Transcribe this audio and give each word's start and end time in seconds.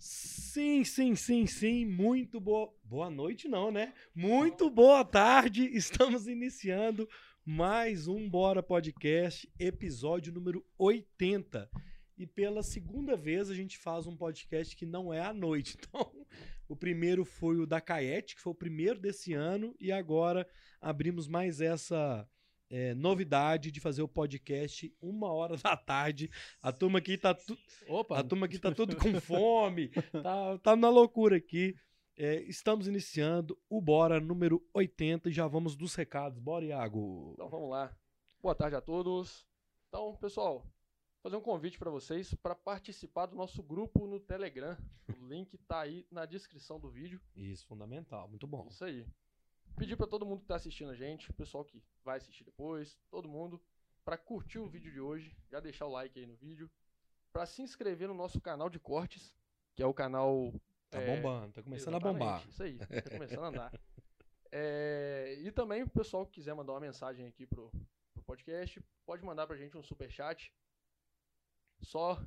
Sim, 0.00 0.82
sim, 0.82 1.14
sim, 1.14 1.46
sim. 1.46 1.84
Muito 1.84 2.40
boa. 2.40 2.72
Boa 2.82 3.10
noite, 3.10 3.46
não, 3.46 3.70
né? 3.70 3.92
Muito 4.14 4.70
boa 4.70 5.04
tarde. 5.04 5.66
Estamos 5.76 6.26
iniciando 6.26 7.06
mais 7.44 8.08
um 8.08 8.26
Bora 8.26 8.62
Podcast, 8.62 9.46
episódio 9.58 10.32
número 10.32 10.64
80. 10.78 11.70
E 12.16 12.26
pela 12.26 12.62
segunda 12.62 13.14
vez 13.14 13.50
a 13.50 13.54
gente 13.54 13.76
faz 13.76 14.06
um 14.06 14.16
podcast 14.16 14.74
que 14.74 14.86
não 14.86 15.12
é 15.12 15.20
à 15.20 15.34
noite. 15.34 15.76
Então, 15.86 16.10
o 16.66 16.74
primeiro 16.74 17.24
foi 17.24 17.58
o 17.58 17.66
da 17.66 17.80
Caete, 17.80 18.36
que 18.36 18.40
foi 18.40 18.52
o 18.52 18.56
primeiro 18.56 18.98
desse 18.98 19.34
ano, 19.34 19.74
e 19.78 19.92
agora 19.92 20.48
abrimos 20.80 21.28
mais 21.28 21.60
essa 21.60 22.26
é, 22.70 22.94
novidade 22.94 23.72
de 23.72 23.80
fazer 23.80 24.00
o 24.00 24.08
podcast 24.08 24.94
uma 25.02 25.30
hora 25.32 25.56
da 25.56 25.76
tarde. 25.76 26.30
A 26.62 26.72
turma 26.72 27.00
aqui 27.00 27.18
tá 27.18 27.34
tudo. 27.34 27.60
Opa! 27.88 28.20
A 28.20 28.24
turma 28.24 28.46
aqui 28.46 28.58
tá 28.58 28.72
tudo 28.72 28.96
com 28.96 29.12
fome, 29.20 29.88
tá, 30.22 30.58
tá 30.58 30.76
na 30.76 30.88
loucura 30.88 31.36
aqui. 31.36 31.74
É, 32.16 32.42
estamos 32.42 32.86
iniciando 32.86 33.58
o 33.68 33.80
Bora 33.80 34.20
número 34.20 34.62
80 34.74 35.30
e 35.30 35.32
já 35.32 35.46
vamos 35.46 35.74
dos 35.74 35.94
recados. 35.94 36.38
Bora, 36.38 36.64
Iago. 36.64 37.32
Então 37.34 37.48
vamos 37.48 37.70
lá. 37.70 37.94
Boa 38.42 38.54
tarde 38.54 38.76
a 38.76 38.80
todos. 38.80 39.46
Então, 39.88 40.14
pessoal, 40.16 40.66
fazer 41.22 41.36
um 41.36 41.40
convite 41.40 41.78
para 41.78 41.90
vocês 41.90 42.34
para 42.34 42.54
participar 42.54 43.26
do 43.26 43.36
nosso 43.36 43.62
grupo 43.62 44.06
no 44.06 44.20
Telegram. 44.20 44.76
O 45.18 45.26
link 45.26 45.56
tá 45.58 45.80
aí 45.80 46.06
na 46.10 46.26
descrição 46.26 46.78
do 46.78 46.90
vídeo. 46.90 47.20
Isso, 47.34 47.66
fundamental. 47.66 48.28
Muito 48.28 48.46
bom. 48.46 48.68
Isso 48.68 48.84
aí. 48.84 49.06
Pedir 49.76 49.96
para 49.96 50.06
todo 50.06 50.26
mundo 50.26 50.40
que 50.40 50.46
tá 50.46 50.56
assistindo 50.56 50.90
a 50.90 50.94
gente, 50.94 51.30
o 51.30 51.34
pessoal 51.34 51.64
que 51.64 51.82
vai 52.04 52.18
assistir 52.18 52.44
depois, 52.44 52.98
todo 53.10 53.28
mundo, 53.28 53.60
para 54.04 54.16
curtir 54.18 54.58
o 54.58 54.68
vídeo 54.68 54.92
de 54.92 55.00
hoje, 55.00 55.34
já 55.50 55.58
deixar 55.60 55.86
o 55.86 55.90
like 55.90 56.18
aí 56.18 56.26
no 56.26 56.36
vídeo, 56.36 56.70
para 57.32 57.46
se 57.46 57.62
inscrever 57.62 58.08
no 58.08 58.14
nosso 58.14 58.40
canal 58.40 58.68
de 58.68 58.78
cortes, 58.78 59.32
que 59.74 59.82
é 59.82 59.86
o 59.86 59.94
canal 59.94 60.52
Tá 60.90 61.00
É, 61.00 61.16
bombando, 61.16 61.52
tá 61.52 61.62
começando 61.62 61.94
a 61.94 62.00
bombar. 62.00 62.44
Isso 62.48 62.62
aí, 62.64 62.76
tá 62.76 62.86
começando 63.38 63.44
a 63.44 63.48
andar. 63.48 63.80
É, 64.50 65.36
e 65.40 65.52
também 65.52 65.84
o 65.84 65.88
pessoal 65.88 66.26
que 66.26 66.32
quiser 66.32 66.52
mandar 66.52 66.72
uma 66.72 66.80
mensagem 66.80 67.26
aqui 67.28 67.46
pro, 67.46 67.70
pro 68.12 68.22
podcast, 68.24 68.82
pode 69.06 69.24
mandar 69.24 69.46
pra 69.46 69.56
gente 69.56 69.76
um 69.78 69.82
superchat. 69.84 70.52
Só. 71.80 72.20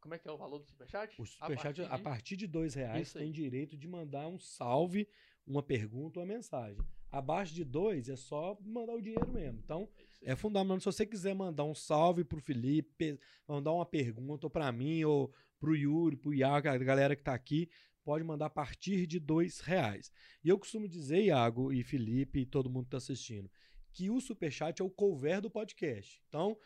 Como 0.00 0.14
é 0.14 0.18
que 0.20 0.28
é 0.28 0.30
o 0.30 0.36
valor 0.36 0.60
do 0.60 0.66
superchat? 0.66 1.20
O 1.20 1.26
superchat, 1.26 1.82
a 1.82 1.96
de- 1.96 2.02
partir 2.04 2.36
de 2.36 2.46
dois 2.46 2.74
reais, 2.74 3.12
tem 3.12 3.32
direito 3.32 3.76
de 3.76 3.88
mandar 3.88 4.28
um 4.28 4.38
salve, 4.38 5.08
uma 5.46 5.62
pergunta 5.62 6.18
ou 6.18 6.24
uma 6.24 6.34
mensagem. 6.34 6.78
Abaixo 7.10 7.54
de 7.54 7.64
dois 7.64 8.08
é 8.08 8.16
só 8.16 8.58
mandar 8.60 8.94
o 8.94 9.00
dinheiro 9.00 9.32
mesmo. 9.32 9.60
Então, 9.64 9.88
aí. 10.22 10.32
É 10.32 10.36
fundamental. 10.36 10.80
Se 10.80 10.86
você 10.86 11.06
quiser 11.06 11.34
mandar 11.34 11.64
um 11.64 11.74
salve 11.74 12.24
pro 12.24 12.40
Felipe, 12.40 13.18
mandar 13.46 13.72
uma 13.72 13.86
pergunta 13.86 14.46
ou 14.46 14.50
para 14.50 14.70
mim, 14.72 15.04
ou 15.04 15.32
pro 15.58 15.76
Yuri, 15.76 16.16
pro 16.16 16.34
Iago, 16.34 16.68
a 16.68 16.76
galera 16.76 17.14
que 17.14 17.22
tá 17.22 17.32
aqui, 17.32 17.68
pode 18.04 18.24
mandar 18.24 18.46
a 18.46 18.50
partir 18.50 19.06
de 19.06 19.18
dois 19.18 19.60
reais. 19.60 20.12
E 20.44 20.48
eu 20.48 20.58
costumo 20.58 20.88
dizer, 20.88 21.24
Iago 21.24 21.72
e 21.72 21.82
Felipe 21.82 22.40
e 22.40 22.46
todo 22.46 22.70
mundo 22.70 22.84
que 22.84 22.90
tá 22.90 22.98
assistindo, 22.98 23.50
que 23.92 24.10
o 24.10 24.20
Superchat 24.20 24.80
é 24.80 24.84
o 24.84 24.90
cover 24.90 25.40
do 25.40 25.50
podcast. 25.50 26.22
Então, 26.28 26.56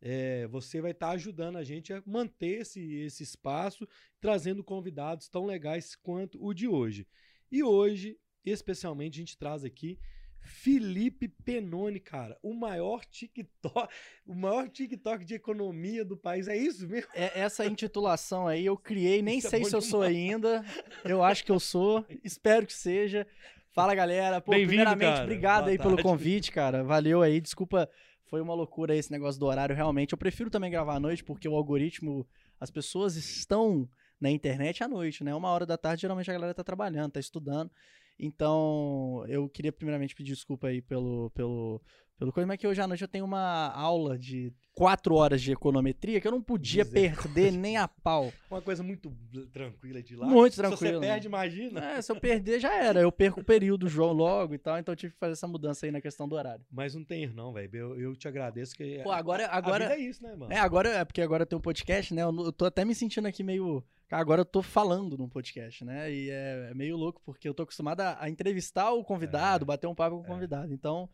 é, 0.00 0.46
você 0.46 0.80
vai 0.80 0.92
estar 0.92 1.10
ajudando 1.10 1.56
a 1.56 1.64
gente 1.64 1.92
a 1.92 2.02
manter 2.06 2.62
esse, 2.62 2.80
esse 2.94 3.22
espaço, 3.22 3.86
trazendo 4.20 4.64
convidados 4.64 5.28
tão 5.28 5.44
legais 5.44 5.94
quanto 5.96 6.42
o 6.42 6.54
de 6.54 6.66
hoje. 6.66 7.06
E 7.50 7.62
hoje, 7.62 8.18
especialmente, 8.50 9.14
a 9.14 9.18
gente 9.18 9.36
traz 9.38 9.64
aqui 9.64 9.98
Felipe 10.40 11.28
Penone, 11.28 12.00
cara, 12.00 12.38
o 12.42 12.54
maior 12.54 13.04
TikTok, 13.04 13.92
o 14.26 14.34
maior 14.34 14.68
TikTok 14.68 15.24
de 15.24 15.34
economia 15.34 16.04
do 16.04 16.16
país. 16.16 16.48
É 16.48 16.56
isso 16.56 16.88
mesmo? 16.88 17.10
É, 17.14 17.40
essa 17.40 17.66
intitulação 17.66 18.46
aí 18.46 18.64
eu 18.64 18.76
criei, 18.76 19.20
nem 19.20 19.38
Isso 19.38 19.48
é 19.48 19.50
sei 19.50 19.60
bom 19.60 19.66
se 19.68 19.76
eu 19.76 19.82
sou 19.82 20.06
demais. 20.06 20.16
ainda. 20.16 20.64
Eu 21.04 21.22
acho 21.22 21.44
que 21.44 21.52
eu 21.52 21.60
sou, 21.60 22.04
espero 22.24 22.66
que 22.66 22.72
seja. 22.72 23.26
Fala 23.70 23.94
galera, 23.94 24.40
pô, 24.40 24.52
primeiramente, 24.52 25.10
cara. 25.10 25.22
obrigado 25.22 25.64
Boa 25.64 25.70
aí 25.70 25.78
pelo 25.78 25.90
tarde. 25.90 26.02
convite, 26.02 26.50
cara. 26.50 26.82
Valeu 26.82 27.22
aí, 27.22 27.40
desculpa, 27.40 27.88
foi 28.24 28.40
uma 28.40 28.54
loucura 28.54 28.96
esse 28.96 29.10
negócio 29.10 29.38
do 29.38 29.46
horário, 29.46 29.76
realmente. 29.76 30.12
Eu 30.12 30.18
prefiro 30.18 30.50
também 30.50 30.70
gravar 30.70 30.96
à 30.96 31.00
noite, 31.00 31.22
porque 31.22 31.48
o 31.48 31.54
algoritmo, 31.54 32.26
as 32.58 32.70
pessoas 32.70 33.16
estão 33.16 33.88
na 34.20 34.30
internet 34.30 34.82
à 34.82 34.88
noite, 34.88 35.22
né? 35.22 35.34
Uma 35.34 35.50
hora 35.50 35.64
da 35.64 35.76
tarde, 35.76 36.02
geralmente 36.02 36.30
a 36.30 36.34
galera 36.34 36.54
tá 36.54 36.64
trabalhando, 36.64 37.12
tá 37.12 37.20
estudando. 37.20 37.70
Então, 38.18 39.24
eu 39.28 39.48
queria 39.48 39.72
primeiramente 39.72 40.14
pedir 40.14 40.32
desculpa 40.32 40.68
aí 40.68 40.82
pelo, 40.82 41.30
pelo, 41.30 41.80
pelo 42.18 42.32
coisa, 42.32 42.46
mas 42.46 42.58
que 42.58 42.66
hoje 42.66 42.80
à 42.80 42.86
noite 42.86 43.02
eu 43.02 43.08
tenho 43.08 43.24
uma 43.24 43.68
aula 43.72 44.18
de 44.18 44.52
quatro 44.74 45.14
horas 45.14 45.40
de 45.40 45.52
econometria 45.52 46.20
que 46.20 46.26
eu 46.26 46.32
não 46.32 46.42
podia 46.42 46.84
Misericórdia. 46.84 47.22
perder 47.32 47.52
nem 47.52 47.76
a 47.76 47.86
pau. 47.88 48.32
Uma 48.50 48.60
coisa 48.60 48.82
muito 48.82 49.12
tranquila 49.52 50.02
de 50.02 50.16
lá. 50.16 50.26
Muito 50.26 50.54
Se 50.54 50.60
tranquilo, 50.60 51.00
você 51.00 51.06
perde, 51.06 51.26
imagina. 51.26 51.92
É, 51.92 52.02
se 52.02 52.10
eu 52.12 52.16
perder, 52.20 52.60
já 52.60 52.74
era. 52.74 53.00
Eu 53.00 53.10
perco 53.12 53.40
o 53.40 53.44
período 53.44 53.88
João 53.88 54.12
logo 54.12 54.54
e 54.54 54.58
tal, 54.58 54.78
então 54.78 54.92
eu 54.92 54.96
tive 54.96 55.12
que 55.14 55.18
fazer 55.18 55.32
essa 55.32 55.46
mudança 55.48 55.86
aí 55.86 55.92
na 55.92 56.00
questão 56.00 56.28
do 56.28 56.34
horário. 56.34 56.64
Mas 56.70 56.94
não 56.94 57.04
tem 57.04 57.22
erro, 57.22 57.34
não, 57.34 57.52
velho. 57.52 57.70
Eu, 57.74 58.00
eu 58.00 58.16
te 58.16 58.26
agradeço 58.28 58.74
que. 58.76 59.00
Pô, 59.02 59.10
agora- 59.12 59.46
agora- 59.48 59.92
é 59.94 59.98
isso, 59.98 60.22
né, 60.22 60.34
mano? 60.34 60.52
É, 60.52 60.58
agora 60.58 60.88
é 60.90 61.04
porque 61.04 61.22
agora 61.22 61.46
tem 61.46 61.56
um 61.58 61.62
podcast, 61.62 62.12
né? 62.14 62.22
Eu, 62.22 62.34
eu 62.46 62.52
tô 62.52 62.64
até 62.64 62.84
me 62.84 62.94
sentindo 62.94 63.26
aqui 63.28 63.42
meio. 63.42 63.82
Agora 64.10 64.40
eu 64.40 64.44
tô 64.46 64.62
falando 64.62 65.18
num 65.18 65.28
podcast, 65.28 65.84
né? 65.84 66.10
E 66.12 66.30
é, 66.30 66.68
é 66.70 66.74
meio 66.74 66.96
louco, 66.96 67.20
porque 67.24 67.48
eu 67.48 67.52
tô 67.54 67.62
acostumado 67.62 68.00
a, 68.00 68.16
a 68.22 68.30
entrevistar 68.30 68.90
o 68.92 69.04
convidado, 69.04 69.64
É. 69.64 69.66
bater 69.66 69.86
um 69.86 69.94
papo 69.94 70.16
com 70.16 70.22
o 70.22 70.24
É. 70.24 70.28
convidado. 70.28 70.72
Então, 70.72 71.08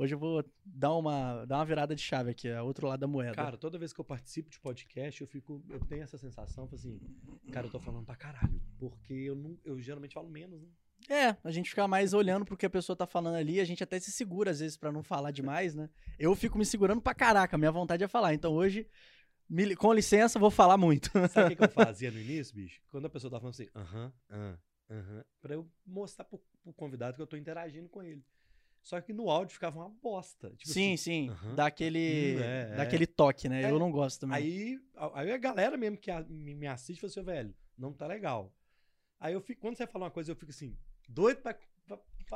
hoje 0.00 0.14
eu 0.14 0.18
vou 0.18 0.42
dar 0.64 0.94
uma, 0.94 1.44
dar 1.44 1.58
uma 1.58 1.64
virada 1.64 1.94
de 1.94 2.00
chave 2.00 2.30
aqui, 2.30 2.48
é 2.48 2.60
outro 2.62 2.86
lado 2.86 3.00
da 3.00 3.06
moeda. 3.06 3.34
Cara, 3.34 3.56
toda 3.58 3.78
vez 3.78 3.92
que 3.92 4.00
eu 4.00 4.04
participo 4.04 4.48
de 4.48 4.58
podcast, 4.58 5.20
eu 5.20 5.26
fico. 5.26 5.62
Eu 5.68 5.80
tenho 5.80 6.02
essa 6.02 6.16
sensação, 6.16 6.68
assim, 6.72 6.98
cara, 7.52 7.66
eu 7.66 7.70
tô 7.70 7.78
falando 7.78 8.06
pra 8.06 8.16
caralho. 8.16 8.60
Porque 8.78 9.12
eu 9.12 9.34
não. 9.34 9.58
Eu 9.62 9.78
geralmente 9.78 10.14
falo 10.14 10.28
menos, 10.28 10.62
né? 10.62 10.68
É, 11.08 11.36
a 11.42 11.50
gente 11.50 11.70
fica 11.70 11.86
mais 11.88 12.12
olhando 12.12 12.44
pro 12.44 12.56
que 12.56 12.66
a 12.66 12.70
pessoa 12.70 12.94
tá 12.94 13.06
falando 13.06 13.34
ali, 13.34 13.58
a 13.58 13.64
gente 13.64 13.82
até 13.82 13.98
se 13.98 14.12
segura 14.12 14.50
às 14.50 14.60
vezes 14.60 14.76
pra 14.76 14.92
não 14.92 15.02
falar 15.02 15.30
demais, 15.30 15.74
né? 15.74 15.88
Eu 16.18 16.34
fico 16.36 16.58
me 16.58 16.64
segurando 16.64 17.00
pra 17.00 17.14
caraca, 17.14 17.56
minha 17.58 17.72
vontade 17.72 18.04
é 18.04 18.08
falar. 18.08 18.34
Então 18.34 18.52
hoje, 18.52 18.86
me 19.48 19.74
com 19.76 19.92
licença, 19.92 20.38
vou 20.38 20.50
falar 20.50 20.76
muito. 20.76 21.10
Sabe 21.30 21.46
o 21.46 21.48
que, 21.48 21.56
que 21.56 21.64
eu 21.64 21.68
fazia 21.70 22.10
no 22.10 22.18
início, 22.18 22.54
bicho? 22.54 22.80
Quando 22.90 23.06
a 23.06 23.10
pessoa 23.10 23.30
tava 23.30 23.40
falando 23.40 23.54
assim, 23.54 23.68
aham, 23.74 24.12
aham, 24.30 24.58
aham, 24.90 25.24
pra 25.40 25.54
eu 25.54 25.68
mostrar 25.86 26.24
pro, 26.24 26.38
pro 26.62 26.72
convidado 26.72 27.16
que 27.16 27.22
eu 27.22 27.26
tô 27.26 27.36
interagindo 27.36 27.88
com 27.88 28.02
ele. 28.02 28.24
Só 28.82 29.00
que 29.00 29.12
no 29.12 29.30
áudio 29.30 29.54
ficava 29.54 29.78
uma 29.78 29.88
bosta. 29.88 30.50
Tipo 30.56 30.72
sim, 30.72 30.92
assim, 30.92 30.96
sim, 30.96 31.28
aham. 31.30 31.54
dá 31.54 31.66
aquele, 31.66 32.36
Hum, 32.36 32.42
é, 32.42 32.76
dá 32.76 32.82
é. 32.82 32.86
aquele 32.86 33.06
toque, 33.06 33.48
né? 33.48 33.62
É, 33.62 33.70
Eu 33.70 33.78
não 33.78 33.90
gosto 33.90 34.20
também. 34.20 34.38
Aí, 34.38 34.80
a- 34.96 35.20
aí 35.20 35.32
a 35.32 35.36
galera 35.38 35.76
mesmo 35.76 35.96
que 35.98 36.10
a- 36.10 36.22
me, 36.28 36.54
me 36.54 36.66
assiste 36.66 37.00
fala 37.00 37.10
assim, 37.10 37.20
"Ô, 37.20 37.24
velho, 37.24 37.54
não 37.78 37.92
tá 37.92 38.06
legal. 38.06 38.52
Aí 39.18 39.34
eu 39.34 39.40
fico, 39.40 39.60
quando 39.60 39.76
você 39.76 39.86
fala 39.86 40.06
uma 40.06 40.10
coisa, 40.10 40.32
eu 40.32 40.36
fico 40.36 40.50
assim, 40.50 40.76
doido 41.08 41.40
pra, 41.42 41.56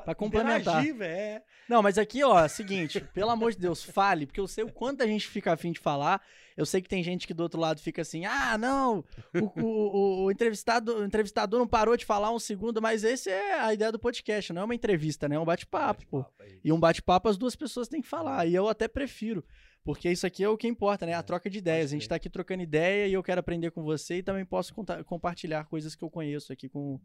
pra, 0.03 0.15
complementar. 0.15 0.83
velho. 0.83 1.03
é. 1.03 1.43
Não, 1.69 1.83
mas 1.83 1.97
aqui, 1.99 2.23
ó, 2.25 2.39
é 2.41 2.47
o 2.47 2.49
seguinte, 2.49 3.01
pelo 3.15 3.31
amor 3.31 3.53
de 3.53 3.59
Deus, 3.59 3.83
fale, 3.85 4.27
porque 4.27 4.41
eu 4.41 4.49
sei 4.49 4.65
o 4.65 4.73
quanto 4.73 5.03
a 5.03 5.07
gente 5.07 5.29
fica 5.29 5.53
afim 5.53 5.71
de 5.73 5.79
falar. 5.79 6.21
Eu 6.57 6.65
sei 6.67 6.81
que 6.81 6.89
tem 6.89 7.03
gente 7.03 7.27
que 7.27 7.35
do 7.35 7.43
outro 7.43 7.61
lado 7.61 7.81
fica 7.81 8.03
assim, 8.03 8.25
ah, 8.27 8.57
não, 8.59 9.05
o, 9.35 9.61
o, 9.61 10.25
o- 10.25 10.31
entrevistado, 10.31 10.99
o 10.99 11.05
entrevistador 11.05 11.59
não 11.59 11.67
parou 11.67 11.97
de 11.97 12.05
falar 12.05 12.31
um 12.31 12.39
segundo, 12.39 12.81
mas 12.81 13.03
esse 13.05 13.29
é 13.31 13.59
a 13.61 13.73
ideia 13.75 13.91
do 13.91 13.99
podcast, 13.99 14.53
não 14.53 14.63
é 14.63 14.65
uma 14.65 14.75
entrevista, 14.75 15.29
né? 15.29 15.37
É 15.37 15.39
um 15.39 15.45
bate-papo, 15.45 16.07
pô. 16.07 16.19
Bate-papo 16.19 16.43
aí. 16.45 16.61
E 16.65 16.73
um 16.73 16.79
bate-papo 16.79 17.29
as 17.29 17.37
duas 17.37 17.57
pessoas 17.57 17.89
têm 17.89 18.01
que 18.01 18.09
falar. 18.09 18.47
E 18.47 18.55
eu 18.55 18.69
até 18.69 18.87
prefiro. 18.87 19.45
Porque 19.83 20.09
isso 20.11 20.27
aqui 20.27 20.43
é 20.43 20.49
o 20.49 20.57
que 20.57 20.67
importa, 20.67 21.05
né? 21.05 21.13
A 21.13 21.19
É, 21.19 21.23
troca 21.23 21.51
de 21.51 21.59
ideias. 21.59 21.91
A 21.91 21.95
gente 21.95 22.09
tá 22.09 22.15
aqui 22.15 22.31
trocando 22.31 22.63
ideia 22.63 23.07
e 23.07 23.13
eu 23.13 23.23
quero 23.23 23.39
aprender 23.41 23.71
com 23.71 23.83
você 23.83 24.17
e 24.19 24.23
também 24.23 24.43
posso 24.45 24.73
compartilhar 25.05 25.65
coisas 25.65 25.95
que 25.95 26.03
eu 26.03 26.09
conheço 26.09 26.53
aqui 26.53 26.69
com, 26.71 26.99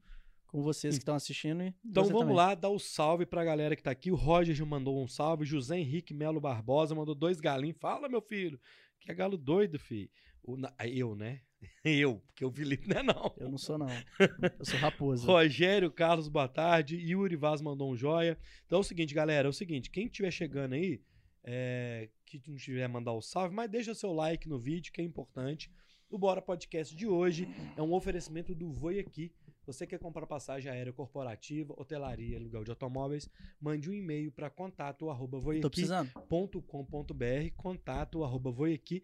com 0.50 0.62
vocês 0.62 0.96
que 0.96 1.02
estão 1.02 1.16
assistindo. 1.16 1.64
E 1.64 1.74
Então 1.86 2.04
vamos 2.06 2.20
também. 2.22 2.36
lá, 2.36 2.56
dar 2.56 2.70
o 2.70 2.80
salve 2.80 3.26
pra 3.26 3.44
galera 3.46 3.76
que 3.76 3.84
tá 3.84 3.92
aqui. 3.92 4.12
O 4.12 4.16
Roger 4.16 4.66
mandou 4.66 5.02
um 5.02 5.08
salve. 5.08 5.46
José 5.46 5.78
Henrique 5.80 6.14
Melo 6.14 6.42
Barbosa 6.42 6.94
mandou 6.96 7.16
dois 7.16 7.40
galinhos. 7.40 7.78
Fala, 7.80 8.10
meu 8.10 8.22
filho. 8.22 8.60
Que 9.00 9.12
é 9.12 9.16
galo 9.16 9.38
doido, 9.38 9.80
filho. 9.80 10.10
O, 10.44 10.58
na- 10.58 10.74
eu, 10.86 11.16
né? 11.16 11.42
Eu, 11.84 12.22
porque 12.26 12.44
o 12.46 12.52
Felipe 12.52 12.88
não 12.88 12.98
é 13.00 13.04
não. 13.04 13.34
Eu 13.38 13.50
não 13.50 13.58
sou, 13.58 13.78
não. 13.78 13.90
Eu 13.90 14.66
sou 14.66 14.80
raposa. 14.80 15.26
Rogério 15.28 15.92
Carlos, 15.92 16.28
boa 16.30 16.48
tarde. 16.48 16.96
Yuri 16.96 17.36
Vaz 17.36 17.62
mandou 17.62 17.92
um 17.92 17.96
joia. 17.98 18.38
Então 18.66 18.78
é 18.78 18.82
o 18.82 18.84
seguinte, 18.84 19.14
galera, 19.14 19.48
é 19.48 19.50
o 19.50 19.54
seguinte, 19.54 19.90
quem 19.90 20.06
estiver 20.06 20.32
chegando 20.32 20.74
aí, 20.74 21.02
é, 21.44 22.10
que 22.26 22.42
não 22.48 22.56
tiver 22.56 22.88
mandar 22.88 23.12
o 23.14 23.22
salve, 23.22 23.54
mas 23.54 23.70
deixa 23.70 23.94
seu 23.94 24.14
like 24.14 24.48
no 24.48 24.58
vídeo, 24.58 24.92
que 24.94 25.02
é 25.02 25.04
importante. 25.04 25.70
O 26.10 26.18
Bora 26.18 26.42
Podcast 26.42 26.96
de 26.96 27.06
hoje 27.06 27.48
é 27.78 27.82
um 27.82 27.94
oferecimento 27.94 28.56
do 28.56 28.72
Voi 28.72 28.98
Aqui. 28.98 29.32
Você 29.72 29.86
quer 29.86 30.00
comprar 30.00 30.26
passagem 30.26 30.72
aérea 30.72 30.92
corporativa, 30.92 31.76
hotelaria, 31.78 32.38
aluguel 32.38 32.64
de 32.64 32.72
automóveis, 32.72 33.30
mande 33.62 33.88
um 33.88 33.94
e-mail 33.94 34.32
para 34.32 34.50
contato 34.50 35.12
arroba 35.12 35.38
Tô 35.38 35.44
voiaqui.com.br, 35.44 35.70
precisando. 35.70 37.54
contato 37.56 38.24
arroba 38.24 38.50
voiaqui.com.br. 38.50 39.04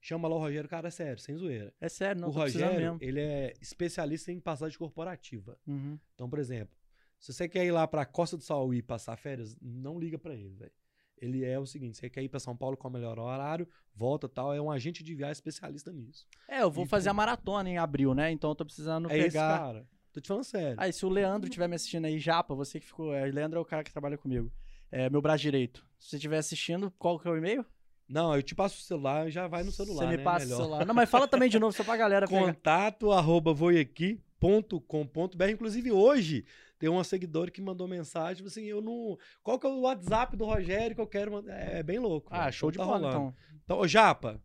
Chama 0.00 0.26
lá 0.26 0.34
o 0.34 0.38
Rogério, 0.40 0.68
cara, 0.68 0.88
é 0.88 0.90
sério, 0.90 1.22
sem 1.22 1.36
zoeira. 1.36 1.72
É 1.80 1.88
sério, 1.88 2.20
não 2.20 2.30
o 2.30 2.32
Rogério, 2.32 2.98
ele 3.00 3.20
é 3.20 3.52
especialista 3.60 4.32
em 4.32 4.40
passagem 4.40 4.76
corporativa. 4.76 5.56
Uhum. 5.64 5.96
Então, 6.16 6.28
por 6.28 6.40
exemplo, 6.40 6.76
se 7.20 7.32
você 7.32 7.48
quer 7.48 7.64
ir 7.64 7.70
lá 7.70 7.86
pra 7.86 8.04
Costa 8.04 8.36
do 8.36 8.42
Sauí 8.42 8.82
passar 8.82 9.16
férias, 9.16 9.56
não 9.62 10.00
liga 10.00 10.18
pra 10.18 10.34
ele, 10.34 10.56
velho. 10.56 10.72
Ele 11.20 11.44
é 11.44 11.58
o 11.58 11.66
seguinte: 11.66 11.98
você 11.98 12.08
quer 12.10 12.22
ir 12.22 12.28
para 12.28 12.40
São 12.40 12.56
Paulo 12.56 12.76
com 12.76 12.88
o 12.88 12.90
melhor 12.90 13.18
horário, 13.18 13.68
volta 13.94 14.28
tal. 14.28 14.52
É 14.54 14.60
um 14.60 14.70
agente 14.70 15.02
de 15.02 15.14
viagem 15.14 15.32
especialista 15.32 15.92
nisso. 15.92 16.26
É, 16.48 16.62
eu 16.62 16.70
vou 16.70 16.84
E 16.84 16.88
fazer 16.88 17.08
a 17.08 17.14
maratona 17.14 17.68
em 17.68 17.78
abril, 17.78 18.14
né? 18.14 18.30
Então 18.30 18.50
eu 18.50 18.54
tô 18.54 18.64
precisando 18.64 19.10
é 19.10 19.18
esse 19.18 19.28
pegar. 19.30 19.58
cara. 19.58 19.86
Tô 20.12 20.20
te 20.20 20.28
falando 20.28 20.44
sério. 20.44 20.74
Ah, 20.78 20.88
e 20.88 20.92
se 20.92 21.04
o 21.04 21.08
Leandro 21.08 21.48
estiver 21.48 21.68
me 21.68 21.74
assistindo 21.76 22.04
aí, 22.06 22.18
Japa, 22.18 22.54
você 22.54 22.80
que 22.80 22.86
ficou. 22.86 23.12
é, 23.14 23.24
Leandro 23.26 23.58
é 23.58 23.62
o 23.62 23.64
cara 23.64 23.84
que 23.84 23.92
trabalha 23.92 24.16
comigo. 24.18 24.50
É 24.90 25.08
meu 25.10 25.20
braço 25.20 25.42
direito. 25.42 25.84
Se 25.98 26.10
você 26.10 26.16
estiver 26.16 26.38
assistindo, 26.38 26.90
qual 26.98 27.18
que 27.18 27.28
é 27.28 27.30
o 27.30 27.36
e-mail? 27.36 27.64
Não, 28.08 28.34
eu 28.34 28.42
te 28.42 28.54
passo 28.54 28.78
o 28.78 28.80
celular 28.82 29.28
e 29.28 29.30
já 29.30 29.46
vai 29.46 29.62
no 29.62 29.70
celular. 29.70 30.04
você 30.04 30.10
me 30.10 30.16
né? 30.16 30.22
passa 30.24 30.46
Melhor. 30.46 30.58
o 30.60 30.62
celular. 30.62 30.86
Não, 30.86 30.94
mas 30.94 31.10
fala 31.10 31.28
também 31.28 31.50
de 31.50 31.58
novo, 31.58 31.76
só 31.76 31.84
pra 31.84 31.94
galera 31.96 32.26
pegar. 32.26 32.40
Contato 32.54 33.12
arroba 33.12 33.52
voiaqui.com.br. 33.52 35.50
Inclusive, 35.50 35.92
hoje 35.92 36.44
tem 36.78 36.88
uma 36.88 37.04
seguidora 37.04 37.50
que 37.50 37.60
mandou 37.60 37.88
mensagem, 37.88 38.36
tipo 38.36 38.48
assim, 38.48 38.64
eu 38.64 38.80
não. 38.80 39.18
Qual 39.42 39.58
que 39.58 39.66
é 39.66 39.70
o 39.70 39.80
WhatsApp 39.80 40.36
do 40.36 40.44
Rogério 40.44 40.94
que 40.94 41.00
eu 41.00 41.06
quero 41.06 41.32
mandar? 41.32 41.54
É 41.54 41.82
bem 41.82 41.98
louco. 41.98 42.28
Ah, 42.30 42.42
velho. 42.42 42.52
show 42.52 42.70
de 42.70 42.78
tá 42.78 42.84
bola, 42.84 42.98
rolando. 42.98 43.16
então. 43.16 43.34
Então, 43.64 43.78
ô 43.78 43.88
Japa, 43.88 44.40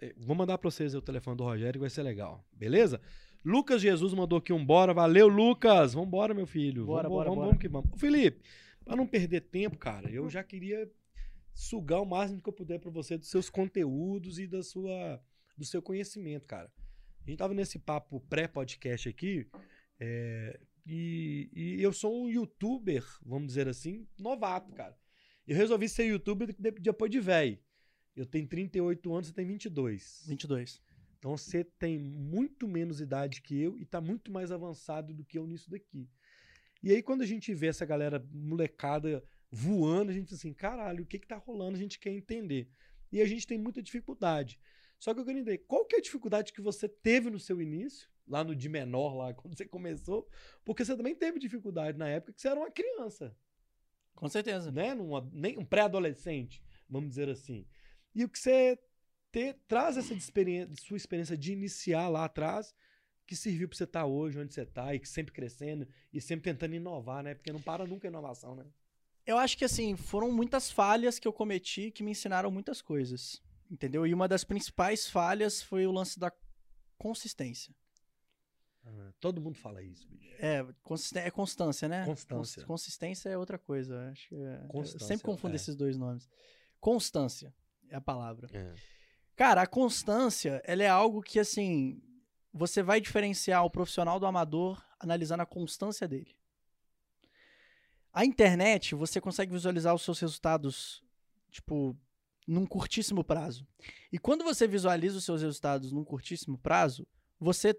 eh, 0.00 0.14
vou 0.16 0.34
mandar 0.34 0.58
pra 0.58 0.70
vocês 0.70 0.94
o 0.94 1.02
telefone 1.02 1.36
do 1.36 1.44
Rogério 1.44 1.74
que 1.74 1.78
vai 1.80 1.90
ser 1.90 2.02
legal. 2.02 2.44
Beleza? 2.52 3.00
Lucas 3.44 3.80
Jesus 3.80 4.12
mandou 4.12 4.38
aqui 4.38 4.52
um 4.52 4.64
bora. 4.64 4.92
Valeu, 4.92 5.28
Lucas. 5.28 5.94
Vambora, 5.94 6.34
meu 6.34 6.46
filho. 6.46 6.86
Bora, 6.86 7.08
vamos, 7.08 7.16
bora, 7.16 7.28
vamos, 7.28 7.36
bora. 7.36 7.48
vamos 7.48 7.60
que 7.60 7.68
vamos. 7.68 8.00
Felipe, 8.00 8.42
pra 8.84 8.96
não 8.96 9.06
perder 9.06 9.42
tempo, 9.42 9.78
cara, 9.78 10.10
eu 10.10 10.28
já 10.28 10.42
queria 10.42 10.90
sugar 11.54 12.00
o 12.00 12.06
máximo 12.06 12.40
que 12.40 12.48
eu 12.48 12.52
puder 12.52 12.78
pra 12.78 12.90
você 12.90 13.18
dos 13.18 13.28
seus 13.28 13.50
conteúdos 13.50 14.38
e 14.38 14.46
da 14.46 14.62
sua, 14.62 15.20
do 15.56 15.64
seu 15.64 15.82
conhecimento, 15.82 16.46
cara. 16.46 16.70
A 17.26 17.30
gente 17.30 17.38
tava 17.38 17.54
nesse 17.54 17.78
papo 17.78 18.20
pré-podcast 18.28 19.08
aqui, 19.08 19.46
é, 19.98 20.58
e, 20.86 21.50
e 21.52 21.82
eu 21.82 21.92
sou 21.92 22.24
um 22.24 22.28
youtuber, 22.28 23.04
vamos 23.24 23.48
dizer 23.48 23.68
assim, 23.68 24.06
novato, 24.18 24.72
cara. 24.72 24.96
Eu 25.46 25.56
resolvi 25.56 25.88
ser 25.88 26.04
youtuber 26.04 26.54
de- 26.58 26.70
depois 26.72 27.10
de 27.10 27.20
velho. 27.20 27.58
Eu 28.14 28.26
tenho 28.26 28.46
38 28.46 29.12
anos, 29.12 29.28
você 29.28 29.32
tem 29.34 29.46
22. 29.46 30.24
22. 30.26 30.80
Então 31.18 31.36
você 31.36 31.64
tem 31.64 31.98
muito 31.98 32.66
menos 32.66 33.00
idade 33.00 33.42
que 33.42 33.60
eu 33.60 33.76
e 33.78 33.84
tá 33.84 34.00
muito 34.00 34.32
mais 34.32 34.50
avançado 34.50 35.12
do 35.12 35.24
que 35.24 35.38
eu 35.38 35.46
nisso 35.46 35.70
daqui. 35.70 36.08
E 36.82 36.92
aí 36.92 37.02
quando 37.02 37.22
a 37.22 37.26
gente 37.26 37.52
vê 37.54 37.66
essa 37.66 37.84
galera 37.84 38.26
molecada 38.32 39.22
voando, 39.50 40.10
a 40.10 40.14
gente 40.14 40.28
diz 40.28 40.38
assim, 40.38 40.52
caralho, 40.54 41.04
o 41.04 41.06
que 41.06 41.18
que 41.18 41.26
tá 41.26 41.36
rolando? 41.36 41.76
A 41.76 41.80
gente 41.80 41.98
quer 41.98 42.10
entender. 42.10 42.70
E 43.12 43.20
a 43.20 43.26
gente 43.26 43.46
tem 43.46 43.58
muita 43.58 43.82
dificuldade. 43.82 44.58
Só 44.98 45.12
que 45.12 45.20
eu 45.20 45.24
quero 45.24 45.38
entender, 45.38 45.58
qual 45.66 45.84
que 45.84 45.96
é 45.96 45.98
a 45.98 46.02
dificuldade 46.02 46.52
que 46.52 46.60
você 46.60 46.88
teve 46.88 47.30
no 47.30 47.40
seu 47.40 47.60
início, 47.60 48.08
lá 48.30 48.44
no 48.44 48.54
de 48.54 48.68
menor, 48.68 49.14
lá 49.14 49.34
quando 49.34 49.56
você 49.56 49.66
começou? 49.66 50.26
Porque 50.64 50.84
você 50.84 50.96
também 50.96 51.14
teve 51.14 51.38
dificuldade 51.38 51.98
na 51.98 52.08
época 52.08 52.32
que 52.32 52.40
você 52.40 52.48
era 52.48 52.60
uma 52.60 52.70
criança 52.70 53.36
Com 54.14 54.28
certeza. 54.28 54.70
né? 54.70 54.94
Numa, 54.94 55.28
nem 55.32 55.58
um 55.58 55.64
pré-adolescente, 55.64 56.62
vamos 56.88 57.10
dizer 57.10 57.28
assim. 57.28 57.66
E 58.14 58.24
o 58.24 58.28
que 58.28 58.38
você 58.38 58.78
ter, 59.30 59.58
traz 59.66 59.96
essa 59.96 60.14
de 60.14 60.22
experiência, 60.22 60.74
sua 60.76 60.96
experiência 60.96 61.36
de 61.36 61.52
iniciar 61.52 62.08
lá 62.08 62.24
atrás, 62.24 62.74
que 63.26 63.36
serviu 63.36 63.68
para 63.68 63.76
você 63.76 63.84
estar 63.84 64.06
hoje 64.06 64.38
onde 64.38 64.52
você 64.52 64.62
está 64.62 64.94
e 64.94 64.98
que 64.98 65.08
sempre 65.08 65.32
crescendo 65.32 65.86
e 66.12 66.20
sempre 66.20 66.50
tentando 66.52 66.74
inovar, 66.74 67.22
né? 67.22 67.34
Porque 67.34 67.52
não 67.52 67.60
para 67.60 67.86
nunca 67.86 68.08
a 68.08 68.10
inovação, 68.10 68.54
né? 68.54 68.64
Eu 69.26 69.38
acho 69.38 69.56
que 69.56 69.64
assim, 69.64 69.96
foram 69.96 70.32
muitas 70.32 70.70
falhas 70.70 71.18
que 71.18 71.28
eu 71.28 71.32
cometi 71.32 71.90
que 71.90 72.02
me 72.02 72.10
ensinaram 72.10 72.50
muitas 72.50 72.82
coisas. 72.82 73.42
Entendeu? 73.70 74.04
E 74.04 74.12
uma 74.12 74.26
das 74.26 74.42
principais 74.42 75.08
falhas 75.08 75.62
foi 75.62 75.86
o 75.86 75.92
lance 75.92 76.18
da 76.18 76.32
consistência. 76.98 77.72
Todo 79.20 79.40
mundo 79.40 79.56
fala 79.56 79.82
isso, 79.82 80.06
bicho. 80.08 80.34
É, 80.38 80.64
é 81.16 81.30
constância, 81.30 81.88
né? 81.88 82.04
Constância. 82.04 82.62
Cons- 82.62 82.66
consistência 82.66 83.28
é 83.28 83.36
outra 83.38 83.58
coisa. 83.58 84.10
Acho 84.10 84.28
que 84.28 84.34
é- 84.34 84.66
eu 84.74 84.84
sempre 85.00 85.24
confundo 85.24 85.54
é. 85.54 85.56
esses 85.56 85.74
dois 85.76 85.96
nomes. 85.96 86.28
Constância 86.80 87.54
é 87.88 87.96
a 87.96 88.00
palavra. 88.00 88.48
É. 88.52 88.74
Cara, 89.36 89.62
a 89.62 89.66
constância, 89.66 90.62
ela 90.64 90.82
é 90.82 90.88
algo 90.88 91.22
que, 91.22 91.38
assim, 91.38 92.02
você 92.52 92.82
vai 92.82 93.00
diferenciar 93.00 93.64
o 93.64 93.70
profissional 93.70 94.18
do 94.20 94.26
amador 94.26 94.84
analisando 94.98 95.42
a 95.42 95.46
constância 95.46 96.06
dele. 96.06 96.36
A 98.12 98.24
internet, 98.24 98.94
você 98.94 99.20
consegue 99.20 99.52
visualizar 99.52 99.94
os 99.94 100.02
seus 100.02 100.18
resultados, 100.18 101.02
tipo, 101.50 101.96
num 102.46 102.66
curtíssimo 102.66 103.22
prazo. 103.22 103.66
E 104.12 104.18
quando 104.18 104.42
você 104.42 104.66
visualiza 104.66 105.18
os 105.18 105.24
seus 105.24 105.42
resultados 105.42 105.92
num 105.92 106.04
curtíssimo 106.04 106.58
prazo, 106.58 107.06
você 107.38 107.72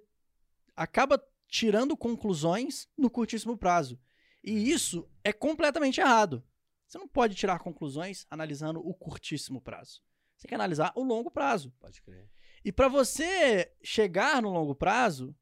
acaba 0.82 1.24
tirando 1.48 1.96
conclusões 1.96 2.90
no 2.98 3.10
curtíssimo 3.10 3.56
prazo. 3.56 4.00
E 4.44 4.72
isso 4.72 5.08
é 5.24 5.32
completamente 5.32 6.02
errado. 6.02 6.44
Você 6.88 6.98
não 6.98 7.08
pode 7.08 7.36
tirar 7.36 7.60
conclusões 7.60 8.26
analisando 8.30 8.80
o 8.80 8.94
curtíssimo 8.94 9.62
prazo. 9.62 10.02
Você 10.36 10.48
tem 10.48 10.50
que 10.50 10.56
analisar 10.56 10.92
o 10.96 11.04
longo 11.04 11.30
prazo. 11.30 11.72
Pode 11.80 12.02
crer. 12.02 12.28
E 12.66 12.72
para 12.72 12.88
você 12.88 13.72
chegar 13.84 14.42
no 14.42 14.50
longo 14.50 14.74
prazo, 14.74 15.36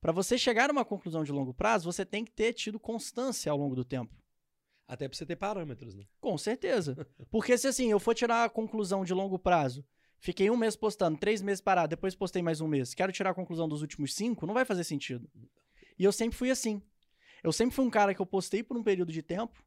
para 0.00 0.12
você 0.12 0.36
chegar 0.36 0.68
a 0.68 0.72
uma 0.72 0.84
conclusão 0.84 1.22
de 1.22 1.30
longo 1.30 1.54
prazo, 1.54 1.90
você 1.90 2.04
tem 2.04 2.24
que 2.24 2.32
ter 2.32 2.52
tido 2.52 2.80
constância 2.80 3.52
ao 3.52 3.58
longo 3.58 3.76
do 3.76 3.84
tempo. 3.84 4.20
Até 4.88 5.08
pra 5.08 5.16
você 5.16 5.24
ter 5.24 5.36
parâmetros, 5.36 5.94
né? 5.94 6.04
Com 6.20 6.36
certeza. 6.36 7.06
Porque 7.30 7.56
se 7.56 7.68
assim, 7.68 7.90
eu 7.90 8.00
for 8.00 8.14
tirar 8.14 8.44
a 8.44 8.50
conclusão 8.50 9.04
de 9.04 9.14
longo 9.14 9.38
prazo, 9.38 9.84
fiquei 10.22 10.48
um 10.48 10.56
mês 10.56 10.76
postando, 10.76 11.18
três 11.18 11.42
meses 11.42 11.60
parado, 11.60 11.88
depois 11.88 12.14
postei 12.14 12.40
mais 12.40 12.60
um 12.60 12.68
mês, 12.68 12.94
quero 12.94 13.12
tirar 13.12 13.30
a 13.30 13.34
conclusão 13.34 13.68
dos 13.68 13.82
últimos 13.82 14.14
cinco, 14.14 14.46
não 14.46 14.54
vai 14.54 14.64
fazer 14.64 14.84
sentido. 14.84 15.28
E 15.98 16.04
eu 16.04 16.12
sempre 16.12 16.38
fui 16.38 16.50
assim. 16.50 16.80
Eu 17.42 17.52
sempre 17.52 17.74
fui 17.74 17.84
um 17.84 17.90
cara 17.90 18.14
que 18.14 18.22
eu 18.22 18.26
postei 18.26 18.62
por 18.62 18.76
um 18.76 18.84
período 18.84 19.12
de 19.12 19.20
tempo, 19.20 19.60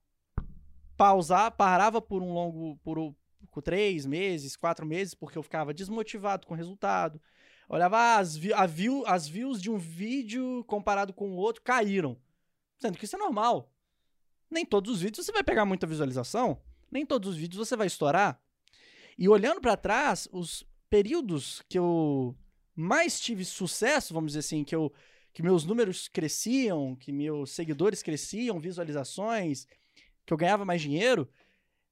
pausar, 0.96 1.52
parava 1.52 2.02
por 2.02 2.24
um 2.24 2.32
longo, 2.32 2.78
por, 2.78 3.14
por 3.52 3.62
três 3.62 4.06
meses, 4.06 4.56
quatro 4.56 4.86
meses, 4.86 5.14
porque 5.14 5.38
eu 5.38 5.44
ficava 5.44 5.74
desmotivado 5.74 6.48
com 6.48 6.54
o 6.54 6.58
resultado. 6.58 7.22
Olhava 7.68 7.98
ah, 7.98 8.20
as, 8.20 8.40
a 8.56 8.66
view, 8.66 9.04
as 9.06 9.28
views 9.28 9.62
de 9.62 9.70
um 9.70 9.78
vídeo 9.78 10.64
comparado 10.66 11.12
com 11.12 11.32
o 11.32 11.36
outro 11.36 11.62
caíram. 11.64 12.18
Sendo 12.78 12.98
que 12.98 13.04
isso 13.04 13.18
é 13.18 13.20
normal. 13.20 13.70
Nem 14.50 14.66
todos 14.66 14.90
os 14.90 15.02
vídeos 15.02 15.26
você 15.26 15.34
vai 15.34 15.44
pegar 15.44 15.66
muita 15.66 15.86
visualização, 15.86 16.62
nem 16.90 17.06
todos 17.06 17.32
os 17.32 17.36
vídeos 17.36 17.68
você 17.68 17.76
vai 17.76 17.88
estourar. 17.88 18.40
E 19.18 19.30
olhando 19.30 19.62
pra 19.62 19.78
trás, 19.78 20.28
os 20.32 20.66
períodos 20.90 21.62
que 21.70 21.78
eu 21.78 22.36
mais 22.76 23.20
tive 23.20 23.46
sucesso, 23.46 24.14
vamos 24.14 24.32
dizer 24.32 24.40
assim, 24.40 24.64
que 24.64 24.76
eu 24.76 24.92
que 25.36 25.44
meus 25.44 25.66
números 25.66 26.08
cresciam, 26.08 26.96
que 26.96 27.12
meus 27.12 27.52
seguidores 27.52 28.02
cresciam, 28.02 28.58
visualizações, 28.58 29.68
que 30.26 30.32
eu 30.32 30.38
ganhava 30.38 30.64
mais 30.64 30.82
dinheiro, 30.82 31.30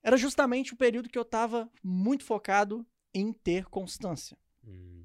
era 0.01 0.15
justamente 0.15 0.73
o 0.73 0.77
período 0.77 1.09
que 1.09 1.17
eu 1.17 1.23
estava 1.23 1.69
muito 1.83 2.23
focado 2.23 2.85
em 3.13 3.33
ter 3.33 3.65
constância. 3.65 4.37
Uhum. 4.65 5.03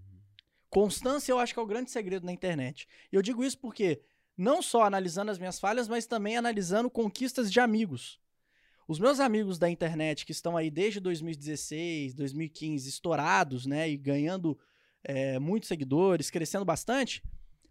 Constância 0.70 1.32
eu 1.32 1.38
acho 1.40 1.52
que 1.52 1.58
é 1.58 1.62
o 1.62 1.66
grande 1.66 1.90
segredo 1.90 2.24
na 2.24 2.32
internet. 2.32 2.86
E 3.10 3.16
eu 3.16 3.22
digo 3.22 3.42
isso 3.42 3.58
porque 3.58 4.00
não 4.36 4.62
só 4.62 4.84
analisando 4.84 5.32
as 5.32 5.38
minhas 5.38 5.58
falhas, 5.58 5.88
mas 5.88 6.06
também 6.06 6.36
analisando 6.36 6.88
conquistas 6.88 7.50
de 7.50 7.58
amigos. 7.58 8.20
Os 8.88 8.98
meus 8.98 9.20
amigos 9.20 9.58
da 9.58 9.68
internet 9.68 10.24
que 10.24 10.32
estão 10.32 10.56
aí 10.56 10.70
desde 10.70 10.98
2016, 10.98 12.14
2015, 12.14 12.88
estourados, 12.88 13.66
né, 13.66 13.86
e 13.86 13.98
ganhando 13.98 14.58
é, 15.04 15.38
muitos 15.38 15.68
seguidores, 15.68 16.30
crescendo 16.30 16.64
bastante, 16.64 17.22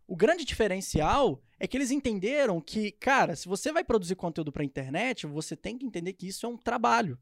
o 0.06 0.16
grande 0.16 0.46
diferencial 0.46 1.42
é 1.60 1.66
que 1.66 1.76
eles 1.76 1.90
entenderam 1.90 2.62
que, 2.62 2.92
cara, 2.92 3.36
se 3.36 3.48
você 3.48 3.72
vai 3.72 3.84
produzir 3.84 4.16
conteúdo 4.16 4.52
para 4.52 4.64
internet, 4.64 5.26
você 5.26 5.56
tem 5.56 5.76
que 5.76 5.88
entender 5.88 6.14
que 6.14 6.28
isso 6.28 6.46
é 6.46 6.50
um 6.50 6.56
trabalho. 6.56 7.20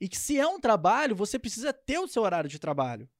E 0.00 0.08
que 0.08 0.16
se 0.16 0.38
é 0.38 0.46
um 0.46 0.60
trabalho, 0.60 1.16
você 1.16 1.36
precisa 1.36 1.72
ter 1.72 1.98
o 1.98 2.06
seu 2.06 2.22
horário 2.22 2.48
de 2.48 2.60
trabalho. 2.60 3.10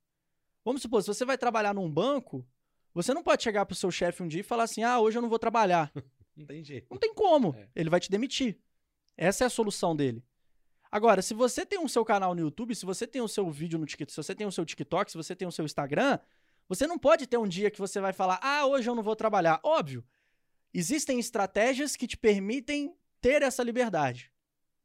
Vamos 0.64 0.82
supor, 0.82 1.02
se 1.02 1.08
você 1.08 1.24
vai 1.24 1.36
trabalhar 1.36 1.74
num 1.74 1.90
banco, 1.90 2.46
você 2.94 3.12
não 3.12 3.24
pode 3.24 3.42
chegar 3.42 3.66
pro 3.66 3.74
seu 3.74 3.90
chefe 3.90 4.22
um 4.22 4.28
dia 4.28 4.40
e 4.40 4.44
falar 4.44 4.64
assim: 4.64 4.84
ah, 4.84 5.00
hoje 5.00 5.18
eu 5.18 5.22
não 5.22 5.28
vou 5.28 5.38
trabalhar. 5.38 5.92
Não 6.36 6.46
tem 6.46 6.64
jeito. 6.64 6.86
Não 6.90 6.96
tem 6.96 7.12
como. 7.12 7.54
É. 7.54 7.68
Ele 7.74 7.90
vai 7.90 8.00
te 8.00 8.10
demitir. 8.10 8.58
Essa 9.20 9.44
é 9.44 9.46
a 9.46 9.50
solução 9.50 9.94
dele. 9.94 10.24
Agora, 10.90 11.20
se 11.20 11.34
você 11.34 11.66
tem 11.66 11.78
o 11.78 11.88
seu 11.90 12.02
canal 12.06 12.34
no 12.34 12.40
YouTube, 12.40 12.74
se 12.74 12.86
você 12.86 13.06
tem 13.06 13.20
o 13.20 13.28
seu 13.28 13.50
vídeo 13.50 13.78
no 13.78 13.84
TikTok, 13.84 14.10
se 14.10 14.16
você 14.16 14.34
tem 14.34 14.46
o 14.46 14.50
seu 14.50 14.64
TikTok, 14.64 15.10
se 15.10 15.16
você 15.16 15.36
tem 15.36 15.46
o 15.46 15.52
seu 15.52 15.66
Instagram, 15.66 16.18
você 16.66 16.86
não 16.86 16.98
pode 16.98 17.26
ter 17.26 17.36
um 17.36 17.46
dia 17.46 17.70
que 17.70 17.78
você 17.78 18.00
vai 18.00 18.14
falar: 18.14 18.40
ah, 18.42 18.64
hoje 18.64 18.88
eu 18.88 18.94
não 18.94 19.02
vou 19.02 19.14
trabalhar. 19.14 19.60
Óbvio. 19.62 20.02
Existem 20.72 21.18
estratégias 21.18 21.96
que 21.96 22.06
te 22.06 22.16
permitem 22.16 22.96
ter 23.20 23.42
essa 23.42 23.62
liberdade. 23.62 24.32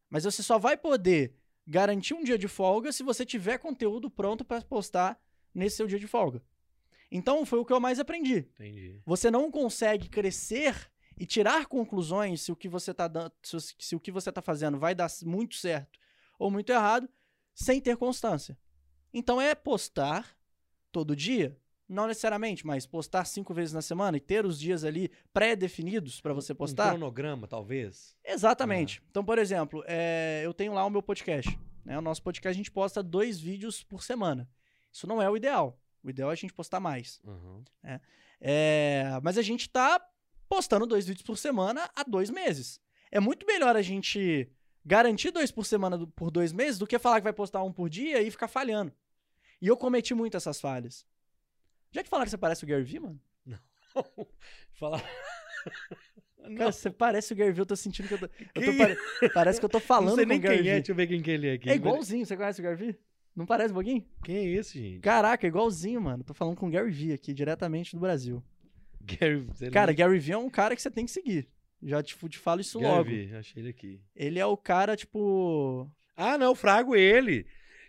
Mas 0.10 0.26
você 0.26 0.44
só 0.44 0.60
vai 0.60 0.76
poder 0.76 1.34
garantir 1.66 2.14
um 2.14 2.24
dia 2.24 2.38
de 2.38 2.50
folga 2.50 2.92
se 2.92 3.04
você 3.04 3.26
tiver 3.26 3.58
conteúdo 3.58 4.10
pronto 4.10 4.44
para 4.44 4.62
postar 4.64 5.18
nesse 5.54 5.78
seu 5.78 5.88
dia 5.88 6.00
de 6.00 6.08
folga. 6.08 6.44
Então, 7.10 7.46
foi 7.46 7.60
o 7.60 7.66
que 7.66 7.72
eu 7.72 7.80
mais 7.80 8.00
aprendi. 8.00 8.40
Entendi. 8.56 9.02
Você 9.06 9.32
não 9.32 9.50
consegue 9.50 10.10
crescer 10.10 10.92
e 11.18 11.26
tirar 11.26 11.66
conclusões 11.68 12.42
se 12.42 12.52
o 12.52 12.56
que 12.56 12.68
você 12.68 12.92
está 12.92 13.08
dando, 13.08 13.32
se, 13.42 13.58
se 13.80 13.96
o 13.96 14.00
que 14.00 14.12
você 14.12 14.32
tá 14.32 14.42
fazendo 14.42 14.78
vai 14.78 14.94
dar 14.94 15.10
muito 15.24 15.56
certo 15.56 16.00
ou 16.38 16.52
muito 16.52 16.72
errado, 16.72 17.10
sem 17.54 17.80
ter 17.80 17.96
constância. 17.98 18.58
Então 19.14 19.40
é 19.40 19.56
postar 19.56 20.38
todo 20.92 21.16
dia, 21.16 21.58
não 21.88 22.08
necessariamente, 22.08 22.66
mas 22.66 22.86
postar 22.86 23.24
cinco 23.26 23.54
vezes 23.54 23.74
na 23.74 23.82
semana 23.82 24.18
e 24.18 24.20
ter 24.20 24.46
os 24.46 24.60
dias 24.60 24.84
ali 24.84 25.10
pré-definidos 25.32 26.20
para 26.20 26.34
você 26.34 26.52
Um 26.54 26.56
postar. 26.56 26.90
cronograma, 26.90 27.48
talvez. 27.48 28.16
Exatamente. 28.24 29.02
Então, 29.10 29.24
por 29.24 29.38
exemplo, 29.38 29.84
é, 29.88 30.42
eu 30.44 30.54
tenho 30.54 30.74
lá 30.74 30.86
o 30.86 30.90
meu 30.90 31.02
podcast. 31.04 31.58
Né? 31.86 31.98
O 31.98 32.02
nosso 32.02 32.22
podcast 32.24 32.56
a 32.56 32.58
gente 32.58 32.72
posta 32.72 33.02
dois 33.04 33.40
vídeos 33.40 33.84
por 33.84 34.04
semana. 34.04 34.50
Isso 34.92 35.08
não 35.08 35.22
é 35.22 35.30
o 35.30 35.38
ideal. 35.38 35.80
O 36.04 36.10
ideal 36.10 36.30
é 36.30 36.34
a 36.34 36.36
gente 36.36 36.54
postar 36.54 36.80
mais. 36.80 37.22
Uhum. 37.24 37.64
É, 38.42 39.10
mas 39.24 39.38
a 39.38 39.42
gente 39.42 39.70
tá 39.70 40.00
postando 40.56 40.86
dois 40.86 41.06
vídeos 41.06 41.26
por 41.26 41.38
semana 41.38 41.90
há 41.96 42.04
dois 42.04 42.30
meses. 42.30 42.80
É 43.12 43.20
muito 43.20 43.46
melhor 43.46 43.76
a 43.76 43.82
gente 43.82 44.50
garantir 44.86 45.32
dois 45.32 45.52
por 45.52 45.66
semana 45.66 45.98
do- 45.98 46.08
por 46.08 46.32
dois 46.32 46.54
meses 46.54 46.80
do 46.80 46.88
que 46.88 46.98
falar 46.98 47.20
que 47.20 47.26
vai 47.26 47.34
postar 47.34 47.62
um 47.64 47.74
por 47.74 47.90
dia 47.90 48.22
e 48.22 48.32
ficar 48.32 48.48
falhando. 48.48 48.94
E 49.62 49.68
eu 49.68 49.76
cometi 49.76 50.14
muito 50.14 50.38
essas 50.38 50.62
falhas. 50.62 51.06
Já 51.92 52.02
te 52.04 52.10
falaram 52.10 52.26
que 52.26 52.32
você 52.32 52.38
parece 52.38 52.64
o 52.64 52.68
Gary 52.68 52.84
Vee, 52.84 53.00
mano? 53.00 53.20
Falar. 54.74 55.04
Cara, 56.58 56.72
você 56.72 56.90
parece 56.90 57.34
o 57.34 57.36
Gary 57.36 57.52
Vee, 57.52 57.62
eu 57.62 57.66
tô 57.66 57.76
sentindo 57.76 58.08
que 58.08 58.14
eu 58.14 58.18
tô. 58.20 58.26
eu 58.26 58.32
tô 58.54 58.62
Que 58.72 58.78
pare- 58.78 58.98
Parece 59.34 59.60
que 59.60 59.66
eu 59.66 59.70
tô 59.70 59.80
falando 59.82 60.10
não 60.10 60.16
sei 60.16 60.24
com 60.26 60.30
nem 60.30 60.40
o 60.40 60.42
Gary 60.42 60.58
quem 60.64 60.70
é, 60.70 60.74
deixa 60.76 60.92
eu 60.92 60.96
ver 60.96 61.08
quem 61.08 61.22
que 61.22 61.32
ele 61.32 61.48
é 61.48 61.54
aqui. 61.54 61.70
É 61.70 61.76
igualzinho, 61.76 62.26
você 62.26 62.38
conhece 62.38 62.62
o 62.62 62.64
Gary 62.64 62.76
Vee? 62.78 63.00
Não 63.36 63.46
parece 63.46 63.72
um 63.72 63.76
pouquinho? 63.76 64.06
Quem 64.24 64.38
é 64.38 64.46
esse, 64.46 64.80
gente? 64.80 65.02
Caraca, 65.02 65.46
é 65.46 65.50
igualzinho, 65.50 66.00
mano. 66.02 66.24
Tô 66.24 66.34
falando 66.34 66.56
com 66.56 66.68
o 66.68 66.70
Gary 66.72 66.92
Vee 66.92 67.12
aqui, 67.14 67.34
diretamente 67.34 67.94
do 67.96 68.00
Brasil. 68.00 68.42
Gary. 69.20 69.72
Cara, 69.72 69.94
Gary 69.94 70.20
Vee 70.20 70.34
é 70.34 70.38
um 70.38 70.50
cara 70.50 70.76
que 70.76 70.82
você 70.82 70.90
tem 70.92 71.06
que 71.06 71.12
seguir. 71.12 71.48
Já 71.84 72.02
te, 72.02 72.16
te 72.30 72.38
falo 72.40 72.62
isso 72.62 72.80
Gary 72.80 72.92
logo. 72.94 73.10
Vee, 73.10 73.36
achei 73.36 73.62
ele 73.62 73.70
aqui. 73.70 74.02
Ele 74.16 74.40
é 74.40 74.46
o 74.46 74.58
cara, 74.58 74.96
tipo. 74.96 75.90
Ah, 76.16 76.38
não, 76.38 76.48
eu 76.48 76.56
frago 76.56 76.96
ele. 76.96 77.46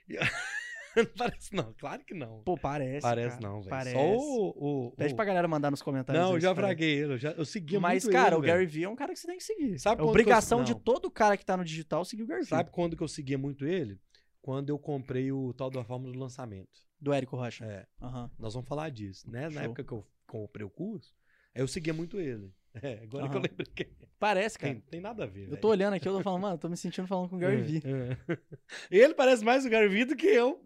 não 0.97 1.07
parece 1.17 1.55
não, 1.55 1.75
claro 1.75 2.05
que 2.05 2.15
não. 2.15 2.43
Pô, 2.43 2.57
parece. 2.57 3.03
parece 3.03 3.39
cara. 3.39 3.49
não, 3.49 3.63
velho. 3.63 3.91
Só 3.93 3.99
o... 4.17 4.87
o, 4.89 4.93
Pede 4.93 5.13
o- 5.13 5.17
pra 5.17 5.25
galera 5.25 5.47
mandar 5.47 5.71
nos 5.71 5.83
comentários. 5.83 6.25
Não, 6.25 6.35
eu 6.35 6.41
já 6.41 6.55
fraguei 6.55 7.01
ele. 7.01 7.13
Eu, 7.15 7.19
já, 7.19 7.33
eu 7.33 7.45
seguia 7.45 7.79
Mas, 7.79 8.05
muito 8.05 8.13
cara, 8.15 8.35
ele, 8.35 8.37
o. 8.37 8.41
Gary 8.43 8.67
Vee 8.67 8.85
é 8.85 8.89
um 8.89 8.97
cara 8.97 9.13
que 9.13 9.19
você 9.19 9.27
tem 9.27 9.37
que 9.39 9.45
seguir. 9.45 9.79
Sabe 9.79 9.95
é 9.95 9.97
que 9.99 10.03
eu- 10.03 10.09
obrigação 10.09 10.65
de 10.65 10.75
todo 10.75 11.11
cara 11.11 11.37
que 11.37 11.45
tá 11.45 11.57
no 11.57 11.65
digital 11.65 12.05
seguir 12.05 12.23
o 12.23 12.27
Gary 12.27 12.41
Vee. 12.43 12.49
Sabe 12.49 12.71
quando 12.71 12.97
que 12.97 13.03
eu 13.03 13.09
seguia 13.09 13.37
muito 13.39 13.67
ele? 13.67 13.99
Quando 14.41 14.71
eu 14.71 14.79
comprei 14.79 15.31
o 15.33 15.53
tal 15.55 15.71
da 15.71 15.85
fórmula 15.85 16.13
do 16.13 16.19
lançamento. 16.19 16.85
Do 17.01 17.13
Érico 17.13 17.37
Rocha. 17.37 17.65
É, 17.67 17.87
Aham. 18.01 18.31
nós 18.39 18.55
vamos 18.55 18.69
falar 18.69 18.89
disso, 18.91 19.31
né? 19.31 19.43
Na 19.45 19.51
Show. 19.51 19.63
época 19.63 19.85
que 19.85 19.93
eu 19.93 20.07
comprei 20.43 20.67
o 20.67 20.71
curso, 20.71 21.15
aí 21.55 21.63
eu 21.63 21.69
seguia 21.69 21.95
muito 21.95 22.21
ele. 22.21 22.53
É, 22.83 23.01
agora 23.05 23.27
que 23.31 23.35
eu 23.35 23.41
lembrei 23.41 23.67
que 23.75 23.89
Parece, 24.19 24.59
cara. 24.59 24.75
tem, 24.75 24.83
tem 24.83 25.01
nada 25.01 25.25
a 25.25 25.27
ver, 25.27 25.51
Eu 25.51 25.57
tô 25.57 25.69
olhando 25.69 25.95
aqui, 25.95 26.07
eu 26.07 26.15
tô 26.15 26.23
falando, 26.23 26.43
mano, 26.43 26.55
eu 26.57 26.59
tô 26.59 26.69
me 26.69 26.77
sentindo 26.77 27.07
falando 27.09 27.31
com 27.31 27.37
o 27.37 27.39
Gary 27.39 27.63
Vee. 27.63 27.83
É, 27.83 28.33
é. 28.33 28.39
Ele 28.91 29.15
parece 29.15 29.43
mais 29.43 29.65
o 29.65 29.71
Gary 29.71 29.89
Vee 29.89 30.05
do 30.05 30.15
que 30.15 30.27
eu. 30.27 30.63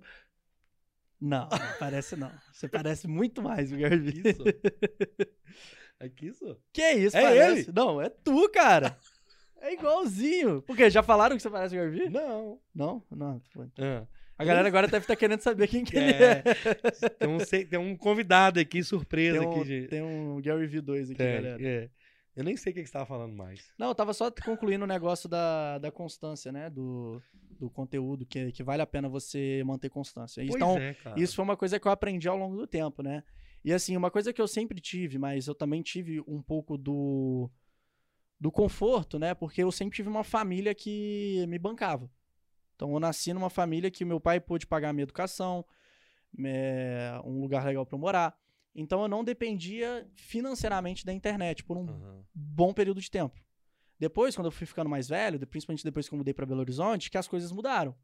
Não, 1.21 1.49
não 1.49 1.79
parece 1.79 2.17
não. 2.17 2.33
Você 2.53 2.69
parece 2.69 3.07
muito 3.07 3.41
mais 3.41 3.71
o 3.71 3.77
Gary 3.77 3.99
Vee. 3.99 4.23
Aqui, 4.29 4.35
só. 4.35 4.45
Aqui, 6.01 6.33
só. 6.33 6.57
Que 6.73 6.93
isso, 6.95 7.17
É 7.17 7.23
parece? 7.23 7.61
ele? 7.61 7.73
Não, 7.73 8.01
é 8.03 8.09
tu, 8.09 8.49
cara. 8.51 8.99
É 9.61 9.75
igualzinho. 9.75 10.63
Por 10.63 10.77
quê? 10.77 10.89
Já 10.91 11.03
falaram 11.03 11.37
que 11.37 11.43
você 11.43 11.51
parece 11.51 11.77
o 11.77 11.79
Gary 11.79 11.91
Vee? 11.91 12.09
Não. 12.11 12.61
Não? 12.75 13.05
Não. 13.11 13.43
Ah, 13.79 14.07
A 14.41 14.45
galera 14.45 14.69
agora 14.69 14.89
deve 14.89 15.05
estar 15.05 15.17
querendo 15.17 15.41
saber 15.41 15.69
quem 15.69 15.85
que 15.85 15.97
ele 15.97 16.13
é. 16.13 16.43
É, 16.43 17.09
tem, 17.11 17.29
um, 17.29 17.39
tem 17.69 17.79
um 17.79 17.95
convidado 17.97 18.59
aqui, 18.59 18.83
surpresa 18.83 19.39
Tem 19.39 19.47
um, 19.47 19.51
aqui, 19.53 19.65
gente. 19.65 19.89
tem 19.89 20.03
um 20.03 20.41
Gary 20.41 20.67
V 20.67 20.81
2 20.81 21.11
aqui, 21.11 21.19
Tem, 21.19 21.35
galera. 21.43 21.63
é. 21.63 21.91
Eu 22.35 22.45
nem 22.45 22.57
sei 22.57 22.73
o 22.73 22.75
que 22.75 22.81
que 22.81 22.87
você 22.87 22.93
tava 22.93 23.05
falando 23.05 23.35
mais. 23.35 23.71
Não, 23.79 23.89
eu 23.89 23.95
tava 23.95 24.15
só 24.15 24.31
concluindo 24.31 24.85
o 24.85 24.89
negócio 24.89 25.29
da, 25.29 25.77
da 25.79 25.91
constância, 25.91 26.51
né? 26.51 26.71
Do, 26.71 27.21
do 27.59 27.69
conteúdo, 27.69 28.25
que, 28.25 28.51
que 28.53 28.63
vale 28.63 28.81
a 28.81 28.87
pena 28.87 29.11
você 29.11 29.63
manter 29.67 29.91
constância. 29.91 30.43
Pois 30.43 30.55
Então, 30.57 30.79
é, 30.79 30.95
cara. 30.95 31.21
isso 31.21 31.37
foi 31.37 31.43
uma 31.45 31.57
coisa 31.57 31.79
que 31.79 31.87
eu 31.87 31.93
aprendi 31.93 32.27
ao 32.27 32.39
longo 32.39 32.57
do 32.57 32.67
tempo, 32.67 33.03
né? 33.03 33.23
E 33.63 33.75
assim, 33.75 33.95
uma 33.95 34.11
coisa 34.11 34.33
que 34.33 34.41
eu 34.41 34.49
sempre 34.49 34.81
tive, 34.81 35.19
mas 35.19 35.49
eu 35.49 35.55
também 35.55 35.83
tive 35.83 36.23
um 36.27 36.41
pouco 36.41 36.79
do, 36.79 37.51
do 38.41 38.51
conforto, 38.51 39.19
né? 39.19 39.35
Porque 39.35 39.63
eu 39.63 39.71
sempre 39.71 39.97
tive 39.97 40.09
uma 40.09 40.25
família 40.25 40.75
que 40.75 41.45
me 41.47 41.59
bancava. 41.59 42.11
Então 42.81 42.95
eu 42.95 42.99
nasci 42.99 43.35
numa 43.35 43.51
família 43.51 43.91
que 43.91 44.07
meu 44.07 44.19
pai 44.19 44.41
pôde 44.41 44.67
pagar 44.67 44.95
minha 44.95 45.03
educação, 45.03 45.63
é, 46.43 47.21
um 47.27 47.39
lugar 47.39 47.63
legal 47.67 47.85
para 47.85 47.95
eu 47.95 48.01
morar. 48.01 48.35
Então 48.75 49.03
eu 49.03 49.09
não 49.09 49.23
dependia 49.23 50.09
financeiramente 50.15 51.05
da 51.05 51.13
internet 51.13 51.63
por 51.63 51.77
um 51.77 51.87
Aham. 51.87 52.25
bom 52.35 52.73
período 52.73 52.99
de 52.99 53.11
tempo. 53.11 53.39
Depois, 53.99 54.35
quando 54.35 54.47
eu 54.47 54.51
fui 54.51 54.67
ficando 54.67 54.89
mais 54.89 55.11
velho, 55.11 55.47
principalmente 55.47 55.85
depois 55.85 56.09
que 56.09 56.15
eu 56.15 56.17
mudei 56.17 56.33
pra 56.33 56.47
Belo 56.47 56.61
Horizonte, 56.61 57.11
que 57.11 57.19
as 57.19 57.29
coisas 57.29 57.53
mudaram. 57.53 57.95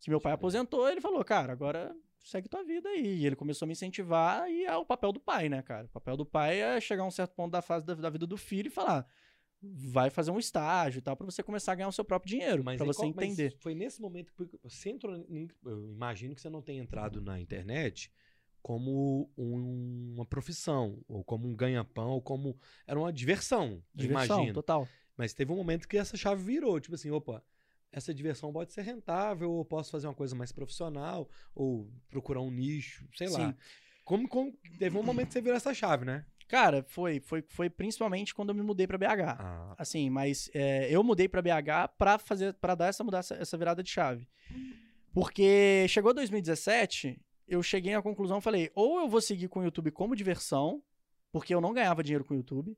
Que 0.00 0.10
meu 0.10 0.20
pai 0.20 0.32
aposentou, 0.32 0.88
ele 0.88 1.00
falou, 1.00 1.24
cara, 1.24 1.52
agora 1.52 1.94
segue 2.24 2.48
tua 2.48 2.64
vida 2.64 2.88
aí. 2.88 3.20
E 3.20 3.24
ele 3.24 3.36
começou 3.36 3.66
a 3.66 3.68
me 3.68 3.72
incentivar 3.72 4.50
e 4.50 4.64
é 4.64 4.76
o 4.76 4.84
papel 4.84 5.12
do 5.12 5.20
pai, 5.20 5.48
né, 5.48 5.62
cara? 5.62 5.86
O 5.86 5.90
papel 5.90 6.16
do 6.16 6.26
pai 6.26 6.60
é 6.60 6.80
chegar 6.80 7.04
a 7.04 7.06
um 7.06 7.10
certo 7.12 7.36
ponto 7.36 7.52
da 7.52 7.62
fase 7.62 7.86
da, 7.86 7.94
da 7.94 8.10
vida 8.10 8.26
do 8.26 8.36
filho 8.36 8.66
e 8.66 8.70
falar, 8.70 9.06
vai 9.62 10.08
fazer 10.10 10.30
um 10.30 10.38
estágio 10.38 10.98
e 10.98 11.02
tal, 11.02 11.16
pra 11.16 11.24
você 11.24 11.42
começar 11.42 11.72
a 11.72 11.74
ganhar 11.74 11.88
o 11.88 11.92
seu 11.92 12.04
próprio 12.04 12.30
dinheiro, 12.30 12.62
pra 12.62 12.72
aí 12.72 12.78
você 12.78 13.00
qual- 13.00 13.12
mas 13.14 13.26
entender. 13.32 13.56
foi 13.58 13.74
nesse 13.74 14.00
momento 14.00 14.32
que 14.32 14.48
você 14.62 14.90
entrou. 14.90 15.14
Eu 15.64 15.90
imagino 15.92 16.34
que 16.34 16.40
você 16.40 16.48
não 16.48 16.62
tenha 16.62 16.80
entrado 16.82 17.20
na 17.20 17.40
internet 17.40 18.12
como 18.62 19.30
um- 19.36 20.12
uma 20.14 20.24
profissão, 20.26 20.98
ou 21.08 21.24
como 21.24 21.48
um 21.48 21.54
ganha-pão, 21.54 22.10
ou 22.10 22.22
como. 22.22 22.56
Era 22.86 22.98
uma 22.98 23.12
diversão, 23.12 23.82
Diversão, 23.94 24.36
imagino. 24.38 24.54
total. 24.54 24.88
Mas 25.16 25.32
teve 25.32 25.50
um 25.52 25.56
momento 25.56 25.88
que 25.88 25.96
essa 25.96 26.16
chave 26.16 26.42
virou. 26.42 26.78
Tipo 26.80 26.94
assim, 26.94 27.10
opa, 27.10 27.42
essa 27.90 28.12
diversão 28.14 28.52
pode 28.52 28.72
ser 28.72 28.82
rentável, 28.82 29.50
ou 29.50 29.64
posso 29.64 29.90
fazer 29.90 30.06
uma 30.06 30.14
coisa 30.14 30.34
mais 30.36 30.52
profissional, 30.52 31.28
ou 31.54 31.90
procurar 32.10 32.40
um 32.42 32.50
nicho, 32.50 33.08
sei 33.16 33.28
lá. 33.28 33.48
Sim. 33.52 33.56
Como, 34.04 34.28
como- 34.28 34.52
teve 34.78 34.96
um 34.96 35.02
momento 35.02 35.28
que 35.28 35.32
você 35.34 35.40
virou 35.40 35.56
essa 35.56 35.74
chave, 35.74 36.04
né? 36.04 36.24
Cara, 36.48 36.82
foi, 36.88 37.20
foi, 37.20 37.44
foi 37.46 37.68
principalmente 37.68 38.34
quando 38.34 38.48
eu 38.48 38.54
me 38.54 38.62
mudei 38.62 38.86
pra 38.86 38.96
BH. 38.98 39.36
Ah, 39.38 39.74
Assim, 39.76 40.08
mas 40.08 40.50
é, 40.54 40.88
eu 40.90 41.04
mudei 41.04 41.28
pra 41.28 41.42
BH 41.42 41.88
pra 41.98 42.18
fazer, 42.18 42.54
para 42.54 42.74
dar 42.74 42.86
essa 42.86 43.04
mudança, 43.04 43.34
essa 43.34 43.56
virada 43.56 43.82
de 43.82 43.90
chave. 43.90 44.26
Porque 45.12 45.86
chegou 45.88 46.14
2017, 46.14 47.20
eu 47.46 47.62
cheguei 47.62 47.94
à 47.94 48.02
conclusão, 48.02 48.40
falei, 48.40 48.70
ou 48.74 48.98
eu 48.98 49.08
vou 49.08 49.20
seguir 49.20 49.48
com 49.48 49.60
o 49.60 49.64
YouTube 49.64 49.90
como 49.90 50.16
diversão, 50.16 50.82
porque 51.30 51.54
eu 51.54 51.60
não 51.60 51.72
ganhava 51.72 52.02
dinheiro 52.02 52.24
com 52.24 52.34
o 52.34 52.36
YouTube, 52.36 52.76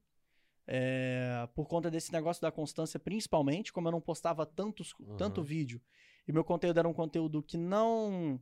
é, 0.67 1.49
por 1.55 1.67
conta 1.67 1.91
desse 1.91 2.13
negócio 2.13 2.43
da 2.43 2.51
constância, 2.51 2.99
principalmente, 2.99 3.73
como 3.73 3.89
eu 3.89 3.93
não 3.93 4.01
postava 4.01 4.45
tantos, 4.45 4.95
Aham. 5.01 5.17
tanto 5.17 5.43
vídeo, 5.43 5.81
e 6.27 6.33
meu 6.33 6.45
conteúdo 6.45 6.79
era 6.79 6.89
um 6.89 6.93
conteúdo 6.93 7.43
que 7.43 7.57
não 7.57 8.41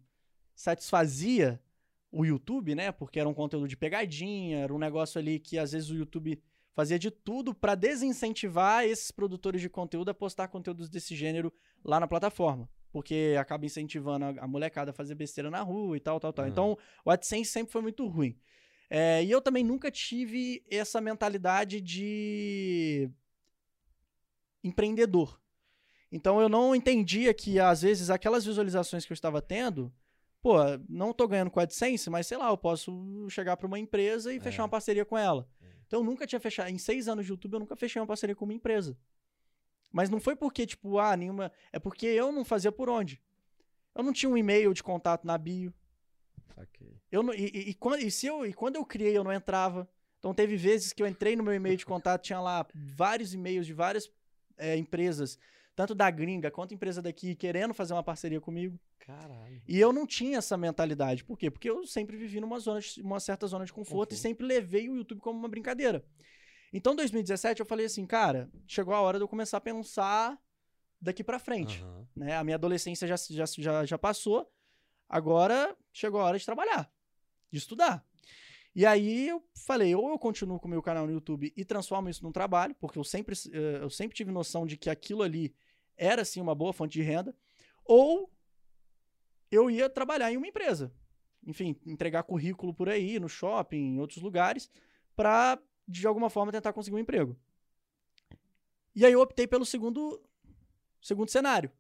satisfazia 0.54 1.60
o 2.10 2.24
YouTube, 2.24 2.74
né? 2.74 2.90
Porque 2.92 3.20
era 3.20 3.28
um 3.28 3.34
conteúdo 3.34 3.68
de 3.68 3.76
pegadinha, 3.76 4.58
era 4.58 4.74
um 4.74 4.78
negócio 4.78 5.18
ali 5.18 5.38
que 5.38 5.58
às 5.58 5.72
vezes 5.72 5.90
o 5.90 5.96
YouTube 5.96 6.42
fazia 6.74 6.98
de 6.98 7.10
tudo 7.10 7.54
pra 7.54 7.74
desincentivar 7.74 8.84
esses 8.84 9.10
produtores 9.10 9.60
de 9.60 9.68
conteúdo 9.68 10.10
a 10.10 10.14
postar 10.14 10.48
conteúdos 10.48 10.88
desse 10.88 11.16
gênero 11.16 11.52
lá 11.84 11.98
na 11.98 12.06
plataforma. 12.06 12.68
Porque 12.90 13.36
acaba 13.38 13.66
incentivando 13.66 14.24
a, 14.24 14.44
a 14.44 14.48
molecada 14.48 14.90
a 14.90 14.94
fazer 14.94 15.14
besteira 15.14 15.50
na 15.50 15.60
rua 15.60 15.96
e 15.96 16.00
tal, 16.00 16.18
tal, 16.18 16.32
tal. 16.32 16.44
Aham. 16.44 16.52
Então, 16.52 16.78
o 17.04 17.10
AdSense 17.10 17.50
sempre 17.50 17.72
foi 17.72 17.82
muito 17.82 18.06
ruim. 18.06 18.38
É, 18.90 19.22
e 19.22 19.30
eu 19.30 19.40
também 19.40 19.62
nunca 19.62 19.90
tive 19.90 20.64
essa 20.70 21.00
mentalidade 21.00 21.80
de 21.80 23.10
empreendedor. 24.64 25.38
Então 26.10 26.40
eu 26.40 26.48
não 26.48 26.74
entendia 26.74 27.34
que, 27.34 27.60
às 27.60 27.82
vezes, 27.82 28.08
aquelas 28.08 28.44
visualizações 28.44 29.04
que 29.04 29.12
eu 29.12 29.14
estava 29.14 29.42
tendo, 29.42 29.92
pô, 30.42 30.56
não 30.88 31.12
tô 31.12 31.26
ganhando 31.28 31.50
com 31.50 31.60
a 31.60 31.64
AdSense, 31.64 32.08
mas 32.10 32.26
sei 32.26 32.38
lá, 32.38 32.48
eu 32.48 32.56
posso 32.58 33.26
chegar 33.30 33.56
para 33.56 33.66
uma 33.66 33.78
empresa 33.78 34.32
e 34.32 34.40
fechar 34.40 34.62
É. 34.62 34.64
uma 34.64 34.68
parceria 34.68 35.04
com 35.04 35.16
ela. 35.18 35.48
É. 35.60 35.66
Então 35.86 36.00
eu 36.00 36.04
nunca 36.04 36.26
tinha 36.26 36.40
fechado. 36.40 36.68
Em 36.70 36.78
seis 36.78 37.08
anos 37.08 37.24
de 37.26 37.32
YouTube, 37.32 37.54
eu 37.54 37.60
nunca 37.60 37.76
fechei 37.76 38.00
uma 38.00 38.06
parceria 38.06 38.36
com 38.36 38.44
uma 38.44 38.54
empresa. 38.54 38.96
Mas 39.92 40.10
não 40.10 40.20
foi 40.20 40.36
porque, 40.36 40.66
tipo, 40.66 40.98
ah, 40.98 41.16
nenhuma. 41.16 41.50
É 41.72 41.78
porque 41.78 42.06
eu 42.06 42.30
não 42.30 42.44
fazia 42.44 42.70
por 42.70 42.90
onde. 42.90 43.20
Eu 43.94 44.02
não 44.02 44.12
tinha 44.12 44.28
um 44.28 44.36
e-mail 44.36 44.72
de 44.74 44.82
contato 44.82 45.26
na 45.26 45.36
bio. 45.38 45.72
saquei. 46.54 47.00
Eu 47.10 47.22
não, 47.22 47.32
e, 47.34 47.46
e- 47.46 47.70
e 47.70 47.74
quando, 47.74 48.02
e, 48.02 48.10
se 48.10 48.26
eu, 48.26 48.44
e 48.44 48.52
quando 48.52 48.76
eu 48.76 48.84
criei, 48.84 49.16
eu 49.16 49.24
não 49.24 49.32
entrava. 49.32 49.88
Então 50.18 50.34
teve 50.34 50.56
vezes 50.56 50.92
que 50.92 51.02
eu 51.02 51.06
entrei 51.06 51.36
no 51.36 51.42
meu 51.42 51.54
e-mail 51.54 51.76
de 51.76 51.86
contato, 51.86 52.22
tinha 52.22 52.40
lá 52.40 52.66
vários 52.74 53.32
e-mails 53.32 53.66
de 53.66 53.72
várias 53.72 54.10
é, 54.56 54.76
empresas, 54.76 55.38
tanto 55.78 55.94
da 55.94 56.10
gringa 56.10 56.50
quanto 56.50 56.74
empresa 56.74 57.00
daqui, 57.00 57.36
querendo 57.36 57.72
fazer 57.72 57.92
uma 57.92 58.02
parceria 58.02 58.40
comigo. 58.40 58.76
Caralho. 58.98 59.62
E 59.64 59.78
eu 59.78 59.92
não 59.92 60.08
tinha 60.08 60.38
essa 60.38 60.56
mentalidade. 60.56 61.22
Por 61.22 61.38
quê? 61.38 61.52
Porque 61.52 61.70
eu 61.70 61.86
sempre 61.86 62.16
vivi 62.16 62.40
numa 62.40 62.58
zona, 62.58 62.80
de- 62.80 63.00
uma 63.00 63.20
certa 63.20 63.46
zona 63.46 63.64
de 63.64 63.72
conforto, 63.72 64.12
e 64.12 64.16
sempre 64.16 64.44
levei 64.44 64.88
o 64.90 64.96
YouTube 64.96 65.20
como 65.20 65.38
uma 65.38 65.48
brincadeira. 65.48 66.04
Então, 66.72 66.94
em 66.94 66.96
2017, 66.96 67.60
eu 67.60 67.64
falei 67.66 67.86
assim, 67.86 68.04
cara, 68.04 68.50
chegou 68.66 68.92
a 68.92 69.00
hora 69.00 69.18
de 69.18 69.22
eu 69.22 69.28
começar 69.28 69.58
a 69.58 69.60
pensar 69.60 70.36
daqui 71.00 71.22
pra 71.22 71.38
frente 71.38 71.80
Aham. 71.80 72.08
né? 72.16 72.36
A 72.36 72.42
minha 72.42 72.56
adolescência 72.56 73.06
já, 73.06 73.14
já, 73.16 73.44
já, 73.46 73.84
já 73.86 73.96
passou, 73.96 74.52
agora 75.08 75.76
chegou 75.92 76.20
a 76.20 76.24
hora 76.24 76.38
de 76.40 76.44
trabalhar, 76.44 76.90
de 77.52 77.58
estudar. 77.58 78.04
E 78.74 78.84
aí 78.84 79.28
eu 79.28 79.44
falei, 79.64 79.94
ou 79.94 80.10
eu 80.10 80.18
continuo 80.18 80.58
com 80.58 80.66
o 80.66 80.70
meu 80.70 80.82
canal 80.82 81.06
no 81.06 81.12
YouTube 81.12 81.52
e 81.56 81.64
transformo 81.64 82.08
isso 82.08 82.24
num 82.24 82.32
trabalho, 82.32 82.74
porque 82.80 82.98
eu 82.98 83.04
sempre, 83.04 83.36
eh, 83.52 83.78
eu 83.80 83.90
sempre 83.90 84.16
tive 84.16 84.32
noção 84.32 84.66
de 84.66 84.76
que 84.76 84.90
aquilo 84.90 85.22
ali 85.22 85.54
era, 85.98 86.24
sim, 86.24 86.40
uma 86.40 86.54
boa 86.54 86.72
fonte 86.72 86.92
de 86.92 87.02
renda, 87.02 87.34
ou 87.84 88.32
eu 89.50 89.70
ia 89.70 89.90
trabalhar 89.90 90.32
em 90.32 90.36
uma 90.36 90.46
empresa. 90.46 90.92
Enfim, 91.46 91.76
entregar 91.86 92.22
currículo 92.22 92.72
por 92.72 92.88
aí, 92.88 93.18
no 93.18 93.28
shopping, 93.28 93.94
em 93.94 94.00
outros 94.00 94.22
lugares, 94.22 94.70
para 95.16 95.58
de 95.86 96.06
alguma 96.06 96.30
forma 96.30 96.52
tentar 96.52 96.72
conseguir 96.72 96.96
um 96.96 97.00
emprego. 97.00 97.36
E 98.94 99.04
aí 99.04 99.12
eu 99.12 99.20
optei 99.20 99.46
pelo 99.46 99.64
segundo, 99.64 100.22
segundo 101.00 101.30
cenário 101.30 101.70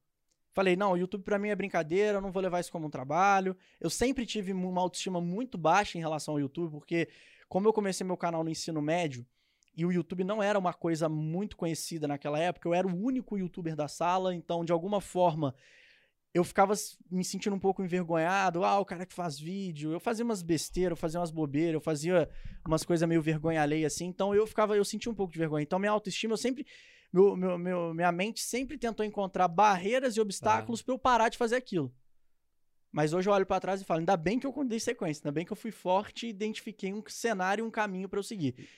Falei, 0.58 0.74
não, 0.74 0.90
o 0.90 0.96
YouTube 0.96 1.22
pra 1.22 1.38
mim 1.38 1.50
é 1.50 1.54
brincadeira, 1.54 2.18
eu 2.18 2.20
não 2.20 2.32
vou 2.32 2.42
levar 2.42 2.58
isso 2.58 2.72
como 2.72 2.88
um 2.88 2.90
trabalho. 2.90 3.56
Eu 3.80 3.88
sempre 3.88 4.26
tive 4.26 4.52
uma 4.52 4.80
autoestima 4.80 5.20
muito 5.20 5.56
baixa 5.56 5.96
em 5.96 6.00
relação 6.00 6.34
ao 6.34 6.40
YouTube, 6.40 6.72
porque 6.72 7.08
como 7.48 7.68
eu 7.68 7.72
comecei 7.72 8.04
meu 8.04 8.16
canal 8.16 8.42
no 8.42 8.50
ensino 8.50 8.82
médio, 8.82 9.24
e 9.78 9.86
o 9.86 9.92
YouTube 9.92 10.24
não 10.24 10.42
era 10.42 10.58
uma 10.58 10.74
coisa 10.74 11.08
muito 11.08 11.56
conhecida 11.56 12.08
naquela 12.08 12.36
época, 12.36 12.68
eu 12.68 12.74
era 12.74 12.84
o 12.84 13.00
único 13.00 13.38
youtuber 13.38 13.76
da 13.76 13.86
sala, 13.86 14.34
então 14.34 14.64
de 14.64 14.72
alguma 14.72 15.00
forma 15.00 15.54
eu 16.34 16.42
ficava 16.42 16.74
me 17.08 17.24
sentindo 17.24 17.54
um 17.54 17.60
pouco 17.60 17.82
envergonhado. 17.82 18.64
Ah, 18.64 18.78
o 18.78 18.84
cara 18.84 19.06
que 19.06 19.14
faz 19.14 19.38
vídeo. 19.38 19.92
Eu 19.92 20.00
fazia 20.00 20.24
umas 20.24 20.42
besteiras, 20.42 20.90
eu 20.90 20.96
fazia 20.96 21.20
umas 21.20 21.30
bobeiras, 21.30 21.74
eu 21.74 21.80
fazia 21.80 22.28
umas 22.66 22.84
coisas 22.84 23.08
meio 23.08 23.22
vergonha 23.22 23.62
alheia 23.62 23.86
assim. 23.86 24.06
Então 24.06 24.34
eu 24.34 24.46
ficava, 24.46 24.76
eu 24.76 24.84
sentia 24.84 25.10
um 25.10 25.14
pouco 25.14 25.32
de 25.32 25.38
vergonha. 25.38 25.62
Então 25.62 25.78
minha 25.78 25.92
autoestima, 25.92 26.34
eu 26.34 26.36
sempre. 26.36 26.66
Meu, 27.12 27.36
meu, 27.36 27.56
meu 27.56 27.94
minha 27.94 28.12
mente 28.12 28.40
sempre 28.40 28.76
tentou 28.76 29.06
encontrar 29.06 29.48
barreiras 29.48 30.16
e 30.16 30.20
obstáculos 30.20 30.80
ah. 30.80 30.84
para 30.84 30.94
eu 30.94 30.98
parar 30.98 31.28
de 31.28 31.38
fazer 31.38 31.56
aquilo. 31.56 31.92
Mas 32.92 33.12
hoje 33.12 33.28
eu 33.28 33.32
olho 33.32 33.46
para 33.46 33.60
trás 33.60 33.80
e 33.80 33.84
falo, 33.84 34.00
ainda 34.00 34.16
bem 34.16 34.38
que 34.38 34.46
eu 34.46 34.64
dei 34.64 34.80
sequência, 34.80 35.20
ainda 35.22 35.32
bem 35.32 35.44
que 35.44 35.52
eu 35.52 35.56
fui 35.56 35.70
forte 35.70 36.26
e 36.26 36.30
identifiquei 36.30 36.92
um 36.92 37.02
cenário 37.06 37.64
e 37.64 37.66
um 37.66 37.70
caminho 37.70 38.08
para 38.08 38.18
eu 38.18 38.22
seguir. 38.22 38.68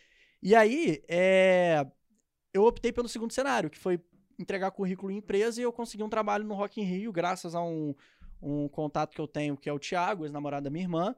E 0.43 0.55
aí, 0.55 1.03
é, 1.09 1.87
eu 2.53 2.65
optei 2.65 2.93
pelo 2.93 3.09
segundo 3.09 3.33
cenário, 3.33 3.69
que 3.69 3.79
foi 3.79 4.01
entregar 4.39 4.71
currículo 4.71 5.13
em 5.13 5.19
empresa 5.19 5.61
e 5.61 5.65
eu 5.65 5.73
consegui 5.73 6.03
um 6.03 6.09
trabalho 6.09 6.45
no 6.45 6.55
Rock 6.55 6.81
in 6.81 6.85
Rio, 6.85 7.13
graças 7.13 7.55
a 7.55 7.63
um, 7.63 7.95
um 8.41 8.69
contato 8.69 9.15
que 9.15 9.21
eu 9.21 9.29
tenho, 9.29 9.57
que 9.57 9.69
é 9.69 9.73
o 9.73 9.79
Thiago, 9.79 10.25
ex-namorado 10.25 10.65
da 10.65 10.71
minha 10.71 10.85
irmã, 10.85 11.15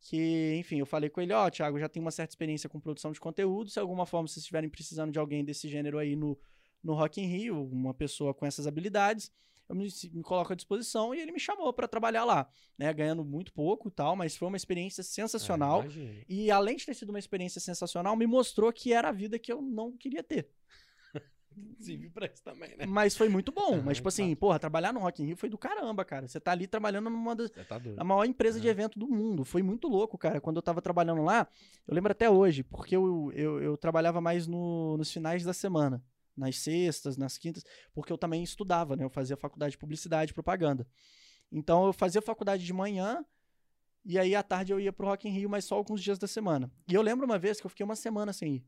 que, 0.00 0.56
enfim, 0.58 0.78
eu 0.78 0.86
falei 0.86 1.10
com 1.10 1.20
ele, 1.20 1.32
ó, 1.32 1.46
oh, 1.46 1.50
Thiago, 1.50 1.78
já 1.78 1.88
tem 1.88 2.00
uma 2.00 2.10
certa 2.10 2.32
experiência 2.32 2.68
com 2.68 2.80
produção 2.80 3.12
de 3.12 3.20
conteúdo, 3.20 3.68
se 3.68 3.74
de 3.74 3.80
alguma 3.80 4.06
forma 4.06 4.26
vocês 4.26 4.38
estiverem 4.38 4.70
precisando 4.70 5.12
de 5.12 5.18
alguém 5.18 5.44
desse 5.44 5.68
gênero 5.68 5.98
aí 5.98 6.16
no, 6.16 6.38
no 6.82 6.94
Rock 6.94 7.20
in 7.20 7.26
Rio, 7.26 7.62
uma 7.70 7.92
pessoa 7.92 8.32
com 8.32 8.46
essas 8.46 8.66
habilidades, 8.66 9.30
eu 9.72 9.76
me, 9.76 9.88
me 10.12 10.22
coloco 10.22 10.52
à 10.52 10.56
disposição 10.56 11.14
e 11.14 11.20
ele 11.20 11.32
me 11.32 11.40
chamou 11.40 11.72
para 11.72 11.88
trabalhar 11.88 12.24
lá, 12.24 12.46
né, 12.78 12.92
ganhando 12.92 13.24
muito 13.24 13.52
pouco 13.52 13.88
e 13.88 13.90
tal, 13.90 14.14
mas 14.14 14.36
foi 14.36 14.46
uma 14.46 14.56
experiência 14.56 15.02
sensacional. 15.02 15.82
É, 15.82 16.24
e 16.28 16.50
além 16.50 16.76
de 16.76 16.84
ter 16.84 16.94
sido 16.94 17.08
uma 17.08 17.18
experiência 17.18 17.60
sensacional, 17.60 18.14
me 18.14 18.26
mostrou 18.26 18.70
que 18.70 18.92
era 18.92 19.08
a 19.08 19.12
vida 19.12 19.38
que 19.38 19.50
eu 19.50 19.62
não 19.62 19.96
queria 19.96 20.22
ter. 20.22 20.50
Serviu 21.80 22.10
pra 22.10 22.26
isso 22.26 22.42
também, 22.42 22.76
né? 22.76 22.84
Mas 22.86 23.16
foi 23.16 23.30
muito 23.30 23.50
bom. 23.50 23.76
Uhum, 23.76 23.82
mas, 23.82 23.96
tipo 23.96 24.08
assim, 24.08 24.34
porra, 24.34 24.58
trabalhar 24.58 24.92
no 24.92 25.00
Rock 25.00 25.22
in 25.22 25.26
Rio 25.26 25.36
foi 25.36 25.48
do 25.48 25.56
caramba, 25.56 26.04
cara. 26.04 26.28
Você 26.28 26.38
tá 26.38 26.52
ali 26.52 26.66
trabalhando 26.66 27.08
numa 27.08 27.34
das. 27.34 27.50
Tá 27.50 27.80
a 27.96 28.04
maior 28.04 28.24
empresa 28.24 28.58
uhum. 28.58 28.62
de 28.62 28.68
evento 28.68 28.98
do 28.98 29.08
mundo. 29.08 29.44
Foi 29.44 29.62
muito 29.62 29.88
louco, 29.88 30.18
cara. 30.18 30.40
Quando 30.40 30.56
eu 30.56 30.62
tava 30.62 30.82
trabalhando 30.82 31.22
lá, 31.22 31.46
eu 31.86 31.94
lembro 31.94 32.12
até 32.12 32.28
hoje, 32.28 32.62
porque 32.62 32.96
eu, 32.96 33.32
eu, 33.34 33.62
eu 33.62 33.76
trabalhava 33.76 34.20
mais 34.20 34.46
no, 34.46 34.96
nos 34.98 35.10
finais 35.10 35.44
da 35.44 35.52
semana. 35.52 36.02
Nas 36.36 36.58
sextas, 36.58 37.16
nas 37.16 37.36
quintas, 37.36 37.64
porque 37.92 38.12
eu 38.12 38.18
também 38.18 38.42
estudava, 38.42 38.96
né? 38.96 39.04
Eu 39.04 39.10
fazia 39.10 39.36
faculdade 39.36 39.72
de 39.72 39.78
publicidade 39.78 40.30
e 40.30 40.34
propaganda. 40.34 40.86
Então 41.50 41.86
eu 41.86 41.92
fazia 41.92 42.22
faculdade 42.22 42.64
de 42.64 42.72
manhã, 42.72 43.24
e 44.04 44.18
aí 44.18 44.34
à 44.34 44.42
tarde 44.42 44.72
eu 44.72 44.80
ia 44.80 44.92
pro 44.92 45.06
Rock 45.06 45.28
in 45.28 45.32
Rio, 45.32 45.50
mas 45.50 45.64
só 45.64 45.74
alguns 45.74 46.02
dias 46.02 46.18
da 46.18 46.26
semana. 46.26 46.70
E 46.88 46.94
eu 46.94 47.02
lembro 47.02 47.26
uma 47.26 47.38
vez 47.38 47.60
que 47.60 47.66
eu 47.66 47.70
fiquei 47.70 47.84
uma 47.84 47.96
semana 47.96 48.32
sem 48.32 48.56
ir 48.56 48.66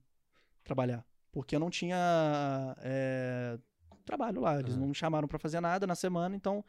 trabalhar 0.62 1.04
porque 1.34 1.56
eu 1.56 1.58
não 1.58 1.68
tinha 1.68 2.76
é, 2.78 3.58
trabalho 4.04 4.40
lá. 4.40 4.60
Eles 4.60 4.74
uhum. 4.74 4.80
não 4.82 4.86
me 4.86 4.94
chamaram 4.94 5.26
para 5.26 5.36
fazer 5.36 5.60
nada 5.60 5.84
na 5.84 5.96
semana, 5.96 6.36
então 6.36 6.64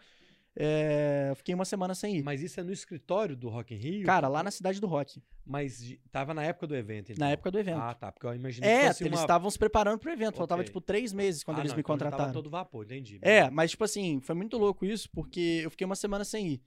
é, 0.58 1.34
fiquei 1.36 1.54
uma 1.54 1.66
semana 1.66 1.94
sem 1.94 2.18
ir. 2.18 2.24
Mas 2.24 2.42
isso 2.42 2.60
é 2.60 2.64
no 2.64 2.72
escritório 2.72 3.36
do 3.36 3.50
Rock 3.50 3.76
in 3.76 3.78
Rio? 3.78 4.06
Cara, 4.06 4.28
lá 4.30 4.42
na 4.42 4.50
cidade 4.50 4.80
do 4.80 4.88
Rock. 4.88 5.22
Mas 5.46 5.98
tava 6.12 6.34
na 6.34 6.44
época 6.44 6.66
do 6.66 6.76
evento, 6.76 7.12
então. 7.12 7.26
Na 7.26 7.32
época 7.32 7.52
do 7.52 7.60
evento. 7.60 7.80
Ah, 7.80 7.94
tá. 7.94 8.12
Porque 8.12 8.26
eu 8.26 8.34
imaginei 8.34 8.70
é, 8.70 8.82
que 8.82 8.88
fosse 8.88 9.04
eles 9.04 9.20
estavam 9.20 9.50
se 9.52 9.60
preparando 9.60 10.00
pro 10.00 10.12
evento. 10.12 10.30
Okay. 10.30 10.38
Faltava, 10.38 10.64
tipo, 10.64 10.80
três 10.80 11.12
meses 11.12 11.44
quando 11.44 11.58
ah, 11.58 11.62
eles 11.62 11.72
não, 11.72 11.76
me 11.76 11.82
então 11.82 11.94
contrataram. 11.94 12.26
Tava 12.26 12.34
todo 12.34 12.50
vapor, 12.50 12.86
entendi. 12.86 13.20
É, 13.22 13.50
mas, 13.50 13.72
tipo 13.72 13.84
assim, 13.84 14.22
foi 14.22 14.34
muito 14.34 14.58
louco 14.58 14.86
isso, 14.86 15.10
porque 15.12 15.62
eu 15.64 15.70
fiquei 15.70 15.86
uma 15.86 15.96
semana 15.96 16.24
sem 16.24 16.48
ir. 16.48 16.62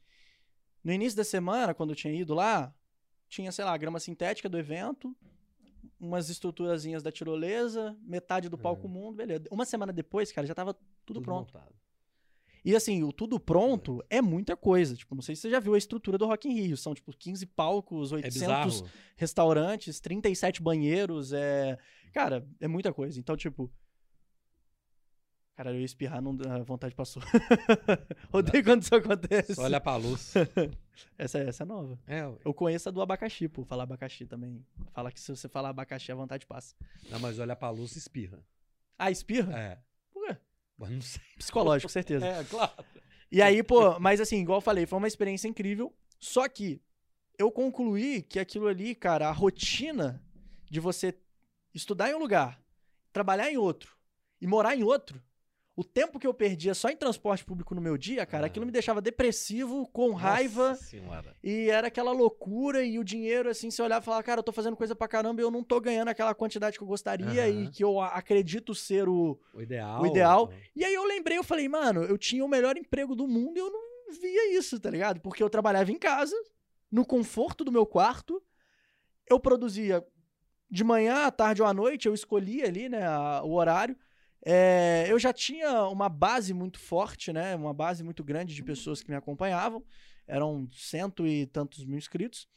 No 0.84 0.92
início 0.92 1.16
da 1.16 1.24
semana, 1.24 1.72
quando 1.72 1.90
eu 1.90 1.96
tinha 1.96 2.12
ido 2.12 2.34
lá, 2.34 2.72
tinha, 3.28 3.50
sei 3.50 3.64
lá, 3.64 3.72
a 3.72 3.76
grama 3.76 3.98
sintética 3.98 4.48
do 4.48 4.58
evento, 4.58 5.16
umas 5.98 6.28
estruturazinhas 6.28 7.02
da 7.02 7.10
tirolesa, 7.10 7.96
metade 8.02 8.48
do 8.48 8.58
palco 8.58 8.86
é. 8.86 8.90
mundo, 8.90 9.16
beleza. 9.16 9.44
Uma 9.50 9.64
semana 9.64 9.92
depois, 9.92 10.30
cara, 10.30 10.46
já 10.46 10.54
tava 10.54 10.74
tudo, 10.74 10.86
tudo 11.06 11.22
pronto. 11.22 11.52
Montado. 11.54 11.74
E 12.68 12.76
assim, 12.76 13.02
o 13.02 13.10
tudo 13.10 13.40
pronto 13.40 14.04
é. 14.10 14.18
é. 14.18 14.20
muita 14.20 14.54
coisa. 14.54 14.94
Tipo, 14.94 15.14
não 15.14 15.22
sei 15.22 15.34
se 15.34 15.40
você 15.40 15.50
já 15.50 15.58
viu 15.58 15.72
a 15.72 15.78
estrutura 15.78 16.18
do 16.18 16.26
Rock 16.26 16.46
in 16.46 16.52
Rio. 16.52 16.76
São, 16.76 16.92
tipo, 16.92 17.10
15 17.16 17.46
palcos, 17.46 18.12
800 18.12 18.82
é 18.82 18.84
restaurantes, 19.16 19.98
37 20.00 20.60
banheiros. 20.60 21.32
É... 21.32 21.78
Cara, 22.12 22.46
é 22.60 22.68
muita 22.68 22.92
coisa. 22.92 23.18
Então, 23.18 23.38
tipo, 23.38 23.72
Cara, 25.56 25.70
eu 25.70 25.80
ia 25.80 25.84
espirrar, 25.86 26.20
não, 26.20 26.36
a 26.46 26.62
vontade 26.62 26.94
passou. 26.94 27.22
Odeio 28.30 28.62
quando 28.62 28.82
isso 28.82 28.94
acontece. 28.94 29.54
Só 29.54 29.62
olha 29.62 29.80
pra 29.80 29.96
luz. 29.96 30.34
essa, 31.16 31.38
essa 31.38 31.62
é 31.62 31.66
nova. 31.66 31.98
É, 32.06 32.20
eu 32.44 32.52
conheço 32.52 32.90
a 32.90 32.92
do 32.92 33.00
abacaxi, 33.00 33.48
pô. 33.48 33.64
Falar 33.64 33.84
abacaxi 33.84 34.26
também. 34.26 34.62
Fala 34.92 35.10
que 35.10 35.18
se 35.18 35.34
você 35.34 35.48
falar 35.48 35.70
abacaxi, 35.70 36.12
a 36.12 36.14
vontade 36.14 36.46
passa. 36.46 36.76
Não, 37.10 37.18
mas 37.18 37.38
olha 37.38 37.56
pra 37.56 37.70
luz 37.70 37.96
e 37.96 37.98
espirra. 37.98 38.38
Ah, 38.98 39.10
espirra? 39.10 39.58
É. 39.58 39.78
Não 40.78 41.00
sei. 41.00 41.20
Psicológico, 41.36 41.90
certeza. 41.90 42.26
É, 42.26 42.44
claro. 42.44 42.72
E 43.30 43.42
aí, 43.42 43.62
pô, 43.62 43.98
mas 43.98 44.20
assim, 44.20 44.40
igual 44.40 44.58
eu 44.58 44.62
falei, 44.62 44.86
foi 44.86 44.98
uma 44.98 45.08
experiência 45.08 45.48
incrível. 45.48 45.94
Só 46.18 46.48
que 46.48 46.80
eu 47.38 47.50
concluí 47.50 48.22
que 48.22 48.38
aquilo 48.38 48.66
ali, 48.66 48.94
cara, 48.94 49.28
a 49.28 49.32
rotina 49.32 50.22
de 50.70 50.80
você 50.80 51.14
estudar 51.74 52.10
em 52.10 52.14
um 52.14 52.18
lugar, 52.18 52.60
trabalhar 53.12 53.50
em 53.50 53.56
outro 53.56 53.96
e 54.40 54.46
morar 54.46 54.76
em 54.76 54.82
outro, 54.82 55.22
o 55.78 55.84
tempo 55.84 56.18
que 56.18 56.26
eu 56.26 56.34
perdia 56.34 56.74
só 56.74 56.88
em 56.88 56.96
transporte 56.96 57.44
público 57.44 57.72
no 57.72 57.80
meu 57.80 57.96
dia, 57.96 58.26
cara, 58.26 58.42
ah. 58.42 58.48
aquilo 58.48 58.66
me 58.66 58.72
deixava 58.72 59.00
depressivo, 59.00 59.86
com 59.92 60.08
Nossa 60.08 60.22
raiva. 60.24 60.74
Senhora. 60.74 61.36
E 61.40 61.70
era 61.70 61.86
aquela 61.86 62.10
loucura 62.10 62.82
e 62.82 62.98
o 62.98 63.04
dinheiro, 63.04 63.48
assim, 63.48 63.70
você 63.70 63.80
olhava 63.80 64.02
e 64.02 64.04
falava, 64.04 64.24
cara, 64.24 64.40
eu 64.40 64.42
tô 64.42 64.50
fazendo 64.50 64.76
coisa 64.76 64.96
pra 64.96 65.06
caramba 65.06 65.40
e 65.40 65.44
eu 65.44 65.52
não 65.52 65.62
tô 65.62 65.80
ganhando 65.80 66.08
aquela 66.08 66.34
quantidade 66.34 66.76
que 66.76 66.82
eu 66.82 66.88
gostaria 66.88 67.44
uhum. 67.44 67.62
e 67.62 67.70
que 67.70 67.84
eu 67.84 68.00
acredito 68.00 68.74
ser 68.74 69.08
o, 69.08 69.38
o 69.54 69.62
ideal. 69.62 70.02
O 70.02 70.06
ideal. 70.08 70.52
E 70.74 70.84
aí 70.84 70.92
eu 70.92 71.04
lembrei, 71.04 71.38
eu 71.38 71.44
falei, 71.44 71.68
mano, 71.68 72.02
eu 72.02 72.18
tinha 72.18 72.44
o 72.44 72.48
melhor 72.48 72.76
emprego 72.76 73.14
do 73.14 73.28
mundo 73.28 73.56
e 73.56 73.60
eu 73.60 73.70
não 73.70 74.12
via 74.20 74.58
isso, 74.58 74.80
tá 74.80 74.90
ligado? 74.90 75.20
Porque 75.20 75.44
eu 75.44 75.48
trabalhava 75.48 75.92
em 75.92 75.98
casa, 75.98 76.34
no 76.90 77.06
conforto 77.06 77.62
do 77.62 77.70
meu 77.70 77.86
quarto, 77.86 78.42
eu 79.30 79.38
produzia 79.38 80.04
de 80.68 80.82
manhã, 80.82 81.26
à 81.26 81.30
tarde 81.30 81.62
ou 81.62 81.68
à 81.68 81.72
noite, 81.72 82.08
eu 82.08 82.14
escolhia 82.14 82.66
ali, 82.66 82.88
né, 82.88 83.06
a, 83.06 83.44
o 83.44 83.52
horário. 83.52 83.96
É, 84.44 85.06
eu 85.08 85.18
já 85.18 85.32
tinha 85.32 85.84
uma 85.88 86.08
base 86.08 86.54
muito 86.54 86.78
forte, 86.78 87.32
né? 87.32 87.54
Uma 87.56 87.74
base 87.74 88.02
muito 88.02 88.22
grande 88.22 88.54
de 88.54 88.62
pessoas 88.62 89.02
que 89.02 89.10
me 89.10 89.16
acompanhavam. 89.16 89.84
Eram 90.26 90.68
cento 90.72 91.26
e 91.26 91.46
tantos 91.46 91.84
mil 91.84 91.98
inscritos. 91.98 92.48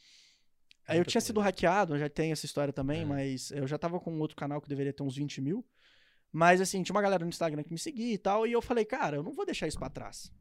Aí 0.86 0.98
eu 0.98 1.04
tinha 1.04 1.20
sido 1.20 1.40
hackeado, 1.40 1.96
já 1.96 2.08
tem 2.08 2.32
essa 2.32 2.44
história 2.44 2.72
também, 2.72 3.02
é. 3.02 3.04
mas 3.04 3.50
eu 3.52 3.66
já 3.66 3.78
tava 3.78 4.00
com 4.00 4.12
um 4.12 4.20
outro 4.20 4.36
canal 4.36 4.60
que 4.60 4.68
deveria 4.68 4.92
ter 4.92 5.02
uns 5.02 5.16
20 5.16 5.40
mil. 5.40 5.64
Mas 6.30 6.60
assim, 6.60 6.82
tinha 6.82 6.94
uma 6.94 7.02
galera 7.02 7.24
no 7.24 7.28
Instagram 7.28 7.62
que 7.62 7.72
me 7.72 7.78
seguia 7.78 8.14
e 8.14 8.18
tal, 8.18 8.46
e 8.46 8.52
eu 8.52 8.62
falei, 8.62 8.84
cara, 8.84 9.16
eu 9.16 9.22
não 9.22 9.32
vou 9.32 9.44
deixar 9.44 9.68
isso 9.68 9.78
pra 9.78 9.90
trás. 9.90 10.32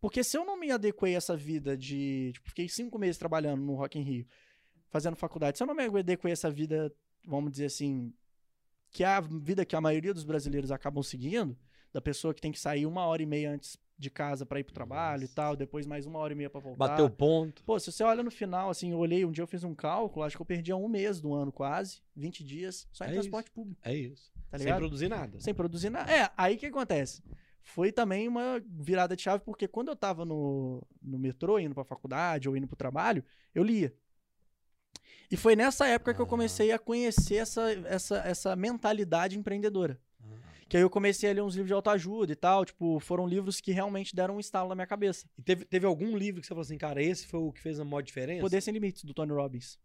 Porque 0.00 0.24
se 0.24 0.36
eu 0.36 0.44
não 0.44 0.58
me 0.58 0.70
adequei 0.70 1.14
a 1.14 1.18
essa 1.18 1.36
vida 1.36 1.76
de. 1.76 2.30
Tipo, 2.32 2.48
fiquei 2.48 2.68
cinco 2.68 2.98
meses 2.98 3.18
trabalhando 3.18 3.62
no 3.62 3.74
Rock 3.74 3.98
in 3.98 4.02
Rio, 4.02 4.26
fazendo 4.88 5.14
faculdade, 5.14 5.58
se 5.58 5.62
eu 5.62 5.66
não 5.66 5.74
me 5.74 5.84
adequei 5.84 6.30
a 6.30 6.32
essa 6.32 6.50
vida, 6.50 6.92
vamos 7.26 7.52
dizer 7.52 7.66
assim, 7.66 8.12
que 8.90 9.04
é 9.04 9.06
a 9.06 9.20
vida 9.20 9.64
que 9.64 9.76
a 9.76 9.80
maioria 9.80 10.12
dos 10.12 10.24
brasileiros 10.24 10.70
acabam 10.70 11.02
seguindo, 11.02 11.56
da 11.92 12.00
pessoa 12.00 12.34
que 12.34 12.40
tem 12.40 12.52
que 12.52 12.60
sair 12.60 12.86
uma 12.86 13.04
hora 13.06 13.22
e 13.22 13.26
meia 13.26 13.52
antes 13.52 13.78
de 14.00 14.08
casa 14.08 14.46
para 14.46 14.58
ir 14.58 14.64
pro 14.64 14.72
trabalho 14.72 15.20
Nossa. 15.20 15.32
e 15.32 15.34
tal, 15.34 15.54
depois 15.54 15.86
mais 15.86 16.06
uma 16.06 16.18
hora 16.18 16.32
e 16.32 16.36
meia 16.36 16.48
para 16.48 16.60
voltar. 16.60 16.88
Bateu 16.88 17.04
o 17.04 17.10
ponto. 17.10 17.62
Pô, 17.64 17.78
se 17.78 17.92
você 17.92 18.02
olha 18.02 18.22
no 18.22 18.30
final, 18.30 18.70
assim, 18.70 18.92
eu 18.92 18.98
olhei, 18.98 19.26
um 19.26 19.30
dia 19.30 19.42
eu 19.42 19.46
fiz 19.46 19.62
um 19.62 19.74
cálculo, 19.74 20.24
acho 20.24 20.36
que 20.36 20.42
eu 20.42 20.46
perdi 20.46 20.72
um 20.72 20.88
mês 20.88 21.20
do 21.20 21.34
ano 21.34 21.52
quase, 21.52 22.00
20 22.16 22.42
dias, 22.42 22.88
só 22.90 23.04
em 23.04 23.08
é 23.08 23.12
transporte 23.12 23.46
isso. 23.46 23.54
público. 23.54 23.80
É 23.84 23.94
isso. 23.94 24.32
Tá 24.50 24.58
Sem 24.58 24.74
produzir 24.74 25.08
nada. 25.08 25.38
Sem 25.38 25.54
produzir 25.54 25.90
nada. 25.90 26.10
É, 26.10 26.30
aí 26.36 26.56
que 26.56 26.66
acontece? 26.66 27.22
Foi 27.62 27.92
também 27.92 28.26
uma 28.26 28.60
virada 28.66 29.14
de 29.14 29.22
chave, 29.22 29.44
porque 29.44 29.68
quando 29.68 29.88
eu 29.88 29.96
tava 29.96 30.24
no, 30.24 30.82
no 31.02 31.18
metrô, 31.18 31.58
indo 31.58 31.74
pra 31.74 31.84
faculdade 31.84 32.48
ou 32.48 32.56
indo 32.56 32.66
pro 32.66 32.76
trabalho, 32.76 33.22
eu 33.54 33.62
lia. 33.62 33.94
E 35.30 35.36
foi 35.36 35.54
nessa 35.54 35.86
época 35.86 36.12
que 36.12 36.20
eu 36.20 36.26
comecei 36.26 36.72
a 36.72 36.78
conhecer 36.78 37.36
essa, 37.36 37.72
essa, 37.86 38.18
essa 38.18 38.56
mentalidade 38.56 39.38
empreendedora. 39.38 39.98
Que 40.68 40.76
aí 40.76 40.84
eu 40.84 40.90
comecei 40.90 41.28
a 41.28 41.32
ler 41.32 41.42
uns 41.42 41.54
livros 41.54 41.68
de 41.68 41.74
autoajuda 41.74 42.32
e 42.32 42.36
tal. 42.36 42.64
Tipo, 42.64 43.00
foram 43.00 43.26
livros 43.26 43.60
que 43.60 43.72
realmente 43.72 44.14
deram 44.14 44.36
um 44.36 44.40
estalo 44.40 44.68
na 44.68 44.74
minha 44.76 44.86
cabeça. 44.86 45.26
E 45.36 45.42
teve, 45.42 45.64
teve 45.64 45.84
algum 45.84 46.16
livro 46.16 46.40
que 46.40 46.46
você 46.46 46.50
falou 46.50 46.62
assim, 46.62 46.78
cara, 46.78 47.02
esse 47.02 47.26
foi 47.26 47.40
o 47.40 47.52
que 47.52 47.60
fez 47.60 47.80
a 47.80 47.84
maior 47.84 48.02
diferença? 48.02 48.40
Poder 48.40 48.60
Sem 48.60 48.72
Limites, 48.72 49.02
do 49.02 49.12
Tony 49.12 49.32
Robbins. 49.32 49.78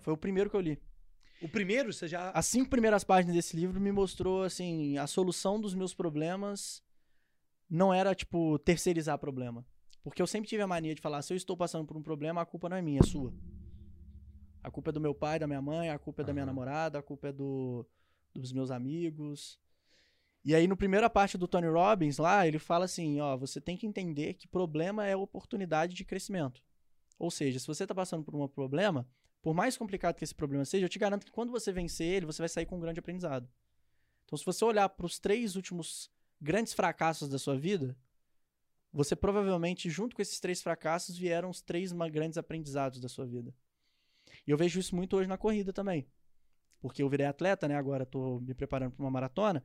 Foi 0.00 0.14
o 0.14 0.16
primeiro 0.16 0.48
que 0.48 0.56
eu 0.56 0.60
li. 0.60 0.80
O 1.42 1.48
primeiro, 1.48 1.92
você 1.92 2.08
já. 2.08 2.30
As 2.30 2.46
cinco 2.46 2.70
primeiras 2.70 3.04
páginas 3.04 3.36
desse 3.36 3.54
livro 3.54 3.78
me 3.78 3.92
mostrou, 3.92 4.44
assim, 4.44 4.96
a 4.96 5.06
solução 5.06 5.60
dos 5.60 5.74
meus 5.74 5.92
problemas 5.92 6.82
não 7.68 7.92
era, 7.92 8.14
tipo, 8.14 8.58
terceirizar 8.60 9.18
problema. 9.18 9.62
Porque 10.02 10.22
eu 10.22 10.26
sempre 10.26 10.48
tive 10.48 10.62
a 10.62 10.66
mania 10.66 10.94
de 10.94 11.02
falar, 11.02 11.20
se 11.20 11.34
eu 11.34 11.36
estou 11.36 11.54
passando 11.54 11.86
por 11.86 11.98
um 11.98 12.02
problema, 12.02 12.40
a 12.40 12.46
culpa 12.46 12.68
não 12.70 12.78
é 12.78 12.82
minha, 12.82 13.00
é 13.00 13.06
sua. 13.06 13.32
A 14.64 14.70
culpa 14.70 14.88
é 14.88 14.92
do 14.92 15.00
meu 15.00 15.14
pai, 15.14 15.38
da 15.38 15.46
minha 15.46 15.60
mãe, 15.60 15.90
a 15.90 15.98
culpa 15.98 16.22
é 16.22 16.24
da 16.24 16.32
minha 16.32 16.46
namorada, 16.46 16.98
a 16.98 17.02
culpa 17.02 17.28
é 17.28 17.32
do, 17.32 17.86
dos 18.34 18.50
meus 18.50 18.70
amigos. 18.70 19.60
E 20.42 20.54
aí, 20.54 20.66
no 20.66 20.74
primeira 20.74 21.10
parte 21.10 21.36
do 21.36 21.46
Tony 21.46 21.68
Robbins, 21.68 22.16
lá, 22.16 22.46
ele 22.46 22.58
fala 22.58 22.86
assim: 22.86 23.20
ó, 23.20 23.36
você 23.36 23.60
tem 23.60 23.76
que 23.76 23.86
entender 23.86 24.32
que 24.32 24.48
problema 24.48 25.06
é 25.06 25.14
oportunidade 25.14 25.94
de 25.94 26.02
crescimento. 26.02 26.62
Ou 27.18 27.30
seja, 27.30 27.58
se 27.58 27.66
você 27.66 27.84
está 27.84 27.94
passando 27.94 28.24
por 28.24 28.34
um 28.34 28.48
problema, 28.48 29.06
por 29.42 29.52
mais 29.52 29.76
complicado 29.76 30.16
que 30.16 30.24
esse 30.24 30.34
problema 30.34 30.64
seja, 30.64 30.86
eu 30.86 30.88
te 30.88 30.98
garanto 30.98 31.26
que 31.26 31.32
quando 31.32 31.52
você 31.52 31.70
vencer 31.70 32.06
ele, 32.06 32.24
você 32.24 32.40
vai 32.40 32.48
sair 32.48 32.64
com 32.64 32.78
um 32.78 32.80
grande 32.80 32.98
aprendizado. 32.98 33.46
Então, 34.24 34.38
se 34.38 34.46
você 34.46 34.64
olhar 34.64 34.88
para 34.88 35.04
os 35.04 35.18
três 35.18 35.56
últimos 35.56 36.10
grandes 36.40 36.72
fracassos 36.72 37.28
da 37.28 37.38
sua 37.38 37.54
vida, 37.54 37.94
você 38.90 39.14
provavelmente, 39.14 39.90
junto 39.90 40.16
com 40.16 40.22
esses 40.22 40.40
três 40.40 40.62
fracassos, 40.62 41.18
vieram 41.18 41.50
os 41.50 41.60
três 41.60 41.92
grandes 41.92 42.38
aprendizados 42.38 42.98
da 42.98 43.10
sua 43.10 43.26
vida. 43.26 43.54
E 44.46 44.50
eu 44.50 44.56
vejo 44.56 44.80
isso 44.80 44.94
muito 44.94 45.16
hoje 45.16 45.28
na 45.28 45.38
corrida 45.38 45.72
também. 45.72 46.06
Porque 46.80 47.02
eu 47.02 47.08
virei 47.08 47.26
atleta, 47.26 47.66
né? 47.66 47.76
Agora 47.76 48.02
estou 48.02 48.40
me 48.40 48.54
preparando 48.54 48.92
para 48.92 49.02
uma 49.02 49.10
maratona. 49.10 49.64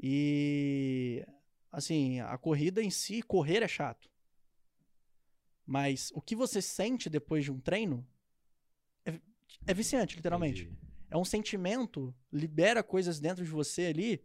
E, 0.00 1.24
assim, 1.70 2.20
a 2.20 2.38
corrida 2.38 2.82
em 2.82 2.90
si, 2.90 3.22
correr 3.22 3.62
é 3.62 3.68
chato. 3.68 4.10
Mas 5.66 6.10
o 6.14 6.20
que 6.20 6.36
você 6.36 6.60
sente 6.60 7.08
depois 7.08 7.44
de 7.44 7.52
um 7.52 7.58
treino 7.58 8.06
é, 9.04 9.18
é 9.66 9.74
viciante, 9.74 10.16
literalmente. 10.16 10.62
Entendi. 10.62 10.78
É 11.10 11.16
um 11.16 11.24
sentimento, 11.24 12.14
libera 12.32 12.82
coisas 12.82 13.20
dentro 13.20 13.44
de 13.44 13.50
você 13.50 13.86
ali 13.86 14.24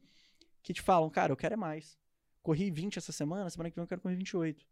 que 0.64 0.74
te 0.74 0.82
falam, 0.82 1.10
cara, 1.10 1.32
eu 1.32 1.38
quero 1.38 1.54
é 1.54 1.58
mais. 1.58 1.98
Corri 2.42 2.72
20 2.72 2.98
essa 2.98 3.12
semana, 3.12 3.50
semana 3.50 3.70
que 3.70 3.76
vem 3.76 3.84
eu 3.84 3.88
quero 3.88 4.02
correr 4.02 4.16
28. 4.16 4.66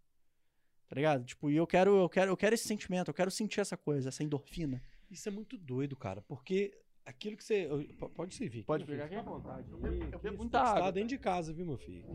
Tá 0.88 0.96
ligado? 0.96 1.26
Tipo, 1.26 1.50
e 1.50 1.56
eu 1.56 1.68
quero, 1.68 1.98
eu 1.98 2.10
quero, 2.10 2.32
eu 2.32 2.38
quero 2.38 2.56
esse 2.56 2.68
sentimento, 2.68 3.10
eu 3.10 3.14
quero 3.14 3.32
sentir 3.32 3.60
essa 3.60 3.76
coisa, 3.76 4.10
essa 4.10 4.24
endorfina. 4.24 4.82
Isso 5.10 5.30
é 5.30 5.32
muito 5.32 5.58
doido, 5.58 5.96
cara, 5.96 6.22
porque 6.22 6.72
aquilo 7.06 7.38
que 7.38 7.44
você. 7.44 7.70
Pode 8.16 8.36
servir. 8.36 8.64
Pode 8.64 8.86
pegar 8.86 9.06
aqui 9.06 9.16
à 9.16 9.22
vontade. 9.22 9.70
Eu 9.70 9.78
bebo, 9.78 10.04
eu 10.12 10.20
bebo 10.20 10.38
muita 10.38 10.60
água. 10.60 10.82
Tá 10.82 10.92
dentro 10.92 11.10
de 11.10 11.18
casa, 11.18 11.54
viu, 11.54 11.66
meu 11.66 11.78
filho? 11.78 12.06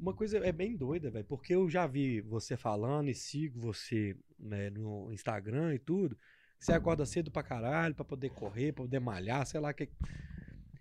Uma 0.00 0.14
coisa 0.14 0.38
é 0.38 0.52
bem 0.52 0.76
doida, 0.76 1.10
velho, 1.10 1.24
porque 1.24 1.54
eu 1.54 1.68
já 1.68 1.86
vi 1.86 2.20
você 2.20 2.56
falando 2.56 3.08
e 3.08 3.14
sigo 3.14 3.58
você 3.58 4.16
né, 4.38 4.70
no 4.70 5.12
Instagram 5.12 5.74
e 5.74 5.78
tudo. 5.78 6.16
Você 6.58 6.72
acorda 6.72 7.04
cedo 7.04 7.30
pra 7.30 7.42
caralho, 7.42 7.94
pra 7.94 8.04
poder 8.04 8.30
correr, 8.30 8.72
pra 8.72 8.84
poder 8.84 9.00
malhar, 9.00 9.44
sei 9.46 9.60
lá 9.60 9.72
que. 9.72 9.88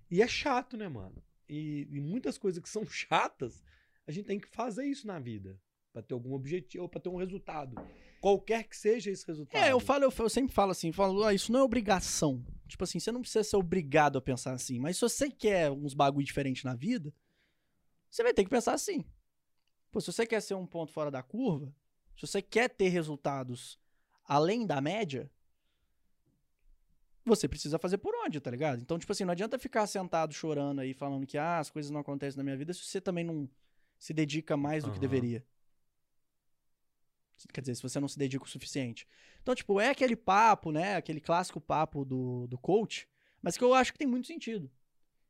E 0.09 0.21
é 0.21 0.27
chato, 0.27 0.77
né, 0.77 0.87
mano? 0.87 1.21
E, 1.49 1.87
e 1.91 1.99
muitas 1.99 2.37
coisas 2.37 2.61
que 2.61 2.69
são 2.69 2.85
chatas, 2.87 3.63
a 4.07 4.11
gente 4.11 4.25
tem 4.25 4.39
que 4.39 4.47
fazer 4.47 4.85
isso 4.85 5.05
na 5.07 5.19
vida. 5.19 5.59
Pra 5.91 6.01
ter 6.01 6.13
algum 6.13 6.33
objetivo, 6.33 6.83
ou 6.83 6.89
pra 6.89 6.99
ter 6.99 7.09
um 7.09 7.15
resultado. 7.15 7.75
Qualquer 8.25 8.63
que 8.63 8.75
seja 8.75 9.11
esse 9.11 9.23
resultado. 9.27 9.63
É, 9.63 9.71
eu 9.71 9.79
falo, 9.79 10.03
eu, 10.03 10.11
eu 10.17 10.29
sempre 10.29 10.51
falo 10.51 10.71
assim, 10.71 10.91
falo, 10.91 11.23
ah, 11.23 11.31
isso 11.31 11.51
não 11.51 11.59
é 11.59 11.63
obrigação. 11.63 12.43
Tipo 12.67 12.83
assim, 12.83 12.99
você 12.99 13.11
não 13.11 13.21
precisa 13.21 13.43
ser 13.43 13.55
obrigado 13.55 14.17
a 14.17 14.21
pensar 14.21 14.53
assim. 14.53 14.79
Mas 14.79 14.97
se 14.97 15.01
você 15.01 15.29
quer 15.29 15.69
uns 15.69 15.93
bagulho 15.93 16.25
diferentes 16.25 16.63
na 16.63 16.73
vida, 16.73 17.13
você 18.09 18.23
vai 18.23 18.33
ter 18.33 18.43
que 18.43 18.49
pensar 18.49 18.73
assim. 18.73 19.05
Pô, 19.91 20.01
se 20.01 20.11
você 20.11 20.25
quer 20.25 20.41
ser 20.41 20.55
um 20.55 20.65
ponto 20.65 20.91
fora 20.91 21.11
da 21.11 21.21
curva, 21.21 21.71
se 22.15 22.25
você 22.25 22.41
quer 22.41 22.67
ter 22.67 22.87
resultados 22.87 23.79
além 24.23 24.65
da 24.65 24.81
média, 24.81 25.29
você 27.23 27.47
precisa 27.47 27.77
fazer 27.77 27.99
por 27.99 28.15
onde, 28.25 28.39
tá 28.39 28.49
ligado? 28.49 28.81
Então, 28.81 28.97
tipo 28.97 29.11
assim, 29.11 29.23
não 29.23 29.33
adianta 29.33 29.59
ficar 29.59 29.85
sentado 29.85 30.33
chorando 30.33 30.81
aí, 30.81 30.95
falando 30.95 31.27
que 31.27 31.37
ah, 31.37 31.59
as 31.59 31.69
coisas 31.69 31.91
não 31.91 31.99
acontecem 31.99 32.39
na 32.39 32.43
minha 32.43 32.57
vida, 32.57 32.73
se 32.73 32.83
você 32.83 32.99
também 32.99 33.23
não 33.23 33.47
se 33.99 34.15
dedica 34.15 34.57
mais 34.57 34.83
do 34.83 34.87
uhum. 34.87 34.93
que 34.95 34.99
deveria. 34.99 35.45
Quer 37.53 37.61
dizer, 37.61 37.75
se 37.75 37.81
você 37.81 37.99
não 37.99 38.07
se 38.07 38.17
dedica 38.17 38.43
o 38.43 38.47
suficiente. 38.47 39.07
Então, 39.41 39.53
tipo, 39.53 39.79
é 39.79 39.89
aquele 39.89 40.15
papo, 40.15 40.71
né? 40.71 40.95
Aquele 40.95 41.19
clássico 41.19 41.59
papo 41.61 42.03
do, 42.03 42.47
do 42.47 42.57
coach, 42.57 43.07
mas 43.41 43.57
que 43.57 43.63
eu 43.63 43.73
acho 43.73 43.91
que 43.91 43.99
tem 43.99 44.07
muito 44.07 44.27
sentido. 44.27 44.69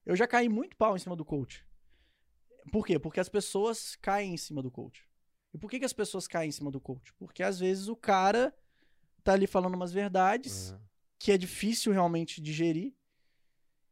Eu 0.06 0.16
já 0.16 0.28
caí 0.28 0.48
muito 0.48 0.78
pau 0.78 0.96
em 0.96 1.00
cima 1.00 1.16
do 1.16 1.26
coach. 1.26 1.66
Por 2.72 2.86
quê? 2.86 2.98
Porque 3.00 3.20
as 3.20 3.30
pessoas 3.30 3.96
caem 3.96 4.34
em 4.34 4.38
cima 4.38 4.62
do 4.62 4.72
coach. 4.72 5.08
E 5.54 5.58
por 5.58 5.70
que, 5.70 5.80
que 5.80 5.86
as 5.86 5.94
pessoas 5.94 6.28
caem 6.28 6.50
em 6.50 6.52
cima 6.52 6.72
do 6.72 6.80
coach? 6.80 7.14
Porque 7.14 7.42
às 7.42 7.60
vezes 7.60 7.88
o 7.88 7.96
cara 7.96 8.56
tá 9.24 9.34
ali 9.34 9.48
falando 9.48 9.76
umas 9.76 9.92
verdades. 9.92 10.72
Uhum 10.72 10.86
que 11.26 11.32
é 11.32 11.38
difícil 11.40 11.92
realmente 11.92 12.40
digerir. 12.42 12.94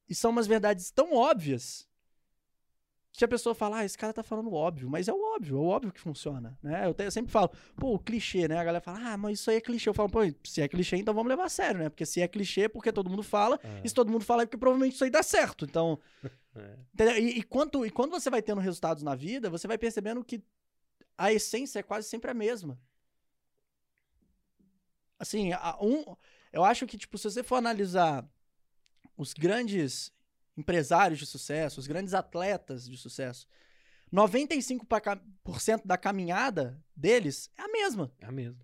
E 0.07 0.13
são 0.13 0.29
umas 0.31 0.45
verdades 0.45 0.91
tão 0.91 1.15
óbvias 1.15 1.89
que 3.13 3.23
a 3.23 3.27
pessoa 3.27 3.53
fala, 3.53 3.77
ah, 3.77 3.85
esse 3.85 3.95
cara 3.95 4.11
tá 4.11 4.23
falando 4.23 4.51
óbvio, 4.51 4.89
mas 4.89 5.07
é 5.07 5.13
o 5.13 5.35
óbvio, 5.35 5.57
é 5.57 5.59
o 5.59 5.65
óbvio 5.65 5.93
que 5.93 5.99
funciona, 5.99 6.57
né? 6.63 6.87
Eu, 6.87 6.95
te, 6.95 7.03
eu, 7.03 7.11
sempre 7.11 7.31
falo, 7.31 7.51
pô, 7.75 7.93
o 7.93 7.99
clichê, 7.99 8.47
né? 8.47 8.57
A 8.57 8.63
galera 8.63 8.81
fala, 8.81 9.11
ah, 9.11 9.17
mas 9.17 9.39
isso 9.39 9.51
aí 9.51 9.57
é 9.57 9.61
clichê. 9.61 9.87
Eu 9.87 9.93
falo, 9.93 10.09
pô, 10.09 10.21
se 10.43 10.61
é 10.61 10.67
clichê, 10.67 10.97
então 10.97 11.13
vamos 11.13 11.29
levar 11.29 11.45
a 11.45 11.49
sério, 11.49 11.79
né? 11.79 11.89
Porque 11.89 12.07
se 12.07 12.21
é 12.21 12.27
clichê, 12.27 12.67
porque 12.67 12.91
todo 12.91 13.11
mundo 13.11 13.21
fala, 13.21 13.59
é. 13.63 13.81
e 13.83 13.87
se 13.87 13.93
todo 13.93 14.11
mundo 14.11 14.25
fala 14.25 14.41
é 14.41 14.45
porque 14.47 14.57
provavelmente 14.57 14.95
isso 14.95 15.03
aí 15.03 15.11
dá 15.11 15.21
certo. 15.21 15.63
Então, 15.63 15.99
é. 16.97 17.19
e, 17.19 17.39
e, 17.39 17.43
quanto, 17.43 17.85
e 17.85 17.91
quando 17.91 18.09
você 18.09 18.31
vai 18.31 18.41
tendo 18.41 18.59
resultados 18.59 19.03
na 19.03 19.13
vida, 19.13 19.47
você 19.47 19.67
vai 19.67 19.77
percebendo 19.77 20.23
que 20.23 20.43
a 21.15 21.31
essência 21.31 21.79
é 21.79 21.83
quase 21.83 22.07
sempre 22.07 22.31
a 22.31 22.33
mesma. 22.33 22.79
Assim, 25.19 25.53
a, 25.53 25.77
um, 25.81 26.15
eu 26.51 26.63
acho 26.63 26.87
que, 26.87 26.97
tipo, 26.97 27.17
se 27.17 27.25
você 27.25 27.43
for 27.43 27.55
analisar 27.57 28.23
os 29.17 29.33
grandes 29.33 30.12
empresários 30.55 31.19
de 31.19 31.25
sucesso, 31.25 31.79
os 31.79 31.87
grandes 31.87 32.13
atletas 32.13 32.87
de 32.87 32.97
sucesso, 32.97 33.47
95% 34.13 35.81
da 35.83 35.97
caminhada 35.97 36.79
deles 36.95 37.49
é 37.57 37.63
a 37.63 37.67
mesma. 37.67 38.11
É 38.19 38.25
a 38.27 38.31
mesma. 38.31 38.63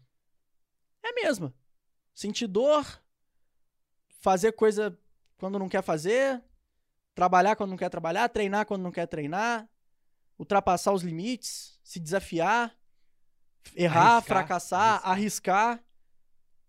É 1.03 1.09
a 1.09 1.13
mesma. 1.13 1.53
Sentir 2.13 2.47
dor, 2.47 2.85
fazer 4.19 4.51
coisa 4.51 4.97
quando 5.37 5.57
não 5.57 5.69
quer 5.69 5.81
fazer, 5.81 6.43
trabalhar 7.15 7.55
quando 7.55 7.71
não 7.71 7.77
quer 7.77 7.89
trabalhar, 7.89 8.29
treinar 8.29 8.65
quando 8.65 8.83
não 8.83 8.91
quer 8.91 9.07
treinar, 9.07 9.67
ultrapassar 10.37 10.93
os 10.93 11.01
limites, 11.01 11.79
se 11.83 11.99
desafiar, 11.99 12.77
errar, 13.75 14.17
arriscar, 14.17 14.23
fracassar, 14.23 15.01
arriscar. 15.03 15.67
arriscar. 15.67 15.83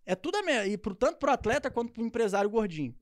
É 0.07 0.15
tudo 0.15 0.37
a 0.39 0.43
mesma. 0.43 0.67
E 0.67 0.79
pro, 0.79 0.95
tanto 0.95 1.19
pro 1.19 1.31
atleta 1.31 1.71
quanto 1.71 1.93
pro 1.93 2.05
empresário 2.05 2.49
gordinho. 2.49 2.95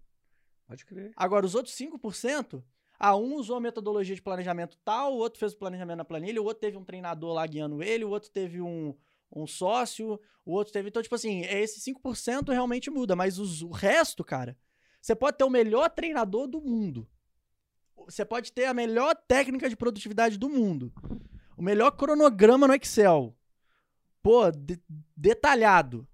Pode 0.68 0.84
crer. 0.84 1.12
Agora, 1.16 1.46
os 1.46 1.54
outros 1.54 1.74
5%, 1.74 2.62
ah, 2.98 3.16
um 3.16 3.36
usou 3.36 3.56
a 3.56 3.60
metodologia 3.60 4.14
de 4.14 4.20
planejamento 4.20 4.76
tal, 4.84 5.14
o 5.14 5.16
outro 5.16 5.40
fez 5.40 5.54
o 5.54 5.56
planejamento 5.56 5.96
na 5.96 6.04
planilha, 6.04 6.42
o 6.42 6.44
outro 6.44 6.60
teve 6.60 6.76
um 6.76 6.84
treinador 6.84 7.32
lá 7.32 7.46
guiando 7.46 7.82
ele, 7.82 8.04
o 8.04 8.10
outro 8.10 8.28
teve 8.30 8.60
um, 8.60 8.94
um 9.34 9.46
sócio, 9.46 10.20
o 10.44 10.52
outro 10.52 10.70
teve. 10.70 10.90
Então, 10.90 11.02
tipo 11.02 11.14
assim, 11.14 11.42
é 11.42 11.62
esse 11.62 11.80
5% 11.80 12.52
realmente 12.52 12.90
muda, 12.90 13.16
mas 13.16 13.38
os, 13.38 13.62
o 13.62 13.70
resto, 13.70 14.22
cara, 14.22 14.58
você 15.00 15.14
pode 15.14 15.38
ter 15.38 15.44
o 15.44 15.50
melhor 15.50 15.88
treinador 15.88 16.46
do 16.46 16.60
mundo. 16.60 17.08
Você 18.04 18.24
pode 18.24 18.52
ter 18.52 18.66
a 18.66 18.74
melhor 18.74 19.14
técnica 19.26 19.70
de 19.70 19.76
produtividade 19.76 20.36
do 20.36 20.50
mundo. 20.50 20.92
O 21.56 21.62
melhor 21.62 21.92
cronograma 21.92 22.68
no 22.68 22.74
Excel. 22.74 23.34
Pô, 24.22 24.50
de, 24.50 24.78
detalhado. 25.16 26.06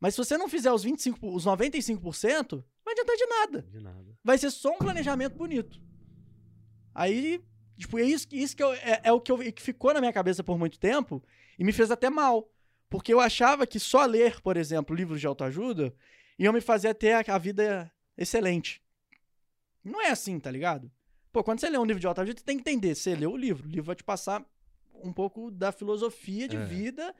Mas 0.00 0.14
se 0.14 0.18
você 0.18 0.36
não 0.36 0.48
fizer 0.48 0.72
os 0.72 0.82
25, 0.82 1.34
os 1.34 1.46
95%, 1.46 2.52
não 2.52 2.64
vai 2.92 3.04
adiantar 3.04 3.16
de 3.16 3.26
nada. 3.26 3.62
De 3.62 3.80
nada. 3.80 4.18
Vai 4.22 4.38
ser 4.38 4.50
só 4.50 4.72
um 4.72 4.78
planejamento 4.78 5.36
bonito. 5.36 5.80
Aí, 6.94 7.42
tipo, 7.76 7.98
é 7.98 8.02
isso, 8.02 8.26
isso 8.30 8.56
que 8.56 8.62
eu, 8.62 8.72
é, 8.74 9.00
é, 9.04 9.12
o 9.12 9.20
que, 9.20 9.32
eu, 9.32 9.38
que 9.52 9.62
ficou 9.62 9.92
na 9.94 10.00
minha 10.00 10.12
cabeça 10.12 10.44
por 10.44 10.58
muito 10.58 10.78
tempo 10.78 11.22
e 11.58 11.64
me 11.64 11.72
fez 11.72 11.90
até 11.90 12.10
mal. 12.10 12.48
Porque 12.88 13.12
eu 13.12 13.20
achava 13.20 13.66
que 13.66 13.80
só 13.80 14.04
ler, 14.04 14.40
por 14.40 14.56
exemplo, 14.56 14.94
livros 14.94 15.20
de 15.20 15.26
autoajuda 15.26 15.94
iam 16.38 16.52
me 16.52 16.60
fazer 16.60 16.94
ter 16.94 17.12
a, 17.12 17.34
a 17.34 17.38
vida 17.38 17.90
excelente. 18.16 18.82
Não 19.82 20.00
é 20.00 20.10
assim, 20.10 20.38
tá 20.38 20.50
ligado? 20.50 20.90
Pô, 21.32 21.42
quando 21.42 21.60
você 21.60 21.70
lê 21.70 21.78
um 21.78 21.84
livro 21.84 22.00
de 22.00 22.06
autoajuda, 22.06 22.38
você 22.38 22.44
tem 22.44 22.56
que 22.56 22.62
entender. 22.62 22.94
Você 22.94 23.14
lê 23.14 23.26
o 23.26 23.36
livro. 23.36 23.66
O 23.66 23.70
livro 23.70 23.86
vai 23.86 23.96
te 23.96 24.04
passar 24.04 24.44
um 25.02 25.12
pouco 25.12 25.50
da 25.50 25.72
filosofia 25.72 26.46
de 26.46 26.56
é. 26.56 26.64
vida 26.64 27.14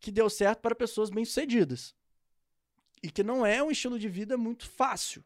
que 0.00 0.10
deu 0.10 0.28
certo 0.28 0.60
para 0.60 0.74
pessoas 0.74 1.10
bem-sucedidas. 1.10 1.94
E 3.02 3.10
que 3.10 3.22
não 3.22 3.44
é 3.44 3.62
um 3.62 3.70
estilo 3.70 3.98
de 3.98 4.08
vida 4.08 4.36
muito 4.36 4.68
fácil. 4.68 5.24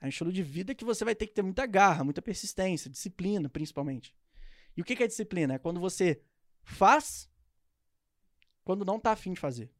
É 0.00 0.06
um 0.06 0.08
estilo 0.08 0.32
de 0.32 0.42
vida 0.42 0.74
que 0.74 0.84
você 0.84 1.04
vai 1.04 1.14
ter 1.14 1.26
que 1.26 1.32
ter 1.32 1.42
muita 1.42 1.66
garra, 1.66 2.04
muita 2.04 2.20
persistência, 2.20 2.90
disciplina, 2.90 3.48
principalmente. 3.48 4.14
E 4.76 4.82
o 4.82 4.84
que 4.84 5.02
é 5.02 5.06
disciplina? 5.06 5.54
É 5.54 5.58
quando 5.58 5.80
você 5.80 6.20
faz 6.62 7.30
quando 8.64 8.84
não 8.84 8.98
tá 8.98 9.12
afim 9.12 9.34
de 9.34 9.40
fazer. 9.40 9.70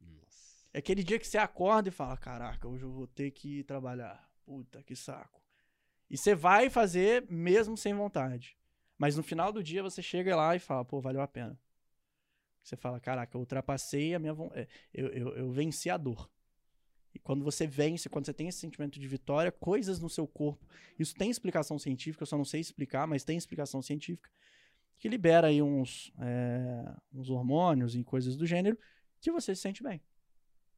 Nossa. 0.00 0.66
É 0.74 0.78
aquele 0.80 1.02
dia 1.02 1.18
que 1.18 1.26
você 1.26 1.38
acorda 1.38 1.88
e 1.88 1.92
fala: 1.92 2.16
Caraca, 2.16 2.68
hoje 2.68 2.82
eu 2.82 2.90
vou 2.90 3.06
ter 3.06 3.30
que 3.30 3.62
trabalhar. 3.64 4.28
Puta 4.44 4.82
que 4.82 4.96
saco. 4.96 5.40
E 6.10 6.18
você 6.18 6.34
vai 6.34 6.68
fazer 6.68 7.24
mesmo 7.30 7.76
sem 7.76 7.94
vontade. 7.94 8.56
Mas 8.98 9.16
no 9.16 9.22
final 9.22 9.52
do 9.52 9.62
dia 9.62 9.82
você 9.82 10.02
chega 10.02 10.36
lá 10.36 10.54
e 10.54 10.58
fala: 10.58 10.84
Pô, 10.84 11.00
valeu 11.00 11.22
a 11.22 11.28
pena. 11.28 11.58
Você 12.62 12.76
fala, 12.76 13.00
caraca, 13.00 13.36
eu 13.36 13.40
ultrapassei 13.40 14.14
a 14.14 14.18
minha 14.18 14.32
vontade. 14.32 14.68
Eu, 14.94 15.08
eu, 15.08 15.28
eu 15.36 15.50
venci 15.50 15.90
a 15.90 15.96
dor. 15.96 16.30
E 17.14 17.18
quando 17.18 17.44
você 17.44 17.66
vence, 17.66 18.08
quando 18.08 18.24
você 18.24 18.32
tem 18.32 18.48
esse 18.48 18.58
sentimento 18.58 18.98
de 18.98 19.06
vitória, 19.06 19.52
coisas 19.52 20.00
no 20.00 20.08
seu 20.08 20.26
corpo. 20.26 20.66
Isso 20.98 21.14
tem 21.14 21.28
explicação 21.30 21.78
científica, 21.78 22.22
eu 22.22 22.26
só 22.26 22.38
não 22.38 22.44
sei 22.44 22.60
explicar, 22.60 23.06
mas 23.06 23.24
tem 23.24 23.36
explicação 23.36 23.82
científica. 23.82 24.30
Que 24.98 25.08
libera 25.08 25.48
aí 25.48 25.60
uns, 25.60 26.12
é, 26.20 26.94
uns 27.12 27.28
hormônios 27.28 27.94
e 27.96 28.04
coisas 28.04 28.36
do 28.36 28.46
gênero 28.46 28.78
que 29.20 29.30
você 29.32 29.54
se 29.54 29.60
sente 29.60 29.82
bem. 29.82 30.00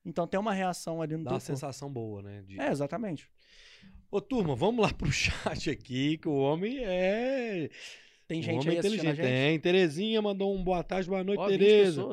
Então 0.05 0.27
tem 0.27 0.41
uma 0.41 0.53
reação 0.53 1.01
ali 1.01 1.17
no 1.17 1.23
Dá 1.25 1.31
uma 1.33 1.37
corpo. 1.39 1.47
sensação 1.47 1.91
boa, 1.93 2.23
né? 2.23 2.43
de- 2.43 2.59
É, 2.59 2.69
exatamente. 2.71 3.31
Ô, 4.11 4.21
turma, 4.21 4.57
vamos 4.57 4.83
lá 4.85 4.93
pro 4.93 5.11
chat 5.13 5.71
aqui, 5.71 6.19
que 6.19 6.29
o 6.29 6.35
homem 6.35 6.79
é. 6.85 7.71
Tem 8.27 8.43
gente 8.43 8.61
homem 8.61 8.71
aí 8.71 8.79
inteligente. 8.79 9.17
gente. 9.17 9.21
Tem. 9.21 9.59
Terezinha 9.61 10.23
mandou 10.23 10.55
um 10.55 10.63
boa 10.63 10.83
tarde, 10.83 11.09
boa 11.09 11.23
noite, 11.23 11.41
Ó, 11.41 11.49
20 11.49 11.59
Tereza. 11.59 12.07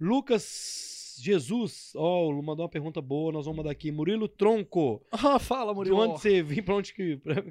Lucas 0.00 1.01
Jesus, 1.20 1.92
ó, 1.96 2.30
mandou 2.42 2.64
uma 2.64 2.68
pergunta 2.70 3.00
boa, 3.00 3.32
nós 3.32 3.44
vamos 3.46 3.58
mandar 3.58 3.70
aqui. 3.70 3.90
Murilo 3.90 4.28
Tronco. 4.28 5.02
Ah, 5.12 5.38
fala, 5.38 5.72
De 5.72 5.76
Murilo. 5.76 5.98
onde 5.98 6.20
você 6.20 6.42
vim, 6.42 6.62
pra 6.62 6.74
onde 6.76 6.92
que. 6.92 7.16
pra- 7.16 7.42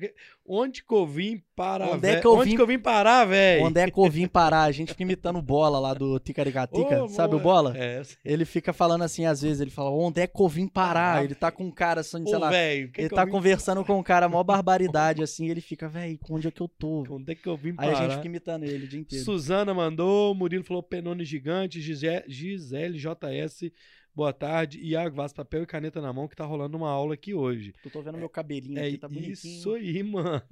onde 0.46 0.84
que 0.84 0.94
eu 0.94 1.06
vim 1.08 1.42
parar, 1.56 1.92
Onde 1.92 2.08
é 2.08 2.20
que 2.20 2.28
eu 2.28 2.34
onde 2.34 2.50
vim- 2.50 2.56
que 2.56 2.62
eu 2.62 2.68
vim 2.68 2.78
parar, 2.80 3.26
velho? 3.26 3.66
Onde 3.66 3.80
é 3.80 3.90
que 3.90 3.98
eu 4.00 4.10
vim 4.10 4.28
parar? 4.28 4.64
A 4.64 4.72
gente 4.72 4.90
fica 4.90 5.04
imitando 5.04 5.42
Bola 5.42 5.80
lá 5.80 5.94
do 5.94 6.20
Ticaricatica. 6.20 7.04
Ô, 7.04 7.08
sabe 7.08 7.36
o. 7.36 7.40
Bola? 7.40 7.74
É. 7.78 8.02
Ele 8.26 8.46
fica 8.46 8.72
falando 8.74 9.04
assim, 9.04 9.26
às 9.26 9.42
vezes, 9.42 9.62
ele 9.62 9.72
fala, 9.72 9.90
onde 9.90 10.22
é 10.22 10.28
que 10.28 10.40
eu 10.42 10.48
vim 10.48 10.68
parar? 10.68 11.18
Ah, 11.20 11.24
ele 11.24 11.34
tá 11.36 11.52
com 11.52 11.64
um 11.66 11.72
cara, 11.72 12.02
assim, 12.02 12.24
sei 12.26 12.36
Ô, 12.36 12.40
lá, 12.40 12.50
que 12.52 12.92
ele 12.98 13.10
tá 13.10 13.26
conversando 13.26 13.84
com 13.86 13.98
um 13.98 14.04
cara, 14.04 14.28
mó 14.30 14.44
barbaridade, 14.44 15.24
assim, 15.24 15.50
ele 15.50 15.62
fica, 15.62 15.88
velho, 15.88 16.20
onde 16.30 16.48
é 16.48 16.52
que 16.52 16.62
eu 16.62 16.68
tô? 16.68 17.04
Onde 17.10 17.32
é 17.32 17.36
que 17.36 17.48
eu 17.48 17.56
vim 17.58 17.70
Aí 17.72 17.76
parar? 17.76 17.92
a 18.00 18.02
gente 18.04 18.16
fica 18.16 18.28
imitando 18.28 18.64
ele 18.66 18.86
o 18.86 18.88
dia 18.88 19.00
inteiro. 19.00 19.24
Suzana 19.26 19.74
mandou, 19.74 20.36
Murilo 20.36 20.64
falou 20.64 20.84
Penone 20.84 21.24
Gigante, 21.26 21.82
Gise- 21.82 22.24
Gisele 22.28 22.98
JS, 22.98 23.51
boa 24.14 24.34
tarde. 24.34 24.80
Iago 24.80 25.16
Vaz, 25.16 25.32
papel 25.34 25.64
e 25.64 25.66
caneta 25.66 26.02
na 26.02 26.12
mão, 26.12 26.28
que 26.28 26.36
tá 26.36 26.46
rolando 26.46 26.78
uma 26.78 26.90
aula 26.90 27.14
aqui 27.14 27.34
hoje. 27.34 27.74
Eu 27.84 27.92
tô 27.92 28.02
vendo 28.02 28.18
meu 28.18 28.30
cabelinho 28.30 28.78
É 28.80 28.88
aqui, 28.88 28.98
tá 28.98 29.08
bonitinho. 29.08 29.34
isso 29.34 29.74
aí, 29.74 30.04
mano. 30.04 30.44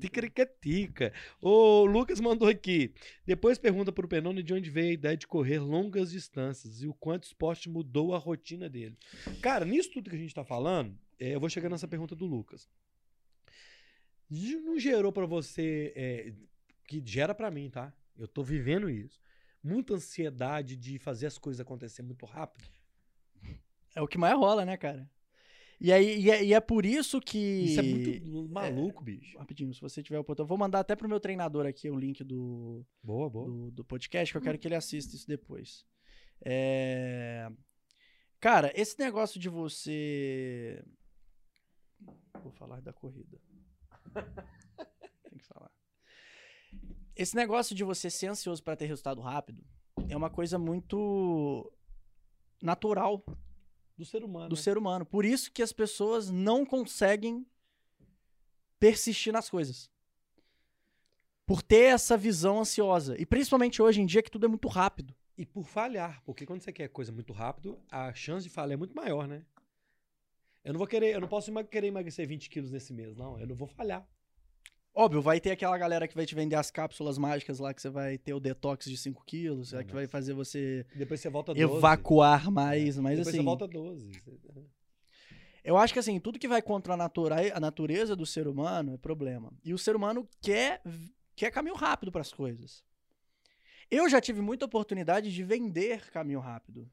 Ticaricatica. 0.00 1.12
O 1.40 1.84
Lucas 1.84 2.20
mandou 2.20 2.48
aqui. 2.48 2.92
Depois 3.26 3.58
pergunta 3.58 3.92
pro 3.92 4.08
Penone 4.08 4.42
de 4.42 4.52
onde 4.54 4.70
veio 4.70 4.90
a 4.90 4.94
ideia 4.94 5.16
de 5.16 5.26
correr 5.26 5.58
longas 5.58 6.10
distâncias 6.10 6.82
e 6.82 6.86
o 6.86 6.94
quanto 6.94 7.24
o 7.24 7.26
esporte 7.26 7.68
mudou 7.68 8.14
a 8.14 8.18
rotina 8.18 8.68
dele. 8.68 8.96
Cara, 9.40 9.64
nisso 9.64 9.90
tudo 9.92 10.10
que 10.10 10.16
a 10.16 10.18
gente 10.18 10.34
tá 10.34 10.44
falando, 10.44 10.96
é, 11.18 11.34
eu 11.34 11.40
vou 11.40 11.48
chegar 11.48 11.68
nessa 11.68 11.88
pergunta 11.88 12.14
do 12.14 12.26
Lucas. 12.26 12.68
Não 14.30 14.78
gerou 14.78 15.12
pra 15.12 15.26
você, 15.26 15.92
é, 15.96 16.32
que 16.86 17.02
gera 17.04 17.34
pra 17.34 17.50
mim, 17.50 17.68
tá? 17.68 17.92
Eu 18.16 18.28
tô 18.28 18.42
vivendo 18.44 18.88
isso. 18.88 19.20
Muita 19.62 19.94
ansiedade 19.94 20.76
de 20.76 20.98
fazer 20.98 21.26
as 21.26 21.38
coisas 21.38 21.60
acontecer 21.60 22.02
muito 22.02 22.24
rápido. 22.24 22.64
É 23.94 24.00
o 24.00 24.08
que 24.08 24.16
mais 24.16 24.34
rola, 24.36 24.64
né, 24.64 24.76
cara? 24.76 25.10
E, 25.80 25.92
aí, 25.92 26.20
e, 26.20 26.30
é, 26.30 26.44
e 26.44 26.52
é 26.52 26.60
por 26.60 26.84
isso 26.84 27.20
que... 27.20 27.38
Isso 27.38 27.80
é 27.80 27.82
muito 27.82 28.48
maluco, 28.48 29.02
bicho. 29.02 29.38
Rapidinho, 29.38 29.72
se 29.72 29.80
você 29.80 30.02
tiver 30.02 30.18
oportunidade. 30.18 30.44
Eu 30.44 30.48
vou 30.48 30.58
mandar 30.58 30.80
até 30.80 30.94
pro 30.94 31.08
meu 31.08 31.18
treinador 31.18 31.66
aqui 31.66 31.88
o 31.88 31.98
link 31.98 32.22
do, 32.22 32.84
Boa, 33.02 33.30
boa. 33.30 33.46
do, 33.46 33.70
do 33.70 33.84
podcast, 33.84 34.32
que 34.32 34.36
eu 34.36 34.42
quero 34.42 34.58
que 34.58 34.68
ele 34.68 34.74
assista 34.74 35.16
isso 35.16 35.26
depois. 35.26 35.86
É... 36.44 37.50
Cara, 38.38 38.72
esse 38.74 38.98
negócio 38.98 39.38
de 39.38 39.48
você. 39.48 40.82
Vou 42.42 42.52
falar 42.52 42.80
da 42.80 42.92
corrida. 42.92 43.38
Tem 45.28 45.38
que 45.38 45.44
falar. 45.44 45.70
Esse 47.20 47.36
negócio 47.36 47.76
de 47.76 47.84
você 47.84 48.08
ser 48.08 48.28
ansioso 48.28 48.62
para 48.62 48.74
ter 48.74 48.86
resultado 48.86 49.20
rápido 49.20 49.62
é 50.08 50.16
uma 50.16 50.30
coisa 50.30 50.58
muito 50.58 51.70
natural 52.62 53.22
Do 53.94 54.06
ser 54.06 54.24
humano. 54.24 54.48
do 54.48 54.56
né? 54.56 54.62
ser 54.62 54.78
humano. 54.78 55.04
Por 55.04 55.26
isso 55.26 55.52
que 55.52 55.62
as 55.62 55.70
pessoas 55.70 56.30
não 56.30 56.64
conseguem 56.64 57.46
persistir 58.78 59.34
nas 59.34 59.50
coisas. 59.50 59.90
Por 61.44 61.60
ter 61.60 61.92
essa 61.92 62.16
visão 62.16 62.58
ansiosa. 62.58 63.20
E 63.20 63.26
principalmente 63.26 63.82
hoje 63.82 64.00
em 64.00 64.06
dia 64.06 64.22
que 64.22 64.30
tudo 64.30 64.46
é 64.46 64.48
muito 64.48 64.68
rápido. 64.68 65.14
E 65.36 65.44
por 65.44 65.66
falhar, 65.66 66.22
porque 66.24 66.46
quando 66.46 66.62
você 66.62 66.72
quer 66.72 66.88
coisa 66.88 67.12
muito 67.12 67.34
rápido, 67.34 67.78
a 67.90 68.14
chance 68.14 68.44
de 68.44 68.48
falhar 68.48 68.72
é 68.72 68.76
muito 68.78 68.96
maior, 68.96 69.28
né? 69.28 69.44
Eu 70.64 70.72
não 70.72 70.78
vou 70.78 70.86
querer, 70.86 71.14
eu 71.14 71.20
não 71.20 71.28
posso 71.28 71.52
querer 71.64 71.88
emagrecer 71.88 72.26
20 72.26 72.48
quilos 72.48 72.70
nesse 72.70 72.94
mês, 72.94 73.14
não. 73.14 73.38
Eu 73.38 73.46
não 73.46 73.54
vou 73.54 73.68
falhar. 73.68 74.08
Óbvio, 74.94 75.22
vai 75.22 75.40
ter 75.40 75.52
aquela 75.52 75.78
galera 75.78 76.08
que 76.08 76.14
vai 76.14 76.26
te 76.26 76.34
vender 76.34 76.56
as 76.56 76.70
cápsulas 76.70 77.16
mágicas 77.16 77.58
lá, 77.58 77.72
que 77.72 77.80
você 77.80 77.88
vai 77.88 78.18
ter 78.18 78.34
o 78.34 78.40
detox 78.40 78.86
de 78.86 78.96
5 78.96 79.24
quilos, 79.24 79.72
é 79.72 79.84
que 79.84 79.94
vai 79.94 80.06
fazer 80.06 80.32
você 80.34 80.84
Depois 80.94 81.20
você 81.20 81.30
volta 81.30 81.54
12. 81.54 81.76
evacuar 81.76 82.50
mais, 82.50 82.98
mas 82.98 83.18
Depois 83.18 83.28
assim... 83.28 83.38
você 83.38 83.44
volta 83.44 83.68
12. 83.68 84.10
Eu 85.62 85.76
acho 85.76 85.92
que 85.92 85.98
assim, 85.98 86.18
tudo 86.18 86.38
que 86.38 86.48
vai 86.48 86.60
contra 86.60 86.94
a, 86.94 86.96
natura, 86.96 87.36
a 87.54 87.60
natureza 87.60 88.16
do 88.16 88.26
ser 88.26 88.48
humano 88.48 88.94
é 88.94 88.96
problema. 88.96 89.52
E 89.64 89.72
o 89.72 89.78
ser 89.78 89.94
humano 89.94 90.28
quer, 90.40 90.82
quer 91.36 91.50
caminho 91.50 91.76
rápido 91.76 92.10
para 92.10 92.22
as 92.22 92.32
coisas. 92.32 92.82
Eu 93.90 94.08
já 94.08 94.20
tive 94.20 94.40
muita 94.40 94.64
oportunidade 94.64 95.32
de 95.32 95.44
vender 95.44 96.10
caminho 96.10 96.40
rápido. 96.40 96.90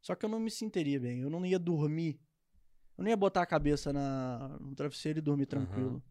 Só 0.00 0.14
que 0.14 0.24
eu 0.24 0.28
não 0.28 0.40
me 0.40 0.50
sentiria 0.50 0.98
bem. 0.98 1.20
Eu 1.20 1.30
não 1.30 1.44
ia 1.44 1.58
dormir. 1.58 2.20
Eu 2.96 3.04
não 3.04 3.10
ia 3.10 3.16
botar 3.16 3.42
a 3.42 3.46
cabeça 3.46 3.92
na, 3.92 4.58
no 4.60 4.74
travesseiro 4.74 5.18
e 5.18 5.22
dormir 5.22 5.46
tranquilo. 5.46 6.02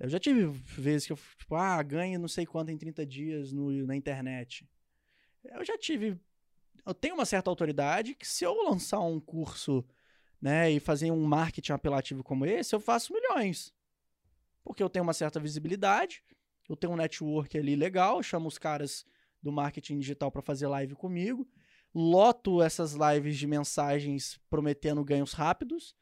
Eu 0.00 0.08
já 0.08 0.18
tive 0.18 0.46
vezes 0.46 1.06
que 1.06 1.12
eu, 1.12 1.18
tipo, 1.36 1.54
ah, 1.54 1.82
ganho 1.82 2.18
não 2.18 2.26
sei 2.26 2.46
quanto 2.46 2.70
em 2.70 2.78
30 2.78 3.04
dias 3.04 3.52
no, 3.52 3.70
na 3.86 3.94
internet. 3.94 4.66
Eu 5.44 5.62
já 5.62 5.76
tive. 5.76 6.18
Eu 6.86 6.94
tenho 6.94 7.14
uma 7.14 7.26
certa 7.26 7.50
autoridade 7.50 8.14
que 8.14 8.26
se 8.26 8.42
eu 8.42 8.54
lançar 8.62 9.00
um 9.00 9.20
curso 9.20 9.84
né, 10.40 10.70
e 10.70 10.80
fazer 10.80 11.10
um 11.10 11.22
marketing 11.22 11.72
apelativo 11.72 12.24
como 12.24 12.46
esse, 12.46 12.74
eu 12.74 12.80
faço 12.80 13.12
milhões. 13.12 13.74
Porque 14.64 14.82
eu 14.82 14.88
tenho 14.88 15.02
uma 15.02 15.12
certa 15.12 15.38
visibilidade, 15.38 16.24
eu 16.66 16.74
tenho 16.76 16.94
um 16.94 16.96
network 16.96 17.58
ali 17.58 17.76
legal, 17.76 18.22
chamo 18.22 18.48
os 18.48 18.56
caras 18.56 19.04
do 19.42 19.52
marketing 19.52 19.98
digital 19.98 20.30
para 20.30 20.40
fazer 20.40 20.66
live 20.66 20.94
comigo, 20.94 21.46
loto 21.94 22.62
essas 22.62 22.94
lives 22.94 23.36
de 23.36 23.46
mensagens 23.46 24.40
prometendo 24.48 25.04
ganhos 25.04 25.34
rápidos. 25.34 25.94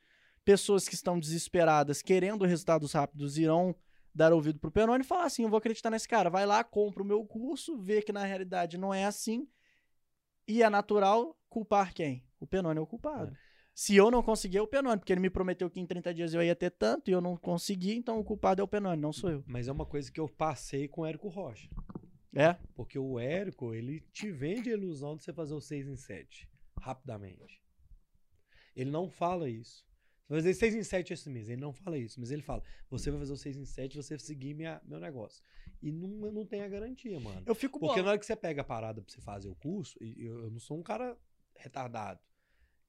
Pessoas 0.45 0.89
que 0.89 0.95
estão 0.95 1.19
desesperadas, 1.19 2.01
querendo 2.01 2.45
resultados 2.45 2.93
rápidos, 2.93 3.37
irão 3.37 3.75
dar 4.19 4.33
ouvido 4.33 4.59
pro 4.59 4.71
Penone 4.71 5.03
e 5.03 5.07
falar 5.07 5.25
assim: 5.25 5.45
eu 5.45 5.49
vou 5.49 5.59
acreditar 5.59 5.91
nesse 5.91 6.09
cara. 6.09 6.29
Vai 6.29 6.45
lá, 6.45 6.63
compra 6.63 7.03
o 7.03 7.07
meu 7.07 7.25
curso, 7.25 7.79
vê 7.79 8.03
que 8.03 8.13
na 8.13 8.25
realidade 8.25 8.77
não 8.77 8.93
é 8.93 9.05
assim. 9.05 9.49
E 10.47 10.63
é 10.63 10.69
natural 10.69 11.39
culpar 11.49 11.95
quem? 11.95 12.25
O 12.41 12.47
Penone 12.47 12.79
é 12.79 12.83
o 12.83 12.87
culpado. 12.87 13.37
Se 13.75 13.95
eu 13.95 14.11
não 14.11 14.25
conseguir, 14.25 14.59
é 14.59 14.63
o 14.63 14.67
Penone, 14.67 14.99
porque 14.99 15.13
ele 15.13 15.21
me 15.21 15.31
prometeu 15.31 15.71
que 15.71 15.79
em 15.79 15.87
30 15.87 16.13
dias 16.13 16.35
eu 16.35 16.43
ia 16.43 16.57
ter 16.57 16.71
tanto 16.71 17.11
e 17.11 17.13
eu 17.13 17.21
não 17.21 17.37
consegui, 17.37 17.95
então 17.95 18.19
o 18.19 18.25
culpado 18.25 18.61
é 18.61 18.65
o 18.65 18.69
Penone, 18.69 19.01
não 19.01 19.13
sou 19.13 19.31
eu. 19.31 19.45
Mas 19.47 19.69
é 19.69 19.73
uma 19.73 19.87
coisa 19.87 20.11
que 20.11 20.19
eu 20.19 20.29
passei 20.29 20.89
com 20.89 21.03
o 21.03 21.07
Érico 21.07 21.29
Rocha. 21.29 21.69
É? 22.35 22.55
Porque 22.75 22.99
o 22.99 23.21
Érico, 23.21 23.73
ele 23.73 24.01
te 24.13 24.33
vende 24.33 24.69
a 24.69 24.73
ilusão 24.73 25.17
de 25.17 25.23
você 25.23 25.33
fazer 25.33 25.55
o 25.55 25.61
6 25.61 25.87
em 25.87 25.97
7 25.97 26.49
rapidamente. 26.81 27.63
Ele 28.75 28.91
não 28.91 29.09
fala 29.09 29.49
isso. 29.49 29.88
Vai 30.29 30.41
fazer 30.41 30.53
6 30.55 30.75
em 30.75 30.83
7 30.83 31.13
esse 31.15 31.31
mês. 31.31 31.49
Ele 31.49 31.61
não 31.61 31.73
fala 31.73 31.97
isso, 31.97 32.21
mas 32.21 32.31
ele 32.31 32.43
fala: 32.43 32.63
você 32.91 33.11
vai 33.11 33.19
fazer 33.21 33.33
o 33.33 33.37
6 33.37 33.57
em 33.57 33.65
7 33.65 33.97
você 33.97 34.19
seguir 34.19 34.55
minha, 34.55 34.81
meu 34.85 35.01
negócio. 35.01 35.43
E 35.81 35.91
não, 35.91 36.31
não 36.31 36.45
tem 36.45 36.63
a 36.63 36.69
garantia, 36.69 37.19
mano. 37.19 37.43
Eu 37.47 37.55
fico 37.55 37.79
Porque 37.81 37.97
bom. 38.01 38.03
na 38.05 38.11
hora 38.11 38.19
que 38.19 38.27
você 38.27 38.37
pega 38.37 38.61
a 38.61 38.65
parada 38.65 39.01
pra 39.01 39.11
você 39.13 39.21
fazer 39.21 39.49
o 39.49 39.55
curso, 39.55 39.97
eu, 40.01 40.45
eu 40.45 40.51
não 40.51 40.59
sou 40.59 40.77
um 40.79 40.83
cara 40.83 41.17
retardado. 41.57 42.21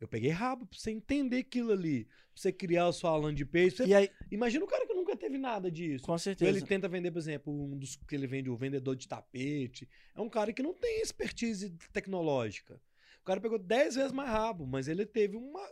Eu 0.02 0.08
peguei 0.08 0.30
rabo 0.32 0.65
pra 0.65 0.80
você 0.80 0.91
entender 0.91 1.39
aquilo 1.39 1.73
ali. 1.73 2.06
Pra 2.06 2.13
você 2.34 2.52
criar 2.54 2.88
a 2.88 2.93
sua 2.93 3.15
landing 3.17 3.45
page. 3.45 3.71
você- 3.71 3.86
E 3.86 3.93
aí, 3.93 4.10
Imagina 4.32 4.63
o 4.63 4.67
cara 4.67 4.88
que 4.88 4.93
nunca 4.93 5.15
teve 5.15 5.38
nada 5.38 5.69
disso. 5.69 6.06
com 6.06 6.17
certeza. 6.17 6.49
Ele 6.58 6.65
tenta 6.65 6.88
vender, 6.88 7.12
por 7.12 7.19
exemplo, 7.19 7.54
um 7.54 7.78
dos 7.78 7.97
que 7.97 8.15
ele 8.15 8.25
vende, 8.25 8.49
o 8.49 8.56
vendedor 8.56 8.95
de 8.95 9.06
tapete. 9.08 9.89
É 10.15 10.21
um 10.21 10.30
cara 10.30 10.54
que 10.54 10.63
não 10.63 10.73
tem 10.73 11.02
expertise 11.02 11.69
tecnológica. 11.91 12.82
O 13.21 13.25
cara 13.25 13.41
pegou 13.41 13.60
10 13.60 13.95
vezes 13.95 14.12
mais 14.13 14.30
rabo, 14.30 14.65
mas 14.65 14.88
ele 14.88 15.06
teve 15.06 15.36
uma, 15.36 15.69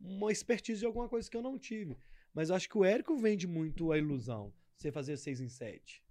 uma 0.00 0.30
expertise 0.32 0.80
de 0.80 0.86
alguma 0.86 1.08
coisa 1.08 1.30
que 1.30 1.36
eu 1.36 1.42
não 1.42 1.58
tive. 1.58 1.96
Mas 2.34 2.50
eu 2.50 2.56
acho 2.56 2.68
que 2.68 2.76
o 2.76 2.84
Érico 2.84 3.16
vende 3.16 3.46
muito 3.46 3.92
a 3.92 3.98
ilusão. 3.98 4.52
Você 4.76 4.92
fazer 4.92 5.16
6 5.16 5.40
em 5.40 5.48
7. 5.48 6.02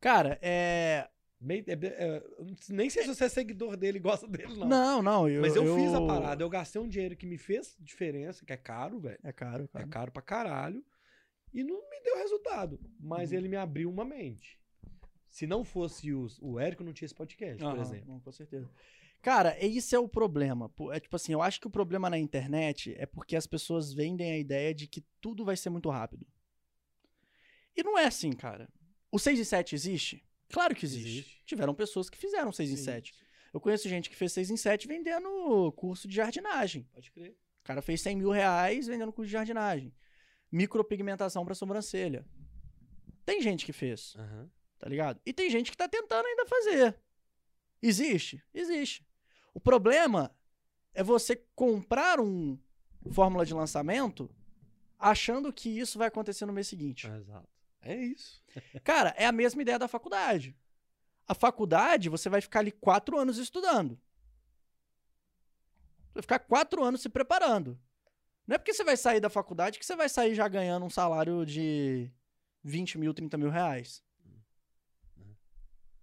Cara, 0.00 0.38
é. 0.42 1.08
Meio- 1.40 1.64
é- 1.66 1.72
é- 1.72 2.22
eu 2.38 2.46
nem 2.68 2.90
sei 2.90 3.02
se 3.02 3.08
você 3.14 3.24
é 3.24 3.28
seguidor 3.30 3.74
dele 3.74 3.96
e 3.96 4.00
gosta 4.00 4.28
dele, 4.28 4.54
não. 4.58 4.68
Não, 4.68 5.02
não. 5.02 5.28
eu, 5.28 5.40
Mas 5.40 5.56
eu, 5.56 5.74
fiz 5.74 5.94
a 5.94 6.06
parada, 6.06 6.42
eu 6.44 6.50
gastei 6.50 6.82
um 6.82 6.86
dinheiro 6.88 7.16
que 7.16 7.24
me 7.24 7.38
fez 7.38 7.74
diferença, 7.80 8.44
que 8.44 8.52
é 8.52 8.58
caro, 8.58 9.00
velho. 9.00 9.18
É 9.24 9.32
caro, 9.32 9.66
É 9.72 9.86
caro 9.86 10.12
pra 10.12 10.20
caralho. 10.20 10.84
E 11.54 11.64
não 11.64 11.88
me 11.88 12.00
deu 12.02 12.18
resultado. 12.18 12.78
Mas 13.00 13.30
Uhum. 13.32 13.38
ele 13.38 13.48
me 13.48 13.56
abriu 13.56 13.88
uma 13.88 14.04
mente. 14.04 14.60
Se 15.30 15.46
não 15.46 15.64
fosse 15.64 16.12
o, 16.12 16.26
o 16.42 16.60
Érico, 16.60 16.84
não 16.84 16.92
tinha 16.92 17.06
esse 17.06 17.14
podcast, 17.14 17.62
por 17.62 17.78
exemplo. 17.78 18.06
não, 18.06 18.20
com 18.20 18.32
certeza. 18.32 18.70
Cara, 19.22 19.56
esse 19.60 19.94
é 19.94 19.98
o 19.98 20.08
problema. 20.08 20.72
É 20.92 21.00
tipo 21.00 21.14
assim, 21.16 21.32
eu 21.32 21.42
acho 21.42 21.60
que 21.60 21.66
o 21.66 21.70
problema 21.70 22.08
na 22.08 22.18
internet 22.18 22.94
é 22.96 23.04
porque 23.04 23.36
as 23.36 23.46
pessoas 23.46 23.92
vendem 23.92 24.32
a 24.32 24.38
ideia 24.38 24.74
de 24.74 24.86
que 24.86 25.04
tudo 25.20 25.44
vai 25.44 25.56
ser 25.56 25.68
muito 25.70 25.90
rápido. 25.90 26.26
E 27.76 27.82
não 27.82 27.98
é 27.98 28.06
assim, 28.06 28.32
cara. 28.32 28.68
O 29.12 29.18
6 29.18 29.38
e 29.38 29.44
7 29.44 29.74
existe? 29.74 30.26
Claro 30.50 30.74
que 30.74 30.84
existe. 30.84 31.08
Existe. 31.08 31.42
Tiveram 31.44 31.74
pessoas 31.74 32.08
que 32.08 32.16
fizeram 32.16 32.50
6 32.50 32.70
em 32.70 32.76
Sim. 32.76 32.84
7. 32.84 33.14
Eu 33.52 33.60
conheço 33.60 33.88
gente 33.88 34.08
que 34.08 34.16
fez 34.16 34.32
6 34.32 34.50
em 34.50 34.56
7 34.56 34.88
vendendo 34.88 35.72
curso 35.76 36.08
de 36.08 36.14
jardinagem. 36.14 36.84
Pode 36.92 37.10
crer. 37.10 37.32
O 37.60 37.64
cara 37.64 37.82
fez 37.82 38.00
100 38.00 38.16
mil 38.16 38.30
reais 38.30 38.86
vendendo 38.86 39.12
curso 39.12 39.26
de 39.26 39.32
jardinagem. 39.32 39.94
Micropigmentação 40.50 41.44
pra 41.44 41.54
sobrancelha. 41.54 42.24
Tem 43.24 43.40
gente 43.42 43.66
que 43.66 43.72
fez, 43.72 44.14
Aham. 44.16 44.50
tá 44.78 44.88
ligado? 44.88 45.20
E 45.26 45.32
tem 45.32 45.50
gente 45.50 45.70
que 45.70 45.76
tá 45.76 45.88
tentando 45.88 46.26
ainda 46.26 46.46
fazer. 46.46 46.96
Existe? 47.82 48.42
Existe. 48.52 49.06
O 49.52 49.60
problema 49.60 50.34
é 50.94 51.02
você 51.02 51.36
comprar 51.54 52.20
um 52.20 52.58
fórmula 53.10 53.44
de 53.44 53.54
lançamento 53.54 54.30
achando 54.98 55.52
que 55.52 55.68
isso 55.68 55.98
vai 55.98 56.08
acontecer 56.08 56.44
no 56.46 56.52
mês 56.52 56.68
seguinte. 56.68 57.06
Exato. 57.06 57.48
É 57.80 57.96
isso. 57.96 58.42
Cara, 58.84 59.14
é 59.16 59.26
a 59.26 59.32
mesma 59.32 59.62
ideia 59.62 59.78
da 59.78 59.88
faculdade. 59.88 60.56
A 61.26 61.34
faculdade, 61.34 62.08
você 62.08 62.28
vai 62.28 62.40
ficar 62.40 62.60
ali 62.60 62.72
quatro 62.72 63.18
anos 63.18 63.38
estudando. 63.38 63.98
Você 66.08 66.14
vai 66.14 66.22
ficar 66.22 66.38
quatro 66.40 66.84
anos 66.84 67.00
se 67.00 67.08
preparando. 67.08 67.80
Não 68.46 68.56
é 68.56 68.58
porque 68.58 68.74
você 68.74 68.82
vai 68.82 68.96
sair 68.96 69.20
da 69.20 69.30
faculdade 69.30 69.78
que 69.78 69.86
você 69.86 69.94
vai 69.94 70.08
sair 70.08 70.34
já 70.34 70.48
ganhando 70.48 70.84
um 70.84 70.90
salário 70.90 71.46
de 71.46 72.10
20 72.64 72.98
mil, 72.98 73.14
30 73.14 73.38
mil 73.38 73.48
reais. 73.48 74.02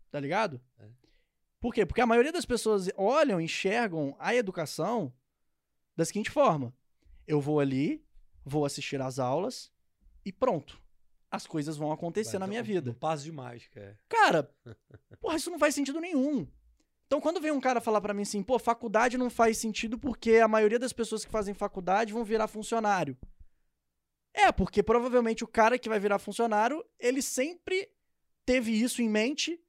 Tá 0.09 0.19
ligado? 0.19 0.61
É. 0.79 0.87
Por 1.59 1.73
quê? 1.73 1.85
Porque 1.85 2.01
a 2.01 2.05
maioria 2.05 2.31
das 2.31 2.45
pessoas 2.45 2.89
olham, 2.95 3.41
enxergam 3.41 4.15
a 4.19 4.35
educação 4.35 5.13
da 5.95 6.05
seguinte 6.05 6.29
forma: 6.29 6.73
eu 7.25 7.41
vou 7.41 7.59
ali, 7.59 8.05
vou 8.45 8.65
assistir 8.65 9.01
às 9.01 9.19
aulas 9.19 9.71
e 10.23 10.31
pronto. 10.31 10.81
As 11.29 11.45
coisas 11.45 11.75
vão 11.75 11.91
acontecer 11.91 12.39
na 12.39 12.47
minha 12.47 12.63
vida. 12.63 12.91
Um 12.91 12.93
passo 12.93 13.23
de 13.23 13.31
mágica. 13.33 13.79
É. 13.81 13.97
Cara, 14.07 14.49
porra, 15.19 15.35
isso 15.35 15.51
não 15.51 15.59
faz 15.59 15.75
sentido 15.75 15.99
nenhum. 15.99 16.47
Então, 17.05 17.19
quando 17.19 17.41
vem 17.41 17.51
um 17.51 17.59
cara 17.59 17.81
falar 17.81 18.01
pra 18.01 18.13
mim 18.13 18.21
assim, 18.21 18.43
pô, 18.43 18.59
faculdade 18.59 19.17
não 19.17 19.29
faz 19.29 19.57
sentido 19.57 19.97
porque 19.97 20.37
a 20.37 20.47
maioria 20.47 20.79
das 20.79 20.93
pessoas 20.93 21.25
que 21.25 21.31
fazem 21.31 21.53
faculdade 21.53 22.13
vão 22.13 22.23
virar 22.23 22.47
funcionário. 22.47 23.17
É, 24.33 24.51
porque 24.51 24.83
provavelmente 24.83 25.43
o 25.43 25.47
cara 25.47 25.79
que 25.79 25.89
vai 25.89 25.99
virar 25.99 26.19
funcionário, 26.19 26.85
ele 26.99 27.21
sempre 27.21 27.89
teve 28.45 28.71
isso 28.71 29.01
em 29.01 29.09
mente 29.09 29.59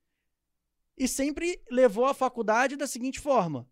e 0.98 1.06
sempre 1.08 1.60
levou 1.70 2.06
a 2.06 2.14
faculdade 2.14 2.76
da 2.76 2.86
seguinte 2.86 3.20
forma. 3.20 3.66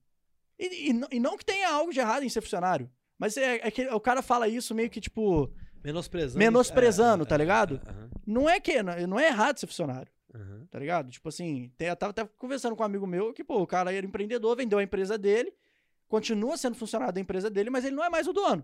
E, 0.58 0.90
e, 0.90 0.92
não- 0.92 1.08
e 1.10 1.20
não 1.20 1.36
que 1.36 1.44
tenha 1.44 1.68
algo 1.70 1.92
de 1.92 2.00
errado 2.00 2.22
em 2.22 2.28
ser 2.28 2.40
funcionário, 2.40 2.90
mas 3.18 3.36
é, 3.36 3.56
é 3.66 3.70
que 3.70 3.86
o 3.88 4.00
cara 4.00 4.22
fala 4.22 4.48
isso 4.48 4.74
meio 4.74 4.88
que, 4.90 5.00
tipo, 5.00 5.52
Menosprezando. 5.84 6.38
Menosprezando, 6.38 7.22
é, 7.24 7.26
tá 7.26 7.34
é, 7.34 7.38
ligado? 7.38 7.80
é, 7.86 8.18
não 8.26 8.48
é 8.48 8.58
que 8.58 8.82
não 8.82 9.18
é 9.20 9.26
errado 9.28 9.58
ser 9.58 9.66
funcionário. 9.66 10.10
tá 10.70 10.78
ligado? 10.78 11.10
Tipo 11.10 11.28
assim, 11.30 11.72
tem- 11.78 11.88
eu 11.88 11.96
tava 11.96 12.10
até 12.10 12.24
conversando 12.36 12.74
com 12.76 12.82
um 12.82 12.86
amigo 12.86 13.06
meu 13.06 13.32
que, 13.32 13.42
pô, 13.44 13.62
o 13.62 13.66
cara 13.66 13.92
era 13.92 14.04
empreendedor, 14.04 14.56
vendeu 14.56 14.78
a 14.78 14.82
empresa 14.82 15.16
dele, 15.16 15.52
continua 16.08 16.56
sendo 16.58 16.74
funcionário 16.76 17.14
da 17.14 17.20
empresa 17.20 17.48
dele, 17.48 17.70
mas 17.70 17.84
ele 17.84 17.96
não 17.96 18.04
é 18.04 18.10
mais 18.10 18.26
o 18.26 18.32
dono. 18.32 18.62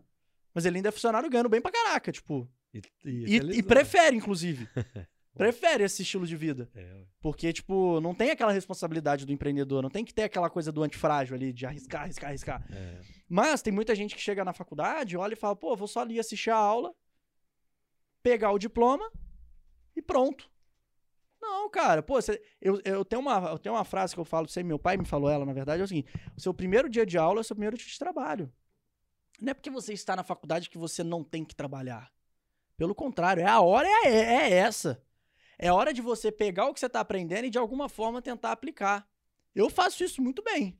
Mas 0.54 0.66
ele 0.66 0.76
ainda 0.76 0.88
é 0.90 0.92
funcionário 0.92 1.30
ganhando 1.30 1.48
bem 1.48 1.60
pra 1.62 1.70
caraca, 1.72 2.12
tipo. 2.12 2.46
E, 2.74 2.78
E, 3.04 3.24
e 3.36 3.38
felizão. 3.38 3.62
prefere, 3.68 4.16
inclusive. 4.16 4.68
prefere 5.34 5.84
esse 5.84 6.02
estilo 6.02 6.26
de 6.26 6.36
vida. 6.36 6.70
É. 6.74 7.04
Porque, 7.20 7.52
tipo, 7.52 8.00
não 8.00 8.14
tem 8.14 8.30
aquela 8.30 8.52
responsabilidade 8.52 9.24
do 9.24 9.32
empreendedor, 9.32 9.82
não 9.82 9.90
tem 9.90 10.04
que 10.04 10.12
ter 10.12 10.24
aquela 10.24 10.50
coisa 10.50 10.70
do 10.70 10.82
antifrágil 10.82 11.34
ali, 11.34 11.52
de 11.52 11.66
arriscar, 11.66 12.02
arriscar, 12.02 12.30
arriscar. 12.30 12.66
É. 12.70 13.00
Mas 13.28 13.62
tem 13.62 13.72
muita 13.72 13.94
gente 13.94 14.14
que 14.14 14.20
chega 14.20 14.44
na 14.44 14.52
faculdade, 14.52 15.16
olha 15.16 15.34
e 15.34 15.36
fala, 15.36 15.56
pô, 15.56 15.74
vou 15.76 15.88
só 15.88 16.00
ali 16.00 16.18
assistir 16.18 16.50
a 16.50 16.56
aula, 16.56 16.94
pegar 18.22 18.52
o 18.52 18.58
diploma 18.58 19.10
e 19.96 20.02
pronto. 20.02 20.50
Não, 21.40 21.68
cara, 21.68 22.02
pô, 22.02 22.18
eu, 22.60 22.80
eu, 22.84 23.04
tenho 23.04 23.20
uma, 23.20 23.50
eu 23.50 23.58
tenho 23.58 23.74
uma 23.74 23.84
frase 23.84 24.14
que 24.14 24.20
eu 24.20 24.24
falo, 24.24 24.46
sei, 24.46 24.62
meu 24.62 24.78
pai 24.78 24.96
me 24.96 25.04
falou 25.04 25.28
ela, 25.28 25.44
na 25.44 25.52
verdade, 25.52 25.80
é 25.80 25.84
o 25.84 25.88
seguinte: 25.88 26.08
o 26.36 26.40
seu 26.40 26.54
primeiro 26.54 26.88
dia 26.88 27.04
de 27.04 27.18
aula 27.18 27.40
é 27.40 27.42
o 27.42 27.44
seu 27.44 27.56
primeiro 27.56 27.76
dia 27.76 27.86
de 27.86 27.98
trabalho. 27.98 28.52
Não 29.40 29.50
é 29.50 29.54
porque 29.54 29.70
você 29.70 29.92
está 29.92 30.14
na 30.14 30.22
faculdade 30.22 30.70
que 30.70 30.78
você 30.78 31.02
não 31.02 31.24
tem 31.24 31.44
que 31.44 31.54
trabalhar. 31.54 32.12
Pelo 32.76 32.94
contrário, 32.94 33.42
é 33.42 33.46
a 33.46 33.60
hora 33.60 33.88
é, 33.88 34.08
é 34.08 34.52
essa. 34.52 35.02
É 35.62 35.70
hora 35.70 35.94
de 35.94 36.02
você 36.02 36.32
pegar 36.32 36.66
o 36.66 36.74
que 36.74 36.80
você 36.80 36.86
está 36.86 36.98
aprendendo 36.98 37.44
e 37.44 37.50
de 37.50 37.56
alguma 37.56 37.88
forma 37.88 38.20
tentar 38.20 38.50
aplicar. 38.50 39.08
Eu 39.54 39.70
faço 39.70 40.02
isso 40.02 40.20
muito 40.20 40.42
bem. 40.42 40.76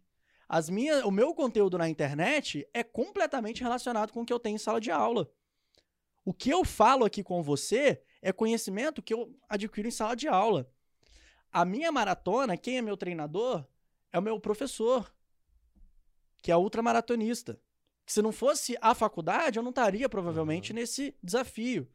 As 0.49 0.69
minhas, 0.69 1.05
o 1.05 1.11
meu 1.13 1.33
conteúdo 1.33 1.79
na 1.79 1.89
internet 1.89 2.69
é 2.75 2.83
completamente 2.83 3.63
relacionado 3.63 4.13
com 4.13 4.23
o 4.23 4.27
que 4.27 4.33
eu 4.33 4.41
tenho 4.41 4.57
em 4.57 4.59
sala 4.59 4.81
de 4.81 4.91
aula. 4.91 5.31
O 6.25 6.35
que 6.35 6.51
eu 6.51 6.65
falo 6.65 7.05
aqui 7.05 7.23
com 7.23 7.45
você 7.45 8.03
é 8.21 8.33
conhecimento 8.33 9.01
que 9.01 9.15
eu 9.15 9.33
adquiro 9.49 9.87
em 9.87 9.93
sala 9.93 10.17
de 10.17 10.27
aula. 10.27 10.69
A 11.53 11.65
minha 11.65 11.93
maratona, 11.93 12.57
quem 12.57 12.79
é 12.79 12.83
meu 12.83 12.97
treinador, 12.97 13.65
é 14.13 14.19
o 14.19 14.23
meu 14.23 14.41
professor, 14.41 15.15
que 16.43 16.51
é 16.51 16.57
ultramaratonista. 16.57 17.57
Que 18.05 18.13
se 18.13 18.21
não 18.21 18.33
fosse 18.33 18.77
a 18.81 18.97
faculdade, 18.97 19.61
eu 19.61 19.63
não 19.63 19.71
estaria 19.71 20.09
provavelmente 20.09 20.73
nesse 20.73 21.15
desafio. 21.23 21.89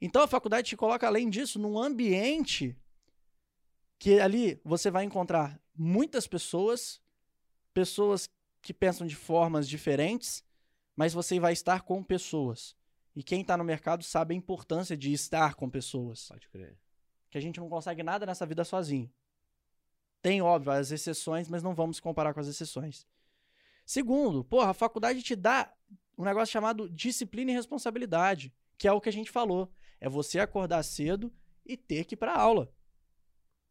Então 0.00 0.22
a 0.22 0.28
faculdade 0.28 0.68
te 0.68 0.76
coloca, 0.76 1.06
além 1.06 1.28
disso, 1.28 1.58
num 1.58 1.78
ambiente 1.78 2.76
que 3.98 4.20
ali 4.20 4.60
você 4.64 4.90
vai 4.90 5.04
encontrar 5.04 5.60
muitas 5.74 6.26
pessoas, 6.26 7.00
pessoas 7.72 8.28
que 8.60 8.74
pensam 8.74 9.06
de 9.06 9.16
formas 9.16 9.68
diferentes, 9.68 10.44
mas 10.94 11.12
você 11.12 11.38
vai 11.38 11.52
estar 11.52 11.82
com 11.82 12.02
pessoas. 12.02 12.76
E 13.14 13.22
quem 13.22 13.40
está 13.40 13.56
no 13.56 13.64
mercado 13.64 14.04
sabe 14.04 14.34
a 14.34 14.36
importância 14.36 14.96
de 14.96 15.12
estar 15.12 15.54
com 15.54 15.70
pessoas. 15.70 16.28
Pode 16.28 16.48
crer. 16.48 16.78
Que 17.30 17.38
a 17.38 17.40
gente 17.40 17.58
não 17.58 17.68
consegue 17.68 18.02
nada 18.02 18.26
nessa 18.26 18.44
vida 18.44 18.64
sozinho. 18.64 19.10
Tem, 20.20 20.42
óbvio, 20.42 20.72
as 20.72 20.90
exceções, 20.90 21.48
mas 21.48 21.62
não 21.62 21.74
vamos 21.74 22.00
comparar 22.00 22.34
com 22.34 22.40
as 22.40 22.48
exceções. 22.48 23.06
Segundo, 23.86 24.44
porra, 24.44 24.70
a 24.70 24.74
faculdade 24.74 25.22
te 25.22 25.36
dá 25.36 25.72
um 26.18 26.24
negócio 26.24 26.52
chamado 26.52 26.90
disciplina 26.90 27.52
e 27.52 27.54
responsabilidade, 27.54 28.52
que 28.76 28.88
é 28.88 28.92
o 28.92 29.00
que 29.00 29.08
a 29.08 29.12
gente 29.12 29.30
falou. 29.30 29.72
É 30.00 30.08
você 30.08 30.38
acordar 30.38 30.82
cedo 30.82 31.32
e 31.64 31.76
ter 31.76 32.04
que 32.04 32.14
ir 32.14 32.16
pra 32.16 32.34
aula. 32.36 32.72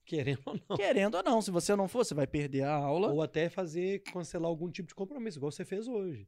Querendo 0.05 0.41
ou 0.45 0.59
não. 0.69 0.77
Querendo 0.77 1.15
ou 1.15 1.23
não, 1.23 1.41
se 1.41 1.49
você 1.49 1.75
não 1.75 1.87
for, 1.87 2.05
você 2.05 2.13
vai 2.13 2.27
perder 2.27 2.63
a 2.63 2.73
aula. 2.75 3.11
Ou 3.11 3.21
até 3.21 3.49
fazer, 3.49 3.99
cancelar 4.03 4.47
algum 4.49 4.69
tipo 4.69 4.87
de 4.87 4.95
compromisso, 4.95 5.37
igual 5.39 5.51
você 5.51 5.65
fez 5.65 5.87
hoje. 5.87 6.27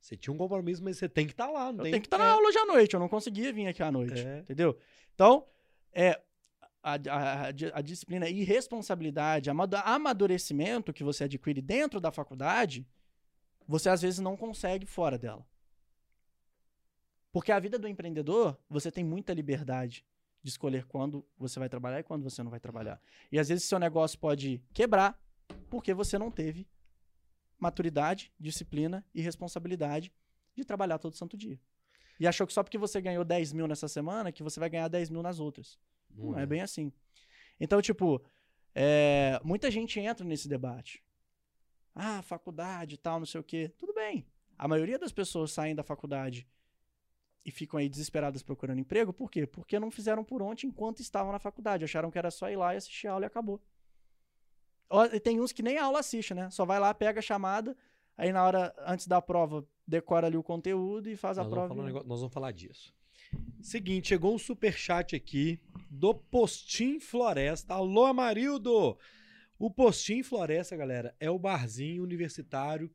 Você 0.00 0.16
tinha 0.16 0.32
um 0.32 0.36
compromisso, 0.38 0.82
mas 0.82 0.98
você 0.98 1.08
tem 1.08 1.26
que 1.26 1.32
estar 1.32 1.48
lá. 1.50 1.72
Não 1.72 1.80
Eu 1.80 1.82
tem 1.84 1.90
tenho 1.92 2.02
que 2.02 2.06
estar 2.06 2.18
na 2.18 2.26
é. 2.26 2.30
aula 2.30 2.48
hoje 2.48 2.58
à 2.58 2.66
noite, 2.66 2.94
eu 2.94 3.00
não 3.00 3.08
conseguia 3.08 3.52
vir 3.52 3.66
aqui 3.68 3.82
à 3.82 3.90
noite, 3.92 4.20
É. 4.20 4.38
entendeu? 4.40 4.76
Então, 5.14 5.44
é, 5.92 6.20
a, 6.82 6.92
a- 6.94 7.42
a 7.46 7.50
di- 7.50 7.70
a 7.72 7.80
disciplina 7.80 8.28
e 8.28 8.42
responsabilidade, 8.44 9.50
amadurecimento 9.50 10.92
que 10.92 11.02
você 11.04 11.24
adquire 11.24 11.60
dentro 11.60 12.00
da 12.00 12.10
faculdade, 12.12 12.86
você 13.66 13.88
às 13.88 14.00
vezes 14.02 14.20
não 14.20 14.36
consegue 14.36 14.86
fora 14.86 15.18
dela. 15.18 15.44
Porque 17.32 17.52
a 17.52 17.58
vida 17.58 17.78
do 17.78 17.88
empreendedor, 17.88 18.58
você 18.68 18.90
tem 18.90 19.04
muita 19.04 19.32
liberdade 19.32 20.04
de 20.42 20.50
escolher 20.50 20.84
quando 20.86 21.26
você 21.36 21.58
vai 21.58 21.68
trabalhar 21.68 22.00
e 22.00 22.02
quando 22.02 22.22
você 22.22 22.42
não 22.42 22.50
vai 22.50 22.60
trabalhar. 22.60 23.00
E 23.30 23.38
às 23.38 23.48
vezes 23.48 23.64
seu 23.64 23.78
negócio 23.78 24.18
pode 24.18 24.62
quebrar 24.72 25.20
porque 25.68 25.92
você 25.92 26.18
não 26.18 26.30
teve 26.30 26.66
maturidade, 27.58 28.32
disciplina 28.38 29.04
e 29.14 29.20
responsabilidade 29.20 30.12
de 30.54 30.64
trabalhar 30.64 30.98
todo 30.98 31.16
santo 31.16 31.36
dia. 31.36 31.60
E 32.18 32.26
achou 32.26 32.46
que 32.46 32.52
só 32.52 32.62
porque 32.62 32.78
você 32.78 33.00
ganhou 33.00 33.24
10 33.24 33.52
mil 33.52 33.68
nessa 33.68 33.88
semana, 33.88 34.32
que 34.32 34.42
você 34.42 34.58
vai 34.58 34.68
ganhar 34.68 34.88
10 34.88 35.10
mil 35.10 35.22
nas 35.22 35.38
outras. 35.38 35.78
Não 36.10 36.38
é 36.38 36.46
bem 36.46 36.62
assim. 36.62 36.92
Então, 37.60 37.80
tipo, 37.80 38.22
é, 38.74 39.40
muita 39.44 39.70
gente 39.70 40.00
entra 40.00 40.24
nesse 40.24 40.48
debate. 40.48 41.02
Ah, 41.94 42.22
faculdade 42.22 42.94
e 42.94 42.98
tal, 42.98 43.18
não 43.18 43.26
sei 43.26 43.40
o 43.40 43.44
quê. 43.44 43.72
Tudo 43.78 43.92
bem. 43.92 44.26
A 44.56 44.66
maioria 44.66 44.98
das 44.98 45.12
pessoas 45.12 45.52
saem 45.52 45.74
da 45.74 45.82
faculdade 45.82 46.46
e 47.44 47.50
ficam 47.50 47.78
aí 47.78 47.88
desesperadas 47.88 48.42
procurando 48.42 48.78
emprego. 48.80 49.12
Por 49.12 49.30
quê? 49.30 49.46
Porque 49.46 49.78
não 49.78 49.90
fizeram 49.90 50.22
por 50.22 50.42
onde 50.42 50.66
enquanto 50.66 51.00
estavam 51.00 51.32
na 51.32 51.38
faculdade. 51.38 51.84
Acharam 51.84 52.10
que 52.10 52.18
era 52.18 52.30
só 52.30 52.50
ir 52.50 52.56
lá 52.56 52.74
e 52.74 52.76
assistir 52.76 53.06
a 53.06 53.12
aula 53.12 53.24
e 53.24 53.26
acabou. 53.26 53.60
E 55.12 55.20
Tem 55.20 55.40
uns 55.40 55.52
que 55.52 55.62
nem 55.62 55.78
a 55.78 55.84
aula 55.84 56.00
assiste, 56.00 56.34
né? 56.34 56.50
Só 56.50 56.64
vai 56.64 56.78
lá, 56.80 56.92
pega 56.94 57.20
a 57.20 57.22
chamada, 57.22 57.76
aí 58.16 58.32
na 58.32 58.44
hora, 58.44 58.74
antes 58.86 59.06
da 59.06 59.20
prova, 59.20 59.66
decora 59.86 60.26
ali 60.26 60.36
o 60.36 60.42
conteúdo 60.42 61.08
e 61.08 61.16
faz 61.16 61.38
a 61.38 61.42
Nós 61.42 61.50
prova. 61.52 61.74
vamos, 61.74 61.90
um 61.92 62.04
nós 62.06 62.20
vamos 62.20 62.32
falar 62.32 62.52
disso. 62.52 62.94
Seguinte, 63.60 64.08
chegou 64.08 64.34
um 64.34 64.38
superchat 64.38 65.14
aqui 65.14 65.60
do 65.90 66.14
Postim 66.14 66.98
Floresta. 67.00 67.74
Alô, 67.74 68.04
Amarildo! 68.06 68.96
O 69.58 69.70
Postim 69.70 70.22
Floresta, 70.22 70.76
galera, 70.76 71.14
é 71.18 71.30
o 71.30 71.38
barzinho 71.38 72.02
universitário 72.02 72.90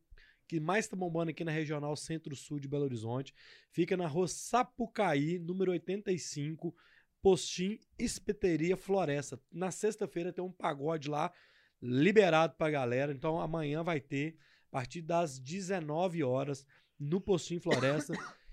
que 0.54 0.60
mais 0.60 0.88
tá 0.88 0.96
bombando 0.96 1.32
aqui 1.32 1.44
na 1.44 1.52
Regional 1.52 1.96
Centro-Sul 1.96 2.60
de 2.60 2.68
Belo 2.68 2.84
Horizonte. 2.84 3.34
Fica 3.72 3.98
na 3.98 4.06
rua 4.06 4.28
Sapucaí, 4.28 5.40
número 5.40 5.72
85, 5.72 6.76
Postim 7.24 7.80
Espeteria 7.98 8.78
Floresta. 8.78 9.40
Na 9.52 9.72
sexta-feira 9.72 10.32
tem 10.32 10.44
um 10.44 10.52
pagode 10.52 11.10
lá, 11.10 11.34
liberado 11.82 12.54
pra 12.56 12.70
galera. 12.70 13.12
Então 13.12 13.42
amanhã 13.42 13.82
vai 13.82 14.00
ter, 14.00 14.36
a 14.68 14.72
partir 14.72 15.02
das 15.02 15.40
19 15.40 16.24
horas, 16.24 16.68
no 17.00 17.20
Postim 17.20 17.60
Floresta. 17.60 18.14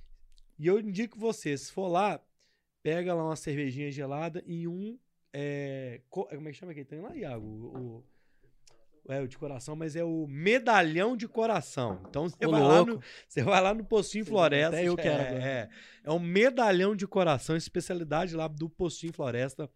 E 0.59 0.67
eu 0.67 0.79
indico 0.79 1.19
você, 1.19 1.57
se 1.57 1.73
for 1.73 1.89
lá, 1.89 2.23
pega 2.83 3.15
lá 3.15 3.25
uma 3.25 3.35
cervejinha 3.37 3.91
gelada 3.91 4.43
e 4.47 4.69
um. 4.69 4.99
é, 5.33 6.03
co- 6.11 6.27
como 6.27 6.49
é 6.49 6.53
que 6.53 6.59
chama 6.59 6.73
aquele 6.73 6.85
trem 6.85 7.01
lá, 7.01 7.17
Iago? 7.17 7.47
O- 7.47 8.05
é 9.09 9.21
o 9.21 9.29
de 9.29 9.39
coração, 9.39 9.75
mas 9.75 9.97
é 9.97 10.05
o 10.05 10.27
medalhão 10.29 11.17
de 11.17 11.27
coração. 11.27 12.01
Então 12.09 12.29
você 12.29 12.47
Ô, 12.47 12.51
vai, 12.51 12.61
lá 12.61 12.85
no, 12.85 13.01
você 13.29 13.43
vai 13.43 13.61
lá 13.61 13.75
no 13.75 13.85
Postinho 13.85 14.25
Floresta. 14.25 14.77
até 14.77 14.87
eu 14.87 14.95
é, 14.95 14.97
quero 14.97 15.23
agora. 15.23 15.43
É, 15.43 15.69
é 16.05 16.11
um 16.11 16.19
medalhão 16.19 16.95
de 16.95 17.07
coração, 17.07 17.57
especialidade 17.57 18.35
lá 18.35 18.49
do 18.49 18.69
Postinho 18.69 19.13
Floresta. 19.13 19.71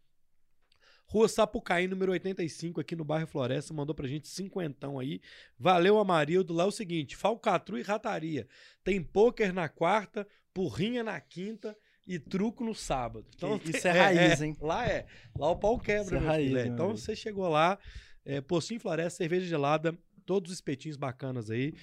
Rua 1.07 1.29
Sapucaí, 1.29 1.87
número 1.87 2.13
85, 2.13 2.81
aqui 2.81 2.97
no 2.97 3.05
bairro 3.05 3.27
Floresta, 3.27 3.75
mandou 3.75 3.95
pra 3.95 4.09
gente 4.09 4.27
cinquentão 4.27 4.99
aí. 4.99 5.21
Valeu, 5.59 5.99
Amarildo. 5.99 6.53
Lá 6.53 6.65
é 6.65 6.67
o 6.67 6.73
seguinte, 6.73 7.17
falcatru 7.17 7.79
e 7.79 7.83
rataria. 7.83 8.49
Tem 8.83 9.03
pôquer 9.03 9.53
na 9.53 9.69
quarta, 9.69 10.27
porrinha 10.53 11.05
na 11.05 11.21
quinta 11.21 11.77
e 12.07 12.19
truco 12.19 12.65
no 12.65 12.75
sábado. 12.75 13.27
Então, 13.35 13.61
Isso 13.65 13.87
é 13.87 13.91
raiz, 13.91 14.41
hein? 14.43 14.57
Lá 14.61 14.87
é. 14.87 15.07
Lá 15.39 15.51
o 15.51 15.57
pau 15.57 15.77
Isso 15.77 15.85
quebra, 15.85 16.17
é 16.17 16.21
meu 16.21 16.29
raiz. 16.29 16.51
É, 16.51 16.65
meu 16.65 16.73
Então 16.73 16.97
você 16.97 17.15
chegou 17.15 17.49
lá, 17.49 17.79
é, 18.25 18.41
Pocinho 18.41 18.81
Floresta, 18.81 19.19
cerveja 19.19 19.47
gelada, 19.47 19.97
todos 20.25 20.51
os 20.51 20.57
espetinhos 20.57 20.97
bacanas 20.97 21.51
aí. 21.51 21.75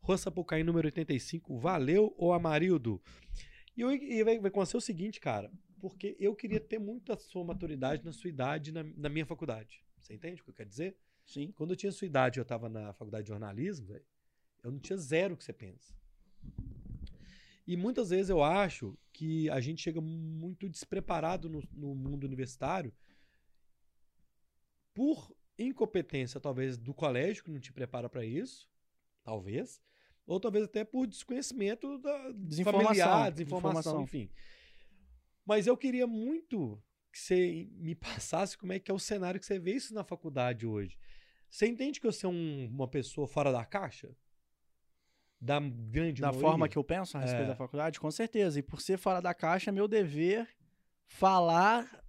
Rua 0.00 0.18
Sapucaí, 0.18 0.62
número 0.62 0.86
85. 0.86 1.58
Valeu, 1.58 2.14
ô 2.16 2.32
Amarildo. 2.32 3.02
E, 3.76 3.80
eu, 3.80 3.90
e 3.92 4.22
vai, 4.22 4.38
vai 4.38 4.48
acontecer 4.48 4.76
o 4.76 4.80
seguinte, 4.80 5.20
cara, 5.20 5.50
porque 5.80 6.16
eu 6.18 6.34
queria 6.34 6.60
ter 6.60 6.78
muita 6.78 7.16
sua 7.16 7.44
maturidade 7.44 8.04
na 8.04 8.12
sua 8.12 8.30
idade 8.30 8.72
na, 8.72 8.82
na 8.82 9.08
minha 9.08 9.26
faculdade. 9.26 9.82
Você 10.00 10.14
entende 10.14 10.40
o 10.40 10.44
que 10.44 10.50
eu 10.50 10.54
quero 10.54 10.68
dizer? 10.68 10.96
Sim. 11.24 11.50
Quando 11.52 11.70
eu 11.70 11.76
tinha 11.76 11.90
sua 11.90 12.06
idade, 12.06 12.38
eu 12.38 12.44
tava 12.44 12.68
na 12.68 12.92
faculdade 12.92 13.24
de 13.24 13.28
jornalismo, 13.30 13.92
eu 14.62 14.70
não 14.70 14.78
tinha 14.78 14.96
zero 14.96 15.34
o 15.34 15.36
que 15.36 15.44
você 15.44 15.52
pensa. 15.52 15.92
E 17.66 17.76
muitas 17.76 18.10
vezes 18.10 18.30
eu 18.30 18.44
acho 18.44 18.96
que 19.12 19.50
a 19.50 19.60
gente 19.60 19.82
chega 19.82 20.00
muito 20.00 20.68
despreparado 20.68 21.48
no, 21.48 21.62
no 21.72 21.94
mundo 21.96 22.24
universitário 22.24 22.94
por 24.94 25.35
incompetência, 25.58 26.40
talvez, 26.40 26.76
do 26.76 26.92
colégio, 26.94 27.42
que 27.44 27.50
não 27.50 27.60
te 27.60 27.72
prepara 27.72 28.08
para 28.08 28.24
isso, 28.24 28.68
talvez, 29.24 29.80
ou 30.26 30.38
talvez 30.40 30.64
até 30.64 30.84
por 30.84 31.06
desconhecimento 31.06 31.98
da 31.98 32.32
Desinformação, 32.32 32.86
familiar, 32.86 33.30
desinformação, 33.32 33.72
desinformação. 33.92 34.02
enfim. 34.02 34.30
Mas 35.44 35.66
eu 35.66 35.76
queria 35.76 36.06
muito 36.06 36.82
que 37.12 37.18
você 37.18 37.68
me 37.72 37.94
passasse 38.20 38.58
como 38.58 38.72
é 38.72 38.78
que 38.78 38.90
é 38.90 38.94
o 38.94 38.98
cenário 38.98 39.38
que 39.40 39.46
você 39.46 39.58
vê 39.58 39.74
isso 39.74 39.94
na 39.94 40.04
faculdade 40.04 40.66
hoje. 40.66 40.98
Você 41.48 41.66
entende 41.66 42.00
que 42.00 42.06
eu 42.06 42.12
sou 42.12 42.30
um- 42.32 42.66
uma 42.66 42.88
pessoa 42.88 43.26
fora 43.26 43.52
da 43.52 43.64
caixa? 43.64 44.14
Da 45.40 45.60
grande 45.60 46.20
Da 46.20 46.28
maioria? 46.28 46.48
forma 46.50 46.68
que 46.68 46.76
eu 46.76 46.82
penso 46.84 47.16
a 47.16 47.20
respeito 47.20 47.44
É. 47.44 47.48
da 47.48 47.54
faculdade, 47.56 48.00
com 48.00 48.10
certeza. 48.10 48.58
E 48.58 48.62
por 48.62 48.80
ser 48.80 48.96
fora 48.98 49.20
da 49.20 49.32
caixa, 49.32 49.70
é 49.70 49.72
meu 49.72 49.86
dever 49.86 50.48
falar 51.06 52.02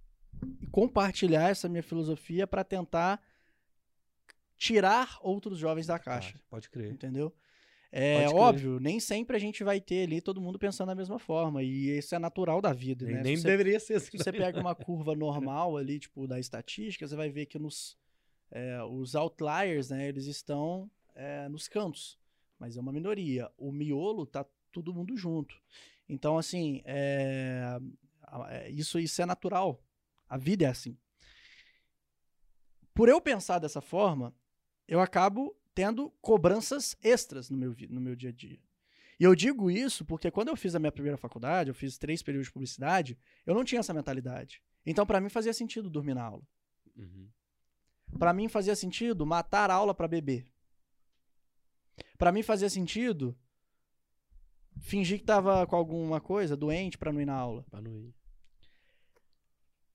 e 0.60 0.66
compartilhar 0.66 1.48
essa 1.50 1.68
minha 1.68 1.82
filosofia 1.82 2.46
para 2.46 2.64
tentar 2.64 3.22
tirar 4.58 5.18
outros 5.22 5.58
jovens 5.58 5.86
da 5.86 5.98
caixa. 5.98 6.32
Caixa, 6.32 6.44
Pode 6.50 6.68
crer. 6.68 6.92
Entendeu? 6.92 7.32
É 7.90 8.28
óbvio, 8.28 8.78
nem 8.78 9.00
sempre 9.00 9.34
a 9.34 9.38
gente 9.38 9.64
vai 9.64 9.80
ter 9.80 10.02
ali 10.02 10.20
todo 10.20 10.42
mundo 10.42 10.58
pensando 10.58 10.88
da 10.88 10.94
mesma 10.94 11.18
forma. 11.18 11.62
E 11.62 11.96
isso 11.96 12.14
é 12.14 12.18
natural 12.18 12.60
da 12.60 12.72
vida, 12.72 13.06
Nem, 13.06 13.14
né? 13.14 13.22
nem 13.22 13.36
Se 13.36 13.42
você 13.42 13.48
deveria 13.48 13.80
ser 13.80 13.94
assim. 13.94 14.10
se 14.10 14.18
você 14.18 14.32
pega 14.32 14.60
uma 14.60 14.74
curva 14.76 15.14
normal 15.14 15.76
ali, 15.76 15.98
tipo, 15.98 16.26
da 16.26 16.38
estatística, 16.38 17.06
você 17.06 17.16
vai 17.16 17.30
ver 17.30 17.46
que 17.46 17.58
nos, 17.58 17.96
é, 18.50 18.82
os 18.82 19.14
outliers, 19.14 19.88
né, 19.88 20.06
eles 20.06 20.26
estão 20.26 20.90
é, 21.14 21.48
nos 21.48 21.66
cantos. 21.66 22.18
Mas 22.58 22.76
é 22.76 22.80
uma 22.80 22.92
minoria. 22.92 23.50
O 23.56 23.72
miolo 23.72 24.26
tá 24.26 24.44
todo 24.70 24.92
mundo 24.92 25.16
junto. 25.16 25.58
Então, 26.06 26.36
assim, 26.36 26.82
é, 26.84 27.78
é, 28.48 28.70
isso, 28.70 28.98
isso 28.98 29.22
é 29.22 29.24
natural. 29.24 29.82
A 30.28 30.36
vida 30.36 30.66
é 30.66 30.68
assim. 30.68 30.98
Por 32.92 33.08
eu 33.08 33.20
pensar 33.20 33.58
dessa 33.60 33.80
forma, 33.80 34.34
eu 34.88 35.00
acabo 35.00 35.54
tendo 35.74 36.10
cobranças 36.20 36.96
extras 37.02 37.50
no 37.50 37.56
meu, 37.56 37.76
no 37.88 38.00
meu 38.00 38.16
dia 38.16 38.30
a 38.30 38.32
dia. 38.32 38.58
E 39.20 39.24
eu 39.24 39.34
digo 39.34 39.70
isso 39.70 40.04
porque 40.04 40.30
quando 40.30 40.48
eu 40.48 40.56
fiz 40.56 40.74
a 40.74 40.78
minha 40.78 40.92
primeira 40.92 41.16
faculdade, 41.16 41.70
eu 41.70 41.74
fiz 41.74 41.98
três 41.98 42.22
períodos 42.22 42.46
de 42.46 42.52
publicidade, 42.52 43.18
eu 43.44 43.54
não 43.54 43.64
tinha 43.64 43.80
essa 43.80 43.92
mentalidade. 43.92 44.62
Então, 44.86 45.04
pra 45.04 45.20
mim, 45.20 45.28
fazia 45.28 45.52
sentido 45.52 45.90
dormir 45.90 46.14
na 46.14 46.22
aula. 46.22 46.42
Uhum. 46.96 47.28
Pra 48.18 48.32
mim, 48.32 48.48
fazia 48.48 48.74
sentido 48.74 49.26
matar 49.26 49.70
a 49.70 49.74
aula 49.74 49.94
pra 49.94 50.08
beber. 50.08 50.46
Pra 52.16 52.32
mim, 52.32 52.42
fazia 52.42 52.70
sentido 52.70 53.36
fingir 54.80 55.18
que 55.18 55.24
tava 55.24 55.66
com 55.66 55.76
alguma 55.76 56.20
coisa, 56.20 56.56
doente, 56.56 56.96
pra 56.96 57.12
não 57.12 57.20
ir 57.20 57.26
na 57.26 57.34
aula. 57.34 57.66
Pra 57.70 57.82
não 57.82 57.98
ir. 57.98 58.14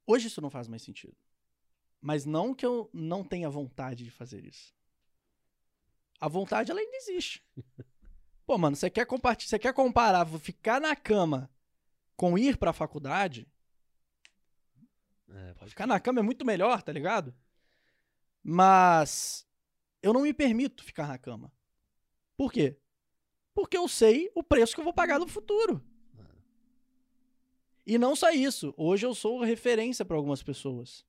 Hoje 0.06 0.28
isso 0.28 0.42
não 0.42 0.50
faz 0.50 0.68
mais 0.68 0.82
sentido. 0.82 1.16
Mas 2.02 2.26
não 2.26 2.54
que 2.54 2.66
eu 2.66 2.90
não 2.94 3.24
tenha 3.24 3.50
vontade 3.50 4.04
de 4.04 4.12
fazer 4.12 4.44
isso. 4.44 4.76
A 6.24 6.30
vontade, 6.30 6.72
ela 6.72 6.80
ainda 6.80 6.96
existe. 6.96 7.44
Pô, 8.48 8.58
mano, 8.58 8.78
você 8.78 8.90
quer 8.90 9.06
compartilhar, 9.06 9.50
você 9.50 9.60
quer 9.60 9.74
comparar 9.74 10.26
ficar 10.40 10.80
na 10.80 10.96
cama 10.96 11.52
com 12.16 12.38
ir 12.38 12.56
pra 12.56 12.72
faculdade? 12.72 13.46
É, 15.30 15.54
pode 15.56 15.72
Ficar 15.72 15.86
na 15.86 16.00
cama 16.00 16.22
é 16.22 16.24
muito 16.24 16.46
melhor, 16.46 16.82
tá 16.82 16.94
ligado? 16.94 17.36
Mas 18.42 19.46
eu 20.02 20.14
não 20.14 20.22
me 20.22 20.34
permito 20.34 20.82
ficar 20.82 21.10
na 21.10 21.18
cama. 21.18 21.52
Por 22.38 22.54
quê? 22.54 22.80
Porque 23.54 23.78
eu 23.78 23.90
sei 23.90 24.32
o 24.34 24.42
preço 24.42 24.76
que 24.76 24.80
eu 24.80 24.86
vou 24.86 24.94
pagar 24.94 25.20
no 25.20 25.28
futuro. 25.28 25.86
E 27.86 27.98
não 27.98 28.16
só 28.16 28.32
isso. 28.32 28.74
Hoje 28.78 29.06
eu 29.06 29.14
sou 29.14 29.44
referência 29.44 30.06
para 30.06 30.16
algumas 30.16 30.42
pessoas. 30.42 31.06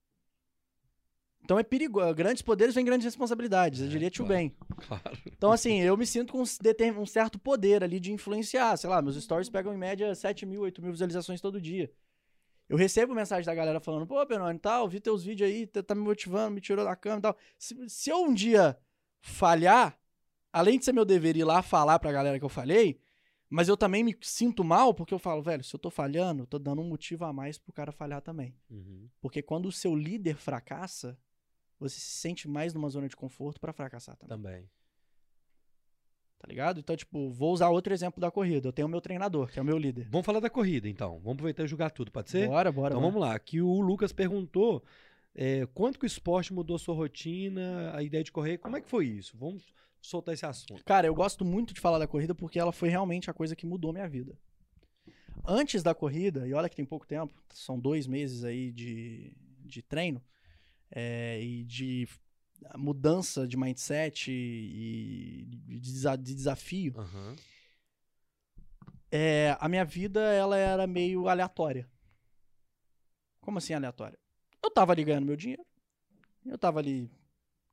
Então 1.44 1.58
é 1.58 1.62
perigoso. 1.62 2.14
Grandes 2.14 2.42
poderes 2.42 2.74
vêm 2.74 2.84
grandes 2.84 3.04
responsabilidades. 3.04 3.80
Eu 3.80 3.86
É, 3.86 3.90
diria 3.90 4.10
tio 4.10 4.24
claro. 4.24 4.40
bem. 4.40 4.56
Claro. 4.86 5.18
Então, 5.26 5.52
assim, 5.52 5.80
eu 5.80 5.96
me 5.96 6.06
sinto 6.06 6.32
com 6.32 6.40
um 6.40 7.00
um 7.00 7.06
certo 7.06 7.38
poder 7.38 7.84
ali 7.84 8.00
de 8.00 8.12
influenciar. 8.12 8.76
Sei 8.78 8.88
lá, 8.88 9.02
meus 9.02 9.22
stories 9.22 9.50
pegam 9.50 9.72
em 9.74 9.76
média 9.76 10.14
7 10.14 10.46
mil, 10.46 10.62
8 10.62 10.80
mil 10.80 10.90
visualizações 10.90 11.40
todo 11.40 11.60
dia. 11.60 11.92
Eu 12.66 12.78
recebo 12.78 13.14
mensagem 13.14 13.44
da 13.44 13.54
galera 13.54 13.78
falando, 13.78 14.06
pô, 14.06 14.24
Penone, 14.26 14.58
tal, 14.58 14.88
vi 14.88 14.98
teus 14.98 15.22
vídeos 15.22 15.50
aí, 15.50 15.66
tá 15.66 15.82
tá 15.82 15.94
me 15.94 16.00
motivando, 16.00 16.54
me 16.54 16.62
tirou 16.62 16.82
da 16.82 16.96
cama 16.96 17.18
e 17.18 17.22
tal. 17.22 17.36
Se, 17.58 17.88
se 17.90 18.08
eu 18.08 18.22
um 18.24 18.32
dia 18.32 18.78
falhar, 19.20 19.98
além 20.50 20.78
de 20.78 20.84
ser 20.86 20.92
meu 20.92 21.04
dever 21.04 21.36
ir 21.36 21.44
lá 21.44 21.60
falar 21.60 21.98
pra 21.98 22.10
galera 22.10 22.38
que 22.38 22.44
eu 22.44 22.48
falhei, 22.48 22.98
mas 23.50 23.68
eu 23.68 23.76
também 23.76 24.02
me 24.02 24.16
sinto 24.22 24.64
mal 24.64 24.94
porque 24.94 25.12
eu 25.12 25.18
falo, 25.18 25.42
velho, 25.42 25.62
se 25.62 25.76
eu 25.76 25.78
tô 25.78 25.90
falhando, 25.90 26.44
eu 26.44 26.46
tô 26.46 26.58
dando 26.58 26.80
um 26.80 26.88
motivo 26.88 27.26
a 27.26 27.32
mais 27.34 27.58
pro 27.58 27.72
cara 27.72 27.92
falhar 27.92 28.22
também. 28.22 28.56
Uhum. 28.70 29.08
Porque 29.20 29.42
quando 29.42 29.66
o 29.66 29.72
seu 29.72 29.94
líder 29.94 30.36
fracassa, 30.36 31.18
você 31.78 31.98
se 31.98 32.18
sente 32.18 32.48
mais 32.48 32.72
numa 32.72 32.88
zona 32.88 33.08
de 33.08 33.16
conforto 33.16 33.60
pra 33.60 33.72
fracassar 33.72 34.16
também. 34.16 34.36
Também. 34.36 34.70
Tá 36.38 36.48
ligado? 36.48 36.78
Então, 36.78 36.94
tipo, 36.94 37.30
vou 37.30 37.52
usar 37.54 37.70
outro 37.70 37.92
exemplo 37.94 38.20
da 38.20 38.30
corrida. 38.30 38.68
Eu 38.68 38.72
tenho 38.72 38.86
o 38.86 38.90
meu 38.90 39.00
treinador, 39.00 39.50
que 39.50 39.58
é 39.58 39.62
o 39.62 39.64
meu 39.64 39.78
líder. 39.78 40.08
Vamos 40.10 40.26
falar 40.26 40.40
da 40.40 40.50
corrida, 40.50 40.86
então. 40.86 41.18
Vamos 41.20 41.32
aproveitar 41.32 41.64
e 41.64 41.66
jogar 41.66 41.90
tudo, 41.90 42.12
pode 42.12 42.30
ser? 42.30 42.48
Bora, 42.48 42.70
bora. 42.70 42.88
Então 42.88 43.00
bora. 43.00 43.12
vamos 43.12 43.26
lá. 43.26 43.34
Aqui 43.34 43.62
o 43.62 43.80
Lucas 43.80 44.12
perguntou 44.12 44.84
é, 45.34 45.66
quanto 45.72 45.98
que 45.98 46.04
o 46.04 46.06
esporte 46.06 46.52
mudou 46.52 46.76
a 46.76 46.78
sua 46.78 46.94
rotina, 46.94 47.96
a 47.96 48.02
ideia 48.02 48.22
de 48.22 48.30
correr. 48.30 48.58
Como 48.58 48.76
é 48.76 48.80
que 48.82 48.88
foi 48.90 49.06
isso? 49.06 49.34
Vamos 49.38 49.72
soltar 50.02 50.34
esse 50.34 50.44
assunto. 50.44 50.84
Cara, 50.84 51.06
eu 51.06 51.14
gosto 51.14 51.46
muito 51.46 51.72
de 51.72 51.80
falar 51.80 51.98
da 51.98 52.06
corrida 52.06 52.34
porque 52.34 52.58
ela 52.58 52.72
foi 52.72 52.90
realmente 52.90 53.30
a 53.30 53.32
coisa 53.32 53.56
que 53.56 53.64
mudou 53.64 53.90
minha 53.90 54.08
vida. 54.08 54.38
Antes 55.46 55.82
da 55.82 55.94
corrida, 55.94 56.46
e 56.46 56.52
olha 56.52 56.68
que 56.68 56.76
tem 56.76 56.84
pouco 56.84 57.06
tempo, 57.06 57.32
são 57.54 57.78
dois 57.80 58.06
meses 58.06 58.44
aí 58.44 58.70
de, 58.70 59.34
de 59.60 59.80
treino 59.80 60.22
é, 60.94 61.42
e 61.42 61.64
de 61.64 62.08
mudança 62.76 63.46
de 63.46 63.56
mindset 63.56 64.30
e 64.30 65.44
de, 65.44 65.92
desa- 65.92 66.16
de 66.16 66.34
desafio, 66.34 66.94
Aham. 66.96 67.36
é, 69.10 69.56
a 69.60 69.68
minha 69.68 69.84
vida 69.84 70.20
ela 70.32 70.56
era 70.56 70.86
meio 70.86 71.28
aleatória. 71.28 71.90
Como 73.40 73.58
assim 73.58 73.74
aleatória? 73.74 74.18
Eu 74.62 74.70
tava 74.70 74.92
ali 74.92 75.04
ganhando 75.04 75.26
meu 75.26 75.36
dinheiro, 75.36 75.66
eu 76.46 76.56
tava 76.56 76.78
ali 76.78 77.10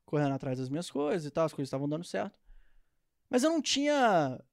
correndo 0.05 0.33
atrás 0.33 0.57
das 0.59 0.67
minhas 0.67 0.89
coisas 0.91 1.25
e 1.25 1.31
tal, 1.31 1.45
as 1.45 1.53
coisas 1.53 1.67
estavam 1.67 1.87
dando 1.87 2.03
certo. 2.03 2.37
Mas 3.29 3.43
eu 3.43 3.49
não 3.51 3.61
tinha 3.61 4.43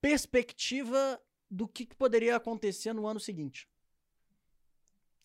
perspectiva 0.00 1.20
do 1.50 1.68
que, 1.68 1.84
que 1.84 1.94
poderia 1.94 2.36
acontecer 2.36 2.92
no 2.94 3.06
ano 3.06 3.20
seguinte. 3.20 3.68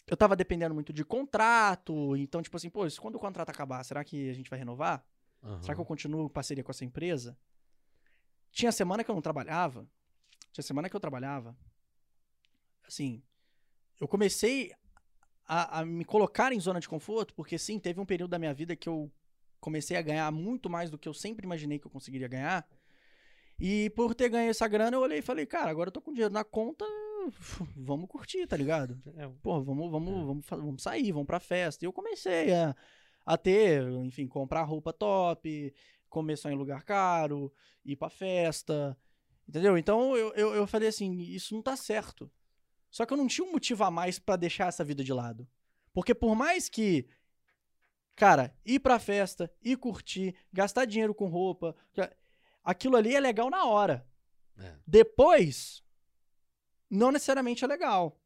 Eu 0.08 0.16
tava 0.16 0.36
dependendo 0.36 0.74
muito 0.74 0.93
de 0.93 1.03
contrato, 1.03 2.16
então, 2.16 2.41
tipo 2.41 2.55
assim, 2.55 2.70
pô, 2.70 2.86
isso 2.86 3.01
quando 3.01 3.16
o 3.16 3.20
contrato 3.20 3.49
acabar, 3.49 3.84
será 3.84 4.03
que 4.03 4.30
a 4.30 4.34
gente 4.34 4.49
vai 4.49 4.58
renovar? 4.58 5.05
aham. 5.43 5.62
Será 5.62 5.76
que 5.76 5.82
eu 5.82 5.86
continuo 5.86 6.30
parceria 6.30 6.64
com 6.64 6.72
essa 6.72 6.86
empresa? 6.86 7.38
Tinha 8.51 8.72
semana 8.72 9.03
que 9.03 9.12
eu 9.12 9.16
não 9.16 9.22
trabalhava. 9.22 9.88
Tinha 10.51 10.64
semana 10.64 10.89
que 10.89 10.95
eu 10.95 10.99
trabalhava. 10.99 11.55
Assim, 12.88 13.22
eu 13.99 14.08
comecei 14.08 14.74
a, 15.45 15.80
a 15.80 15.86
me 15.86 16.05
colocar 16.05 16.51
em 16.51 16.60
zona 16.60 16.80
de 16.80 16.88
conforto, 16.88 17.34
porque 17.34 17.58
sim, 17.58 17.80
teve 17.80 17.99
um 17.99 18.05
período 18.05 18.32
da 18.32 18.39
minha 18.39 18.53
vida 18.53 18.76
que 18.76 18.88
eu 18.88 19.12
comecei 19.60 19.97
a 19.97 20.01
ganhar 20.01 20.32
muito 20.32 20.70
mais 20.70 20.89
do 20.89 20.97
que 20.97 21.08
eu 21.08 21.14
sempre 21.14 21.45
imaginei 21.45 21.80
que 21.80 21.88
eu 21.88 21.91
conseguiria 21.91 22.28
ganhar. 22.28 22.68
E 23.60 23.89
por 23.91 24.14
ter 24.14 24.30
ganho 24.30 24.49
essa 24.49 24.68
grana, 24.68 24.95
eu 24.95 25.01
olhei 25.01 25.20
e 25.20 25.24
falei, 25.24 25.45
cara, 25.45 25.72
agora 25.72 25.88
eu 25.89 25.91
tô 25.91 26.01
com 26.01 26.14
dinheiro 26.14 26.34
na 26.34 26.43
conta, 26.43 26.86
vamos 27.75 28.09
curtir, 28.09 28.45
tá 28.47 28.55
ligado? 28.57 29.01
É, 29.15 29.28
Pô, 29.41 29.61
vamos, 29.61 29.91
vamos, 29.91 30.09
É. 30.09 30.25
vamos, 30.25 30.45
vamos 30.49 30.84
sair, 30.84 31.11
vamos 31.11 31.28
pra 31.28 31.39
festa. 31.39 31.84
E 31.84 31.88
eu 31.88 31.93
comecei 31.93 32.53
a, 32.53 32.75
a 33.25 33.38
ter, 33.38 33.84
enfim, 34.03 34.28
comprar 34.28 34.63
roupa 34.63 34.93
top, 34.93 35.73
comer 36.09 36.38
só 36.38 36.49
em 36.49 36.55
lugar 36.55 36.84
caro, 36.84 37.51
ir 37.86 37.95
pra 37.95 38.09
festa, 38.09 38.97
entendeu? 39.47 39.78
Então 39.78 40.15
eu, 40.15 40.34
eu, 40.34 40.55
eu 40.55 40.67
falei 40.67 40.89
assim, 40.89 41.17
isso 41.19 41.53
não 41.53 41.61
tá 41.61 41.75
certo. 41.75 42.32
Só 42.89 43.05
que 43.05 43.13
eu 43.13 43.17
não 43.17 43.28
tinha 43.28 43.45
um 43.45 43.51
motivo 43.51 43.84
a 43.84 43.91
mais 43.91 44.17
pra 44.17 44.36
deixar 44.36 44.67
essa 44.67 44.84
vida 44.84 45.03
de 45.03 45.13
lado. 45.13 45.47
Porque 45.93 46.15
por 46.15 46.36
mais 46.36 46.69
que 46.69 47.07
Cara, 48.15 48.51
ir 48.65 48.80
pra 48.80 48.97
festa, 48.97 49.49
ir 49.61 49.78
curtir, 49.78 50.36
gastar 50.51 50.86
dinheiro 50.86 51.13
com 51.13 51.28
roupa. 51.28 51.75
Aquilo 52.63 52.95
ali 52.95 53.15
é 53.15 53.19
legal 53.19 53.47
na 53.47 53.63
hora. 53.65 54.07
É. 54.57 54.73
Depois, 54.88 55.84
não 56.90 57.12
necessariamente 57.12 57.64
é 57.64 57.68
legal. 57.68 58.20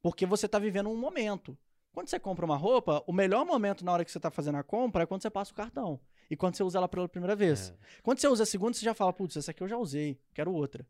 Porque 0.00 0.26
você 0.26 0.48
tá 0.48 0.58
vivendo 0.58 0.90
um 0.90 0.96
momento. 0.96 1.56
Quando 1.92 2.08
você 2.08 2.18
compra 2.18 2.44
uma 2.44 2.56
roupa, 2.56 3.04
o 3.06 3.12
melhor 3.12 3.44
momento 3.44 3.84
na 3.84 3.92
hora 3.92 4.04
que 4.04 4.10
você 4.10 4.18
tá 4.18 4.30
fazendo 4.30 4.56
a 4.56 4.62
compra 4.62 5.02
é 5.02 5.06
quando 5.06 5.22
você 5.22 5.30
passa 5.30 5.52
o 5.52 5.54
cartão. 5.54 6.00
E 6.30 6.36
quando 6.36 6.56
você 6.56 6.62
usa 6.62 6.78
ela 6.78 6.88
pela 6.88 7.08
primeira 7.08 7.36
vez. 7.36 7.70
É. 7.70 8.00
Quando 8.02 8.18
você 8.18 8.26
usa 8.26 8.42
a 8.44 8.46
segunda, 8.46 8.72
você 8.72 8.84
já 8.84 8.94
fala, 8.94 9.12
putz, 9.12 9.36
essa 9.36 9.50
aqui 9.50 9.62
eu 9.62 9.68
já 9.68 9.76
usei, 9.76 10.18
quero 10.32 10.52
outra. 10.52 10.86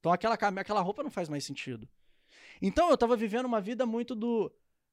Então 0.00 0.10
aquela, 0.10 0.34
aquela 0.34 0.80
roupa 0.80 1.02
não 1.02 1.10
faz 1.10 1.28
mais 1.28 1.44
sentido. 1.44 1.88
Então 2.60 2.90
eu 2.90 2.96
tava 2.96 3.16
vivendo 3.16 3.46
uma 3.46 3.60
vida 3.60 3.84
muito 3.84 4.14
do. 4.14 4.50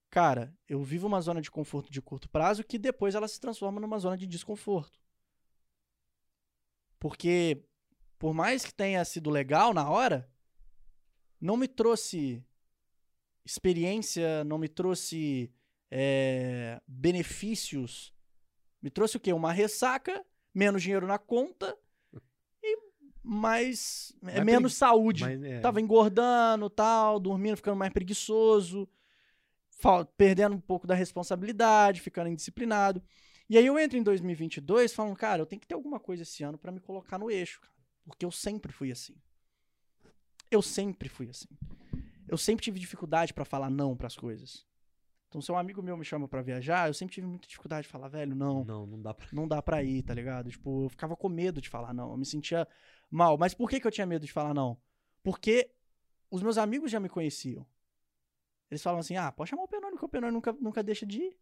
Cara, 0.09 0.53
eu 0.67 0.83
vivo 0.83 1.07
uma 1.07 1.21
zona 1.21 1.39
de 1.39 1.49
conforto 1.49 1.91
de 1.91 2.01
curto 2.01 2.27
prazo 2.29 2.63
que 2.63 2.77
depois 2.77 3.15
ela 3.15 3.27
se 3.27 3.39
transforma 3.39 3.79
numa 3.79 3.99
zona 3.99 4.17
de 4.17 4.27
desconforto. 4.27 4.99
Porque, 6.99 7.63
por 8.17 8.33
mais 8.33 8.65
que 8.65 8.73
tenha 8.73 9.05
sido 9.05 9.29
legal 9.29 9.73
na 9.73 9.89
hora, 9.89 10.29
não 11.39 11.57
me 11.57 11.67
trouxe 11.67 12.43
experiência, 13.45 14.43
não 14.43 14.57
me 14.57 14.67
trouxe 14.67 15.51
é, 15.89 16.79
benefícios. 16.87 18.13
Me 18.81 18.89
trouxe 18.89 19.17
o 19.17 19.19
quê? 19.19 19.33
Uma 19.33 19.51
ressaca, 19.51 20.23
menos 20.53 20.81
dinheiro 20.81 21.07
na 21.07 21.17
conta 21.17 21.75
e 22.63 22.77
mais. 23.23 24.15
é, 24.25 24.43
menos 24.43 24.75
saúde. 24.75 25.23
Mas, 25.23 25.43
é, 25.43 25.59
Tava 25.59 25.81
engordando, 25.81 26.69
tal, 26.69 27.19
dormindo, 27.19 27.57
ficando 27.57 27.77
mais 27.77 27.91
preguiçoso, 27.91 28.87
perdendo 30.17 30.55
um 30.55 30.61
pouco 30.61 30.85
da 30.85 30.95
responsabilidade, 30.95 32.01
ficando 32.01 32.29
indisciplinado. 32.29 33.01
E 33.49 33.57
aí 33.57 33.65
eu 33.65 33.79
entro 33.79 33.97
em 33.97 34.03
2022 34.03 34.93
falando, 34.93 35.15
cara, 35.15 35.41
eu 35.41 35.45
tenho 35.45 35.59
que 35.59 35.67
ter 35.67 35.73
alguma 35.73 35.99
coisa 35.99 36.21
esse 36.21 36.43
ano 36.43 36.57
pra 36.57 36.71
me 36.71 36.79
colocar 36.79 37.17
no 37.17 37.31
eixo, 37.31 37.59
cara, 37.59 37.73
porque 38.05 38.23
eu 38.23 38.31
sempre 38.31 38.71
fui 38.71 38.91
assim. 38.91 39.15
Eu 40.51 40.61
sempre 40.61 41.09
fui 41.09 41.29
assim. 41.29 41.47
Eu 42.27 42.37
sempre 42.37 42.63
tive 42.63 42.79
dificuldade 42.79 43.33
pra 43.33 43.45
falar 43.45 43.69
não 43.69 43.95
pras 43.95 44.15
coisas. 44.15 44.65
Então, 45.27 45.41
se 45.41 45.51
um 45.51 45.57
amigo 45.57 45.81
meu 45.81 45.95
me 45.95 46.03
chama 46.03 46.27
pra 46.27 46.41
viajar, 46.41 46.89
eu 46.89 46.93
sempre 46.93 47.13
tive 47.13 47.27
muita 47.27 47.47
dificuldade 47.47 47.85
de 47.85 47.91
falar, 47.91 48.07
velho, 48.07 48.35
não 48.35 48.63
Não, 48.63 48.87
não 48.87 49.01
dá 49.01 49.13
pra. 49.13 49.27
não 49.31 49.47
dá 49.47 49.61
pra 49.61 49.83
ir, 49.83 50.01
tá 50.01 50.13
ligado? 50.13 50.49
Tipo, 50.49 50.85
eu 50.85 50.89
ficava 50.89 51.15
com 51.15 51.29
medo 51.29 51.61
de 51.61 51.69
falar 51.69 51.93
não. 51.93 52.11
Eu 52.11 52.17
me 52.17 52.25
sentia 52.25 52.67
mal. 53.11 53.37
Mas 53.37 53.53
por 53.53 53.69
que, 53.69 53.79
que 53.79 53.85
eu 53.85 53.91
tinha 53.91 54.07
medo 54.07 54.25
de 54.25 54.31
falar 54.31 54.53
não? 54.53 54.77
Porque 55.23 55.69
os 56.31 56.41
meus 56.41 56.57
amigos 56.57 56.89
já 56.89 56.99
me 56.99 57.09
conheciam. 57.09 57.65
Eles 58.71 58.81
falavam 58.81 59.01
assim: 59.01 59.17
ah, 59.17 59.31
pode 59.31 59.51
chamar 59.51 59.63
o 59.63 59.67
Penônio, 59.67 59.97
que 59.97 60.05
o 60.05 60.09
Penônio 60.09 60.33
nunca, 60.33 60.51
nunca 60.53 60.81
deixa 60.83 61.05
de 61.05 61.21
ir. 61.21 61.37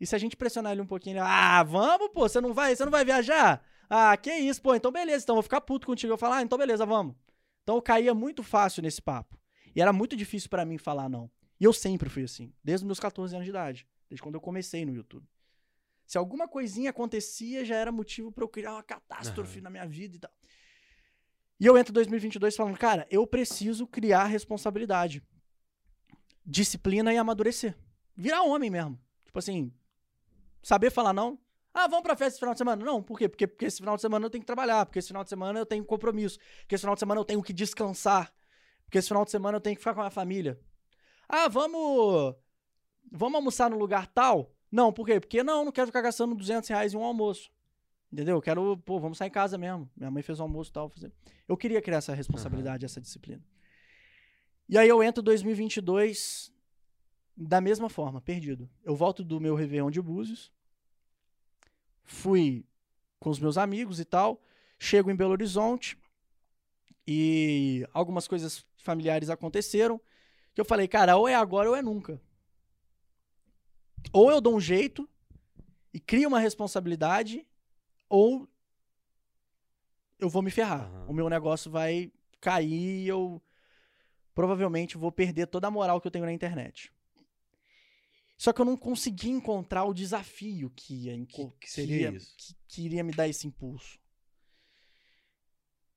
E 0.00 0.06
se 0.06 0.14
a 0.14 0.18
gente 0.18 0.36
pressionar 0.36 0.72
ele 0.72 0.80
um 0.80 0.86
pouquinho, 0.86 1.14
ele, 1.14 1.20
ah, 1.20 1.62
vamos, 1.62 2.08
pô, 2.08 2.28
você 2.28 2.40
não 2.40 2.52
vai, 2.52 2.74
você 2.74 2.84
não 2.84 2.90
vai 2.90 3.04
viajar? 3.04 3.64
Ah, 3.88 4.16
que 4.16 4.32
isso, 4.32 4.60
pô, 4.60 4.74
então 4.74 4.90
beleza, 4.90 5.22
então 5.24 5.34
eu 5.34 5.36
vou 5.36 5.42
ficar 5.42 5.60
puto 5.60 5.86
contigo. 5.86 6.12
Eu 6.12 6.18
falar, 6.18 6.38
ah, 6.38 6.42
então 6.42 6.58
beleza, 6.58 6.84
vamos. 6.84 7.14
Então 7.64 7.76
eu 7.76 7.82
caía 7.82 8.14
muito 8.14 8.42
fácil 8.42 8.82
nesse 8.82 9.02
papo. 9.02 9.36
E 9.74 9.80
era 9.80 9.92
muito 9.92 10.14
difícil 10.14 10.48
pra 10.48 10.64
mim 10.64 10.78
falar 10.78 11.08
não. 11.08 11.30
E 11.58 11.64
eu 11.64 11.72
sempre 11.72 12.08
fui 12.08 12.22
assim, 12.22 12.52
desde 12.62 12.84
os 12.84 12.86
meus 12.86 13.00
14 13.00 13.34
anos 13.34 13.44
de 13.44 13.50
idade, 13.50 13.88
desde 14.08 14.22
quando 14.22 14.34
eu 14.34 14.40
comecei 14.40 14.84
no 14.84 14.94
YouTube. 14.94 15.26
Se 16.06 16.18
alguma 16.18 16.46
coisinha 16.46 16.90
acontecia, 16.90 17.64
já 17.64 17.76
era 17.76 17.90
motivo 17.90 18.30
pra 18.30 18.44
eu 18.44 18.48
criar 18.48 18.74
uma 18.74 18.82
catástrofe 18.82 19.56
Aham. 19.56 19.64
na 19.64 19.70
minha 19.70 19.86
vida 19.86 20.16
e 20.16 20.18
tal. 20.18 20.30
E 21.58 21.66
eu 21.66 21.78
entro 21.78 21.92
em 21.92 21.94
2022 21.94 22.54
falando, 22.54 22.76
cara, 22.76 23.06
eu 23.10 23.26
preciso 23.26 23.86
criar 23.86 24.24
responsabilidade, 24.24 25.22
disciplina 26.44 27.14
e 27.14 27.16
amadurecer. 27.16 27.74
Virar 28.14 28.42
homem 28.42 28.68
mesmo. 28.68 29.00
Tipo 29.24 29.38
assim, 29.38 29.72
saber 30.62 30.90
falar 30.90 31.14
não. 31.14 31.38
Ah, 31.74 31.88
vamos 31.88 32.04
pra 32.04 32.14
festa 32.14 32.34
esse 32.34 32.38
final 32.38 32.54
de 32.54 32.58
semana. 32.58 32.84
Não, 32.84 33.02
por 33.02 33.18
quê? 33.18 33.28
Porque, 33.28 33.48
porque 33.48 33.64
esse 33.64 33.78
final 33.78 33.96
de 33.96 34.02
semana 34.02 34.24
eu 34.24 34.30
tenho 34.30 34.42
que 34.42 34.46
trabalhar, 34.46 34.86
porque 34.86 35.00
esse 35.00 35.08
final 35.08 35.24
de 35.24 35.28
semana 35.28 35.58
eu 35.58 35.66
tenho 35.66 35.84
compromisso, 35.84 36.38
porque 36.60 36.76
esse 36.76 36.82
final 36.82 36.94
de 36.94 37.00
semana 37.00 37.20
eu 37.20 37.24
tenho 37.24 37.42
que 37.42 37.52
descansar, 37.52 38.32
porque 38.84 38.98
esse 38.98 39.08
final 39.08 39.24
de 39.24 39.32
semana 39.32 39.56
eu 39.56 39.60
tenho 39.60 39.74
que 39.74 39.80
ficar 39.82 39.92
com 39.92 40.00
a 40.00 40.04
minha 40.04 40.10
família. 40.10 40.60
Ah, 41.28 41.48
vamos. 41.48 42.36
Vamos 43.10 43.34
almoçar 43.34 43.68
no 43.68 43.76
lugar 43.76 44.06
tal? 44.06 44.54
Não, 44.70 44.92
por 44.92 45.04
quê? 45.06 45.18
Porque 45.18 45.42
não, 45.42 45.64
não 45.64 45.72
quero 45.72 45.88
ficar 45.88 46.00
gastando 46.00 46.34
200 46.34 46.68
reais 46.68 46.94
em 46.94 46.96
um 46.96 47.04
almoço. 47.04 47.50
Entendeu? 48.12 48.36
Eu 48.36 48.42
quero, 48.42 48.76
pô, 48.78 49.00
vamos 49.00 49.18
sair 49.18 49.28
em 49.28 49.32
casa 49.32 49.58
mesmo. 49.58 49.90
Minha 49.96 50.10
mãe 50.10 50.22
fez 50.22 50.38
o 50.38 50.42
almoço 50.42 50.70
e 50.70 50.72
tal. 50.72 50.88
Fazer. 50.88 51.12
Eu 51.48 51.56
queria 51.56 51.82
criar 51.82 51.98
essa 51.98 52.14
responsabilidade, 52.14 52.84
essa 52.84 53.00
disciplina. 53.00 53.42
E 54.68 54.78
aí 54.78 54.88
eu 54.88 55.02
entro 55.02 55.20
em 55.20 55.24
2022 55.24 56.52
da 57.36 57.60
mesma 57.60 57.88
forma, 57.88 58.20
perdido. 58.20 58.70
Eu 58.84 58.94
volto 58.94 59.24
do 59.24 59.40
meu 59.40 59.54
Réveillon 59.54 59.90
de 59.90 60.00
Búzios. 60.00 60.52
Fui 62.04 62.64
com 63.18 63.30
os 63.30 63.38
meus 63.38 63.58
amigos 63.58 63.98
e 63.98 64.04
tal. 64.04 64.40
Chego 64.78 65.10
em 65.10 65.16
Belo 65.16 65.32
Horizonte. 65.32 65.98
E 67.06 67.86
algumas 67.92 68.28
coisas 68.28 68.64
familiares 68.76 69.30
aconteceram. 69.30 70.00
Que 70.54 70.60
eu 70.60 70.64
falei, 70.64 70.86
cara, 70.86 71.16
ou 71.16 71.28
é 71.28 71.34
agora 71.34 71.68
ou 71.68 71.76
é 71.76 71.82
nunca. 71.82 72.20
Ou 74.12 74.30
eu 74.30 74.40
dou 74.40 74.54
um 74.54 74.60
jeito 74.60 75.08
e 75.92 76.00
crio 76.00 76.28
uma 76.28 76.40
responsabilidade, 76.40 77.46
ou 78.08 78.48
eu 80.18 80.28
vou 80.28 80.42
me 80.42 80.50
ferrar. 80.50 80.82
Aham. 80.82 81.06
O 81.08 81.12
meu 81.12 81.28
negócio 81.28 81.70
vai 81.70 82.12
cair 82.40 83.04
e 83.04 83.08
eu 83.08 83.42
provavelmente 84.34 84.96
vou 84.96 85.12
perder 85.12 85.46
toda 85.46 85.68
a 85.68 85.70
moral 85.70 86.00
que 86.00 86.06
eu 86.06 86.10
tenho 86.10 86.24
na 86.24 86.32
internet. 86.32 86.92
Só 88.36 88.52
que 88.52 88.60
eu 88.60 88.64
não 88.64 88.76
consegui 88.76 89.30
encontrar 89.30 89.84
o 89.84 89.94
desafio 89.94 90.70
que 90.70 90.94
ia, 91.06 91.26
Que- 91.26 91.50
que 91.60 91.70
seria 91.70 92.10
ia- 92.10 92.16
isso? 92.16 92.34
que- 92.36 92.54
que 92.68 92.82
iria 92.82 93.04
me 93.04 93.12
dar 93.12 93.28
esse 93.28 93.46
impulso. 93.46 93.98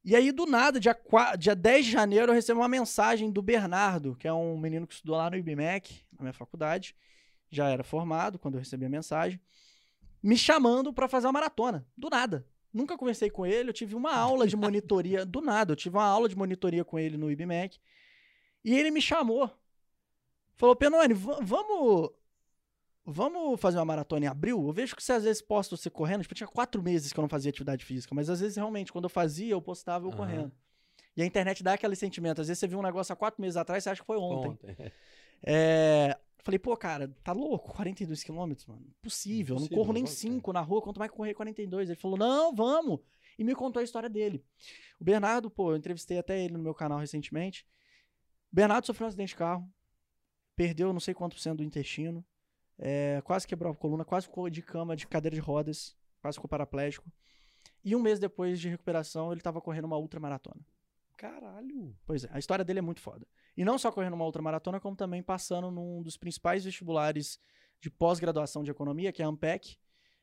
E 0.03 0.15
aí, 0.15 0.31
do 0.31 0.45
nada, 0.45 0.79
dia, 0.79 0.93
4, 0.95 1.37
dia 1.37 1.55
10 1.55 1.85
de 1.85 1.91
janeiro, 1.91 2.31
eu 2.31 2.35
recebo 2.35 2.61
uma 2.61 2.67
mensagem 2.69 3.29
do 3.29 3.41
Bernardo, 3.41 4.15
que 4.15 4.27
é 4.27 4.31
um 4.31 4.57
menino 4.57 4.87
que 4.87 4.93
estudou 4.93 5.17
lá 5.17 5.29
no 5.29 5.35
IBMEC, 5.35 6.01
na 6.13 6.21
minha 6.23 6.33
faculdade. 6.33 6.95
Já 7.49 7.69
era 7.69 7.83
formado 7.83 8.39
quando 8.39 8.53
eu 8.55 8.59
recebi 8.59 8.85
a 8.85 8.89
mensagem. 8.89 9.39
Me 10.23 10.37
chamando 10.37 10.93
pra 10.93 11.09
fazer 11.09 11.27
uma 11.27 11.33
maratona. 11.33 11.85
Do 11.97 12.09
nada. 12.09 12.47
Nunca 12.73 12.97
conversei 12.97 13.29
com 13.29 13.45
ele, 13.45 13.69
eu 13.69 13.73
tive 13.73 13.95
uma 13.95 14.13
aula 14.13 14.47
de 14.47 14.55
monitoria. 14.55 15.25
do 15.25 15.41
nada, 15.41 15.71
eu 15.73 15.75
tive 15.75 15.97
uma 15.97 16.05
aula 16.05 16.29
de 16.29 16.37
monitoria 16.37 16.85
com 16.85 16.97
ele 16.99 17.17
no 17.17 17.29
IBMEC. 17.31 17.77
E 18.63 18.73
ele 18.75 18.91
me 18.91 19.01
chamou. 19.01 19.49
Falou, 20.55 20.75
Penone, 20.75 21.13
va- 21.13 21.39
vamos. 21.41 22.11
Vamos 23.09 23.59
fazer 23.59 23.77
uma 23.77 23.85
maratona 23.85 24.25
em 24.25 24.27
abril? 24.27 24.67
Eu 24.67 24.73
vejo 24.73 24.95
que 24.95 25.01
você 25.01 25.13
às 25.13 25.23
vezes 25.23 25.41
posta 25.41 25.77
você 25.77 25.89
correndo. 25.89 26.23
Tipo, 26.23 26.35
tinha 26.35 26.47
quatro 26.47 26.83
meses 26.83 27.13
que 27.13 27.19
eu 27.19 27.21
não 27.21 27.29
fazia 27.29 27.49
atividade 27.49 27.85
física, 27.85 28.13
mas 28.13 28.29
às 28.29 28.41
vezes 28.41 28.57
realmente, 28.57 28.91
quando 28.91 29.05
eu 29.05 29.09
fazia, 29.09 29.53
eu 29.53 29.61
postava 29.61 30.05
eu 30.05 30.09
Aham. 30.09 30.17
correndo. 30.17 30.51
E 31.15 31.21
a 31.21 31.25
internet 31.25 31.63
dá 31.63 31.73
aquele 31.73 31.95
sentimento. 31.95 32.41
Às 32.41 32.47
vezes 32.47 32.59
você 32.59 32.67
viu 32.67 32.77
um 32.77 32.83
negócio 32.83 33.13
há 33.13 33.15
quatro 33.15 33.41
meses 33.41 33.55
atrás, 33.55 33.83
você 33.83 33.89
acha 33.89 34.01
que 34.01 34.05
foi 34.05 34.17
ontem. 34.17 34.51
Ontem. 34.51 34.75
É, 35.43 36.17
Falei, 36.47 36.57
pô, 36.57 36.77
cara, 36.77 37.13
tá 37.25 37.33
louco? 37.33 37.73
42 37.73 38.23
quilômetros, 38.23 38.65
mano. 38.67 38.85
Impossível. 38.99 39.57
Eu 39.57 39.59
não 39.59 39.67
corro 39.67 39.91
nem 39.91 40.05
5 40.05 40.53
na 40.53 40.61
rua, 40.61 40.81
quanto 40.81 40.97
mais 40.97 41.11
correr 41.11 41.33
42. 41.33 41.89
Ele 41.89 41.99
falou, 41.99 42.17
não, 42.17 42.55
vamos. 42.55 43.01
E 43.37 43.43
me 43.43 43.53
contou 43.53 43.81
a 43.81 43.83
história 43.83 44.07
dele. 44.07 44.41
O 44.97 45.03
Bernardo, 45.03 45.49
pô, 45.49 45.73
eu 45.73 45.75
entrevistei 45.75 46.17
até 46.17 46.41
ele 46.41 46.53
no 46.53 46.63
meu 46.63 46.73
canal 46.73 46.99
recentemente. 46.99 47.67
O 48.49 48.55
Bernardo 48.55 48.85
sofreu 48.85 49.07
um 49.07 49.09
acidente 49.09 49.31
de 49.31 49.35
carro. 49.35 49.69
Perdeu 50.55 50.93
não 50.93 51.01
sei 51.01 51.13
quanto 51.13 51.33
por 51.33 51.41
cento 51.41 51.57
do 51.57 51.65
intestino. 51.65 52.25
É, 52.79 53.21
quase 53.23 53.47
quebrou 53.47 53.71
a 53.71 53.75
coluna, 53.75 54.05
quase 54.05 54.27
ficou 54.27 54.49
de 54.49 54.61
cama, 54.61 54.95
de 54.95 55.07
cadeira 55.07 55.35
de 55.35 55.41
rodas. 55.41 55.95
Quase 56.21 56.35
ficou 56.35 56.49
paraplégico. 56.49 57.09
E 57.83 57.95
um 57.95 58.01
mês 58.01 58.19
depois 58.19 58.59
de 58.59 58.69
recuperação, 58.69 59.31
ele 59.31 59.39
tava 59.41 59.61
correndo 59.61 59.85
uma 59.85 59.97
ultramaratona. 59.97 60.59
Caralho. 61.15 61.95
Pois 62.05 62.23
é, 62.25 62.29
a 62.31 62.37
história 62.39 62.63
dele 62.63 62.79
é 62.79 62.81
muito 62.81 63.01
foda. 63.01 63.25
E 63.55 63.65
não 63.65 63.77
só 63.77 63.91
correndo 63.91 64.13
uma 64.13 64.25
outra 64.25 64.41
maratona, 64.41 64.79
como 64.79 64.95
também 64.95 65.23
passando 65.23 65.71
num 65.71 66.01
dos 66.01 66.15
principais 66.17 66.63
vestibulares 66.63 67.39
de 67.81 67.89
pós-graduação 67.89 68.63
de 68.63 68.69
economia, 68.71 69.11
que 69.11 69.21
é 69.21 69.25
a 69.25 69.27
AMPEC. 69.27 69.77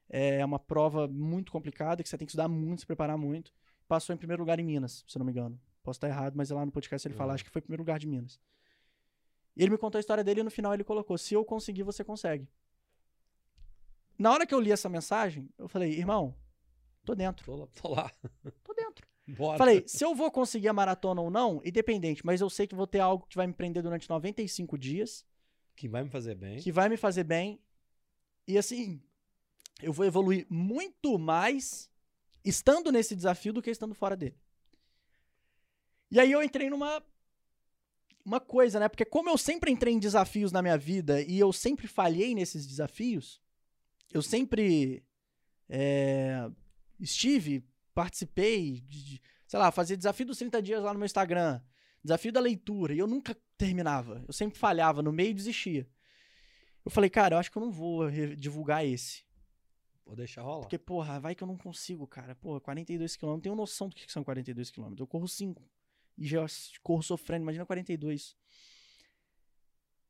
É 0.09 0.45
uma 0.45 0.59
prova 0.59 1.09
muito 1.09 1.51
complicada, 1.51 2.03
que 2.03 2.09
você 2.09 2.17
tem 2.19 2.27
que 2.27 2.31
estudar 2.31 2.47
muito, 2.49 2.81
se 2.81 2.87
preparar 2.87 3.17
muito. 3.17 3.53
Passou 3.89 4.15
em 4.15 4.19
primeiro 4.19 4.43
lugar 4.43 4.59
em 4.61 4.65
Minas, 4.65 5.05
se 5.09 5.17
eu 5.17 5.21
não 5.21 5.27
me 5.27 5.33
engano. 5.33 5.59
Posso 5.83 5.97
estar 5.97 6.09
errado, 6.09 6.35
mas 6.37 6.51
lá 6.51 6.65
no 6.65 6.71
podcast 6.73 7.07
ele 7.09 7.15
fala, 7.15 7.31
Uhum. 7.31 7.35
acho 7.35 7.45
que 7.45 7.51
foi 7.51 7.61
em 7.61 7.63
primeiro 7.63 7.83
lugar 7.83 7.99
de 7.99 8.07
Minas. 8.07 8.39
E 9.57 9.63
ele 9.63 9.71
me 9.71 9.79
contou 9.79 9.99
a 9.99 10.01
história 10.01 10.25
dele 10.25 10.41
e 10.41 10.43
no 10.43 10.51
final 10.51 10.75
ele 10.75 10.85
colocou: 10.85 11.17
se 11.19 11.35
eu 11.35 11.45
conseguir, 11.45 11.83
você 11.83 12.03
consegue. 12.05 12.49
Na 14.19 14.33
hora 14.33 14.47
que 14.47 14.55
eu 14.55 14.61
li 14.61 14.71
essa 14.71 14.89
mensagem, 14.89 15.49
eu 15.59 15.69
falei, 15.69 15.93
irmão, 15.93 16.35
tô 17.05 17.15
dentro, 17.15 17.45
Tô 17.45 17.57
lá. 17.57 17.67
Tô 17.83 17.89
lá. 17.89 18.13
tô 18.63 18.73
dentro. 18.75 19.07
Bora. 19.27 19.57
Falei, 19.59 19.83
se 19.87 20.05
eu 20.05 20.15
vou 20.15 20.31
conseguir 20.31 20.69
a 20.69 20.73
maratona 20.73 21.21
ou 21.21 21.31
não, 21.31 21.61
independente, 21.65 22.25
mas 22.27 22.41
eu 22.43 22.51
sei 22.51 22.67
que 22.67 22.75
vou 22.75 22.87
ter 22.87 23.01
algo 23.01 23.27
que 23.27 23.37
vai 23.37 23.47
me 23.47 23.55
prender 23.55 23.83
durante 23.83 24.09
95 24.09 24.77
dias, 24.77 25.25
Que 25.75 25.89
vai 25.89 26.03
me 26.05 26.11
fazer 26.11 26.35
bem. 26.35 26.59
que 26.61 26.71
vai 26.71 26.89
me 26.91 26.97
fazer 26.99 27.25
bem. 27.25 27.59
E 28.47 28.59
assim, 28.59 29.01
eu 29.83 29.93
vou 29.95 30.05
evoluir 30.05 30.47
muito 30.51 31.19
mais 31.19 31.91
estando 32.45 32.93
nesse 32.93 33.17
desafio 33.17 33.53
do 33.53 33.63
que 33.63 33.71
estando 33.71 33.95
fora 33.95 34.15
dele. 34.15 34.37
E 36.11 36.21
aí 36.21 36.31
eu 36.31 36.43
entrei 36.43 36.69
numa 36.69 37.03
uma 38.25 38.41
coisa, 38.41 38.81
né? 38.81 38.89
Porque 38.89 39.05
como 39.05 39.29
eu 39.29 39.37
sempre 39.37 39.71
entrei 39.71 39.93
em 39.93 39.99
desafios 39.99 40.51
na 40.51 40.63
minha 40.63 40.79
vida 40.79 41.21
e 41.23 41.39
eu 41.39 41.53
sempre 41.53 41.87
falhei 41.87 42.35
nesses 42.35 42.67
desafios, 42.67 43.41
eu 44.13 44.23
sempre 44.23 45.05
é, 45.69 46.49
estive, 46.99 47.67
participei 47.93 48.81
de, 48.81 49.05
de, 49.05 49.23
sei 49.47 49.59
lá, 49.59 49.71
fazer 49.71 49.97
desafio 49.97 50.27
dos 50.27 50.39
30 50.39 50.63
dias 50.63 50.83
lá 50.83 50.93
no 50.93 50.99
meu 50.99 51.07
Instagram, 51.07 51.61
desafio 52.03 52.33
da 52.33 52.41
leitura, 52.41 52.95
e 52.95 52.99
eu 52.99 53.07
nunca 53.07 53.37
terminava. 53.59 54.25
Eu 54.27 54.33
sempre 54.33 54.59
falhava 54.59 55.03
no 55.03 55.13
meio 55.13 55.35
desistia. 55.35 55.89
Eu 56.85 56.91
falei, 56.91 57.09
cara, 57.09 57.35
eu 57.35 57.39
acho 57.39 57.51
que 57.51 57.59
eu 57.59 57.63
não 57.63 57.71
vou 57.71 58.11
divulgar 58.37 58.85
esse. 58.85 59.25
Vou 60.05 60.15
deixar 60.15 60.43
rolar. 60.43 60.61
Porque, 60.61 60.79
porra, 60.79 61.19
vai 61.19 61.35
que 61.35 61.43
eu 61.43 61.49
não 61.49 61.57
consigo, 61.57 62.07
cara. 62.07 62.35
Porra, 62.35 62.61
42 62.61 63.17
km, 63.17 63.27
não 63.27 63.41
tenho 63.41 63.55
noção 63.55 63.89
do 63.89 63.95
que 63.95 64.11
são 64.13 64.23
42 64.23 64.71
km. 64.71 64.95
Eu 64.99 65.07
corro 65.07 65.27
5. 65.27 65.63
E 66.17 66.27
já 66.27 66.45
corro 66.83 67.03
sofrendo, 67.03 67.43
imagina 67.43 67.67
42. 67.67 68.37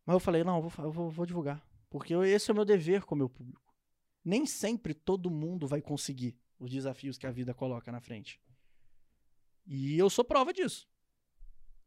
Mas 0.05 0.15
eu 0.15 0.21
falei, 0.21 0.45
não, 0.45 0.57
eu 0.57 0.69
vou, 0.69 0.85
eu 0.85 1.11
vou, 1.11 1.27
divulgar. 1.27 1.67
Porque 1.89 2.13
esse 2.15 2.51
é 2.51 2.53
o 2.53 2.55
meu 2.55 2.65
dever 2.65 3.05
com 3.05 3.15
o 3.15 3.19
meu 3.19 3.29
público. 3.29 3.75
Nem 4.25 4.47
sempre 4.47 4.95
todo 4.95 5.31
mundo 5.31 5.67
vai 5.67 5.81
conseguir 5.81 6.39
os 6.59 6.71
desafios 6.71 7.17
que 7.17 7.27
a 7.27 7.31
vida 7.31 7.55
coloca 7.55 7.91
na 7.91 8.01
frente. 8.01 8.41
E 9.67 9.99
eu 9.99 10.11
sou 10.11 10.25
prova 10.25 10.53
disso. 10.53 10.89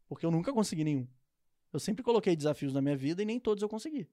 Porque 0.08 0.26
eu 0.26 0.30
nunca 0.30 0.52
consegui 0.52 0.84
nenhum. 0.84 1.06
Eu 1.72 1.78
sempre 1.78 2.02
coloquei 2.02 2.34
desafios 2.34 2.72
na 2.72 2.80
minha 2.80 2.96
vida 2.96 3.22
e 3.22 3.26
nem 3.26 3.38
todos 3.38 3.62
eu 3.62 3.68
consegui. 3.68 4.08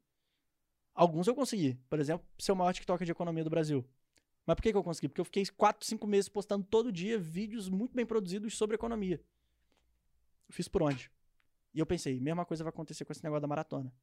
Alguns 0.93 1.28
eu 1.28 1.36
consegui. 1.36 1.76
Por 1.89 1.99
exemplo, 1.99 2.26
ser 2.38 2.51
o 2.51 2.56
maior 2.56 2.74
TikToker 2.74 3.06
de 3.06 3.12
economia 3.12 3.43
do 3.43 3.49
Brasil. 3.49 3.86
Mas 4.45 4.56
por 4.56 4.62
que, 4.62 4.72
que 4.72 4.78
eu 4.78 4.84
consegui? 4.84 5.08
Porque 5.08 5.22
eu 5.22 5.26
fiquei 5.26 5.45
4, 5.45 5.86
5 5.86 6.06
meses 6.06 6.30
postando 6.30 6.66
todo 6.66 6.91
dia 6.91 7.18
vídeos 7.18 7.68
muito 7.68 7.95
bem 7.95 8.06
produzidos 8.06 8.56
sobre 8.56 8.76
economia. 8.76 9.22
Fiz 10.49 10.67
por 10.67 10.83
onde? 10.83 11.11
E 11.73 11.79
eu 11.79 11.85
pensei, 11.85 12.19
mesma 12.19 12.45
coisa 12.45 12.63
vai 12.63 12.69
acontecer 12.69 13.03
com 13.05 13.11
esse 13.11 13.23
negócio 13.23 13.41
da 13.41 13.47
maratona. 13.47 13.93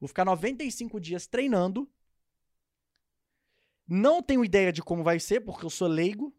Vou 0.00 0.08
ficar 0.08 0.24
95 0.24 1.00
dias 1.00 1.26
treinando. 1.26 1.88
Não 3.86 4.22
tenho 4.22 4.44
ideia 4.44 4.72
de 4.72 4.82
como 4.82 5.02
vai 5.02 5.18
ser, 5.18 5.40
porque 5.40 5.64
eu 5.64 5.70
sou 5.70 5.88
leigo. 5.88 6.34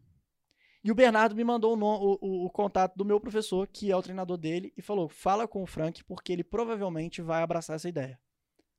E 0.82 0.90
o 0.90 0.94
Bernardo 0.94 1.34
me 1.34 1.44
mandou 1.44 1.76
o- 1.76 2.18
o- 2.22 2.46
o 2.46 2.50
contato 2.50 2.96
do 2.96 3.04
meu 3.04 3.20
professor, 3.20 3.66
que 3.66 3.90
é 3.90 3.96
o 3.96 4.02
treinador 4.02 4.38
dele, 4.38 4.72
e 4.76 4.80
falou: 4.80 5.08
fala 5.08 5.46
com 5.46 5.62
o 5.62 5.66
Frank, 5.66 6.02
porque 6.04 6.32
ele 6.32 6.44
provavelmente 6.44 7.20
vai 7.20 7.42
abraçar 7.42 7.76
essa 7.76 7.88
ideia. 7.88 8.18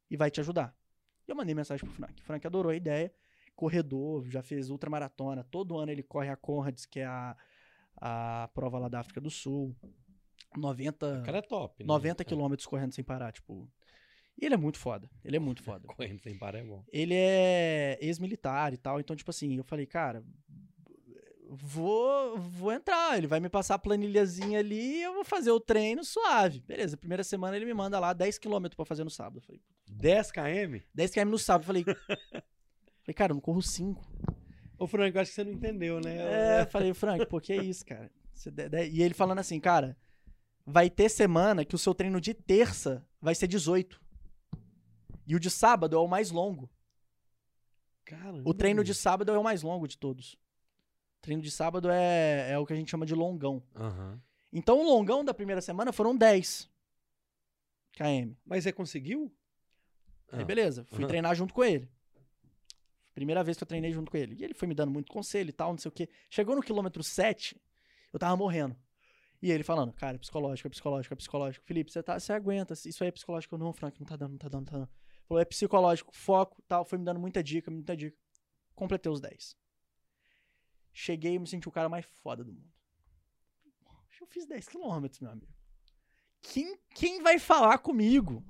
E 0.10 0.18
vai 0.18 0.32
te 0.32 0.40
ajudar. 0.40 0.76
E 1.28 1.32
eu 1.32 1.36
mandei 1.36 1.54
mensagem 1.54 1.86
pro 1.86 1.96
Frank. 1.96 2.22
O 2.22 2.26
Frank 2.26 2.46
adorou 2.48 2.72
a 2.72 2.76
ideia. 2.76 3.14
Corredor, 3.56 4.28
já 4.30 4.42
fez 4.42 4.70
ultramaratona. 4.70 5.44
Todo 5.44 5.78
ano 5.78 5.92
ele 5.92 6.02
corre 6.02 6.30
a 6.30 6.36
Conrads, 6.36 6.86
que 6.86 7.00
é 7.02 7.06
a, 7.06 7.38
a 7.98 8.50
prova 8.54 8.80
lá 8.80 8.90
da 8.90 9.00
África 9.02 9.22
do 9.22 9.30
Sul. 9.30 9.76
90, 10.56 11.20
O 11.20 11.24
cara 11.24 11.38
é 11.38 11.42
top. 11.42 11.84
né? 11.84 11.88
90 11.88 12.24
quilômetros 12.24 12.66
correndo 12.66 12.94
sem 12.94 13.04
parar, 13.04 13.32
tipo. 13.32 13.70
E 14.42 14.46
ele 14.46 14.56
é 14.56 14.58
muito 14.58 14.78
foda. 14.80 15.10
Ele 15.24 15.36
é 15.36 15.40
muito 15.40 15.62
foda. 15.62 15.86
Correndo 15.94 16.20
sem 16.22 16.38
parar 16.38 16.60
é 16.60 16.64
bom. 16.64 16.84
Ele 16.92 17.14
é 17.16 17.98
ex-militar 18.02 18.74
e 18.74 18.78
tal. 18.78 19.00
Então, 19.00 19.16
tipo 19.16 19.30
assim, 19.30 19.58
eu 19.58 19.64
falei, 19.64 19.86
cara, 19.86 20.24
vou, 21.50 22.38
vou 22.38 22.72
entrar. 22.72 23.18
Ele 23.18 23.28
vai 23.28 23.40
me 23.40 23.50
passar 23.50 23.76
a 23.76 23.80
planilhazinha 23.80 24.60
ali 24.60 25.00
e 25.00 25.04
eu 25.04 25.14
vou 25.14 25.24
fazer 25.26 25.52
o 25.52 25.60
treino 25.60 26.04
suave. 26.04 26.62
Beleza, 26.62 26.98
primeira 26.98 27.24
semana 27.24 27.56
ele 27.56 27.66
me 27.66 27.74
manda 27.74 28.00
lá 28.00 28.14
10 28.14 28.40
km 28.40 28.68
pra 28.76 28.86
fazer 28.86 29.04
no 29.04 29.10
sábado. 29.10 29.38
Eu 29.38 29.42
falei, 29.42 29.62
10 29.90 30.32
km? 30.32 30.78
10 30.94 31.12
km 31.12 31.26
no 31.30 31.38
sábado. 31.38 31.64
Eu 31.64 31.68
falei, 31.68 31.84
falei, 33.04 33.14
cara, 33.16 33.32
eu 33.32 33.36
não 33.36 33.42
corro 33.42 33.62
5. 33.62 34.02
Ô, 34.80 34.88
Franco, 34.88 35.20
acho 35.20 35.30
que 35.30 35.36
você 35.36 35.44
não 35.44 35.52
entendeu, 35.52 36.00
né? 36.00 36.18
É, 36.18 36.62
eu 36.62 36.68
falei, 36.68 36.94
Frank, 36.94 37.26
pô, 37.28 37.40
que 37.40 37.54
é 37.54 37.64
isso, 37.64 37.86
cara? 37.86 38.10
Você 38.34 38.52
E 38.92 39.04
ele 39.04 39.14
falando 39.14 39.38
assim, 39.40 39.60
cara, 39.60 39.96
vai 40.66 40.90
ter 40.90 41.10
semana 41.10 41.66
que 41.66 41.76
o 41.76 41.78
seu 41.80 41.94
treino 41.94 42.20
de 42.22 42.34
terça 42.34 43.06
vai 43.22 43.34
ser 43.36 43.48
18. 43.48 44.02
E 45.28 45.36
o 45.36 45.40
de 45.40 45.50
sábado 45.50 45.96
é 45.96 46.00
o 46.00 46.08
mais 46.08 46.32
longo. 46.32 46.70
Caramba, 48.06 48.42
O 48.50 48.54
treino 48.54 48.84
de 48.84 48.94
sábado 48.94 49.32
é 49.32 49.38
o 49.38 49.44
mais 49.44 49.62
longo 49.62 49.88
de 49.88 49.98
todos. 49.98 50.34
O 50.34 51.22
treino 51.22 51.42
de 51.42 51.52
sábado 51.52 51.90
é, 51.90 52.52
é 52.52 52.58
o 52.58 52.66
que 52.66 52.74
a 52.74 52.76
gente 52.76 52.90
chama 52.90 53.06
de 53.06 53.14
longão. 53.16 53.64
Aham. 53.76 54.22
Então 54.52 54.80
o 54.80 54.84
longão 54.84 55.24
da 55.24 55.34
primeira 55.34 55.62
semana 55.62 55.94
foram 55.94 56.16
10 56.18 56.70
km. 57.94 58.34
Mas 58.46 58.64
você 58.64 58.74
conseguiu? 58.74 59.32
Aí 60.32 60.42
Ah. 60.42 60.46
beleza, 60.46 60.86
fui 60.90 61.00
Aham. 61.04 61.08
treinar 61.08 61.36
junto 61.36 61.54
com 61.54 61.64
ele. 61.64 61.90
Primeira 63.14 63.44
vez 63.44 63.58
que 63.58 63.64
eu 63.64 63.68
treinei 63.68 63.92
junto 63.94 64.10
com 64.12 64.18
ele. 64.18 64.36
E 64.36 64.44
ele 64.44 64.54
foi 64.54 64.68
me 64.68 64.74
dando 64.74 64.92
muito 64.92 65.12
conselho 65.12 65.50
e 65.50 65.54
tal, 65.54 65.72
não 65.72 65.78
sei 65.78 65.90
o 65.90 65.92
quê. 65.92 66.10
Chegou 66.30 66.56
no 66.56 66.62
quilômetro 66.62 67.04
7, 67.04 67.62
eu 68.12 68.18
tava 68.20 68.36
morrendo. 68.36 68.76
E 69.42 69.52
ele 69.52 69.64
falando, 69.64 69.92
cara, 69.94 70.16
é 70.16 70.20
psicológico, 70.20 70.68
é 70.68 70.70
psicológico, 70.70 71.14
é 71.14 71.18
psicológico. 71.18 71.66
Felipe, 71.66 71.92
você, 71.92 72.04
tá, 72.04 72.20
você 72.20 72.32
aguenta, 72.32 72.74
isso 72.74 73.04
aí 73.04 73.08
é 73.08 73.12
psicológico. 73.12 73.58
Não, 73.58 73.74
Frank, 73.74 74.00
não 74.00 74.06
tá 74.06 74.16
dando, 74.16 74.32
não 74.32 74.38
tá 74.38 74.48
dando, 74.48 74.66
não 74.66 74.72
tá 74.72 74.78
dando. 74.80 74.90
Falou, 75.28 75.42
é 75.42 75.46
psicológico, 75.46 76.16
foco, 76.16 76.62
tal. 76.68 76.86
Foi 76.86 77.00
me 77.00 77.06
dando 77.06 77.20
muita 77.20 77.44
dica, 77.44 77.72
muita 77.72 77.98
dica. 77.98 78.16
Completei 78.76 79.12
os 79.12 79.20
10. 79.20 79.58
Cheguei 80.94 81.34
e 81.36 81.40
me 81.40 81.48
senti 81.48 81.68
o 81.68 81.72
cara 81.72 81.90
mais 81.90 82.06
foda 82.06 82.44
do 82.44 82.54
mundo. 82.54 82.72
Eu 84.20 84.28
fiz 84.28 84.46
10 84.46 84.68
quilômetros, 84.68 85.20
meu 85.20 85.32
amigo. 85.32 85.52
Quem, 86.42 86.78
quem 86.94 87.24
vai 87.24 87.40
falar 87.40 87.80
comigo? 87.80 88.46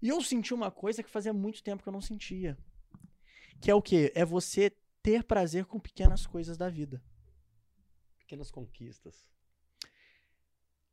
E 0.00 0.08
eu 0.08 0.22
senti 0.22 0.54
uma 0.54 0.70
coisa 0.70 1.02
que 1.02 1.10
fazia 1.10 1.32
muito 1.32 1.62
tempo 1.62 1.82
que 1.82 1.88
eu 1.88 1.92
não 1.92 2.00
sentia. 2.00 2.56
Que 3.60 3.70
é 3.70 3.74
o 3.74 3.82
quê? 3.82 4.10
É 4.14 4.24
você 4.24 4.70
ter 5.02 5.24
prazer 5.24 5.66
com 5.66 5.78
pequenas 5.78 6.26
coisas 6.26 6.56
da 6.56 6.70
vida. 6.70 7.02
Pequenas 8.18 8.50
conquistas. 8.50 9.31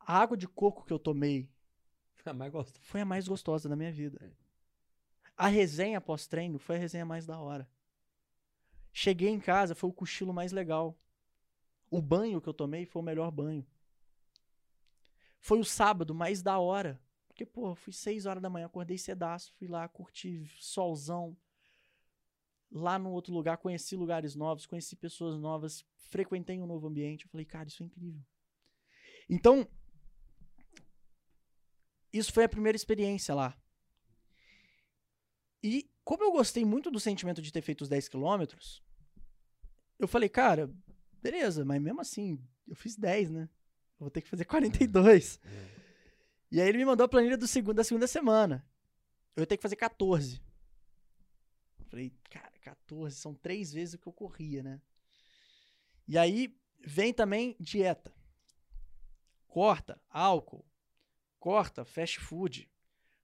A 0.09 0.17
água 0.17 0.35
de 0.35 0.47
coco 0.47 0.83
que 0.83 0.91
eu 0.91 0.97
tomei 0.97 1.47
Ah, 2.25 2.33
mas 2.33 2.51
gosto. 2.51 2.81
foi 2.81 3.01
a 3.01 3.05
mais 3.05 3.27
gostosa 3.27 3.69
da 3.69 3.75
minha 3.75 3.91
vida. 3.91 4.35
A 5.37 5.47
resenha 5.47 6.01
pós-treino 6.01 6.57
foi 6.57 6.77
a 6.77 6.79
resenha 6.79 7.05
mais 7.05 7.27
da 7.27 7.37
hora. 7.37 7.69
Cheguei 8.91 9.29
em 9.29 9.39
casa, 9.39 9.75
foi 9.75 9.87
o 9.87 9.93
cochilo 9.93 10.33
mais 10.33 10.51
legal. 10.51 10.97
O 11.91 12.01
banho 12.01 12.41
que 12.41 12.49
eu 12.49 12.55
tomei 12.55 12.87
foi 12.87 13.03
o 13.03 13.05
melhor 13.05 13.29
banho. 13.29 13.63
Foi 15.39 15.59
o 15.59 15.63
sábado 15.63 16.15
mais 16.15 16.41
da 16.41 16.57
hora. 16.57 16.99
Porque, 17.27 17.45
pô, 17.45 17.75
fui 17.75 17.93
6 17.93 18.25
horas 18.25 18.41
da 18.41 18.49
manhã, 18.49 18.65
acordei 18.65 18.97
cedaço, 18.97 19.53
fui 19.59 19.67
lá, 19.67 19.87
curti 19.87 20.43
solzão. 20.57 21.37
Lá 22.71 22.97
no 22.97 23.11
outro 23.11 23.31
lugar, 23.31 23.57
conheci 23.57 23.95
lugares 23.95 24.33
novos, 24.33 24.65
conheci 24.65 24.95
pessoas 24.95 25.37
novas, 25.37 25.85
frequentei 25.93 26.59
um 26.59 26.65
novo 26.65 26.87
ambiente. 26.87 27.25
Eu 27.25 27.29
falei, 27.29 27.45
cara, 27.45 27.67
isso 27.67 27.83
é 27.83 27.85
incrível. 27.85 28.23
Então, 29.29 29.67
isso 32.11 32.33
foi 32.33 32.43
a 32.43 32.49
primeira 32.49 32.75
experiência 32.75 33.33
lá. 33.35 33.55
E 35.63 35.89
como 36.03 36.23
eu 36.23 36.31
gostei 36.31 36.65
muito 36.65 36.89
do 36.89 36.99
sentimento 36.99 37.41
de 37.41 37.51
ter 37.51 37.61
feito 37.61 37.81
os 37.81 37.89
10 37.89 38.07
quilômetros, 38.07 38.81
eu 39.99 40.07
falei, 40.07 40.29
cara, 40.29 40.73
beleza, 41.21 41.65
mas 41.65 41.81
mesmo 41.81 42.01
assim, 42.01 42.41
eu 42.67 42.75
fiz 42.75 42.95
10, 42.95 43.29
né? 43.29 43.49
Eu 43.99 44.05
vou 44.05 44.09
ter 44.09 44.21
que 44.21 44.29
fazer 44.29 44.45
42. 44.45 45.39
E 46.51 46.59
aí 46.59 46.67
ele 46.67 46.79
me 46.79 46.85
mandou 46.85 47.05
a 47.05 47.09
planilha 47.09 47.37
do 47.37 47.47
segundo, 47.47 47.75
da 47.75 47.83
segunda 47.83 48.07
semana. 48.07 48.65
Eu 49.35 49.41
ia 49.41 49.47
ter 49.47 49.57
que 49.57 49.61
fazer 49.61 49.75
14. 49.75 50.41
Eu 51.79 51.85
falei, 51.85 52.13
cara, 52.29 52.57
14, 52.61 53.15
são 53.15 53.33
três 53.33 53.71
vezes 53.71 53.95
o 53.95 53.97
que 53.99 54.07
eu 54.07 54.13
corria, 54.13 54.63
né? 54.63 54.81
E 56.07 56.17
aí 56.17 56.57
vem 56.79 57.13
também 57.13 57.55
dieta. 57.59 58.13
Corta 59.47 60.01
álcool, 60.09 60.65
corta 61.39 61.85
fast 61.85 62.19
food, 62.19 62.69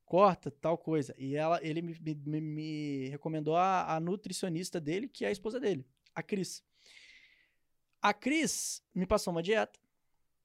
corta 0.06 0.50
tal 0.50 0.78
coisa. 0.78 1.14
E 1.18 1.36
ela, 1.36 1.60
ele 1.64 1.82
me, 1.82 1.98
me- 2.00 2.16
me- 2.26 2.42
me 2.42 3.10
recomendou 3.10 3.56
a, 3.56 3.96
a 3.96 4.00
nutricionista 4.00 4.80
dele, 4.80 5.08
que 5.08 5.26
é 5.26 5.28
a 5.28 5.32
esposa 5.32 5.60
dele, 5.60 5.86
a 6.14 6.24
Cris. 6.24 6.64
A 8.02 8.14
Cris 8.14 8.84
me 8.94 9.06
passou 9.06 9.32
uma 9.32 9.42
dieta. 9.44 9.80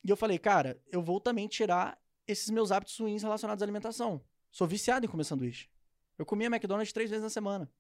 E 0.03 0.09
eu 0.11 0.17
falei, 0.17 0.39
cara, 0.39 0.81
eu 0.91 1.03
vou 1.03 1.21
também 1.21 1.47
tirar 1.47 2.01
esses 2.27 2.49
meus 2.51 2.73
hábitos 2.73 2.99
ruins 2.99 3.23
relacionados 3.23 3.63
à 3.63 3.65
alimentação. 3.65 4.25
Sou 4.51 4.67
viciado 4.67 5.05
em 5.05 5.09
comer 5.09 5.25
sanduíche. 5.25 5.69
Eu 6.19 6.25
comia 6.25 6.47
McDonald's 6.49 6.93
três 6.93 7.11
vezes 7.11 7.23
na 7.23 7.31
semana. 7.31 7.71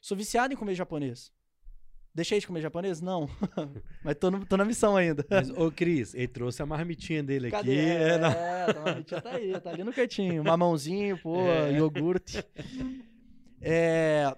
Sou 0.00 0.16
viciado 0.16 0.52
em 0.52 0.56
comer 0.56 0.74
japonês. 0.74 1.32
Deixei 2.14 2.38
de 2.38 2.46
comer 2.46 2.60
japonês? 2.60 3.00
Não. 3.00 3.26
Mas 4.04 4.16
tô, 4.16 4.30
no- 4.30 4.44
tô 4.44 4.56
na 4.56 4.64
missão 4.66 4.96
ainda. 4.96 5.24
Mas, 5.30 5.48
ô, 5.50 5.70
Cris, 5.72 6.14
ele 6.14 6.28
trouxe 6.28 6.62
a 6.62 6.66
marmitinha 6.66 7.22
dele 7.22 7.46
aqui. 7.46 7.56
Cadê? 7.56 7.78
É, 7.78 8.08
É, 8.10 8.18
não. 8.18 8.28
a 8.28 8.84
marmitinha 8.84 9.20
tá 9.22 9.30
aí, 9.30 9.60
tá 9.60 9.70
ali 9.70 9.82
no 9.84 9.92
cantinho. 9.94 10.44
Mamãozinho, 10.44 11.16
pô, 11.18 11.40
É. 11.40 11.72
iogurte. 11.72 12.44
É... 13.60 14.34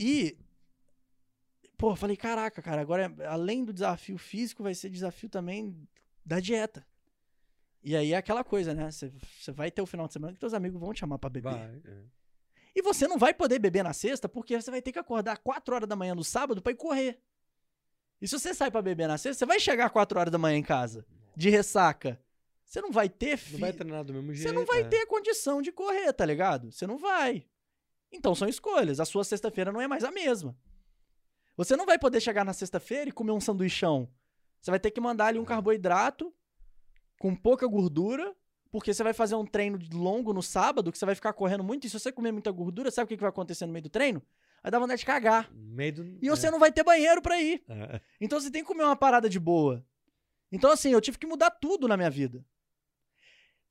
E, 0.00 0.36
pô, 1.76 1.94
falei, 1.94 2.16
caraca, 2.16 2.62
cara, 2.62 2.80
agora 2.80 3.12
além 3.28 3.64
do 3.64 3.72
desafio 3.72 4.16
físico, 4.16 4.62
vai 4.62 4.74
ser 4.74 4.88
desafio 4.88 5.28
também 5.28 5.76
da 6.24 6.40
dieta. 6.40 6.84
E 7.84 7.96
aí 7.96 8.12
é 8.12 8.16
aquela 8.16 8.44
coisa, 8.44 8.72
né? 8.74 8.90
Você 8.90 9.12
você 9.38 9.50
vai 9.52 9.70
ter 9.70 9.82
o 9.82 9.86
final 9.86 10.06
de 10.06 10.12
semana 10.12 10.32
que 10.32 10.38
teus 10.40 10.54
amigos 10.54 10.80
vão 10.80 10.92
te 10.94 11.00
chamar 11.00 11.18
pra 11.18 11.28
beber. 11.28 11.52
Vai, 11.52 11.80
é. 11.84 12.02
E 12.74 12.82
você 12.82 13.06
não 13.06 13.18
vai 13.18 13.34
poder 13.34 13.58
beber 13.58 13.84
na 13.84 13.92
sexta 13.92 14.28
porque 14.28 14.60
você 14.60 14.70
vai 14.70 14.80
ter 14.80 14.92
que 14.92 14.98
acordar 14.98 15.38
4 15.38 15.74
horas 15.74 15.88
da 15.88 15.96
manhã 15.96 16.14
no 16.14 16.24
sábado 16.24 16.62
pra 16.62 16.72
ir 16.72 16.76
correr. 16.76 17.20
E 18.20 18.28
se 18.28 18.38
você 18.38 18.54
sai 18.54 18.70
pra 18.70 18.80
beber 18.80 19.08
na 19.08 19.18
sexta, 19.18 19.40
você 19.40 19.46
vai 19.46 19.60
chegar 19.60 19.90
4 19.90 20.18
horas 20.18 20.32
da 20.32 20.38
manhã 20.38 20.56
em 20.56 20.62
casa, 20.62 21.04
de 21.36 21.50
ressaca. 21.50 22.20
Você 22.64 22.80
não 22.80 22.90
vai 22.90 23.08
ter 23.08 23.38
Não 23.52 23.58
vai 23.58 23.72
treinar 23.72 24.04
do 24.04 24.14
mesmo 24.14 24.32
jeito. 24.32 24.48
Você 24.48 24.54
não 24.54 24.64
vai 24.64 24.80
é. 24.80 24.84
ter 24.84 25.04
condição 25.06 25.60
de 25.60 25.70
correr, 25.70 26.10
tá 26.12 26.24
ligado? 26.24 26.72
Você 26.72 26.86
não 26.86 26.96
vai. 26.96 27.44
Então 28.10 28.34
são 28.34 28.48
escolhas. 28.48 29.00
A 29.00 29.04
sua 29.04 29.24
sexta-feira 29.24 29.70
não 29.70 29.80
é 29.80 29.86
mais 29.86 30.04
a 30.04 30.10
mesma. 30.10 30.56
Você 31.56 31.76
não 31.76 31.84
vai 31.84 31.98
poder 31.98 32.20
chegar 32.20 32.44
na 32.44 32.52
sexta-feira 32.52 33.10
e 33.10 33.12
comer 33.12 33.32
um 33.32 33.40
sanduichão. 33.40 34.08
Você 34.60 34.70
vai 34.70 34.80
ter 34.80 34.90
que 34.90 35.00
mandar 35.00 35.26
ali 35.26 35.38
um 35.38 35.44
carboidrato 35.44 36.32
com 37.18 37.34
pouca 37.36 37.66
gordura, 37.66 38.34
porque 38.72 38.92
você 38.92 39.04
vai 39.04 39.12
fazer 39.12 39.34
um 39.36 39.44
treino 39.46 39.78
longo 39.92 40.32
no 40.32 40.42
sábado, 40.42 40.90
que 40.90 40.98
você 40.98 41.04
vai 41.06 41.14
ficar 41.14 41.32
correndo 41.34 41.62
muito, 41.62 41.86
e 41.86 41.90
se 41.90 41.98
você 42.00 42.10
comer 42.10 42.32
muita 42.32 42.50
gordura, 42.50 42.90
sabe 42.90 43.04
o 43.04 43.08
que 43.08 43.16
que 43.16 43.20
vai 43.20 43.28
acontecer 43.30 43.66
no 43.66 43.72
meio 43.72 43.82
do 43.84 43.90
treino? 43.90 44.20
Vai 44.62 44.72
dar 44.72 44.78
vontade 44.78 45.00
de 45.00 45.06
cagar. 45.06 45.52
Meio 45.52 45.92
do- 45.92 46.04
E 46.22 46.26
é, 46.26 46.30
você 46.30 46.50
não 46.50 46.58
vai 46.58 46.72
ter 46.72 46.82
banheiro 46.82 47.20
pra 47.20 47.40
ir. 47.40 47.62
é. 47.68 48.00
Então 48.20 48.40
você 48.40 48.50
tem 48.50 48.62
que 48.62 48.66
comer 48.68 48.84
uma 48.84 48.96
parada 48.96 49.28
de 49.28 49.38
boa. 49.38 49.84
Então, 50.50 50.70
assim, 50.70 50.90
eu 50.92 51.00
tive 51.00 51.18
que 51.18 51.26
mudar 51.26 51.50
tudo 51.50 51.86
na 51.86 51.96
minha 51.96 52.10
vida. 52.10 52.44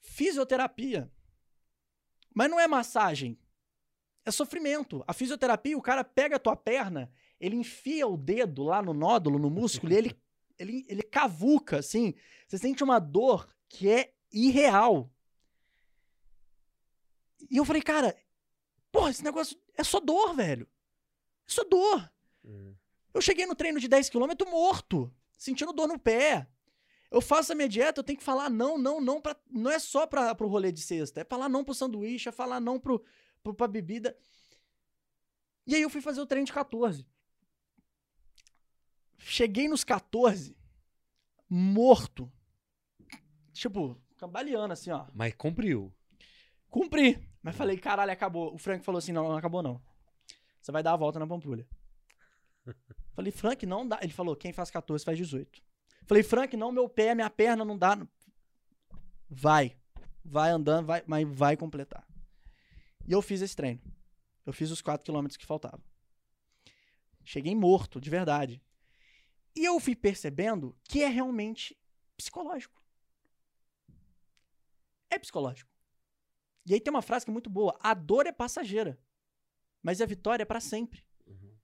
Fisioterapia. 0.02 1.12
Mas 2.34 2.50
não 2.50 2.60
é 2.60 2.68
massagem. 2.68 3.38
É 4.26 4.32
sofrimento. 4.32 5.04
A 5.08 5.14
fisioterapia, 5.14 5.78
o 5.78 5.82
cara 5.82 6.04
pega 6.04 6.36
a 6.36 6.40
tua 6.40 6.56
perna, 6.56 7.12
ele 7.40 7.56
enfia 7.56 8.08
o 8.08 8.18
dedo 8.18 8.64
lá 8.64 8.82
no 8.82 8.94
nódulo, 8.94 9.40
no 9.40 9.50
músculo, 9.50 9.94
e 9.94 9.96
ele, 9.96 10.22
ele, 10.60 10.86
ele 10.88 11.02
cavuca, 11.04 11.80
assim. 11.80 12.14
Você 12.48 12.58
sente 12.58 12.84
uma 12.84 13.00
dor 13.00 13.48
que 13.70 13.90
é 13.90 14.14
irreal. 14.32 15.12
E 17.50 17.58
eu 17.58 17.66
falei, 17.66 17.82
cara, 17.82 18.18
porra, 18.92 19.10
esse 19.10 19.24
negócio 19.24 19.60
é 19.76 19.84
só 19.84 20.00
dor, 20.00 20.36
velho. 20.36 20.68
É 21.48 21.52
só 21.52 21.64
dor. 21.64 22.12
Hum. 22.44 22.76
Eu 23.14 23.22
cheguei 23.22 23.46
no 23.46 23.56
treino 23.56 23.80
de 23.80 23.90
10km 23.90 24.50
morto, 24.50 25.14
sentindo 25.38 25.74
dor 25.74 25.88
no 25.88 26.00
pé. 26.00 26.48
Eu 27.10 27.20
faço 27.20 27.52
a 27.52 27.56
minha 27.56 27.68
dieta, 27.68 28.00
eu 28.00 28.04
tenho 28.06 28.18
que 28.18 28.24
falar 28.24 28.50
não, 28.50 28.78
não, 28.78 29.02
não, 29.02 29.22
pra, 29.22 29.36
não 29.50 29.70
é 29.70 29.78
só 29.80 30.08
pra, 30.08 30.34
pro 30.34 30.48
rolê 30.48 30.72
de 30.72 30.82
sexta, 30.82 31.20
é 31.20 31.26
falar 31.26 31.50
não 31.50 31.64
pro 31.64 31.74
sanduíche, 31.74 32.30
é 32.30 32.32
falar 32.32 32.62
não 32.62 32.80
pro, 32.80 33.04
pro, 33.44 33.54
pra 33.54 33.68
bebida. 33.68 34.18
E 35.68 35.76
aí 35.76 35.82
eu 35.82 35.90
fui 35.90 36.00
fazer 36.00 36.22
o 36.22 36.26
treino 36.26 36.46
de 36.46 36.54
14. 36.54 37.06
Cheguei 39.18 39.68
nos 39.68 39.84
14, 39.84 40.56
morto. 41.50 42.32
Tipo, 43.52 44.02
cambaleando 44.22 44.72
assim, 44.72 44.92
ó. 44.92 45.08
Mas 45.16 45.34
cumpriu. 45.34 45.92
Cumpri. 46.70 47.20
Mas 47.42 47.56
falei, 47.56 47.76
caralho, 47.78 48.12
acabou. 48.12 48.54
O 48.54 48.58
Frank 48.60 48.86
falou 48.86 49.00
assim: 49.00 49.12
não, 49.12 49.28
não 49.28 49.36
acabou 49.36 49.64
não. 49.64 49.82
Você 50.62 50.72
vai 50.72 50.84
dar 50.84 50.94
a 50.94 50.98
volta 50.98 51.18
na 51.18 51.26
Pampulha. 51.26 51.68
falei, 53.16 53.32
Frank, 53.32 53.66
não 53.66 53.88
dá. 53.88 53.98
Ele 54.02 54.14
falou: 54.14 54.36
quem 54.36 54.54
faz 54.54 54.70
14 54.70 55.04
faz 55.04 55.18
18. 55.18 55.62
Falei, 56.06 56.24
Frank, 56.24 56.56
não, 56.56 56.72
meu 56.72 56.88
pé, 56.88 57.16
minha 57.16 57.30
perna 57.30 57.66
não 57.66 57.78
dá. 57.78 57.98
Vai. 59.28 59.76
Vai 60.24 60.52
andando, 60.52 60.86
vai, 60.86 61.04
mas 61.08 61.28
vai 61.28 61.58
completar. 61.58 62.08
E 63.08 63.12
eu 63.12 63.22
fiz 63.22 63.42
esse 63.42 63.56
treino. 63.56 63.82
Eu 64.46 64.54
fiz 64.54 64.70
os 64.70 64.82
4 64.82 65.04
quilômetros 65.04 65.38
que 65.38 65.46
faltavam. 65.46 65.82
Cheguei 67.24 67.56
morto, 67.56 68.00
de 68.00 68.10
verdade. 68.10 68.62
E 69.56 69.66
eu 69.66 69.80
fui 69.80 69.96
percebendo 69.96 70.76
que 70.84 71.02
é 71.02 71.08
realmente 71.08 71.78
psicológico. 72.16 72.81
É 75.12 75.20
psicológico. 75.20 75.70
E 76.66 76.74
aí 76.74 76.80
tem 76.82 76.92
uma 76.92 77.02
frase 77.02 77.26
que 77.26 77.30
é 77.32 77.34
muito 77.34 77.50
boa: 77.50 77.78
a 77.82 77.94
dor 77.94 78.26
é 78.26 78.32
passageira, 78.32 79.00
mas 79.84 80.02
a 80.02 80.06
vitória 80.06 80.42
é 80.44 80.46
pra 80.46 80.60
sempre. 80.60 81.06
Uhum. 81.28 81.56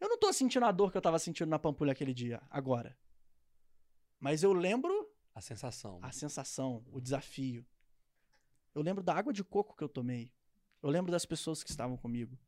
Eu 0.00 0.08
não 0.08 0.18
tô 0.18 0.32
sentindo 0.32 0.64
a 0.64 0.72
dor 0.72 0.90
que 0.92 0.96
eu 0.96 1.02
tava 1.02 1.18
sentindo 1.18 1.48
na 1.48 1.58
Pampulha 1.58 1.92
aquele 1.92 2.14
dia, 2.14 2.40
agora. 2.48 2.96
Mas 4.20 4.42
eu 4.42 4.52
lembro 4.52 5.10
A 5.34 5.40
sensação. 5.40 5.98
a 6.02 6.12
sensação, 6.12 6.84
o 6.88 7.00
desafio. 7.00 7.66
Eu 8.74 8.82
lembro 8.82 9.02
da 9.02 9.14
água 9.14 9.32
de 9.32 9.42
coco 9.42 9.76
que 9.76 9.82
eu 9.82 9.88
tomei. 9.88 10.32
Eu 10.82 10.90
lembro 10.90 11.10
das 11.10 11.26
pessoas 11.26 11.62
que 11.64 11.70
estavam 11.70 11.96
comigo. 11.96 12.38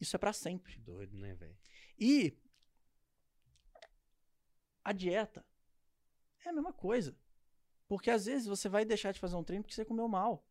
Isso 0.00 0.16
é 0.16 0.18
pra 0.18 0.32
sempre. 0.32 0.76
Doido, 0.80 1.16
né, 1.16 1.34
velho? 1.34 1.56
E 1.98 2.36
a 4.82 4.92
dieta 4.92 5.44
é 6.44 6.48
a 6.48 6.52
mesma 6.52 6.72
coisa. 6.72 7.16
Porque 7.90 8.08
às 8.08 8.26
vezes 8.26 8.46
você 8.46 8.68
vai 8.68 8.84
deixar 8.84 9.10
de 9.10 9.18
fazer 9.18 9.34
um 9.34 9.42
treino 9.42 9.64
porque 9.64 9.74
você 9.74 9.84
comeu 9.84 10.06
mal. 10.06 10.46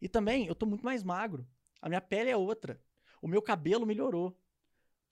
E 0.00 0.08
também, 0.08 0.48
eu 0.48 0.54
tô 0.56 0.66
muito 0.66 0.84
mais 0.84 1.04
magro. 1.04 1.48
A 1.80 1.88
minha 1.88 2.00
pele 2.00 2.28
é 2.28 2.36
outra. 2.36 2.82
O 3.20 3.28
meu 3.28 3.40
cabelo 3.40 3.86
melhorou. 3.86 4.36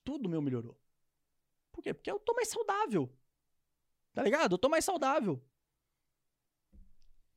Tudo 0.03 0.29
meu 0.29 0.43
melhorou. 0.43 0.77
Por 1.71 1.81
quê? 1.81 1.95
Porque 1.95 2.11
eu 2.11 2.19
tô 2.19 2.35
mais 2.35 2.49
saudável. 2.49 3.09
Tá 4.13 4.21
ligado? 4.21 4.55
Eu 4.55 4.59
tô 4.59 4.69
mais 4.69 4.85
saudável. 4.85 5.41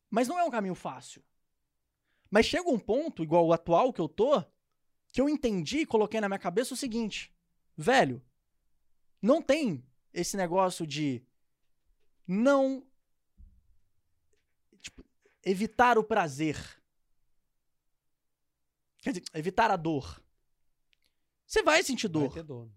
Mas 0.09 0.27
não 0.27 0.39
é 0.39 0.43
um 0.43 0.49
caminho 0.49 0.73
fácil. 0.73 1.23
Mas 2.31 2.47
chega 2.47 2.67
um 2.67 2.79
ponto, 2.79 3.21
igual 3.21 3.45
o 3.45 3.53
atual 3.53 3.93
que 3.93 4.01
eu 4.01 4.09
tô, 4.09 4.43
que 5.09 5.21
eu 5.21 5.29
entendi 5.29 5.81
e 5.81 5.85
coloquei 5.85 6.19
na 6.19 6.27
minha 6.27 6.39
cabeça 6.39 6.73
o 6.73 6.77
seguinte: 6.77 7.31
velho, 7.77 8.19
não 9.21 9.43
tem 9.43 9.85
esse 10.11 10.35
negócio 10.35 10.87
de 10.87 11.23
não 12.27 12.83
evitar 15.43 15.97
o 15.97 16.03
prazer. 16.03 16.57
Quer 18.99 19.11
dizer, 19.11 19.25
evitar 19.33 19.69
a 19.69 19.75
dor. 19.75 20.21
Você 21.45 21.61
vai 21.61 21.83
sentir 21.83 22.07
Vai 22.07 22.21
dor 22.21 22.33
ter 22.33 22.43
dor. 22.43 22.71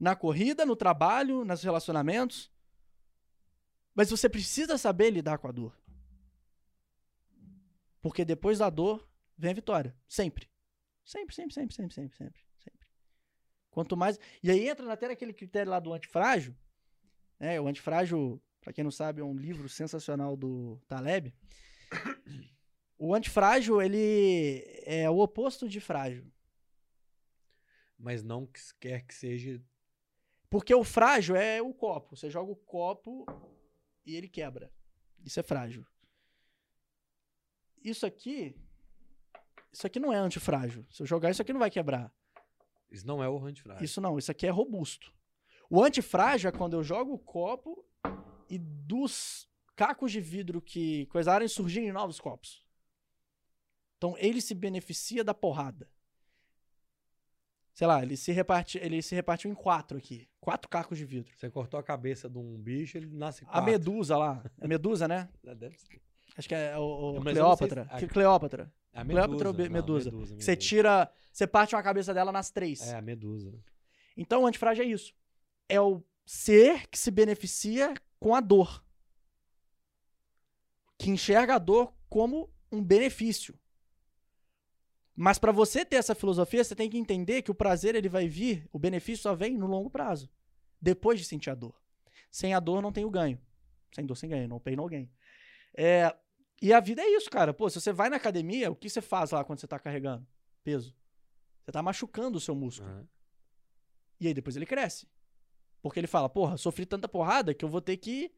na 0.00 0.16
corrida, 0.16 0.64
no 0.64 0.74
trabalho, 0.74 1.44
nos 1.44 1.62
relacionamentos. 1.62 2.50
Mas 3.94 4.10
você 4.10 4.28
precisa 4.28 4.76
saber 4.76 5.10
lidar 5.10 5.38
com 5.38 5.48
a 5.48 5.52
dor. 5.52 5.78
Porque 8.00 8.24
depois 8.24 8.58
da 8.58 8.70
dor 8.70 9.08
vem 9.36 9.50
a 9.50 9.54
vitória. 9.54 9.96
Sempre. 10.06 10.50
Sempre, 11.04 11.34
sempre, 11.34 11.54
sempre, 11.54 11.74
sempre, 11.74 11.94
sempre, 11.94 12.16
sempre, 12.16 12.40
sempre. 12.58 12.86
Quanto 13.70 13.96
mais. 13.96 14.18
E 14.42 14.50
aí 14.50 14.68
entra 14.68 14.92
até 14.92 15.08
naquele 15.08 15.32
critério 15.32 15.70
lá 15.70 15.78
do 15.78 15.92
antifrágil. 15.92 16.54
Né? 17.38 17.60
O 17.60 17.68
antifrágil, 17.68 18.42
pra 18.66 18.72
quem 18.72 18.82
não 18.82 18.90
sabe, 18.90 19.20
é 19.20 19.24
um 19.24 19.32
livro 19.32 19.68
sensacional 19.68 20.36
do 20.36 20.82
Taleb. 20.88 21.32
O 22.98 23.14
antifrágil, 23.14 23.82
ele 23.82 24.64
é 24.86 25.08
o 25.10 25.18
oposto 25.18 25.68
de 25.68 25.82
frágil. 25.82 26.32
Mas 27.98 28.22
não 28.22 28.46
que 28.46 28.58
quer 28.80 29.02
que 29.02 29.14
seja. 29.14 29.62
Porque 30.48 30.74
o 30.74 30.82
frágil 30.82 31.36
é 31.36 31.60
o 31.60 31.74
copo. 31.74 32.16
Você 32.16 32.30
joga 32.30 32.50
o 32.50 32.56
copo 32.56 33.26
e 34.06 34.16
ele 34.16 34.30
quebra. 34.30 34.72
Isso 35.22 35.38
é 35.38 35.42
frágil. 35.42 35.86
Isso 37.84 38.06
aqui. 38.06 38.56
Isso 39.70 39.86
aqui 39.86 40.00
não 40.00 40.10
é 40.10 40.16
antifrágil. 40.16 40.86
Se 40.90 41.02
eu 41.02 41.06
jogar, 41.06 41.30
isso 41.30 41.42
aqui 41.42 41.52
não 41.52 41.60
vai 41.60 41.70
quebrar. 41.70 42.10
Isso 42.90 43.06
não 43.06 43.22
é 43.22 43.28
o 43.28 43.44
antifrágil. 43.44 43.84
Isso 43.84 44.00
não, 44.00 44.18
isso 44.18 44.30
aqui 44.30 44.46
é 44.46 44.50
robusto. 44.50 45.12
O 45.68 45.84
antifrágil 45.84 46.48
é 46.48 46.52
quando 46.52 46.72
eu 46.72 46.82
jogo 46.82 47.12
o 47.12 47.18
copo 47.18 47.84
e 48.48 48.58
dos 48.58 49.48
cacos 49.74 50.10
de 50.12 50.20
vidro 50.20 50.60
que 50.60 51.06
coisarem 51.06 51.46
surgirem 51.48 51.92
novos 51.92 52.18
copos. 52.20 52.64
Então 53.98 54.14
ele 54.18 54.40
se 54.40 54.54
beneficia 54.54 55.22
da 55.24 55.34
porrada. 55.34 55.88
Sei 57.74 57.86
lá, 57.86 58.02
ele 58.02 58.16
se, 58.16 58.32
reparte, 58.32 58.78
ele 58.78 59.02
se 59.02 59.14
repartiu 59.14 59.50
em 59.50 59.54
quatro 59.54 59.98
aqui. 59.98 60.26
Quatro 60.40 60.66
cacos 60.68 60.96
de 60.96 61.04
vidro. 61.04 61.30
Você 61.36 61.50
cortou 61.50 61.78
a 61.78 61.82
cabeça 61.82 62.28
de 62.28 62.38
um 62.38 62.56
bicho, 62.58 62.96
ele 62.96 63.06
nasce 63.06 63.44
A 63.44 63.48
quatro. 63.48 63.64
medusa 63.70 64.16
lá. 64.16 64.42
É 64.60 64.66
medusa, 64.66 65.06
né? 65.06 65.28
É. 65.44 65.70
Acho 66.38 66.48
que 66.48 66.54
é 66.54 66.76
o, 66.78 67.16
o 67.18 67.20
Cleópatra. 67.20 67.88
se- 67.98 68.06
Cleópatra. 68.06 68.72
É 68.92 69.00
a 69.00 69.04
Cleópatra 69.04 69.48
ou 69.48 69.54
medusa. 69.54 69.68
be- 69.68 69.68
não, 69.68 69.72
medusa? 69.82 70.10
medusa, 70.10 70.36
Você 70.40 70.56
tira. 70.56 71.10
Você 71.30 71.46
parte 71.46 71.74
uma 71.74 71.82
cabeça 71.82 72.14
dela 72.14 72.32
nas 72.32 72.50
três. 72.50 72.80
É, 72.80 72.96
a 72.96 73.02
medusa. 73.02 73.52
Então 74.16 74.42
o 74.42 74.46
antifrágil 74.46 74.84
é 74.84 74.88
isso. 74.88 75.14
É 75.68 75.78
o 75.78 76.02
ser 76.24 76.88
que 76.88 76.98
se 76.98 77.10
beneficia 77.10 77.92
com 78.18 78.34
a 78.34 78.40
dor. 78.40 78.84
Que 80.98 81.10
enxerga 81.10 81.54
a 81.56 81.58
dor 81.58 81.94
como 82.08 82.52
um 82.70 82.82
benefício. 82.82 83.58
Mas 85.14 85.38
para 85.38 85.52
você 85.52 85.84
ter 85.84 85.96
essa 85.96 86.14
filosofia, 86.14 86.62
você 86.62 86.74
tem 86.74 86.90
que 86.90 86.98
entender 86.98 87.42
que 87.42 87.50
o 87.50 87.54
prazer 87.54 87.94
ele 87.94 88.08
vai 88.08 88.28
vir, 88.28 88.68
o 88.70 88.78
benefício 88.78 89.22
só 89.22 89.34
vem 89.34 89.56
no 89.56 89.66
longo 89.66 89.88
prazo. 89.88 90.30
Depois 90.80 91.18
de 91.18 91.24
sentir 91.24 91.50
a 91.50 91.54
dor. 91.54 91.74
Sem 92.30 92.52
a 92.52 92.60
dor 92.60 92.82
não 92.82 92.92
tem 92.92 93.04
o 93.04 93.10
ganho. 93.10 93.40
Sem 93.94 94.04
dor, 94.04 94.14
sem 94.14 94.28
ganho. 94.28 94.46
No 94.46 94.60
pain, 94.60 94.76
no 94.76 94.86
gain. 94.86 95.10
É, 95.74 96.14
e 96.60 96.72
a 96.72 96.80
vida 96.80 97.00
é 97.02 97.08
isso, 97.16 97.30
cara. 97.30 97.54
Pô, 97.54 97.68
se 97.70 97.80
você 97.80 97.92
vai 97.92 98.10
na 98.10 98.16
academia, 98.16 98.70
o 98.70 98.76
que 98.76 98.90
você 98.90 99.00
faz 99.00 99.30
lá 99.30 99.42
quando 99.42 99.58
você 99.58 99.66
tá 99.66 99.78
carregando? 99.78 100.26
Peso. 100.62 100.94
Você 101.64 101.72
tá 101.72 101.82
machucando 101.82 102.36
o 102.36 102.40
seu 102.40 102.54
músculo. 102.54 102.90
Aham. 102.90 103.08
E 104.20 104.26
aí 104.28 104.34
depois 104.34 104.56
ele 104.56 104.66
cresce. 104.66 105.08
Porque 105.88 106.00
ele 106.00 106.06
fala, 106.06 106.28
porra, 106.28 106.56
sofri 106.56 106.84
tanta 106.86 107.08
porrada 107.08 107.54
que 107.54 107.64
eu 107.64 107.68
vou 107.68 107.80
ter 107.80 107.96
que 107.96 108.32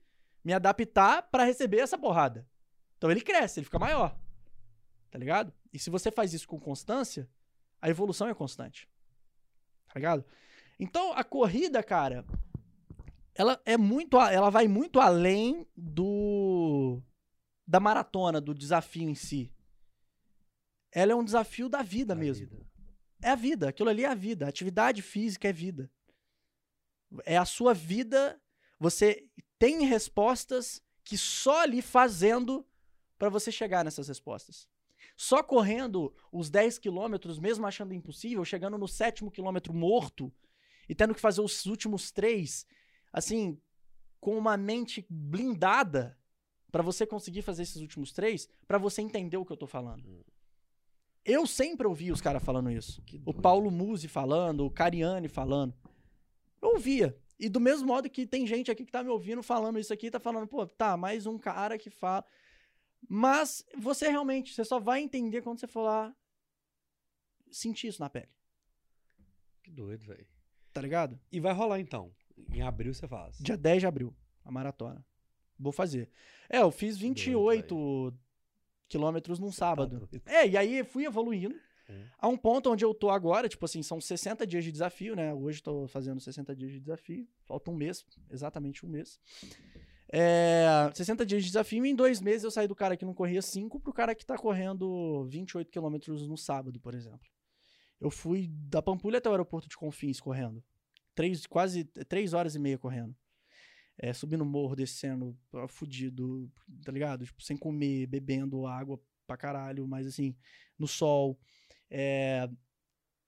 me 0.45 0.53
adaptar 0.53 1.23
pra 1.31 1.45
receber 1.45 1.79
essa 1.79 1.97
porrada. 1.99 2.47
Então 2.97 3.11
ele 3.11 3.21
cresce, 3.21 3.61
ele 3.61 3.65
fica 3.65 3.79
maior. 3.79 4.19
Tá 5.11 5.19
ligado? 5.19 5.53
E 5.73 5.79
se 5.79 5.91
você 5.91 6.11
faz 6.11 6.33
isso 6.35 6.47
com 6.47 6.59
constância, 6.61 7.29
a 7.81 7.89
evolução 7.89 8.29
é 8.29 8.35
constante. 8.35 8.89
Tá 9.87 9.95
ligado? 9.97 10.25
Então 10.79 11.13
a 11.13 11.25
corrida, 11.25 11.83
cara, 11.83 12.25
ela 13.35 13.61
é 13.65 13.77
muito, 13.77 14.19
ela 14.21 14.51
vai 14.51 14.69
muito 14.69 15.01
além 15.01 15.67
do 15.77 17.03
da 17.67 17.79
maratona, 17.81 18.41
do 18.41 18.55
desafio 18.55 19.09
em 19.09 19.15
si. 19.15 19.53
ela 20.91 21.13
é 21.13 21.15
um 21.15 21.25
desafio 21.25 21.69
da 21.69 21.83
vida 21.83 22.15
Da 22.15 22.21
mesmo. 22.21 22.47
vida. 22.47 22.67
É 23.23 23.31
a 23.31 23.35
vida. 23.35 23.69
Aquilo 23.69 23.91
ali 23.91 24.05
é 24.05 24.09
a 24.09 24.15
vida. 24.15 24.49
Atividade 24.49 25.03
física 25.03 25.49
é 25.49 25.53
vida. 25.53 25.91
É 27.25 27.37
a 27.37 27.45
sua 27.45 27.75
vida. 27.75 28.41
Você 28.79 29.27
tem 29.59 29.85
respostas 29.85 30.83
que 31.05 31.17
só 31.17 31.63
ali 31.63 31.83
fazendo 31.83 32.67
para 33.19 33.29
você 33.29 33.51
chegar 33.51 33.85
nessas 33.85 34.09
respostas. 34.09 34.69
Só 35.17 35.43
correndo 35.43 36.15
os 36.31 36.49
10 36.49 36.79
quilômetros, 36.79 37.39
mesmo 37.39 37.67
achando 37.67 37.93
impossível, 37.93 38.45
chegando 38.45 38.79
no 38.79 38.87
sétimo 38.87 39.31
quilômetro 39.31 39.75
morto 39.75 40.33
e 40.89 40.95
tendo 40.95 41.15
que 41.15 41.21
fazer 41.21 41.41
os 41.41 41.67
últimos 41.67 42.13
três, 42.13 42.67
assim, 43.13 43.61
com 44.21 44.39
uma 44.39 44.57
mente 44.57 45.05
blindada 45.11 46.17
para 46.71 46.83
você 46.83 47.07
conseguir 47.07 47.43
fazer 47.43 47.63
esses 47.63 47.81
últimos 47.81 48.13
três, 48.13 48.49
para 48.67 48.79
você 48.79 49.03
entender 49.03 49.37
o 49.37 49.45
que 49.45 49.53
eu 49.53 49.57
tô 49.57 49.67
falando. 49.67 50.25
Eu 51.25 51.47
sempre 51.47 51.87
ouvi 51.87 52.13
os 52.13 52.21
caras 52.21 52.43
falando 52.43 52.71
isso. 52.71 53.03
O. 53.25 53.35
Paulo 53.35 53.71
Musi 53.71 54.09
falando, 54.09 54.65
o 54.65 54.71
Cariani 54.71 55.29
falando. 55.29 55.75
Eu 56.61 56.71
ouvia. 56.71 57.17
E 57.39 57.49
do 57.49 57.61
mesmo 57.61 57.87
modo 57.87 58.11
que 58.11 58.27
tem 58.27 58.47
gente 58.47 58.71
aqui 58.71 58.85
que 58.85 58.91
tá 58.93 59.03
me 59.03 59.11
ouvindo 59.11 59.43
falando 59.43 59.79
isso 59.79 59.93
aqui, 59.93 60.11
tá 60.11 60.19
falando, 60.19 60.47
pô, 60.49 60.67
tá, 60.67 60.97
mais 60.97 61.25
um 61.27 61.39
cara 61.39 61.79
que 61.79 61.89
fala. 61.91 62.25
Mas 63.09 63.65
você 63.77 64.09
realmente, 64.09 64.53
você 64.55 64.65
só 64.65 64.81
vai 64.81 65.01
entender 65.01 65.41
quando 65.43 65.61
você 65.61 65.69
for 65.69 65.83
lá 65.83 66.15
sentir 67.51 67.87
isso 67.89 68.01
na 68.01 68.11
pele, 68.11 68.29
Que 69.63 69.71
doido, 69.71 70.05
velho. 70.05 70.27
tá 70.73 70.81
ligado? 70.81 71.19
E 71.31 71.39
vai 71.41 71.53
rolar 71.53 71.79
então. 71.81 72.13
Em 72.53 72.61
abril 72.63 72.93
você 72.93 73.07
faz. 73.07 73.39
Dia 73.39 73.57
10 73.57 73.81
de 73.81 73.87
abril, 73.87 74.15
a 74.45 74.51
maratona. 74.51 75.05
Vou 75.59 75.73
fazer. 75.73 76.11
É, 76.49 76.59
eu 76.61 76.71
fiz 76.71 76.97
28 76.99 78.13
quilômetros 78.89 79.39
num 79.39 79.51
sábado. 79.53 79.99
doido. 79.99 80.23
É, 80.27 80.47
e 80.47 80.57
aí 80.57 80.85
fui 80.85 81.05
evoluindo. 81.05 81.55
É. 81.89 82.05
A 82.19 82.29
um 82.29 82.37
ponto 82.37 82.71
onde 82.71 82.85
eu 82.85 82.93
tô 82.93 83.09
agora, 83.11 83.49
tipo 83.49 83.65
assim, 83.65 83.83
são 83.83 84.01
60 84.01 84.47
dias 84.47 84.63
de 84.63 84.71
desafio, 84.71 85.17
né? 85.17 85.33
Hoje 85.33 85.63
tô 85.63 85.87
fazendo 85.89 86.21
60 86.21 86.55
dias 86.55 86.73
de 86.73 86.81
desafio. 86.81 87.27
Falta 87.45 87.71
um 87.71 87.75
mês, 87.75 88.05
exatamente 88.31 88.85
um 88.85 88.89
mês. 88.89 89.19
É, 90.11 90.91
60 90.95 91.25
dias 91.25 91.43
de 91.43 91.49
desafio, 91.49 91.85
e 91.85 91.91
em 91.91 91.95
dois 91.95 92.21
meses 92.21 92.45
eu 92.45 92.51
saí 92.51 92.67
do 92.67 92.75
cara 92.75 92.97
que 92.97 93.05
não 93.05 93.15
corria 93.15 93.43
5 93.43 93.81
pro 93.81 93.93
cara 93.93 94.15
que 94.15 94.25
tá 94.25 94.37
correndo 94.37 95.27
28 95.29 95.71
quilômetros 95.71 96.27
no 96.27 96.37
sábado, 96.37 96.81
por 96.81 96.95
exemplo. 96.95 97.29
Eu 98.01 98.11
fui 98.11 98.49
da 98.49 98.81
Pampulha 98.81 99.19
até 99.19 99.29
o 99.29 99.33
aeroporto 99.33 99.69
de 99.69 99.77
Confins 99.77 100.21
correndo. 100.21 100.63
Três, 101.15 101.47
quase 101.47 101.85
3 101.85 102.33
horas 102.33 102.55
e 102.55 102.59
meia 102.59 102.79
correndo. 102.79 103.15
É, 103.99 104.13
subindo 104.13 104.45
morro, 104.45 104.77
descendo, 104.77 105.37
ah, 105.53 105.67
fudido, 105.67 106.49
tá 106.85 106.93
ligado? 106.93 107.25
Tipo, 107.25 107.43
sem 107.43 107.57
comer, 107.57 108.07
bebendo 108.07 108.65
água 108.67 109.01
pra 109.27 109.37
caralho, 109.37 109.87
mas 109.87 110.07
assim, 110.07 110.37
no 110.79 110.87
sol. 110.87 111.39
É, 111.91 112.49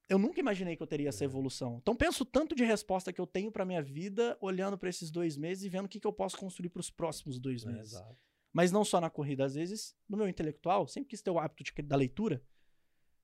Eu 0.09 0.19
nunca 0.19 0.41
imaginei 0.41 0.77
que 0.77 0.83
eu 0.83 0.87
teria 0.89 1.09
essa 1.09 1.25
evolução. 1.25 1.79
Então 1.81 1.95
penso 1.95 2.25
tanto 2.25 2.55
de 2.57 2.65
resposta 2.65 3.13
que 3.13 3.21
eu 3.21 3.27
tenho 3.27 3.53
pra 3.53 3.65
minha 3.65 3.81
vida, 3.83 4.37
olhando 4.41 4.77
pra 4.77 4.89
esses 4.91 5.09
dois 5.11 5.37
meses 5.37 5.63
e 5.65 5.69
vendo 5.69 5.85
o 5.87 5.89
que, 5.89 6.01
que 6.01 6.07
eu 6.07 6.13
posso 6.13 6.37
construir 6.37 6.69
pros 6.69 6.91
próximos 6.91 7.39
dois 7.39 7.65
É, 7.65 7.69
meses. 7.69 7.93
exato. 7.93 8.19
Mas 8.53 8.73
não 8.73 8.85
só 8.85 9.01
na 9.01 9.09
corrida, 9.09 9.45
às 9.45 9.55
vezes, 9.55 9.97
no 10.09 10.17
meu 10.17 10.27
intelectual, 10.29 10.89
sempre 10.89 11.11
quis 11.11 11.23
ter 11.23 11.31
o 11.31 11.39
hábito 11.39 11.63
de- 11.63 11.83
da 11.83 11.95
leitura, 11.95 12.43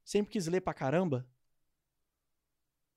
sempre 0.05 0.31
quis 0.33 0.47
ler 0.47 0.61
pra 0.61 0.73
caramba. 0.73 1.29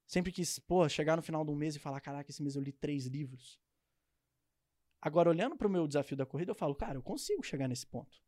Sempre 0.05 0.31
quis, 0.31 0.59
pô, 0.59 0.87
chegar 0.87 1.15
no 1.15 1.23
final 1.23 1.43
de 1.43 1.49
um 1.51 1.55
mês 1.55 1.75
e 1.75 1.79
falar, 1.79 1.99
caraca, 2.01 2.29
esse 2.29 2.41
mês 2.43 2.55
eu 2.55 2.61
li 2.61 2.71
três 2.71 3.05
livros. 3.07 3.59
Agora, 5.01 5.29
olhando 5.29 5.55
pro 5.55 5.69
meu 5.69 5.87
desafio 5.87 6.17
da 6.17 6.25
corrida, 6.25 6.51
eu 6.51 6.55
falo, 6.55 6.75
cara, 6.75 6.97
eu 6.97 7.01
consigo 7.03 7.41
chegar 7.43 7.67
nesse 7.67 7.87
ponto. 7.87 8.21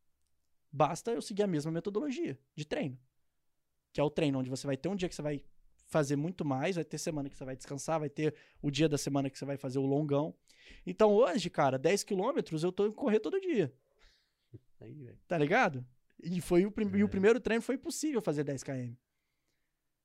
Basta 0.72 1.12
eu 1.12 1.22
seguir 1.22 1.43
a 1.43 1.47
mesma 1.47 1.72
metodologia 1.72 2.39
de 2.55 2.66
treino. 2.66 2.97
Que 3.94 4.00
é 4.00 4.04
o 4.04 4.10
treino 4.10 4.39
onde 4.39 4.50
você 4.50 4.66
vai 4.68 4.78
ter 4.78 4.89
um 4.89 4.96
dia 4.96 5.10
que 5.10 5.16
você 5.16 5.22
vai 5.22 5.44
fazer 5.88 6.16
muito 6.16 6.46
mais, 6.46 6.76
vai 6.76 6.86
ter 6.86 6.98
semana 6.98 7.30
que 7.30 7.36
você 7.38 7.44
vai 7.44 7.56
descansar, 7.56 8.00
vai 8.00 8.10
ter 8.10 8.34
o 8.62 8.72
dia 8.72 8.88
da 8.88 8.98
semana 8.98 9.30
que 9.30 9.38
você 9.38 9.44
vai 9.46 9.58
fazer 9.58 9.78
o 9.80 9.86
longão. 9.86 10.34
Então 10.86 11.12
hoje, 11.14 11.50
cara, 11.50 11.78
10 11.78 12.04
quilômetros 12.04 12.64
eu 12.64 12.72
tô 12.72 12.86
indo 12.86 12.94
correr 12.96 13.20
todo 13.20 13.39
dia. 13.42 13.74
Aí. 14.80 15.14
Tá 15.28 15.38
ligado? 15.38 15.86
E, 16.24 16.39
foi 16.39 16.66
o, 16.66 16.72
prim- 16.72 16.89
e 16.98 17.04
o 17.04 17.08
É. 17.08 17.10
primeiro 17.10 17.39
treino 17.39 17.62
foi 17.62 17.76
impossível 17.76 18.22
fazer 18.22 18.44
10 18.44 18.64
km. 18.64 18.94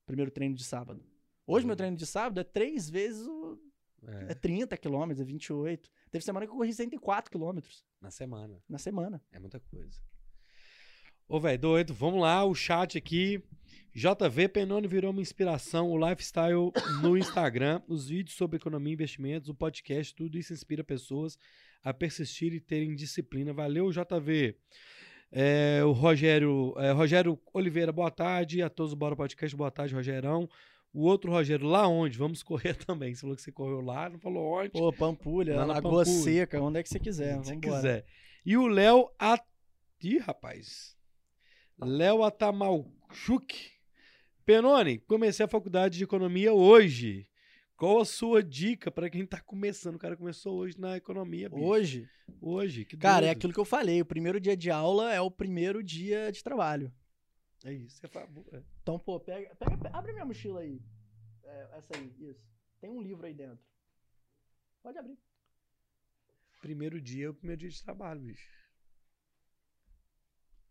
Primeiro 0.06 0.30
treino 0.30 0.54
de 0.54 0.64
sábado. 0.64 1.04
Hoje, 1.46 1.64
meu 1.66 1.72
Uhum. 1.74 1.76
treino 1.76 1.96
de 1.96 2.06
sábado 2.06 2.40
é 2.40 2.44
três 2.44 2.88
vezes 2.90 3.26
o. 3.26 3.58
É 4.08 4.32
É, 4.32 4.34
30 4.34 4.76
quilômetros, 4.76 5.20
é 5.20 5.24
28. 5.24 5.90
Teve 6.10 6.24
semana 6.24 6.46
que 6.46 6.52
eu 6.52 6.56
corri 6.56 6.72
104 6.72 7.30
quilômetros 7.30 7.84
na 8.00 8.10
semana. 8.10 8.62
na 8.68 8.78
semana. 8.78 9.22
É 9.32 9.38
muita 9.38 9.58
coisa. 9.60 10.00
Ô, 11.28 11.40
velho, 11.40 11.58
doido. 11.58 11.92
Vamos 11.92 12.20
lá, 12.20 12.44
o 12.44 12.54
chat 12.54 12.96
aqui. 12.96 13.42
JV 13.92 14.48
Penone 14.48 14.86
virou 14.86 15.10
uma 15.10 15.20
inspiração, 15.20 15.90
o 15.90 15.98
lifestyle 15.98 16.70
no 17.02 17.16
Instagram, 17.16 17.82
os 17.88 18.08
vídeos 18.08 18.36
sobre 18.36 18.58
economia 18.58 18.92
e 18.92 18.94
investimentos, 18.94 19.48
o 19.48 19.54
podcast, 19.54 20.14
tudo 20.14 20.38
isso 20.38 20.52
inspira 20.52 20.84
pessoas 20.84 21.36
a 21.82 21.92
persistir 21.92 22.52
e 22.52 22.60
terem 22.60 22.94
disciplina. 22.94 23.52
Valeu, 23.52 23.90
JV. 23.90 24.54
É, 25.32 25.82
o 25.84 25.90
Rogério, 25.90 26.74
é, 26.76 26.92
Rogério 26.92 27.36
Oliveira, 27.52 27.90
boa 27.90 28.10
tarde. 28.10 28.62
A 28.62 28.70
todos 28.70 28.92
do 28.92 28.96
Bora 28.96 29.16
Podcast, 29.16 29.56
boa 29.56 29.70
tarde, 29.70 29.96
Rogerão. 29.96 30.48
O 30.92 31.02
outro 31.02 31.32
Rogério, 31.32 31.66
lá 31.66 31.88
onde? 31.88 32.16
Vamos 32.16 32.40
correr 32.44 32.76
também. 32.86 33.12
Você 33.12 33.22
falou 33.22 33.34
que 33.34 33.42
você 33.42 33.50
correu 33.50 33.80
lá, 33.80 34.08
não 34.08 34.20
falou 34.20 34.60
onde. 34.60 34.70
Pô, 34.70 34.92
Pampulha, 34.92 35.56
na 35.56 35.64
Lagoa 35.64 36.04
Pampulha. 36.04 36.22
Seca, 36.22 36.60
onde 36.62 36.78
é 36.78 36.82
que 36.84 36.88
você 36.88 37.00
quiser. 37.00 37.44
Se 37.44 37.56
quiser. 37.56 38.04
E 38.44 38.56
o 38.56 38.68
Léo 38.68 39.10
At... 39.18 39.42
Ih, 40.00 40.18
rapaz. 40.18 40.95
Léo 41.78 42.22
Atamalchuk. 42.24 43.72
Penone, 44.44 44.98
comecei 45.00 45.44
a 45.44 45.48
faculdade 45.48 45.98
de 45.98 46.04
economia 46.04 46.52
hoje. 46.52 47.28
Qual 47.76 48.00
a 48.00 48.04
sua 48.04 48.42
dica 48.42 48.90
para 48.90 49.10
quem 49.10 49.26
tá 49.26 49.40
começando? 49.40 49.96
O 49.96 49.98
cara 49.98 50.16
começou 50.16 50.56
hoje 50.56 50.80
na 50.80 50.96
economia, 50.96 51.48
bicho. 51.50 51.62
Hoje, 51.62 52.08
Hoje, 52.40 52.84
que 52.84 52.96
cara, 52.96 53.26
é 53.26 53.28
doido. 53.28 53.36
aquilo 53.38 53.52
que 53.52 53.60
eu 53.60 53.64
falei. 53.64 54.00
O 54.00 54.06
primeiro 54.06 54.40
dia 54.40 54.56
de 54.56 54.70
aula 54.70 55.12
é 55.12 55.20
o 55.20 55.30
primeiro 55.30 55.82
dia 55.82 56.30
de 56.32 56.42
trabalho. 56.42 56.92
É 57.64 57.72
isso. 57.72 58.00
Fala... 58.08 58.28
é. 58.52 58.62
Então, 58.82 58.98
pô, 58.98 59.20
pega, 59.20 59.54
pega, 59.56 59.76
pe- 59.76 59.90
abre 59.92 60.12
minha 60.12 60.24
mochila 60.24 60.60
aí. 60.60 60.80
É, 61.44 61.68
essa 61.78 61.96
aí, 61.96 62.12
isso. 62.18 62.40
Tem 62.80 62.88
um 62.88 63.02
livro 63.02 63.26
aí 63.26 63.34
dentro. 63.34 63.58
Pode 64.82 64.96
abrir. 64.98 65.18
Primeiro 66.62 67.00
dia 67.00 67.26
é 67.26 67.28
o 67.28 67.34
primeiro 67.34 67.60
dia 67.60 67.70
de 67.70 67.82
trabalho, 67.82 68.20
bicho. 68.20 68.48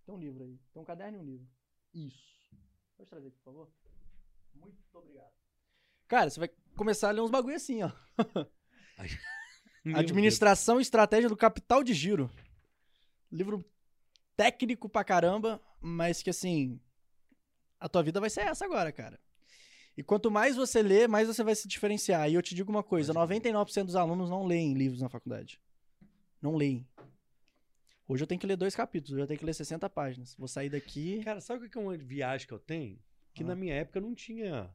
Tem 0.06 0.14
um 0.14 0.20
livro 0.20 0.44
aí. 0.44 0.60
Tem 0.72 0.82
um 0.82 0.86
caderno 0.86 1.18
e 1.18 1.22
um 1.22 1.24
livro. 1.24 1.48
Isso. 1.94 2.36
Pode 2.96 3.10
trazer 3.10 3.28
aqui, 3.28 3.38
por 3.38 3.46
favor? 3.46 3.72
Muito 4.54 4.78
obrigado. 4.94 5.34
Cara, 6.08 6.30
você 6.30 6.40
vai 6.40 6.50
começar 6.76 7.10
a 7.10 7.12
ler 7.12 7.22
uns 7.22 7.32
bagulho 7.32 7.56
assim, 7.56 7.82
ó. 7.84 7.92
Administração 9.96 10.80
e 10.80 10.82
Estratégia 10.82 11.30
do 11.30 11.36
Capital 11.36 11.84
de 11.84 11.94
Giro. 11.94 12.30
Livro 13.32 13.66
técnico 14.36 14.88
pra 14.88 15.04
caramba, 15.04 15.62
mas 15.82 16.22
que 16.22 16.30
assim. 16.30 16.80
A 17.80 17.90
tua 17.90 18.04
vida 18.04 18.20
vai 18.20 18.30
ser 18.30 18.42
essa 18.42 18.66
agora, 18.66 18.92
cara. 18.92 19.20
E 19.98 20.04
quanto 20.04 20.30
mais 20.30 20.56
você 20.56 20.82
lê, 20.82 21.08
mais 21.08 21.28
você 21.28 21.44
vai 21.44 21.56
se 21.56 21.68
diferenciar. 21.68 22.30
E 22.30 22.34
eu 22.34 22.42
te 22.42 22.56
digo 22.56 22.72
uma 22.72 22.84
coisa: 22.84 23.14
Pode 23.14 23.32
99% 23.34 23.86
dos 23.86 23.96
alunos 23.96 24.30
não 24.30 24.46
leem 24.46 24.74
livros 24.74 25.02
na 25.02 25.10
faculdade. 25.10 25.60
Não 26.42 26.56
leem. 26.56 26.88
Hoje 28.08 28.24
eu 28.24 28.28
tenho 28.28 28.40
que 28.40 28.46
ler 28.48 28.56
dois 28.56 28.76
capítulos, 28.76 29.14
hoje 29.14 29.24
eu 29.24 29.28
tenho 29.28 29.40
que 29.40 29.46
ler 29.46 29.54
60 29.54 29.90
páginas. 29.90 30.36
Vou 30.38 30.48
sair 30.48 30.70
daqui. 30.70 31.24
Cara, 31.24 31.42
sabe 31.42 31.66
o 31.66 31.70
que 31.70 31.78
é 31.78 31.82
uma 31.82 31.98
viagem 31.98 32.48
que 32.48 32.54
eu 32.54 32.60
tenho? 32.60 33.00
Que 33.34 33.44
Ah. 33.44 33.48
na 33.48 33.56
minha 33.56 33.74
época 33.74 34.00
não 34.00 34.14
tinha. 34.14 34.70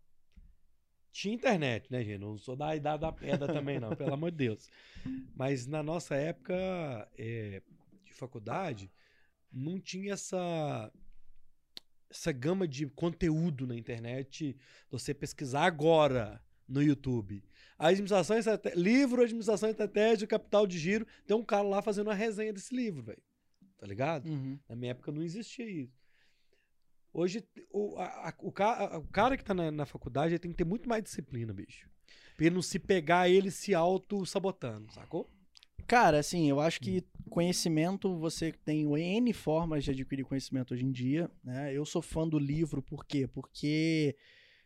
Tinha 1.13 1.35
internet, 1.35 1.91
né, 1.91 2.05
gente? 2.05 2.19
Não 2.21 2.39
sou 2.39 2.55
da 2.57 2.75
idade 2.75 3.01
da 3.03 3.13
pedra 3.13 3.47
também, 3.53 3.79
não, 3.81 3.95
pelo 3.97 4.13
amor 4.15 4.31
de 4.31 4.37
Deus. 4.37 4.69
Mas 5.35 5.67
na 5.67 5.83
nossa 5.83 6.15
época 6.15 6.55
é, 7.19 7.63
de 8.05 8.13
faculdade, 8.15 8.91
não 9.53 9.81
tinha 9.81 10.13
essa 10.15 10.93
essa 12.09 12.33
gama 12.33 12.67
de 12.67 12.87
conteúdo 12.89 13.69
na 13.69 13.77
internet 13.77 14.57
você 14.91 15.15
pesquisar 15.15 15.63
agora 15.65 16.43
no 16.69 16.83
YouTube. 16.83 17.41
A 17.81 17.89
administração 17.89 18.37
estrate- 18.39 18.75
livro 18.77 19.23
Administração 19.23 19.71
Estratégia 19.71 20.27
Capital 20.27 20.67
de 20.67 20.79
Giro, 20.79 21.07
tem 21.27 21.35
um 21.37 21.43
cara 21.43 21.63
lá 21.63 21.81
fazendo 21.81 22.09
uma 22.09 22.15
resenha 22.15 22.53
desse 22.53 22.75
livro, 22.77 23.03
velho. 23.03 23.23
Tá 23.79 23.87
ligado? 23.87 24.29
Uhum. 24.29 24.59
Na 24.69 24.77
minha 24.77 24.91
época 24.91 25.11
não 25.11 25.23
existia 25.23 25.65
isso. 25.69 25.99
Hoje, 27.13 27.43
o, 27.73 27.97
a- 27.97 28.29
a- 28.29 28.35
o, 28.41 28.53
ca- 28.53 28.99
o 28.99 29.09
cara 29.09 29.37
que 29.37 29.43
tá 29.45 29.55
na, 29.55 29.71
na 29.71 29.87
faculdade 29.87 30.39
tem 30.39 30.51
que 30.51 30.57
ter 30.59 30.65
muito 30.65 30.89
mais 30.89 31.03
disciplina, 31.03 31.53
bicho. 31.55 31.89
Pra 32.37 32.47
ele 32.47 32.55
não 32.55 32.63
se 32.63 32.79
pegar 32.79 33.29
ele 33.29 33.51
se 33.51 33.75
auto-sabotando, 33.75 34.93
sacou? 34.93 35.29
Cara, 35.87 36.19
assim, 36.19 36.49
eu 36.49 36.61
acho 36.61 36.81
que 36.81 37.03
conhecimento, 37.31 38.17
você 38.19 38.53
tem 38.53 38.87
N 38.97 39.33
formas 39.33 39.83
de 39.85 39.91
adquirir 39.91 40.25
conhecimento 40.25 40.75
hoje 40.75 40.85
em 40.85 40.93
dia, 40.93 41.31
né? 41.43 41.75
Eu 41.75 41.85
sou 41.85 42.01
fã 42.03 42.29
do 42.29 42.39
livro, 42.39 42.81
por 42.83 43.05
quê? 43.05 43.27
Porque, 43.27 44.15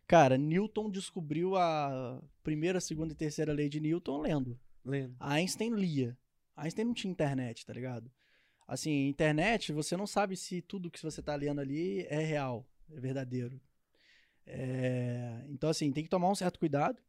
cara, 0.07 0.37
Newton 0.37 0.91
descobriu 0.91 1.57
a 1.57 2.23
primeira, 2.43 2.81
segunda 2.81 3.13
e 3.13 3.17
terceira 3.17 3.53
lei 3.53 3.69
de 3.69 3.81
Newton 3.81 4.21
lendo. 4.21 4.59
Lendo. 4.85 5.17
Einstein 5.19 5.75
lia. 5.75 6.17
Einstein 6.57 6.85
não 6.85 6.95
tinha 6.95 7.11
internet, 7.11 7.65
tá 7.65 7.73
ligado? 7.73 8.11
Assim, 8.67 9.09
internet, 9.09 9.73
você 9.73 9.97
não 9.97 10.07
sabe 10.07 10.37
se 10.37 10.63
tudo 10.63 10.91
que 10.91 11.03
você 11.03 11.23
tá 11.23 11.35
lendo 11.35 11.61
ali 11.61 12.07
é 12.09 12.21
real. 12.21 12.67
é 12.91 13.01
verdadeiro. 13.01 13.61
É, 14.47 15.45
então, 15.49 15.71
assim, 15.71 15.91
tem 15.93 16.05
que 16.05 16.11
tomar 16.11 16.31
um 16.31 16.35
certo 16.35 16.59
cuidado. 16.59 17.03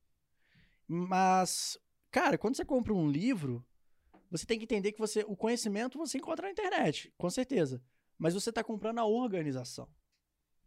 Mas, 0.87 1.77
cara, 2.11 2.37
quando 2.37 2.55
você 2.55 2.65
compra 2.65 2.93
um 2.93 3.09
livro, 3.09 3.65
você 4.29 4.45
tem 4.45 4.57
que 4.57 4.65
entender 4.65 4.91
que 4.91 4.99
você, 4.99 5.23
o 5.27 5.35
conhecimento 5.35 5.97
você 5.97 6.17
encontra 6.17 6.45
na 6.45 6.51
internet, 6.51 7.13
com 7.17 7.29
certeza. 7.29 7.81
Mas 8.17 8.33
você 8.33 8.49
está 8.49 8.63
comprando 8.63 8.99
a 8.99 9.05
organização. 9.05 9.87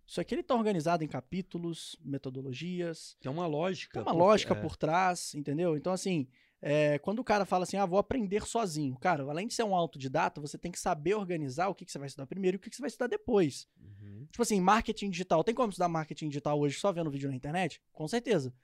Isso 0.09 0.23
aqui 0.23 0.35
ele 0.35 0.41
está 0.41 0.55
organizado 0.55 1.05
em 1.05 1.07
capítulos, 1.07 1.95
metodologias. 2.03 3.15
Tem 3.21 3.31
uma 3.31 3.47
lógica. 3.47 3.93
Tem 3.93 4.03
uma 4.03 4.13
por- 4.13 4.19
lógica 4.19 4.55
é. 4.55 4.57
por 4.59 4.75
trás, 4.75 5.35
entendeu? 5.35 5.77
Então, 5.77 5.93
assim, 5.93 6.27
é, 6.63 6.99
quando 6.99 7.19
o 7.19 7.25
cara 7.25 7.45
fala 7.45 7.65
assim, 7.65 7.77
ah, 7.77 7.85
vou 7.85 7.99
aprender 7.99 8.47
sozinho. 8.47 8.97
Cara, 8.97 9.23
além 9.25 9.47
de 9.47 9.53
ser 9.53 9.65
um 9.65 9.75
autodidata, 9.75 10.41
você 10.41 10.57
tem 10.57 10.73
que 10.73 10.81
saber 10.81 11.15
organizar 11.15 11.69
o 11.69 11.75
que, 11.75 11.85
que 11.85 11.93
você 11.93 11.99
vai 11.99 12.07
estudar 12.09 12.27
primeiro 12.27 12.55
e 12.55 12.59
o 12.59 12.59
que, 12.59 12.71
que 12.71 12.77
você 12.77 12.81
vai 12.81 12.89
estudar 12.89 13.07
depois. 13.07 13.69
Uhum. 13.79 14.27
Tipo 14.31 14.43
assim, 14.43 14.59
marketing 14.63 15.11
digital. 15.11 15.45
Tem 15.45 15.55
como 15.55 15.69
estudar 15.69 15.89
marketing 15.89 16.29
digital 16.29 16.59
hoje 16.59 16.81
só 16.81 16.91
vendo 16.91 17.11
vídeo 17.11 17.29
na 17.29 17.37
internet? 17.37 17.83
Com 17.93 18.09
certeza. 18.09 18.55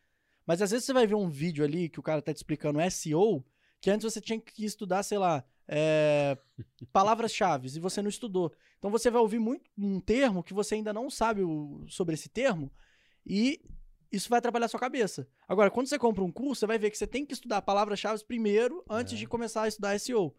Mas 0.47 0.62
às 0.62 0.70
vezes 0.70 0.86
você 0.86 0.95
vai 0.95 1.07
ver 1.07 1.14
um 1.14 1.28
vídeo 1.28 1.62
ali 1.62 1.90
que 1.90 2.01
o 2.01 2.03
cara 2.03 2.22
tá 2.22 2.32
te 2.32 2.38
explicando 2.38 2.80
SEO, 2.90 3.45
que 3.82 3.90
antes 3.90 4.11
você 4.11 4.18
tinha 4.18 4.40
que 4.40 4.64
estudar, 4.64 5.03
sei 5.03 5.18
lá, 5.18 5.45
é, 5.66 6.36
palavras-chave 6.92 7.68
e 7.68 7.80
você 7.80 8.02
não 8.02 8.08
estudou. 8.08 8.52
Então 8.78 8.90
você 8.90 9.10
vai 9.10 9.20
ouvir 9.20 9.38
muito 9.38 9.70
um 9.78 10.00
termo 10.00 10.42
que 10.42 10.52
você 10.54 10.74
ainda 10.74 10.92
não 10.92 11.08
sabe 11.10 11.42
o- 11.42 11.84
sobre 11.88 12.14
esse 12.14 12.28
termo 12.28 12.70
e 13.26 13.60
isso 14.12 14.28
vai 14.28 14.38
atrapalhar 14.38 14.66
a 14.66 14.68
sua 14.68 14.78
cabeça. 14.78 15.26
Agora, 15.48 15.70
quando 15.70 15.86
você 15.88 15.98
compra 15.98 16.22
um 16.22 16.30
curso, 16.30 16.60
você 16.60 16.66
vai 16.66 16.78
ver 16.78 16.90
que 16.90 16.98
você 16.98 17.06
tem 17.06 17.24
que 17.26 17.32
estudar 17.32 17.62
palavras-chave 17.62 18.22
primeiro 18.24 18.84
antes 18.88 19.14
É. 19.14 19.16
de 19.16 19.26
começar 19.26 19.62
a 19.62 19.68
estudar 19.68 19.94
SEO. 19.98 20.34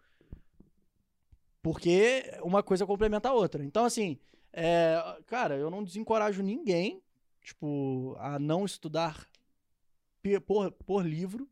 Porque 1.62 2.24
uma 2.44 2.62
coisa 2.62 2.86
complementa 2.86 3.30
a 3.30 3.34
outra. 3.34 3.64
Então, 3.64 3.86
assim, 3.86 4.20
é, 4.54 4.98
cara, 5.26 5.56
eu 5.58 5.70
não 5.72 5.84
desencorajo 5.84 6.44
ninguém, 6.44 7.02
tipo, 7.42 8.16
a 8.20 8.38
não 8.40 8.66
estudar 8.66 9.28
por, 10.46 10.72
por 10.72 11.06
livro. 11.06 11.50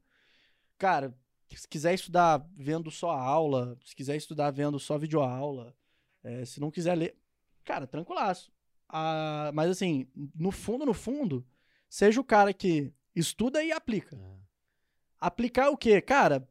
Cara, 0.78 1.14
se 1.58 1.68
quiser 1.68 1.94
estudar 1.94 2.46
vendo 2.56 2.90
só 2.92 3.12
a 3.12 3.22
aula, 3.22 3.78
se 3.84 3.96
quiser 3.96 4.16
estudar 4.16 4.52
vendo 4.52 4.80
só 4.80 4.98
videoaula, 4.98 5.76
é, 6.24 6.46
se 6.46 6.60
não 6.60 6.72
quiser 6.72 6.96
ler, 6.96 7.16
cara, 7.64 7.88
tranquilaço. 7.88 8.52
Ah, 8.88 9.52
mas 9.54 9.70
assim, 9.70 10.08
no 10.36 10.52
fundo, 10.52 10.86
no 10.86 10.94
fundo, 10.94 11.46
seja 11.90 12.22
o 12.22 12.24
cara 12.24 12.54
que 12.54 12.94
estuda 13.16 13.64
e 13.64 13.72
aplica. 13.72 14.16
É. 14.16 14.38
Aplicar 15.20 15.70
o 15.70 15.78
quê? 15.78 16.02
Cara, 16.02 16.48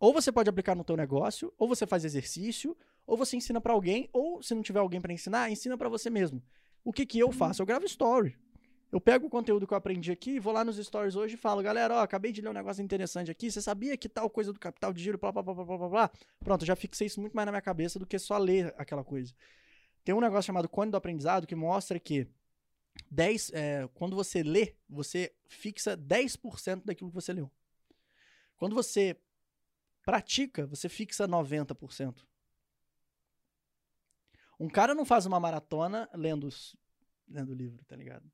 ou 0.00 0.12
você 0.12 0.30
pode 0.30 0.48
aplicar 0.48 0.74
no 0.74 0.84
teu 0.84 0.96
negócio, 0.96 1.52
ou 1.58 1.68
você 1.68 1.86
faz 1.86 2.04
exercício, 2.04 2.76
ou 3.06 3.16
você 3.16 3.36
ensina 3.36 3.60
pra 3.60 3.72
alguém, 3.72 4.08
ou 4.12 4.42
se 4.42 4.54
não 4.54 4.62
tiver 4.62 4.80
alguém 4.80 5.00
pra 5.00 5.12
ensinar, 5.12 5.50
ensina 5.50 5.76
pra 5.76 5.88
você 5.88 6.10
mesmo. 6.10 6.42
O 6.84 6.92
que 6.92 7.04
que 7.04 7.18
eu 7.18 7.32
faço? 7.32 7.62
Eu 7.62 7.66
gravo 7.66 7.84
story. 7.86 8.36
Eu 8.90 9.00
pego 9.00 9.26
o 9.26 9.30
conteúdo 9.30 9.66
que 9.66 9.74
eu 9.74 9.76
aprendi 9.76 10.10
aqui, 10.10 10.40
vou 10.40 10.52
lá 10.52 10.64
nos 10.64 10.76
stories 10.76 11.14
hoje 11.14 11.34
e 11.34 11.36
falo, 11.36 11.62
galera, 11.62 11.96
ó, 11.96 12.00
acabei 12.00 12.32
de 12.32 12.40
ler 12.40 12.48
um 12.48 12.54
negócio 12.54 12.82
interessante 12.82 13.30
aqui, 13.30 13.50
você 13.50 13.60
sabia 13.60 13.96
que 13.98 14.08
tal 14.08 14.30
coisa 14.30 14.50
do 14.50 14.58
capital 14.58 14.94
de 14.94 15.02
giro, 15.02 15.18
blá, 15.18 15.30
blá, 15.30 15.42
blá, 15.42 15.54
blá, 15.54 15.64
blá, 15.64 15.88
blá. 15.88 16.10
Pronto, 16.40 16.64
já 16.64 16.74
fixei 16.74 17.06
isso 17.06 17.20
muito 17.20 17.34
mais 17.34 17.44
na 17.44 17.52
minha 17.52 17.60
cabeça 17.60 17.98
do 17.98 18.06
que 18.06 18.18
só 18.18 18.38
ler 18.38 18.74
aquela 18.78 19.04
coisa. 19.04 19.34
Tem 20.02 20.14
um 20.14 20.20
negócio 20.20 20.46
chamado 20.46 20.68
cone 20.68 20.90
do 20.90 20.96
aprendizado 20.96 21.46
que 21.46 21.54
mostra 21.54 22.00
que 22.00 22.26
10, 23.10 23.52
é, 23.52 23.88
quando 23.92 24.16
você 24.16 24.42
lê, 24.42 24.74
você 24.88 25.34
fixa 25.46 25.94
10% 25.94 26.82
daquilo 26.84 27.10
que 27.10 27.14
você 27.14 27.32
leu. 27.34 27.50
Quando 28.56 28.74
você 28.74 29.20
pratica, 30.02 30.66
você 30.66 30.88
fixa 30.88 31.28
90%. 31.28 32.24
Um 34.58 34.68
cara 34.68 34.94
não 34.94 35.04
faz 35.04 35.26
uma 35.26 35.38
maratona 35.38 36.08
lendo, 36.14 36.48
lendo 37.28 37.54
livro, 37.54 37.84
tá 37.84 37.94
ligado? 37.94 38.28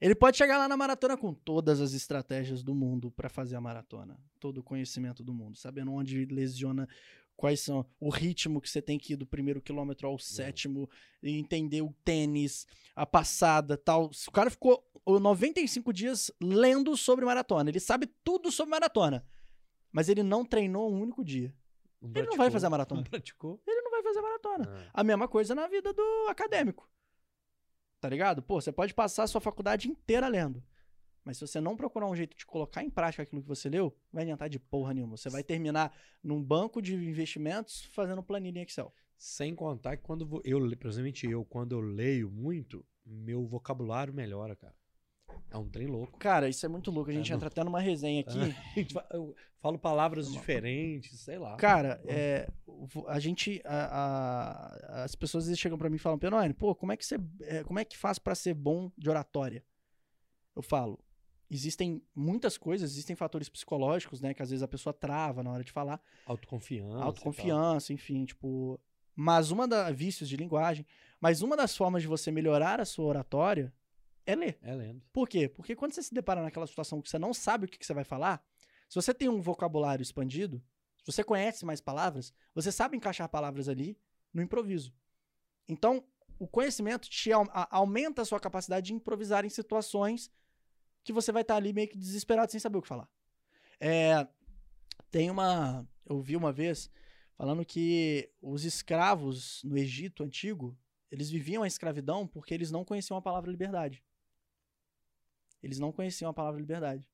Ele 0.00 0.14
pode 0.14 0.36
chegar 0.36 0.58
lá 0.58 0.68
na 0.68 0.76
maratona 0.76 1.16
com 1.16 1.32
todas 1.32 1.80
as 1.80 1.92
estratégias 1.92 2.62
do 2.62 2.74
mundo 2.74 3.10
pra 3.10 3.28
fazer 3.28 3.56
a 3.56 3.60
maratona, 3.60 4.18
todo 4.40 4.58
o 4.58 4.62
conhecimento 4.62 5.22
do 5.22 5.32
mundo, 5.32 5.56
sabendo 5.56 5.92
onde 5.92 6.24
lesiona, 6.26 6.88
quais 7.36 7.60
são 7.60 7.86
o 8.00 8.10
ritmo 8.10 8.60
que 8.60 8.68
você 8.68 8.82
tem 8.82 8.98
que 8.98 9.14
ir 9.14 9.16
do 9.16 9.26
primeiro 9.26 9.60
quilômetro 9.60 10.08
ao 10.08 10.18
sétimo, 10.18 10.88
e 11.22 11.38
entender 11.38 11.82
o 11.82 11.94
tênis, 12.04 12.66
a 12.94 13.06
passada, 13.06 13.76
tal. 13.76 14.10
O 14.28 14.30
cara 14.32 14.50
ficou 14.50 14.84
ô, 15.04 15.18
95 15.18 15.92
dias 15.92 16.30
lendo 16.40 16.96
sobre 16.96 17.24
maratona, 17.24 17.70
ele 17.70 17.80
sabe 17.80 18.06
tudo 18.22 18.50
sobre 18.50 18.70
maratona, 18.72 19.24
mas 19.92 20.08
ele 20.08 20.22
não 20.22 20.44
treinou 20.44 20.92
um 20.92 21.00
único 21.00 21.24
dia. 21.24 21.54
Não 22.00 22.10
Ele 22.14 22.26
não 22.26 22.36
vai 22.36 22.50
fazer 22.50 22.66
a 22.66 22.70
maratona. 22.70 23.00
Não 23.00 23.08
praticou. 23.08 23.62
Ele 23.66 23.80
não 23.80 23.90
vai 23.90 24.02
fazer 24.02 24.20
maratona. 24.20 24.68
Ah. 24.68 25.00
A 25.00 25.04
mesma 25.04 25.26
coisa 25.26 25.54
na 25.54 25.66
vida 25.66 25.92
do 25.92 26.26
acadêmico. 26.28 26.86
Tá 28.04 28.10
ligado? 28.10 28.42
Pô, 28.42 28.60
você 28.60 28.70
pode 28.70 28.92
passar 28.92 29.22
a 29.22 29.26
sua 29.26 29.40
faculdade 29.40 29.88
inteira 29.88 30.28
lendo. 30.28 30.62
Mas 31.24 31.38
se 31.38 31.46
você 31.46 31.58
não 31.58 31.74
procurar 31.74 32.06
um 32.06 32.14
jeito 32.14 32.36
de 32.36 32.44
colocar 32.44 32.84
em 32.84 32.90
prática 32.90 33.22
aquilo 33.22 33.40
que 33.40 33.48
você 33.48 33.70
leu, 33.70 33.96
vai 34.12 34.24
adiantar 34.24 34.46
de 34.50 34.58
porra 34.58 34.92
nenhuma. 34.92 35.16
Você 35.16 35.30
vai 35.30 35.42
terminar 35.42 35.90
num 36.22 36.42
banco 36.42 36.82
de 36.82 36.94
investimentos 36.94 37.86
fazendo 37.94 38.22
planilha 38.22 38.58
em 38.58 38.62
Excel. 38.62 38.92
Sem 39.16 39.54
contar 39.54 39.96
que 39.96 40.02
quando 40.02 40.42
eu, 40.44 40.60
principalmente 40.76 41.26
eu, 41.26 41.46
quando 41.46 41.72
eu 41.72 41.80
leio 41.80 42.30
muito, 42.30 42.84
meu 43.06 43.46
vocabulário 43.46 44.12
melhora, 44.12 44.54
cara. 44.54 44.74
É 45.50 45.56
um 45.58 45.68
trem 45.68 45.86
louco. 45.86 46.18
Cara, 46.18 46.48
isso 46.48 46.64
é 46.64 46.68
muito 46.68 46.90
louco. 46.90 47.10
A 47.10 47.12
gente 47.14 47.28
É, 47.28 47.30
não. 47.30 47.36
entra 47.36 47.48
até 47.48 47.62
numa 47.64 47.80
resenha 47.80 48.20
aqui. 48.20 48.38
Eu 49.12 49.34
falo 49.60 49.78
palavras 49.78 50.30
diferentes, 50.32 51.20
sei 51.20 51.38
lá. 51.38 51.56
Cara, 51.56 52.00
é, 52.06 52.48
a 53.08 53.18
gente. 53.20 53.60
a- 53.64 53.86
a- 54.98 55.04
as 55.04 55.14
pessoas 55.14 55.44
às 55.44 55.48
vezes 55.48 55.60
chegam 55.60 55.78
pra 55.78 55.88
mim 55.88 55.96
e 55.96 55.98
falam, 55.98 56.18
Penone, 56.18 56.52
pô, 56.54 56.74
como 56.74 56.92
é 56.92 56.96
que 56.96 57.04
você. 57.06 57.18
é, 57.42 57.62
como 57.64 57.78
é 57.78 57.84
que 57.84 57.96
faz 57.96 58.18
pra 58.18 58.34
ser 58.34 58.54
bom 58.54 58.90
de 58.96 59.08
oratória? 59.08 59.64
Eu 60.56 60.62
falo, 60.62 60.98
existem 61.50 62.02
muitas 62.14 62.56
coisas, 62.58 62.90
existem 62.90 63.16
fatores 63.16 63.48
psicológicos, 63.48 64.20
né? 64.20 64.34
Que 64.34 64.42
às 64.42 64.50
vezes 64.50 64.62
a 64.62 64.68
pessoa 64.68 64.92
trava 64.92 65.42
na 65.42 65.50
hora 65.50 65.64
de 65.64 65.72
falar. 65.72 66.00
Autoconfiança. 66.26 67.04
autoconfiança, 67.04 67.92
enfim, 67.92 68.24
tipo. 68.24 68.78
Mas 69.16 69.50
uma 69.52 69.66
das. 69.68 69.94
vícios 69.96 70.28
de 70.28 70.36
linguagem. 70.36 70.84
Mas 71.20 71.40
uma 71.42 71.56
das 71.56 71.76
formas 71.76 72.02
de 72.02 72.08
você 72.08 72.30
melhorar 72.30 72.80
a 72.80 72.84
sua 72.84 73.06
oratória 73.06 73.72
é 74.26 74.34
ler. 74.34 74.58
É 74.62 74.74
lendo. 74.74 75.02
Por 75.12 75.28
quê? 75.28 75.48
Porque 75.48 75.74
quando 75.76 75.92
você 75.92 76.02
se 76.02 76.14
depara 76.14 76.42
naquela 76.42 76.66
situação 76.66 77.00
que 77.00 77.08
você 77.08 77.18
não 77.18 77.34
sabe 77.34 77.66
o 77.66 77.68
que, 77.68 77.78
que 77.78 77.86
você 77.86 77.94
vai 77.94 78.04
falar, 78.04 78.44
se 78.88 78.94
você 78.94 79.12
tem 79.12 79.28
um 79.28 79.40
vocabulário 79.40 80.02
expandido, 80.02 80.62
se 81.04 81.12
você 81.12 81.22
conhece 81.22 81.64
mais 81.64 81.80
palavras, 81.80 82.32
você 82.54 82.72
sabe 82.72 82.96
encaixar 82.96 83.28
palavras 83.28 83.68
ali 83.68 83.98
no 84.32 84.42
improviso. 84.42 84.94
Então, 85.68 86.04
o 86.38 86.46
conhecimento 86.46 87.08
te 87.08 87.32
a- 87.32 87.68
aumenta 87.70 88.22
a 88.22 88.24
sua 88.24 88.40
capacidade 88.40 88.86
de 88.86 88.94
improvisar 88.94 89.44
em 89.44 89.50
situações 89.50 90.30
que 91.02 91.12
você 91.12 91.30
vai 91.30 91.42
estar 91.42 91.56
ali 91.56 91.72
meio 91.72 91.88
que 91.88 91.98
desesperado 91.98 92.50
sem 92.50 92.58
saber 92.60 92.78
o 92.78 92.82
que 92.82 92.88
falar. 92.88 93.08
É, 93.78 94.26
tem 95.10 95.30
uma. 95.30 95.86
Eu 96.06 96.20
vi 96.20 96.36
uma 96.36 96.52
vez 96.52 96.90
falando 97.36 97.64
que 97.64 98.30
os 98.40 98.64
escravos 98.64 99.62
no 99.64 99.76
Egito 99.76 100.22
antigo 100.22 100.76
eles 101.10 101.30
viviam 101.30 101.62
a 101.62 101.66
escravidão 101.66 102.26
porque 102.26 102.52
eles 102.52 102.70
não 102.70 102.84
conheciam 102.84 103.16
a 103.16 103.22
palavra 103.22 103.50
liberdade. 103.50 104.02
Eles 105.64 105.78
não 105.78 105.90
conheciam 105.90 106.30
a 106.30 106.34
palavra 106.34 106.60
liberdade. 106.60 107.08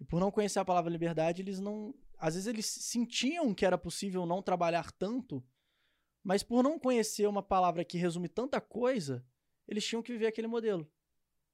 E 0.00 0.04
por 0.04 0.18
não 0.18 0.30
conhecer 0.30 0.58
a 0.58 0.64
palavra 0.64 0.90
liberdade, 0.90 1.42
eles 1.42 1.60
não. 1.60 1.94
Às 2.16 2.34
vezes 2.34 2.46
eles 2.46 2.64
sentiam 2.64 3.54
que 3.54 3.66
era 3.66 3.76
possível 3.76 4.24
não 4.24 4.42
trabalhar 4.42 4.90
tanto, 4.92 5.44
mas 6.24 6.42
por 6.42 6.62
não 6.62 6.78
conhecer 6.78 7.28
uma 7.28 7.42
palavra 7.42 7.84
que 7.84 7.98
resume 7.98 8.28
tanta 8.28 8.60
coisa, 8.62 9.24
eles 9.68 9.84
tinham 9.84 10.02
que 10.02 10.12
viver 10.12 10.26
aquele 10.26 10.46
modelo 10.46 10.90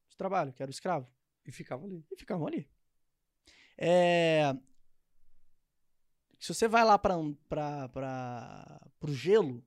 de 0.09 0.17
trabalho, 0.17 0.53
que 0.53 0.63
era 0.63 0.71
o 0.71 0.73
escravo. 0.73 1.11
E 1.45 1.51
ficava 1.51 1.85
ali. 1.85 2.07
E 2.11 2.17
ficavam 2.17 2.47
ali. 2.47 2.69
É... 3.77 4.57
Se 6.39 6.55
você 6.55 6.69
vai 6.69 6.85
lá 6.85 6.97
para 6.99 7.17
o 7.17 9.09
gelo, 9.09 9.65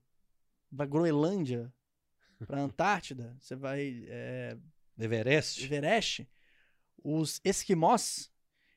pra 0.74 0.86
Groenlândia, 0.86 1.74
pra 2.48 2.62
Antártida, 2.64 3.36
você 3.40 3.56
vai 3.56 4.06
é, 4.08 4.58
Everest. 5.00 5.64
Everest, 5.64 6.30
os 7.04 7.40
esquimós, 7.44 8.32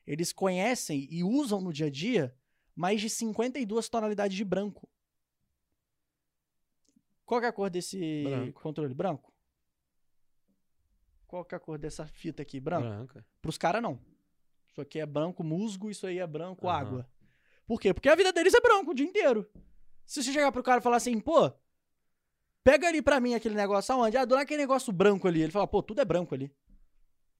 eles 0.07 0.31
conhecem 0.31 1.07
e 1.09 1.23
usam 1.23 1.61
no 1.61 1.73
dia 1.73 1.87
a 1.87 1.89
dia 1.89 2.35
mais 2.75 3.01
de 3.01 3.09
52 3.09 3.89
tonalidades 3.89 4.35
de 4.35 4.43
branco. 4.43 4.89
Qual 7.25 7.41
é 7.41 7.47
a 7.47 7.53
cor 7.53 7.69
desse 7.69 8.23
Branco. 8.23 8.61
controle? 8.61 8.93
Branco? 8.93 9.33
Qual 11.27 11.43
que 11.45 11.55
é 11.55 11.57
a 11.57 11.59
cor 11.59 11.77
dessa 11.77 12.05
fita 12.05 12.41
aqui? 12.41 12.59
Branco? 12.59 12.87
Branca. 12.87 13.25
Pros 13.41 13.57
caras, 13.57 13.81
não. 13.81 13.99
Isso 14.67 14.81
aqui 14.81 14.99
é 14.99 15.05
branco 15.05 15.43
musgo, 15.43 15.89
isso 15.89 16.05
aí 16.05 16.19
é 16.19 16.27
branco 16.27 16.67
Aham. 16.67 16.77
água. 16.77 17.09
Por 17.65 17.79
quê? 17.79 17.93
Porque 17.93 18.09
a 18.09 18.15
vida 18.15 18.33
deles 18.33 18.53
é 18.53 18.59
branco 18.59 18.91
o 18.91 18.93
dia 18.93 19.05
inteiro. 19.05 19.49
Se 20.05 20.21
você 20.21 20.31
chegar 20.33 20.51
pro 20.51 20.63
cara 20.63 20.79
e 20.79 20.83
falar 20.83 20.97
assim, 20.97 21.19
pô, 21.19 21.51
pega 22.63 22.87
ali 22.87 23.01
pra 23.01 23.19
mim 23.19 23.33
aquele 23.33 23.55
negócio 23.55 23.93
aonde? 23.93 24.17
Ah, 24.17 24.25
dona 24.25 24.41
aquele 24.41 24.61
negócio 24.61 24.91
branco 24.93 25.27
ali. 25.27 25.41
Ele 25.41 25.51
fala, 25.51 25.67
pô, 25.67 25.81
tudo 25.83 26.01
é 26.01 26.05
branco 26.05 26.33
ali. 26.33 26.51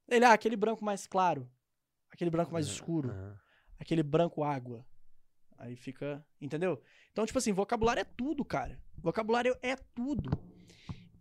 Ele, 0.08 0.26
ah, 0.26 0.34
aquele 0.34 0.56
branco 0.56 0.84
mais 0.84 1.08
claro. 1.08 1.50
Aquele 2.12 2.30
branco 2.30 2.52
mais 2.54 2.68
Ah, 2.68 2.72
escuro. 2.72 3.12
ah. 3.12 3.36
Aquele 3.80 4.04
branco 4.04 4.44
água. 4.44 4.86
Aí 5.58 5.76
fica. 5.76 6.26
Entendeu? 6.42 6.82
Então, 7.12 7.26
tipo 7.26 7.38
assim, 7.38 7.54
vocabulário 7.54 8.02
é 8.02 8.06
tudo, 8.06 8.44
cara. 8.44 8.80
Vocabulário 8.98 9.58
é 9.62 9.76
tudo. 9.76 10.30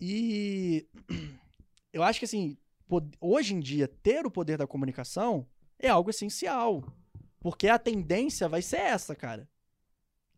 E. 0.00 0.88
eu 1.92 2.02
acho 2.02 2.18
que 2.18 2.24
assim, 2.24 2.56
hoje 3.20 3.54
em 3.54 3.60
dia, 3.60 3.86
ter 3.88 4.26
o 4.26 4.30
poder 4.30 4.56
da 4.58 4.66
comunicação 4.66 5.46
é 5.78 5.88
algo 5.88 6.10
essencial. 6.10 6.82
Porque 7.40 7.68
a 7.68 7.78
tendência 7.78 8.48
vai 8.48 8.62
ser 8.62 8.78
essa, 8.80 9.14
cara. 9.16 9.48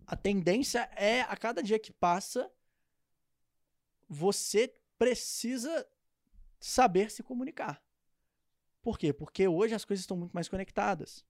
A 0.06 0.16
tendência 0.16 0.88
é, 0.96 1.22
a 1.22 1.36
cada 1.36 1.62
dia 1.62 1.78
que 1.78 1.92
passa, 1.92 2.50
você 4.08 4.72
precisa 4.98 5.86
saber 6.60 7.10
se 7.10 7.22
comunicar. 7.22 7.82
Por 8.82 8.98
quê? 8.98 9.12
Porque 9.12 9.48
hoje 9.48 9.74
as 9.74 9.84
coisas 9.84 10.02
estão 10.02 10.16
muito 10.16 10.32
mais 10.32 10.48
conectadas. 10.48 11.24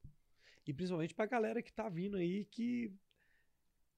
E 0.67 0.73
principalmente 0.73 1.15
pra 1.15 1.27
galera 1.27 1.63
que 1.63 1.73
tá 1.73 1.89
vindo 1.89 2.17
aí 2.17 2.45
que 2.47 2.93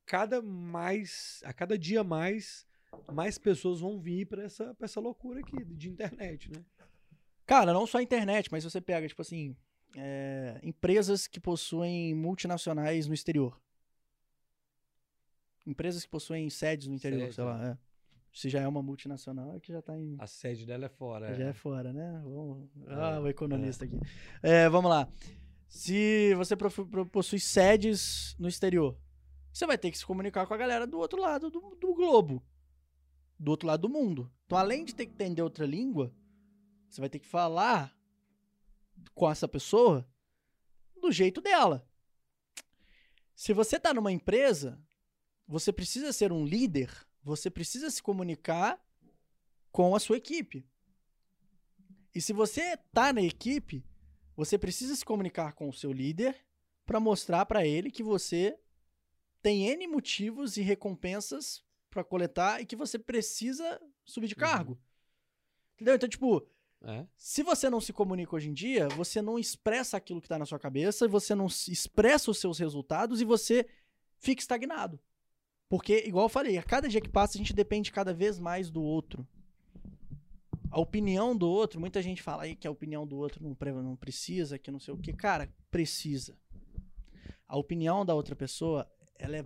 cada 0.04 0.42
mais, 0.42 1.42
a 1.44 1.52
cada 1.52 1.78
dia 1.78 2.02
mais, 2.04 2.66
mais 3.12 3.38
pessoas 3.38 3.80
vão 3.80 3.98
vir 3.98 4.26
pra 4.26 4.44
essa, 4.44 4.74
pra 4.74 4.84
essa 4.84 5.00
loucura 5.00 5.40
aqui 5.40 5.64
de 5.64 5.88
internet, 5.88 6.50
né? 6.50 6.64
Cara, 7.44 7.72
não 7.72 7.86
só 7.86 7.98
a 7.98 8.02
internet, 8.02 8.50
mas 8.50 8.64
você 8.64 8.80
pega, 8.80 9.06
tipo 9.06 9.22
assim, 9.22 9.56
é, 9.96 10.58
empresas 10.62 11.26
que 11.26 11.38
possuem 11.38 12.14
multinacionais 12.14 13.06
no 13.06 13.14
exterior. 13.14 13.60
Empresas 15.66 16.04
que 16.04 16.10
possuem 16.10 16.48
sedes 16.50 16.86
no 16.86 16.94
interior, 16.94 17.22
Sede, 17.22 17.34
sei 17.34 17.44
lá. 17.44 17.70
é. 17.70 17.85
Se 18.36 18.50
já 18.50 18.60
é 18.60 18.68
uma 18.68 18.82
multinacional, 18.82 19.56
é 19.56 19.60
que 19.60 19.72
já 19.72 19.80
tá 19.80 19.98
em. 19.98 20.14
A 20.18 20.26
sede 20.26 20.66
dela 20.66 20.84
é 20.84 20.88
fora. 20.90 21.34
Já 21.34 21.44
é. 21.44 21.48
é 21.48 21.52
fora, 21.54 21.90
né? 21.90 22.20
Vamos... 22.22 22.68
É, 22.86 22.94
Ah, 22.94 23.18
o 23.18 23.28
economista 23.28 23.86
aqui. 23.86 23.98
É, 24.42 24.68
vamos 24.68 24.90
lá. 24.90 25.08
Se 25.66 26.34
você 26.34 26.54
possui 26.54 27.40
sedes 27.40 28.36
no 28.38 28.46
exterior, 28.46 28.94
você 29.50 29.66
vai 29.66 29.78
ter 29.78 29.90
que 29.90 29.96
se 29.96 30.04
comunicar 30.04 30.46
com 30.46 30.52
a 30.52 30.56
galera 30.58 30.86
do 30.86 30.98
outro 30.98 31.18
lado 31.18 31.48
do, 31.48 31.78
do 31.80 31.94
globo. 31.94 32.44
Do 33.38 33.52
outro 33.52 33.66
lado 33.66 33.80
do 33.80 33.88
mundo. 33.88 34.30
Então, 34.44 34.58
além 34.58 34.84
de 34.84 34.94
ter 34.94 35.06
que 35.06 35.12
entender 35.12 35.40
outra 35.40 35.64
língua, 35.64 36.14
você 36.90 37.00
vai 37.00 37.08
ter 37.08 37.20
que 37.20 37.26
falar 37.26 37.96
com 39.14 39.30
essa 39.30 39.48
pessoa 39.48 40.06
do 41.00 41.10
jeito 41.10 41.40
dela. 41.40 41.88
Se 43.34 43.54
você 43.54 43.80
tá 43.80 43.94
numa 43.94 44.12
empresa, 44.12 44.78
você 45.48 45.72
precisa 45.72 46.12
ser 46.12 46.32
um 46.32 46.44
líder, 46.44 46.90
você 47.26 47.50
precisa 47.50 47.90
se 47.90 48.00
comunicar 48.00 48.80
com 49.72 49.96
a 49.96 49.98
sua 50.00 50.16
equipe. 50.16 50.64
E 52.14 52.20
se 52.20 52.32
você 52.32 52.76
tá 52.94 53.12
na 53.12 53.20
equipe, 53.20 53.84
você 54.36 54.56
precisa 54.56 54.94
se 54.94 55.04
comunicar 55.04 55.52
com 55.54 55.68
o 55.68 55.72
seu 55.72 55.92
líder 55.92 56.36
para 56.86 57.00
mostrar 57.00 57.44
para 57.44 57.66
ele 57.66 57.90
que 57.90 58.02
você 58.02 58.56
tem 59.42 59.66
N 59.66 59.88
motivos 59.88 60.56
e 60.56 60.62
recompensas 60.62 61.64
para 61.90 62.04
coletar 62.04 62.60
e 62.60 62.66
que 62.66 62.76
você 62.76 62.96
precisa 62.96 63.80
subir 64.04 64.28
de 64.28 64.34
Uhum. 64.34 64.40
cargo. 64.40 64.78
Entendeu? 65.74 65.96
Então, 65.96 66.08
tipo, 66.08 66.48
É? 66.80 67.06
se 67.16 67.42
você 67.42 67.68
não 67.68 67.80
se 67.80 67.92
comunica 67.92 68.36
hoje 68.36 68.48
em 68.48 68.54
dia, 68.54 68.86
você 68.90 69.20
não 69.20 69.36
expressa 69.36 69.96
aquilo 69.96 70.20
que 70.20 70.28
tá 70.28 70.38
na 70.38 70.46
sua 70.46 70.60
cabeça, 70.60 71.08
você 71.08 71.34
não 71.34 71.46
expressa 71.46 72.30
os 72.30 72.38
seus 72.38 72.58
resultados 72.60 73.20
e 73.20 73.24
você 73.24 73.66
fica 74.18 74.40
estagnado. 74.40 75.00
Porque, 75.68 76.04
igual 76.06 76.26
eu 76.26 76.30
falei, 76.30 76.58
a 76.58 76.62
cada 76.62 76.88
dia 76.88 77.00
que 77.00 77.08
passa 77.08 77.36
a 77.36 77.38
gente 77.38 77.52
depende 77.52 77.90
cada 77.90 78.14
vez 78.14 78.38
mais 78.38 78.70
do 78.70 78.82
outro. 78.82 79.26
A 80.70 80.78
opinião 80.78 81.36
do 81.36 81.48
outro, 81.48 81.80
muita 81.80 82.02
gente 82.02 82.22
fala 82.22 82.44
aí 82.44 82.54
que 82.54 82.66
a 82.66 82.70
opinião 82.70 83.06
do 83.06 83.16
outro 83.16 83.42
não, 83.42 83.56
não 83.82 83.96
precisa, 83.96 84.58
que 84.58 84.70
não 84.70 84.78
sei 84.78 84.94
o 84.94 84.98
que. 84.98 85.12
Cara, 85.12 85.52
precisa. 85.70 86.38
A 87.48 87.56
opinião 87.56 88.04
da 88.04 88.14
outra 88.14 88.36
pessoa, 88.36 88.90
ela 89.18 89.38
é, 89.38 89.44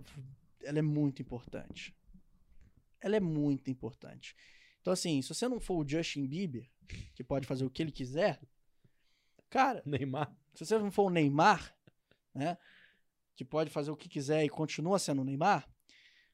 ela 0.63 0.79
é 0.79 0.81
muito 0.81 1.21
importante. 1.21 1.95
Ela 2.99 3.15
é 3.15 3.19
muito 3.19 3.71
importante. 3.71 4.35
Então, 4.79 4.93
assim, 4.93 5.21
se 5.21 5.29
você 5.29 5.47
não 5.47 5.59
for 5.59 5.83
o 5.83 5.87
Justin 5.87 6.27
Bieber, 6.27 6.69
que 7.15 7.23
pode 7.23 7.47
fazer 7.47 7.65
o 7.65 7.69
que 7.69 7.81
ele 7.81 7.91
quiser, 7.91 8.41
cara, 9.49 9.81
Neymar. 9.85 10.35
se 10.53 10.65
você 10.65 10.77
não 10.77 10.91
for 10.91 11.03
o 11.03 11.09
Neymar, 11.09 11.75
né, 12.33 12.57
que 13.35 13.45
pode 13.45 13.69
fazer 13.69 13.91
o 13.91 13.95
que 13.95 14.09
quiser 14.09 14.43
e 14.43 14.49
continua 14.49 14.99
sendo 14.99 15.21
o 15.21 15.25
Neymar, 15.25 15.67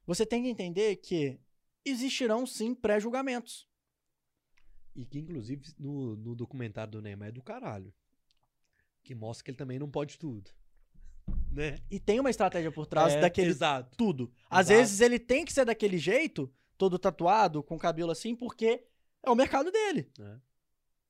você 0.08 0.26
tem 0.26 0.42
que 0.42 0.50
entender 0.50 0.96
que 0.96 1.38
existirão 1.86 2.48
sim 2.48 2.74
pré-julgamentos. 2.74 3.68
E 4.96 5.06
que, 5.06 5.20
inclusive, 5.20 5.62
no, 5.78 6.16
no 6.16 6.34
documentário 6.34 6.94
do 6.94 7.02
Neymar 7.02 7.28
é 7.28 7.32
do 7.32 7.44
caralho. 7.44 7.94
Que 9.04 9.14
mostra 9.14 9.44
que 9.44 9.52
ele 9.52 9.58
também 9.58 9.78
não 9.78 9.92
pode 9.92 10.18
tudo. 10.18 10.50
Né? 11.52 11.78
E 11.92 12.00
tem 12.00 12.20
uma 12.20 12.30
estratégia 12.30 12.72
por 12.72 12.88
trás 12.88 13.14
É, 13.14 13.22
daquele 13.22 13.50
Exato. 13.52 13.96
tudo. 13.96 14.34
Às 14.50 14.68
Exato. 14.68 14.80
vezes 14.80 15.02
ele 15.02 15.20
tem 15.20 15.46
que 15.46 15.54
ser 15.54 15.66
daquele 15.66 15.98
jeito, 15.98 16.52
todo 16.78 16.98
tatuado, 16.98 17.62
com 17.62 17.78
cabelo 17.78 18.12
assim, 18.12 18.36
porque 18.36 18.84
é 19.22 19.30
o 19.30 19.36
mercado 19.36 19.72
dele. 19.72 20.10
É. 20.20 20.38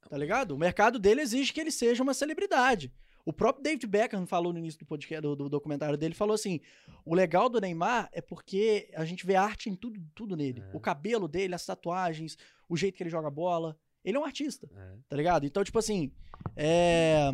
Tá 0.10 0.18
ligado? 0.18 0.52
O 0.52 0.58
mercado 0.58 1.00
dele 1.00 1.22
exige 1.22 1.54
que 1.54 1.60
ele 1.60 1.72
seja 1.72 2.02
uma 2.04 2.14
celebridade. 2.14 2.94
O 3.28 3.34
próprio 3.34 3.62
David 3.62 3.86
Beckham 3.88 4.26
falou 4.26 4.54
no 4.54 4.60
início 4.60 4.80
do 4.80 4.86
podcast, 4.86 5.22
do, 5.22 5.36
do 5.36 5.50
documentário 5.50 5.98
dele, 5.98 6.16
falou 6.16 6.34
assim: 6.34 6.62
o 7.04 7.14
legal 7.14 7.50
do 7.50 7.60
Neymar 7.60 8.08
é 8.14 8.22
porque 8.22 8.90
a 8.96 9.04
gente 9.04 9.26
vê 9.26 9.36
arte 9.36 9.70
em 9.70 9.76
tudo, 9.76 10.00
tudo 10.16 10.34
nele. 10.38 10.62
É. 10.62 10.70
O 10.74 10.80
cabelo 10.80 11.28
dele, 11.28 11.54
as 11.54 11.66
tatuagens, 11.66 12.38
o 12.70 12.78
jeito 12.78 12.96
que 12.96 13.04
ele 13.04 13.10
joga 13.10 13.30
bola. 13.30 13.78
Ele 14.02 14.16
é 14.16 14.20
um 14.22 14.24
artista, 14.24 14.70
É. 14.74 14.98
tá 15.10 15.18
ligado? 15.18 15.46
Então, 15.46 15.62
tipo 15.62 15.78
assim, 15.78 16.10
é, 16.56 17.30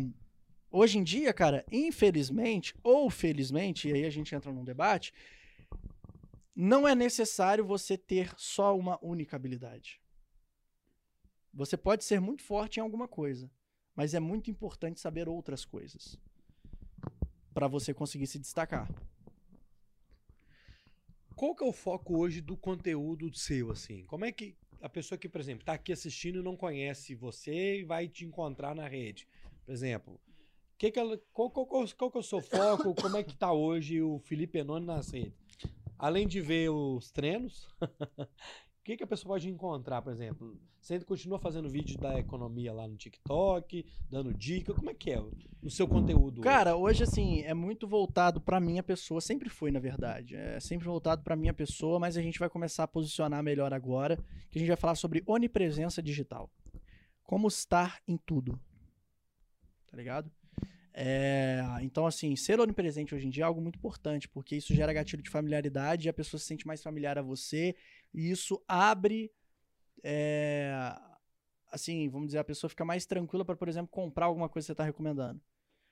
hoje 0.68 0.98
em 0.98 1.04
dia, 1.04 1.32
cara, 1.32 1.64
infelizmente 1.70 2.74
ou 2.82 3.08
felizmente, 3.08 3.88
e 3.88 3.92
aí 3.92 4.04
a 4.04 4.10
gente 4.10 4.34
entra 4.34 4.50
num 4.50 4.64
debate, 4.64 5.14
não 6.56 6.88
é 6.88 6.96
necessário 6.96 7.64
você 7.64 7.96
ter 7.96 8.32
só 8.36 8.76
uma 8.76 8.98
única 9.00 9.36
habilidade. 9.36 10.00
Você 11.52 11.76
pode 11.76 12.02
ser 12.02 12.20
muito 12.20 12.42
forte 12.42 12.78
em 12.78 12.82
alguma 12.82 13.06
coisa, 13.06 13.48
mas 13.94 14.14
é 14.14 14.20
muito 14.20 14.50
importante 14.50 15.00
saber 15.00 15.28
outras 15.28 15.64
coisas 15.64 16.18
Pra 17.52 17.68
você 17.68 17.94
conseguir 17.94 18.26
se 18.26 18.38
destacar. 18.38 18.90
Qual 21.36 21.54
que 21.54 21.62
é 21.62 21.66
o 21.66 21.72
foco 21.72 22.18
hoje 22.18 22.40
do 22.40 22.56
conteúdo 22.56 23.32
seu, 23.32 23.70
assim? 23.70 24.04
Como 24.06 24.24
é 24.24 24.32
que 24.32 24.56
a 24.82 24.88
pessoa 24.88 25.16
que, 25.16 25.28
por 25.28 25.40
exemplo, 25.40 25.64
tá 25.64 25.74
aqui 25.74 25.92
assistindo 25.92 26.40
e 26.40 26.42
não 26.42 26.56
conhece 26.56 27.14
você 27.14 27.80
e 27.80 27.84
vai 27.84 28.08
te 28.08 28.24
encontrar 28.24 28.74
na 28.74 28.88
rede? 28.88 29.28
Por 29.64 29.72
exemplo, 29.72 30.20
que 30.76 30.90
que 30.90 30.98
ela, 30.98 31.16
qual, 31.32 31.48
qual, 31.48 31.66
qual, 31.66 31.86
qual 31.96 32.10
que 32.10 32.16
é 32.18 32.20
o 32.20 32.24
seu 32.24 32.40
foco? 32.40 32.94
Como 33.00 33.16
é 33.16 33.22
que 33.22 33.36
tá 33.36 33.52
hoje 33.52 34.02
o 34.02 34.18
Felipe 34.18 34.58
Enoni 34.58 34.84
nas 34.84 35.10
redes? 35.10 35.38
Além 35.98 36.26
de 36.26 36.40
ver 36.40 36.70
os 36.70 37.10
treinos, 37.10 37.68
que, 38.84 38.98
que 38.98 39.02
a 39.02 39.06
pessoa 39.06 39.34
pode 39.34 39.48
encontrar, 39.48 40.02
por 40.02 40.12
exemplo? 40.12 40.60
Você 40.78 41.00
continua 41.00 41.38
fazendo 41.38 41.70
vídeo 41.70 41.98
da 41.98 42.18
economia 42.18 42.70
lá 42.70 42.86
no 42.86 42.96
TikTok, 42.96 43.86
dando 44.10 44.34
dica? 44.34 44.74
Como 44.74 44.90
é 44.90 44.94
que 44.94 45.10
é 45.10 45.18
o, 45.62 45.70
seu 45.70 45.88
conteúdo? 45.88 46.42
Cara, 46.42 46.76
hoje, 46.76 47.02
assim, 47.02 47.40
é 47.42 47.54
muito 47.54 47.88
voltado 47.88 48.42
pra 48.42 48.60
minha 48.60 48.82
pessoa. 48.82 49.22
Sempre 49.22 49.48
foi, 49.48 49.70
na 49.70 49.80
verdade. 49.80 50.36
É 50.36 50.60
sempre 50.60 50.86
voltado 50.86 51.22
pra 51.22 51.34
minha 51.34 51.54
pessoa, 51.54 51.98
mas 51.98 52.18
a 52.18 52.22
gente 52.22 52.38
vai 52.38 52.50
começar 52.50 52.84
a 52.84 52.88
posicionar 52.88 53.42
melhor 53.42 53.72
agora. 53.72 54.18
Que 54.50 54.58
a 54.58 54.60
gente 54.60 54.68
vai 54.68 54.76
falar 54.76 54.96
sobre 54.96 55.22
onipresença 55.26 56.02
digital. 56.02 56.50
Como 57.22 57.48
estar 57.48 58.02
em 58.06 58.18
tudo. 58.18 58.60
Tá 59.90 59.96
ligado? 59.96 60.30
É, 60.96 61.60
então, 61.80 62.06
assim, 62.06 62.36
ser 62.36 62.60
onipresente 62.60 63.12
hoje 63.12 63.26
em 63.26 63.30
dia 63.30 63.42
é 63.42 63.46
algo 63.46 63.60
muito 63.60 63.76
importante, 63.76 64.28
porque 64.28 64.54
isso 64.54 64.72
gera 64.72 64.92
gatilho 64.92 65.22
de 65.22 65.28
familiaridade 65.28 66.06
e 66.06 66.08
a 66.08 66.12
pessoa 66.12 66.38
se 66.38 66.46
sente 66.46 66.64
mais 66.66 66.82
familiar 66.82 67.18
a 67.18 67.22
você, 67.22 67.74
e 68.14 68.30
isso 68.30 68.62
abre. 68.68 69.32
é, 70.02 70.72
assim, 71.70 72.08
vamos 72.08 72.28
dizer, 72.28 72.38
a 72.38 72.44
pessoa 72.44 72.68
fica 72.70 72.84
mais 72.84 73.04
tranquila 73.04 73.44
para, 73.44 73.56
por 73.56 73.68
exemplo, 73.68 73.88
comprar 73.88 74.26
alguma 74.26 74.48
coisa 74.48 74.64
que 74.64 74.68
você 74.68 74.72
está 74.72 74.84
recomendando. 74.84 75.40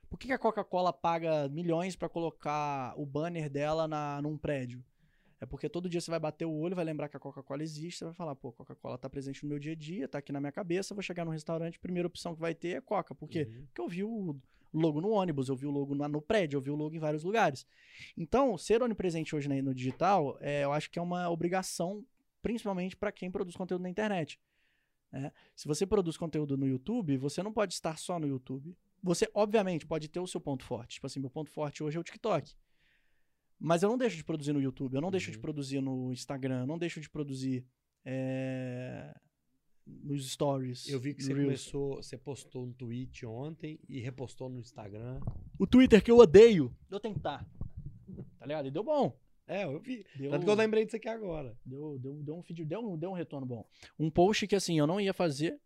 Por 0.09 0.19
que, 0.19 0.29
que 0.29 0.33
a 0.33 0.39
Coca-Cola 0.39 0.93
paga 0.93 1.49
milhões 1.49 1.97
para 1.97 2.09
colocar 2.09 2.95
o 2.99 3.05
banner 3.07 3.51
dela 3.51 3.89
na, 3.89 4.21
num 4.23 4.37
prédio? 4.37 4.85
É 5.41 5.47
porque 5.47 5.69
todo 5.69 5.89
dia 5.89 6.01
você 6.01 6.11
vai 6.11 6.21
bater 6.21 6.45
o 6.45 6.53
olho, 6.53 6.77
vai 6.77 6.85
lembrar 6.85 7.09
que 7.09 7.17
a 7.17 7.21
Coca-Cola 7.21 7.63
existe, 7.63 7.99
você 7.99 8.05
vai 8.05 8.15
falar, 8.15 8.37
pô, 8.37 8.53
Coca-Cola 8.53 8.97
tá 8.97 9.11
presente 9.11 9.43
no 9.43 9.49
meu 9.49 9.59
dia 9.59 9.73
a 9.73 9.75
dia, 9.75 10.07
tá 10.07 10.19
aqui 10.19 10.31
na 10.31 10.39
minha 10.39 10.53
cabeça, 10.53 10.95
vou 10.95 11.03
chegar 11.03 11.25
no 11.25 11.33
restaurante, 11.33 11.79
a 11.79 11.81
primeira 11.81 12.07
opção 12.07 12.35
que 12.35 12.41
vai 12.41 12.55
ter 12.55 12.77
é 12.77 12.81
Coca. 12.81 13.15
Por 13.15 13.29
quê? 13.29 13.49
Uhum. 13.49 13.67
Porque 13.67 13.81
eu 13.81 13.89
vi 13.89 14.05
o 14.05 14.37
logo 14.73 15.01
no 15.01 15.11
ônibus, 15.11 15.49
eu 15.49 15.57
vi 15.57 15.67
o 15.67 15.71
logo 15.71 15.95
no, 15.95 16.09
no 16.09 16.23
prédio, 16.23 16.57
eu 16.57 16.61
vi 16.61 16.71
o 16.71 16.75
logo 16.77 16.95
em 16.95 16.99
vários 16.99 17.23
lugares. 17.25 17.67
Então, 18.17 18.57
ser 18.57 18.83
onipresente 18.83 19.35
hoje 19.37 19.49
né, 19.49 19.61
no 19.61 19.75
digital, 19.75 20.37
é, 20.41 20.65
eu 20.65 20.73
acho 20.73 20.91
que 20.91 20.99
é 20.99 21.03
uma 21.03 21.29
obrigação, 21.29 22.05
principalmente 22.41 22.97
para 22.97 23.13
quem 23.13 23.31
produz 23.31 23.55
conteúdo 23.57 23.83
na 23.83 23.91
internet. 23.91 24.41
né? 25.11 25.31
Se 25.55 25.69
você 25.69 25.87
produz 25.87 26.17
conteúdo 26.17 26.57
no 26.57 26.67
YouTube, 26.67 27.17
você 27.19 27.43
não 27.43 27.53
pode 27.53 27.75
estar 27.75 27.99
só 27.99 28.19
no 28.19 28.27
YouTube. 28.27 28.77
Você, 29.03 29.29
obviamente, 29.35 29.87
pode 29.87 30.09
ter 30.09 30.21
o 30.21 30.27
seu 30.27 30.41
ponto 30.41 30.65
forte. 30.65 30.95
Tipo 30.95 31.07
assim, 31.07 31.21
meu 31.21 31.31
ponto 31.31 31.51
forte 31.51 31.83
hoje 31.83 31.97
é 31.97 32.01
o 32.01 32.05
TikTok. 32.05 32.55
Mas 33.59 33.83
eu 33.83 33.89
não 33.89 33.99
deixo 33.99 34.17
de 34.17 34.25
produzir 34.25 34.53
no 34.53 34.61
YouTube, 34.61 34.95
eu 34.95 35.01
não 35.01 35.11
deixo 35.11 35.31
de 35.31 35.37
Uhum. 35.37 35.43
produzir 35.43 35.81
no 35.81 36.13
Instagram, 36.13 36.61
eu 36.63 36.67
não 36.67 36.79
deixo 36.79 37.01
de 37.01 37.09
produzir 37.11 37.65
é, 38.05 39.15
nos 39.87 40.31
stories. 40.31 40.89
Eu 40.89 41.01
vi 41.01 41.15
que 41.15 41.23
você 41.23 41.33
Reels. 41.33 41.45
começou, 41.47 41.97
você 41.97 42.17
postou 42.17 42.65
um 42.65 42.73
tweet 42.73 43.25
ontem 43.27 43.79
e 43.89 44.01
repostou 44.01 44.49
no 44.49 44.59
Instagram. 44.59 45.21
O 45.59 45.67
Twitter 45.67 46.03
que 46.03 46.11
eu 46.11 46.19
odeio. 46.19 46.75
Eu 46.91 47.01
tentar. 47.01 47.47
Tá 48.39 48.47
ligado? 48.47 48.67
E 48.69 48.71
deu 48.71 48.83
bom. 48.85 49.19
É, 49.47 49.65
eu 49.65 49.79
vi. 49.81 50.05
Deu, 50.17 50.31
Tanto 50.31 50.45
que 50.45 50.51
eu 50.51 50.55
lembrei 50.55 50.85
disso 50.85 50.97
aqui 50.97 51.09
agora. 51.09 51.57
deu, 51.65 51.99
deu, 51.99 52.23
deu 52.23 52.37
um 52.37 52.43
feed, 52.43 52.65
deu 52.65 52.81
um, 52.81 52.97
deu 52.99 53.11
um 53.11 53.15
retorno 53.15 53.47
bom. 53.47 53.67
Um 53.99 54.09
post 54.11 54.47
que 54.47 54.55
assim, 54.57 54.79
eu 54.79 54.87
não 54.87 55.01
ia 55.01 55.13
fazer. 55.13 55.61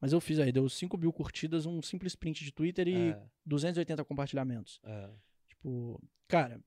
Mas 0.00 0.12
eu 0.12 0.20
fiz 0.20 0.38
aí, 0.38 0.52
deu 0.52 0.68
5 0.68 0.98
mil 0.98 1.12
curtidas, 1.12 1.64
um 1.66 1.80
simples 1.80 2.14
print 2.14 2.44
de 2.44 2.52
Twitter 2.52 2.86
e 2.88 3.10
É, 3.10 3.22
280 3.46 4.04
compartilhamentos. 4.04 4.80
é. 4.84 5.10
Tipo, 5.48 6.02
cara, 6.28 6.62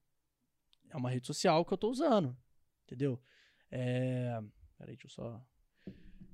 é 0.89 0.97
uma 0.97 1.09
rede 1.09 1.27
social 1.27 1.63
que 1.63 1.71
eu 1.71 1.77
tô 1.77 1.89
usando, 1.91 2.35
entendeu? 2.85 3.19
É... 3.69 4.39
Peraí, 4.77 4.95
deixa 4.95 5.05
eu 5.05 5.11
só... 5.11 5.45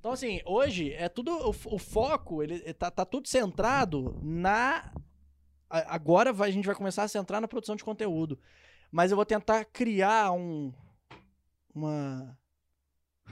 Então, 0.04 0.12
assim, 0.12 0.42
hoje 0.44 0.92
é 0.92 1.08
tudo... 1.08 1.32
O, 1.32 1.48
o 1.48 1.78
foco, 1.78 2.42
ele 2.42 2.60
tá, 2.74 2.90
tá 2.90 3.06
tudo 3.06 3.26
centrado 3.26 4.20
na... 4.22 4.92
Agora 5.70 6.30
vai- 6.30 6.50
a 6.50 6.52
gente 6.52 6.66
vai 6.66 6.74
começar 6.74 7.04
a 7.04 7.08
centrar 7.08 7.40
na 7.40 7.48
produção 7.48 7.74
de 7.74 7.82
conteúdo. 7.82 8.38
Mas 8.92 9.10
eu 9.10 9.16
vou 9.16 9.24
tentar 9.24 9.64
criar 9.64 10.30
um... 10.32 10.74
Uma... 11.74 12.38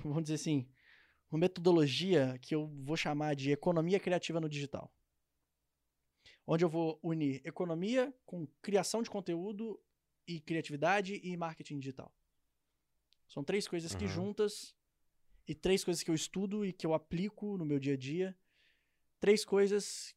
Vamos 0.03 0.23
dizer 0.23 0.36
assim... 0.36 0.66
Uma 1.31 1.40
metodologia 1.40 2.39
que 2.40 2.55
eu 2.55 2.66
vou 2.82 2.97
chamar 2.97 3.36
de 3.36 3.51
economia 3.51 4.01
criativa 4.01 4.40
no 4.40 4.49
digital. 4.49 4.90
Onde 6.47 6.65
eu 6.65 6.70
vou 6.70 6.99
unir 7.03 7.43
economia 7.44 8.15
com 8.24 8.47
criação 8.62 9.03
de 9.03 9.11
conteúdo 9.11 9.78
e 10.27 10.40
criatividade 10.40 11.20
e 11.23 11.36
marketing 11.36 11.78
digital. 11.78 12.11
São 13.28 13.44
três 13.44 13.69
coisas 13.69 13.94
que 13.94 14.07
Aham. 14.07 14.15
juntas 14.15 14.74
e 15.52 15.54
três 15.54 15.84
coisas 15.84 16.02
que 16.02 16.10
eu 16.10 16.14
estudo 16.14 16.64
e 16.64 16.72
que 16.72 16.86
eu 16.86 16.94
aplico 16.94 17.58
no 17.58 17.64
meu 17.64 17.78
dia 17.78 17.92
a 17.92 17.96
dia. 17.96 18.34
Três 19.20 19.44
coisas 19.44 20.14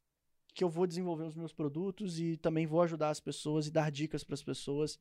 que 0.54 0.64
eu 0.64 0.70
vou 0.70 0.86
desenvolver 0.86 1.24
nos 1.24 1.36
meus 1.36 1.52
produtos 1.52 2.18
e 2.18 2.38
também 2.38 2.66
vou 2.66 2.80
ajudar 2.80 3.10
as 3.10 3.20
pessoas 3.20 3.66
e 3.66 3.70
dar 3.70 3.90
dicas 3.90 4.24
para 4.24 4.32
as 4.32 4.42
pessoas 4.42 4.98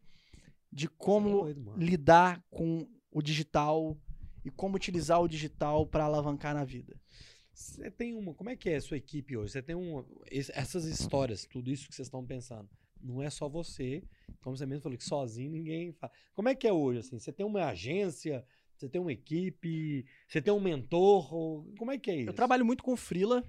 de 0.70 0.88
é 0.88 0.90
como 0.98 1.44
doido, 1.44 1.62
mano. 1.62 1.82
lidar 1.82 2.44
com 2.50 2.86
o 3.10 3.22
digital 3.22 3.98
e 4.44 4.52
como 4.52 4.76
utilizar 4.76 5.22
o 5.22 5.28
digital 5.28 5.88
para 5.88 6.04
alavancar 6.04 6.54
na 6.54 6.66
vida. 6.66 7.00
Você 7.54 7.90
tem 7.90 8.14
uma. 8.14 8.34
Como 8.34 8.50
é 8.50 8.58
que 8.58 8.70
é 8.70 8.76
a 8.76 8.82
sua 8.82 8.98
equipe 8.98 9.38
hoje? 9.38 9.54
Você 9.54 9.62
tem 9.62 9.76
um. 9.76 10.04
essas 10.30 10.84
histórias, 10.84 11.46
tudo 11.46 11.72
isso 11.72 11.88
que 11.88 11.96
vocês 11.96 12.08
estão 12.08 12.26
pensando. 12.26 12.70
Não 13.02 13.22
é 13.22 13.30
só 13.30 13.48
você. 13.48 14.04
Como 14.42 14.58
você 14.58 14.66
mesmo 14.66 14.84
falou, 14.84 14.98
que 14.98 15.06
sozinho 15.06 15.52
ninguém 15.52 15.94
faz. 15.94 16.12
Como 16.34 16.50
é 16.50 16.56
que 16.56 16.68
é 16.68 16.74
hoje? 16.74 17.00
Assim? 17.00 17.18
Você 17.18 17.32
tem 17.32 17.46
uma 17.46 17.68
agência, 17.68 18.46
você 18.78 18.90
tem 18.90 19.00
uma 19.02 19.12
equipe, 19.12 20.06
você 20.28 20.42
tem 20.42 20.54
um 20.54 20.60
mentor? 20.60 21.34
ou- 21.34 21.74
Como 21.78 21.92
é 21.92 21.98
que 21.98 22.12
é 22.12 22.16
isso? 22.18 22.30
Eu 22.30 22.34
trabalho 22.34 22.66
muito 22.66 22.84
com 22.84 22.96
freela. 22.96 23.44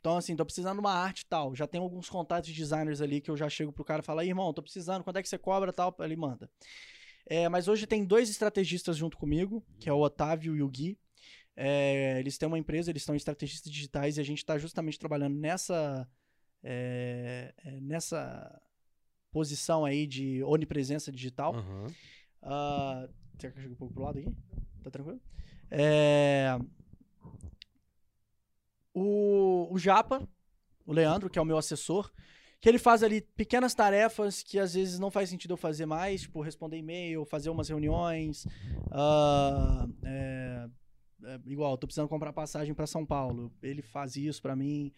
Então, 0.00 0.16
assim, 0.16 0.34
tô 0.34 0.44
precisando 0.44 0.74
de 0.74 0.80
uma 0.80 0.92
arte 0.92 1.20
e 1.20 1.26
tal. 1.26 1.54
Já 1.54 1.64
tenho 1.66 1.84
alguns 1.84 2.08
contatos 2.10 2.48
de 2.50 2.56
designers 2.56 3.00
ali 3.00 3.20
que 3.20 3.30
eu 3.30 3.36
já 3.36 3.48
chego 3.48 3.72
pro 3.72 3.84
cara 3.84 4.02
e 4.02 4.04
falo, 4.04 4.18
"Aí, 4.18 4.28
irmão, 4.28 4.52
tô 4.52 4.60
precisando, 4.60 5.04
quanto 5.04 5.16
é 5.18 5.22
que 5.22 5.28
você 5.28 5.38
cobra 5.38 5.70
e 5.70 5.72
tal? 5.72 5.94
Ele 6.00 6.16
manda. 6.16 6.50
É, 7.24 7.48
mas 7.48 7.68
hoje 7.68 7.86
tem 7.86 8.04
dois 8.04 8.28
estrategistas 8.28 8.96
junto 8.96 9.16
comigo, 9.16 9.64
que 9.78 9.88
é 9.88 9.92
o 9.92 10.00
Otávio 10.00 10.56
e 10.56 10.62
o 10.62 10.68
Gui. 10.68 10.98
É, 11.54 12.18
eles 12.18 12.36
têm 12.36 12.48
uma 12.48 12.58
empresa, 12.58 12.90
eles 12.90 13.04
são 13.04 13.14
estrategistas 13.14 13.70
digitais 13.70 14.16
e 14.16 14.20
a 14.20 14.24
gente 14.24 14.44
tá 14.44 14.58
justamente 14.58 14.98
trabalhando 14.98 15.36
nessa, 15.36 16.08
é, 16.64 17.54
é, 17.64 17.80
nessa 17.80 18.60
posição 19.30 19.84
aí 19.84 20.04
de 20.06 20.42
onipresença 20.42 21.12
digital. 21.12 21.54
Aham. 21.54 21.86
Ah, 22.42 23.08
quer 23.42 23.52
que 23.52 23.58
eu 23.58 23.62
chegue 23.62 23.74
um 23.74 23.76
pouco 23.76 23.94
pro 23.94 24.02
lado 24.02 24.18
aqui? 24.18 24.32
Tá 24.82 24.90
tranquilo? 24.90 25.20
É, 25.70 26.58
O, 28.94 29.68
o 29.72 29.78
Japa, 29.78 30.28
o 30.86 30.92
Leandro, 30.92 31.30
que 31.30 31.38
é 31.38 31.42
o 31.42 31.44
meu 31.44 31.56
assessor, 31.56 32.12
que 32.60 32.68
ele 32.68 32.78
faz 32.78 33.02
ali 33.02 33.22
pequenas 33.22 33.74
tarefas 33.74 34.42
que 34.42 34.58
às 34.58 34.74
vezes 34.74 34.98
não 34.98 35.10
faz 35.10 35.30
sentido 35.30 35.52
eu 35.52 35.56
fazer 35.56 35.86
mais, 35.86 36.22
tipo 36.22 36.42
responder 36.42 36.76
e-mail, 36.76 37.24
fazer 37.24 37.50
umas 37.50 37.68
reuniões. 37.68 38.46
ah, 38.90 39.86
é, 40.04 40.68
é, 41.24 41.40
igual, 41.46 41.76
tô 41.78 41.86
precisando 41.86 42.08
comprar 42.08 42.32
passagem 42.32 42.74
para 42.74 42.86
São 42.86 43.04
Paulo. 43.04 43.50
Ele 43.62 43.82
faz 43.82 44.16
isso 44.16 44.42
para 44.42 44.54
mim. 44.54 44.92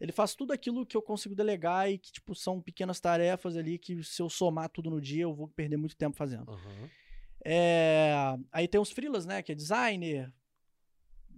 Ele 0.00 0.12
faz 0.12 0.34
tudo 0.34 0.52
aquilo 0.52 0.86
que 0.86 0.96
eu 0.96 1.02
consigo 1.02 1.34
delegar 1.34 1.90
e 1.90 1.98
que, 1.98 2.10
tipo, 2.10 2.34
são 2.34 2.58
pequenas 2.58 3.00
tarefas 3.00 3.54
ali 3.54 3.78
que 3.78 4.02
se 4.02 4.22
eu 4.22 4.30
somar 4.30 4.70
tudo 4.70 4.88
no 4.88 4.98
dia, 4.98 5.24
eu 5.24 5.34
vou 5.34 5.46
perder 5.48 5.76
muito 5.76 5.94
tempo 5.94 6.16
fazendo. 6.16 6.50
Aham. 6.50 6.88
É, 7.44 8.14
aí 8.52 8.68
tem 8.68 8.80
os 8.80 8.90
freelas, 8.90 9.26
né? 9.26 9.42
Que 9.42 9.52
é 9.52 9.54
designer, 9.54 10.32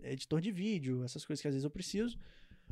editor 0.02 0.40
de 0.40 0.50
vídeo, 0.50 1.04
essas 1.04 1.24
coisas 1.24 1.40
que 1.40 1.48
às 1.48 1.54
vezes 1.54 1.64
eu 1.64 1.70
preciso. 1.70 2.18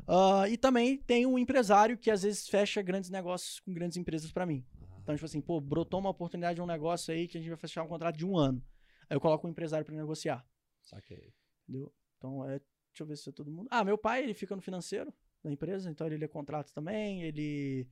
Ah, 0.07 0.47
e 0.49 0.57
também 0.57 0.97
tem 0.97 1.25
um 1.25 1.37
empresário 1.37 1.97
que 1.97 2.09
às 2.11 2.23
vezes 2.23 2.47
fecha 2.47 2.81
grandes 2.81 3.09
negócios 3.09 3.59
com 3.59 3.73
grandes 3.73 3.97
empresas 3.97 4.31
pra 4.31 4.45
mim. 4.45 4.65
Então, 5.01 5.15
tipo 5.15 5.25
assim, 5.25 5.41
pô, 5.41 5.59
brotou 5.59 5.99
uma 5.99 6.09
oportunidade 6.09 6.55
de 6.55 6.61
um 6.61 6.65
negócio 6.65 7.13
aí 7.13 7.27
que 7.27 7.37
a 7.37 7.41
gente 7.41 7.49
vai 7.49 7.57
fechar 7.57 7.83
um 7.83 7.87
contrato 7.87 8.17
de 8.17 8.25
um 8.25 8.37
ano. 8.37 8.63
Aí 9.09 9.15
eu 9.15 9.21
coloco 9.21 9.47
um 9.47 9.49
empresário 9.49 9.85
pra 9.85 9.95
negociar, 9.95 10.45
Saquei. 10.81 11.33
entendeu? 11.67 11.93
Então, 12.17 12.45
é, 12.45 12.59
deixa 12.59 13.01
eu 13.01 13.05
ver 13.05 13.17
se 13.17 13.29
é 13.29 13.31
todo 13.31 13.51
mundo. 13.51 13.67
Ah, 13.71 13.83
meu 13.83 13.97
pai, 13.97 14.23
ele 14.23 14.33
fica 14.33 14.55
no 14.55 14.61
financeiro 14.61 15.13
da 15.43 15.51
empresa, 15.51 15.89
então 15.89 16.05
ele 16.05 16.17
lê 16.17 16.27
contratos 16.27 16.71
também, 16.71 17.23
ele 17.23 17.87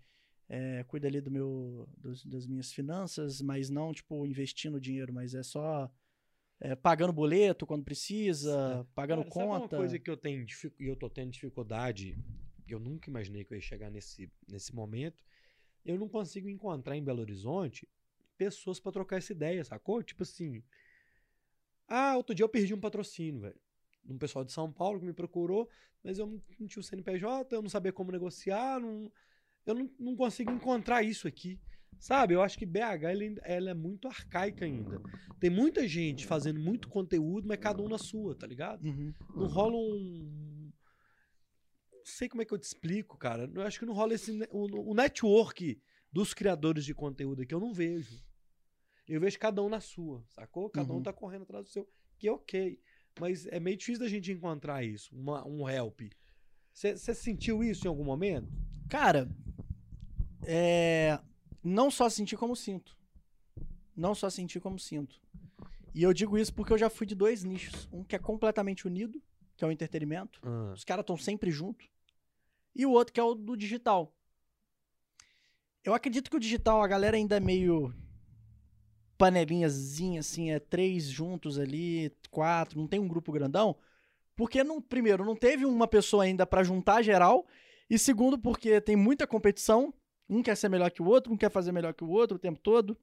é, 0.50 0.84
cuida 0.86 1.08
ali 1.08 1.22
do 1.22 1.30
meu, 1.32 1.88
dos- 1.98 2.26
das 2.26 2.48
minhas 2.48 2.74
finanças, 2.74 3.40
mas 3.42 3.70
não, 3.70 3.94
tipo, 3.94 4.26
investindo 4.26 4.82
dinheiro, 4.82 5.14
mas 5.14 5.34
é 5.36 5.44
só 5.44 5.90
é, 6.60 6.76
pagando 6.76 7.14
boleto 7.14 7.66
quando 7.66 7.86
precisa, 7.86 8.86
pagando 8.94 9.20
Cara, 9.24 9.32
sabe 9.32 9.48
uma 9.48 9.60
conta. 9.62 9.78
coisa 9.78 9.98
que 9.98 10.10
eu 10.10 10.18
tenho 10.18 10.46
e 10.80 10.86
eu 10.86 10.96
tô 10.96 11.10
tendo 11.10 11.32
dificuldade, 11.32 12.18
eu 12.68 12.80
nunca 12.80 13.10
imaginei 13.10 13.46
que 13.46 13.54
eu 13.54 13.58
ia 13.58 13.62
chegar 13.62 13.90
nesse, 13.90 14.30
nesse 14.48 14.76
momento, 14.76 15.24
eu 15.86 15.98
não 15.98 16.10
consigo 16.10 16.50
encontrar 16.50 16.98
em 16.98 17.04
Belo 17.04 17.22
Horizonte 17.22 17.88
pessoas 18.38 18.80
pra 18.80 18.92
trocar 18.92 19.18
essa 19.18 19.32
ideia, 19.32 19.64
sacou? 19.64 20.04
Tipo 20.04 20.24
assim, 20.24 20.62
ah, 21.88 22.16
outro 22.18 22.36
dia 22.36 22.44
eu 22.44 22.50
perdi 22.50 22.74
um 22.74 22.80
patrocínio, 22.80 23.42
velho. 23.42 23.60
Um 24.08 24.18
pessoal 24.18 24.44
de 24.46 24.52
São 24.52 24.72
Paulo 24.72 25.00
que 25.00 25.06
me 25.06 25.14
procurou, 25.14 25.70
mas 26.04 26.18
eu 26.20 26.26
não 26.26 26.42
não 26.60 26.68
tinha 26.68 26.82
o 26.82 26.84
CNPJ, 26.84 27.56
eu 27.56 27.62
não 27.62 27.70
sabia 27.70 27.94
como 27.94 28.12
negociar, 28.12 28.80
não- 28.80 29.12
eu 29.66 29.76
não, 29.76 29.90
não 30.00 30.16
consigo 30.16 30.52
encontrar 30.52 31.04
isso 31.04 31.28
aqui. 31.28 31.60
Sabe, 32.00 32.34
eu 32.34 32.42
acho 32.42 32.58
que 32.58 32.66
BH 32.66 33.06
ainda- 33.08 33.42
ela 33.44 33.72
é 33.72 33.74
muito 33.74 34.08
arcaica 34.08 34.64
ainda. 34.64 35.02
Tem 35.40 35.50
muita 35.50 35.86
gente 35.88 36.26
fazendo 36.26 36.58
muito 36.60 36.88
conteúdo, 36.88 37.46
mas 37.48 37.60
cada 37.60 37.82
um 37.84 37.90
na 37.90 37.98
sua, 37.98 38.34
tá 38.36 38.48
ligado? 38.48 38.86
Uhum. 38.86 39.14
Não 39.36 39.48
rola 39.48 39.76
um. 39.76 40.72
Não 41.92 42.06
sei 42.06 42.30
como 42.30 42.42
é 42.42 42.46
que 42.46 42.54
eu 42.54 42.58
te 42.58 42.64
explico, 42.64 43.18
cara. 43.18 43.52
Eu 43.54 43.62
acho 43.64 43.78
que 43.80 43.86
não 43.86 43.94
rola 43.94 44.14
esse. 44.14 44.32
O, 44.50 44.92
o 44.92 44.94
network 44.94 45.82
dos 46.12 46.34
criadores 46.34 46.86
de 46.86 46.94
conteúdo 46.94 47.42
aqui, 47.42 47.54
eu 47.54 47.60
não 47.60 47.74
vejo. 47.74 48.24
Eu 49.08 49.20
vejo 49.20 49.38
cada 49.38 49.62
um 49.62 49.68
na 49.70 49.82
sua, 49.82 50.24
sacou? 50.30 50.70
Cada 50.70 50.94
um 50.94 50.98
Uhum. 50.98 51.04
tá 51.04 51.12
correndo 51.12 51.42
atrás 51.44 51.66
do 51.66 51.70
seu. 51.70 51.88
Que 52.18 52.28
é 52.28 52.32
ok. 52.32 52.80
Mas 53.20 53.46
é 53.48 53.60
meio 53.60 53.76
difícil 53.76 54.00
da 54.02 54.08
gente 54.08 54.32
encontrar 54.32 54.84
isso, 54.86 55.14
uma- 55.14 55.46
um 55.46 55.68
help. 55.68 56.00
Você 56.74 57.14
sentiu 57.14 57.64
isso 57.64 57.86
em 57.86 57.90
algum 57.90 58.04
momento? 58.04 58.48
Cara, 58.88 59.30
é, 60.44 61.20
não 61.64 61.92
só 61.92 62.10
sentir 62.10 62.38
como 62.38 62.56
sinto. 62.56 62.98
Não 63.96 64.16
só 64.16 64.30
sentir 64.30 64.60
como 64.60 64.80
sinto. 64.80 65.22
E 65.94 66.04
eu 66.04 66.14
digo 66.14 66.38
isso 66.38 66.54
porque 66.54 66.72
eu 66.72 66.78
já 66.78 66.90
fui 66.90 67.06
de 67.06 67.16
dois 67.16 67.44
nichos. 67.44 67.88
Um 67.92 68.04
que 68.04 68.16
é 68.16 68.20
completamente 68.20 68.88
unido, 68.88 69.22
que 69.58 69.64
é 69.64 69.68
o 69.68 69.72
entretenimento. 69.72 70.40
Ah, 70.44 70.72
Os 70.74 70.84
caras 70.84 71.04
estão 71.04 71.18
sempre 71.18 71.52
juntos. 71.52 71.88
E 72.76 72.86
o 72.86 72.92
outro 72.92 73.14
que 73.14 73.20
é 73.20 73.24
o 73.24 73.36
do 73.36 73.58
digital. 73.58 74.16
Eu 75.84 75.94
acredito 75.94 76.30
que 76.30 76.38
o 76.38 76.40
digital, 76.40 76.82
a 76.82 76.88
galera 76.88 77.18
ainda 77.18 77.38
é 77.38 77.40
meio 77.40 77.94
panelinhazinha, 79.18 80.22
assim, 80.22 80.50
é 80.52 80.60
três 80.60 81.06
juntos 81.06 81.60
ali, 81.60 82.16
quatro, 82.32 82.80
não 82.80 82.88
tem 82.88 83.00
um 83.00 83.08
grupo 83.08 83.32
grandão. 83.32 83.76
Porque, 84.40 84.64
não, 84.64 84.82
primeiro, 84.82 85.26
não 85.26 85.36
teve 85.36 85.66
uma 85.66 85.86
pessoa 85.86 86.24
ainda 86.24 86.48
pra 86.48 86.64
juntar 86.64 87.02
geral. 87.02 87.46
E 87.90 88.00
segundo, 88.00 88.40
porque 88.40 88.80
tem 88.80 88.96
muita 88.96 89.28
competição. 89.28 89.94
Um 90.30 90.42
quer 90.42 90.56
ser 90.56 90.70
melhor 90.70 90.90
que 90.92 91.02
o 91.02 91.06
outro, 91.06 91.34
um 91.34 91.36
quer 91.36 91.52
fazer 91.52 91.74
melhor 91.74 91.94
que 91.94 92.06
o 92.06 92.10
outro 92.10 92.38
o 92.38 92.40
tempo 92.40 92.58
todo. 92.58 92.98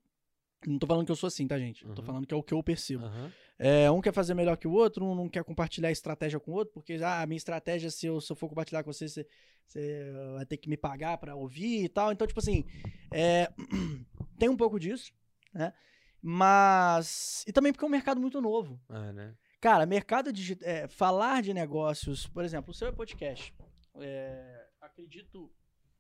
Não 0.67 0.79
tô 0.79 0.87
falando 0.87 1.05
que 1.05 1.13
eu 1.13 1.17
sou 1.17 1.27
assim, 1.27 1.47
tá, 1.47 1.59
gente? 1.59 1.85
Tô 1.89 2.01
Uhum. 2.01 2.07
falando 2.07 2.27
que 2.27 2.33
é 2.33 2.37
o 2.39 2.43
que 2.43 2.55
eu 2.55 2.63
percebo. 2.63 3.05
aham. 3.05 3.31
É, 3.59 3.91
um 3.91 4.01
quer 4.01 4.15
fazer 4.15 4.33
melhor 4.33 4.57
que 4.57 4.67
o 4.67 4.73
outro, 4.73 5.05
um 5.05 5.15
não 5.15 5.29
quer 5.29 5.45
compartilhar 5.45 5.91
estratégia 5.91 6.41
com 6.41 6.53
o 6.53 6.55
outro, 6.55 6.73
porque 6.73 6.95
ah, 7.03 7.21
a 7.21 7.27
minha 7.27 7.37
estratégia, 7.37 7.91
se 7.91 8.07
eu, 8.07 8.19
se 8.19 8.33
eu 8.33 8.37
for 8.37 8.49
compartilhar 8.49 8.83
com 8.83 8.91
você, 8.91 9.07
você, 9.07 9.27
você 9.67 10.05
vai 10.37 10.47
ter 10.47 10.57
que 10.57 10.71
me 10.71 10.77
pagar 10.79 11.19
pra 11.19 11.35
ouvir 11.37 11.85
e 11.85 11.89
tal. 11.91 12.13
Então, 12.13 12.27
tipo 12.27 12.41
assim, 12.41 12.65
é, 13.13 13.51
tem 14.41 14.49
um 14.49 14.57
pouco 14.57 14.81
disso, 14.81 15.13
né? 15.53 15.75
Mas. 16.23 17.45
E 17.47 17.53
também 17.53 17.73
porque 17.73 17.85
é 17.85 17.89
um 17.89 17.91
mercado 17.91 18.21
muito 18.21 18.41
novo. 18.41 18.81
É, 18.89 19.13
né? 19.13 19.35
Cara, 19.61 19.87
mercado 19.87 20.33
de 20.33 20.57
falar 20.89 21.43
de 21.43 21.53
negócios, 21.55 22.27
por 22.27 22.45
exemplo, 22.45 22.71
o 22.71 22.75
seu 22.75 22.89
é 22.89 22.93
podcast. 22.93 23.55
É, 23.97 24.67
acredito, 24.81 25.51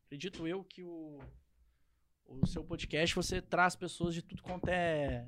acredito 0.07 0.47
eu 0.47 0.63
que 0.63 0.83
o, 0.85 1.19
o 2.27 2.47
seu 2.47 2.63
podcast 2.63 3.15
você 3.17 3.41
traz 3.41 3.75
pessoas 3.75 4.15
de 4.15 4.23
tudo 4.23 4.43
quanto 4.43 4.69
é 4.69 5.27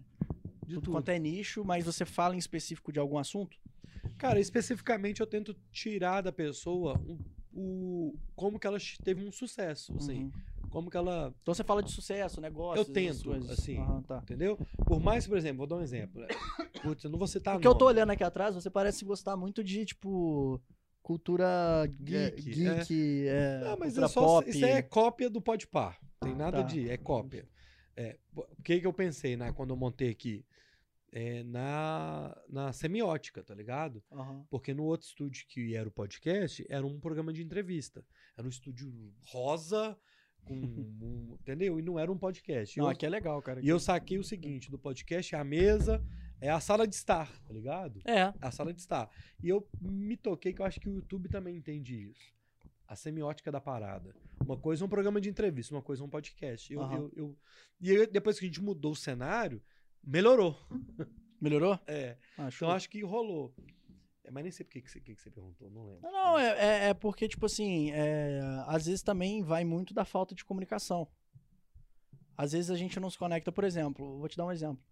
De 0.67 0.75
tudo 0.75 0.83
tudo. 0.83 0.93
quanto 0.93 1.09
é 1.09 1.19
nicho, 1.19 1.65
mas 1.65 1.85
você 1.85 2.05
fala 2.05 2.35
em 2.35 2.39
específico 2.39 2.93
de 2.93 2.99
algum 2.99 3.19
assunto? 3.19 3.59
Cara, 4.19 4.39
especificamente 4.39 5.21
eu 5.21 5.27
tento 5.27 5.55
tirar 5.73 6.21
da 6.21 6.33
pessoa 6.33 6.99
um- 6.99 7.19
o 7.61 8.19
como 8.37 8.59
que 8.59 8.67
ela 8.67 8.79
teve 9.03 9.25
um 9.25 9.33
sucesso, 9.33 9.97
assim. 9.97 10.25
Uhum. 10.25 10.33
Como 10.71 10.91
que 10.91 10.97
ela 10.97 11.35
Então 11.43 11.55
você 11.55 11.65
fala 11.65 11.83
de 11.83 11.91
sucesso, 11.91 12.41
negócios, 12.41 12.87
Eu 12.87 12.93
tento, 12.93 13.33
assim. 13.51 13.79
Aham, 13.79 14.03
tá. 14.03 14.19
Entendeu? 14.23 14.59
Por 14.87 15.01
mais, 15.01 15.27
por 15.27 15.37
exemplo, 15.37 15.59
vou 15.59 15.67
dar 15.67 15.77
um 15.77 15.83
exemplo. 15.83 16.23
Putz, 16.83 17.05
eu 17.05 17.11
não 17.11 17.19
vou 17.19 17.27
citar 17.27 17.55
Porque 17.55 17.67
eu 17.67 17.75
tô 17.75 17.87
olhando 17.87 18.11
aqui 18.11 18.25
atrás, 18.25 18.55
você 18.55 18.71
parece 18.71 19.05
gostar 19.05 19.37
muito 19.37 19.65
de, 19.65 19.85
tipo, 19.85 20.61
cultura 21.03 21.87
Geek, 22.03 22.43
geek, 22.43 22.55
geek 22.55 23.29
é, 23.29 23.61
Não, 23.65 23.77
mas 23.79 23.97
é 23.97 24.09
só, 24.09 24.21
pop. 24.21 24.51
isso 24.51 24.65
aí 24.65 24.73
é 24.73 24.83
cópia 24.83 25.31
do 25.31 25.41
Podpar. 25.41 25.99
Tem 26.21 26.35
nada 26.35 26.59
tá. 26.59 26.63
de. 26.63 26.91
É 26.91 26.97
cópia. 26.97 27.49
É, 27.97 28.19
o 28.37 28.63
que, 28.63 28.81
que 28.81 28.87
eu 28.87 28.93
pensei 28.93 29.37
né, 29.37 29.53
quando 29.53 29.71
eu 29.71 29.77
montei 29.77 30.11
aqui? 30.11 30.45
É, 31.11 31.43
na, 31.43 32.37
na 32.49 32.73
semiótica, 32.73 33.43
tá 33.43 33.55
ligado? 33.55 34.03
Aham. 34.13 34.45
Porque 34.51 34.75
no 34.75 34.85
outro 34.85 35.07
estúdio 35.07 35.47
que 35.49 35.75
era 35.75 35.89
o 35.89 35.93
podcast, 35.93 36.65
era 36.69 36.87
um 36.87 37.01
programa 37.01 37.33
de 37.33 37.43
entrevista. 37.43 38.05
Era 38.37 38.47
um 38.47 38.51
estúdio 38.51 38.93
rosa, 39.23 39.99
com. 40.45 40.55
um- 40.55 41.37
entendeu? 41.41 41.79
E 41.79 41.83
não 41.83 41.99
era 41.99 42.11
um 42.11 42.19
podcast. 42.19 42.79
Não, 42.79 42.87
eu- 42.87 42.91
aqui 42.91 43.05
é 43.07 43.09
legal, 43.09 43.41
cara. 43.43 43.61
E 43.65 43.69
eu 43.69 43.79
saquei 43.81 44.19
o 44.19 44.25
seguinte: 44.25 44.71
do 44.71 44.79
podcast, 44.79 45.35
a 45.37 45.45
mesa 45.45 46.03
é 46.41 46.49
a 46.51 46.61
sala 46.61 46.87
de 46.87 46.95
estar, 46.95 47.31
tá 47.43 47.53
ligado? 47.53 48.01
É. 48.05 48.33
A 48.41 48.51
sala 48.51 48.73
de 48.73 48.81
estar. 48.81 49.11
E 49.43 49.49
eu 49.49 49.67
me 49.81 50.17
toquei 50.17 50.53
que 50.53 50.61
eu 50.63 50.67
acho 50.67 50.81
que 50.81 50.89
o 50.89 50.93
YouTube 50.95 51.29
também 51.29 51.57
entende 51.57 52.11
isso. 52.11 52.33
A 52.87 52.97
semiótica 52.97 53.53
da 53.53 53.61
parada. 53.61 54.15
Uma 54.43 54.57
coisa 54.57 54.83
é 54.83 54.87
um 54.87 54.89
programa 54.89 55.21
de 55.21 55.29
entrevista, 55.29 55.75
uma 55.75 55.83
coisa 55.83 56.03
é 56.03 56.07
um 56.07 56.09
podcast. 56.09 56.73
Eu, 56.73 56.81
Aham. 56.81 56.97
eu, 56.97 57.13
eu- 57.17 57.39
e 57.81 57.91
aí, 57.91 58.07
depois 58.07 58.39
que 58.39 58.45
a 58.47 58.49
gente 58.49 58.63
mudou 58.63 58.93
o 58.93 58.97
cenário, 58.97 59.63
melhorou. 60.03 60.57
Melhorou? 61.41 61.79
É. 61.87 62.17
Acho. 62.39 62.57
Então 62.65 62.71
acho 62.71 62.89
que 62.89 63.03
rolou. 63.05 63.55
É, 64.29 64.31
mas 64.31 64.43
nem 64.43 64.53
sei 64.53 64.65
por 64.65 64.73
que, 64.73 64.83
que, 64.83 64.91
você, 64.91 65.01
que 65.01 65.15
você 65.17 65.31
perguntou, 65.31 65.71
não 65.71 65.87
lembro. 65.87 66.03
Não, 66.03 66.13
não, 66.13 66.39
é, 66.39 66.49
é, 66.59 66.89
é 66.91 66.95
porque, 66.95 67.27
tipo 67.27 67.47
assim, 67.47 67.91
é, 67.93 68.41
às 68.67 68.85
vezes 68.85 69.03
também 69.03 69.43
vai 69.43 69.65
muito 69.65 69.95
da 69.95 70.05
falta 70.05 70.35
de 70.35 70.45
comunicação. 70.45 71.09
Às 72.37 72.53
vezes 72.53 72.71
a 72.71 72.77
gente 72.77 73.01
não 73.01 73.11
se 73.11 73.19
conecta, 73.19 73.51
por 73.51 73.65
exemplo, 73.65 74.19
vou 74.19 74.29
te 74.29 74.37
dar 74.37 74.45
um 74.45 74.53
exemplo. 74.53 74.83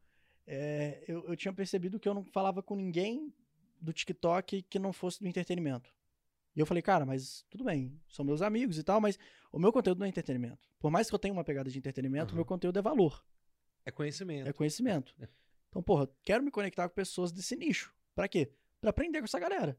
É, 0.46 1.04
eu, 1.06 1.24
eu 1.28 1.36
tinha 1.36 1.52
percebido 1.52 2.00
que 2.00 2.08
eu 2.08 2.14
não 2.14 2.24
falava 2.24 2.62
com 2.62 2.74
ninguém 2.74 3.32
do 3.80 3.92
TikTok 3.92 4.62
que 4.62 4.78
não 4.78 4.92
fosse 4.92 5.20
do 5.20 5.28
entretenimento. 5.28 5.94
E 6.54 6.60
eu 6.60 6.64
falei, 6.64 6.82
cara, 6.82 7.04
mas 7.04 7.44
tudo 7.50 7.62
bem, 7.64 8.00
são 8.08 8.24
meus 8.24 8.40
amigos 8.40 8.78
e 8.78 8.82
tal, 8.82 9.00
mas 9.00 9.18
o 9.52 9.58
meu 9.58 9.70
conteúdo 9.70 9.98
não 9.98 10.06
é 10.06 10.08
entretenimento. 10.08 10.66
Por 10.78 10.90
mais 10.90 11.08
que 11.10 11.14
eu 11.14 11.18
tenha 11.18 11.34
uma 11.34 11.44
pegada 11.44 11.68
de 11.70 11.76
entretenimento, 11.76 12.32
o 12.32 12.36
meu 12.36 12.44
conteúdo 12.46 12.78
é 12.78 12.82
valor, 12.82 13.22
É 13.84 13.90
conhecimento. 13.90 14.48
é 14.48 14.52
conhecimento. 14.52 15.14
Então, 15.68 15.82
porra, 15.82 16.08
quero 16.22 16.42
me 16.42 16.50
conectar 16.50 16.88
com 16.88 16.94
pessoas 16.94 17.30
desse 17.30 17.54
nicho. 17.54 17.92
Pra 18.14 18.26
quê? 18.26 18.50
Aprender 18.88 19.18
com 19.18 19.24
essa 19.24 19.38
galera. 19.38 19.78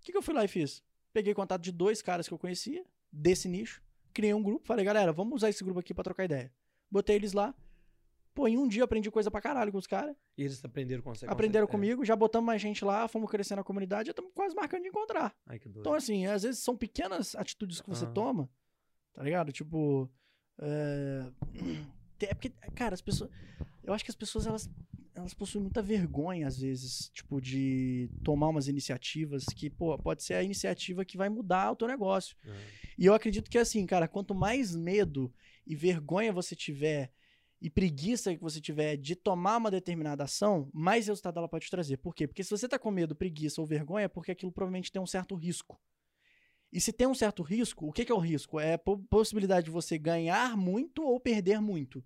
O 0.00 0.04
que, 0.04 0.12
que 0.12 0.18
eu 0.18 0.22
fui 0.22 0.34
lá 0.34 0.44
e 0.44 0.48
fiz? 0.48 0.82
Peguei 1.12 1.32
contato 1.34 1.62
de 1.62 1.72
dois 1.72 2.02
caras 2.02 2.26
que 2.28 2.34
eu 2.34 2.38
conhecia, 2.38 2.84
desse 3.10 3.48
nicho, 3.48 3.82
criei 4.12 4.34
um 4.34 4.42
grupo, 4.42 4.66
falei, 4.66 4.84
galera, 4.84 5.12
vamos 5.12 5.36
usar 5.36 5.48
esse 5.48 5.62
grupo 5.62 5.80
aqui 5.80 5.94
pra 5.94 6.04
trocar 6.04 6.24
ideia. 6.24 6.52
Botei 6.90 7.16
eles 7.16 7.32
lá. 7.32 7.54
Pô, 8.34 8.48
em 8.48 8.58
um 8.58 8.66
dia 8.66 8.82
aprendi 8.82 9.10
coisa 9.10 9.30
pra 9.30 9.40
caralho 9.40 9.70
com 9.70 9.78
os 9.78 9.86
caras. 9.86 10.16
E 10.36 10.42
eles 10.42 10.64
aprenderam 10.64 11.02
com 11.02 11.14
você. 11.14 11.24
Aprenderam 11.26 11.66
é. 11.66 11.70
comigo, 11.70 12.04
já 12.04 12.16
botamos 12.16 12.46
mais 12.46 12.60
gente 12.60 12.84
lá, 12.84 13.06
fomos 13.06 13.30
crescendo 13.30 13.60
a 13.60 13.64
comunidade, 13.64 14.06
já 14.06 14.10
estamos 14.10 14.32
quase 14.34 14.54
marcando 14.56 14.82
de 14.82 14.88
encontrar. 14.88 15.34
Ai, 15.46 15.58
que 15.58 15.68
doido. 15.68 15.80
Então, 15.80 15.94
assim, 15.94 16.26
às 16.26 16.42
vezes 16.42 16.60
são 16.60 16.76
pequenas 16.76 17.36
atitudes 17.36 17.80
que 17.80 17.88
você 17.88 18.04
Aham. 18.04 18.12
toma, 18.12 18.50
tá 19.12 19.22
ligado? 19.22 19.52
Tipo. 19.52 20.10
É... 20.58 21.30
é 22.26 22.34
porque, 22.34 22.50
cara, 22.74 22.94
as 22.94 23.00
pessoas. 23.00 23.30
Eu 23.84 23.92
acho 23.92 24.04
que 24.04 24.10
as 24.10 24.16
pessoas, 24.16 24.46
elas, 24.46 24.68
elas 25.14 25.32
possuem 25.32 25.62
muita 25.62 25.80
vergonha, 25.80 26.46
às 26.46 26.58
vezes, 26.58 27.08
tipo, 27.10 27.40
de 27.40 28.10
tomar 28.24 28.48
umas 28.48 28.66
iniciativas 28.68 29.44
que, 29.44 29.70
pô, 29.70 29.96
pode 29.98 30.22
ser 30.22 30.34
a 30.34 30.42
iniciativa 30.42 31.04
que 31.04 31.16
vai 31.16 31.28
mudar 31.28 31.70
o 31.70 31.76
teu 31.76 31.86
negócio. 31.86 32.36
É. 32.44 32.50
E 32.98 33.06
eu 33.06 33.14
acredito 33.14 33.50
que, 33.50 33.58
assim, 33.58 33.86
cara, 33.86 34.08
quanto 34.08 34.34
mais 34.34 34.74
medo 34.74 35.32
e 35.66 35.74
vergonha 35.76 36.32
você 36.32 36.56
tiver 36.56 37.12
e 37.60 37.70
preguiça 37.70 38.34
que 38.34 38.42
você 38.42 38.60
tiver 38.60 38.96
de 38.96 39.14
tomar 39.14 39.56
uma 39.56 39.70
determinada 39.70 40.24
ação, 40.24 40.68
mais 40.72 41.06
resultado 41.06 41.38
ela 41.38 41.48
pode 41.48 41.64
te 41.64 41.70
trazer. 41.70 41.96
Por 41.96 42.14
quê? 42.14 42.26
Porque 42.26 42.44
se 42.44 42.50
você 42.50 42.68
tá 42.68 42.78
com 42.78 42.90
medo, 42.90 43.14
preguiça 43.14 43.60
ou 43.60 43.66
vergonha, 43.66 44.04
é 44.04 44.08
porque 44.08 44.32
aquilo 44.32 44.52
provavelmente 44.52 44.92
tem 44.92 45.00
um 45.00 45.06
certo 45.06 45.34
risco. 45.34 45.80
E 46.70 46.80
se 46.80 46.92
tem 46.92 47.06
um 47.06 47.14
certo 47.14 47.42
risco, 47.42 47.86
o 47.86 47.92
que, 47.92 48.04
que 48.04 48.10
é 48.10 48.14
o 48.14 48.18
risco? 48.18 48.58
É 48.58 48.74
a 48.74 48.78
po- 48.78 48.98
possibilidade 49.08 49.66
de 49.66 49.70
você 49.70 49.96
ganhar 49.96 50.56
muito 50.56 51.04
ou 51.04 51.20
perder 51.20 51.60
muito. 51.60 52.04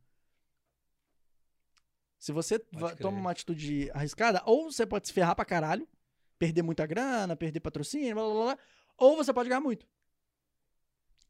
Se 2.18 2.32
você 2.32 2.58
toma 3.00 3.18
uma 3.18 3.30
atitude 3.30 3.90
arriscada, 3.92 4.42
ou 4.44 4.70
você 4.70 4.84
pode 4.84 5.06
se 5.06 5.12
ferrar 5.12 5.36
pra 5.36 5.44
caralho, 5.44 5.86
perder 6.38 6.62
muita 6.62 6.84
grana, 6.86 7.36
perder 7.36 7.60
patrocínio, 7.60 8.14
blá, 8.14 8.24
blá, 8.24 8.32
blá, 8.32 8.44
blá, 8.44 8.58
ou 8.96 9.16
você 9.16 9.32
pode 9.32 9.48
ganhar 9.48 9.60
muito. 9.60 9.86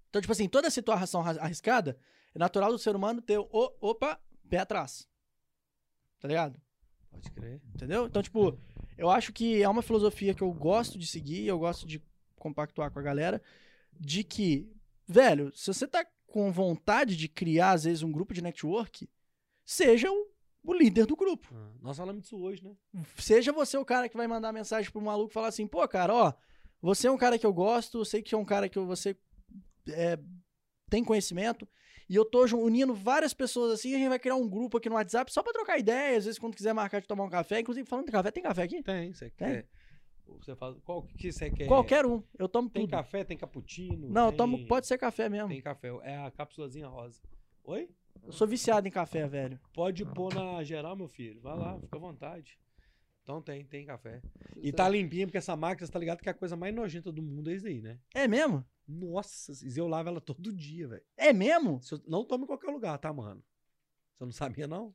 Então, 0.08 0.20
tipo 0.22 0.32
assim, 0.32 0.48
toda 0.48 0.70
situação 0.70 1.20
arriscada, 1.20 1.98
é 2.34 2.38
natural 2.38 2.72
do 2.72 2.78
ser 2.78 2.96
humano 2.96 3.20
ter, 3.20 3.38
o, 3.38 3.48
opa, 3.80 4.18
pé 4.48 4.58
atrás. 4.58 5.06
Tá 6.18 6.28
ligado? 6.28 6.60
Pode 7.10 7.30
crer. 7.30 7.60
Entendeu? 7.74 8.06
Então, 8.06 8.22
tipo, 8.22 8.58
eu 8.96 9.10
acho 9.10 9.32
que 9.32 9.62
é 9.62 9.68
uma 9.68 9.82
filosofia 9.82 10.34
que 10.34 10.42
eu 10.42 10.52
gosto 10.52 10.98
de 10.98 11.06
seguir, 11.06 11.46
eu 11.46 11.58
gosto 11.58 11.86
de 11.86 12.02
compactuar 12.36 12.90
com 12.90 12.98
a 12.98 13.02
galera, 13.02 13.42
de 13.92 14.24
que, 14.24 14.70
velho, 15.06 15.54
se 15.54 15.66
você 15.66 15.86
tá 15.86 16.06
com 16.26 16.50
vontade 16.50 17.16
de 17.16 17.28
criar, 17.28 17.72
às 17.72 17.84
vezes, 17.84 18.02
um 18.02 18.12
grupo 18.12 18.32
de 18.32 18.42
network, 18.42 19.08
seja 19.64 20.10
o, 20.10 20.27
o 20.70 20.74
líder 20.74 21.06
do 21.06 21.16
grupo. 21.16 21.48
Ah, 21.54 21.70
nós 21.80 21.96
falamos 21.96 22.22
disso 22.22 22.38
hoje, 22.38 22.62
né? 22.62 22.76
Seja 23.16 23.52
você 23.52 23.76
o 23.76 23.84
cara 23.84 24.08
que 24.08 24.16
vai 24.16 24.26
mandar 24.26 24.52
mensagem 24.52 24.90
pro 24.90 25.00
maluco 25.00 25.30
e 25.30 25.34
falar 25.34 25.48
assim, 25.48 25.66
pô, 25.66 25.86
cara, 25.88 26.14
ó, 26.14 26.32
você 26.80 27.08
é 27.08 27.10
um 27.10 27.16
cara 27.16 27.38
que 27.38 27.46
eu 27.46 27.52
gosto, 27.52 27.98
eu 27.98 28.04
sei 28.04 28.22
que 28.22 28.34
é 28.34 28.38
um 28.38 28.44
cara 28.44 28.68
que 28.68 28.78
você 28.78 29.16
é, 29.88 30.18
tem 30.90 31.02
conhecimento, 31.02 31.66
e 32.08 32.14
eu 32.14 32.24
tô 32.24 32.44
unindo 32.56 32.94
várias 32.94 33.34
pessoas 33.34 33.72
assim, 33.72 33.94
a 33.94 33.98
gente 33.98 34.08
vai 34.08 34.18
criar 34.18 34.36
um 34.36 34.48
grupo 34.48 34.78
aqui 34.78 34.88
no 34.88 34.94
WhatsApp 34.94 35.32
só 35.32 35.42
pra 35.42 35.52
trocar 35.52 35.78
ideia, 35.78 36.16
às 36.16 36.24
vezes 36.24 36.38
quando 36.38 36.54
quiser 36.54 36.72
marcar 36.72 37.00
de 37.00 37.06
tomar 37.06 37.24
um 37.24 37.30
café, 37.30 37.60
inclusive 37.60 37.88
falando 37.88 38.06
de 38.06 38.12
café, 38.12 38.30
tem 38.30 38.42
café 38.42 38.62
aqui? 38.62 38.82
Tem, 38.82 39.12
você 39.12 39.30
Tem? 39.30 39.48
quer. 39.48 39.68
Você 40.40 40.54
faz. 40.54 40.76
Qual 40.84 41.02
que 41.02 41.32
você 41.32 41.50
quer? 41.50 41.66
Qualquer 41.66 42.04
um, 42.04 42.22
eu 42.38 42.48
tomo 42.48 42.68
Tem 42.68 42.82
tudo. 42.82 42.90
café, 42.90 43.24
tem 43.24 43.36
cappuccino. 43.36 44.10
Não, 44.10 44.26
eu 44.26 44.32
tem... 44.32 44.36
tomo, 44.36 44.66
pode 44.66 44.86
ser 44.86 44.98
café 44.98 45.28
mesmo. 45.28 45.48
Tem 45.48 45.62
café. 45.62 45.88
É 46.02 46.18
a 46.18 46.30
cápsulazinha 46.30 46.86
rosa. 46.86 47.20
Oi? 47.64 47.88
Eu 48.24 48.32
sou 48.32 48.46
viciado 48.46 48.86
em 48.86 48.90
café, 48.90 49.26
velho. 49.26 49.58
Pode 49.72 50.04
pôr 50.04 50.34
na 50.34 50.62
geral, 50.62 50.94
meu 50.96 51.08
filho. 51.08 51.40
Vai 51.40 51.56
lá, 51.56 51.78
fica 51.80 51.96
à 51.96 52.00
vontade. 52.00 52.58
Então 53.22 53.42
tem, 53.42 53.64
tem 53.64 53.84
café. 53.84 54.22
E 54.56 54.72
tá 54.72 54.88
limpinha, 54.88 55.26
porque 55.26 55.38
essa 55.38 55.54
máquina, 55.56 55.86
você 55.86 55.92
tá 55.92 55.98
ligado 55.98 56.20
que 56.22 56.30
a 56.30 56.34
coisa 56.34 56.56
mais 56.56 56.74
nojenta 56.74 57.12
do 57.12 57.22
mundo 57.22 57.50
é 57.50 57.54
isso 57.54 57.66
aí, 57.66 57.80
né? 57.82 57.98
É 58.14 58.26
mesmo? 58.26 58.64
Nossa, 58.86 59.52
e 59.66 59.78
eu 59.78 59.86
lavo 59.86 60.08
ela 60.08 60.20
todo 60.20 60.50
dia, 60.52 60.88
velho. 60.88 61.02
É 61.16 61.32
mesmo? 61.32 61.82
Se 61.82 61.92
eu- 61.94 62.02
Não 62.06 62.24
tome 62.24 62.44
em 62.44 62.46
qualquer 62.46 62.70
lugar, 62.70 62.96
tá, 62.98 63.12
mano? 63.12 63.42
Você 64.16 64.24
não 64.24 64.32
sabia, 64.32 64.66
não? 64.66 64.94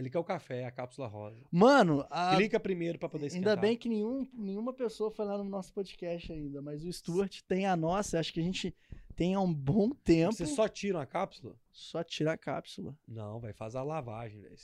Ele 0.00 0.10
quer 0.10 0.18
o 0.18 0.24
café, 0.24 0.64
a 0.64 0.70
cápsula 0.70 1.06
rosa. 1.06 1.44
Mano, 1.52 2.06
a- 2.10 2.34
Clica 2.36 2.58
primeiro 2.58 2.98
pra 2.98 3.08
poder 3.08 3.26
esquentar. 3.26 3.50
ainda 3.52 3.60
bem 3.60 3.76
que 3.76 3.88
nenhum, 3.88 4.26
nenhuma 4.32 4.72
pessoa 4.72 5.10
foi 5.10 5.24
lá 5.26 5.36
no 5.36 5.44
nosso 5.44 5.72
podcast 5.74 6.32
ainda, 6.32 6.62
mas 6.62 6.84
o 6.84 6.92
Stuart 6.92 7.40
tem 7.46 7.66
a 7.66 7.76
nossa, 7.76 8.18
acho 8.18 8.32
que 8.32 8.40
a 8.40 8.42
gente 8.42 8.74
tem 9.14 9.34
há 9.34 9.40
um 9.40 9.52
bom 9.52 9.90
tempo. 9.90 10.32
Você 10.32 10.46
só 10.46 10.66
tira 10.68 11.02
a 11.02 11.06
cápsula? 11.06 11.54
Só 11.70 12.02
tira 12.02 12.32
a 12.32 12.36
cápsula. 12.38 12.96
Não, 13.06 13.38
vai 13.38 13.52
faz 13.52 13.76
a 13.76 13.82
lavagem, 13.82 14.40
velho. 14.40 14.56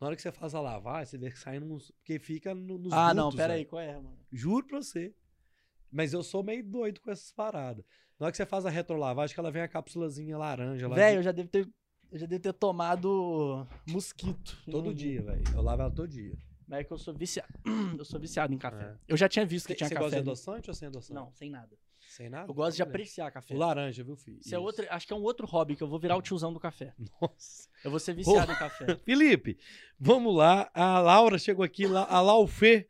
Na 0.00 0.06
hora 0.06 0.14
que 0.16 0.22
você 0.22 0.30
faz 0.30 0.54
a 0.54 0.60
lavagem, 0.60 1.06
você 1.06 1.18
vê 1.18 1.30
que 1.30 1.38
sai 1.38 1.58
uns. 1.58 1.90
Porque 1.90 2.18
fica 2.18 2.54
no- 2.54 2.78
nos 2.78 2.92
ah, 2.92 3.12
não, 3.14 3.32
pera 3.32 3.54
aí, 3.54 3.64
qual 3.64 3.80
é, 3.82 3.94
mano? 3.94 4.16
Juro 4.30 4.66
pra 4.66 4.80
você. 4.80 5.12
Mas 5.90 6.12
eu 6.12 6.22
sou 6.22 6.42
meio 6.42 6.62
doido 6.62 7.00
com 7.00 7.10
essas 7.10 7.32
paradas. 7.32 7.84
Na 8.18 8.26
hora 8.26 8.30
que 8.30 8.36
você 8.36 8.46
faz 8.46 8.64
a 8.66 8.70
retrolavagem, 8.70 9.34
que 9.34 9.40
ela 9.40 9.50
vem 9.50 9.62
a 9.62 9.68
cápsulazinha 9.68 10.36
laranja 10.38 10.86
lá. 10.88 10.94
Velho, 10.94 11.18
eu 11.18 11.22
já 11.22 11.32
devo 11.32 11.48
ter 11.48 11.68
eu 12.12 12.18
já 12.18 12.26
devo 12.26 12.42
ter 12.42 12.52
tomado 12.52 13.66
mosquito. 13.86 14.56
Todo 14.70 14.90
Hum, 14.90 14.94
dia, 14.94 15.22
velho. 15.22 15.42
Eu 15.54 15.62
lavo 15.62 15.82
ela 15.82 15.90
todo 15.90 16.08
dia. 16.08 16.34
Mas 16.68 16.80
é 16.80 16.84
que 16.84 16.92
eu 16.92 16.98
sou 16.98 17.14
viciado. 17.14 17.52
Eu 17.96 18.04
sou 18.04 18.18
viciado 18.18 18.52
em 18.52 18.58
café. 18.58 18.84
É. 18.84 18.96
Eu 19.06 19.16
já 19.16 19.28
tinha 19.28 19.46
visto 19.46 19.66
que 19.66 19.72
Você 19.72 19.76
tinha 19.76 19.88
você 19.88 19.94
café. 19.94 20.04
gosta 20.04 20.16
de 20.16 20.28
adoçante 20.28 20.68
ou 20.70 20.74
sem 20.74 20.88
adoçante? 20.88 21.14
Não, 21.14 21.30
sem 21.32 21.48
nada. 21.48 21.76
Sem 22.08 22.28
nada? 22.28 22.50
Eu 22.50 22.54
gosto 22.54 22.76
de 22.76 22.82
apreciar 22.82 23.30
café. 23.30 23.54
O 23.54 23.58
laranja, 23.58 24.02
viu, 24.02 24.16
filho? 24.16 24.38
Isso 24.40 24.52
é 24.54 24.58
outro, 24.58 24.84
acho 24.90 25.06
que 25.06 25.12
é 25.12 25.16
um 25.16 25.22
outro 25.22 25.46
hobby 25.46 25.76
que 25.76 25.82
eu 25.82 25.86
vou 25.88 25.98
virar 25.98 26.16
o 26.16 26.22
tiozão 26.22 26.52
do 26.52 26.58
café. 26.58 26.92
Nossa. 27.20 27.68
Eu 27.84 27.90
vou 27.90 28.00
ser 28.00 28.14
viciado 28.14 28.50
em 28.50 28.54
café. 28.56 28.96
Felipe, 29.04 29.56
vamos 29.98 30.34
lá. 30.34 30.68
A 30.74 30.98
Laura 30.98 31.38
chegou 31.38 31.64
aqui, 31.64 31.84
a 31.84 32.20
Laufê. 32.20 32.88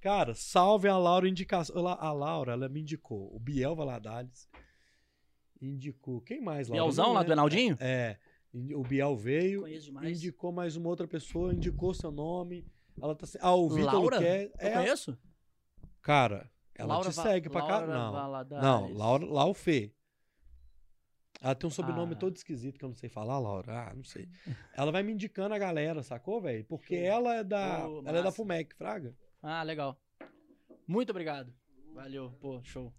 Cara, 0.00 0.32
salve 0.34 0.88
a 0.88 0.96
Laura 0.96 1.28
indicação. 1.28 1.86
A 1.86 2.12
Laura, 2.12 2.52
ela 2.52 2.68
me 2.68 2.80
indicou. 2.80 3.34
O 3.34 3.38
Biel 3.38 3.74
Valadares 3.76 4.48
indicou. 5.60 6.20
Quem 6.20 6.40
mais, 6.40 6.68
Laura? 6.68 6.82
Bielzão 6.82 7.12
lá 7.12 7.22
do. 7.22 7.32
Enaldinho? 7.32 7.76
É. 7.80 8.16
O 8.52 8.82
Biel 8.82 9.14
veio, 9.16 9.64
indicou 10.04 10.50
mais 10.50 10.74
uma 10.76 10.88
outra 10.88 11.06
pessoa, 11.06 11.52
indicou 11.52 11.92
seu 11.92 12.10
nome. 12.10 12.66
Ela 13.00 13.14
tá 13.14 13.26
se- 13.26 13.38
Ah, 13.40 13.54
o 13.54 13.68
Vitor 13.68 13.92
Laura? 13.94 14.18
quer. 14.18 14.44
Eu 14.46 14.68
É, 14.68 14.72
conheço? 14.72 15.18
cara, 16.00 16.50
ela 16.74 16.94
Laura 16.94 17.10
te 17.10 17.16
Va- 17.16 17.22
segue 17.22 17.48
pra 17.50 17.60
cá. 17.62 17.78
Laura 17.78 17.86
Não. 17.94 18.12
Valadares. 18.12 18.64
Não, 18.64 18.92
Laura, 18.92 19.24
Laufê. 19.26 19.92
Ela 21.40 21.54
tem 21.54 21.68
um 21.68 21.70
sobrenome 21.70 22.14
Ah. 22.14 22.16
todo 22.16 22.34
esquisito 22.34 22.78
que 22.78 22.84
eu 22.84 22.88
não 22.88 22.96
sei 22.96 23.08
falar, 23.08 23.38
Laura. 23.38 23.88
Ah, 23.90 23.94
não 23.94 24.02
sei. 24.02 24.28
Ela 24.76 24.90
vai 24.90 25.02
me 25.04 25.12
indicando 25.12 25.54
a 25.54 25.58
galera, 25.58 26.02
sacou, 26.02 26.40
velho? 26.40 26.64
Porque 26.64 26.96
Show. 26.96 27.04
ela 27.06 27.34
é 27.36 27.44
da. 27.44 27.82
Pô, 27.82 27.98
ela 28.00 28.10
é 28.10 28.22
da 28.22 28.24
massa. 28.24 28.36
Fumec, 28.36 28.74
Fraga. 28.74 29.14
Ah, 29.40 29.62
legal. 29.62 30.00
Muito 30.86 31.10
obrigado. 31.10 31.52
Valeu, 31.94 32.32
pô, 32.40 32.60
show. 32.64 32.92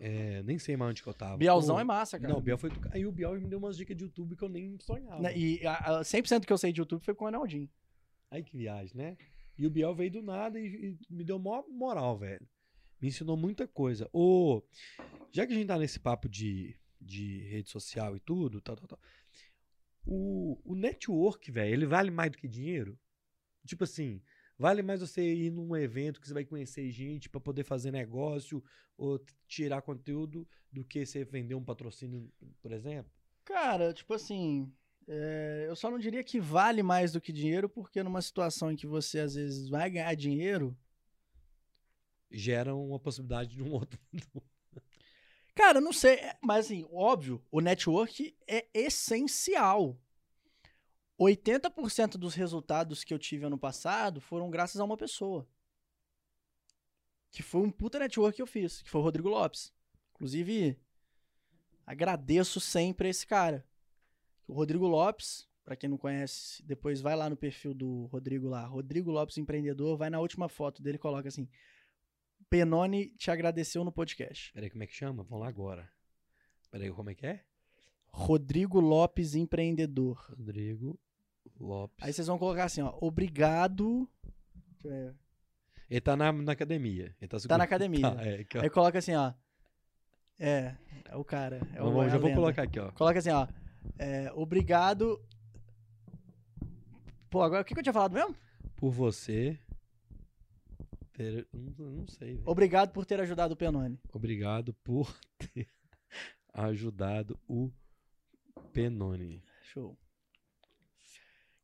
É, 0.00 0.42
nem 0.44 0.58
sei 0.58 0.76
mais 0.76 0.90
onde 0.90 1.02
que 1.02 1.08
eu 1.08 1.14
tava. 1.14 1.36
Bielzão 1.36 1.74
Pô, 1.74 1.80
é 1.80 1.84
massa, 1.84 2.18
cara. 2.18 2.32
Não, 2.32 2.38
o 2.38 2.42
Biel 2.42 2.56
foi. 2.56 2.70
Aí 2.92 3.04
o 3.04 3.10
Biel 3.10 3.40
me 3.40 3.48
deu 3.48 3.58
umas 3.58 3.76
dicas 3.76 3.96
de 3.96 4.04
YouTube 4.04 4.36
que 4.36 4.44
eu 4.44 4.48
nem 4.48 4.78
sonhava. 4.78 5.20
Né, 5.20 5.36
E 5.36 5.66
a, 5.66 5.98
a 5.98 6.02
100% 6.02 6.46
que 6.46 6.52
eu 6.52 6.58
sei 6.58 6.72
de 6.72 6.80
YouTube 6.80 7.04
foi 7.04 7.14
com 7.14 7.24
o 7.24 7.28
Enaldinho. 7.28 7.68
Aí 8.30 8.42
que 8.42 8.56
viagem, 8.56 8.96
né? 8.96 9.16
E 9.56 9.66
o 9.66 9.70
Biel 9.70 9.94
veio 9.94 10.10
do 10.12 10.22
nada 10.22 10.60
e, 10.60 10.66
e 10.66 10.98
me 11.10 11.24
deu 11.24 11.38
maior 11.38 11.64
moral, 11.68 12.16
velho. 12.16 12.46
Me 13.00 13.08
ensinou 13.08 13.36
muita 13.36 13.66
coisa. 13.66 14.08
Ô, 14.12 14.62
já 15.32 15.46
que 15.46 15.52
a 15.52 15.56
gente 15.56 15.66
tá 15.66 15.76
nesse 15.76 15.98
papo 15.98 16.28
de, 16.28 16.78
de 17.00 17.42
rede 17.48 17.68
social 17.68 18.16
e 18.16 18.20
tudo, 18.20 18.60
tal, 18.60 18.76
tal, 18.76 18.86
tal. 18.86 19.00
O, 20.06 20.60
o 20.64 20.74
network, 20.76 21.50
velho, 21.50 21.72
ele 21.72 21.86
vale 21.86 22.10
mais 22.10 22.30
do 22.30 22.38
que 22.38 22.46
dinheiro? 22.46 22.98
Tipo 23.66 23.84
assim, 23.84 24.22
vale 24.58 24.82
mais 24.82 25.00
você 25.00 25.22
ir 25.22 25.50
num 25.50 25.76
evento 25.76 26.20
que 26.20 26.26
você 26.26 26.34
vai 26.34 26.44
conhecer 26.44 26.90
gente 26.90 27.28
pra 27.28 27.40
poder 27.40 27.64
fazer 27.64 27.90
negócio 27.90 28.62
ou 28.96 29.18
tirar 29.46 29.82
conteúdo 29.82 30.46
do 30.72 30.84
que 30.84 31.06
você 31.06 31.24
vender 31.24 31.54
um 31.54 31.64
patrocínio, 31.64 32.30
por 32.60 32.72
exemplo? 32.72 33.10
Cara, 33.44 33.94
tipo 33.94 34.12
assim, 34.12 34.70
é, 35.06 35.66
eu 35.68 35.76
só 35.76 35.90
não 35.90 35.98
diria 35.98 36.22
que 36.22 36.40
vale 36.40 36.82
mais 36.82 37.12
do 37.12 37.20
que 37.20 37.32
dinheiro, 37.32 37.68
porque 37.68 38.02
numa 38.02 38.20
situação 38.20 38.70
em 38.70 38.76
que 38.76 38.86
você 38.86 39.20
às 39.20 39.34
vezes 39.34 39.68
vai 39.68 39.88
ganhar 39.88 40.14
dinheiro, 40.14 40.76
Gera 42.30 42.74
uma 42.74 42.98
possibilidade 42.98 43.50
de 43.54 43.62
um 43.62 43.72
outro. 43.72 43.98
Cara, 45.54 45.80
não 45.80 45.92
sei, 45.92 46.14
é- 46.16 46.38
mas 46.42 46.66
assim, 46.66 46.86
óbvio, 46.92 47.42
o 47.50 47.60
network 47.60 48.36
é 48.46 48.66
essencial. 48.74 49.98
80% 51.18 52.12
dos 52.12 52.34
resultados 52.34 53.02
que 53.02 53.12
eu 53.12 53.18
tive 53.18 53.44
ano 53.44 53.58
passado 53.58 54.20
foram 54.20 54.50
graças 54.50 54.80
a 54.80 54.84
uma 54.84 54.96
pessoa. 54.96 55.46
Que 57.30 57.42
foi 57.42 57.60
um 57.60 57.70
puta 57.70 57.98
network 57.98 58.36
que 58.36 58.42
eu 58.42 58.46
fiz, 58.46 58.82
que 58.82 58.88
foi 58.88 59.00
o 59.00 59.04
Rodrigo 59.04 59.28
Lopes. 59.28 59.72
Inclusive, 60.14 60.78
agradeço 61.84 62.60
sempre 62.60 63.08
a 63.08 63.10
esse 63.10 63.26
cara. 63.26 63.66
O 64.46 64.54
Rodrigo 64.54 64.86
Lopes, 64.86 65.48
pra 65.64 65.76
quem 65.76 65.90
não 65.90 65.98
conhece, 65.98 66.62
depois 66.64 67.00
vai 67.00 67.14
lá 67.14 67.28
no 67.28 67.36
perfil 67.36 67.74
do 67.74 68.06
Rodrigo 68.06 68.48
lá, 68.48 68.64
Rodrigo 68.64 69.10
Lopes 69.10 69.36
Empreendedor, 69.36 69.96
vai 69.96 70.08
na 70.08 70.20
última 70.20 70.48
foto 70.48 70.82
dele 70.82 70.96
e 70.96 71.00
coloca 71.00 71.28
assim: 71.28 71.48
Penone 72.48 73.10
te 73.10 73.30
agradeceu 73.30 73.84
no 73.84 73.92
podcast. 73.92 74.52
Peraí, 74.52 74.70
como 74.70 74.84
é 74.84 74.86
que 74.86 74.94
chama? 74.94 75.22
Vamos 75.24 75.40
lá 75.40 75.48
agora. 75.48 75.90
Peraí, 76.70 76.90
como 76.90 77.10
é 77.10 77.14
que 77.14 77.26
é? 77.26 77.44
Rodrigo 78.06 78.80
Lopes 78.80 79.34
Empreendedor. 79.34 80.24
Rodrigo 80.30 80.98
Lopes. 81.58 81.96
Aí 82.00 82.12
vocês 82.12 82.26
vão 82.26 82.38
colocar 82.38 82.64
assim, 82.64 82.82
ó, 82.82 82.96
obrigado. 83.00 84.08
Deixa 84.72 84.88
eu 84.88 84.90
ver. 84.90 85.14
Ele 85.90 86.00
tá 86.00 86.16
na, 86.16 86.32
na 86.32 86.52
academia. 86.52 87.14
Ele 87.20 87.28
tá, 87.28 87.38
Tá 87.38 87.58
na 87.58 87.64
academia. 87.64 88.00
Tá, 88.14 88.22
é, 88.22 88.40
aqui, 88.40 88.58
ó. 88.58 88.62
Aí 88.62 88.70
coloca 88.70 88.98
assim, 88.98 89.14
ó. 89.14 89.32
É, 90.38 90.76
é 91.06 91.16
o 91.16 91.24
cara. 91.24 91.60
É 91.74 91.82
o, 91.82 91.86
Vamos, 91.86 92.06
é 92.06 92.10
já 92.10 92.18
vou 92.18 92.28
lenda. 92.28 92.40
colocar 92.40 92.62
aqui, 92.62 92.78
ó. 92.78 92.92
Coloca 92.92 93.18
assim, 93.18 93.30
ó. 93.30 93.46
é, 93.98 94.30
obrigado. 94.34 95.20
Pô, 97.30 97.42
agora 97.42 97.62
o 97.62 97.64
que, 97.64 97.74
que 97.74 97.80
eu 97.80 97.82
tinha 97.82 97.92
falado 97.92 98.12
mesmo? 98.12 98.34
Por 98.76 98.90
você 98.90 99.58
ter. 101.12 101.46
Não, 101.52 101.90
não 101.90 102.06
sei. 102.08 102.34
velho. 102.34 102.42
Obrigado 102.46 102.92
por 102.92 103.04
ter 103.04 103.20
ajudado 103.20 103.54
o 103.54 103.56
Penone. 103.56 103.98
Obrigado 104.12 104.72
por 104.84 105.12
ter 105.54 105.68
ajudado 106.54 107.38
o 107.48 107.70
Penone. 108.72 109.42
Show. 109.62 109.96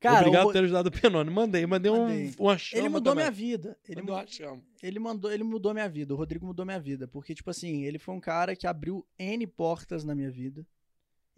Cara, 0.04 0.18
Obrigado 0.20 0.44
por 0.44 0.52
ter 0.52 0.58
ajudado 0.64 0.88
o 0.88 0.92
Penone. 0.92 1.30
Mandei, 1.30 1.66
mandei, 1.66 1.90
Mandei. 1.90 2.28
um, 2.38 2.42
uma 2.44 2.58
chama 2.58 2.80
ele 2.82 2.88
mudou 2.90 3.12
também. 3.14 3.24
minha 3.24 3.30
vida. 3.30 3.78
Ele, 3.88 4.00
Mandou 4.02 4.16
uma 4.16 4.26
chama. 4.26 4.62
ele 4.82 4.98
mandou, 4.98 5.32
ele 5.32 5.42
mudou 5.42 5.72
minha 5.72 5.88
vida. 5.88 6.12
O 6.12 6.16
Rodrigo 6.16 6.44
mudou 6.44 6.66
minha 6.66 6.78
vida, 6.78 7.08
porque 7.08 7.34
tipo 7.34 7.48
assim, 7.48 7.84
ele 7.84 7.98
foi 7.98 8.14
um 8.14 8.20
cara 8.20 8.54
que 8.54 8.66
abriu 8.66 9.06
N 9.18 9.46
portas 9.46 10.04
na 10.04 10.14
minha 10.14 10.30
vida. 10.30 10.66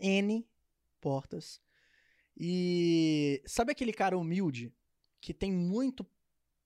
N 0.00 0.44
portas. 1.00 1.60
E 2.36 3.40
sabe 3.46 3.70
aquele 3.70 3.92
cara 3.92 4.18
humilde 4.18 4.72
que 5.20 5.32
tem 5.32 5.52
muito 5.52 6.04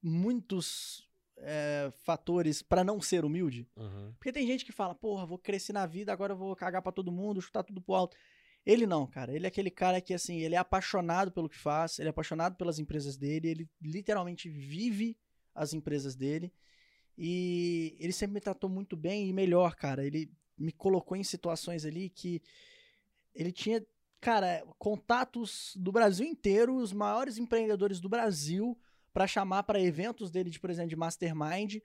muitos 0.02 1.06
é, 1.36 1.92
fatores 2.04 2.62
pra 2.62 2.82
não 2.82 3.00
ser 3.00 3.24
humilde? 3.26 3.68
Aham. 3.76 4.14
Porque 4.18 4.32
tem 4.32 4.46
gente 4.46 4.64
que 4.64 4.72
fala, 4.72 4.94
porra, 4.94 5.26
vou 5.26 5.38
crescer 5.38 5.74
na 5.74 5.84
vida, 5.86 6.12
agora 6.12 6.32
eu 6.32 6.36
vou 6.36 6.56
cagar 6.56 6.80
pra 6.82 6.90
todo 6.92 7.12
mundo, 7.12 7.42
chutar 7.42 7.62
tudo 7.62 7.80
pro 7.80 7.94
alto. 7.94 8.16
Ele 8.64 8.86
não, 8.86 9.06
cara. 9.06 9.34
Ele 9.34 9.46
é 9.46 9.48
aquele 9.48 9.70
cara 9.70 10.00
que, 10.00 10.12
assim, 10.12 10.40
ele 10.40 10.54
é 10.54 10.58
apaixonado 10.58 11.32
pelo 11.32 11.48
que 11.48 11.58
faz, 11.58 11.98
ele 11.98 12.08
é 12.08 12.10
apaixonado 12.10 12.56
pelas 12.56 12.78
empresas 12.78 13.16
dele, 13.16 13.48
ele 13.48 13.70
literalmente 13.80 14.48
vive 14.48 15.16
as 15.54 15.72
empresas 15.72 16.14
dele. 16.14 16.52
E 17.16 17.96
ele 17.98 18.12
sempre 18.12 18.34
me 18.34 18.40
tratou 18.40 18.70
muito 18.70 18.96
bem 18.96 19.28
e 19.28 19.32
melhor, 19.32 19.74
cara. 19.74 20.04
Ele 20.04 20.30
me 20.56 20.72
colocou 20.72 21.16
em 21.16 21.24
situações 21.24 21.84
ali 21.84 22.10
que 22.10 22.42
ele 23.34 23.52
tinha, 23.52 23.84
cara, 24.20 24.64
contatos 24.78 25.72
do 25.76 25.90
Brasil 25.90 26.26
inteiro, 26.26 26.76
os 26.76 26.92
maiores 26.92 27.38
empreendedores 27.38 28.00
do 28.00 28.08
Brasil, 28.08 28.78
pra 29.12 29.26
chamar 29.26 29.62
pra 29.64 29.80
eventos 29.80 30.30
dele, 30.30 30.50
de, 30.50 30.60
por 30.60 30.70
exemplo, 30.70 30.90
de 30.90 30.96
mastermind 30.96 31.76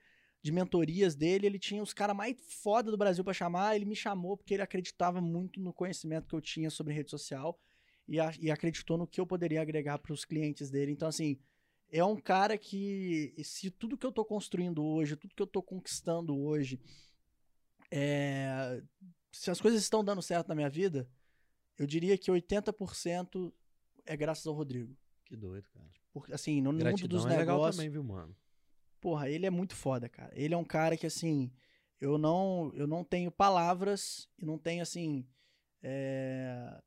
de 0.42 0.52
mentorias 0.52 1.14
dele, 1.16 1.46
ele 1.46 1.58
tinha 1.58 1.82
os 1.82 1.92
caras 1.92 2.14
mais 2.16 2.36
foda 2.62 2.90
do 2.90 2.96
Brasil 2.96 3.24
pra 3.24 3.32
chamar, 3.32 3.74
ele 3.74 3.84
me 3.84 3.96
chamou 3.96 4.36
porque 4.36 4.54
ele 4.54 4.62
acreditava 4.62 5.20
muito 5.20 5.60
no 5.60 5.72
conhecimento 5.72 6.28
que 6.28 6.34
eu 6.34 6.40
tinha 6.40 6.70
sobre 6.70 6.94
rede 6.94 7.10
social 7.10 7.58
e, 8.06 8.20
a- 8.20 8.32
e 8.38 8.50
acreditou 8.50 8.96
no 8.96 9.06
que 9.06 9.20
eu 9.20 9.26
poderia 9.26 9.60
agregar 9.60 9.98
pros 9.98 10.24
clientes 10.24 10.70
dele. 10.70 10.92
Então, 10.92 11.08
assim, 11.08 11.36
é 11.90 12.04
um 12.04 12.16
cara 12.16 12.56
que, 12.56 13.34
se 13.42 13.70
tudo 13.70 13.96
que 13.98 14.06
eu 14.06 14.12
tô 14.12 14.24
construindo 14.24 14.84
hoje, 14.84 15.16
tudo 15.16 15.34
que 15.34 15.42
eu 15.42 15.46
tô 15.46 15.60
conquistando 15.62 16.36
hoje, 16.38 16.80
é, 17.90 18.82
se 19.32 19.50
as 19.50 19.60
coisas 19.60 19.80
estão 19.82 20.04
dando 20.04 20.22
certo 20.22 20.48
na 20.48 20.54
minha 20.54 20.70
vida, 20.70 21.08
eu 21.78 21.86
diria 21.86 22.16
que 22.16 22.30
80% 22.30 23.52
é 24.04 24.16
graças 24.16 24.46
ao 24.46 24.54
Rodrigo. 24.54 24.96
Que 25.24 25.36
doido, 25.36 25.68
cara. 25.70 25.90
Porque, 26.12 26.32
assim, 26.32 26.60
no 26.60 26.72
mundo 26.72 26.84
Gratidão 26.84 27.18
dos 27.20 27.26
é 27.26 27.36
legal 27.36 27.56
negócios, 27.56 27.76
também, 27.76 27.90
viu, 27.90 28.02
mano? 28.04 28.34
Porra, 29.06 29.30
ele 29.30 29.46
é 29.46 29.50
muito 29.50 29.76
foda, 29.76 30.08
cara. 30.08 30.32
Ele 30.34 30.52
é 30.52 30.56
um 30.56 30.64
cara 30.64 30.96
que, 30.96 31.06
assim, 31.06 31.52
eu 32.00 32.18
não, 32.18 32.72
eu 32.74 32.88
não 32.88 33.04
tenho 33.04 33.30
palavras 33.30 34.28
e 34.36 34.44
não 34.44 34.58
tenho, 34.58 34.82
assim, 34.82 35.24
é, 35.80 36.82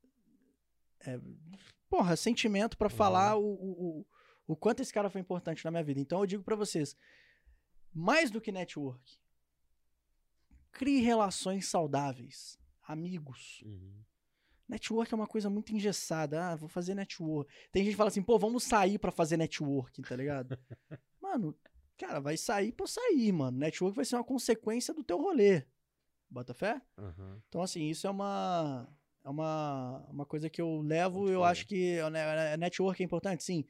é, 1.07 1.17
porra, 1.89 2.17
sentimento 2.17 2.77
pra 2.77 2.87
Uhum. 2.89 2.93
falar 2.97 3.37
o, 3.37 3.45
o, 3.45 4.05
o, 4.45 4.53
quanto 4.57 4.81
esse 4.81 4.91
cara 4.93 5.09
foi 5.09 5.21
importante 5.21 5.63
na 5.63 5.71
minha 5.71 5.81
vida. 5.81 6.01
Então 6.01 6.19
eu 6.19 6.25
digo 6.25 6.43
pra 6.43 6.57
vocês, 6.57 6.93
mais 7.93 8.29
do 8.29 8.41
que 8.41 8.51
network, 8.51 9.17
crie 10.73 10.99
relações 10.99 11.69
saudáveis, 11.69 12.59
amigos. 12.85 13.63
Uhum. 13.65 14.03
Network 14.67 15.13
é 15.13 15.15
uma 15.15 15.25
coisa 15.25 15.49
muito 15.49 15.73
engessada. 15.73 16.49
Ah, 16.49 16.55
vou 16.57 16.67
fazer 16.67 16.95
network. 16.95 17.49
Tem 17.71 17.81
gente 17.81 17.93
que 17.93 17.97
fala 17.97 18.09
assim, 18.09 18.21
pô, 18.21 18.37
vamos 18.37 18.65
sair 18.65 18.99
pra 18.99 19.09
fazer 19.09 19.37
network, 19.37 20.01
tá 20.01 20.17
ligado? 20.17 20.59
mano, 21.21 21.57
cara, 21.99 22.19
vai 22.19 22.37
sair 22.37 22.71
pra 22.71 22.87
sair, 22.87 23.31
mano. 23.31 23.57
Network 23.57 23.95
vai 23.95 24.05
ser 24.05 24.15
uma 24.15 24.23
consequência 24.23 24.93
do 24.93 25.03
teu 25.03 25.17
rolê. 25.17 25.65
Bota 26.29 26.53
fé? 26.53 26.81
Aham. 26.97 27.41
Então, 27.47 27.61
assim, 27.61 27.89
isso 27.89 28.07
é 28.07 28.09
uma. 28.09 28.87
É 29.23 29.29
uma, 29.29 30.05
uma 30.09 30.25
coisa 30.25 30.49
que 30.49 30.61
eu 30.61 30.81
levo. 30.81 31.19
Muito 31.19 31.33
eu 31.33 31.39
foda. 31.39 31.51
acho 31.51 31.67
que 31.67 31.97
né, 32.09 32.57
network 32.57 33.03
é 33.03 33.05
importante, 33.05 33.43
sim. 33.43 33.65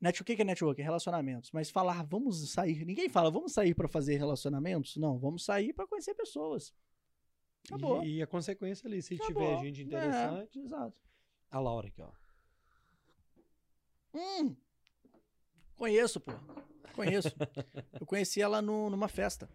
Net, 0.00 0.20
o 0.20 0.24
que 0.24 0.40
é 0.40 0.44
network? 0.44 0.80
É 0.80 0.84
relacionamentos. 0.84 1.50
Mas 1.52 1.70
falar, 1.70 2.04
vamos 2.04 2.52
sair. 2.52 2.84
Ninguém 2.84 3.08
fala, 3.08 3.30
vamos 3.30 3.52
sair 3.52 3.74
pra 3.74 3.88
fazer 3.88 4.16
relacionamentos? 4.16 4.96
Não, 4.96 5.18
vamos 5.18 5.44
sair 5.44 5.72
pra 5.72 5.86
conhecer 5.86 6.14
pessoas. 6.14 6.72
Acabou. 7.66 8.04
E, 8.04 8.16
e 8.18 8.22
a 8.22 8.26
consequência 8.26 8.86
ali, 8.86 9.02
se 9.02 9.14
Acabou. 9.14 9.42
tiver 9.42 9.64
gente 9.64 9.82
interessante. 9.82 10.58
É, 10.58 10.62
exato. 10.62 10.96
A 11.50 11.58
Laura 11.58 11.88
aqui, 11.88 12.02
ó. 12.02 12.10
Hum. 14.14 14.56
Conheço, 15.76 16.20
pô. 16.20 16.32
Conheço. 16.94 17.34
eu 18.00 18.06
conheci 18.06 18.40
ela 18.40 18.62
no- 18.62 18.88
numa 18.90 19.08
festa. 19.08 19.48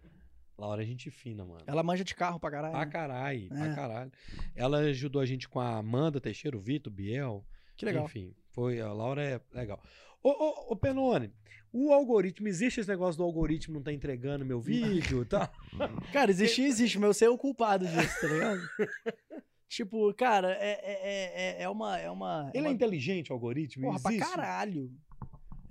Laura 0.56 0.82
é 0.82 0.86
gente 0.86 1.10
fina, 1.10 1.44
mano. 1.44 1.62
Ela 1.66 1.82
manja 1.82 2.04
de 2.04 2.14
carro 2.14 2.38
pra 2.38 2.50
caralho. 2.50 2.72
Pra 2.72 2.84
né? 2.84 2.90
caralho, 2.92 3.48
pra 3.48 3.66
É. 3.66 3.74
caralho. 3.74 4.12
Ela 4.54 4.78
ajudou 4.80 5.20
a 5.20 5.26
gente 5.26 5.48
com 5.48 5.58
a 5.58 5.76
Amanda 5.78 6.20
Teixeira, 6.20 6.56
o 6.56 6.60
Vitor, 6.60 6.92
o 6.92 6.94
Biel. 6.94 7.44
Que 7.76 7.84
legal. 7.84 8.04
Enfim, 8.04 8.32
foi, 8.50 8.80
a 8.80 8.92
Laura 8.92 9.22
é 9.24 9.40
legal. 9.52 9.82
Ô, 10.22 10.28
ô, 10.30 10.72
ô, 10.72 10.76
Penone, 10.76 11.32
o 11.72 11.92
algoritmo, 11.92 12.46
existe 12.46 12.78
esse 12.78 12.88
negócio 12.88 13.16
do 13.18 13.24
algoritmo 13.24 13.74
não 13.74 13.82
tá 13.82 13.92
entregando 13.92 14.44
meu 14.44 14.60
vídeo, 14.60 15.24
tá? 15.24 15.50
Cara, 16.12 16.30
existe, 16.30 16.62
existe, 16.62 16.96
mas 16.98 17.16
você 17.16 17.24
é 17.24 17.30
o 17.30 17.36
culpado 17.38 17.84
disso, 17.88 18.20
tá 18.20 18.26
ligado? 18.28 18.60
tipo, 19.68 20.14
cara, 20.14 20.52
é, 20.60 20.70
é, 20.82 21.58
é, 21.60 21.62
é 21.62 21.68
uma. 21.68 21.98
É 21.98 22.10
uma 22.10 22.50
Ele 22.54 22.64
uma... 22.66 22.70
é 22.70 22.72
inteligente, 22.72 23.32
o 23.32 23.34
algoritmo? 23.34 23.86
Porra, 23.86 24.00
pra 24.00 24.12
existe? 24.12 24.30
caralho. 24.30 24.92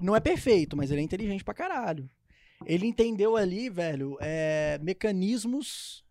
Não 0.02 0.16
é 0.16 0.20
perfeito, 0.20 0.76
mas 0.76 0.92
ele 0.92 1.02
é 1.02 1.04
inteligente 1.04 1.44
pra 1.44 1.54
caralho. 1.54 2.10
Ele 2.66 2.86
entendeu 2.86 3.36
ali, 3.36 3.70
velho, 3.70 4.18
é, 4.20 4.80
mecanismos 4.82 6.04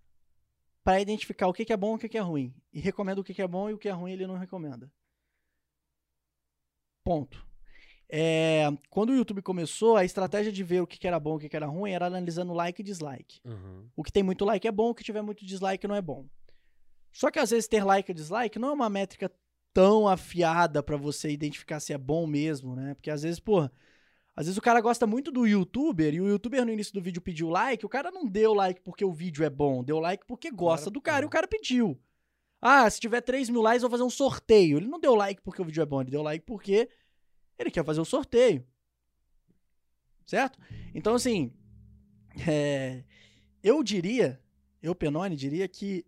pra 0.83 1.01
identificar 1.01 1.47
o 1.47 1.53
que, 1.53 1.65
que 1.65 1.73
é 1.73 1.77
bom 1.77 1.93
e 1.93 1.97
o 1.97 1.99
que, 1.99 2.09
que 2.09 2.19
é 2.19 2.21
ruim. 2.21 2.55
E 2.73 2.81
recomenda 2.81 3.21
o 3.21 3.25
que, 3.25 3.35
que 3.35 3.43
é 3.43 3.49
bom 3.49 3.71
e 3.71 3.75
o 3.75 3.79
que 3.79 3.89
é 3.89 3.93
ruim 3.93 4.13
ele 4.13 4.27
não 4.27 4.37
recomenda. 4.37 4.91
Ponto. 7.05 7.47
É, 8.13 8.65
quando 8.89 9.11
o 9.11 9.15
YouTube 9.15 9.41
começou, 9.41 9.97
a 9.97 10.05
estratégia 10.05 10.51
de 10.51 10.65
ver 10.65 10.81
o 10.81 10.87
que, 10.87 11.07
era 11.07 11.21
bom 11.21 11.35
e 11.35 11.37
o 11.37 11.39
que, 11.39 11.49
que 11.49 11.57
era 11.57 11.67
ruim 11.67 11.93
era 11.93 12.07
analisando 12.07 12.53
like 12.53 12.81
e 12.81 12.85
dislike. 12.85 13.41
Uhum. 13.45 13.89
O 13.97 14.03
que 14.03 14.11
tem 14.11 14.23
muito 14.23 14.45
like 14.45 14.67
é 14.67 14.73
bom, 14.73 14.91
o 14.91 14.95
que 14.95 15.05
tiver 15.05 15.23
muito 15.23 15.45
dislike 15.45 15.87
não 15.87 15.95
é 15.95 16.03
bom. 16.03 16.27
Só 17.13 17.31
que 17.31 17.39
às 17.39 17.51
vezes 17.51 17.69
ter 17.69 17.85
like 17.85 18.11
e 18.11 18.15
dislike 18.15 18.59
não 18.59 18.71
é 18.71 18.73
uma 18.73 18.91
métrica 18.91 19.31
tão 19.73 20.09
afiada 20.09 20.83
pra 20.83 20.97
você 20.97 21.31
identificar 21.31 21.81
se 21.81 21.93
é 21.93 21.99
bom 21.99 22.27
mesmo, 22.27 22.75
né? 22.77 22.95
Porque 22.95 23.11
às 23.11 23.23
vezes, 23.23 23.41
pô, 23.41 23.69
Às 24.37 24.47
vezes 24.47 24.59
o 24.59 24.63
cara 24.63 24.81
gosta 24.81 25.07
muito 25.07 25.31
do 25.31 25.47
youtuber 25.47 26.15
e 26.15 26.21
o 26.21 26.29
youtuber 26.29 26.65
no 26.65 26.73
início 26.73 26.95
do 26.95 27.03
vídeo 27.03 27.21
pediu 27.23 27.49
like, 27.51 27.85
o 27.85 27.89
cara 27.89 28.11
não 28.11 28.27
deu 28.27 28.55
like 28.55 28.81
porque 28.83 29.05
o 29.05 29.13
vídeo 29.13 29.45
é 29.45 29.51
bom, 29.51 29.85
deu 29.85 29.99
like 30.01 30.25
porque 30.27 30.51
gosta 30.51 30.91
Claro, 30.91 30.95
do 30.95 31.01
cara 31.03 31.25
e 31.25 31.27
é. 31.27 31.27
o 31.27 31.31
cara 31.31 31.49
pediu. 31.49 32.01
Ah, 32.61 32.89
se 32.91 33.01
tiver 33.01 33.21
3 33.23 33.49
mil 33.51 33.63
likes, 33.63 33.83
eu 33.83 33.89
vou 33.89 33.99
fazer 33.99 34.07
um 34.07 34.11
sorteio. 34.11 34.79
Ele 34.79 34.87
não 34.89 35.01
deu 35.01 35.15
like 35.15 35.43
porque 35.43 35.61
o 35.63 35.65
vídeo 35.65 35.83
é 35.83 35.87
bom, 35.87 36.01
ele 36.01 36.11
deu 36.11 36.23
like 36.23 36.45
porque 36.45 36.89
ele 37.59 37.71
quer 37.71 37.85
fazer 37.85 38.01
o 38.01 38.05
sorteio. 38.05 38.67
Certo? 40.27 40.59
Então, 40.95 41.15
assim, 41.15 41.53
é, 42.49 43.05
eu 43.63 43.83
diria, 43.83 44.41
eu, 44.83 44.95
Penone, 44.95 45.35
diria 45.37 45.67
que 45.69 46.05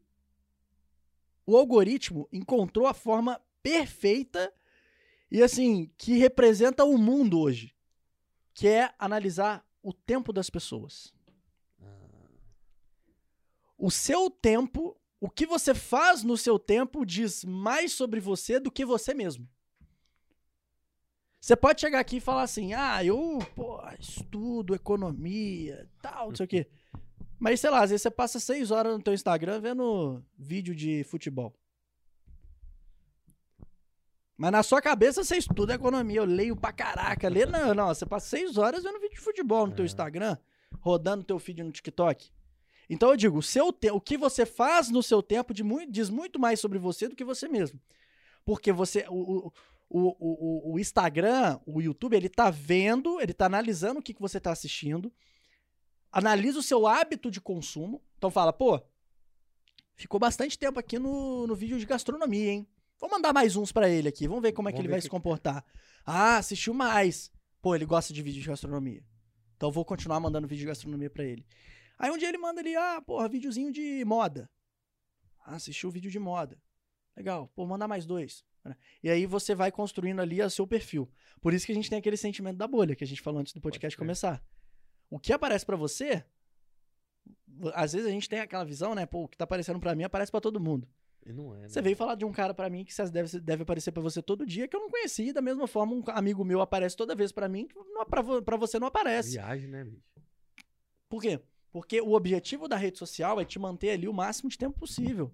o 1.47 1.57
algoritmo 1.57 2.29
encontrou 2.33 2.87
a 2.87 2.95
forma 2.95 3.41
perfeita 3.63 4.53
e, 5.31 5.43
assim, 5.43 5.91
que 5.97 6.19
representa 6.19 6.85
o 6.85 6.99
mundo 6.99 7.39
hoje, 7.39 7.75
que 8.53 8.69
é 8.69 8.93
analisar 8.99 9.67
o 9.83 9.93
tempo 9.93 10.33
das 10.33 10.51
pessoas. 10.51 11.13
O 13.79 13.91
seu 13.91 14.31
tempo, 14.31 14.97
o 15.21 15.29
que 15.29 15.47
você 15.47 15.75
faz 15.75 16.23
no 16.23 16.37
seu 16.37 16.59
tempo 16.59 17.05
diz 17.05 17.45
mais 17.45 17.93
sobre 17.93 18.21
você 18.21 18.61
do 18.61 18.71
que 18.71 18.85
você 18.85 19.13
mesmo. 19.13 19.49
Você 21.41 21.57
pode 21.57 21.81
chegar 21.81 21.99
aqui 21.99 22.19
e 22.19 22.21
falar 22.21 22.43
assim: 22.43 22.73
ah, 22.73 23.05
eu 23.05 23.41
pô, 23.57 23.81
estudo 23.99 24.77
economia, 24.77 25.89
tal, 26.01 26.29
não 26.29 26.37
sei 26.37 26.47
o 26.47 26.49
quê. 26.49 26.69
Mas 27.41 27.59
sei 27.59 27.71
lá, 27.71 27.83
às 27.83 27.91
vezes 27.91 28.03
você 28.03 28.11
passa 28.13 28.39
seis 28.39 28.71
horas 28.71 28.93
no 28.93 29.03
teu 29.03 29.13
Instagram 29.13 29.61
vendo 29.61 30.23
vídeo 30.39 30.73
de 30.73 31.03
futebol. 31.03 31.53
Mas 34.37 34.51
na 34.53 34.63
sua 34.63 34.81
cabeça 34.81 35.23
você 35.23 35.37
estuda 35.37 35.75
economia, 35.75 36.19
eu 36.21 36.25
leio 36.25 36.57
pra 36.57 36.73
caraca. 36.73 37.29
Lê, 37.29 37.47
não, 37.47 37.75
não, 37.75 37.89
você 37.89 38.05
passa 38.07 38.29
seis 38.29 38.57
horas 38.57 38.83
vendo 38.83 38.99
vídeo 39.01 39.15
de 39.15 39.21
futebol 39.21 39.67
no 39.67 39.75
teu 39.75 39.85
É. 39.85 39.87
Instagram, 39.87 40.37
rodando 40.81 41.23
teu 41.25 41.39
feed 41.39 41.63
no 41.63 41.71
TikTok. 41.71 42.31
Então 42.91 43.11
eu 43.11 43.17
digo, 43.17 43.39
o, 43.39 43.43
seu 43.43 43.73
te- 43.73 43.91
o 43.91 44.01
que 44.01 44.17
você 44.19 44.45
faz 44.45 44.91
no 44.91 45.03
seu 45.03 45.23
tempo 45.23 45.55
de 45.55 45.63
mui- 45.63 45.87
diz 45.87 46.11
muito 46.11 46.39
mais 46.41 46.59
sobre 46.61 46.79
você 46.79 47.09
do 47.09 47.15
que 47.17 47.25
você 47.25 47.47
mesmo. 47.49 47.81
Porque 48.45 48.73
você. 48.73 49.07
O, 49.09 49.47
o, 49.47 49.53
o, 49.89 50.71
o, 50.71 50.73
o 50.75 50.79
Instagram, 50.79 51.61
o 51.67 51.81
YouTube, 51.81 52.17
ele 52.17 52.29
tá 52.29 52.51
vendo, 52.51 53.21
ele 53.21 53.33
tá 53.35 53.47
analisando 53.47 54.01
o 54.01 54.03
que, 54.03 54.15
que 54.15 54.21
você 54.21 54.41
tá 54.41 54.51
assistindo, 54.51 55.13
analisa 56.11 56.59
o 56.59 56.63
seu 56.63 56.87
hábito 56.87 57.31
de 57.31 57.41
consumo. 57.41 58.03
Então 58.19 58.31
fala, 58.31 58.53
pô, 58.53 58.81
ficou 59.95 60.19
bastante 60.19 60.59
tempo 60.59 60.79
aqui 60.81 60.99
no, 60.99 61.47
no 61.47 61.55
vídeo 61.55 61.79
de 61.79 61.87
gastronomia, 61.87 62.51
hein? 62.53 62.67
Vou 63.03 63.11
mandar 63.11 63.33
mais 63.33 63.57
uns 63.57 63.73
pra 63.73 63.89
ele 63.89 64.09
aqui, 64.09 64.29
vamos 64.29 64.43
ver 64.45 64.53
como 64.53 64.69
é 64.69 64.73
que 64.73 64.77
Vamos 64.77 64.85
ele 64.85 64.93
vai 64.93 65.01
que- 65.01 65.03
se 65.07 65.11
comportar. 65.11 65.65
Ah, 66.07 66.37
assistiu 66.37 66.73
mais. 66.73 67.33
Pô, 67.61 67.75
ele 67.75 67.85
gosta 67.85 68.13
de 68.15 68.23
vídeo 68.23 68.41
de 68.41 68.47
gastronomia. 68.49 69.05
Então 69.57 69.69
eu 69.71 69.73
vou 69.73 69.85
continuar 69.85 70.21
mandando 70.21 70.47
vídeo 70.47 70.61
de 70.61 70.67
gastronomia 70.69 71.11
pra 71.11 71.25
ele. 71.25 71.45
Aí 71.99 72.13
um 72.13 72.17
dia 72.17 72.29
ele 72.29 72.39
manda 72.39 72.61
ali, 72.61 72.77
ah, 72.77 73.03
porra, 73.05 73.29
videozinho 73.29 73.73
de 73.73 74.05
moda. 74.05 74.49
Ah, 75.45 75.57
assistiu 75.57 75.89
o 75.89 75.93
vídeo 75.93 76.13
de 76.13 76.19
moda. 76.21 76.57
Legal, 77.17 77.49
pô, 77.57 77.67
mandar 77.67 77.89
mais 77.89 78.07
dois. 78.07 78.45
E 79.03 79.11
aí 79.11 79.27
você 79.27 79.53
vai 79.53 79.73
construindo 79.73 80.21
ali 80.21 80.41
o 80.41 80.49
seu 80.49 80.65
perfil. 80.65 81.11
Por 81.41 81.53
isso 81.53 81.67
que 81.67 81.73
a 81.73 81.75
gente 81.75 81.91
tem 81.91 81.99
aquele 81.99 82.17
sentimento 82.17 82.57
da 82.57 82.69
bolha 82.69 82.95
que 82.95 83.03
a 83.03 83.07
gente 83.07 83.21
falou 83.21 83.41
antes 83.41 83.53
do 83.53 83.61
podcast 83.61 83.99
começar. 83.99 84.41
O 85.11 85.19
que 85.19 85.33
aparece 85.33 85.67
pra 85.67 85.75
você, 85.77 86.25
às 87.75 87.93
vezes 87.95 88.07
a 88.07 88.13
gente 88.13 88.29
tem 88.29 88.39
aquela 88.39 88.65
visão, 88.65 88.95
né? 88.95 89.05
Pô, 89.07 89.25
o 89.25 89.29
que 89.29 89.37
tá 89.37 89.43
aparecendo 89.43 89.81
pra 89.81 89.97
mim 89.97 90.05
aparece 90.05 90.31
pra 90.31 90.41
todo 90.41 90.61
mundo. 90.61 90.89
Não 91.27 91.55
é, 91.55 91.61
né? 91.61 91.69
Você 91.69 91.81
veio 91.81 91.97
falar 91.97 92.17
de 92.17 92.25
um 92.25 92.33
cara 92.33 92.53
pra 92.53 92.69
mim 92.69 92.85
que 92.85 92.93
deve, 93.11 93.39
deve 93.41 93.63
aparecer 93.63 93.93
pra 93.93 94.03
você 94.03 94.21
todo 94.21 94.45
dia 94.45 94.67
que 94.67 94.75
eu 94.75 94.81
não 94.81 94.91
conheci. 94.91 95.29
e 95.29 95.33
Da 95.33 95.41
mesma 95.41 95.67
forma, 95.67 95.95
um 95.95 96.03
amigo 96.09 96.45
meu 96.45 96.61
aparece 96.61 96.97
toda 96.97 97.15
vez 97.15 97.31
pra 97.31 97.49
mim, 97.49 97.69
que 97.69 97.75
pra 98.45 98.57
você 98.57 98.79
não 98.79 98.89
aparece. 98.89 99.33
Viagem, 99.33 99.69
né, 99.69 99.85
bicho? 99.85 100.03
Por 101.09 101.23
quê? 101.23 101.41
Porque 101.71 102.01
o 102.01 102.13
objetivo 102.13 102.67
da 102.67 102.77
rede 102.77 102.99
social 102.99 103.41
é 103.41 103.45
te 103.45 103.59
manter 103.59 103.91
ali 103.91 104.09
o 104.09 104.13
máximo 104.13 104.51
de 104.51 104.59
tempo 104.59 104.79
possível. 104.79 105.31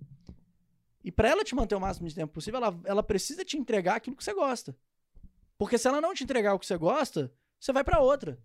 E 1.02 1.10
pra 1.10 1.28
ela 1.28 1.44
te 1.44 1.54
manter 1.54 1.74
o 1.74 1.80
máximo 1.80 2.08
de 2.08 2.14
tempo 2.14 2.32
possível, 2.32 2.58
ela, 2.58 2.80
ela 2.84 3.02
precisa 3.02 3.44
te 3.44 3.56
entregar 3.56 3.96
aquilo 3.96 4.16
que 4.16 4.24
você 4.24 4.34
gosta. 4.34 4.76
Porque 5.56 5.78
se 5.78 5.88
ela 5.88 6.00
não 6.00 6.14
te 6.14 6.22
entregar 6.22 6.54
o 6.54 6.58
que 6.58 6.66
você 6.66 6.76
gosta, 6.76 7.32
você 7.58 7.72
vai 7.72 7.82
pra 7.82 8.00
outra. 8.00 8.38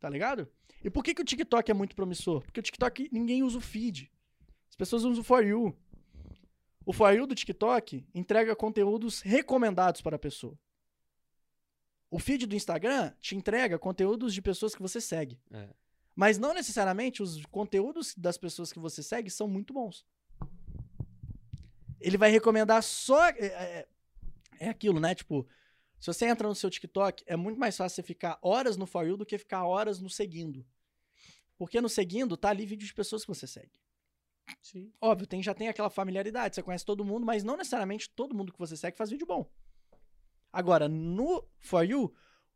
Tá 0.00 0.08
ligado? 0.08 0.48
E 0.84 0.90
por 0.90 1.04
que, 1.04 1.14
que 1.14 1.22
o 1.22 1.24
TikTok 1.24 1.70
é 1.70 1.74
muito 1.74 1.94
promissor? 1.94 2.42
Porque 2.42 2.58
o 2.58 2.62
TikTok 2.62 3.08
ninguém 3.12 3.42
usa 3.42 3.58
o 3.58 3.60
feed. 3.60 4.10
As 4.82 4.88
pessoas 4.88 5.04
usam 5.04 5.20
o 5.20 5.24
For 5.24 5.46
You. 5.46 5.76
O 6.84 6.92
For 6.92 7.14
You 7.14 7.24
do 7.24 7.36
TikTok 7.36 8.04
entrega 8.12 8.56
conteúdos 8.56 9.20
recomendados 9.20 10.00
para 10.00 10.16
a 10.16 10.18
pessoa. 10.18 10.58
O 12.10 12.18
feed 12.18 12.46
do 12.46 12.56
Instagram 12.56 13.12
te 13.20 13.36
entrega 13.36 13.78
conteúdos 13.78 14.34
de 14.34 14.42
pessoas 14.42 14.74
que 14.74 14.82
você 14.82 15.00
segue. 15.00 15.40
É. 15.52 15.68
Mas 16.16 16.36
não 16.36 16.52
necessariamente 16.52 17.22
os 17.22 17.46
conteúdos 17.46 18.12
das 18.16 18.36
pessoas 18.36 18.72
que 18.72 18.80
você 18.80 19.04
segue 19.04 19.30
são 19.30 19.46
muito 19.46 19.72
bons. 19.72 20.04
Ele 22.00 22.18
vai 22.18 22.32
recomendar 22.32 22.82
só. 22.82 23.28
É, 23.28 23.46
é- 23.46 23.88
é 24.58 24.68
aquilo, 24.68 24.98
né? 24.98 25.14
Tipo, 25.14 25.46
se 26.00 26.08
você 26.08 26.26
entra 26.26 26.48
no 26.48 26.56
seu 26.56 26.68
TikTok, 26.68 27.22
é 27.28 27.36
muito 27.36 27.58
mais 27.58 27.76
fácil 27.76 27.94
você 27.94 28.02
ficar 28.02 28.36
horas 28.42 28.76
no 28.76 28.86
For 28.86 29.06
You 29.06 29.16
do 29.16 29.24
que 29.24 29.38
ficar 29.38 29.64
horas 29.64 30.00
no 30.00 30.10
seguindo. 30.10 30.66
Porque 31.56 31.80
no 31.80 31.88
seguindo 31.88 32.36
tá 32.36 32.50
ali 32.50 32.66
vídeo 32.66 32.84
de 32.84 32.92
pessoas 32.92 33.22
que 33.22 33.28
você 33.28 33.46
segue. 33.46 33.80
Sim. 34.60 34.92
Óbvio, 35.00 35.26
tem, 35.26 35.42
já 35.42 35.54
tem 35.54 35.68
aquela 35.68 35.90
familiaridade, 35.90 36.54
você 36.54 36.62
conhece 36.62 36.84
todo 36.84 37.04
mundo, 37.04 37.24
mas 37.24 37.44
não 37.44 37.56
necessariamente 37.56 38.10
todo 38.10 38.34
mundo 38.34 38.52
que 38.52 38.58
você 38.58 38.76
segue 38.76 38.96
faz 38.96 39.10
vídeo 39.10 39.26
bom. 39.26 39.50
Agora, 40.52 40.88
no 40.88 41.48
For 41.58 41.84
You, 41.84 42.14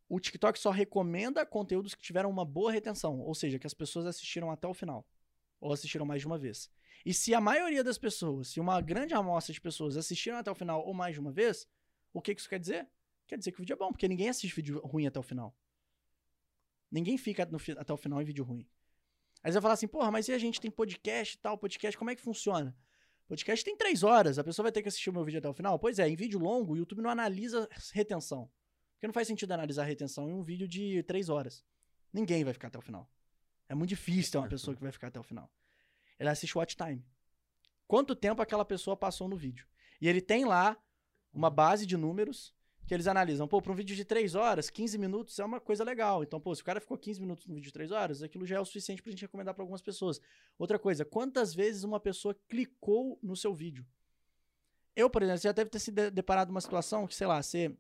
o 0.09 0.21
TikTok 0.21 0.59
só 0.59 0.71
recomenda 0.71 1.47
conteúdos 1.47 1.95
que 1.95 2.03
tiveram 2.03 2.31
uma 2.31 2.45
boa 2.45 2.71
retenção, 2.71 3.21
ou 3.21 3.35
seja, 3.35 3.59
que 3.59 3.67
as 3.67 3.75
pessoas 3.75 4.07
assistiram 4.07 4.51
até 4.51 4.69
o 4.69 4.75
final, 4.75 5.07
ou 5.61 5.73
assistiram 5.73 6.05
mais 6.05 6.21
de 6.21 6.27
uma 6.27 6.39
vez. 6.39 6.71
E 7.05 7.15
se 7.15 7.35
a 7.35 7.41
maioria 7.41 7.83
das 7.83 7.99
pessoas, 7.99 8.49
se 8.49 8.61
uma 8.61 8.81
grande 8.81 9.15
amostra 9.15 9.53
de 9.53 9.61
pessoas 9.61 9.97
assistiram 9.97 10.39
até 10.39 10.51
o 10.51 10.55
final 10.55 10.85
ou 10.85 10.93
mais 10.93 11.15
de 11.15 11.21
uma 11.21 11.33
vez, 11.33 11.67
o 12.13 12.21
que 12.21 12.35
que 12.35 12.41
isso 12.41 12.51
quer 12.51 12.59
dizer? 12.59 12.89
Quer 13.27 13.39
dizer 13.39 13.53
que 13.53 13.59
o 13.59 13.63
vídeo 13.63 13.75
é 13.75 13.77
bom, 13.77 13.91
porque 13.91 14.09
ninguém 14.09 14.29
assiste 14.29 14.55
vídeo 14.55 14.81
ruim 14.85 15.07
até 15.07 15.19
o 15.19 15.23
final. 15.23 15.57
Ninguém 16.91 17.19
fica 17.19 17.45
no 17.47 17.59
até 17.79 17.93
o 17.93 17.97
final 17.97 18.21
em 18.21 18.25
vídeo 18.25 18.45
ruim. 18.45 18.69
Aí 19.47 19.53
você 19.53 19.59
vai 19.59 19.63
falar 19.63 19.75
assim, 19.75 19.87
porra, 19.87 20.11
mas 20.11 20.27
e 20.27 20.33
a 20.33 20.39
gente 20.39 20.61
tem 20.61 20.69
podcast 20.69 21.37
e 21.37 21.39
tal, 21.39 21.57
podcast, 21.57 21.97
como 21.97 22.11
é 22.11 22.17
que 22.17 22.21
funciona? 22.21 22.77
Podcast 23.29 23.65
tem 23.65 23.77
três 23.77 24.03
horas, 24.03 24.41
a 24.41 24.43
pessoa 24.43 24.65
vai 24.65 24.73
ter 24.73 24.83
que 24.83 24.89
assistir 24.89 25.09
o 25.09 25.13
meu 25.13 25.23
vídeo 25.23 25.39
até 25.39 25.49
o 25.49 25.55
final? 25.55 25.79
Pois 25.79 26.01
é, 26.01 26.09
em 26.09 26.17
vídeo 26.17 26.37
longo, 26.37 26.73
o 26.73 26.77
YouTube 26.77 27.01
não 27.01 27.11
analisa 27.11 27.69
retenção. 27.93 28.51
Porque 28.95 29.07
não 29.07 29.15
faz 29.15 29.29
sentido 29.29 29.53
analisar 29.53 29.85
retenção 29.85 30.29
em 30.29 30.33
um 30.33 30.43
vídeo 30.43 30.67
de 30.67 31.01
três 31.05 31.29
horas. 31.29 31.65
Ninguém 32.13 32.43
vai 32.43 32.53
ficar 32.53 32.67
até 32.67 32.79
o 32.79 32.83
final. 32.83 33.09
É 33.69 33.75
muito 33.77 33.91
difícil 33.91 34.33
ter 34.33 34.39
uma 34.39 34.49
pessoa 34.49 34.75
que 34.75 34.83
vai 34.83 34.91
ficar 34.91 35.07
até 35.07 35.21
o 35.21 35.23
final. 35.23 35.49
Ele 36.19 36.29
assiste 36.29 36.59
watch 36.59 36.75
time. 36.75 37.07
Quanto 37.87 38.17
tempo 38.17 38.43
aquela 38.43 38.65
pessoa 38.65 38.97
passou 38.97 39.29
no 39.29 39.37
vídeo? 39.37 39.69
E 40.01 40.09
ele 40.09 40.21
tem 40.21 40.45
lá 40.45 40.77
uma 41.33 41.51
base 41.51 41.87
de 41.87 41.97
números 41.97 42.53
que 42.87 42.95
eles 42.95 43.07
analisam. 43.07 43.49
Pô, 43.49 43.61
para 43.61 43.73
um 43.73 43.75
vídeo 43.75 43.97
de 43.97 44.05
3 44.05 44.35
horas, 44.35 44.71
15 44.71 44.97
minutos 44.97 45.39
é 45.39 45.45
uma 45.45 45.61
coisa 45.61 45.83
legal. 45.83 46.23
Então, 46.23 46.41
pô, 46.41 46.55
se 46.55 46.63
o 46.63 46.65
cara 46.65 46.81
ficou 46.81 46.97
15 46.97 47.21
minutos 47.21 47.47
no 47.47 47.55
vídeo 47.55 47.67
de 47.67 47.73
3 47.73 47.91
horas, 47.91 48.23
aquilo 48.23 48.47
já 48.47 48.57
é 48.57 48.61
o 48.61 48.65
suficiente 48.65 49.03
pra 49.03 49.11
gente 49.11 49.23
recomendar 49.23 49.55
para 49.55 49.63
algumas 49.63 49.83
pessoas. 49.83 50.21
Outra 50.59 50.79
coisa, 50.79 51.05
quantas 51.05 51.53
vezes 51.55 51.83
uma 51.83 51.99
pessoa 51.99 52.35
clicou 52.49 53.19
no 53.23 53.35
seu 53.37 53.53
vídeo? 53.53 53.85
Eu, 54.95 55.11
por 55.11 55.23
exemplo, 55.23 55.39
você 55.41 55.49
já 55.49 55.53
deve 55.53 55.69
ter 55.69 55.79
se 55.81 55.91
de- 55.91 56.11
deparado 56.11 56.51
uma 56.51 56.61
situação 56.61 57.07
que, 57.07 57.15
sei 57.15 57.27
lá, 57.27 57.43
você 57.43 57.77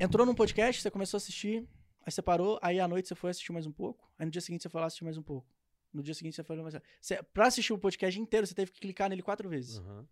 entrou 0.00 0.26
num 0.26 0.34
podcast, 0.34 0.82
você 0.82 0.90
começou 0.90 1.16
a 1.16 1.18
assistir, 1.18 1.68
aí 2.04 2.10
você 2.10 2.22
parou, 2.22 2.58
aí 2.62 2.80
à 2.80 2.88
noite 2.88 3.08
você 3.08 3.14
foi 3.14 3.30
assistir 3.30 3.52
mais 3.52 3.66
um 3.66 3.72
pouco, 3.72 4.10
aí 4.18 4.24
no 4.26 4.30
dia 4.32 4.40
seguinte 4.40 4.62
você 4.62 4.68
foi 4.68 4.80
lá 4.80 4.86
assistir 4.86 5.04
mais 5.04 5.16
um 5.16 5.22
pouco. 5.22 5.46
No 5.92 6.02
dia 6.02 6.14
seguinte 6.14 6.34
você 6.34 6.42
foi 6.42 6.56
lá 6.56 6.62
mais 6.64 6.74
você, 7.00 7.22
Pra 7.22 7.46
assistir 7.46 7.72
o 7.72 7.78
podcast 7.78 8.18
inteiro, 8.18 8.46
você 8.46 8.54
teve 8.54 8.72
que 8.72 8.80
clicar 8.80 9.08
nele 9.08 9.22
quatro 9.22 9.48
vezes. 9.48 9.78
Aham. 9.78 10.08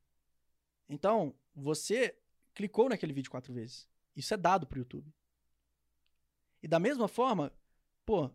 Então, 0.88 1.34
você 1.54 2.14
clicou 2.54 2.88
naquele 2.88 3.12
vídeo 3.12 3.30
quatro 3.30 3.52
vezes. 3.52 3.88
Isso 4.14 4.32
é 4.34 4.36
dado 4.36 4.66
pro 4.66 4.78
YouTube. 4.78 5.12
E 6.62 6.68
da 6.68 6.78
mesma 6.78 7.08
forma, 7.08 7.52
pô, 8.04 8.30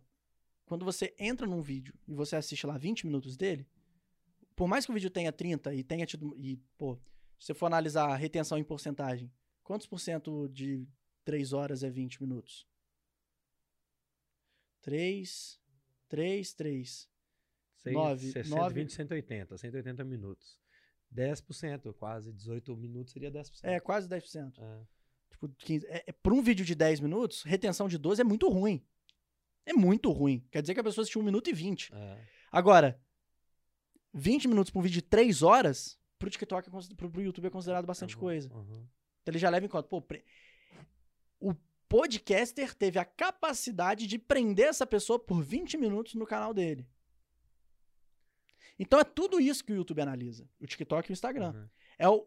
quando 0.66 0.84
você 0.84 1.14
entra 1.18 1.46
num 1.46 1.62
vídeo 1.62 1.94
e 2.06 2.14
você 2.14 2.36
assiste 2.36 2.66
lá 2.66 2.76
20 2.76 3.06
minutos 3.06 3.36
dele, 3.36 3.66
por 4.54 4.66
mais 4.68 4.84
que 4.84 4.90
o 4.90 4.94
vídeo 4.94 5.08
tenha 5.10 5.32
30 5.32 5.74
e 5.74 5.82
tenha 5.84 6.04
tido. 6.04 6.34
E, 6.36 6.56
pô, 6.76 6.96
se 7.38 7.46
você 7.46 7.54
for 7.54 7.66
analisar 7.66 8.08
a 8.10 8.16
retenção 8.16 8.58
em 8.58 8.64
porcentagem, 8.64 9.32
quantos 9.62 9.86
por 9.86 9.98
cento 10.00 10.48
de 10.48 10.86
3 11.24 11.52
horas 11.52 11.82
é 11.82 11.88
20 11.90 12.20
minutos? 12.20 12.66
3, 14.82 15.60
3, 16.08 16.52
3. 16.54 17.08
Seis- 17.76 17.94
Nove- 17.94 18.32
60, 18.32 18.48
nove- 18.56 18.74
20, 18.74 18.92
180. 18.92 19.56
180 19.58 20.04
minutos. 20.04 20.58
10%, 21.14 21.92
quase 21.94 22.32
18 22.32 22.76
minutos 22.76 23.12
seria 23.12 23.30
10%. 23.30 23.60
É, 23.62 23.80
quase 23.80 24.08
10%. 24.08 24.52
É. 24.58 24.80
Tipo, 25.30 25.48
15. 25.48 25.86
É, 25.86 26.04
é, 26.06 26.12
pra 26.12 26.32
um 26.34 26.42
vídeo 26.42 26.64
de 26.64 26.74
10 26.74 27.00
minutos, 27.00 27.42
retenção 27.42 27.88
de 27.88 27.96
12 27.98 28.20
é 28.20 28.24
muito 28.24 28.48
ruim. 28.48 28.84
É 29.64 29.72
muito 29.72 30.10
ruim. 30.10 30.44
Quer 30.50 30.62
dizer 30.62 30.74
que 30.74 30.80
a 30.80 30.84
pessoa 30.84 31.02
assistiu 31.02 31.20
1 31.20 31.24
minuto 31.24 31.48
e 31.50 31.52
20. 31.52 31.92
É. 31.94 32.18
Agora, 32.50 33.00
20 34.14 34.48
minutos 34.48 34.70
pra 34.70 34.80
um 34.80 34.82
vídeo 34.82 34.94
de 34.94 35.02
3 35.02 35.42
horas, 35.42 35.98
pro 36.18 36.30
TikTok, 36.30 36.68
é 36.68 36.94
pro, 36.96 37.10
pro 37.10 37.22
YouTube 37.22 37.46
é 37.46 37.50
considerado 37.50 37.86
bastante 37.86 38.14
Aham, 38.14 38.20
coisa. 38.20 38.48
aham. 38.52 38.88
Então 39.22 39.32
ele 39.32 39.38
já 39.38 39.50
leva 39.50 39.66
em 39.66 39.68
conta. 39.68 39.86
Pô, 39.88 40.00
pre- 40.00 40.24
o 41.40 41.54
podcaster 41.88 42.74
teve 42.74 42.98
a 42.98 43.04
capacidade 43.04 44.06
de 44.06 44.18
prender 44.18 44.66
essa 44.68 44.86
pessoa 44.86 45.18
por 45.18 45.42
20 45.42 45.76
minutos 45.76 46.14
no 46.14 46.26
canal 46.26 46.52
dele. 46.54 46.86
Então 48.78 49.00
é 49.00 49.04
tudo 49.04 49.40
isso 49.40 49.64
que 49.64 49.72
o 49.72 49.76
YouTube 49.76 50.00
analisa, 50.00 50.48
o 50.60 50.66
TikTok 50.66 51.08
e 51.08 51.12
o 51.12 51.14
Instagram. 51.14 51.52
Uhum. 51.52 51.68
É 51.98 52.08
o, 52.08 52.26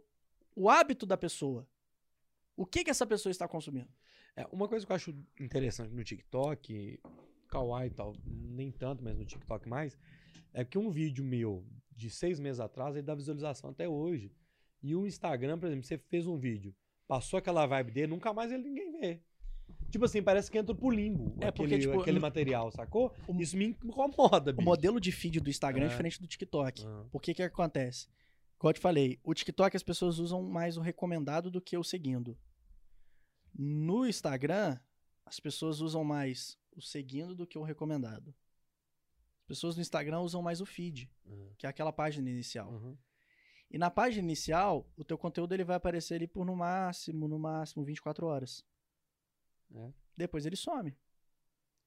o 0.56 0.69
hábito 0.69 1.06
da 1.06 1.18
pessoa. 1.18 1.68
O 2.56 2.65
que, 2.65 2.84
que 2.84 2.90
essa 2.90 3.06
pessoa 3.06 3.32
está 3.32 3.48
consumindo? 3.48 3.90
É, 4.36 4.45
uma 4.52 4.68
coisa 4.68 4.86
que 4.86 4.91
eu 4.91 4.95
acho 4.95 5.15
interessante 5.40 5.94
no 5.94 6.03
TikTok, 6.03 6.99
Kawaii 7.48 7.90
e 7.90 7.94
tal, 7.94 8.15
nem 8.26 8.72
tanto, 8.72 9.03
mas 9.03 9.18
no 9.18 9.26
TikTok 9.26 9.68
mais, 9.68 9.98
é 10.53 10.64
que 10.64 10.78
um 10.78 10.90
vídeo 10.90 11.23
meu 11.23 11.65
de 11.91 12.10
seis 12.10 12.40
meses 12.40 12.60
atrás, 12.60 12.95
ele 12.95 13.06
dá 13.06 13.15
visualização 13.15 13.69
até 13.69 13.88
hoje. 13.88 14.32
E 14.82 14.95
o 14.95 15.06
Instagram, 15.06 15.60
por 15.60 15.68
exemplo, 15.68 15.86
você 15.86 15.98
fez 15.98 16.26
um 16.26 16.38
vídeo, 16.38 16.76
passou 17.07 17.38
aquela 17.38 17.65
vibe 17.65 17.91
dele, 17.91 18.07
nunca 18.07 18.34
mais 18.34 18.52
ele 18.52 18.64
ninguém 18.64 18.91
vê. 18.99 19.22
Tipo 19.91 20.05
assim, 20.05 20.23
parece 20.23 20.49
que 20.49 20.57
entra 20.57 20.73
pro 20.73 20.89
limbo 20.89 21.35
É, 21.41 21.51
porque, 21.51 21.76
aquele, 21.76 21.81
tipo, 21.81 21.99
aquele 22.01 22.15
no- 22.18 22.22
material, 22.22 22.72
sacou? 22.72 23.13
o- 23.27 23.35
Isso 23.41 23.57
me 23.57 23.65
incomoda, 23.84 24.51
O 24.51 24.53
bicho. 24.55 24.65
modelo 24.65 24.99
de 25.01 25.11
feed 25.11 25.39
do 25.41 25.49
Instagram 25.49 25.84
é, 25.84 25.85
É. 25.88 25.89
diferente 25.89 26.19
do 26.22 26.27
TikTok. 26.27 26.85
Ah, 26.85 27.05
Por 27.11 27.22
que 27.22 27.34
que 27.34 27.43
acontece? 27.43 28.07
Como 28.57 28.69
eu 28.69 28.73
te 28.73 28.80
falei, 28.80 29.19
o 29.23 29.34
TikTok 29.34 29.76
as 29.76 29.84
pessoas 29.84 30.18
usam 30.19 30.41
mais 30.43 30.77
o 30.77 30.81
recomendado 30.81 31.51
do 31.51 31.59
que 31.61 31.76
o 31.77 31.84
seguindo. 31.84 32.38
No 33.53 34.05
Instagram, 34.07 34.80
as 35.26 35.39
pessoas 35.39 35.81
usam 35.81 36.03
mais 36.03 36.57
o 36.76 36.81
seguindo 36.81 37.35
do 37.35 37.45
que 37.45 37.57
o 37.57 37.63
recomendado. 37.63 38.34
As 39.41 39.45
pessoas 39.47 39.76
no 39.76 39.81
Instagram 39.81 40.22
usam 40.22 40.41
mais 40.41 40.61
o 40.61 40.65
feed, 40.65 41.11
ah, 41.27 41.31
que 41.57 41.65
é 41.65 41.69
aquela 41.69 41.91
página 41.91 42.30
inicial. 42.30 42.72
uhum. 42.72 42.97
E 43.69 43.77
na 43.77 43.89
página 43.89 44.23
inicial, 44.26 44.85
o 44.97 45.03
teu 45.03 45.18
conteúdo 45.18 45.53
ele 45.53 45.63
vai 45.63 45.77
aparecer 45.77 46.15
ali 46.15 46.27
por 46.27 46.45
no 46.45 46.55
máximo, 46.55 47.26
no 47.27 47.39
máximo 47.39 47.84
24 47.85 48.26
horas. 48.27 48.65
É. 49.76 49.91
Depois 50.18 50.45
ele 50.45 50.56
some. 50.56 50.95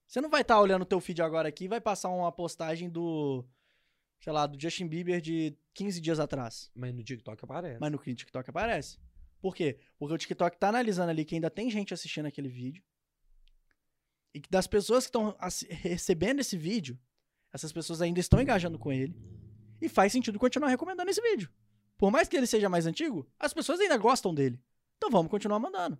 Você 0.07 0.21
não 0.21 0.29
vai 0.29 0.41
estar 0.41 0.59
olhando 0.59 0.83
o 0.83 0.85
teu 0.85 0.99
feed 0.99 1.21
agora 1.21 1.49
aqui 1.49 1.65
e 1.65 1.67
vai 1.67 1.81
passar 1.81 2.09
uma 2.09 2.31
postagem 2.31 2.89
do, 2.89 3.43
sei 4.19 4.31
lá, 4.31 4.45
do 4.45 4.59
Justin 4.59 4.87
Bieber 4.87 5.19
de 5.19 5.57
15 5.73 5.99
dias 5.99 6.19
atrás. 6.19 6.71
Mas 6.75 6.93
no 6.93 7.03
TikTok 7.03 7.43
aparece. 7.43 7.79
Mas 7.79 7.91
no 7.91 7.97
TikTok 7.97 8.49
aparece. 8.49 8.99
Por 9.39 9.55
quê? 9.55 9.79
Porque 9.97 10.13
o 10.13 10.17
TikTok 10.17 10.57
tá 10.57 10.69
analisando 10.69 11.09
ali 11.09 11.25
que 11.25 11.35
ainda 11.35 11.49
tem 11.49 11.69
gente 11.69 11.93
assistindo 11.93 12.25
aquele 12.25 12.49
vídeo. 12.49 12.83
E 14.33 14.41
que 14.41 14.49
das 14.49 14.67
pessoas 14.67 15.05
que 15.05 15.09
estão 15.09 15.35
recebendo 15.69 16.39
esse 16.39 16.57
vídeo, 16.57 16.99
essas 17.53 17.71
pessoas 17.71 18.01
ainda 18.01 18.19
estão 18.19 18.41
engajando 18.41 18.77
com 18.77 18.91
ele. 18.91 19.15
E 19.81 19.87
faz 19.87 20.11
sentido 20.11 20.39
continuar 20.39 20.69
recomendando 20.69 21.09
esse 21.09 21.21
vídeo. 21.21 21.49
Por 21.97 22.11
mais 22.11 22.27
que 22.27 22.35
ele 22.35 22.47
seja 22.47 22.67
mais 22.67 22.85
antigo, 22.85 23.27
as 23.39 23.53
pessoas 23.53 23.79
ainda 23.79 23.97
gostam 23.97 24.33
dele. 24.33 24.59
Então 24.97 25.09
vamos 25.09 25.29
continuar 25.29 25.59
mandando. 25.59 25.99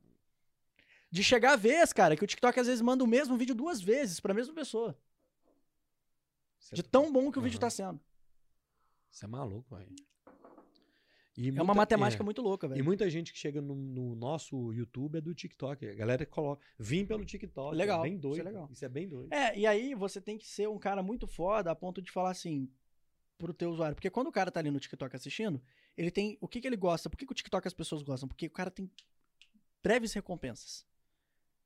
De 1.12 1.24
chegar 1.24 1.54
a 1.54 1.56
vez, 1.56 1.94
cara, 1.94 2.16
que 2.16 2.24
o 2.24 2.28
TikTok 2.28 2.60
às 2.60 2.68
vezes 2.68 2.82
manda 2.82 3.04
o 3.04 3.08
mesmo 3.08 3.38
vídeo 3.38 3.56
duas 3.56 3.82
vezes 3.82 4.20
pra 4.20 4.34
mesma 4.34 4.54
pessoa. 4.54 4.98
De 6.74 6.84
tão 6.84 7.12
bom 7.12 7.32
que 7.32 7.40
o 7.40 7.42
vídeo 7.42 7.56
Aham. 7.58 7.62
tá 7.62 7.70
sendo. 7.70 8.00
Você 9.10 9.26
é 9.26 9.28
maluco, 9.28 9.76
velho. 9.76 9.96
E 11.38 11.50
É 11.50 11.62
uma 11.62 11.74
matemática 11.74 12.24
é. 12.24 12.26
muito 12.26 12.42
louca, 12.42 12.66
E 12.66 12.70
velho. 12.70 12.84
muita 12.86 13.10
gente 13.10 13.32
que 13.34 13.38
chega 13.38 13.62
no, 13.62 13.76
no 13.76 14.16
nosso 14.16 14.72
YouTube 14.74 15.18
é 15.18 15.22
do 15.22 15.34
TikTok. 15.34 15.86
A 15.88 15.94
galera 15.94 16.26
coloca. 16.26 16.66
Vim 16.80 17.06
pelo 17.06 17.24
TikTok. 17.26 17.76
Legal, 17.76 18.00
É 18.00 18.04
bem 18.04 18.14
isso 18.14 18.22
doido. 18.22 18.40
é 18.40 18.44
legal. 18.44 18.70
Isso 18.72 18.86
é 18.86 18.90
bem 18.90 19.08
doido. 19.08 19.34
É, 19.34 19.58
e 19.58 19.68
aí 19.68 19.94
você 19.94 20.20
tem 20.22 20.38
que 20.38 20.48
ser 20.48 20.68
um 20.70 20.80
cara 20.80 21.04
muito 21.04 21.28
foda 21.28 21.70
a 21.72 21.76
ponto 21.76 22.02
de 22.02 22.10
falar 22.12 22.32
assim 22.32 22.70
pro 23.38 23.54
teu 23.54 23.70
usuário. 23.70 23.96
Porque 23.96 24.10
quando 24.10 24.28
o 24.28 24.32
cara 24.32 24.50
tá 24.50 24.60
ali 24.62 24.72
no 24.72 24.80
TikTok 24.80 25.14
assistindo, 25.16 25.62
ele 25.98 26.10
tem. 26.10 26.38
O 26.42 26.48
que, 26.48 26.62
que 26.62 26.68
ele 26.68 26.78
gosta? 26.78 27.10
Por 27.10 27.18
que, 27.18 27.26
que 27.26 27.32
o 27.32 27.36
TikTok 27.36 27.68
as 27.68 27.74
pessoas 27.74 28.02
gostam? 28.02 28.28
Porque 28.30 28.48
o 28.48 28.52
cara 28.52 28.72
tem 28.72 28.90
breves 29.84 30.14
recompensas. 30.14 30.86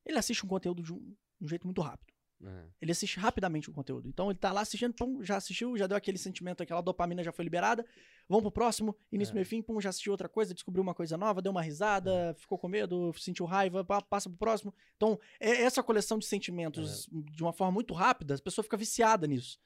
Ele 0.05 0.17
assiste 0.17 0.45
um 0.45 0.49
conteúdo 0.49 0.81
de 0.83 0.93
um, 0.93 0.97
de 1.39 1.45
um 1.45 1.47
jeito 1.47 1.65
muito 1.65 1.81
rápido. 1.81 2.13
É. 2.41 2.65
Ele 2.81 2.91
assiste 2.93 3.19
rapidamente 3.19 3.69
o 3.69 3.73
conteúdo. 3.73 4.07
Então 4.07 4.29
ele 4.29 4.39
tá 4.39 4.51
lá 4.53 4.61
assistindo, 4.61 4.93
pum, 4.93 5.21
já 5.21 5.35
assistiu, 5.35 5.75
já 5.77 5.87
deu 5.87 5.97
aquele 5.97 6.17
sentimento, 6.17 6.63
aquela 6.63 6.79
dopamina 6.79 7.21
já 7.21 7.33
foi 7.33 7.43
liberada. 7.43 7.85
Vamos 8.29 8.43
pro 8.43 8.51
próximo, 8.51 8.95
início, 9.11 9.33
É. 9.33 9.35
meio, 9.35 9.45
fim, 9.45 9.61
pum, 9.61 9.81
já 9.81 9.89
assistiu 9.89 10.13
outra 10.13 10.29
coisa, 10.29 10.53
descobriu 10.53 10.81
uma 10.81 10.93
coisa 10.95 11.17
nova, 11.17 11.41
deu 11.41 11.51
uma 11.51 11.61
risada, 11.61 12.33
ficou 12.37 12.57
com 12.57 12.69
medo, 12.69 13.11
sentiu 13.17 13.45
raiva, 13.45 13.83
passa 13.83 14.29
pro 14.29 14.37
próximo. 14.39 14.73
Então, 14.95 15.19
é 15.37 15.63
essa 15.63 15.83
coleção 15.83 16.17
de 16.17 16.25
sentimentos 16.27 17.09
de 17.11 17.43
uma 17.43 17.51
forma 17.51 17.73
muito 17.73 17.93
rápida, 17.93 18.35
a 18.35 18.39
pessoa 18.39 18.63
fica 18.63 18.77
viciada 18.77 19.27
nisso. 19.27 19.59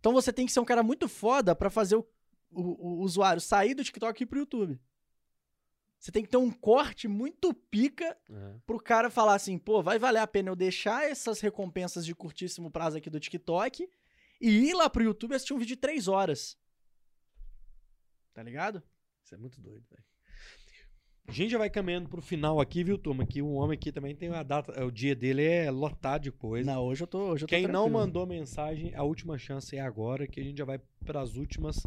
Então 0.00 0.12
você 0.12 0.32
tem 0.32 0.46
que 0.46 0.52
ser 0.52 0.60
um 0.60 0.64
cara 0.64 0.82
muito 0.82 1.08
foda 1.08 1.54
pra 1.54 1.70
fazer 1.70 1.94
o, 1.96 2.06
o- 2.50 2.98
o 2.98 3.00
usuário 3.02 3.40
sair 3.40 3.74
do 3.74 3.84
TikTok 3.84 4.20
e 4.20 4.24
ir 4.24 4.26
pro 4.26 4.38
YouTube. 4.40 4.80
Você 5.98 6.12
tem 6.12 6.22
que 6.22 6.28
ter 6.28 6.36
um 6.36 6.50
corte 6.50 7.08
muito 7.08 7.52
pica 7.52 8.16
É. 8.30 8.54
pro 8.64 8.78
cara 8.78 9.10
falar 9.10 9.34
assim, 9.34 9.58
pô, 9.58 9.82
vai 9.82 9.98
valer 9.98 10.20
a 10.20 10.26
pena 10.26 10.48
eu 10.50 10.56
deixar 10.56 11.04
essas 11.10 11.40
recompensas 11.40 12.06
de 12.06 12.14
curtíssimo 12.14 12.70
prazo 12.70 12.96
aqui 12.98 13.10
do 13.10 13.18
TikTok 13.18 13.88
e 14.40 14.48
ir 14.48 14.74
lá 14.74 14.88
pro 14.88 15.02
YouTube 15.02 15.34
assistir 15.34 15.54
um 15.54 15.58
vídeo 15.58 15.74
de 15.74 15.80
três 15.80 16.06
horas. 16.06 16.56
Tá 18.32 18.42
ligado? 18.42 18.82
Isso 19.24 19.34
é 19.34 19.38
muito 19.38 19.60
doido, 19.60 19.84
velho. 19.90 20.04
A 21.26 21.32
gente 21.32 21.50
já 21.50 21.58
vai 21.58 21.68
caminhando 21.68 22.08
pro 22.08 22.22
final 22.22 22.58
aqui, 22.58 22.82
viu, 22.82 22.96
turma? 22.96 23.26
Que 23.26 23.42
o 23.42 23.50
homem 23.52 23.76
aqui 23.76 23.92
também 23.92 24.16
tem 24.16 24.30
a 24.30 24.42
data. 24.42 24.82
O 24.82 24.90
dia 24.90 25.14
dele 25.14 25.44
é 25.44 25.70
lotado 25.70 26.22
de 26.22 26.32
coisa. 26.32 26.72
Não, 26.72 26.82
hoje 26.82 27.02
eu 27.02 27.06
tô, 27.06 27.18
hoje 27.32 27.44
eu 27.44 27.48
tô 27.48 27.54
Quem 27.54 27.66
não 27.66 27.86
mandou 27.90 28.24
mensagem, 28.26 28.94
a 28.94 29.02
última 29.02 29.36
chance 29.36 29.76
é 29.76 29.80
agora, 29.80 30.26
que 30.26 30.40
a 30.40 30.42
gente 30.42 30.56
já 30.56 30.64
vai 30.64 30.80
para 31.04 31.20
as 31.20 31.34
últimas 31.34 31.82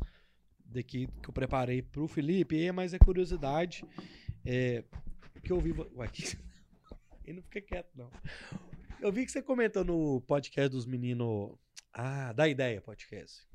daqui 0.72 1.08
que 1.22 1.30
eu 1.30 1.34
preparei 1.34 1.82
pro 1.82 2.08
Felipe. 2.08 2.56
E 2.56 2.68
é 2.68 2.72
mais 2.72 2.94
é 2.94 3.00
curiosidade. 3.00 3.84
É, 4.46 4.84
que 5.44 5.52
eu 5.52 5.60
vi. 5.60 5.72
Ué. 5.72 6.10
Ele 7.26 7.38
não 7.38 7.44
fica 7.44 7.62
quieto, 7.62 7.90
não. 7.96 8.10
Eu 9.00 9.12
vi 9.12 9.26
que 9.26 9.32
você 9.32 9.42
comentou 9.42 9.84
no 9.84 10.22
podcast 10.22 10.70
dos 10.70 10.86
meninos. 10.86 11.52
Ah, 11.94 12.34
da 12.34 12.48
ideia, 12.48 12.82
podcast. 12.82 13.48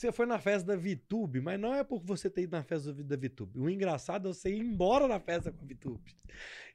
Você 0.00 0.10
foi 0.10 0.24
na 0.24 0.38
festa 0.38 0.66
da 0.74 0.76
VTube, 0.76 1.42
mas 1.42 1.60
não 1.60 1.74
é 1.74 1.84
por 1.84 2.00
você 2.00 2.30
ter 2.30 2.42
ido 2.44 2.56
na 2.56 2.62
festa 2.62 2.90
da 2.90 3.16
VTube. 3.16 3.58
O 3.58 3.68
engraçado 3.68 4.30
é 4.30 4.32
você 4.32 4.48
ir 4.50 4.58
embora 4.58 5.06
na 5.06 5.20
festa 5.20 5.52
com 5.52 5.62
a 5.62 5.68
VTube. 5.68 6.16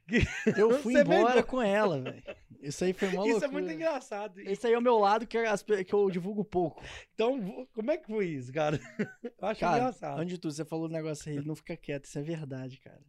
Eu 0.56 0.78
fui 0.80 0.94
embora 1.02 1.42
com 1.42 1.60
ela, 1.60 2.00
velho. 2.00 2.22
Isso 2.60 2.84
aí 2.84 2.92
foi 2.92 3.08
uma 3.08 3.24
Isso 3.24 3.30
loucura. 3.32 3.46
é 3.46 3.48
muito 3.50 3.72
engraçado. 3.72 4.38
Esse 4.38 4.68
aí 4.68 4.74
é 4.74 4.78
o 4.78 4.82
meu 4.82 4.96
lado 4.98 5.26
que, 5.26 5.36
as 5.38 5.60
que 5.60 5.92
eu 5.92 6.08
divulgo 6.08 6.44
pouco. 6.44 6.80
Então, 7.14 7.66
como 7.74 7.90
é 7.90 7.96
que 7.96 8.06
foi 8.06 8.28
isso, 8.28 8.52
cara? 8.52 8.78
Eu 9.24 9.48
acho 9.48 9.58
Cara, 9.60 9.78
engraçado. 9.78 10.20
antes 10.20 10.34
de 10.34 10.38
tudo, 10.40 10.54
você 10.54 10.64
falou 10.64 10.86
um 10.86 10.92
negócio 10.92 11.28
aí, 11.28 11.36
ele 11.36 11.48
não 11.48 11.56
fica 11.56 11.76
quieto, 11.76 12.04
isso 12.04 12.18
é 12.20 12.22
verdade, 12.22 12.78
cara. 12.78 13.02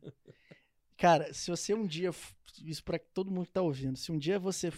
Cara, 0.98 1.31
se 1.31 1.52
você 1.52 1.76
um 1.76 1.85
dia, 1.85 2.10
isso 2.65 2.84
pra 2.84 2.98
todo 3.14 3.30
mundo 3.30 3.45
que 3.45 3.53
tá 3.53 3.61
ouvindo, 3.61 3.95
se 3.95 4.11
um 4.11 4.18
dia 4.18 4.39
você 4.39 4.72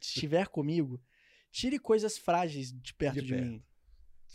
estiver 0.00 0.48
comigo, 0.48 0.98
tire 1.52 1.78
coisas 1.78 2.16
frágeis 2.16 2.72
de 2.72 2.94
perto 2.94 3.16
De 3.16 3.26
de, 3.26 3.34
perto. 3.34 3.46
mim. 3.46 3.62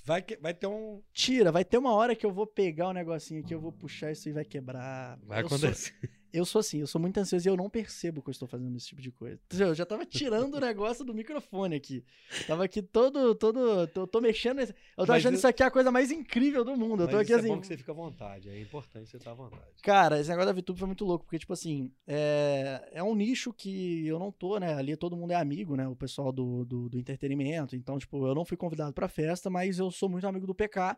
Vai, 0.06 0.22
que- 0.22 0.38
vai 0.38 0.54
ter 0.54 0.68
um. 0.68 1.02
Tira, 1.14 1.52
vai 1.52 1.64
ter 1.64 1.78
uma 1.78 1.94
hora 1.94 2.16
que 2.16 2.26
eu 2.26 2.32
vou 2.32 2.46
pegar 2.46 2.90
o 2.90 2.94
negocinho 2.94 3.42
aqui, 3.42 3.54
eu 3.54 3.60
vou 3.62 3.72
puxar 3.72 4.12
isso 4.12 4.28
e 4.28 4.34
vai 4.34 4.44
quebrar. 4.44 5.18
Vai 5.24 5.42
eu 5.44 5.48
sou, 5.50 5.58
acontecer. 5.58 5.94
Eu 6.34 6.44
sou 6.46 6.60
assim, 6.60 6.80
eu 6.80 6.88
sou 6.88 7.00
muito 7.00 7.18
ansioso 7.20 7.48
e 7.48 7.50
eu 7.50 7.56
não 7.56 7.70
percebo 7.70 8.22
que 8.22 8.30
eu 8.30 8.32
estou 8.32 8.48
fazendo 8.48 8.76
esse 8.76 8.88
tipo 8.88 9.02
de 9.02 9.12
coisa. 9.12 9.40
Eu 9.58 9.74
já 9.76 9.86
tava 9.86 10.06
tirando 10.06 10.56
o 10.56 10.60
negócio 10.60 11.06
do 11.06 11.14
microfone 11.14 11.76
aqui. 11.76 12.04
Tava 12.48 12.64
aqui 12.66 12.82
todo, 12.82 13.36
todo, 13.36 13.88
tô, 13.88 14.08
tô 14.08 14.20
mexendo, 14.20 14.58
nesse- 14.58 14.74
eu 14.98 15.06
tô 15.06 15.12
Mas 15.12 15.22
achando 15.22 15.34
eu- 15.36 15.38
isso 15.38 15.48
aqui 15.48 15.62
a 15.64 15.70
coisa 15.72 15.92
mais 15.92 16.12
incrível 16.12 16.66
do 16.66 16.76
mundo. 16.76 17.04
Eu 17.04 17.08
tô 17.08 17.14
Mas 17.18 17.22
aqui 17.22 17.32
isso 17.32 17.40
assim, 17.40 17.52
É 17.52 17.56
bom 17.56 17.62
que 17.62 17.68
você 17.68 17.78
fica 17.78 17.92
à 17.92 17.96
vontade. 17.96 18.50
É 18.50 18.60
importante 18.60 19.10
você 19.10 19.18
estar 19.18 19.32
à 19.32 19.36
vontade. 19.36 19.64
Cara, 19.84 20.20
esse 20.20 20.30
negócio 20.30 20.48
da 20.48 20.54
VTube 20.60 20.80
foi 20.80 20.88
muito 20.88 21.06
louco, 21.06 21.24
porque, 21.26 21.38
tipo 21.40 21.54
assim, 21.54 21.92
é, 22.08 22.90
é 22.94 23.04
um 23.04 23.14
nicho 23.16 23.54
que 23.54 24.06
eu 24.08 24.18
não 24.18 24.32
tô, 24.32 24.58
né? 24.58 24.74
Ali 24.74 24.98
todo 24.98 25.16
mundo 25.16 25.32
é 25.32 25.36
amigo, 25.36 25.76
né? 25.76 25.88
O 25.88 25.96
pessoal 25.96 26.32
do, 26.32 26.66
do, 26.66 26.90
do 26.90 26.98
entretenimento. 27.00 27.76
Então, 27.76 27.98
tipo, 28.00 28.26
eu 28.26 28.34
não 28.34 28.44
fui 28.46 28.58
convidado 28.58 28.94
pra 28.94 29.08
festa, 29.08 29.50
mas 29.50 29.78
eu 29.80 29.92
sou 29.92 30.10
muito 30.10 30.26
amigo 30.28 30.48
do 30.48 30.56
PK. 30.56 30.98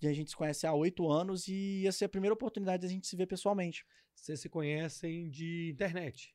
E 0.00 0.06
a 0.06 0.12
gente 0.12 0.30
se 0.30 0.36
conhece 0.36 0.66
há 0.66 0.72
oito 0.72 1.10
anos 1.10 1.48
e 1.48 1.82
ia 1.82 1.92
ser 1.92 2.04
a 2.04 2.08
primeira 2.08 2.34
oportunidade 2.34 2.82
da 2.82 2.88
gente 2.88 3.06
se 3.06 3.16
ver 3.16 3.26
pessoalmente. 3.26 3.84
Vocês 4.14 4.40
se 4.40 4.48
conhecem 4.48 5.28
de 5.28 5.70
internet. 5.72 6.34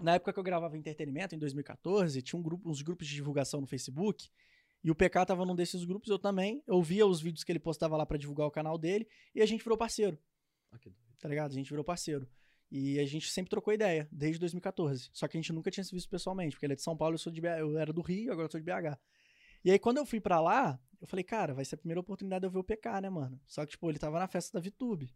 Na 0.00 0.14
época 0.14 0.32
que 0.32 0.38
eu 0.38 0.44
gravava 0.44 0.76
entretenimento, 0.76 1.34
em 1.34 1.38
2014, 1.38 2.20
tinha 2.22 2.38
um 2.38 2.42
grupo, 2.42 2.68
uns 2.68 2.82
grupos 2.82 3.06
de 3.06 3.14
divulgação 3.14 3.60
no 3.60 3.66
Facebook. 3.66 4.28
E 4.82 4.90
o 4.90 4.94
PK 4.94 5.26
tava 5.26 5.44
num 5.44 5.54
desses 5.54 5.84
grupos, 5.84 6.08
eu 6.10 6.18
também. 6.18 6.62
Eu 6.66 6.82
via 6.82 7.06
os 7.06 7.20
vídeos 7.20 7.44
que 7.44 7.52
ele 7.52 7.58
postava 7.58 7.96
lá 7.96 8.06
pra 8.06 8.18
divulgar 8.18 8.46
o 8.46 8.50
canal 8.50 8.78
dele. 8.78 9.08
E 9.34 9.42
a 9.42 9.46
gente 9.46 9.62
virou 9.62 9.76
parceiro. 9.76 10.18
Ah, 10.70 10.78
tá 11.18 11.28
ligado? 11.28 11.50
A 11.50 11.54
gente 11.54 11.68
virou 11.68 11.84
parceiro. 11.84 12.28
E 12.70 12.98
a 12.98 13.06
gente 13.06 13.30
sempre 13.30 13.50
trocou 13.50 13.72
ideia, 13.72 14.08
desde 14.10 14.38
2014. 14.40 15.10
Só 15.12 15.28
que 15.28 15.36
a 15.36 15.40
gente 15.40 15.52
nunca 15.52 15.70
tinha 15.70 15.84
se 15.84 15.94
visto 15.94 16.08
pessoalmente, 16.08 16.56
porque 16.56 16.66
ele 16.66 16.72
é 16.72 16.76
de 16.76 16.82
São 16.82 16.96
Paulo, 16.96 17.14
eu, 17.14 17.18
sou 17.18 17.32
de 17.32 17.40
BH, 17.40 17.46
eu 17.58 17.78
era 17.78 17.92
do 17.92 18.02
Rio, 18.02 18.32
agora 18.32 18.46
eu 18.46 18.50
sou 18.50 18.60
de 18.60 18.66
BH. 18.66 18.98
E 19.66 19.70
aí, 19.72 19.78
quando 19.80 19.96
eu 19.96 20.06
fui 20.06 20.20
pra 20.20 20.40
lá, 20.40 20.78
eu 21.00 21.08
falei, 21.08 21.24
cara, 21.24 21.52
vai 21.52 21.64
ser 21.64 21.74
a 21.74 21.78
primeira 21.78 21.98
oportunidade 22.00 22.40
de 22.42 22.46
eu 22.46 22.50
ver 22.52 22.58
o 22.60 22.64
PK, 22.64 23.00
né, 23.00 23.10
mano? 23.10 23.40
Só 23.46 23.64
que, 23.66 23.72
tipo, 23.72 23.90
ele 23.90 23.98
tava 23.98 24.16
na 24.20 24.28
festa 24.28 24.56
da 24.56 24.64
VTube. 24.64 25.12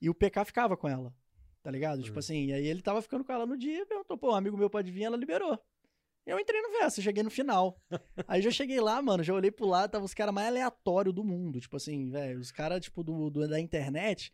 E 0.00 0.10
o 0.10 0.14
PK 0.14 0.44
ficava 0.44 0.76
com 0.76 0.88
ela, 0.88 1.14
tá 1.62 1.70
ligado? 1.70 2.02
Tipo 2.02 2.14
Uhum. 2.16 2.18
assim, 2.18 2.46
e 2.46 2.52
aí 2.52 2.66
ele 2.66 2.82
tava 2.82 3.00
ficando 3.00 3.24
com 3.24 3.32
ela 3.32 3.46
no 3.46 3.56
dia, 3.56 3.86
perguntou, 3.86 4.18
pô, 4.18 4.32
um 4.32 4.34
amigo 4.34 4.56
meu 4.58 4.68
pode 4.68 4.90
vir, 4.90 5.04
ela 5.04 5.16
liberou. 5.16 5.56
Eu 6.26 6.38
entrei 6.40 6.60
no 6.60 6.70
festa, 6.70 7.00
cheguei 7.00 7.22
no 7.22 7.30
final. 7.30 7.80
Aí 8.28 8.40
já 8.42 8.50
cheguei 8.50 8.80
lá, 8.80 9.00
mano, 9.02 9.24
já 9.24 9.32
olhei 9.34 9.50
pro 9.50 9.66
lado, 9.66 9.90
tava 9.90 10.04
os 10.04 10.14
caras 10.14 10.32
mais 10.32 10.46
aleatórios 10.48 11.12
do 11.14 11.24
mundo. 11.24 11.60
Tipo 11.60 11.76
assim, 11.76 12.10
velho, 12.10 12.38
os 12.38 12.52
caras, 12.52 12.80
tipo, 12.80 13.02
do, 13.02 13.28
do- 13.30 13.48
da 13.48 13.58
internet. 13.58 14.32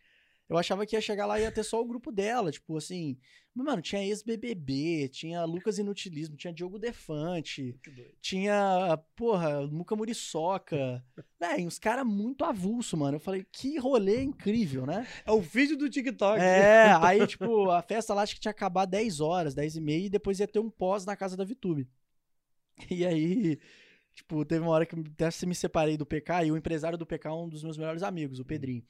Eu 0.49 0.57
achava 0.57 0.87
que 0.87 0.97
ia 0.97 1.01
chegar 1.01 1.27
lá 1.27 1.39
e 1.39 1.43
ia 1.43 1.53
ter 1.53 1.63
só 1.63 1.81
o 1.81 1.85
grupo 1.85 2.11
dela, 2.11 2.51
tipo 2.51 2.77
assim. 2.77 3.19
Mas, 3.55 3.67
mano, 3.67 3.83
tinha 3.83 4.03
ex-BBB, 4.03 5.09
tinha 5.09 5.45
Lucas 5.45 5.79
Inutilismo, 5.79 6.37
tinha 6.37 6.53
Diogo 6.53 6.79
Defante, 6.79 7.79
tinha, 8.21 8.99
porra, 9.15 9.67
Muca 9.67 9.95
Muriçoca. 9.95 11.05
Véi, 11.39 11.67
uns 11.67 11.79
caras 11.79 12.07
muito 12.07 12.45
avulso, 12.45 12.97
mano. 12.97 13.17
Eu 13.17 13.21
falei, 13.21 13.45
que 13.53 13.79
rolê 13.79 14.23
incrível, 14.23 14.87
né? 14.87 15.07
É 15.27 15.33
o 15.33 15.41
vídeo 15.41 15.77
do 15.77 15.91
TikTok. 15.91 16.41
É, 16.41 16.93
aí, 17.03 17.27
tipo, 17.27 17.71
a 17.71 17.83
festa 17.83 18.15
lá 18.15 18.23
acho 18.23 18.35
que 18.35 18.41
tinha 18.41 18.53
acabado 18.53 18.89
10 18.91 19.21
horas, 19.21 19.55
10 19.55 19.77
e 19.77 19.81
meia, 19.83 20.07
e 20.07 20.11
depois 20.11 20.41
ia 20.41 20.49
ter 20.49 20.61
um 20.61 20.71
pós 20.71 21.05
na 21.05 21.17
casa 21.17 21.37
da 21.37 21.45
Vitube. 21.45 21.89
E 22.89 23.05
aí, 23.05 23.59
tipo, 24.15 24.45
teve 24.45 24.63
uma 24.63 24.71
hora 24.71 24.87
que 24.87 24.95
até 24.95 25.31
se 25.33 25.45
me 25.45 25.55
separei 25.55 25.97
do 25.97 26.07
PK, 26.07 26.45
e 26.45 26.53
o 26.53 26.57
empresário 26.57 26.97
do 26.97 27.05
PK 27.05 27.29
é 27.29 27.33
um 27.33 27.49
dos 27.49 27.65
meus 27.65 27.77
melhores 27.77 28.05
amigos, 28.05 28.39
o 28.39 28.45
Pedrinho. 28.45 28.85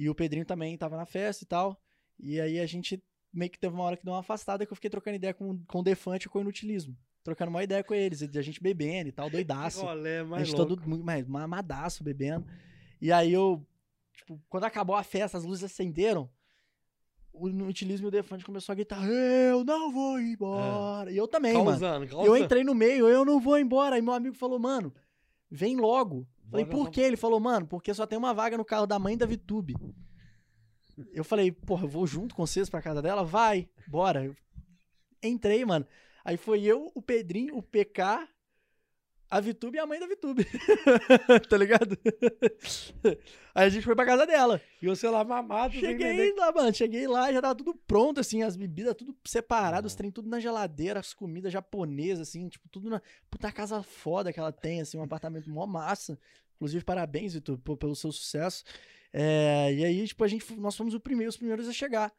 E 0.00 0.08
o 0.08 0.14
Pedrinho 0.14 0.46
também 0.46 0.78
tava 0.78 0.96
na 0.96 1.04
festa 1.04 1.44
e 1.44 1.46
tal. 1.46 1.78
E 2.18 2.40
aí 2.40 2.58
a 2.58 2.64
gente 2.64 3.04
meio 3.30 3.50
que 3.50 3.58
teve 3.58 3.74
uma 3.74 3.84
hora 3.84 3.98
que 3.98 4.02
deu 4.02 4.14
uma 4.14 4.20
afastada 4.20 4.64
que 4.64 4.72
eu 4.72 4.74
fiquei 4.74 4.88
trocando 4.88 5.16
ideia 5.16 5.34
com, 5.34 5.58
com 5.66 5.80
o 5.80 5.82
Defante 5.82 6.26
e 6.26 6.30
com 6.30 6.38
o 6.38 6.40
Inutilismo. 6.40 6.96
Trocando 7.22 7.50
uma 7.50 7.62
ideia 7.62 7.84
com 7.84 7.92
eles, 7.92 8.22
e 8.22 8.38
a 8.38 8.40
gente 8.40 8.62
bebendo 8.62 9.10
e 9.10 9.12
tal, 9.12 9.28
doidaço. 9.28 9.86
A 9.86 9.94
mais 10.24 10.48
gente 10.48 10.56
louco. 10.56 10.74
todo 10.74 11.04
mais 11.04 11.26
mamadaço 11.26 12.02
bebendo. 12.02 12.46
E 12.98 13.12
aí 13.12 13.30
eu, 13.30 13.62
tipo, 14.14 14.40
quando 14.48 14.64
acabou 14.64 14.96
a 14.96 15.02
festa, 15.02 15.36
as 15.36 15.44
luzes 15.44 15.64
acenderam. 15.64 16.30
O 17.30 17.50
Inutilismo 17.50 18.06
e 18.06 18.08
o 18.08 18.10
Defante 18.10 18.42
começou 18.42 18.72
a 18.72 18.76
gritar: 18.76 19.06
Eu 19.06 19.64
não 19.64 19.92
vou 19.92 20.18
embora. 20.18 21.12
E 21.12 21.16
eu 21.18 21.28
também, 21.28 21.52
mano. 21.52 21.66
Causando, 21.72 22.04
E 22.06 22.08
causando. 22.08 22.26
eu 22.26 22.42
entrei 22.42 22.64
no 22.64 22.74
meio, 22.74 23.06
eu 23.06 23.22
não 23.22 23.38
vou 23.38 23.58
embora. 23.58 23.96
Aí 23.96 24.02
meu 24.02 24.14
amigo 24.14 24.34
falou: 24.34 24.58
Mano, 24.58 24.94
vem 25.50 25.76
logo. 25.76 26.26
Falei, 26.50 26.64
Bora, 26.64 26.76
por 26.76 26.82
vamos. 26.84 26.94
quê? 26.94 27.00
Ele 27.02 27.16
falou, 27.16 27.38
mano, 27.40 27.66
porque 27.66 27.94
só 27.94 28.06
tem 28.06 28.18
uma 28.18 28.34
vaga 28.34 28.58
no 28.58 28.64
carro 28.64 28.86
da 28.86 28.98
mãe 28.98 29.16
da 29.16 29.26
Vitube. 29.26 29.74
Eu 31.12 31.24
falei, 31.24 31.50
porra, 31.52 31.84
eu 31.84 31.88
vou 31.88 32.06
junto 32.06 32.34
com 32.34 32.46
vocês 32.46 32.68
pra 32.68 32.82
casa 32.82 33.00
dela? 33.00 33.24
Vai, 33.24 33.68
bora. 33.86 34.24
Eu 34.24 34.36
entrei, 35.22 35.64
mano. 35.64 35.86
Aí 36.24 36.36
foi 36.36 36.62
eu, 36.62 36.90
o 36.94 37.00
Pedrinho, 37.00 37.56
o 37.56 37.62
PK, 37.62 38.28
a 39.30 39.40
Vitube 39.40 39.76
e 39.76 39.78
a 39.78 39.86
mãe 39.86 40.00
da 40.00 40.08
Vitube. 40.08 40.44
tá 41.48 41.56
ligado? 41.56 41.96
Aí 43.54 43.66
a 43.66 43.68
gente 43.68 43.84
foi 43.84 43.94
pra 43.94 44.04
casa 44.04 44.26
dela. 44.26 44.60
E 44.82 44.88
você 44.88 45.08
lá 45.08 45.22
mamado, 45.22 45.74
Cheguei 45.74 46.34
lá, 46.34 46.50
mano. 46.50 46.74
Cheguei 46.74 47.06
lá, 47.06 47.32
já 47.32 47.40
tava 47.40 47.54
tudo 47.54 47.74
pronto, 47.86 48.18
assim, 48.18 48.42
as 48.42 48.56
bebidas 48.56 48.96
tudo 48.96 49.16
separado, 49.24 49.86
os 49.86 49.94
trem 49.94 50.10
tudo 50.10 50.28
na 50.28 50.40
geladeira, 50.40 50.98
as 50.98 51.14
comidas 51.14 51.52
japonesas, 51.52 52.28
assim, 52.28 52.48
tipo, 52.48 52.68
tudo 52.68 52.90
na 52.90 53.00
puta 53.30 53.52
casa 53.52 53.82
foda 53.82 54.32
que 54.32 54.40
ela 54.40 54.50
tem, 54.50 54.80
assim, 54.80 54.98
um 54.98 55.02
apartamento 55.02 55.48
mó 55.48 55.64
massa. 55.64 56.18
Inclusive, 56.56 56.84
parabéns, 56.84 57.34
Vitor, 57.34 57.56
pô, 57.58 57.76
pelo 57.76 57.94
seu 57.94 58.10
sucesso. 58.10 58.64
É, 59.12 59.72
e 59.72 59.84
aí, 59.84 60.06
tipo, 60.08 60.24
a 60.24 60.28
gente, 60.28 60.52
nós 60.56 60.76
fomos 60.76 60.92
o 60.92 61.00
primeiro, 61.00 61.30
os 61.30 61.36
primeiros 61.36 61.68
a 61.68 61.72
chegar. 61.72 62.12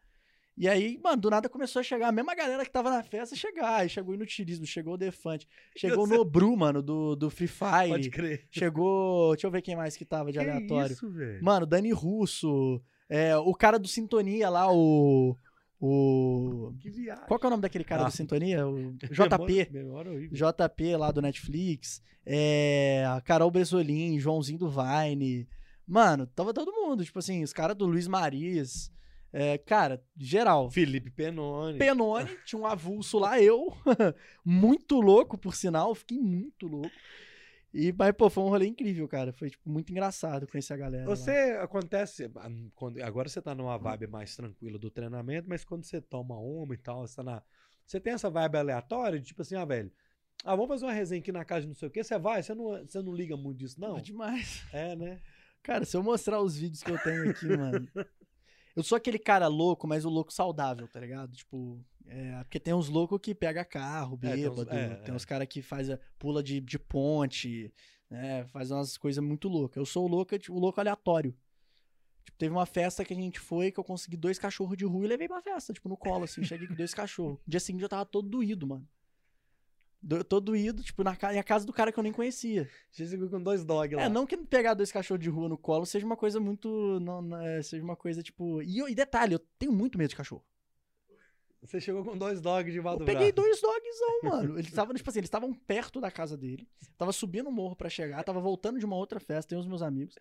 E 0.57 0.67
aí, 0.67 0.99
mano, 1.03 1.19
do 1.21 1.29
nada 1.29 1.47
começou 1.49 1.79
a 1.79 1.83
chegar 1.83 2.09
a 2.09 2.11
mesma 2.11 2.35
galera 2.35 2.63
que 2.63 2.71
tava 2.71 2.89
na 2.91 3.01
festa 3.01 3.35
chegar. 3.35 3.77
Aí 3.79 3.89
chegou 3.89 4.11
o 4.11 4.15
Inutilismo, 4.15 4.65
chegou 4.65 4.93
o 4.93 4.97
Defante, 4.97 5.47
chegou 5.75 6.03
o 6.03 6.07
Nobru, 6.07 6.55
mano, 6.57 6.81
do, 6.81 7.15
do 7.15 7.29
Free 7.29 7.47
Fire. 7.47 7.89
Pode 7.89 8.09
crer. 8.09 8.45
Chegou. 8.51 9.31
Deixa 9.33 9.47
eu 9.47 9.51
ver 9.51 9.61
quem 9.61 9.75
mais 9.75 9.95
que 9.97 10.05
tava 10.05 10.31
de 10.31 10.37
Que 10.37 10.43
aleatório. 10.47 10.93
isso, 10.93 11.09
velho? 11.09 11.43
Mano, 11.43 11.65
Dani 11.65 11.91
Russo, 11.91 12.81
é, 13.09 13.35
o 13.37 13.53
cara 13.55 13.79
do 13.79 13.87
Sintonia 13.87 14.49
lá, 14.49 14.71
o. 14.71 15.35
O. 15.79 16.73
Que 16.79 16.91
viagem. 16.91 17.25
Qual 17.27 17.39
que 17.39 17.45
é 17.45 17.47
o 17.47 17.49
nome 17.49 17.61
daquele 17.63 17.83
cara 17.83 18.03
Ah. 18.03 18.05
do 18.05 18.11
Sintonia? 18.11 18.67
O 18.67 18.93
JP. 18.93 19.69
Memória. 19.73 20.29
JP 20.29 20.95
lá 20.95 21.11
do 21.11 21.21
Netflix. 21.23 22.03
É, 22.23 23.03
Carol 23.25 23.49
Bresolim, 23.49 24.19
Joãozinho 24.19 24.59
do 24.59 24.69
Vine. 24.69 25.47
Mano, 25.87 26.27
tava 26.27 26.53
todo 26.53 26.71
mundo. 26.71 27.03
Tipo 27.03 27.17
assim, 27.17 27.41
os 27.43 27.51
caras 27.51 27.75
do 27.75 27.87
Luiz 27.87 28.07
Marias. 28.07 28.91
É, 29.33 29.57
cara, 29.57 30.03
geral. 30.17 30.69
Felipe 30.69 31.09
Penone. 31.09 31.77
Penone, 31.77 32.29
tinha 32.45 32.61
um 32.61 32.65
avulso 32.65 33.17
lá, 33.17 33.41
eu. 33.41 33.67
muito 34.45 34.99
louco, 34.99 35.37
por 35.37 35.55
sinal. 35.55 35.95
Fiquei 35.95 36.19
muito 36.19 36.67
louco. 36.67 36.91
E, 37.73 37.93
mas, 37.93 38.11
pô, 38.11 38.29
foi 38.29 38.43
um 38.43 38.49
rolê 38.49 38.67
incrível, 38.67 39.07
cara. 39.07 39.31
Foi, 39.31 39.49
tipo, 39.49 39.69
muito 39.69 39.91
engraçado 39.91 40.45
conhecer 40.47 40.73
a 40.73 40.77
galera. 40.77 41.07
lá. 41.07 41.15
Você 41.15 41.31
acontece. 41.61 42.29
ah, 42.35 42.49
Quando, 42.75 43.01
agora 43.01 43.29
você 43.29 43.41
tá 43.41 43.55
numa 43.55 43.77
vibe 43.77 44.07
mais 44.07 44.35
tranquila 44.35 44.77
do 44.77 44.91
treinamento, 44.91 45.47
mas 45.47 45.63
quando 45.63 45.85
você 45.85 46.01
toma 46.01 46.37
uma 46.37 46.73
e 46.73 46.77
tal, 46.77 47.07
você 47.07 47.15
tá 47.15 47.23
na. 47.23 47.41
Você 47.85 47.99
tem 47.99 48.13
essa 48.13 48.29
vibe 48.29 48.57
aleatória, 48.57 49.19
de 49.19 49.25
tipo 49.25 49.41
assim, 49.41 49.55
ah, 49.55 49.65
velho. 49.65 49.91
Ah, 50.43 50.55
vamos 50.55 50.69
fazer 50.69 50.85
uma 50.85 50.91
resenha 50.91 51.21
aqui 51.21 51.31
na 51.31 51.45
casa 51.45 51.61
de 51.61 51.67
não 51.67 51.75
sei 51.75 51.87
o 51.87 51.91
quê. 51.91 52.03
Você 52.03 52.17
vai, 52.17 52.43
você 52.43 52.53
não, 52.53 52.85
você 52.85 53.01
não 53.01 53.13
liga 53.13 53.37
muito 53.37 53.59
disso, 53.59 53.79
não? 53.79 53.95
Pô, 53.95 54.01
demais. 54.01 54.65
É, 54.73 54.95
né? 54.95 55.21
Cara, 55.63 55.85
se 55.85 55.95
eu 55.95 56.01
mostrar 56.01 56.41
os 56.41 56.57
vídeos 56.57 56.81
que 56.83 56.91
eu 56.91 56.97
tenho 56.99 57.29
aqui, 57.29 57.55
mano. 57.55 57.87
Eu 58.75 58.83
sou 58.83 58.95
aquele 58.95 59.19
cara 59.19 59.47
louco, 59.47 59.87
mas 59.87 60.05
o 60.05 60.09
louco 60.09 60.31
saudável, 60.33 60.87
tá 60.87 60.99
ligado? 60.99 61.33
Tipo, 61.35 61.83
é, 62.05 62.43
porque 62.43 62.59
tem 62.59 62.73
uns 62.73 62.87
loucos 62.89 63.19
que 63.21 63.35
pega 63.35 63.63
carro, 63.65 64.17
É, 64.21 64.35
tem 64.35 64.49
uns- 64.49 64.57
bêbado. 64.59 64.75
é, 64.77 64.95
tem 64.95 65.13
é. 65.13 65.15
uns 65.15 65.25
caras 65.25 65.47
que 65.47 65.61
faz 65.61 65.89
a, 65.89 65.99
pula 66.17 66.41
de, 66.41 66.59
de 66.61 66.79
ponte, 66.79 67.73
né? 68.09 68.45
Faz 68.45 68.71
umas 68.71 68.97
coisas 68.97 69.23
muito 69.23 69.47
loucas. 69.47 69.77
Eu 69.77 69.85
sou 69.85 70.05
o 70.05 70.07
louco, 70.07 70.37
tipo, 70.39 70.55
o 70.55 70.59
louco 70.59 70.79
aleatório. 70.79 71.35
Tipo, 72.23 72.37
teve 72.37 72.53
uma 72.53 72.65
festa 72.65 73.03
que 73.03 73.13
a 73.13 73.15
gente 73.15 73.39
foi 73.39 73.71
que 73.71 73.79
eu 73.79 73.83
consegui 73.83 74.15
dois 74.15 74.37
cachorros 74.39 74.77
de 74.77 74.85
rua 74.85 75.05
e 75.05 75.07
levei 75.07 75.27
pra 75.27 75.41
festa, 75.41 75.73
tipo, 75.73 75.89
no 75.89 75.97
colo, 75.97 76.23
assim. 76.25 76.43
Cheguei 76.43 76.67
com 76.67 76.75
dois 76.75 76.93
cachorros. 76.93 77.39
Dia 77.47 77.59
seguinte 77.59 77.81
eu 77.83 77.89
tava 77.89 78.05
todo 78.05 78.27
doído, 78.29 78.67
mano. 78.67 78.87
Do- 80.03 80.23
todo 80.23 80.45
doído, 80.45 80.81
tipo, 80.81 81.03
na, 81.03 81.15
ca- 81.15 81.31
na 81.31 81.43
casa 81.43 81.63
do 81.65 81.71
cara 81.71 81.91
que 81.91 81.99
eu 81.99 82.03
nem 82.03 82.11
conhecia. 82.11 82.67
Você 82.91 83.05
chegou 83.05 83.29
com 83.29 83.41
dois 83.41 83.63
dogs 83.63 83.95
lá. 83.95 84.03
É, 84.03 84.09
não 84.09 84.25
que 84.25 84.35
pegar 84.35 84.73
dois 84.73 84.91
cachorros 84.91 85.23
de 85.23 85.29
rua 85.29 85.47
no 85.47 85.57
colo 85.57 85.85
seja 85.85 86.05
uma 86.05 86.17
coisa 86.17 86.39
muito. 86.39 86.99
Não, 86.99 87.21
não, 87.21 87.37
é, 87.39 87.61
seja 87.61 87.83
uma 87.83 87.95
coisa, 87.95 88.23
tipo. 88.23 88.61
E, 88.63 88.79
eu- 88.79 88.89
e 88.89 88.95
detalhe, 88.95 89.33
eu 89.33 89.39
tenho 89.59 89.71
muito 89.71 89.97
medo 89.99 90.09
de 90.09 90.15
cachorro. 90.15 90.43
Você 91.61 91.79
chegou 91.79 92.03
com 92.03 92.17
dois 92.17 92.41
dogs 92.41 92.71
de 92.73 92.79
Eu 92.79 92.97
do 92.97 93.05
peguei 93.05 93.31
braço. 93.31 93.35
dois 93.35 93.61
dogzão, 93.61 94.19
mano. 94.23 94.55
Eles 94.57 94.67
estavam, 94.69 94.95
tipo 94.95 95.07
assim, 95.07 95.19
eles 95.19 95.27
estavam 95.27 95.53
perto 95.53 96.01
da 96.01 96.09
casa 96.09 96.35
dele. 96.35 96.67
Tava 96.97 97.11
subindo 97.11 97.49
o 97.49 97.51
morro 97.51 97.75
pra 97.75 97.87
chegar, 97.87 98.23
tava 98.23 98.39
voltando 98.39 98.79
de 98.79 98.85
uma 98.85 98.95
outra 98.95 99.19
festa, 99.19 99.49
tem 99.49 99.59
os 99.59 99.67
meus 99.67 99.83
amigos. 99.83 100.15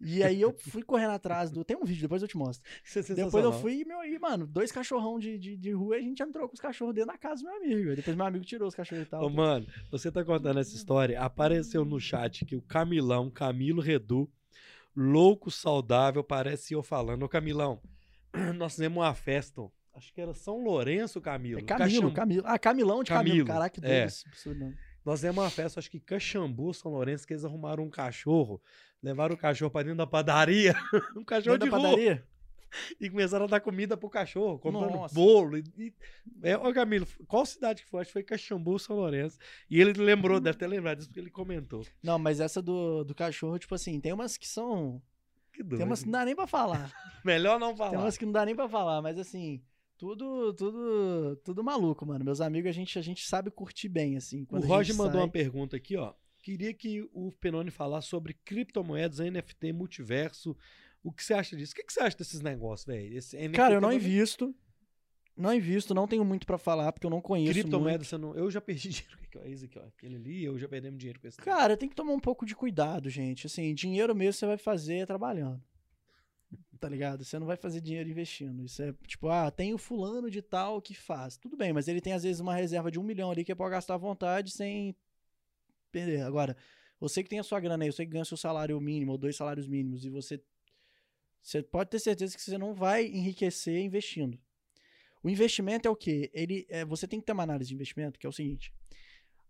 E 0.00 0.22
aí 0.22 0.40
eu 0.40 0.54
fui 0.56 0.82
correndo 0.82 1.10
atrás 1.10 1.50
do. 1.50 1.64
Tem 1.64 1.76
um 1.76 1.84
vídeo, 1.84 2.02
depois 2.02 2.22
eu 2.22 2.28
te 2.28 2.36
mostro. 2.36 2.68
Isso 2.84 2.98
é 3.00 3.14
Depois 3.14 3.44
eu 3.44 3.52
fui 3.52 3.80
e, 3.80 3.84
meu, 3.84 4.04
e, 4.04 4.18
mano, 4.18 4.46
dois 4.46 4.70
cachorrão 4.70 5.18
de, 5.18 5.36
de, 5.38 5.56
de 5.56 5.72
rua 5.72 5.96
e 5.96 6.00
a 6.00 6.02
gente 6.02 6.22
entrou 6.22 6.48
com 6.48 6.54
os 6.54 6.60
cachorros 6.60 6.94
dentro 6.94 7.10
da 7.10 7.18
casa 7.18 7.42
do 7.42 7.48
meu 7.48 7.56
amigo. 7.56 7.96
Depois 7.96 8.16
meu 8.16 8.26
amigo 8.26 8.44
tirou 8.44 8.68
os 8.68 8.74
cachorros 8.74 9.06
e 9.06 9.08
tal. 9.08 9.24
Ô, 9.24 9.28
mano, 9.28 9.66
você 9.90 10.10
tá 10.10 10.24
contando 10.24 10.60
essa 10.60 10.74
história. 10.74 11.20
Apareceu 11.20 11.84
no 11.84 11.98
chat 11.98 12.44
que 12.44 12.54
o 12.54 12.62
Camilão, 12.62 13.28
Camilo 13.28 13.80
Redu, 13.82 14.30
louco, 14.94 15.50
saudável, 15.50 16.22
parece 16.22 16.74
eu 16.74 16.82
falando. 16.82 17.24
Ô, 17.24 17.28
Camilão, 17.28 17.80
nós 18.56 18.72
fizemos 18.72 18.98
uma 18.98 19.14
festa. 19.14 19.62
Acho 19.94 20.14
que 20.14 20.20
era 20.20 20.32
São 20.32 20.62
Lourenço, 20.62 21.20
Camilo. 21.20 21.58
É 21.58 21.62
Camilo, 21.64 22.02
Caxam- 22.02 22.14
Camilo. 22.14 22.42
Ah, 22.46 22.58
Camilão 22.58 23.02
de 23.02 23.10
Camilo. 23.10 23.30
Camilo, 23.30 23.46
Caraca, 23.48 23.70
que 23.74 23.80
doido 23.80 23.92
é. 23.92 24.04
esse 24.04 24.28
absurdo. 24.28 24.72
Nós 25.04 25.20
fizemos 25.20 25.42
uma 25.42 25.50
festa, 25.50 25.80
acho 25.80 25.90
que 25.90 25.98
Caxambu, 25.98 26.72
São 26.72 26.92
Lourenço, 26.92 27.26
que 27.26 27.32
eles 27.32 27.44
arrumaram 27.44 27.82
um 27.82 27.90
cachorro. 27.90 28.62
Levaram 29.02 29.34
o 29.34 29.38
cachorro 29.38 29.70
pra 29.70 29.82
dentro 29.82 29.98
da 29.98 30.06
padaria. 30.06 30.74
um 31.16 31.24
cachorro 31.24 31.56
Dentro 31.58 31.66
de 31.66 31.70
da 31.70 31.76
rua. 31.78 31.90
padaria? 31.90 32.26
E 33.00 33.08
começaram 33.08 33.46
a 33.46 33.48
dar 33.48 33.60
comida 33.60 33.96
pro 33.96 34.10
cachorro, 34.10 34.58
comprando 34.58 34.92
Nossa. 34.92 35.14
bolo. 35.14 35.56
E, 35.56 35.64
e- 35.78 35.94
é, 36.42 36.54
ô 36.56 36.70
Camilo, 36.74 37.06
qual 37.26 37.46
cidade 37.46 37.82
que 37.82 37.88
foi? 37.88 38.02
Acho 38.02 38.08
que 38.08 38.12
foi 38.12 38.22
Caxambu, 38.22 38.78
São 38.78 38.96
Lourenço. 38.96 39.38
E 39.70 39.80
ele 39.80 39.92
lembrou, 39.94 40.38
deve 40.38 40.58
ter 40.58 40.66
lembrado 40.66 40.98
disso 40.98 41.08
porque 41.08 41.20
ele 41.20 41.30
comentou. 41.30 41.86
Não, 42.02 42.18
mas 42.18 42.40
essa 42.40 42.60
do, 42.60 43.04
do 43.04 43.14
cachorro, 43.14 43.58
tipo 43.58 43.74
assim, 43.74 43.98
tem 44.00 44.12
umas 44.12 44.36
que 44.36 44.46
são. 44.46 45.00
Que 45.50 45.62
doido. 45.62 45.78
Tem 45.78 45.86
umas 45.86 46.00
que 46.00 46.06
não 46.06 46.12
dá 46.18 46.24
nem 46.26 46.36
pra 46.36 46.46
falar. 46.46 46.92
Melhor 47.24 47.58
não 47.58 47.74
falar. 47.74 47.90
Tem 47.92 47.98
umas 48.00 48.18
que 48.18 48.26
não 48.26 48.32
dá 48.32 48.44
nem 48.44 48.54
pra 48.54 48.68
falar, 48.68 49.00
mas 49.00 49.18
assim, 49.18 49.62
tudo, 49.96 50.52
tudo, 50.52 51.36
tudo 51.42 51.64
maluco, 51.64 52.04
mano. 52.04 52.22
Meus 52.22 52.42
amigos, 52.42 52.68
a 52.68 52.72
gente, 52.72 52.98
a 52.98 53.02
gente 53.02 53.26
sabe 53.26 53.50
curtir 53.50 53.88
bem, 53.88 54.14
assim. 54.18 54.46
O 54.50 54.58
Roger 54.60 54.94
mandou 54.94 55.12
sai- 55.14 55.22
uma 55.22 55.28
pergunta 55.30 55.74
aqui, 55.74 55.96
ó. 55.96 56.12
Queria 56.42 56.72
que 56.72 57.02
o 57.12 57.32
Penone 57.32 57.70
falasse 57.70 58.08
sobre 58.08 58.34
criptomoedas, 58.44 59.18
NFT, 59.18 59.72
multiverso. 59.72 60.56
O 61.02 61.12
que 61.12 61.22
você 61.24 61.34
acha 61.34 61.56
disso? 61.56 61.72
O 61.72 61.76
que 61.76 61.92
você 61.92 62.00
acha 62.00 62.16
desses 62.16 62.40
negócios, 62.40 62.86
velho? 62.86 63.52
Cara, 63.52 63.74
eu 63.74 63.80
não 63.80 63.92
invisto. 63.92 64.54
Não 65.36 65.54
invisto, 65.54 65.94
não 65.94 66.08
tenho 66.08 66.24
muito 66.24 66.44
pra 66.44 66.58
falar, 66.58 66.90
porque 66.92 67.06
eu 67.06 67.10
não 67.10 67.20
conheço 67.20 67.52
Criptomoeda, 67.52 67.98
muito. 67.98 68.18
não. 68.18 68.34
Eu 68.34 68.50
já 68.50 68.60
perdi 68.60 68.88
dinheiro. 68.90 69.16
O 69.16 69.20
que 69.22 69.28
que 69.28 69.38
é 69.38 69.48
esse 69.48 69.66
aqui, 69.66 69.78
ó? 69.78 69.84
Aquele 69.86 70.16
ali, 70.16 70.44
eu 70.44 70.58
já 70.58 70.66
perdemos 70.68 70.98
dinheiro 70.98 71.20
com 71.20 71.28
esse. 71.28 71.38
Cara, 71.38 71.76
tem 71.76 71.88
que 71.88 71.94
tomar 71.94 72.12
um 72.12 72.18
pouco 72.18 72.44
de 72.44 72.56
cuidado, 72.56 73.08
gente. 73.08 73.46
Assim, 73.46 73.72
dinheiro 73.72 74.14
mesmo 74.16 74.32
você 74.32 74.46
vai 74.46 74.58
fazer 74.58 75.06
trabalhando. 75.06 75.62
Tá 76.80 76.88
ligado? 76.88 77.24
Você 77.24 77.38
não 77.38 77.46
vai 77.46 77.56
fazer 77.56 77.80
dinheiro 77.80 78.08
investindo. 78.08 78.64
Isso 78.64 78.82
é 78.82 78.92
tipo, 79.06 79.28
ah, 79.28 79.48
tem 79.50 79.72
o 79.72 79.78
fulano 79.78 80.28
de 80.30 80.42
tal 80.42 80.82
que 80.82 80.94
faz. 80.94 81.36
Tudo 81.36 81.56
bem, 81.56 81.72
mas 81.72 81.86
ele 81.86 82.00
tem 82.00 82.12
às 82.12 82.24
vezes 82.24 82.40
uma 82.40 82.54
reserva 82.54 82.90
de 82.90 82.98
um 82.98 83.02
milhão 83.04 83.30
ali 83.30 83.44
que 83.44 83.52
é 83.52 83.54
pra 83.54 83.68
gastar 83.68 83.94
à 83.94 83.98
vontade 83.98 84.50
sem 84.50 84.94
perder. 85.98 86.22
Agora, 86.22 86.56
você 87.00 87.22
que 87.22 87.28
tem 87.28 87.38
a 87.38 87.42
sua 87.42 87.60
grana 87.60 87.84
aí, 87.84 87.92
você 87.92 88.04
que 88.04 88.12
ganha 88.12 88.24
seu 88.24 88.36
salário 88.36 88.80
mínimo 88.80 89.12
ou 89.12 89.18
dois 89.18 89.36
salários 89.36 89.66
mínimos 89.66 90.04
e 90.04 90.10
você. 90.10 90.42
Você 91.42 91.62
pode 91.62 91.90
ter 91.90 91.98
certeza 91.98 92.36
que 92.36 92.42
você 92.42 92.58
não 92.58 92.74
vai 92.74 93.06
enriquecer 93.06 93.80
investindo. 93.80 94.38
O 95.22 95.30
investimento 95.30 95.88
é 95.88 95.90
o 95.90 95.96
quê? 95.96 96.30
Ele, 96.34 96.66
é, 96.68 96.84
você 96.84 97.06
tem 97.06 97.20
que 97.20 97.26
ter 97.26 97.32
uma 97.32 97.42
análise 97.42 97.68
de 97.68 97.74
investimento 97.74 98.18
que 98.18 98.26
é 98.26 98.28
o 98.28 98.32
seguinte: 98.32 98.72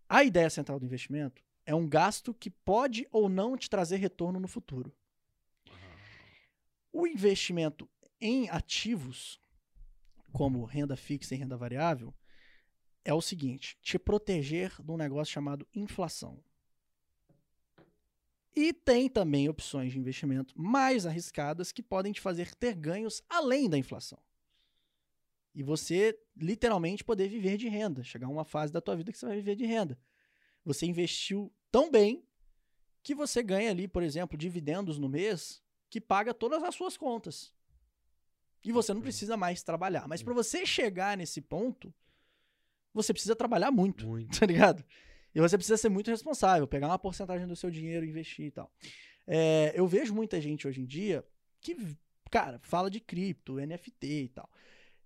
a 0.07 0.23
ideia 0.23 0.49
central 0.49 0.79
do 0.79 0.85
investimento 0.85 1.43
é 1.65 1.75
um 1.75 1.87
gasto 1.87 2.33
que 2.33 2.49
pode 2.49 3.07
ou 3.11 3.29
não 3.29 3.57
te 3.57 3.69
trazer 3.69 3.97
retorno 3.97 4.39
no 4.39 4.47
futuro. 4.47 4.95
O 6.91 7.05
investimento 7.05 7.87
em 8.19 8.49
ativos, 8.49 9.39
como 10.31 10.65
renda 10.65 10.95
fixa 10.95 11.35
e 11.35 11.37
renda 11.37 11.55
variável, 11.55 12.13
é 13.03 13.13
o 13.13 13.21
seguinte: 13.21 13.77
te 13.81 13.97
proteger 13.97 14.73
de 14.81 14.91
um 14.91 14.97
negócio 14.97 15.33
chamado 15.33 15.67
inflação. 15.73 16.43
E 18.55 18.73
tem 18.73 19.07
também 19.07 19.47
opções 19.47 19.91
de 19.91 19.99
investimento 19.99 20.53
mais 20.59 21.05
arriscadas 21.05 21.71
que 21.71 21.83
podem 21.83 22.11
te 22.11 22.19
fazer 22.19 22.53
ter 22.55 22.75
ganhos 22.75 23.21
além 23.29 23.69
da 23.69 23.77
inflação. 23.77 24.19
E 25.53 25.63
você 25.63 26.19
literalmente 26.35 27.03
poder 27.03 27.27
viver 27.27 27.57
de 27.57 27.67
renda, 27.67 28.03
chegar 28.03 28.27
a 28.27 28.31
uma 28.31 28.45
fase 28.45 28.71
da 28.73 28.81
tua 28.81 28.95
vida 28.95 29.11
que 29.11 29.17
você 29.17 29.25
vai 29.25 29.35
viver 29.37 29.55
de 29.55 29.65
renda. 29.65 29.99
Você 30.65 30.85
investiu 30.85 31.53
tão 31.71 31.89
bem 31.89 32.23
que 33.01 33.15
você 33.15 33.41
ganha 33.41 33.69
ali, 33.69 33.87
por 33.87 34.03
exemplo, 34.03 34.37
dividendos 34.37 34.97
no 34.97 35.09
mês 35.09 35.63
que 35.89 35.99
paga 35.99 36.33
todas 36.33 36.63
as 36.63 36.75
suas 36.75 36.97
contas. 36.97 37.53
E 38.63 38.71
você 38.71 38.93
não 38.93 39.01
precisa 39.01 39.37
mais 39.37 39.63
trabalhar. 39.63 40.07
Mas 40.07 40.21
para 40.21 40.33
você 40.33 40.65
chegar 40.65 41.17
nesse 41.17 41.41
ponto, 41.41 41.93
você 42.93 43.13
precisa 43.13 43.35
trabalhar 43.35 43.71
muito, 43.71 44.07
Muito. 44.07 44.37
tá 44.39 44.45
ligado? 44.45 44.83
E 45.33 45.39
você 45.39 45.57
precisa 45.57 45.77
ser 45.77 45.89
muito 45.89 46.09
responsável, 46.09 46.67
pegar 46.67 46.87
uma 46.87 46.99
porcentagem 46.99 47.47
do 47.47 47.55
seu 47.55 47.69
dinheiro 47.69 48.05
investir 48.05 48.47
e 48.47 48.51
tal. 48.51 48.71
É, 49.27 49.71
eu 49.75 49.87
vejo 49.87 50.13
muita 50.13 50.41
gente 50.41 50.67
hoje 50.67 50.81
em 50.81 50.85
dia 50.85 51.23
que, 51.61 51.75
cara, 52.31 52.59
fala 52.63 52.89
de 52.89 52.99
cripto, 52.99 53.59
NFT 53.59 54.07
e 54.07 54.29
tal. 54.29 54.49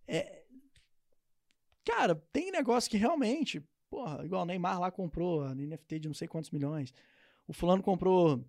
É, 0.08 0.44
cara, 1.84 2.16
tem 2.32 2.52
negócio 2.52 2.90
que 2.90 2.98
realmente, 2.98 3.62
porra, 3.90 4.24
igual 4.26 4.44
o 4.44 4.46
Neymar 4.46 4.80
lá 4.80 4.90
comprou 4.90 5.44
a 5.44 5.54
NFT 5.54 6.00
de 6.00 6.08
não 6.08 6.16
sei 6.16 6.28
quantos 6.28 6.52
milhões. 6.52 6.94
O 7.46 7.54
fulano 7.54 7.84
comprou 7.84 8.46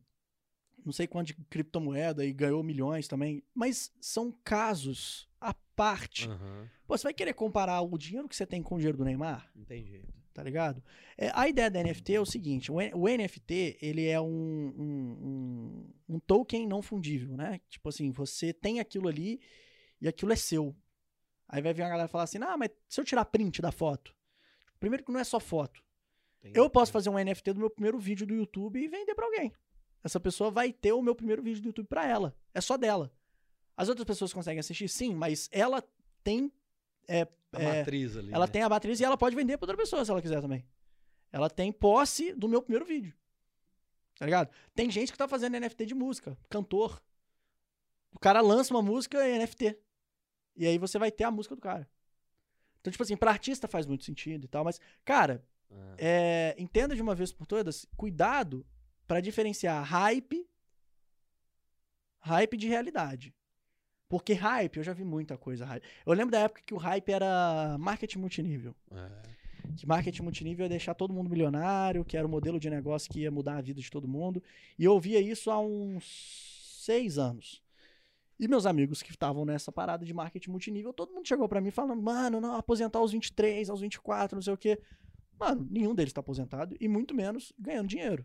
não 0.84 0.92
sei 0.92 1.06
quanto 1.06 1.28
de 1.28 1.34
criptomoeda 1.34 2.24
e 2.24 2.32
ganhou 2.32 2.62
milhões 2.62 3.08
também. 3.08 3.42
Mas 3.54 3.92
são 4.00 4.30
casos 4.30 5.28
parte. 5.74 6.28
Aham. 6.28 6.68
Pô, 6.86 6.96
você 6.96 7.04
vai 7.04 7.14
querer 7.14 7.34
comparar 7.34 7.80
o 7.80 7.96
dinheiro 7.98 8.28
que 8.28 8.36
você 8.36 8.46
tem 8.46 8.62
com 8.62 8.74
o 8.74 8.78
dinheiro 8.78 8.98
do 8.98 9.04
Neymar? 9.04 9.50
Não 9.54 9.64
tem 9.64 9.84
jeito. 9.84 10.12
tá 10.32 10.42
ligado? 10.42 10.82
É, 11.16 11.30
a 11.34 11.48
ideia 11.48 11.70
da 11.70 11.82
NFT 11.82 12.14
é 12.14 12.20
o 12.20 12.26
seguinte, 12.26 12.70
o, 12.72 12.74
o 12.76 13.08
NFT, 13.08 13.78
ele 13.80 14.06
é 14.06 14.20
um, 14.20 14.26
um, 14.76 15.18
um, 16.08 16.16
um 16.16 16.18
token 16.18 16.66
não 16.66 16.82
fundível, 16.82 17.36
né? 17.36 17.60
Tipo 17.68 17.88
assim, 17.88 18.10
você 18.10 18.52
tem 18.52 18.80
aquilo 18.80 19.08
ali 19.08 19.40
e 20.00 20.08
aquilo 20.08 20.32
é 20.32 20.36
seu. 20.36 20.74
Aí 21.48 21.62
vai 21.62 21.72
vir 21.72 21.82
uma 21.82 21.88
galera 21.90 22.08
falar 22.08 22.24
assim, 22.24 22.38
ah, 22.42 22.56
mas 22.56 22.70
se 22.88 23.00
eu 23.00 23.04
tirar 23.04 23.24
print 23.26 23.62
da 23.62 23.70
foto? 23.70 24.14
Primeiro 24.80 25.04
que 25.04 25.12
não 25.12 25.20
é 25.20 25.24
só 25.24 25.38
foto. 25.38 25.80
Tem- 26.40 26.52
Eu 26.54 26.68
posso 26.68 26.90
fazer 26.90 27.08
um 27.10 27.18
NFT 27.18 27.52
do 27.52 27.60
meu 27.60 27.70
primeiro 27.70 27.98
vídeo 27.98 28.26
do 28.26 28.34
YouTube 28.34 28.78
e 28.82 28.88
vender 28.88 29.14
pra 29.14 29.24
alguém. 29.26 29.52
Essa 30.02 30.18
pessoa 30.20 30.50
vai 30.50 30.72
ter 30.72 30.92
o 30.92 31.00
meu 31.00 31.14
primeiro 31.14 31.42
vídeo 31.42 31.62
do 31.62 31.66
YouTube 31.68 31.86
pra 31.86 32.06
ela. 32.06 32.36
É 32.52 32.60
só 32.60 32.76
dela. 32.76 33.10
As 33.76 33.88
outras 33.88 34.06
pessoas 34.06 34.32
conseguem 34.32 34.60
assistir, 34.60 34.88
sim, 34.88 35.14
mas 35.14 35.48
ela 35.52 35.82
tem 36.22 36.52
a 37.08 37.14
é, 37.62 37.78
matriz 37.78 38.16
ali. 38.16 38.32
ela 38.32 38.46
né? 38.46 38.52
tem 38.52 38.62
a 38.62 38.68
matriz 38.68 39.00
e 39.00 39.04
ela 39.04 39.16
pode 39.16 39.34
vender 39.34 39.56
pra 39.58 39.64
outra 39.64 39.76
pessoa 39.76 40.04
se 40.04 40.10
ela 40.10 40.22
quiser 40.22 40.40
também. 40.40 40.64
Ela 41.32 41.50
tem 41.50 41.72
posse 41.72 42.32
do 42.32 42.48
meu 42.48 42.62
primeiro 42.62 42.84
vídeo. 42.84 43.12
Tá 44.16 44.24
ligado? 44.24 44.50
Tem 44.74 44.88
gente 44.90 45.10
que 45.10 45.18
tá 45.18 45.26
fazendo 45.26 45.58
NFT 45.58 45.86
de 45.86 45.94
música, 45.94 46.38
cantor. 46.48 47.02
O 48.12 48.18
cara 48.18 48.40
lança 48.40 48.72
uma 48.72 48.82
música 48.82 49.28
em 49.28 49.38
NFT. 49.38 49.76
E 50.56 50.66
aí 50.66 50.78
você 50.78 50.98
vai 50.98 51.10
ter 51.10 51.24
a 51.24 51.30
música 51.32 51.56
do 51.56 51.60
cara. 51.60 51.88
Então, 52.80 52.90
tipo 52.92 53.02
assim, 53.02 53.16
pra 53.16 53.32
artista 53.32 53.66
faz 53.66 53.86
muito 53.86 54.04
sentido 54.04 54.44
e 54.44 54.48
tal, 54.48 54.62
mas, 54.62 54.78
cara, 55.04 55.44
Ah. 55.70 55.94
é, 55.98 56.54
entenda 56.58 56.94
de 56.94 57.02
uma 57.02 57.14
vez 57.14 57.32
por 57.32 57.46
todas, 57.46 57.86
cuidado 57.96 58.64
pra 59.06 59.20
diferenciar 59.20 59.82
hype, 59.84 60.48
hype 62.20 62.56
de 62.56 62.68
realidade. 62.68 63.34
Porque 64.08 64.32
hype, 64.32 64.76
eu 64.76 64.82
já 64.82 64.92
vi 64.92 65.04
muita 65.04 65.36
coisa 65.36 65.64
hype. 65.64 65.84
Eu 66.06 66.12
lembro 66.12 66.32
da 66.32 66.40
época 66.40 66.62
que 66.64 66.74
o 66.74 66.76
hype 66.76 67.10
era 67.10 67.76
marketing 67.78 68.18
multinível. 68.18 68.74
É. 68.92 69.34
Que 69.76 69.86
marketing 69.86 70.22
multinível 70.22 70.64
ia 70.64 70.68
deixar 70.68 70.94
todo 70.94 71.12
mundo 71.12 71.30
milionário, 71.30 72.04
que 72.04 72.16
era 72.16 72.26
o 72.26 72.30
modelo 72.30 72.60
de 72.60 72.68
negócio 72.68 73.10
que 73.10 73.20
ia 73.20 73.30
mudar 73.30 73.56
a 73.56 73.60
vida 73.60 73.80
de 73.80 73.90
todo 73.90 74.06
mundo. 74.06 74.42
E 74.78 74.84
eu 74.84 74.92
ouvia 74.92 75.20
isso 75.20 75.50
há 75.50 75.58
uns 75.58 76.04
seis 76.84 77.18
anos. 77.18 77.62
E 78.38 78.48
meus 78.48 78.66
amigos 78.66 79.02
que 79.02 79.10
estavam 79.10 79.44
nessa 79.44 79.70
parada 79.70 80.04
de 80.04 80.12
marketing 80.12 80.50
multinível, 80.50 80.92
todo 80.92 81.12
mundo 81.12 81.26
chegou 81.26 81.48
pra 81.48 81.60
mim 81.60 81.70
falando, 81.70 82.02
mano, 82.02 82.40
não, 82.40 82.56
aposentar 82.56 82.98
aos 82.98 83.12
23, 83.12 83.70
aos 83.70 83.80
24, 83.80 84.36
não 84.36 84.42
sei 84.42 84.52
o 84.52 84.58
quê. 84.58 84.78
Mano, 85.38 85.66
nenhum 85.70 85.94
deles 85.94 86.12
tá 86.12 86.20
aposentado 86.20 86.76
e 86.80 86.88
muito 86.88 87.14
menos 87.14 87.52
ganhando 87.58 87.88
dinheiro. 87.88 88.24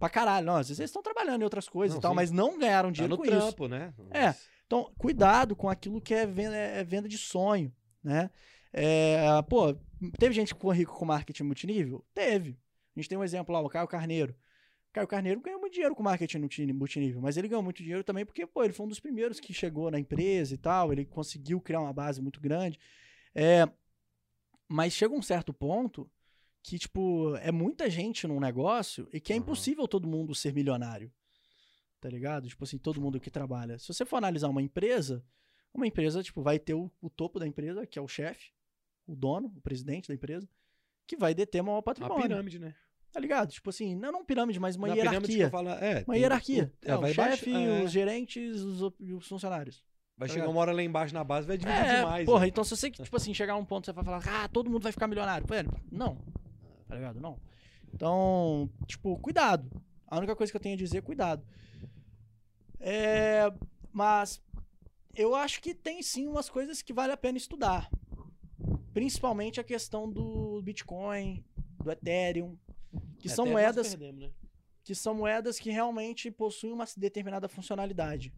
Pra 0.00 0.08
caralho, 0.08 0.46
não, 0.46 0.56
às 0.56 0.68
vezes 0.68 0.80
eles 0.80 0.90
estão 0.90 1.02
trabalhando 1.02 1.42
em 1.42 1.44
outras 1.44 1.68
coisas 1.68 1.94
Não, 1.94 2.00
e 2.00 2.02
tal, 2.02 2.10
sim. 2.12 2.16
mas 2.16 2.30
não 2.30 2.58
ganharam 2.58 2.88
Tá 2.88 2.94
dinheiro 2.94 3.10
no 3.12 3.18
com 3.18 3.24
isso. 3.24 3.36
trampo, 3.38 3.68
né? 3.68 3.94
É. 4.10 4.34
Então, 4.66 4.92
cuidado 4.98 5.54
com 5.54 5.68
aquilo 5.68 6.00
que 6.00 6.14
é 6.14 6.26
venda, 6.26 6.56
é 6.56 6.82
venda 6.82 7.08
de 7.08 7.18
sonho, 7.18 7.72
né? 8.02 8.30
É, 8.72 9.18
pô, 9.48 9.74
teve 10.18 10.34
gente 10.34 10.48
que 10.48 10.58
ficou 10.58 10.70
rico 10.70 10.94
com 10.96 11.04
marketing 11.04 11.42
multinível? 11.42 12.04
Teve. 12.14 12.58
A 12.96 13.00
gente 13.00 13.08
tem 13.08 13.18
um 13.18 13.24
exemplo 13.24 13.52
lá, 13.52 13.60
o 13.60 13.68
Caio 13.68 13.86
Carneiro. 13.88 14.32
O 14.90 14.92
Caio 14.92 15.06
Carneiro 15.06 15.40
ganhou 15.40 15.60
muito 15.60 15.72
dinheiro 15.74 15.94
com 15.94 16.02
marketing 16.02 16.38
multi- 16.38 16.72
multinível, 16.72 17.20
mas 17.20 17.36
ele 17.36 17.46
ganhou 17.48 17.62
muito 17.62 17.82
dinheiro 17.82 18.02
também 18.02 18.24
porque, 18.24 18.46
pô, 18.46 18.64
ele 18.64 18.72
foi 18.72 18.86
um 18.86 18.88
dos 18.88 18.98
primeiros 19.00 19.38
que 19.38 19.52
chegou 19.52 19.90
na 19.90 19.98
empresa 19.98 20.54
e 20.54 20.58
tal, 20.58 20.92
ele 20.92 21.04
conseguiu 21.04 21.60
criar 21.60 21.80
uma 21.80 21.92
base 21.92 22.20
muito 22.20 22.40
grande. 22.40 22.78
É, 23.34 23.68
mas 24.68 24.92
chega 24.92 25.14
um 25.14 25.22
certo 25.22 25.52
ponto 25.52 26.08
que, 26.62 26.78
tipo, 26.78 27.34
é 27.36 27.50
muita 27.50 27.88
gente 27.88 28.26
num 28.26 28.38
negócio 28.40 29.08
e 29.12 29.20
que 29.20 29.32
é 29.32 29.36
Aham. 29.36 29.42
impossível 29.42 29.88
todo 29.88 30.06
mundo 30.06 30.34
ser 30.34 30.52
milionário. 30.52 31.10
Tá 32.00 32.08
ligado? 32.08 32.48
Tipo 32.48 32.64
assim, 32.64 32.78
todo 32.78 33.00
mundo 33.00 33.20
que 33.20 33.30
trabalha. 33.30 33.78
Se 33.78 33.86
você 33.88 34.04
for 34.04 34.16
analisar 34.16 34.48
uma 34.48 34.62
empresa, 34.62 35.22
uma 35.72 35.86
empresa, 35.86 36.22
tipo, 36.22 36.42
vai 36.42 36.58
ter 36.58 36.74
o, 36.74 36.90
o 37.00 37.10
topo 37.10 37.38
da 37.38 37.46
empresa, 37.46 37.86
que 37.86 37.98
é 37.98 38.02
o 38.02 38.08
chefe, 38.08 38.52
o 39.06 39.14
dono, 39.14 39.52
o 39.56 39.60
presidente 39.60 40.08
da 40.08 40.14
empresa, 40.14 40.48
que 41.06 41.16
vai 41.16 41.34
deter 41.34 41.62
maior 41.62 41.76
Uma 41.76 41.82
patrimônio. 41.82 42.22
pirâmide, 42.22 42.58
né? 42.58 42.74
Tá 43.12 43.18
ligado? 43.20 43.50
Tipo 43.50 43.70
assim, 43.70 43.94
não, 43.96 44.12
não 44.12 44.24
pirâmide, 44.24 44.60
mas 44.60 44.76
uma 44.76 44.86
Na 44.88 44.94
hierarquia. 44.94 45.50
falo, 45.50 45.68
é, 45.70 46.04
Uma 46.06 46.16
hierarquia. 46.16 46.72
o- 46.86 46.88
É, 46.88 46.96
o 46.96 47.06
chefe, 47.12 47.52
é, 47.52 47.82
os 47.82 47.90
gerentes 47.90 48.60
os 48.60 48.80
os 48.82 49.26
funcionários. 49.26 49.84
vai 50.16 50.28
tá 50.28 50.34
chegar 50.34 50.44
ligado? 50.44 50.54
uma 50.54 50.60
hora 50.60 50.72
lá 50.72 50.82
embaixo 50.82 51.12
na 51.12 51.24
base, 51.24 51.46
vai 51.46 51.58
dividir 51.58 51.80
É, 51.82 51.96
demais. 51.96 52.24
porra, 52.24 52.42
né? 52.42 52.48
então 52.48 52.62
se 52.62 52.76
você, 52.76 52.88
tipo 52.90 53.16
assim, 53.16 53.34
chegar 53.34 53.54
a 53.54 53.56
um 53.56 53.64
ponto 53.64 53.84
você 53.86 53.92
vai 53.92 54.04
falar, 54.04 54.22
ah, 54.44 54.48
todo 54.48 54.70
mundo 54.70 54.82
vai 54.84 54.92
ficar 54.92 55.08
milionário. 55.08 55.44
Velho, 55.46 55.70
não. 55.90 56.18
Tá 56.90 56.96
ligado? 56.96 57.20
Não. 57.20 57.40
Então, 57.94 58.68
tipo, 58.84 59.16
cuidado. 59.18 59.70
A 60.08 60.18
única 60.18 60.34
coisa 60.34 60.52
que 60.52 60.56
eu 60.56 60.60
tenho 60.60 60.74
a 60.74 60.78
dizer 60.78 60.98
é 60.98 61.00
cuidado. 61.00 61.46
É, 62.80 63.44
mas 63.92 64.42
eu 65.14 65.36
acho 65.36 65.62
que 65.62 65.72
tem 65.72 66.02
sim 66.02 66.26
umas 66.26 66.50
coisas 66.50 66.82
que 66.82 66.92
vale 66.92 67.12
a 67.12 67.16
pena 67.16 67.38
estudar. 67.38 67.88
Principalmente 68.92 69.60
a 69.60 69.64
questão 69.64 70.10
do 70.10 70.60
Bitcoin, 70.62 71.44
do 71.80 71.92
Ethereum, 71.92 72.58
que 73.20 73.28
são 73.28 73.46
moedas 73.46 73.90
perdemos, 73.90 74.20
né? 74.22 74.32
que 74.82 74.92
são 74.92 75.14
moedas 75.14 75.60
que 75.60 75.70
realmente 75.70 76.28
possuem 76.28 76.72
uma 76.72 76.86
determinada 76.96 77.48
funcionalidade. 77.48 78.34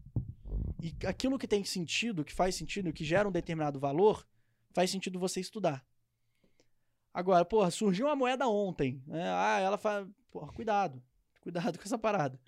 E 0.79 0.93
aquilo 1.07 1.39
que 1.39 1.47
tem 1.47 1.63
sentido, 1.65 2.23
que 2.23 2.33
faz 2.33 2.53
sentido, 2.53 2.93
que 2.93 3.03
gera 3.03 3.27
um 3.27 3.31
determinado 3.31 3.79
valor, 3.79 4.27
faz 4.73 4.91
sentido 4.91 5.17
você 5.17 5.39
estudar. 5.39 5.83
Agora, 7.13 7.45
porra, 7.45 7.69
surgiu 7.69 8.07
uma 8.07 8.15
moeda 8.15 8.47
ontem, 8.47 9.01
né? 9.05 9.23
Ah, 9.29 9.59
ela 9.59 9.77
faz, 9.77 10.07
porra, 10.31 10.51
cuidado, 10.51 11.01
cuidado 11.41 11.77
com 11.79 11.83
essa 11.83 11.97
parada, 11.97 12.39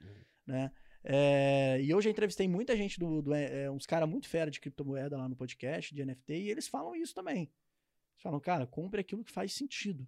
né? 0.45 0.71
É, 1.07 1.79
e 1.81 1.89
eu 1.91 2.01
já 2.01 2.09
entrevistei 2.09 2.47
muita 2.47 2.75
gente 2.75 2.99
do, 2.99 3.21
do 3.21 3.31
é, 3.33 3.69
uns 3.69 3.85
caras 3.85 4.09
muito 4.09 4.27
fera 4.27 4.49
de 4.49 4.59
criptomoeda 4.59 5.15
lá 5.15 5.29
no 5.29 5.35
podcast 5.35 5.93
de 5.93 6.03
NFT 6.03 6.33
e 6.33 6.49
eles 6.49 6.67
falam 6.67 6.95
isso 6.95 7.13
também. 7.13 7.41
Eles 7.43 8.21
falam, 8.23 8.39
cara, 8.39 8.65
compre 8.65 9.01
aquilo 9.01 9.23
que 9.23 9.31
faz 9.31 9.53
sentido. 9.53 10.07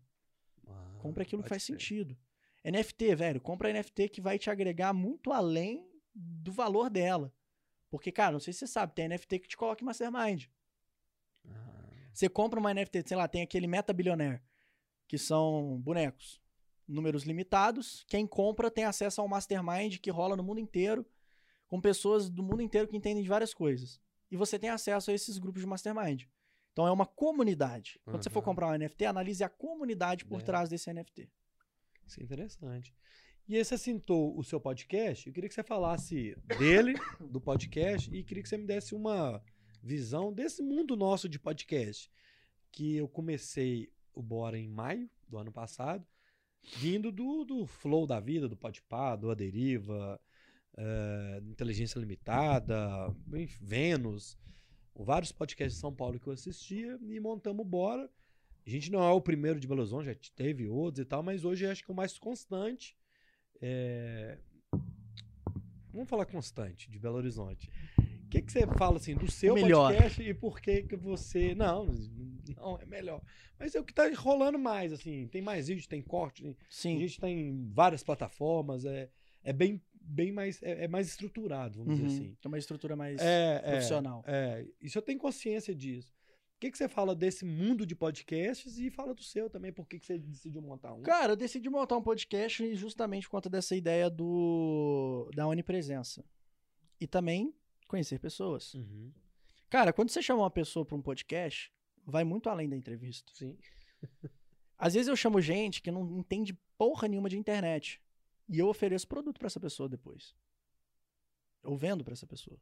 Ah, 0.68 0.96
Compre 0.98 1.22
aquilo 1.22 1.44
que 1.44 1.50
faz 1.50 1.64
crer. 1.64 1.78
sentido. 1.80 2.18
NFT, 2.66 3.14
velho, 3.16 3.40
compra 3.40 3.72
NFT 3.72 4.10
que 4.10 4.20
vai 4.20 4.40
te 4.40 4.50
agregar 4.50 4.92
muito 4.92 5.32
além 5.32 5.88
do 6.16 6.52
valor 6.52 6.90
dela. 6.90 7.32
Porque, 7.92 8.12
cara, 8.12 8.32
não 8.32 8.40
sei 8.40 8.52
se 8.52 8.60
você 8.60 8.68
sabe, 8.68 8.94
tem 8.96 9.08
NFT 9.08 9.38
que 9.40 9.48
te 9.48 9.56
coloca 9.56 9.84
em 9.84 9.86
Mastermind. 9.86 10.46
Ah, 11.48 11.84
Você 12.12 12.28
compra 12.28 12.60
uma 12.60 12.74
NFT, 12.74 13.04
sei 13.08 13.16
lá, 13.16 13.28
tem 13.28 13.44
aquele 13.44 13.68
Meta 13.68 13.94
Billionaire, 13.94 14.42
que 15.08 15.18
são 15.18 15.80
bonecos, 15.82 16.42
números 16.88 17.24
limitados. 17.24 18.04
Quem 18.08 18.26
compra 18.28 18.70
tem 18.72 18.84
acesso 18.86 19.22
ao 19.22 19.28
Mastermind 19.28 19.98
que 19.98 20.10
rola 20.12 20.36
no 20.36 20.44
mundo 20.44 20.60
inteiro, 20.60 21.06
com 21.68 21.82
pessoas 21.82 22.30
do 22.30 22.44
mundo 22.44 22.62
inteiro 22.62 22.88
que 22.88 22.96
entendem 22.98 23.24
de 23.24 23.30
várias 23.30 23.54
coisas. 23.54 24.00
E 24.32 24.38
você 24.38 24.58
tem 24.60 24.70
acesso 24.70 25.12
a 25.12 25.14
esses 25.14 25.38
grupos 25.38 25.62
de 25.62 25.68
Mastermind. 25.68 26.24
Então 26.72 26.86
é 26.88 26.92
uma 26.92 27.06
comunidade. 27.06 28.00
Quando 28.04 28.22
você 28.24 28.30
for 28.30 28.42
comprar 28.42 28.68
um 28.68 28.78
NFT, 28.78 29.06
analise 29.06 29.44
a 29.44 29.50
comunidade 29.50 30.26
por 30.26 30.42
É. 30.42 30.44
trás 30.44 30.70
desse 30.70 30.92
NFT. 30.94 31.30
Isso 32.06 32.20
é 32.20 32.24
interessante. 32.24 32.94
E 33.48 33.56
aí 33.56 33.64
você 33.64 33.78
citou 33.78 34.38
o 34.38 34.44
seu 34.44 34.60
podcast, 34.60 35.26
eu 35.28 35.34
queria 35.34 35.48
que 35.48 35.56
você 35.56 35.64
falasse 35.64 36.36
dele, 36.60 36.94
do 37.32 37.40
podcast, 37.40 38.14
e 38.14 38.22
queria 38.24 38.44
que 38.44 38.50
você 38.50 38.58
me 38.58 38.66
desse 38.68 38.94
uma 38.94 39.42
visão 39.82 40.34
desse 40.34 40.62
mundo 40.62 40.96
nosso 40.98 41.28
de 41.30 41.40
podcast. 41.40 42.12
Que 42.72 42.98
eu 42.98 43.08
comecei 43.08 43.90
o 44.18 44.22
Bora 44.22 44.58
em 44.58 44.68
maio 44.68 45.10
do 45.28 45.38
ano 45.38 45.52
passado, 45.52 46.06
vindo 46.78 47.12
do, 47.12 47.46
do 47.46 47.66
flow 47.66 48.08
da 48.08 48.20
vida, 48.20 48.48
do 48.48 48.58
Podpah, 48.58 49.16
do 49.16 49.30
A 49.30 49.36
Deriva, 49.36 50.20
eh, 50.78 51.42
Inteligência 51.46 52.00
Limitada, 52.00 53.14
Vênus, 53.62 54.38
vários 54.96 55.32
podcasts 55.32 55.76
de 55.76 55.82
São 55.82 55.94
Paulo 55.94 56.20
que 56.20 56.28
eu 56.28 56.34
assistia 56.34 57.00
e 57.02 57.20
montamos 57.20 57.66
o 57.66 57.70
Bora. 57.70 58.10
A 58.66 58.70
gente 58.70 58.92
não 58.92 59.04
é 59.04 59.12
o 59.12 59.22
primeiro 59.22 59.60
de 59.60 59.68
Belo 59.68 59.82
Horizonte, 59.82 60.08
já 60.08 60.16
teve 60.36 60.68
outros 60.68 61.00
e 61.00 61.06
tal, 61.06 61.24
mas 61.24 61.46
hoje 61.46 61.66
acho 61.66 61.84
que 61.84 61.92
é 61.92 61.94
o 61.94 61.96
mais 61.96 62.18
constante. 62.18 62.98
É, 63.62 64.38
Vamos 65.98 66.12
falar 66.12 66.28
constante 66.28 66.92
de 66.92 67.00
Belo 67.00 67.16
Horizonte. 67.16 67.72
O 68.28 68.30
que, 68.30 68.42
que 68.42 68.52
você 68.52 68.68
fala 68.68 68.98
assim 68.98 69.16
do 69.16 69.32
seu 69.32 69.54
Melhor. 69.56 69.90
podcast 69.94 70.22
e 70.22 70.34
por 70.34 70.60
que 70.60 70.84
que 70.84 70.98
você. 70.98 71.56
Não, 71.56 71.86
não 72.58 72.78
é 72.78 72.86
melhor. 72.86 73.22
Mas 73.58 73.74
é 73.74 73.80
o 73.80 73.84
que 73.86 73.94
tá 73.94 74.04
rolando 74.16 74.60
mais, 74.60 74.92
assim. 74.92 75.28
Tem 75.30 75.42
mais 75.42 75.70
vídeo, 75.70 75.88
tem 75.88 76.02
corte, 76.02 76.44
tem- 76.44 76.52
a 76.52 76.56
Sim. 76.70 77.00
gente 77.00 77.20
tem 77.22 77.70
várias 77.74 78.04
plataformas, 78.04 78.84
é, 78.84 79.10
é 79.44 79.54
bem, 79.54 79.82
bem 79.94 80.34
mais. 80.34 80.62
É, 80.62 80.84
é 80.84 80.88
mais 80.90 81.08
estruturado, 81.08 81.80
vamos 81.80 81.98
Uhum. 82.00 82.06
dizer 82.06 82.20
assim. 82.22 82.36
Tem 82.42 82.50
uma 82.52 82.58
estrutura 82.58 82.98
mais 82.98 83.20
É, 83.22 83.62
é, 83.64 83.72
profissional. 83.72 84.24
é, 84.28 84.66
isso 84.82 84.98
eu 84.98 85.02
tenho 85.02 85.18
consciência 85.20 85.74
disso. 85.74 86.14
O 86.58 86.60
que, 86.60 86.70
que 86.72 86.78
você 86.78 86.90
fala 86.90 87.16
desse 87.16 87.46
mundo 87.46 87.86
de 87.86 87.96
podcasts 87.96 88.78
e 88.78 88.90
fala 88.90 89.14
do 89.14 89.24
seu 89.24 89.50
também? 89.50 89.72
Por 89.72 89.88
que, 89.88 90.00
que 90.00 90.06
você 90.06 90.18
decidiu 90.18 90.62
montar 90.62 90.92
um? 90.94 91.02
Cara, 91.04 91.32
eu 91.34 91.38
decidi 91.38 91.70
montar 91.70 91.96
um 91.96 92.02
podcast 92.02 92.76
justamente 92.76 93.24
por 93.28 93.32
conta 93.32 93.50
dessa 93.50 93.74
ideia 93.76 94.10
do 94.10 95.30
da 95.36 95.48
onipresença. 95.48 96.26
E 97.00 97.06
também 97.08 97.54
conhecer 97.88 98.20
pessoas. 98.20 98.74
Uhum, 98.74 99.12
Cara, 99.70 99.92
quando 99.92 100.10
você 100.10 100.22
chama 100.22 100.44
uma 100.44 100.52
pessoa 100.52 100.86
para 100.86 100.96
um 100.96 101.02
podcast, 101.02 101.74
vai 102.06 102.24
muito 102.24 102.50
além 102.50 102.70
da 102.70 102.76
entrevista. 102.76 103.32
sim. 103.34 103.58
Às 104.78 104.94
vezes 104.94 105.08
eu 105.08 105.16
chamo 105.16 105.42
gente 105.42 105.82
que 105.82 105.90
não 105.92 106.20
entende 106.20 106.54
porra 106.78 107.08
nenhuma 107.08 107.30
de 107.30 107.38
internet. 107.38 108.00
E 108.48 108.60
eu 108.60 108.68
ofereço 108.68 109.08
produto 109.08 109.40
para 109.40 109.48
essa 109.48 109.60
pessoa 109.60 109.90
depois. 109.90 110.36
Eu 111.64 111.76
vendo 111.76 112.04
para 112.04 112.14
essa 112.14 112.28
pessoa. 112.28 112.62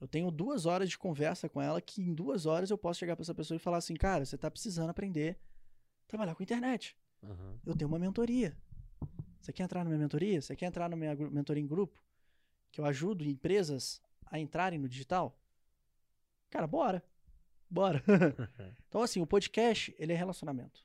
Eu 0.00 0.08
tenho 0.08 0.30
duas 0.30 0.66
horas 0.66 0.90
de 0.90 0.98
conversa 0.98 1.48
com 1.48 1.60
ela 1.60 1.80
que 1.80 2.02
em 2.02 2.12
duas 2.12 2.46
horas 2.46 2.70
eu 2.70 2.76
posso 2.76 2.98
chegar 2.98 3.14
para 3.16 3.22
essa 3.22 3.34
pessoa 3.34 3.56
e 3.56 3.60
falar 3.60 3.76
assim, 3.78 3.94
cara, 3.94 4.24
você 4.24 4.36
tá 4.36 4.50
precisando 4.50 4.90
aprender 4.90 5.38
a 6.04 6.08
trabalhar 6.08 6.34
com 6.34 6.42
internet. 6.42 6.96
Aham. 7.22 7.60
Eu 7.64 7.76
tenho 7.76 7.88
uma 7.88 7.98
mentoria. 7.98 8.56
Você 9.40 9.52
quer 9.52 9.62
entrar 9.62 9.84
na 9.84 9.90
minha 9.90 10.00
mentoria? 10.00 10.40
Você 10.40 10.56
quer 10.56 10.66
entrar 10.66 10.88
na 10.88 10.96
minha 10.96 11.14
mentoria 11.14 11.62
em 11.62 11.66
grupo? 11.66 12.02
Que 12.72 12.80
eu 12.80 12.84
ajudo 12.84 13.24
empresas 13.24 14.02
a 14.30 14.38
entrarem 14.38 14.78
no 14.78 14.88
digital? 14.88 15.36
Cara, 16.48 16.66
bora. 16.66 17.04
Bora. 17.68 18.02
então, 18.88 19.02
assim, 19.02 19.20
o 19.20 19.26
podcast, 19.26 19.94
ele 19.98 20.12
é 20.12 20.16
relacionamento. 20.16 20.84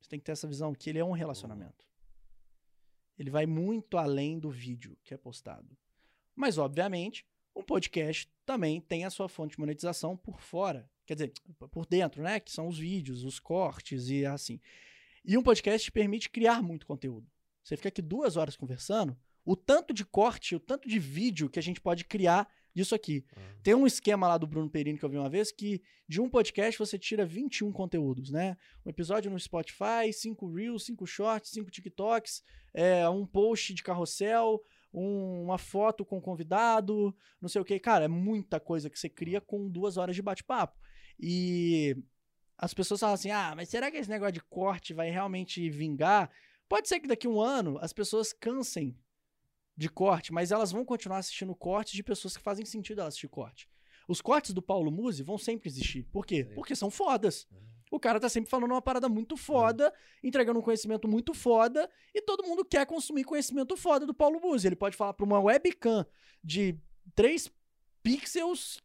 Você 0.00 0.08
tem 0.08 0.18
que 0.18 0.24
ter 0.24 0.32
essa 0.32 0.46
visão 0.46 0.74
que 0.74 0.90
ele 0.90 0.98
é 0.98 1.04
um 1.04 1.12
relacionamento. 1.12 1.84
Ele 3.18 3.30
vai 3.30 3.44
muito 3.44 3.98
além 3.98 4.38
do 4.38 4.50
vídeo 4.50 4.96
que 5.04 5.12
é 5.12 5.16
postado. 5.16 5.76
Mas, 6.34 6.56
obviamente, 6.56 7.26
um 7.54 7.62
podcast 7.62 8.32
também 8.46 8.80
tem 8.80 9.04
a 9.04 9.10
sua 9.10 9.28
fonte 9.28 9.52
de 9.52 9.60
monetização 9.60 10.16
por 10.16 10.40
fora. 10.40 10.88
Quer 11.04 11.14
dizer, 11.14 11.32
por 11.70 11.84
dentro, 11.84 12.22
né? 12.22 12.40
Que 12.40 12.50
são 12.50 12.68
os 12.68 12.78
vídeos, 12.78 13.24
os 13.24 13.38
cortes 13.38 14.08
e 14.08 14.24
assim. 14.24 14.60
E 15.24 15.36
um 15.36 15.42
podcast 15.42 15.84
te 15.84 15.92
permite 15.92 16.30
criar 16.30 16.62
muito 16.62 16.86
conteúdo. 16.86 17.30
Você 17.62 17.76
fica 17.76 17.90
aqui 17.90 18.00
duas 18.00 18.36
horas 18.36 18.56
conversando, 18.56 19.16
o 19.44 19.56
tanto 19.56 19.92
de 19.94 20.04
corte, 20.04 20.54
o 20.54 20.60
tanto 20.60 20.88
de 20.88 20.98
vídeo 20.98 21.48
que 21.48 21.58
a 21.58 21.62
gente 21.62 21.80
pode 21.80 22.04
criar 22.04 22.48
disso 22.74 22.94
aqui. 22.94 23.24
Ah. 23.36 23.40
Tem 23.62 23.74
um 23.74 23.86
esquema 23.86 24.28
lá 24.28 24.38
do 24.38 24.46
Bruno 24.46 24.70
Perini 24.70 24.98
que 24.98 25.04
eu 25.04 25.08
vi 25.08 25.16
uma 25.18 25.28
vez 25.28 25.50
que 25.50 25.82
de 26.08 26.20
um 26.20 26.28
podcast 26.28 26.78
você 26.78 26.98
tira 26.98 27.26
21 27.26 27.72
conteúdos, 27.72 28.30
né? 28.30 28.56
Um 28.86 28.90
episódio 28.90 29.30
no 29.30 29.38
Spotify, 29.38 30.12
cinco 30.12 30.52
Reels, 30.52 30.84
cinco 30.84 31.06
Shorts, 31.06 31.50
cinco 31.50 31.70
TikToks, 31.70 32.42
é, 32.72 33.08
um 33.08 33.26
post 33.26 33.74
de 33.74 33.82
carrossel, 33.82 34.62
um- 34.94 35.42
uma 35.44 35.58
foto 35.58 36.04
com 36.04 36.20
convidado, 36.20 37.14
não 37.40 37.48
sei 37.48 37.60
o 37.60 37.64
que. 37.64 37.78
Cara, 37.80 38.04
é 38.04 38.08
muita 38.08 38.60
coisa 38.60 38.88
que 38.88 38.98
você 38.98 39.08
cria 39.08 39.40
com 39.40 39.68
duas 39.68 39.96
horas 39.96 40.14
de 40.14 40.22
bate-papo. 40.22 40.78
E 41.18 41.96
as 42.56 42.72
pessoas 42.72 43.00
falam 43.00 43.14
assim: 43.14 43.30
ah, 43.30 43.52
mas 43.56 43.68
será 43.68 43.90
que 43.90 43.96
esse 43.96 44.08
negócio 44.10 44.32
de 44.34 44.42
corte 44.42 44.94
vai 44.94 45.10
realmente 45.10 45.68
vingar? 45.70 46.30
Pode 46.68 46.88
ser 46.88 47.00
que 47.00 47.08
daqui 47.08 47.26
a 47.26 47.30
um 47.30 47.40
ano 47.40 47.78
as 47.80 47.92
pessoas 47.92 48.32
cansem 48.32 48.96
de 49.80 49.88
corte, 49.88 50.30
mas 50.30 50.52
elas 50.52 50.70
vão 50.70 50.84
continuar 50.84 51.16
assistindo 51.16 51.54
cortes 51.54 51.94
de 51.94 52.02
pessoas 52.02 52.36
que 52.36 52.42
fazem 52.42 52.66
sentido 52.66 53.00
elas 53.00 53.14
assistir 53.14 53.28
corte. 53.28 53.66
Os 54.06 54.20
cortes 54.20 54.52
do 54.52 54.60
Paulo 54.60 54.90
Musi 54.90 55.22
vão 55.22 55.38
sempre 55.38 55.70
existir. 55.70 56.02
Por 56.02 56.26
quê? 56.26 56.44
Porque 56.44 56.76
são 56.76 56.90
fodas. 56.90 57.48
O 57.90 57.98
cara 57.98 58.20
tá 58.20 58.28
sempre 58.28 58.50
falando 58.50 58.72
uma 58.72 58.82
parada 58.82 59.08
muito 59.08 59.38
foda, 59.38 59.90
entregando 60.22 60.58
um 60.58 60.62
conhecimento 60.62 61.08
muito 61.08 61.32
foda, 61.32 61.90
e 62.14 62.20
todo 62.20 62.44
mundo 62.44 62.62
quer 62.62 62.84
consumir 62.84 63.24
conhecimento 63.24 63.74
foda 63.74 64.04
do 64.04 64.12
Paulo 64.12 64.38
Musi. 64.38 64.66
Ele 64.66 64.76
pode 64.76 64.98
falar 64.98 65.14
pra 65.14 65.24
uma 65.24 65.40
webcam 65.40 66.04
de 66.44 66.78
3 67.14 67.50
pixels 68.02 68.82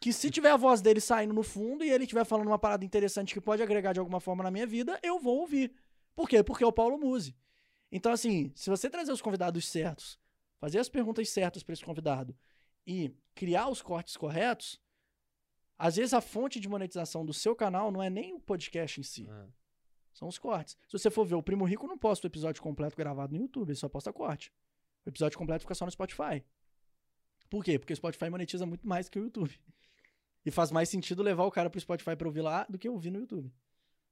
que 0.00 0.12
se 0.12 0.30
tiver 0.30 0.52
a 0.52 0.56
voz 0.56 0.80
dele 0.80 1.00
saindo 1.00 1.34
no 1.34 1.42
fundo 1.42 1.84
e 1.84 1.90
ele 1.90 2.04
estiver 2.04 2.24
falando 2.24 2.46
uma 2.46 2.58
parada 2.58 2.84
interessante 2.84 3.34
que 3.34 3.40
pode 3.40 3.64
agregar 3.64 3.92
de 3.92 3.98
alguma 3.98 4.20
forma 4.20 4.44
na 4.44 4.50
minha 4.50 4.66
vida, 4.66 4.96
eu 5.02 5.18
vou 5.18 5.40
ouvir. 5.40 5.74
Por 6.14 6.28
quê? 6.28 6.40
Porque 6.40 6.62
é 6.62 6.66
o 6.68 6.72
Paulo 6.72 6.96
Musi. 6.98 7.36
Então, 7.90 8.12
assim, 8.12 8.52
se 8.54 8.70
você 8.70 8.88
trazer 8.88 9.10
os 9.10 9.20
convidados 9.20 9.66
certos, 9.66 10.19
fazer 10.60 10.78
as 10.78 10.88
perguntas 10.88 11.28
certas 11.30 11.62
para 11.62 11.72
esse 11.72 11.84
convidado 11.84 12.36
e 12.86 13.12
criar 13.34 13.68
os 13.68 13.82
cortes 13.82 14.16
corretos, 14.16 14.80
às 15.78 15.96
vezes 15.96 16.12
a 16.12 16.20
fonte 16.20 16.60
de 16.60 16.68
monetização 16.68 17.24
do 17.24 17.32
seu 17.32 17.56
canal 17.56 17.90
não 17.90 18.02
é 18.02 18.08
nem 18.10 18.34
o 18.34 18.40
podcast 18.40 19.00
em 19.00 19.02
si, 19.02 19.26
Ah. 19.28 19.48
são 20.12 20.28
os 20.28 20.38
cortes. 20.38 20.76
Se 20.86 20.92
você 20.98 21.10
for 21.10 21.24
ver, 21.24 21.34
o 21.34 21.42
Primo 21.42 21.64
Rico 21.64 21.86
não 21.86 21.96
posta 21.98 22.26
o 22.26 22.30
episódio 22.30 22.62
completo 22.62 22.96
gravado 22.96 23.34
no 23.34 23.40
YouTube, 23.42 23.70
ele 23.70 23.76
só 23.76 23.88
posta 23.88 24.12
corte. 24.12 24.52
O 25.06 25.08
episódio 25.08 25.38
completo 25.38 25.62
fica 25.62 25.74
só 25.74 25.84
no 25.86 25.90
Spotify. 25.90 26.44
Por 27.48 27.64
quê? 27.64 27.78
Porque 27.78 27.92
o 27.92 27.96
Spotify 27.96 28.28
monetiza 28.30 28.66
muito 28.66 28.86
mais 28.86 29.08
que 29.08 29.18
o 29.18 29.22
YouTube. 29.24 29.50
E 30.42 30.50
faz 30.50 30.70
mais 30.70 30.88
sentido 30.88 31.22
levar 31.22 31.44
o 31.44 31.50
cara 31.50 31.68
pro 31.68 31.78
Spotify 31.78 32.16
pra 32.16 32.26
ouvir 32.26 32.40
lá 32.40 32.64
do 32.66 32.78
que 32.78 32.88
ouvir 32.88 33.10
no 33.10 33.18
YouTube. 33.18 33.52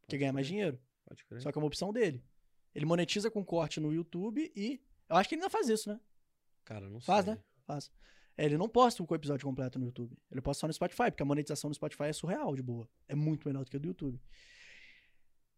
Porque 0.03 0.19
ganha 0.19 0.31
mais 0.31 0.47
dinheiro. 0.47 0.79
Pode 1.07 1.25
crer. 1.25 1.41
Só 1.41 1.51
que 1.51 1.57
é 1.57 1.61
uma 1.61 1.67
opção 1.67 1.91
dele. 1.91 2.23
Ele 2.75 2.85
monetiza 2.85 3.31
com 3.31 3.43
corte 3.43 3.81
no 3.81 3.91
YouTube 3.95 4.53
e. 4.55 4.79
Eu 5.09 5.17
acho 5.17 5.27
que 5.27 5.35
ele 5.37 5.41
ainda 5.41 5.49
faz 5.51 5.71
isso, 5.71 5.89
né? 5.89 5.99
Cara, 6.69 6.87
não 6.91 7.01
Faz, 7.01 7.25
sei. 7.25 7.35
né? 7.35 7.41
Faz. 7.67 7.91
É, 8.37 8.45
ele 8.45 8.59
não 8.59 8.69
posta 8.69 9.03
o 9.03 9.15
episódio 9.15 9.47
completo 9.47 9.79
no 9.79 9.87
YouTube. 9.87 10.15
Ele 10.31 10.43
posta 10.43 10.61
só 10.61 10.67
no 10.67 10.73
Spotify, 10.75 11.11
porque 11.11 11.23
a 11.23 11.27
monetização 11.27 11.71
no 11.71 11.75
Spotify 11.75 12.05
é 12.05 12.13
surreal 12.13 12.55
de 12.55 12.63
boa. 12.63 12.87
É 13.09 13.15
muito 13.15 13.49
menor 13.49 13.65
do 13.65 13.71
que 13.71 13.77
a 13.79 13.81
do 13.81 13.89
YouTube. 13.89 14.21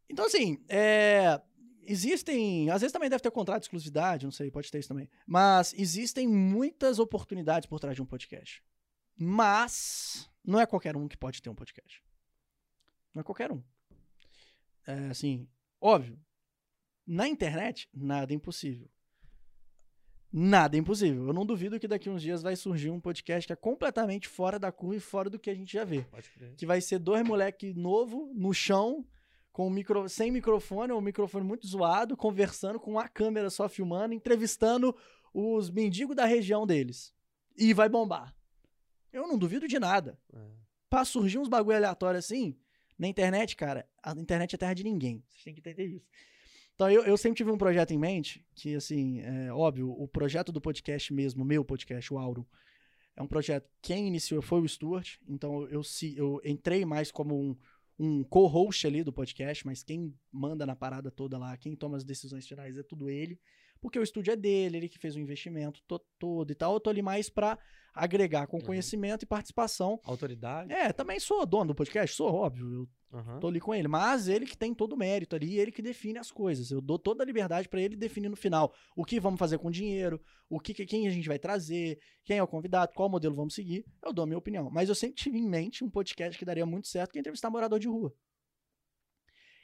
Então, 0.09 0.24
assim, 0.24 0.65
é, 0.69 1.43
existem. 1.82 2.70
Às 2.70 2.81
vezes 2.82 2.93
também 2.93 3.11
deve 3.11 3.24
ter 3.24 3.31
contrato 3.32 3.59
de 3.59 3.65
exclusividade, 3.65 4.24
não 4.24 4.31
sei, 4.31 4.53
pode 4.53 4.70
ter 4.70 4.78
isso 4.78 4.89
também. 4.89 5.11
Mas 5.27 5.74
existem 5.74 6.28
muitas 6.28 7.01
oportunidades 7.01 7.66
por 7.69 7.81
trás 7.81 7.97
de 7.97 8.03
um 8.03 8.07
podcast. 8.07 8.62
Mas 9.16 10.31
não 10.45 10.61
é 10.61 10.65
qualquer 10.65 10.97
um 10.97 11.09
que 11.09 11.16
pode 11.16 11.43
ter 11.43 11.51
um 11.51 11.57
podcast. 11.57 12.05
Não 13.12 13.20
é 13.20 13.24
qualquer 13.24 13.51
um. 13.51 13.61
É, 14.87 15.09
assim, 15.09 15.49
óbvio. 15.81 16.16
Na 17.05 17.27
internet, 17.27 17.89
nada 17.93 18.32
é 18.32 18.37
impossível. 18.37 18.89
Nada 20.32 20.77
é 20.77 20.81
impossível. 20.81 21.27
Eu 21.27 21.32
não 21.32 21.44
duvido 21.44 21.81
que 21.81 21.89
daqui 21.89 22.09
uns 22.09 22.23
dias 22.23 22.40
vai 22.40 22.55
surgir 22.55 22.90
um 22.90 23.01
podcast 23.01 23.47
que 23.47 23.52
é 23.52 23.57
completamente 23.57 24.28
fora 24.28 24.59
da 24.59 24.70
curva 24.70 24.97
e 24.97 25.01
fora 25.01 25.28
do 25.28 25.39
que 25.39 25.51
a 25.51 25.55
gente 25.55 25.73
já 25.73 25.85
vê. 25.85 26.02
Pode 26.02 26.31
crer. 26.31 26.55
Que 26.57 26.65
vai 26.65 26.81
ser 26.81 27.01
dois 27.01 27.27
moleque 27.27 27.74
novo 27.74 28.32
no 28.35 28.55
chão, 28.55 29.05
com 29.52 29.66
um 29.66 29.70
micro... 29.70 30.09
sem 30.09 30.31
microfone, 30.31 30.93
ou 30.93 30.98
um 30.98 31.02
microfone 31.02 31.44
muito 31.44 31.66
zoado, 31.66 32.16
conversando 32.16 32.78
com 32.78 32.93
uma 32.93 33.09
câmera 33.09 33.51
só 33.51 33.69
filmando, 33.69 34.15
entrevistando 34.15 34.94
os 35.35 35.69
mendigos 35.69 36.15
da 36.15 36.24
região 36.24 36.65
deles. 36.65 37.12
E 37.57 37.74
vai 37.74 37.89
bombar. 37.89 38.35
Eu 39.12 39.27
não 39.27 39.36
duvido 39.36 39.66
de 39.66 39.81
nada. 39.81 40.16
É. 40.32 40.39
Pra 40.89 41.05
surgir 41.05 41.39
uns 41.39 41.48
bagulho 41.48 41.77
aleatório 41.77 42.19
assim, 42.19 42.57
na 42.97 43.09
internet, 43.09 43.57
cara, 43.57 43.89
a 44.02 44.12
internet 44.12 44.55
é 44.55 44.59
terra 44.59 44.74
de 44.74 44.85
ninguém. 44.85 45.24
Vocês 45.27 45.43
têm 45.43 45.55
que 45.55 45.61
entender 45.61 45.86
isso. 45.86 46.07
Então, 46.81 46.90
eu, 46.90 47.05
eu 47.05 47.15
sempre 47.19 47.36
tive 47.36 47.51
um 47.51 47.59
projeto 47.59 47.90
em 47.90 47.98
mente, 47.98 48.43
que, 48.55 48.74
assim, 48.74 49.20
é 49.20 49.52
óbvio, 49.52 49.90
o 49.90 50.09
projeto 50.09 50.51
do 50.51 50.62
podcast 50.62 51.12
mesmo, 51.12 51.44
meu 51.44 51.62
podcast, 51.62 52.11
o 52.11 52.16
Auro, 52.16 52.48
é 53.15 53.20
um 53.20 53.27
projeto, 53.27 53.69
quem 53.82 54.07
iniciou 54.07 54.40
foi 54.40 54.62
o 54.62 54.66
Stuart, 54.66 55.19
então 55.28 55.69
eu, 55.69 55.82
se, 55.82 56.16
eu 56.16 56.40
entrei 56.43 56.86
mais 56.86 57.12
como 57.12 57.39
um, 57.39 57.55
um 57.98 58.24
co-host 58.24 58.86
ali 58.86 59.05
do 59.05 59.12
podcast, 59.12 59.66
mas 59.66 59.82
quem 59.82 60.15
manda 60.32 60.65
na 60.65 60.74
parada 60.74 61.11
toda 61.11 61.36
lá, 61.36 61.55
quem 61.59 61.77
toma 61.77 61.98
as 61.98 62.02
decisões 62.02 62.48
finais 62.48 62.78
é 62.78 62.82
tudo 62.82 63.11
ele, 63.11 63.39
porque 63.81 63.98
o 63.98 64.02
estúdio 64.02 64.32
é 64.32 64.36
dele, 64.36 64.77
ele 64.77 64.89
que 64.89 64.98
fez 64.98 65.16
o 65.16 65.20
investimento 65.20 65.81
to- 65.86 66.05
todo 66.19 66.51
e 66.51 66.55
tal, 66.55 66.74
eu 66.74 66.81
tô 66.81 66.90
ali 66.90 67.02
mais 67.02 67.28
pra 67.31 67.59
agregar 67.94 68.47
com 68.47 68.59
Uhum. 68.59 68.65
conhecimento 68.65 69.23
e 69.24 69.27
participação 69.27 70.01
Autoridade? 70.05 70.73
é, 70.73 70.93
também 70.93 71.19
sou 71.19 71.44
dono 71.44 71.69
do 71.69 71.74
podcast, 71.74 72.15
sou, 72.15 72.32
óbvio. 72.32 72.89
Eu 73.12 73.19
Aham. 73.19 73.40
tô 73.40 73.48
ali 73.48 73.59
com 73.61 73.74
ele. 73.74 73.89
Mas 73.89 74.28
ele 74.28 74.47
que 74.47 74.57
tem 74.57 74.73
todo 74.73 74.93
o 74.93 74.97
mérito 74.97 75.35
ali, 75.35 75.59
ele 75.59 75.73
que 75.73 75.82
define 75.82 76.16
as 76.19 76.31
coisas. 76.31 76.70
Eu 76.70 76.81
dou 76.81 76.97
toda 76.97 77.24
a 77.24 77.27
liberdade 77.27 77.69
pra 77.69 77.81
ele 77.81 77.97
definir 77.97 78.28
no 78.28 78.36
final 78.36 78.73
o 78.97 79.05
que 79.05 79.19
vamos 79.19 79.39
fazer 79.40 79.59
com 79.59 79.66
o 79.66 79.73
dinheiro, 79.73 80.23
o 80.48 80.61
que, 80.61 80.73
quem 80.86 81.09
a 81.09 81.11
gente 81.11 81.27
vai 81.27 81.36
trazer, 81.39 81.98
quem 82.24 82.39
é 82.39 82.43
o 82.43 82.47
convidado, 82.47 82.93
qual 82.94 83.09
modelo 83.09 83.35
vamos 83.35 83.55
seguir. 83.55 83.85
Eu 84.05 84.12
dou 84.12 84.23
a 84.23 84.27
minha 84.27 84.39
opinião. 84.39 84.70
Mas 84.70 84.89
eu 84.89 84.94
sempre 84.94 85.16
tive 85.16 85.39
em 85.39 85.48
mente 85.48 85.82
um 85.82 85.90
podcast 85.90 86.39
que 86.39 86.44
daria 86.44 86.65
muito 86.65 86.86
certo, 86.86 87.11
que 87.11 87.19
é 87.19 87.20
entrevistar 87.20 87.51
morador 87.51 87.81
de 87.81 87.89
rua. 87.89 88.15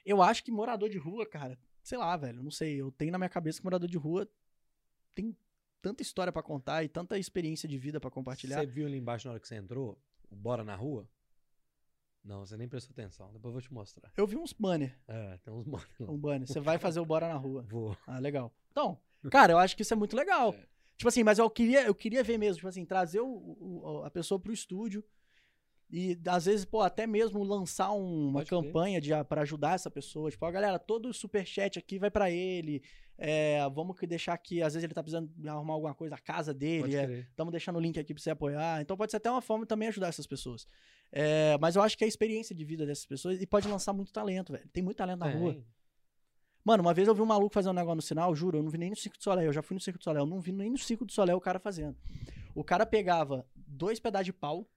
Eu 0.05 0.21
acho 0.23 0.43
que 0.45 0.51
morador 0.51 0.89
de 0.89 0.99
rua, 0.99 1.25
cara, 1.25 1.57
sei 1.87 1.97
lá, 1.99 2.17
velho, 2.17 2.43
não 2.43 2.51
sei. 2.51 2.81
Eu 2.81 2.91
tenho 2.91 3.13
na 3.13 3.19
minha 3.19 3.29
cabeça 3.29 3.59
que 3.61 3.65
morador 3.65 3.89
de 3.89 3.97
rua 3.97 4.29
tem 5.15 5.37
tanta 5.81 6.03
história 6.03 6.33
pra 6.33 6.43
contar 6.43 6.83
e 6.83 6.89
tanta 6.89 7.17
experiência 7.17 7.69
de 7.69 7.79
vida 7.79 8.01
pra 8.01 8.11
compartilhar. 8.11 8.59
Você 8.59 8.67
viu 8.67 8.87
ali 8.87 8.99
embaixo 8.99 9.27
na 9.29 9.33
hora 9.33 9.41
que 9.41 9.47
você 9.47 9.55
entrou? 9.55 9.97
O 10.29 10.35
Bora 10.35 10.65
na 10.65 10.75
Rua? 10.75 11.09
Não, 12.25 12.45
você 12.45 12.57
nem 12.57 12.69
prestou 12.69 12.93
atenção. 12.93 13.33
Depois 13.33 13.51
eu 13.51 13.53
vou 13.53 13.61
te 13.63 13.73
mostrar. 13.73 14.11
Eu 14.17 14.27
vi 14.27 14.37
uns 14.37 14.53
banner, 14.53 14.99
É, 15.07 15.39
tem 15.45 15.55
uns 15.55 15.65
manos 15.65 15.87
lá. 16.01 16.11
um 16.11 16.19
banner. 16.19 16.49
Você 16.49 16.59
vai 16.59 16.77
fazer 16.77 16.99
o 16.99 17.07
Bora 17.07 17.29
na 17.29 17.37
Rua. 17.37 17.63
Vou. 17.63 17.97
Ah, 18.05 18.19
legal. 18.19 18.53
Então, 18.73 18.99
cara, 19.31 19.53
eu 19.53 19.59
acho 19.59 19.77
que 19.77 19.83
isso 19.83 19.95
é 19.95 19.97
muito 19.97 20.17
legal. 20.17 20.53
É. 20.55 20.67
Tipo 20.97 21.09
assim, 21.09 21.23
mas 21.23 21.39
eu 21.39 21.49
queria, 21.49 21.85
eu 21.87 21.95
queria 21.95 22.25
ver 22.25 22.37
mesmo, 22.37 22.57
tipo 22.57 22.69
assim, 22.69 22.85
trazer 22.85 23.21
o, 23.21 23.29
o- 23.29 24.03
a 24.05 24.11
pessoa 24.11 24.41
pro 24.41 24.53
estúdio 24.53 25.05
e 25.91 26.19
às 26.27 26.47
vezes, 26.47 26.65
pô, 26.65 26.81
até 26.81 27.07
mesmo 27.07 27.43
lançar 27.45 27.93
um- 27.93 28.29
uma 28.29 28.41
Pode 28.41 28.51
campanha 28.51 29.01
de 29.01 29.11
para 29.29 29.43
ajudar 29.43 29.75
essa 29.75 29.91
pessoa, 29.91 30.31
tipo, 30.31 30.45
ó, 30.45 30.51
galera, 30.51 30.79
todo 30.79 31.13
superchat 31.15 31.79
aqui 31.79 31.99
vai 31.99 32.11
pra 32.11 32.31
ele. 32.31 32.83
é, 33.19 33.67
vamos 33.71 33.99
que 33.99 34.07
deixar 34.07 34.35
aqui, 34.35 34.61
às 34.61 34.75
vezes 34.75 34.85
ele 34.85 34.93
tá 34.93 35.03
precisando 35.03 35.31
arrumar 35.49 35.73
alguma 35.73 35.95
coisa, 35.95 36.17
a 36.17 36.19
casa 36.19 36.53
dele, 36.53 36.83
Pode 36.83 36.97
é. 36.97 37.21
Estamos 37.21 37.51
deixando 37.51 37.77
o 37.77 37.81
link 37.81 37.99
aqui 37.99 38.13
pra 38.13 38.23
você 38.23 38.29
apoiar. 38.29 38.83
Então 38.83 38.95
pode 38.95 39.11
ser 39.11 39.17
até 39.17 39.31
uma 39.31 39.41
forma 39.41 39.65
de 39.65 39.69
também 39.71 39.89
ajudar 39.89 40.09
essas 40.09 40.27
pessoas. 40.27 40.69
É, 41.11 41.57
mas 41.59 41.77
eu 41.77 41.83
acho 41.83 41.97
que 41.97 42.05
é 42.05 42.07
a 42.07 42.09
experiência 42.09 42.55
de 42.55 42.63
vida 42.63 42.85
dessas 42.85 43.07
pessoas 43.07 43.41
e 43.41 43.47
pode 43.47 43.67
lançar 43.69 43.95
muito 43.95 44.13
talento, 44.13 44.53
velho. 44.53 44.69
Tem 44.71 44.83
muito 44.83 44.99
talento 44.99 45.21
na 45.21 45.27
rua. 45.39 45.53
Mano, 46.63 46.83
uma 46.83 46.93
vez 46.93 47.09
eu 47.09 47.15
vi 47.15 47.23
um 47.23 47.27
maluco 47.27 47.55
fazendo 47.55 47.71
um 47.73 47.77
negócio 47.77 47.97
no 47.97 48.03
sinal, 48.03 48.35
juro, 48.35 48.59
eu 48.59 48.63
não 48.63 48.71
vi 48.71 48.77
nem 48.77 48.91
no 48.91 48.97
Circo 48.97 49.17
do 49.17 49.23
Soleil. 49.25 49.47
Eu 49.47 49.53
já 49.55 49.63
fui 49.63 49.75
no 49.75 49.81
Circo 49.81 49.99
do 49.99 50.05
Soleil, 50.05 50.25
eu 50.25 50.29
não 50.29 50.39
vi 50.41 50.53
nem 50.53 50.69
no 50.71 50.77
Circo 50.77 51.07
do 51.07 51.13
Soleil 51.13 51.39
o 51.39 51.41
cara 51.41 51.59
fazendo. 51.59 51.97
O 52.55 52.63
cara 52.63 52.85
pegava 52.85 53.47
dois 53.55 53.99
pedaços 53.99 54.27
de 54.27 54.33
pau, 54.35 54.69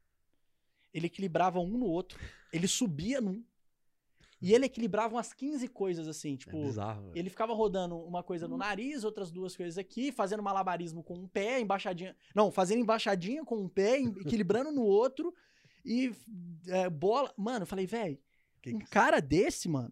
ele 0.94 1.08
equilibrava 1.08 1.60
um 1.60 1.78
no 1.78 1.86
outro, 1.86 2.20
ele 2.52 2.68
subia 2.68 3.20
num, 3.22 3.44
e 4.42 4.54
ele 4.54 4.66
equilibrava 4.66 5.16
umas 5.16 5.34
15 5.34 5.68
coisas 5.68 6.08
assim, 6.08 6.36
É 6.36 6.38
tipo. 6.38 6.62
bizarro. 6.62 7.02
velho. 7.08 7.18
Ele 7.18 7.30
ficava 7.30 7.54
rodando 7.54 7.98
uma 7.98 8.24
coisa 8.24 8.48
no 8.48 8.56
nariz, 8.56 9.04
outras 9.04 9.30
duas 9.32 9.56
coisas 9.56 9.78
aqui, 9.78 10.12
fazendo 10.14 10.42
malabarismo 10.42 11.04
com 11.04 11.14
um 11.16 11.28
pé, 11.28 11.60
embaixadinha. 11.60 12.16
Não, 12.34 12.50
fazendo 12.50 12.80
embaixadinha 12.80 13.44
com 13.44 13.58
um 13.58 13.68
pé, 13.68 14.00
equilibrando 14.00 14.72
no 14.72 14.84
outro 14.84 15.34
e 15.84 16.14
é, 16.68 16.90
bola. 16.90 17.34
Mano, 17.38 17.64
eu 17.64 17.68
falei, 17.68 17.86
velho, 17.86 18.18
um 18.68 18.80
que- 18.80 18.86
cara 18.90 19.20
desse, 19.20 19.68
mano, 19.68 19.92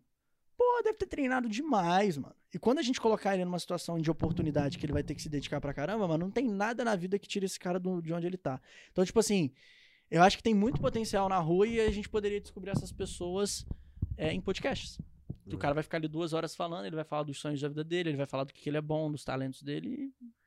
pô, 0.57 0.63
deve 0.81 0.97
ter 0.97 1.07
treinado 1.07 1.49
demais, 1.49 2.17
mano. 2.17 2.35
E 2.53 2.57
quando 2.57 2.79
a 2.79 2.81
gente 2.81 3.01
colocar 3.01 3.33
ele 3.33 3.43
numa 3.43 3.59
situação 3.59 3.99
de 3.99 4.09
oportunidade 4.09 4.77
que 4.77 4.85
ele 4.85 4.93
vai 4.93 5.03
ter 5.03 5.13
que 5.13 5.21
se 5.21 5.27
dedicar 5.27 5.59
pra 5.59 5.73
caramba, 5.73 6.07
mano, 6.07 6.23
não 6.23 6.31
tem 6.31 6.47
nada 6.47 6.85
na 6.85 6.95
vida 6.95 7.19
que 7.19 7.27
tire 7.27 7.45
esse 7.45 7.59
cara 7.59 7.77
do- 7.77 8.01
de 8.01 8.13
onde 8.13 8.25
ele 8.25 8.37
tá. 8.37 8.61
Então, 8.93 9.03
tipo 9.03 9.19
assim, 9.19 9.51
eu 10.09 10.21
acho 10.23 10.37
que 10.37 10.43
tem 10.43 10.53
muito 10.53 10.79
potencial 10.79 11.27
na 11.29 11.37
rua 11.39 11.67
e 11.67 11.79
a 11.79 11.91
gente 11.91 12.07
poderia 12.09 12.39
descobrir 12.41 12.71
essas 12.71 12.91
pessoas 12.91 13.65
é, 14.17 14.31
em 14.33 14.41
podcasts. 14.41 14.99
Que 15.49 15.55
o 15.55 15.57
cara 15.57 15.73
vai 15.73 15.83
ficar 15.83 15.97
ali 15.97 16.07
duas 16.09 16.33
horas 16.33 16.53
falando, 16.55 16.85
ele 16.85 16.95
vai 16.95 17.05
falar 17.05 17.23
dos 17.23 17.39
sonhos 17.39 17.61
da 17.61 17.69
vida 17.69 17.83
dele, 17.83 18.09
ele 18.09 18.17
vai 18.17 18.25
falar 18.25 18.43
do 18.43 18.53
que 18.53 18.61
que 18.61 18.69
ele 18.69 18.77
é 18.77 18.81
bom, 18.81 19.09
dos 19.11 19.23
talentos 19.23 19.61
dele. 19.63 19.89
e- 20.21 20.37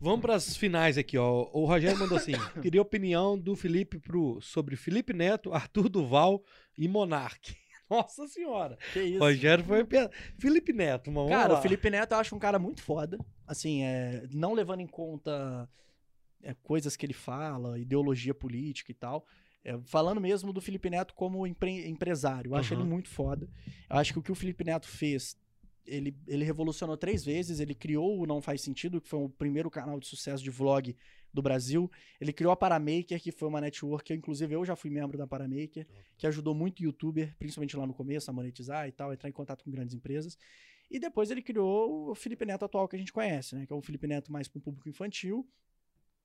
Vamos 0.00 0.20
para 0.20 0.34
as 0.36 0.56
finais 0.56 0.96
aqui, 0.96 1.18
ó. 1.18 1.48
O 1.52 1.64
Rogério 1.64 1.98
mandou 1.98 2.16
assim: 2.16 2.32
queria 2.62 2.80
a 2.80 2.82
opinião 2.82 3.36
do 3.38 3.56
Felipe 3.56 3.98
pro, 3.98 4.40
sobre 4.40 4.76
Felipe 4.76 5.12
Neto, 5.12 5.52
Arthur 5.52 5.88
Duval 5.88 6.42
e 6.76 6.86
Monark. 6.88 7.56
Nossa 7.90 8.26
senhora. 8.28 8.76
Que 8.92 9.00
isso. 9.02 9.18
Rogério 9.18 9.64
foi. 9.64 9.84
pe- 9.84 10.08
Felipe 10.38 10.72
Neto, 10.72 11.10
mano. 11.10 11.28
Cara, 11.28 11.54
o. 11.54 11.62
Felipe 11.62 11.88
Neto 11.90 12.12
eu 12.12 12.18
acho 12.18 12.34
um 12.36 12.38
cara 12.38 12.58
muito 12.58 12.80
foda. 12.82 13.18
Assim, 13.46 13.82
é, 13.82 14.24
não 14.32 14.52
levando 14.52 14.80
em 14.80 14.86
conta 14.86 15.68
é, 16.42 16.54
coisas 16.54 16.96
que 16.96 17.04
ele 17.06 17.12
fala, 17.12 17.78
ideologia 17.78 18.34
política 18.34 18.90
e 18.90 18.94
tal. 18.94 19.26
É, 19.64 19.78
falando 19.84 20.20
mesmo 20.20 20.52
do 20.52 20.60
Felipe 20.60 20.88
Neto 20.88 21.14
como 21.14 21.46
empre- 21.46 21.86
empresário. 21.88 22.50
Eu 22.52 22.56
acho 22.56 22.72
Aham. 22.74 22.82
ele 22.82 22.90
muito 22.90 23.08
foda. 23.08 23.48
Eu 23.90 23.96
acho 23.96 24.12
que 24.12 24.18
o 24.18 24.22
que 24.22 24.32
o 24.32 24.34
Felipe 24.34 24.64
Neto 24.64 24.86
fez, 24.86 25.36
ele, 25.84 26.16
ele 26.26 26.44
revolucionou 26.44 26.96
três 26.96 27.24
vezes. 27.24 27.60
Ele 27.60 27.74
criou 27.74 28.18
o 28.20 28.26
Não 28.26 28.40
Faz 28.40 28.62
Sentido, 28.62 29.00
que 29.00 29.08
foi 29.08 29.18
o 29.18 29.28
primeiro 29.28 29.70
canal 29.70 29.98
de 29.98 30.06
sucesso 30.06 30.42
de 30.42 30.50
vlog 30.50 30.96
do 31.34 31.42
Brasil. 31.42 31.90
Ele 32.20 32.32
criou 32.32 32.52
a 32.52 32.56
Paramaker, 32.56 33.20
que 33.20 33.30
foi 33.32 33.48
uma 33.48 33.60
network 33.60 34.06
que, 34.06 34.14
inclusive, 34.14 34.54
eu 34.54 34.64
já 34.64 34.74
fui 34.74 34.88
membro 34.90 35.18
da 35.18 35.26
Paramaker, 35.26 35.86
que 36.16 36.26
ajudou 36.26 36.54
muito 36.54 36.82
youtuber, 36.82 37.34
principalmente 37.38 37.76
lá 37.76 37.86
no 37.86 37.92
começo, 37.92 38.30
a 38.30 38.32
monetizar 38.32 38.88
e 38.88 38.92
tal, 38.92 39.12
entrar 39.12 39.28
em 39.28 39.32
contato 39.32 39.64
com 39.64 39.70
grandes 39.70 39.94
empresas. 39.94 40.38
E 40.90 40.98
depois 40.98 41.30
ele 41.30 41.42
criou 41.42 42.10
o 42.10 42.14
Felipe 42.14 42.46
Neto 42.46 42.64
atual 42.64 42.88
que 42.88 42.96
a 42.96 42.98
gente 42.98 43.12
conhece, 43.12 43.54
né? 43.54 43.66
Que 43.66 43.72
é 43.72 43.76
um 43.76 43.82
Felipe 43.82 44.06
Neto 44.06 44.32
mais 44.32 44.48
para 44.48 44.58
o 44.58 44.62
público 44.62 44.88
infantil. 44.88 45.46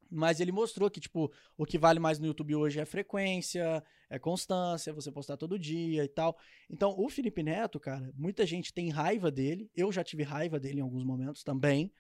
Mas 0.10 0.40
ele 0.40 0.52
mostrou 0.52 0.90
que, 0.90 1.00
tipo, 1.00 1.32
o 1.58 1.66
que 1.66 1.78
vale 1.78 2.00
mais 2.00 2.20
no 2.20 2.26
YouTube 2.26 2.56
hoje 2.56 2.80
é 2.80 2.86
frequência, 2.86 3.84
é 4.10 4.20
constância, 4.20 4.94
você 4.94 5.12
postar 5.12 5.38
todo 5.38 5.58
dia 5.58 6.04
e 6.04 6.08
tal. 6.08 6.38
Então, 6.70 6.96
o 6.98 7.10
Felipe 7.10 7.42
Neto, 7.42 7.80
cara, 7.80 8.12
muita 8.16 8.46
gente 8.46 8.74
tem 8.74 8.90
raiva 8.90 9.32
dele. 9.32 9.72
Eu 9.76 9.92
já 9.92 10.04
tive 10.04 10.24
raiva 10.24 10.60
dele 10.60 10.80
em 10.80 10.84
alguns 10.84 11.04
momentos 11.04 11.44
também. 11.44 11.92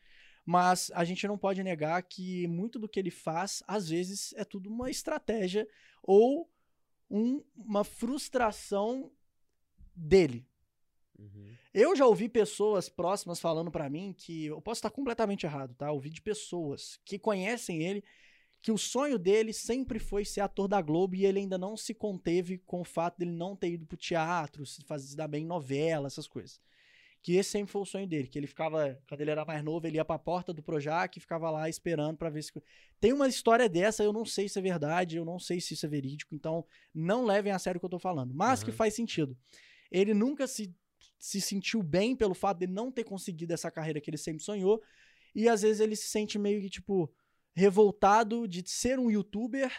Mas 0.45 0.91
a 0.93 1.03
gente 1.05 1.25
não 1.27 1.37
pode 1.37 1.63
negar 1.63 2.01
que 2.03 2.47
muito 2.47 2.77
do 2.77 2.87
que 2.89 2.99
ele 2.99 3.11
faz, 3.11 3.63
às 3.67 3.87
vezes, 3.89 4.33
é 4.33 4.43
tudo 4.43 4.69
uma 4.69 4.89
estratégia 4.89 5.67
ou 6.01 6.49
um- 7.09 7.41
uma 7.55 7.83
frustração 7.83 9.11
dele. 9.95 10.45
Uhum. 11.17 11.55
Eu 11.73 11.95
já 11.95 12.05
ouvi 12.05 12.29
pessoas 12.29 12.89
próximas 12.89 13.39
falando 13.39 13.71
pra 13.71 13.89
mim 13.89 14.13
que 14.17 14.45
eu 14.45 14.61
posso 14.61 14.79
estar 14.79 14.89
completamente 14.89 15.45
errado, 15.45 15.73
tá? 15.75 15.91
Ouvi 15.91 16.09
de 16.09 16.21
pessoas 16.21 16.99
que 17.05 17.17
conhecem 17.17 17.83
ele 17.83 18.03
que 18.63 18.71
o 18.71 18.77
sonho 18.77 19.19
dele 19.19 19.51
sempre 19.51 19.99
foi 19.99 20.23
ser 20.23 20.39
ator 20.39 20.69
da 20.69 20.81
Globo 20.81 21.15
e 21.15 21.25
ele 21.25 21.39
ainda 21.39 21.57
não 21.57 21.75
se 21.75 21.93
conteve 21.93 22.59
com 22.59 22.79
o 22.79 22.85
fato 22.85 23.17
dele 23.17 23.31
não 23.31 23.57
ter 23.57 23.71
ido 23.71 23.85
pro 23.85 23.97
teatro, 23.97 24.65
se 24.65 24.81
fazer 24.85 25.07
se 25.07 25.17
dar 25.17 25.27
bem 25.27 25.43
em 25.43 25.47
novela, 25.47 26.07
essas 26.07 26.27
coisas. 26.27 26.61
Que 27.21 27.35
esse 27.35 27.49
sempre 27.49 27.73
foi 27.73 27.81
o 27.81 27.85
sonho 27.85 28.07
dele, 28.07 28.27
que 28.27 28.39
ele 28.39 28.47
ficava, 28.47 28.97
quando 29.07 29.19
ele 29.19 29.31
era 29.31 29.43
mais 29.43 29.61
novo, 29.61 29.85
ele 29.85 29.97
ia 29.97 30.05
pra 30.05 30.17
porta 30.17 30.53
do 30.53 30.63
Projac 30.63 31.17
e 31.17 31.21
ficava 31.21 31.51
lá 31.51 31.67
esperando 31.67 32.17
pra 32.17 32.29
ver 32.29 32.41
se 32.41 32.53
tem 33.01 33.11
uma 33.11 33.27
história 33.27 33.67
dessa, 33.67 34.01
eu 34.01 34.13
não 34.13 34.23
sei 34.23 34.47
se 34.47 34.57
é 34.57 34.61
verdade, 34.61 35.17
eu 35.17 35.25
não 35.25 35.39
sei 35.39 35.59
se 35.59 35.73
isso 35.73 35.85
é 35.85 35.89
verídico, 35.89 36.33
então 36.33 36.65
não 36.93 37.25
levem 37.25 37.51
a 37.51 37.59
sério 37.59 37.77
o 37.77 37.79
que 37.81 37.85
eu 37.85 37.89
tô 37.89 37.99
falando, 37.99 38.33
mas 38.33 38.63
que 38.63 38.71
Aham. 38.71 38.77
faz 38.77 38.93
sentido. 38.93 39.37
Ele 39.91 40.13
nunca 40.13 40.47
se 40.47 40.73
se 41.23 41.39
sentiu 41.39 41.81
bem 41.81 42.17
pelo 42.17 42.33
fato 42.33 42.59
de 42.59 42.67
não 42.67 42.91
ter 42.91 43.05
conseguido 43.05 43.53
essa 43.53 43.71
carreira 43.71 44.01
que 44.01 44.09
ele 44.09 44.17
sempre 44.17 44.43
sonhou. 44.43 44.83
E 45.33 45.47
às 45.47 45.61
vezes 45.61 45.79
ele 45.79 45.95
se 45.95 46.09
sente 46.09 46.37
meio 46.37 46.59
que, 46.59 46.69
tipo, 46.69 47.09
revoltado 47.55 48.45
de 48.45 48.61
ser 48.69 48.99
um 48.99 49.09
youtuber, 49.09 49.71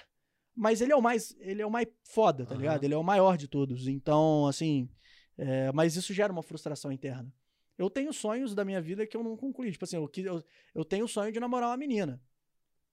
mas 0.56 0.80
ele 0.80 0.90
é 0.90 0.96
o 0.96 1.02
mais, 1.02 1.36
ele 1.38 1.60
é 1.60 1.66
o 1.66 1.70
mais 1.70 1.86
foda, 2.02 2.46
tá 2.46 2.54
Aham. 2.54 2.62
ligado? 2.62 2.84
Ele 2.84 2.94
é 2.94 2.96
o 2.96 3.04
maior 3.04 3.36
de 3.36 3.46
todos. 3.46 3.86
Então, 3.86 4.46
assim, 4.46 4.88
é, 5.36 5.70
mas 5.72 5.96
isso 5.96 6.14
gera 6.14 6.32
uma 6.32 6.42
frustração 6.42 6.90
interna. 6.90 7.30
Eu 7.76 7.90
tenho 7.90 8.10
sonhos 8.10 8.54
da 8.54 8.64
minha 8.64 8.80
vida 8.80 9.06
que 9.06 9.14
eu 9.14 9.22
não 9.22 9.36
concluí. 9.36 9.70
Tipo 9.70 9.84
assim, 9.84 9.96
eu, 9.96 10.10
eu, 10.16 10.42
eu 10.74 10.84
tenho 10.84 11.04
o 11.04 11.08
sonho 11.08 11.30
de 11.30 11.38
namorar 11.38 11.68
uma 11.68 11.76
menina. 11.76 12.18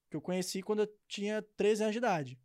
Que 0.09 0.17
eu 0.17 0.21
conheci 0.21 0.61
quando 0.61 0.81
eu 0.81 0.89
tinha 1.07 1.41
13 1.55 1.83
anos 1.83 1.93
de 1.93 1.99
idade. 1.99 2.39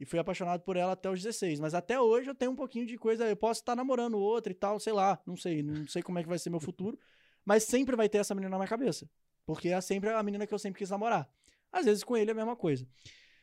E 0.00 0.04
fui 0.06 0.18
apaixonado 0.18 0.62
por 0.62 0.76
ela 0.78 0.92
até 0.92 1.10
os 1.10 1.22
16. 1.22 1.60
Mas 1.60 1.74
até 1.74 2.00
hoje 2.00 2.30
eu 2.30 2.34
tenho 2.34 2.50
um 2.52 2.56
pouquinho 2.56 2.86
de 2.86 2.96
coisa. 2.96 3.28
Eu 3.28 3.36
posso 3.36 3.60
estar 3.60 3.76
namorando 3.76 4.18
outra 4.18 4.50
e 4.50 4.54
tal, 4.54 4.80
sei 4.80 4.94
lá. 4.94 5.20
Não 5.26 5.36
sei. 5.36 5.62
Não 5.62 5.86
sei 5.86 6.02
como 6.02 6.18
é 6.18 6.22
que 6.22 6.28
vai 6.28 6.38
ser 6.38 6.48
meu 6.48 6.58
futuro. 6.60 6.98
Mas 7.44 7.64
sempre 7.64 7.94
vai 7.94 8.08
ter 8.08 8.18
essa 8.18 8.34
menina 8.34 8.50
na 8.50 8.56
minha 8.56 8.66
cabeça. 8.68 9.08
Porque 9.44 9.68
é 9.68 9.80
sempre 9.82 10.08
a 10.10 10.22
menina 10.22 10.46
que 10.46 10.54
eu 10.54 10.58
sempre 10.58 10.78
quis 10.78 10.88
namorar. 10.88 11.30
Às 11.70 11.84
vezes 11.84 12.02
com 12.02 12.16
ele 12.16 12.30
é 12.30 12.32
a 12.32 12.36
mesma 12.36 12.56
coisa. 12.56 12.86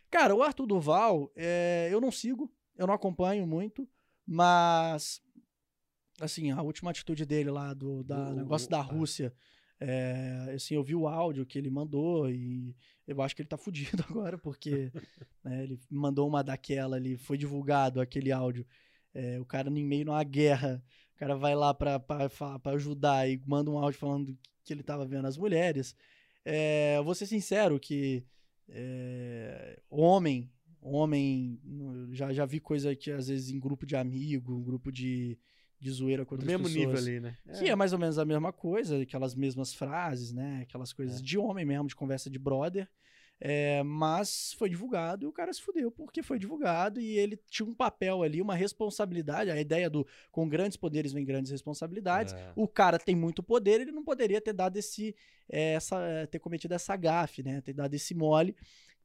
Cara, 0.09 0.33
o 0.35 0.41
Arthur 0.41 0.65
Duval, 0.65 1.31
é, 1.35 1.89
eu 1.91 2.01
não 2.01 2.11
sigo. 2.11 2.51
Eu 2.75 2.87
não 2.87 2.93
acompanho 2.93 3.45
muito. 3.45 3.87
Mas. 4.25 5.21
Assim, 6.19 6.49
a 6.51 6.61
última 6.63 6.89
atitude 6.89 7.25
dele 7.25 7.51
lá 7.51 7.73
do 7.73 8.03
da 8.03 8.29
Do- 8.31 8.35
negócio 8.35 8.67
da. 8.69 8.81
Rússia. 8.81 9.27
É, 9.27 9.47
assim, 10.55 10.75
eu 10.75 10.83
vi 10.83 10.95
o 10.95 11.07
áudio 11.07 11.45
que 11.45 11.57
ele 11.57 11.69
mandou 11.69 12.29
e 12.29 12.75
eu 13.07 13.21
acho 13.21 13.35
que 13.35 13.41
ele 13.41 13.49
tá 13.49 13.57
fudido 13.57 14.03
agora, 14.09 14.37
porque 14.37 14.91
né, 15.43 15.63
ele 15.63 15.79
mandou 15.89 16.27
uma 16.27 16.43
daquela 16.43 16.95
ali, 16.95 17.17
foi 17.17 17.37
divulgado 17.37 18.01
aquele 18.01 18.31
áudio. 18.31 18.65
É, 19.13 19.39
o 19.39 19.45
cara 19.45 19.69
em 19.69 19.85
meio 19.85 20.05
numa 20.05 20.23
guerra, 20.23 20.83
o 21.15 21.19
cara 21.19 21.35
vai 21.35 21.55
lá 21.55 21.73
pra, 21.73 21.99
pra, 21.99 22.29
pra 22.29 22.71
ajudar 22.73 23.29
e 23.29 23.41
manda 23.45 23.71
um 23.71 23.77
áudio 23.77 23.99
falando 23.99 24.37
que 24.63 24.73
ele 24.73 24.83
tava 24.83 25.05
vendo 25.05 25.27
as 25.27 25.37
mulheres. 25.37 25.95
É, 26.45 27.01
vou 27.01 27.15
ser 27.15 27.25
sincero 27.25 27.79
que 27.79 28.23
é, 28.69 29.79
homem, 29.89 30.51
homem, 30.81 31.59
já, 32.11 32.31
já 32.33 32.45
vi 32.45 32.59
coisa 32.59 32.95
que 32.95 33.11
às 33.11 33.27
vezes 33.27 33.49
em 33.49 33.59
grupo 33.59 33.85
de 33.85 33.95
amigo, 33.95 34.61
grupo 34.61 34.91
de, 34.91 35.37
de 35.79 35.91
zoeira 35.91 36.25
com 36.25 36.35
outras 36.35 36.47
mesmo 36.47 36.65
pessoas. 36.65 36.85
nível 36.85 36.97
ali, 36.97 37.19
né? 37.19 37.37
Que 37.59 37.69
é 37.69 37.75
mais 37.75 37.93
ou 37.93 37.99
menos 37.99 38.17
a 38.17 38.25
mesma 38.25 38.51
coisa, 38.51 39.01
aquelas 39.01 39.35
mesmas 39.35 39.73
frases, 39.73 40.33
né? 40.33 40.61
Aquelas 40.63 40.91
coisas 40.91 41.19
É. 41.19 41.23
de 41.23 41.37
homem 41.37 41.65
mesmo, 41.65 41.87
de 41.87 41.95
conversa 41.95 42.29
de 42.29 42.39
brother. 42.39 42.89
É, 43.39 43.83
mas 43.83 44.53
foi 44.57 44.67
divulgado 44.67 45.23
e 45.23 45.27
o 45.27 45.31
cara 45.31 45.53
se 45.53 45.61
fudeu 45.61 45.91
porque 45.91 46.23
foi 46.23 46.39
divulgado 46.39 46.99
e 46.99 47.19
ele 47.19 47.39
tinha 47.47 47.67
um 47.69 47.75
papel 47.75 48.23
ali, 48.23 48.41
uma 48.41 48.55
responsabilidade. 48.55 49.51
A 49.51 49.61
ideia 49.61 49.87
do 49.91 50.07
com 50.31 50.49
grandes 50.49 50.75
poderes 50.75 51.13
vem 51.13 51.23
grandes 51.23 51.51
responsabilidades. 51.51 52.33
É. 52.33 52.51
O 52.55 52.67
cara 52.67 52.97
tem 52.97 53.15
muito 53.15 53.43
poder, 53.43 53.79
ele 53.81 53.91
não 53.91 54.03
poderia 54.03 54.41
ter 54.41 54.53
dado 54.53 54.77
esse, 54.77 55.15
é, 55.47 55.73
essa, 55.73 55.99
é, 56.01 56.25
ter 56.25 56.39
cometido 56.39 56.73
essa 56.73 56.95
gafe, 56.95 57.43
né? 57.43 57.61
Ter 57.61 57.73
dado 57.73 57.93
esse 57.93 58.15
mole. 58.15 58.55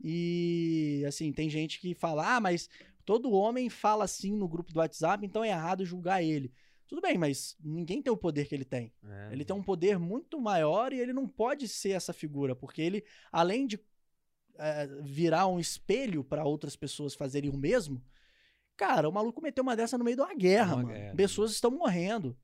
E 0.04 1.04
assim, 1.06 1.30
tem 1.32 1.48
gente 1.48 1.78
que 1.78 1.94
fala, 1.94 2.36
ah, 2.36 2.40
mas 2.40 2.68
todo 3.04 3.32
homem 3.32 3.68
fala 3.68 4.04
assim 4.04 4.32
no 4.36 4.48
grupo 4.48 4.72
do 4.72 4.78
WhatsApp, 4.78 5.24
então 5.26 5.42
é 5.44 5.48
errado 5.48 5.84
julgar 5.84 6.22
ele. 6.22 6.52
Tudo 6.86 7.00
bem, 7.00 7.16
mas 7.16 7.56
ninguém 7.62 8.02
tem 8.02 8.12
o 8.12 8.16
poder 8.16 8.46
que 8.46 8.54
ele 8.54 8.64
tem. 8.66 8.92
É, 9.08 9.32
Ele 9.32 9.44
tem 9.44 9.56
um 9.56 9.62
poder 9.62 9.98
muito 9.98 10.38
maior 10.40 10.92
e 10.92 11.00
ele 11.00 11.12
não 11.12 11.26
pode 11.26 11.66
ser 11.66 11.92
essa 11.92 12.12
figura, 12.12 12.54
porque 12.54 12.82
ele, 12.82 13.02
além 13.30 13.66
de 13.66 13.80
é, 14.58 14.86
virar 15.02 15.46
um 15.46 15.58
espelho 15.58 16.22
para 16.22 16.44
outras 16.44 16.76
pessoas 16.76 17.14
fazerem 17.14 17.48
o 17.48 17.56
mesmo, 17.56 18.02
cara, 18.76 19.08
o 19.08 19.12
maluco 19.12 19.40
meteu 19.40 19.62
uma 19.62 19.74
dessa 19.74 19.96
no 19.96 20.04
meio 20.04 20.16
de 20.16 20.22
uma 20.22 20.34
guerra, 20.34 20.74
Uma 20.74 20.82
mano. 20.82 20.88
guerra. 20.94 21.14
Pessoas 21.16 21.50
estão 21.52 21.70
morrendo. 21.70 22.36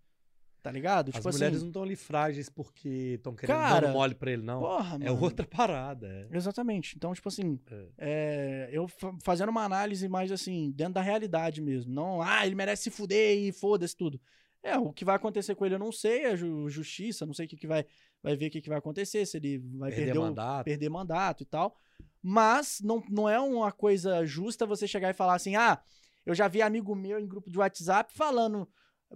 Tá 0.60 0.72
ligado? 0.72 1.10
As 1.10 1.14
tipo 1.14 1.28
mulheres 1.32 1.56
assim, 1.56 1.64
não 1.64 1.70
estão 1.70 1.82
ali 1.84 1.94
frágeis 1.96 2.48
porque 2.48 3.14
estão 3.14 3.34
querendo 3.34 3.56
Cara, 3.56 3.86
dando 3.86 3.92
mole 3.92 4.14
pra 4.14 4.32
ele, 4.32 4.42
não. 4.42 4.60
porra, 4.60 4.96
é 4.96 5.08
mano. 5.10 5.22
outra 5.22 5.46
parada. 5.46 6.06
é. 6.08 6.36
Exatamente. 6.36 6.96
Então, 6.96 7.14
tipo 7.14 7.28
assim, 7.28 7.58
É. 7.70 7.86
é, 7.98 8.68
eu 8.72 8.88
fa- 8.88 9.14
fazendo 9.22 9.50
uma 9.50 9.62
análise 9.64 10.08
mais 10.08 10.32
assim, 10.32 10.72
dentro 10.74 10.94
da 10.94 11.00
realidade 11.00 11.60
mesmo. 11.62 11.92
Não, 11.94 12.20
ah, 12.20 12.44
ele 12.44 12.56
merece 12.56 12.84
se 12.84 12.90
fuder 12.90 13.38
e 13.38 13.52
foda-se 13.52 13.96
tudo. 13.96 14.20
É, 14.60 14.76
o 14.76 14.92
que 14.92 15.04
vai 15.04 15.14
acontecer 15.14 15.54
com 15.54 15.64
ele 15.64 15.76
eu 15.76 15.78
não 15.78 15.92
sei, 15.92 16.24
a 16.26 16.34
ju- 16.34 16.68
justiça, 16.68 17.24
não 17.24 17.32
sei 17.32 17.46
o 17.46 17.48
que, 17.48 17.56
que 17.56 17.66
vai, 17.68 17.86
vai 18.20 18.36
ver 18.36 18.48
o 18.48 18.50
que, 18.50 18.60
que 18.60 18.68
vai 18.68 18.78
acontecer, 18.78 19.24
se 19.24 19.36
ele 19.36 19.58
vai 19.58 19.90
Perder 19.90 20.06
perder, 20.06 20.18
o- 20.18 20.22
mandato. 20.22 20.64
perder 20.64 20.88
mandato 20.90 21.42
e 21.44 21.46
tal. 21.46 21.76
Mas 22.20 22.80
não, 22.82 23.02
não 23.08 23.28
é 23.28 23.38
uma 23.40 23.70
coisa 23.70 24.26
justa 24.26 24.66
você 24.66 24.88
chegar 24.88 25.10
e 25.10 25.14
falar 25.14 25.34
assim, 25.34 25.54
ah, 25.54 25.80
eu 26.26 26.34
já 26.34 26.48
vi 26.48 26.60
amigo 26.60 26.94
meu 26.96 27.18
em 27.20 27.26
grupo 27.28 27.48
de 27.48 27.58
WhatsApp 27.58 28.12
falando 28.12 28.68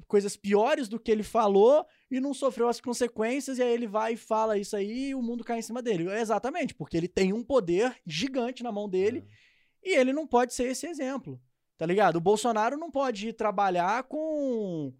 coisas 0.07 0.37
piores 0.37 0.89
do 0.89 0.99
que 0.99 1.11
ele 1.11 1.23
falou 1.23 1.85
e 2.11 2.21
não 2.21 2.33
sofreu 2.33 2.69
as 2.69 2.81
consequências, 2.81 3.59
e 3.59 3.63
aí 3.63 3.73
ele 3.73 3.87
vai 3.87 4.15
e 4.15 4.17
fala 4.17 4.57
isso 4.59 4.75
aí 4.77 5.09
e 5.11 5.15
o 5.15 5.23
mundo 5.23 5.45
cai 5.45 5.59
em 5.59 5.63
cima 5.63 5.83
dele. 5.83 6.11
Exatamente, 6.11 6.75
porque 6.75 6.97
ele 6.97 7.09
tem 7.09 7.33
um 7.33 7.43
poder 7.45 7.95
gigante 8.07 8.63
na 8.63 8.73
mão 8.73 8.89
dele 8.89 9.25
e 9.83 9.97
ele 9.97 10.13
não 10.13 10.27
pode 10.27 10.55
ser 10.55 10.65
esse 10.65 10.87
exemplo, 10.87 11.41
tá 11.77 11.85
ligado? 11.87 12.17
O 12.17 12.21
Bolsonaro 12.21 12.77
não 12.77 12.91
pode 12.91 13.29
ir 13.29 13.33
trabalhar 13.35 14.05
com. 14.05 14.93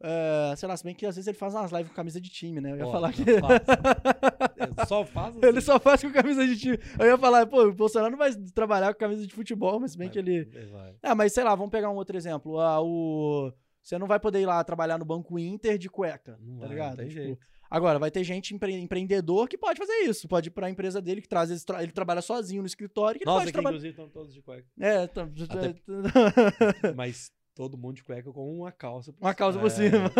é, 0.00 0.54
sei 0.56 0.68
lá, 0.68 0.76
se 0.76 0.84
bem 0.84 0.94
que 0.94 1.04
às 1.04 1.16
vezes 1.16 1.26
ele 1.28 1.36
faz 1.36 1.54
umas 1.54 1.70
lives 1.72 1.88
com 1.88 1.94
camisa 1.94 2.20
de 2.20 2.30
time, 2.30 2.60
né? 2.60 2.72
Eu 2.72 2.76
ia 2.78 2.86
Ó, 2.86 2.92
falar 2.92 3.12
que. 3.12 3.24
faça. 3.40 3.64
É, 4.58 4.86
Só 4.86 5.04
faz 5.04 5.36
assim. 5.36 5.46
ele 5.46 5.60
só 5.60 5.78
faz 5.78 6.02
com 6.02 6.10
camisa 6.10 6.44
de 6.44 6.58
time. 6.58 6.78
Eu 6.98 7.06
ia 7.06 7.16
falar, 7.16 7.46
pô, 7.46 7.62
o 7.62 7.72
Bolsonaro 7.72 8.10
não 8.10 8.18
vai 8.18 8.34
trabalhar 8.52 8.92
com 8.92 8.98
camisa 8.98 9.24
de 9.24 9.32
futebol, 9.32 9.78
mas 9.78 9.92
se 9.92 9.98
bem 9.98 10.08
Vai, 10.08 10.12
que 10.12 10.18
ele. 10.18 10.44
vai. 10.72 10.96
Ah, 11.00 11.14
mas 11.14 11.32
sei 11.32 11.44
lá, 11.44 11.54
vamos 11.54 11.70
pegar 11.70 11.88
um 11.90 11.94
outro 11.94 12.16
exemplo. 12.16 12.58
Ah, 12.58 12.80
o... 12.82 13.52
Você 13.88 13.96
não 13.98 14.06
vai 14.06 14.20
poder 14.20 14.40
ir 14.42 14.46
lá 14.46 14.62
trabalhar 14.62 14.98
no 14.98 15.04
Banco 15.06 15.38
Inter 15.38 15.78
de 15.78 15.88
cueca, 15.88 16.38
Não 16.42 16.56
tá 16.58 16.66
vai, 16.66 16.68
ligado? 16.68 16.90
não 16.90 16.96
tem 16.96 17.08
Tipo, 17.08 17.20
jeito. 17.22 17.38
Agora, 17.70 17.98
vai 17.98 18.10
ter 18.10 18.22
gente 18.22 18.54
empre- 18.54 18.78
empreendedor 18.78 19.48
que 19.48 19.56
pode 19.56 19.78
fazer 19.78 19.92
isso. 20.04 20.28
Pode 20.28 20.48
ir 20.48 20.50
pra 20.50 20.68
empresa 20.68 21.00
dele, 21.00 21.22
que 21.22 21.28
traz, 21.28 21.64
tra- 21.64 21.82
ele 21.82 21.92
trabalha 21.92 22.20
sozinho 22.20 22.60
no 22.62 22.66
escritório, 22.66 23.18
que 23.18 23.24
ele 23.24 23.30
Nossa, 23.30 23.40
pode 23.46 23.52
que 23.52 23.58
inclusive 23.70 23.90
estão 23.90 24.08
todos 24.10 24.34
de 24.34 24.42
cueca. 24.42 24.66
É, 24.78 25.06
tá... 25.06 25.26
Mas 26.96 27.30
todo 27.54 27.76
mundo 27.78 27.96
de 27.96 28.04
cueca 28.04 28.30
com 28.32 28.58
uma 28.58 28.70
calça. 28.72 29.12
por 29.12 29.24
uma 29.24 29.34
por 29.58 29.66
É. 29.66 29.70
cima. 29.70 30.10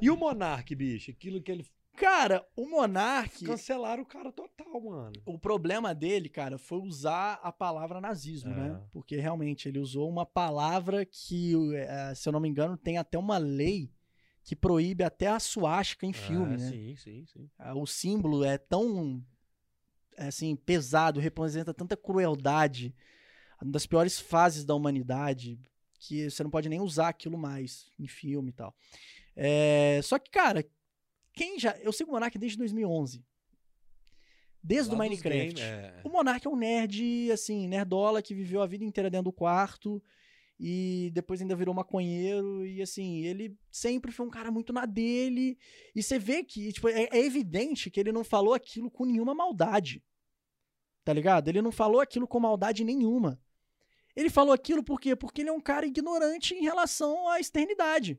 E 0.00 0.10
o 0.10 0.16
Monark, 0.16 0.74
bicho? 0.74 1.10
Aquilo 1.10 1.42
que 1.42 1.52
ele. 1.52 1.66
Cara, 1.98 2.46
o 2.56 2.68
Monark, 2.68 3.44
Cancelaram 3.44 4.02
o 4.02 4.06
cara 4.06 4.30
total, 4.32 4.80
mano. 4.80 5.12
o 5.26 5.38
problema 5.38 5.94
dele, 5.94 6.28
cara, 6.28 6.56
foi 6.58 6.78
usar 6.78 7.40
a 7.42 7.50
palavra 7.50 8.00
nazismo, 8.00 8.52
É. 8.52 8.54
né? 8.54 8.80
Porque 8.92 9.16
realmente 9.16 9.68
ele 9.68 9.78
usou 9.78 10.08
uma 10.08 10.24
palavra 10.24 11.04
que, 11.04 11.54
eh, 11.74 12.14
se 12.14 12.28
eu 12.28 12.32
não 12.32 12.40
me 12.40 12.48
engano, 12.48 12.76
tem 12.76 12.98
até 12.98 13.18
uma 13.18 13.38
lei 13.38 13.90
que 14.44 14.54
proíbe 14.56 15.02
até 15.04 15.26
a 15.26 15.40
suástica 15.40 16.06
em 16.06 16.12
filme, 16.12 16.54
Ah, 16.54 16.58
né? 16.58 16.68
Sim, 16.70 16.96
sim, 16.96 17.26
sim. 17.26 17.50
Ah, 17.58 17.74
O 17.74 17.86
símbolo 17.86 18.44
é 18.44 18.56
tão 18.56 19.22
é, 20.16 20.28
assim 20.28 20.54
pesado, 20.56 21.20
representa 21.20 21.74
tanta 21.74 21.96
crueldade, 21.96 22.94
uma 23.60 23.72
das 23.72 23.86
piores 23.86 24.18
fases 24.20 24.64
da 24.64 24.74
humanidade, 24.74 25.60
que 25.98 26.30
você 26.30 26.42
não 26.44 26.50
pode 26.50 26.68
nem 26.68 26.80
usar 26.80 27.08
aquilo 27.08 27.36
mais 27.36 27.90
em 27.98 28.06
filme 28.06 28.50
e 28.50 28.52
tal. 28.52 28.74
É, 29.36 30.00
só 30.02 30.18
que, 30.18 30.30
cara, 30.30 30.64
quem 31.38 31.58
já. 31.58 31.76
Eu 31.78 31.92
sigo 31.92 32.10
o 32.10 32.14
Monark 32.14 32.36
desde 32.36 32.58
2011. 32.58 33.24
Desde 34.62 34.92
o 34.92 34.98
Minecraft. 34.98 35.54
game, 35.54 35.60
é. 35.60 36.00
O 36.04 36.08
Monark 36.08 36.44
é 36.44 36.50
um 36.50 36.56
nerd, 36.56 37.30
assim, 37.30 37.68
nerdola 37.68 38.20
que 38.20 38.34
viveu 38.34 38.60
a 38.60 38.66
vida 38.66 38.84
inteira 38.84 39.08
dentro 39.08 39.26
do 39.26 39.32
quarto 39.32 40.02
e 40.58 41.10
depois 41.14 41.40
ainda 41.40 41.54
virou 41.54 41.72
maconheiro 41.72 42.66
e, 42.66 42.82
assim, 42.82 43.24
ele 43.24 43.56
sempre 43.70 44.10
foi 44.10 44.26
um 44.26 44.30
cara 44.30 44.50
muito 44.50 44.72
na 44.72 44.84
dele 44.84 45.56
e 45.94 46.02
você 46.02 46.18
vê 46.18 46.42
que, 46.42 46.72
tipo, 46.72 46.88
é, 46.88 47.04
é 47.12 47.24
evidente 47.24 47.88
que 47.88 48.00
ele 48.00 48.10
não 48.10 48.24
falou 48.24 48.52
aquilo 48.52 48.90
com 48.90 49.04
nenhuma 49.04 49.32
maldade, 49.32 50.02
tá 51.04 51.12
ligado? 51.12 51.46
Ele 51.48 51.62
não 51.62 51.70
falou 51.70 52.00
aquilo 52.00 52.26
com 52.26 52.40
maldade 52.40 52.82
nenhuma. 52.82 53.40
Ele 54.16 54.28
falou 54.28 54.52
aquilo 54.52 54.82
por 54.82 55.00
quê? 55.00 55.14
Porque 55.14 55.42
ele 55.42 55.50
é 55.50 55.52
um 55.52 55.60
cara 55.60 55.86
ignorante 55.86 56.52
em 56.52 56.62
relação 56.62 57.28
à 57.28 57.38
externidade. 57.38 58.18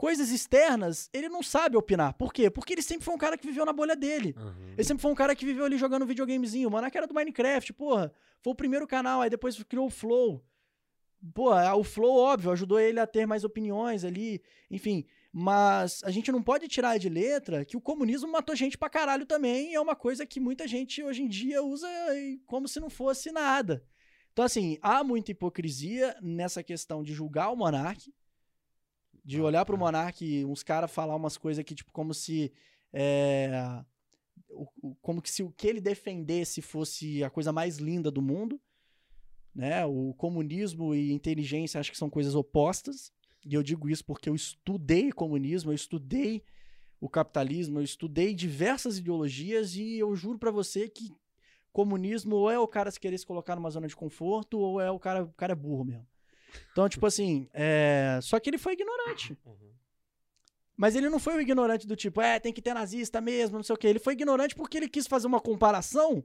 Coisas 0.00 0.30
externas, 0.30 1.10
ele 1.12 1.28
não 1.28 1.42
sabe 1.42 1.76
opinar. 1.76 2.14
Por 2.14 2.32
quê? 2.32 2.48
Porque 2.48 2.72
ele 2.72 2.80
sempre 2.80 3.04
foi 3.04 3.12
um 3.12 3.18
cara 3.18 3.36
que 3.36 3.46
viveu 3.46 3.66
na 3.66 3.72
bolha 3.74 3.94
dele. 3.94 4.34
Uhum. 4.34 4.72
Ele 4.72 4.82
sempre 4.82 5.02
foi 5.02 5.12
um 5.12 5.14
cara 5.14 5.36
que 5.36 5.44
viveu 5.44 5.66
ali 5.66 5.76
jogando 5.76 6.06
videogamezinho. 6.06 6.68
O 6.68 6.70
Monark 6.70 6.96
era 6.96 7.06
do 7.06 7.12
Minecraft, 7.12 7.74
porra. 7.74 8.10
Foi 8.40 8.54
o 8.54 8.56
primeiro 8.56 8.86
canal, 8.86 9.20
aí 9.20 9.28
depois 9.28 9.62
criou 9.62 9.88
o 9.88 9.90
Flow. 9.90 10.42
Pô, 11.34 11.50
o 11.52 11.84
Flow, 11.84 12.16
óbvio, 12.16 12.50
ajudou 12.50 12.80
ele 12.80 12.98
a 12.98 13.06
ter 13.06 13.26
mais 13.26 13.44
opiniões 13.44 14.02
ali, 14.02 14.40
enfim. 14.70 15.04
Mas 15.30 16.00
a 16.02 16.10
gente 16.10 16.32
não 16.32 16.42
pode 16.42 16.66
tirar 16.66 16.96
de 16.96 17.10
letra 17.10 17.62
que 17.66 17.76
o 17.76 17.80
comunismo 17.80 18.32
matou 18.32 18.56
gente 18.56 18.78
pra 18.78 18.88
caralho 18.88 19.26
também. 19.26 19.72
E 19.72 19.74
é 19.74 19.80
uma 19.82 19.94
coisa 19.94 20.24
que 20.24 20.40
muita 20.40 20.66
gente 20.66 21.02
hoje 21.02 21.24
em 21.24 21.28
dia 21.28 21.62
usa 21.62 21.86
como 22.46 22.66
se 22.66 22.80
não 22.80 22.88
fosse 22.88 23.30
nada. 23.30 23.84
Então, 24.32 24.46
assim, 24.46 24.78
há 24.80 25.04
muita 25.04 25.32
hipocrisia 25.32 26.16
nessa 26.22 26.62
questão 26.62 27.02
de 27.02 27.12
julgar 27.12 27.50
o 27.50 27.56
Monark, 27.56 28.10
de 29.24 29.40
Ah, 29.40 29.44
olhar 29.44 29.64
pro 29.64 29.76
ah. 29.76 29.78
Monark 29.78 30.24
e 30.24 30.44
uns 30.44 30.62
caras 30.62 30.90
falar 30.90 31.16
umas 31.16 31.36
coisas 31.36 31.64
que, 31.64 31.74
tipo, 31.74 31.92
como 31.92 32.14
se. 32.14 32.52
é, 32.92 33.84
como 35.00 35.22
que 35.22 35.30
se 35.30 35.42
o 35.42 35.50
que 35.50 35.66
ele 35.66 35.80
defendesse 35.80 36.60
fosse 36.60 37.22
a 37.22 37.30
coisa 37.30 37.52
mais 37.52 37.78
linda 37.78 38.10
do 38.10 38.22
mundo, 38.22 38.60
né? 39.54 39.84
O 39.86 40.14
comunismo 40.14 40.94
e 40.94 41.12
inteligência 41.12 41.80
acho 41.80 41.90
que 41.90 41.98
são 41.98 42.10
coisas 42.10 42.34
opostas. 42.34 43.12
E 43.44 43.54
eu 43.54 43.62
digo 43.62 43.88
isso 43.88 44.04
porque 44.04 44.28
eu 44.28 44.34
estudei 44.34 45.10
comunismo, 45.12 45.70
eu 45.70 45.74
estudei 45.74 46.42
o 47.00 47.08
capitalismo, 47.08 47.78
eu 47.78 47.84
estudei 47.84 48.34
diversas 48.34 48.98
ideologias 48.98 49.74
e 49.74 49.98
eu 49.98 50.14
juro 50.14 50.38
pra 50.38 50.50
você 50.50 50.88
que 50.88 51.10
comunismo 51.72 52.36
ou 52.36 52.50
é 52.50 52.58
o 52.58 52.68
cara 52.68 52.90
se 52.90 53.00
querer 53.00 53.16
se 53.16 53.24
colocar 53.24 53.56
numa 53.56 53.70
zona 53.70 53.88
de 53.88 53.96
conforto 53.96 54.58
ou 54.58 54.80
é 54.80 54.90
o 54.90 54.98
cara, 54.98 55.24
o 55.24 55.32
cara 55.32 55.52
é 55.52 55.56
burro 55.56 55.84
mesmo. 55.84 56.09
Então, 56.72 56.88
tipo 56.88 57.06
assim, 57.06 57.48
é... 57.52 58.18
só 58.22 58.38
que 58.40 58.50
ele 58.50 58.58
foi 58.58 58.72
ignorante. 58.74 59.36
Uhum. 59.44 59.70
Mas 60.76 60.96
ele 60.96 61.10
não 61.10 61.18
foi 61.18 61.36
o 61.36 61.40
ignorante 61.40 61.86
do 61.86 61.94
tipo, 61.94 62.22
é, 62.22 62.40
tem 62.40 62.52
que 62.52 62.62
ter 62.62 62.72
nazista 62.72 63.20
mesmo, 63.20 63.56
não 63.56 63.62
sei 63.62 63.74
o 63.74 63.78
quê. 63.78 63.86
Ele 63.86 63.98
foi 63.98 64.14
ignorante 64.14 64.54
porque 64.54 64.78
ele 64.78 64.88
quis 64.88 65.06
fazer 65.06 65.26
uma 65.26 65.40
comparação 65.40 66.24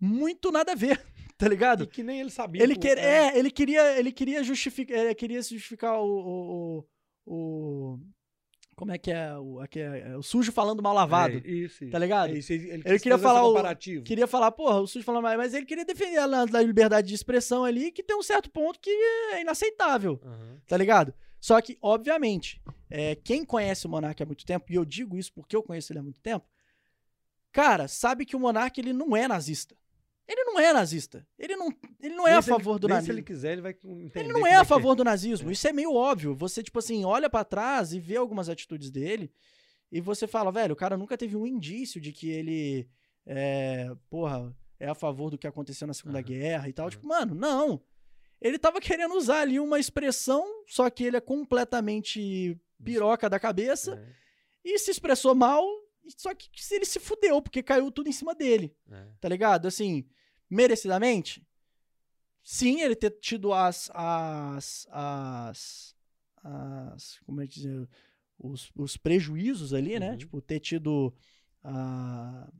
muito 0.00 0.50
nada 0.50 0.72
a 0.72 0.74
ver, 0.74 1.04
tá 1.36 1.46
ligado? 1.48 1.84
E 1.84 1.86
que 1.86 2.02
nem 2.02 2.20
ele 2.20 2.30
sabia. 2.30 2.62
Ele 2.62 2.74
quer, 2.74 2.96
é, 2.96 3.38
ele 3.38 3.50
queria, 3.50 3.98
ele 3.98 4.10
queria 4.10 4.42
justificar, 4.42 4.96
ele 4.98 5.14
queria 5.14 5.42
se 5.42 5.54
justificar 5.54 6.00
o, 6.00 6.06
o, 6.06 6.84
o- 7.26 8.00
como 8.82 8.90
é 8.90 8.98
que 8.98 9.12
é 9.12 9.38
o, 9.38 9.60
aqui 9.60 9.78
é, 9.78 10.10
é 10.10 10.16
o 10.16 10.24
sujo 10.24 10.50
falando 10.50 10.82
mal 10.82 10.92
lavado, 10.92 11.40
É, 11.44 11.48
isso, 11.48 11.88
tá 11.88 12.00
ligado? 12.00 12.30
É 12.34 12.38
isso, 12.38 12.52
ele, 12.52 12.82
ele 12.84 12.98
queria 12.98 13.16
falar 13.16 13.44
o-. 13.44 13.54
Queria 14.02 14.26
falar, 14.26 14.50
porra, 14.50 14.80
o 14.80 14.88
sujo 14.88 15.04
falando 15.04 15.22
mal, 15.22 15.36
mas 15.36 15.54
ele 15.54 15.64
queria 15.64 15.84
defender 15.84 16.18
a, 16.18 16.24
a 16.24 16.62
liberdade 16.62 17.06
de 17.06 17.14
expressão 17.14 17.64
ali, 17.64 17.92
que 17.92 18.02
tem 18.02 18.16
um 18.16 18.24
certo 18.24 18.50
ponto 18.50 18.80
que 18.80 18.90
é 18.90 19.40
inaceitável 19.40 20.20
Uhum. 20.24 20.58
tá 20.66 20.76
ligado? 20.76 21.14
Só 21.38 21.60
que, 21.60 21.78
obviamente, 21.80 22.60
é, 22.90 23.14
quem 23.14 23.44
conhece 23.44 23.86
o 23.86 23.88
Monark 23.88 24.20
há 24.20 24.26
muito 24.26 24.44
tempo, 24.44 24.72
e 24.72 24.74
eu 24.74 24.84
digo 24.84 25.16
isso 25.16 25.32
porque 25.32 25.54
eu 25.54 25.62
conheço 25.62 25.92
ele 25.92 26.00
há 26.00 26.02
muito 26.02 26.20
tempo, 26.20 26.44
cara, 27.52 27.86
sabe 27.86 28.26
que 28.26 28.34
o 28.34 28.40
Monark 28.40 28.80
ele 28.80 28.92
não 28.92 29.16
é 29.16 29.28
nazista. 29.28 29.76
Ele 30.32 30.44
não 30.44 30.58
é 30.58 30.72
nazista. 30.72 31.26
Ele 31.38 31.56
não, 31.56 31.68
ele 32.00 32.14
não 32.14 32.26
é 32.26 32.30
Nem 32.30 32.38
a 32.38 32.42
se 32.42 32.50
ele- 32.50 32.58
favor 32.58 32.78
do 32.78 32.88
nazismo. 32.88 33.06
Se 33.06 33.18
ele 33.18 33.22
quiser, 33.22 33.52
ele 33.52 33.60
vai 33.62 33.72
entender. 33.72 34.20
Ele 34.20 34.32
não 34.32 34.46
é 34.46 34.54
a 34.54 34.60
que 34.62 34.66
favor 34.66 34.94
do 34.94 35.04
nazismo. 35.04 35.50
Isso 35.50 35.68
é 35.68 35.72
meio 35.72 35.92
óbvio. 35.94 36.34
Você, 36.36 36.62
tipo 36.62 36.78
assim, 36.78 37.04
olha 37.04 37.28
pra 37.28 37.44
trás 37.44 37.92
e 37.92 38.00
vê 38.00 38.16
algumas 38.16 38.48
atitudes 38.48 38.90
dele 38.90 39.30
e 39.90 40.00
você 40.00 40.26
fala, 40.26 40.50
velho, 40.50 40.72
o 40.72 40.76
cara 40.76 40.96
nunca 40.96 41.18
teve 41.18 41.36
um 41.36 41.46
indício 41.46 42.00
de 42.00 42.12
que 42.12 42.30
ele, 42.30 42.88
é, 43.26 43.90
porra, 44.08 44.54
é 44.80 44.88
a 44.88 44.94
favor 44.94 45.30
do 45.30 45.36
que 45.38 45.46
aconteceu 45.46 45.86
na 45.86 45.92
Segunda 45.94 46.18
Aham, 46.18 46.26
Guerra 46.26 46.68
e 46.68 46.72
tal. 46.72 46.84
aham. 46.86 46.90
Tipo, 46.90 47.06
mano, 47.06 47.34
não. 47.34 47.82
Ele 48.40 48.58
tava 48.58 48.80
querendo 48.80 49.14
usar 49.14 49.40
ali 49.42 49.60
uma 49.60 49.78
expressão, 49.78 50.44
só 50.66 50.88
que 50.90 51.04
ele 51.04 51.16
é 51.16 51.20
completamente 51.20 52.58
piroca 52.82 53.28
da 53.30 53.38
cabeça 53.38 53.94
É, 53.94 54.12
e 54.64 54.78
se 54.78 54.90
expressou 54.90 55.34
mal, 55.34 55.64
só 56.16 56.34
que 56.34 56.48
ele 56.72 56.84
se 56.84 56.98
fudeu, 56.98 57.40
porque 57.40 57.62
caiu 57.62 57.90
tudo 57.92 58.08
em 58.08 58.12
cima 58.12 58.34
dele 58.34 58.74
é. 58.90 59.06
tá 59.20 59.28
ligado? 59.28 59.66
Assim, 59.68 60.04
merecidamente, 60.52 61.46
sim, 62.42 62.82
ele 62.82 62.94
ter 62.94 63.10
tido 63.20 63.54
as, 63.54 63.90
as, 63.94 64.86
as, 64.90 65.96
as 66.44 67.18
como 67.20 67.40
é 67.40 67.46
que 67.46 67.54
dizer, 67.54 67.88
os, 68.38 68.70
os 68.76 68.96
prejuízos 68.96 69.72
ali, 69.72 69.98
né? 69.98 70.10
Uhum. 70.10 70.18
Tipo, 70.18 70.42
ter 70.42 70.60
tido 70.60 71.14
ah, 71.64 72.52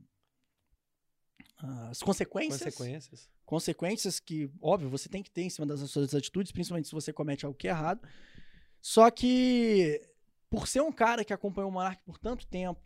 as 1.89 2.01
consequências, 2.01 2.75
Consequências. 2.75 3.29
consequências 3.45 4.19
que, 4.19 4.49
óbvio, 4.59 4.89
você 4.89 5.07
tem 5.07 5.21
que 5.21 5.29
ter 5.29 5.43
em 5.43 5.49
cima 5.49 5.67
das 5.67 5.79
suas 5.91 6.15
atitudes, 6.15 6.51
principalmente 6.51 6.87
se 6.87 6.95
você 6.95 7.13
comete 7.13 7.45
algo 7.45 7.57
que 7.57 7.67
é 7.67 7.71
errado. 7.71 8.05
Só 8.81 9.09
que, 9.11 10.01
por 10.49 10.67
ser 10.67 10.81
um 10.81 10.91
cara 10.91 11.23
que 11.23 11.31
acompanhou 11.31 11.69
o 11.69 11.73
Monark 11.73 12.01
por 12.03 12.17
tanto 12.17 12.47
tempo, 12.47 12.81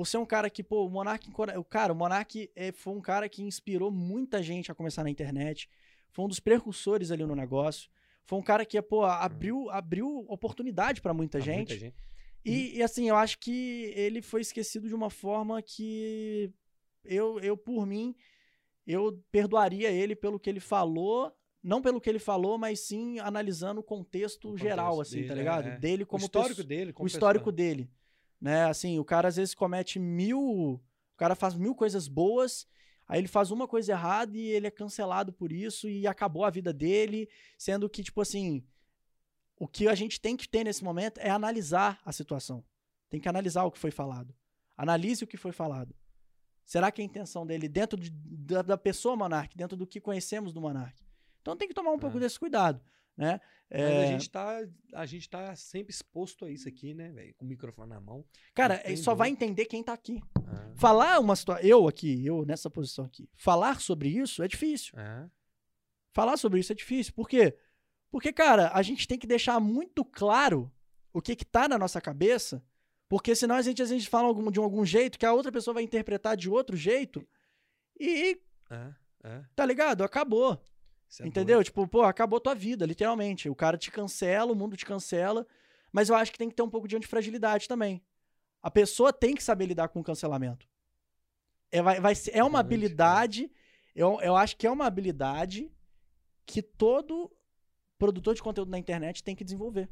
por 0.00 0.06
ser 0.06 0.16
um 0.16 0.24
cara 0.24 0.48
que, 0.48 0.62
pô, 0.62 0.86
o 0.86 0.88
Monark, 0.88 1.30
o 1.58 1.62
cara, 1.62 1.92
o 1.92 1.94
Monark 1.94 2.50
é, 2.56 2.72
foi 2.72 2.94
um 2.94 3.02
cara 3.02 3.28
que 3.28 3.42
inspirou 3.42 3.90
muita 3.90 4.42
gente 4.42 4.72
a 4.72 4.74
começar 4.74 5.04
na 5.04 5.10
internet, 5.10 5.68
foi 6.10 6.24
um 6.24 6.28
dos 6.28 6.40
precursores 6.40 7.10
ali 7.10 7.22
no 7.26 7.36
negócio, 7.36 7.90
foi 8.24 8.38
um 8.38 8.42
cara 8.42 8.64
que, 8.64 8.80
pô, 8.80 9.04
abriu, 9.04 9.68
abriu 9.68 10.24
oportunidade 10.26 11.02
para 11.02 11.12
muita, 11.12 11.36
Pra 11.36 11.44
gente. 11.44 11.58
muita 11.68 11.76
gente. 11.76 11.94
E, 12.42 12.78
e, 12.78 12.82
assim, 12.82 13.10
eu 13.10 13.14
acho 13.16 13.38
que 13.38 13.92
ele 13.94 14.22
foi 14.22 14.40
esquecido 14.40 14.88
de 14.88 14.94
uma 14.94 15.10
forma 15.10 15.60
que 15.60 16.50
eu, 17.04 17.38
eu 17.40 17.54
por 17.54 17.84
mim, 17.84 18.14
eu 18.86 19.22
perdoaria 19.30 19.90
ele 19.90 20.16
pelo 20.16 20.40
que 20.40 20.48
ele 20.48 20.60
falou, 20.60 21.30
não 21.62 21.82
pelo 21.82 22.00
que 22.00 22.08
ele 22.08 22.18
falou, 22.18 22.56
mas 22.56 22.80
sim 22.80 23.18
analisando 23.18 23.80
o 23.80 23.84
contexto, 23.84 24.48
O 24.52 24.56
geral, 24.56 24.92
contexto 24.92 25.14
assim, 25.14 25.22
tá 25.24 25.34
dele, 25.34 25.38
ligado? 25.40 25.68
é, 25.68 25.74
é. 25.74 25.78
Dele 25.78 26.04
O 26.04 26.06
como 26.06 26.24
histórico 26.24 26.54
pessoa- 26.54 26.66
dele, 26.66 26.94
o 26.98 27.06
histórico 27.06 27.52
pessoa. 27.52 27.52
dele, 27.54 27.90
né? 28.40 28.64
Assim, 28.64 28.98
o 28.98 29.04
cara 29.04 29.28
às 29.28 29.36
vezes 29.36 29.54
comete 29.54 29.98
mil, 29.98 30.40
o 30.40 31.16
cara 31.16 31.34
faz 31.34 31.54
mil 31.54 31.74
coisas 31.74 32.08
boas, 32.08 32.66
aí 33.06 33.18
ele 33.20 33.28
faz 33.28 33.50
uma 33.50 33.68
coisa 33.68 33.92
errada 33.92 34.36
e 34.36 34.46
ele 34.46 34.66
é 34.66 34.70
cancelado 34.70 35.32
por 35.32 35.52
isso 35.52 35.88
e 35.88 36.06
acabou 36.06 36.44
a 36.44 36.50
vida 36.50 36.72
dele, 36.72 37.28
sendo 37.58 37.88
que 37.88 38.02
tipo 38.02 38.20
assim, 38.20 38.64
o 39.56 39.68
que 39.68 39.88
a 39.88 39.94
gente 39.94 40.20
tem 40.20 40.36
que 40.36 40.48
ter 40.48 40.64
nesse 40.64 40.82
momento 40.82 41.18
é 41.18 41.28
analisar 41.30 42.00
a 42.04 42.12
situação. 42.12 42.64
Tem 43.08 43.20
que 43.20 43.28
analisar 43.28 43.64
o 43.64 43.70
que 43.70 43.78
foi 43.78 43.90
falado. 43.90 44.34
Analise 44.76 45.24
o 45.24 45.26
que 45.26 45.36
foi 45.36 45.52
falado. 45.52 45.94
Será 46.64 46.90
que 46.92 47.02
a 47.02 47.04
intenção 47.04 47.44
dele 47.44 47.68
dentro 47.68 47.98
de- 48.00 48.10
da, 48.10 48.62
da 48.62 48.78
pessoa 48.78 49.16
Monark, 49.16 49.56
dentro 49.56 49.76
do 49.76 49.86
que 49.86 50.00
conhecemos 50.00 50.52
do 50.52 50.60
Monark? 50.60 51.02
Então 51.42 51.56
tem 51.56 51.66
que 51.68 51.74
tomar 51.74 51.90
um 51.90 51.98
pouco 51.98 52.16
É. 52.16 52.20
desse 52.20 52.38
cuidado, 52.38 52.80
né? 53.20 53.40
Mas 53.70 53.80
É, 53.80 54.02
a 54.02 54.06
gente, 54.06 54.28
tá, 54.30 54.58
a 54.94 55.06
gente 55.06 55.30
tá 55.30 55.54
sempre 55.54 55.92
exposto 55.92 56.44
a 56.44 56.50
isso 56.50 56.68
aqui, 56.68 56.92
né, 56.92 57.12
velho? 57.12 57.32
Com 57.36 57.44
o 57.44 57.48
microfone 57.48 57.88
na 57.90 58.00
mão. 58.00 58.24
cara, 58.52 58.76
tem 58.78 58.96
só 58.96 59.14
vai 59.14 59.28
entender 59.30 59.66
quem 59.66 59.80
tá 59.84 59.92
aqui. 59.92 60.20
Ah, 60.44 60.72
Falar 60.74 61.20
uma 61.20 61.36
situação. 61.36 61.64
Eu 61.64 61.86
aqui, 61.86 62.26
eu 62.26 62.44
nessa 62.44 62.68
posição 62.68 63.04
aqui. 63.04 63.28
Falar 63.36 63.80
sobre 63.80 64.08
isso 64.08 64.42
é 64.42 64.48
difícil. 64.48 64.92
ah, 64.96 65.28
Falar 66.12 66.36
sobre 66.36 66.58
isso 66.58 66.72
é 66.72 66.74
difícil. 66.74 67.12
Por 67.12 67.28
quê? 67.28 67.56
Porque, 68.10 68.32
cara, 68.32 68.72
a 68.74 68.82
gente 68.82 69.06
tem 69.06 69.16
que 69.16 69.26
deixar 69.26 69.60
muito 69.60 70.04
claro 70.04 70.68
o 71.12 71.22
que 71.22 71.36
que 71.36 71.44
tá 71.44 71.68
na 71.68 71.78
nossa 71.78 72.00
cabeça. 72.00 72.60
Porque 73.08 73.36
senão 73.36 73.54
a 73.54 73.62
gente, 73.62 73.80
a 73.80 73.86
gente 73.86 74.08
fala 74.08 74.26
algum- 74.26 74.50
de 74.50 74.58
algum 74.58 74.84
jeito 74.84 75.16
que 75.18 75.26
a 75.26 75.32
outra 75.32 75.52
pessoa 75.52 75.74
vai 75.74 75.84
interpretar 75.84 76.36
de 76.36 76.50
outro 76.50 76.76
jeito. 76.76 77.24
E, 78.00 78.40
ah, 78.68 78.92
ah. 79.22 79.44
tá 79.54 79.64
ligado? 79.64 80.02
Acabou. 80.02 80.60
É 81.18 81.26
entendeu? 81.26 81.56
doido. 81.56 81.64
Tipo, 81.66 81.88
pô, 81.88 82.02
acabou 82.02 82.38
tua 82.40 82.54
vida, 82.54 82.86
literalmente. 82.86 83.48
O 83.48 83.54
cara 83.54 83.76
te 83.76 83.90
cancela, 83.90 84.52
o 84.52 84.54
mundo 84.56 84.76
te 84.76 84.84
cancela. 84.86 85.46
Mas 85.92 86.08
eu 86.08 86.14
acho 86.14 86.30
que 86.30 86.38
tem 86.38 86.48
que 86.48 86.54
ter 86.54 86.62
um 86.62 86.70
pouco 86.70 86.86
de 86.86 86.96
antifragilidade 86.96 87.66
também. 87.66 88.00
A 88.62 88.70
pessoa 88.70 89.12
tem 89.12 89.34
que 89.34 89.42
saber 89.42 89.66
lidar 89.66 89.88
com 89.88 90.00
o 90.00 90.04
cancelamento. 90.04 90.68
É, 91.72 91.82
vai, 91.82 92.00
vai 92.00 92.12
é 92.32 92.42
uma 92.42 92.48
Importante, 92.48 92.60
habilidade, 92.60 93.50
eu, 93.94 94.20
eu 94.20 94.36
acho 94.36 94.56
que 94.56 94.66
é 94.66 94.70
uma 94.70 94.86
habilidade 94.86 95.70
que 96.46 96.60
todo 96.62 97.30
produtor 97.98 98.34
de 98.34 98.42
conteúdo 98.42 98.70
na 98.70 98.78
internet 98.78 99.22
tem 99.22 99.34
que 99.36 99.44
desenvolver. 99.44 99.88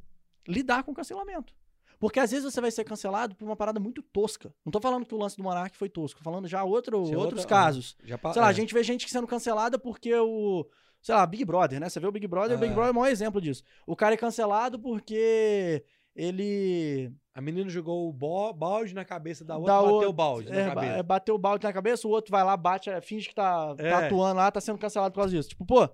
Lidar 0.46 0.82
com 0.82 0.92
o 0.92 0.94
cancelamento. 0.94 1.54
Porque 2.00 2.20
às 2.20 2.30
vezes 2.30 2.44
você 2.52 2.60
vai 2.60 2.70
ser 2.70 2.84
cancelado 2.84 3.34
por 3.34 3.44
uma 3.44 3.56
parada 3.56 3.80
muito 3.80 4.02
tosca. 4.02 4.54
Não 4.64 4.70
tô 4.70 4.80
falando 4.80 5.04
que 5.04 5.14
o 5.14 5.18
lance 5.18 5.36
do 5.36 5.42
Monark 5.42 5.76
foi 5.76 5.88
tosco, 5.88 6.18
tô 6.20 6.24
falando 6.24 6.46
já 6.46 6.62
outro, 6.62 7.06
Sim, 7.06 7.16
outros 7.16 7.40
outra- 7.40 7.48
casos. 7.56 7.96
Já 8.04 8.16
Sei 8.32 8.40
lá, 8.40 8.48
é. 8.48 8.50
a 8.50 8.52
gente 8.52 8.72
vê 8.72 8.82
gente 8.84 9.08
sendo 9.10 9.26
cancelada 9.26 9.78
porque 9.78 10.14
o. 10.14 10.64
Sei 11.00 11.14
lá, 11.14 11.24
Big 11.26 11.44
Brother, 11.44 11.80
né? 11.80 11.88
Você 11.88 12.00
vê 12.00 12.06
o 12.06 12.12
Big 12.12 12.26
Brother, 12.26 12.56
o 12.56 12.60
Big 12.60 12.72
É. 12.72 12.74
Brother 12.74 12.88
é 12.88 12.92
o 12.92 12.94
maior 13.00 13.10
exemplo 13.10 13.40
disso. 13.40 13.62
O 13.86 13.94
cara 13.96 14.14
é 14.14 14.18
cancelado 14.18 14.78
porque 14.78 15.84
ele. 16.14 17.12
A 17.34 17.40
menina 17.40 17.70
jogou 17.70 18.08
o 18.08 18.52
balde 18.52 18.92
na 18.94 19.04
cabeça 19.04 19.44
da 19.44 19.56
outra, 19.56 19.72
dá 19.74 19.80
bateu 19.80 20.08
o- 20.08 20.10
o 20.10 20.12
balde 20.12 20.48
é, 20.50 20.64
na 20.66 20.74
cabeça. 20.74 20.92
é, 20.94 21.02
bateu 21.04 21.34
o 21.36 21.38
balde 21.38 21.64
na 21.64 21.72
cabeça, 21.72 22.08
o 22.08 22.10
outro 22.10 22.32
vai 22.32 22.42
lá, 22.42 22.56
bate, 22.56 22.90
é, 22.90 23.00
finge 23.00 23.28
que 23.28 23.34
tá, 23.34 23.74
É. 23.78 23.90
tá 23.90 24.06
atuando 24.06 24.38
lá, 24.38 24.50
tá 24.50 24.60
sendo 24.60 24.76
cancelado 24.78 25.12
por 25.12 25.20
causa 25.20 25.36
disso. 25.36 25.48
Tipo, 25.50 25.64
pô. 25.64 25.88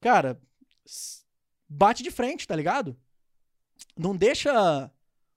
Cara, 0.00 0.38
bate 1.68 2.02
de 2.02 2.10
frente, 2.10 2.46
tá 2.48 2.56
ligado? 2.56 2.96
Não 3.96 4.16
deixa 4.16 4.90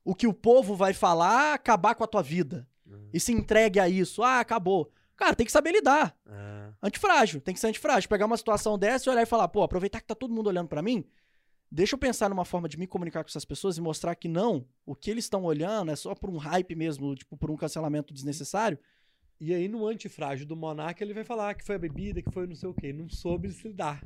o 0.03 0.15
que 0.15 0.25
o 0.27 0.33
povo 0.33 0.75
vai 0.75 0.93
falar 0.93 1.53
acabar 1.53 1.93
com 1.95 2.03
a 2.03 2.07
tua 2.07 2.23
vida. 2.23 2.67
Hum. 2.85 3.09
E 3.13 3.19
se 3.19 3.31
entregue 3.31 3.79
a 3.79 3.87
isso. 3.87 4.23
Ah, 4.23 4.39
acabou. 4.39 4.91
Cara, 5.15 5.35
tem 5.35 5.45
que 5.45 5.51
saber 5.51 5.71
lidar. 5.71 6.15
Ah, 6.25 6.56
Antifrágil, 6.81 7.41
tem 7.41 7.53
que 7.53 7.59
ser 7.59 7.67
antifrágil. 7.67 8.07
Pegar 8.09 8.25
uma 8.25 8.37
situação 8.37 8.77
dessa 8.77 9.09
e 9.09 9.11
olhar 9.11 9.23
e 9.23 9.25
falar, 9.25 9.47
pô, 9.47 9.63
aproveitar 9.63 9.99
que 9.99 10.07
tá 10.07 10.15
todo 10.15 10.33
mundo 10.33 10.47
olhando 10.47 10.67
pra 10.67 10.81
mim, 10.81 11.03
deixa 11.71 11.95
eu 11.95 11.99
pensar 11.99 12.29
numa 12.29 12.45
forma 12.45 12.69
de 12.69 12.77
me 12.77 12.85
comunicar 12.87 13.23
com 13.23 13.29
essas 13.29 13.45
pessoas 13.45 13.77
e 13.77 13.81
mostrar 13.81 14.13
que 14.15 14.27
não, 14.27 14.65
o 14.85 14.95
que 14.95 15.09
eles 15.09 15.25
estão 15.25 15.43
olhando 15.43 15.91
é 15.91 15.95
só 15.95 16.13
por 16.13 16.29
um 16.29 16.37
hype 16.37 16.75
mesmo, 16.75 17.15
tipo, 17.15 17.35
por 17.35 17.49
um 17.49 17.57
cancelamento 17.57 18.13
desnecessário. 18.13 18.77
E 19.39 19.53
aí, 19.53 19.67
no 19.67 19.85
antifrágil 19.87 20.45
do 20.47 20.55
Monark, 20.55 21.01
ele 21.03 21.13
vai 21.13 21.23
falar 21.23 21.53
que 21.55 21.63
foi 21.65 21.75
a 21.75 21.79
bebida, 21.79 22.21
que 22.21 22.31
foi 22.31 22.47
não 22.47 22.55
sei 22.55 22.69
o 22.69 22.73
quê. 22.73 22.91
Não 22.91 23.07
soube 23.09 23.51
se 23.51 23.67
lidar. 23.67 24.03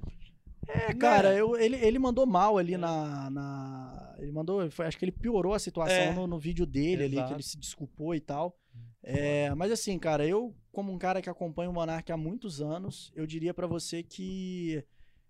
É, 0.67 0.89
Né? 0.89 0.93
cara, 0.95 1.33
eu- 1.33 1.57
ele, 1.57 1.75
ele 1.77 1.97
mandou 1.97 2.25
mal 2.25 2.57
ali 2.57 2.77
na, 2.77 3.29
na- 3.29 4.15
Ele 4.19 4.31
mandou. 4.31 4.69
foi- 4.71 4.85
acho 4.85 4.97
que 4.97 5.03
ele 5.05 5.11
piorou 5.11 5.53
a 5.53 5.59
situação 5.59 5.95
É. 5.95 6.13
no, 6.13 6.27
no 6.27 6.37
vídeo 6.37 6.65
dele 6.65 7.03
ali, 7.03 7.11
que 7.15 7.19
Exato. 7.19 7.33
ele 7.33 7.43
se 7.43 7.57
desculpou 7.57 8.13
e 8.13 8.19
tal. 8.19 8.55
É, 9.03 9.53
mas 9.55 9.71
assim, 9.71 9.97
cara, 9.97 10.27
eu, 10.27 10.55
como 10.71 10.91
um 10.91 10.97
cara 10.97 11.21
que 11.21 11.29
acompanha 11.29 11.69
o 11.69 11.73
Monark 11.73 12.11
há 12.11 12.17
muitos 12.17 12.61
anos, 12.61 13.11
eu 13.15 13.25
diria 13.25 13.53
pra 13.53 13.65
você 13.65 14.03
que 14.03 14.83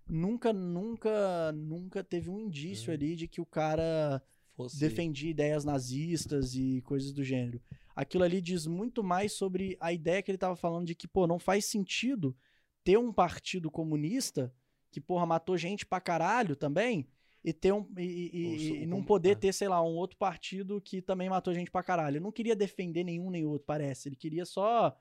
nunca, 0.08 0.52
nunca, 0.52 1.52
nunca 1.54 2.04
teve 2.04 2.30
um 2.30 2.40
indício 2.40 2.92
Hum. 2.92 2.94
ali 2.94 3.16
de 3.16 3.28
que 3.28 3.40
o 3.40 3.46
cara 3.46 4.22
Fosse... 4.54 4.78
defendia 4.80 5.32
ideias 5.32 5.64
nazistas 5.64 6.54
e 6.56 6.82
coisas 6.82 7.14
do 7.14 7.24
gênero. 7.24 7.62
Aquilo 7.96 8.24
ali 8.24 8.42
diz 8.42 8.68
muito 8.68 9.04
mais 9.04 9.34
sobre 9.34 9.78
a 9.80 9.94
ideia 9.94 10.22
que 10.22 10.32
ele 10.32 10.38
tava 10.38 10.56
falando 10.56 10.86
de 10.86 10.96
que, 10.96 11.08
pô, 11.08 11.26
não 11.26 11.40
faz 11.40 11.66
sentido 11.66 12.36
ter 12.84 12.98
um 12.98 13.14
partido 13.14 13.70
comunista 13.72 14.54
que, 14.90 15.00
porra, 15.00 15.26
matou 15.26 15.58
gente 15.58 15.86
pra 15.86 16.02
caralho 16.02 16.56
também 16.56 17.08
e 17.44 17.52
ter 17.54 17.72
um 17.74 17.86
e, 17.98 18.02
e- 18.04 18.84
e- 18.84 18.86
não 18.86 19.04
poder 19.04 19.32
é. 19.32 19.36
ter, 19.36 19.54
sei 19.54 19.68
lá, 19.68 19.82
um 19.82 19.96
outro 19.96 20.18
partido 20.18 20.80
que 20.82 21.02
também 21.02 21.30
matou 21.30 21.54
gente 21.54 21.72
pra 21.72 21.82
caralho. 21.84 22.16
Ele 22.18 22.24
não 22.24 22.32
queria 22.32 22.56
defender 22.56 23.04
nenhum 23.04 23.30
nem 23.30 23.46
outro, 23.46 23.66
parece. 23.66 24.10
Ele 24.10 24.16
queria 24.16 24.46
só 24.46 24.96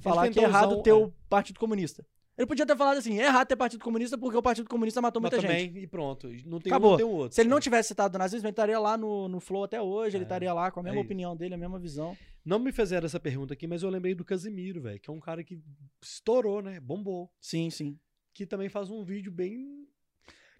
falar 0.00 0.30
que 0.30 0.38
é 0.38 0.42
usar 0.42 0.48
errado 0.48 0.78
um- 0.78 0.82
ter 0.82 0.90
é. 0.90 0.94
o 0.94 1.12
Partido 1.28 1.58
Comunista. 1.58 2.06
Ele 2.38 2.46
podia 2.46 2.64
ter 2.64 2.74
falado 2.76 2.96
assim, 2.96 3.18
é 3.20 3.26
errado 3.26 3.48
ter 3.48 3.56
Partido 3.56 3.84
Comunista 3.84 4.16
porque 4.16 4.36
o 4.36 4.40
Partido 4.40 4.66
Comunista 4.68 5.02
matou 5.02 5.20
Mas 5.20 5.30
muita 5.32 5.46
gente. 5.46 5.68
também, 5.68 5.82
e 5.82 5.86
pronto. 5.86 6.26
Não 6.46 6.58
tem 6.58 6.72
Acabou. 6.72 6.90
um, 6.90 6.92
não 6.92 6.96
tem 6.96 7.06
outro. 7.06 7.34
Se 7.34 7.42
ele 7.42 7.50
não 7.50 7.60
tivesse 7.60 7.88
citado 7.88 8.16
o 8.16 8.18
nazismo, 8.18 8.46
ele 8.46 8.52
estaria 8.52 8.78
lá 8.78 8.96
no, 8.96 9.28
no 9.28 9.40
Flow 9.40 9.64
até 9.64 9.82
hoje, 9.82 10.16
ele 10.16 10.24
É, 10.24 10.26
estaria 10.26 10.52
lá 10.54 10.70
com 10.70 10.80
a 10.80 10.82
mesma 10.82 11.00
é 11.00 11.02
opinião 11.02 11.36
dele, 11.36 11.52
a 11.54 11.58
mesma 11.58 11.78
visão. 11.78 12.16
Não 12.42 12.58
me 12.58 12.72
fizeram 12.72 13.04
essa 13.04 13.20
pergunta 13.20 13.52
aqui, 13.52 13.66
mas 13.66 13.82
eu 13.82 13.90
lembrei 13.90 14.14
do 14.14 14.24
Casimiro, 14.24 14.80
velho, 14.80 14.98
que 14.98 15.10
é 15.10 15.12
um 15.12 15.20
cara 15.20 15.44
que 15.44 15.60
estourou, 16.02 16.62
né? 16.62 16.80
Bombou. 16.80 17.30
Sim, 17.38 17.68
sim. 17.68 17.98
Que 18.32 18.46
também 18.46 18.70
faz 18.70 18.90
um 18.90 19.04
vídeo 19.04 19.30
bem. 19.30 19.86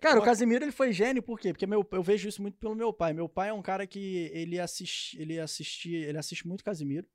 Cara, 0.00 0.16
o 0.16 0.20
Uma- 0.20 0.24
Casimiro 0.24 0.64
ele 0.64 0.72
foi 0.72 0.92
gênio, 0.92 1.22
por 1.22 1.38
quê? 1.38 1.52
Porque 1.52 1.66
meu, 1.66 1.86
eu 1.92 2.02
vejo 2.02 2.28
isso 2.28 2.40
muito 2.40 2.56
pelo 2.58 2.74
meu 2.74 2.92
pai. 2.92 3.12
Meu 3.12 3.28
pai 3.28 3.50
é 3.50 3.52
um 3.52 3.62
cara 3.62 3.86
que 3.86 4.30
ele 4.32 4.58
assiste, 4.58 5.20
ele 5.20 5.38
assiste, 5.38 5.92
ele 5.94 6.16
assiste 6.18 6.46
muito 6.48 6.64
Casimiro, 6.64 7.06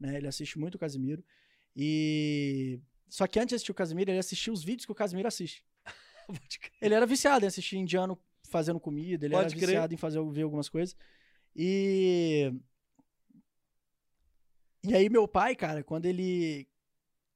né? 0.00 0.16
Ele 0.16 0.26
assiste 0.26 0.58
muito 0.58 0.78
Casimiro. 0.78 1.24
E 1.76 2.80
só 3.08 3.26
que 3.26 3.38
antes 3.38 3.50
de 3.50 3.54
assistir 3.56 3.70
o 3.72 3.74
Casimiro, 3.74 4.10
ele 4.10 4.18
assistia 4.18 4.52
os 4.52 4.64
vídeos 4.64 4.84
que 4.86 4.92
o 4.92 4.94
Casimiro 4.94 5.28
assiste. 5.28 5.64
Ele 6.80 6.94
era 6.94 7.04
viciado 7.06 7.44
em 7.44 7.48
assistir 7.48 7.76
indiano 7.76 8.18
fazendo 8.48 8.80
comida, 8.80 9.26
ele 9.26 9.34
Pode 9.34 9.46
era 9.48 9.54
crer. 9.56 9.66
viciado 9.68 9.94
em 9.94 9.96
fazer 9.96 10.22
ver 10.30 10.42
algumas 10.42 10.68
coisas. 10.68 10.96
E 11.54 12.52
E 14.82 14.94
aí 14.94 15.08
meu 15.08 15.26
pai, 15.26 15.54
cara, 15.54 15.82
quando 15.82 16.06
ele 16.06 16.68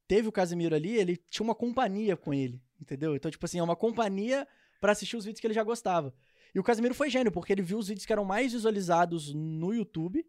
teve 0.07 0.29
o 0.29 0.33
Casimiro 0.33 0.75
ali, 0.75 0.97
ele 0.97 1.17
tinha 1.17 1.45
uma 1.45 1.55
companhia 1.55 2.17
com 2.17 2.33
ele, 2.33 2.61
entendeu? 2.81 3.15
Então, 3.17 3.31
tipo 3.31 3.45
assim, 3.45 3.59
é 3.59 3.63
uma 3.63 3.77
companhia 3.77 4.47
pra 4.81 4.93
assistir 4.93 5.17
os 5.17 5.25
vídeos 5.25 5.41
que 5.41 5.47
ele 5.47 5.55
já 5.55 5.63
gostava. 5.63 6.15
E 6.55 6.59
o 6.59 6.63
Casimiro 6.63 6.95
foi 6.95 7.11
gênio, 7.11 7.31
porque 7.31 7.53
ele 7.53 7.63
viu 7.63 7.79
os 7.79 7.89
vídeos 7.89 8.07
que 8.07 8.13
eram 8.13 8.25
mais 8.25 8.53
visualizados 8.53 9.33
no 9.35 9.73
YouTube, 9.73 10.25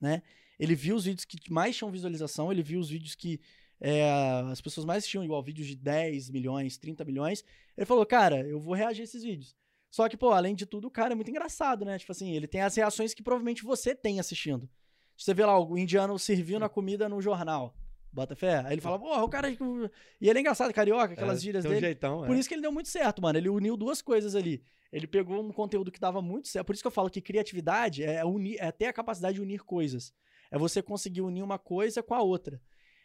né? 0.00 0.22
Ele 0.58 0.74
viu 0.74 0.96
os 0.96 1.04
vídeos 1.04 1.24
que 1.24 1.52
mais 1.52 1.76
tinham 1.76 1.90
visualização, 1.90 2.50
ele 2.50 2.62
viu 2.62 2.80
os 2.80 2.88
vídeos 2.88 3.14
que 3.14 3.40
é, 3.80 4.10
as 4.50 4.60
pessoas 4.60 4.84
mais 4.84 4.98
assistiam, 4.98 5.24
igual 5.24 5.42
vídeos 5.42 5.66
de 5.66 5.76
10 5.76 6.30
milhões, 6.30 6.76
30 6.76 7.04
milhões. 7.04 7.44
Ele 7.76 7.86
falou, 7.86 8.04
cara, 8.04 8.40
eu 8.46 8.58
vou 8.58 8.74
reagir 8.74 9.02
a 9.02 9.04
esses 9.04 9.22
vídeos. 9.22 9.54
Só 9.90 10.08
que, 10.08 10.16
pô, 10.16 10.30
além 10.30 10.54
de 10.54 10.66
tudo, 10.66 10.88
o 10.88 10.90
cara 10.90 11.12
é 11.12 11.14
muito 11.14 11.30
engraçado, 11.30 11.84
né? 11.84 11.98
Tipo 11.98 12.12
assim, 12.12 12.32
ele 12.32 12.46
tem 12.46 12.60
as 12.60 12.74
reações 12.76 13.14
que 13.14 13.22
provavelmente 13.22 13.62
você 13.62 13.94
tem 13.94 14.20
assistindo. 14.20 14.68
Você 15.16 15.32
vê 15.32 15.44
lá 15.44 15.58
o 15.58 15.78
indiano 15.78 16.18
servindo 16.18 16.64
a 16.64 16.68
comida 16.68 17.08
no 17.08 17.20
jornal. 17.20 17.74
Bota 18.12 18.34
fé? 18.34 18.58
Aí 18.64 18.72
ele 18.74 18.80
fala, 18.80 18.98
pô, 18.98 19.14
o 19.22 19.28
cara. 19.28 19.50
E 19.50 20.28
ele 20.28 20.38
é 20.38 20.40
engraçado, 20.40 20.72
carioca, 20.72 21.12
aquelas 21.12 21.38
É, 21.38 21.40
gírias 21.42 21.62
tem 21.62 21.70
um 21.70 21.74
dele. 21.74 21.86
jeitão, 21.86 22.24
Por 22.26 22.34
é. 22.34 22.38
isso 22.38 22.48
que 22.48 22.54
ele 22.54 22.62
deu 22.62 22.72
muito 22.72 22.88
certo, 22.88 23.20
mano. 23.22 23.38
Ele 23.38 23.48
uniu 23.48 23.76
duas 23.76 24.00
coisas 24.02 24.34
ali. 24.34 24.62
Ele 24.90 25.06
pegou 25.06 25.42
um 25.42 25.52
conteúdo 25.52 25.92
que 25.92 26.00
dava 26.00 26.22
muito 26.22 26.48
certo. 26.48 26.66
Por 26.66 26.72
isso 26.74 26.82
que 26.82 26.86
eu 26.86 26.90
falo 26.92 27.10
que 27.10 27.20
criatividade 27.20 28.02
é, 28.02 28.24
unir, 28.24 28.56
é 28.58 28.72
ter 28.72 28.86
a 28.86 28.92
capacidade 28.92 29.34
de 29.34 29.42
unir 29.42 29.62
coisas. 29.62 30.14
É 30.50 30.56
você 30.58 30.82
conseguir 30.82 31.20
unir 31.20 31.42
uma 31.42 31.58
coisa 31.58 32.02
com 32.02 32.14
a 32.14 32.22
outra. 32.22 32.60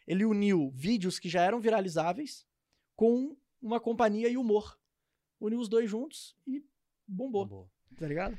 Ele 0.06 0.24
uniu 0.24 0.70
vídeos 0.74 1.18
que 1.18 1.28
já 1.28 1.42
eram 1.42 1.60
viralizáveis 1.60 2.46
com 2.96 3.36
uma 3.60 3.78
companhia 3.78 4.28
e 4.28 4.36
humor. 4.38 4.78
Uniu 5.38 5.60
os 5.60 5.68
dois 5.68 5.90
juntos 5.90 6.34
e 6.46 6.64
bombou, 7.06 7.44
Bombou. 7.44 7.70
tá 7.98 8.06
ligado? 8.08 8.38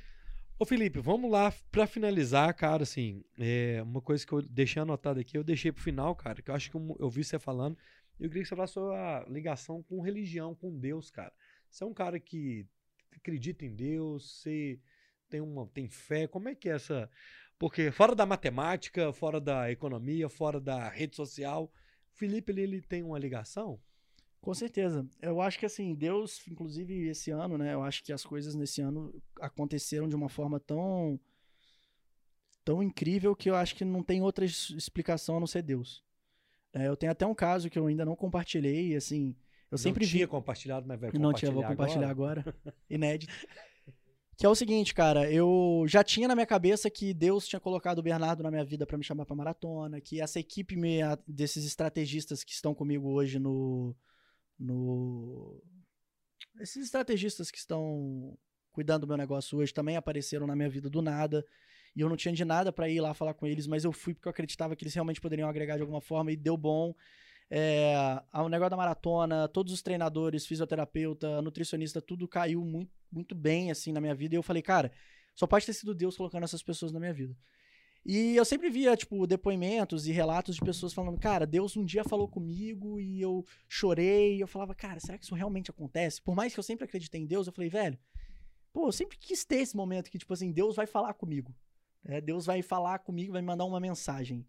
Ô 0.58 0.64
Felipe, 0.64 1.00
vamos 1.00 1.30
lá 1.30 1.54
pra 1.70 1.86
finalizar, 1.86 2.54
cara, 2.54 2.84
assim, 2.84 3.26
é, 3.38 3.82
uma 3.84 4.02
coisa 4.02 4.26
que 4.26 4.32
eu 4.32 4.42
deixei 4.42 4.82
anotado 4.82 5.20
aqui, 5.20 5.38
eu 5.38 5.44
deixei 5.44 5.70
pro 5.70 5.84
final, 5.84 6.16
cara, 6.16 6.42
que 6.42 6.50
eu 6.50 6.56
acho 6.56 6.72
que 6.72 6.78
eu, 6.78 6.96
eu 6.98 7.10
vi 7.10 7.26
você 7.26 7.38
falando, 7.38 7.78
eu 8.18 8.30
queria 8.30 8.44
que 8.44 8.48
você 8.48 8.56
falasse 8.56 8.72
sobre 8.72 8.96
a 8.96 9.26
ligação 9.28 9.84
com 9.84 10.00
religião, 10.00 10.56
com 10.56 10.80
Deus, 10.80 11.12
cara. 11.12 11.34
Você 11.70 11.84
é 11.84 11.88
um 11.88 11.94
cara 11.94 12.18
que 12.22 12.66
acredita 13.12 13.66
em 13.66 13.76
Deus, 13.76 14.40
você 14.40 14.80
tem 15.30 15.42
uma 15.42 15.68
tem 15.68 15.90
fé, 15.90 16.26
como 16.26 16.48
é 16.48 16.56
que 16.56 16.70
é 16.70 16.76
essa... 16.76 17.10
Porque 17.60 17.92
fora 17.92 18.16
da 18.16 18.26
matemática, 18.26 19.12
fora 19.12 19.42
da 19.42 19.70
economia, 19.70 20.30
fora 20.30 20.62
da 20.62 20.88
rede 20.88 21.18
social, 21.18 21.70
Felipe, 22.14 22.54
ele, 22.54 22.62
ele 22.62 22.82
tem 22.82 23.04
uma 23.04 23.20
ligação? 23.20 23.78
Com 24.46 24.54
certeza. 24.54 25.04
Eu 25.20 25.42
acho 25.42 25.58
que 25.58 25.66
assim, 25.66 25.96
Deus, 25.96 26.48
inclusive 26.48 27.08
esse 27.08 27.32
ano, 27.32 27.58
né? 27.58 27.74
Eu 27.74 27.82
acho 27.82 28.04
que 28.04 28.14
as 28.14 28.24
coisas 28.24 28.54
nesse 28.54 28.80
ano 28.80 29.12
aconteceram 29.42 30.08
de 30.08 30.16
uma 30.16 30.30
forma 30.30 30.60
tão 30.60 31.20
tão 32.64 32.84
incrível 32.84 33.36
que 33.36 33.50
eu 33.50 33.56
acho 33.56 33.76
que 33.76 33.84
não 33.84 34.04
tem 34.04 34.22
outra 34.22 34.46
explicação 34.46 35.38
a 35.38 35.40
não 35.40 35.48
ser 35.48 35.64
Deus. 35.64 36.04
É, 36.72 36.88
eu 36.88 36.96
tenho 36.96 37.12
até 37.12 37.26
um 37.26 37.34
caso 37.34 37.72
que 37.72 37.80
eu 37.80 37.88
ainda 37.88 38.06
não 38.06 38.16
compartilhei, 38.16 38.96
assim, 38.96 39.36
eu 39.72 39.80
sempre 39.80 40.06
não 40.06 40.12
tinha 40.12 40.26
vi 40.26 40.30
compartilhado, 40.30 40.88
mas 40.88 41.00
vai 41.00 41.12
não 41.14 41.34
tinha, 41.34 41.50
vou 41.50 41.64
compartilhar 41.64 42.10
agora. 42.10 42.42
agora, 42.42 42.76
inédito. 42.88 43.34
Que 44.38 44.46
é 44.46 44.50
o 44.50 44.56
seguinte, 44.56 44.94
cara, 44.94 45.32
eu 45.32 45.86
já 45.88 46.04
tinha 46.04 46.28
na 46.28 46.36
minha 46.36 46.46
cabeça 46.46 46.90
que 46.90 47.14
Deus 47.14 47.48
tinha 47.48 47.58
colocado 47.58 48.00
o 48.00 48.04
Bernardo 48.04 48.44
na 48.44 48.52
minha 48.52 48.66
vida 48.66 48.86
pra 48.86 48.98
me 48.98 49.04
chamar 49.04 49.26
pra 49.26 49.34
maratona, 49.34 50.02
que 50.02 50.20
essa 50.20 50.42
equipe 50.42 50.76
minha, 50.76 51.18
desses 51.26 51.64
estrategistas 51.64 52.44
que 52.44 52.52
estão 52.52 52.76
comigo 52.76 53.10
hoje 53.10 53.40
no 53.40 53.96
no 54.58 55.62
esses 56.60 56.86
estrategistas 56.86 57.52
que 57.52 57.58
estão 57.58 58.38
cuidando 58.72 59.02
do 59.02 59.08
meu 59.08 59.18
negócio 59.18 59.58
hoje 59.58 59.74
também 59.74 59.96
apareceram 59.96 60.48
na 60.48 60.56
minha 60.56 60.70
vida 60.70 60.90
do 60.90 61.02
nada. 61.02 61.46
E 61.96 62.02
eu 62.02 62.10
não 62.10 62.18
tinha 62.18 62.34
de 62.34 62.44
nada 62.44 62.74
pra 62.74 62.90
ir 62.90 63.00
lá 63.00 63.14
falar 63.14 63.34
com 63.34 63.48
eles, 63.48 63.68
mas 63.68 63.86
eu 63.86 63.92
fui 63.92 64.14
porque 64.14 64.28
eu 64.28 64.32
acreditava 64.32 64.76
que 64.76 64.84
eles 64.84 64.94
realmente 64.94 65.22
poderiam 65.22 65.48
agregar 65.48 65.76
de 65.78 65.82
alguma 65.82 66.02
forma 66.02 66.32
e 66.32 66.36
deu 66.36 66.58
bom. 66.58 66.94
É, 67.50 67.96
o 68.34 68.50
negócio 68.50 68.72
da 68.72 68.78
maratona, 68.78 69.48
todos 69.48 69.72
os 69.72 69.82
treinadores, 69.82 70.46
fisioterapeuta, 70.46 71.42
nutricionista, 71.42 72.02
tudo 72.02 72.28
caiu 72.28 72.66
muito, 72.66 72.92
muito 73.12 73.34
bem 73.34 73.72
assim 73.72 73.94
na 73.94 74.02
minha 74.02 74.16
vida. 74.16 74.36
E 74.36 74.38
eu 74.38 74.44
falei, 74.44 74.62
cara, 74.62 74.92
só 75.34 75.48
pode 75.48 75.66
ter 75.66 75.74
sido 75.74 75.94
Deus 75.94 76.18
colocando 76.18 76.44
essas 76.44 76.64
pessoas 76.64 76.92
na 76.92 77.00
minha 77.00 77.14
vida. 77.14 77.36
E 78.06 78.36
eu 78.36 78.46
sempre 78.46 78.70
via, 78.70 78.96
tipo, 78.96 79.26
depoimentos 79.26 80.06
e 80.06 80.12
relatos 80.12 80.56
de 80.56 80.62
pessoas 80.62 80.94
falando, 80.94 81.20
cara, 81.20 81.48
Deus 81.48 81.76
um 81.76 81.84
dia 81.84 82.04
falou 82.04 82.28
comigo 82.28 83.00
e 83.00 83.20
eu 83.20 83.44
chorei. 83.68 84.38
E 84.38 84.42
eu 84.42 84.48
falava, 84.48 84.76
cara, 84.76 85.00
será 85.00 85.18
que 85.18 85.26
isso 85.26 85.34
realmente 85.34 85.72
acontece? 85.72 86.22
Por 86.22 86.36
mais 86.36 86.54
que 86.54 86.60
eu 86.60 86.64
sempre 86.64 86.86
acreditei 86.86 87.22
em 87.22 87.26
Deus, 87.26 87.48
eu 87.48 87.54
falei, 87.54 87.70
velho, 87.70 87.98
pô, 88.72 88.88
eu 88.88 88.92
sempre 88.92 89.18
quis 89.18 89.44
ter 89.44 89.58
esse 89.58 89.76
momento 89.76 90.12
que, 90.12 90.20
tipo 90.20 90.32
assim, 90.32 90.52
Deus 90.52 90.76
vai 90.76 90.86
falar 90.86 91.16
comigo. 91.16 91.56
né? 92.04 92.22
Deus 92.22 92.46
vai 92.46 92.62
falar 92.62 93.00
comigo, 93.00 93.34
vai 93.34 93.42
me 93.42 93.48
mandar 93.48 93.66
uma 93.66 93.80
mensagem. 93.80 94.46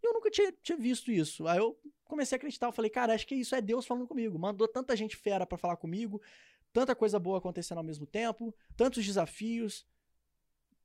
E 0.00 0.06
eu 0.06 0.12
nunca 0.12 0.30
tinha, 0.30 0.52
tinha 0.62 0.78
visto 0.78 1.10
isso. 1.10 1.48
Aí 1.48 1.58
eu 1.58 1.76
comecei 2.04 2.36
a 2.36 2.38
acreditar, 2.38 2.68
eu 2.68 2.72
falei, 2.72 2.90
cara, 2.90 3.12
acho 3.12 3.26
que 3.26 3.34
isso 3.34 3.56
é 3.56 3.60
Deus 3.60 3.86
falando 3.86 4.06
comigo. 4.06 4.38
Mandou 4.38 4.68
tanta 4.68 4.94
gente 4.94 5.16
fera 5.16 5.44
pra 5.44 5.58
falar 5.58 5.76
comigo, 5.76 6.22
tanta 6.72 6.94
coisa 6.94 7.18
boa 7.18 7.38
acontecendo 7.38 7.78
ao 7.78 7.84
mesmo 7.84 8.06
tempo, 8.06 8.54
tantos 8.76 9.04
desafios. 9.04 9.84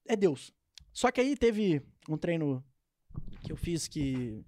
É 0.07 0.15
Deus. 0.15 0.51
Só 0.91 1.11
que 1.11 1.21
aí 1.21 1.35
teve 1.37 1.85
um 2.13 2.17
treino 2.17 2.63
que 3.43 3.51
eu 3.51 3.55
fiz 3.57 3.87
que. 3.87 4.43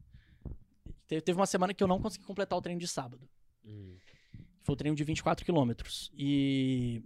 te- 1.07 1.21
Teve 1.21 1.39
uma 1.39 1.45
semana 1.45 1.73
que 1.73 1.84
eu 1.84 1.88
não 1.88 2.01
consegui 2.01 2.25
completar 2.25 2.57
o 2.57 2.61
treino 2.61 2.79
de 2.79 2.88
sábado. 2.88 3.27
Hum. 3.65 3.95
Foi 4.63 4.73
o 4.73 4.75
treino 4.75 4.95
de 4.95 5.03
24 5.03 5.45
quilômetros. 5.45 6.11
E 6.13 7.01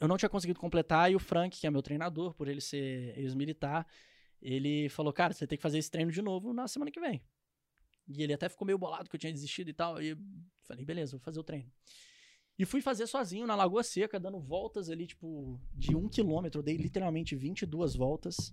eu 0.00 0.08
não 0.08 0.16
tinha 0.16 0.28
conseguido 0.28 0.58
completar, 0.58 1.10
e 1.12 1.14
o 1.14 1.18
Frank, 1.20 1.58
que 1.60 1.66
é 1.66 1.70
meu 1.70 1.82
treinador, 1.82 2.34
por 2.34 2.48
ele 2.48 2.60
ser 2.60 3.16
ex-militar, 3.18 3.86
ele 4.40 4.88
falou, 4.88 5.12
cara, 5.12 5.32
você 5.32 5.46
tem 5.46 5.56
que 5.56 5.62
fazer 5.62 5.78
esse 5.78 5.90
treino 5.90 6.10
de 6.10 6.20
novo 6.22 6.52
na 6.52 6.66
semana 6.66 6.90
que 6.90 6.98
vem. 7.00 7.22
E 8.08 8.22
ele 8.22 8.32
até 8.32 8.48
ficou 8.48 8.66
meio 8.66 8.78
bolado 8.78 9.08
que 9.08 9.14
eu 9.14 9.20
tinha 9.20 9.32
desistido 9.32 9.68
e 9.68 9.72
tal. 9.72 10.02
E 10.02 10.08
eu 10.08 10.18
falei, 10.64 10.84
beleza, 10.84 11.12
vou 11.12 11.20
fazer 11.20 11.38
o 11.38 11.44
treino. 11.44 11.70
E 12.58 12.64
fui 12.64 12.80
fazer 12.82 13.06
sozinho 13.06 13.46
na 13.46 13.54
Lagoa 13.54 13.82
Seca, 13.82 14.18
dando 14.18 14.40
voltas 14.40 14.90
ali, 14.90 15.06
tipo, 15.06 15.60
de 15.74 15.94
um 15.94 16.08
quilômetro. 16.08 16.58
Eu 16.58 16.62
dei 16.64 16.76
literalmente 16.76 17.36
22 17.36 17.94
voltas 17.94 18.52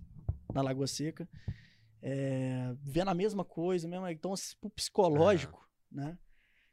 na 0.54 0.62
Lagoa 0.62 0.86
Seca. 0.86 1.28
É, 2.02 2.74
vendo 2.82 3.08
a 3.08 3.14
mesma 3.14 3.44
coisa, 3.44 3.86
mesmo. 3.88 4.06
Então, 4.08 4.32
assim, 4.32 4.54
pro 4.60 4.70
psicológico, 4.70 5.68
né? 5.90 6.18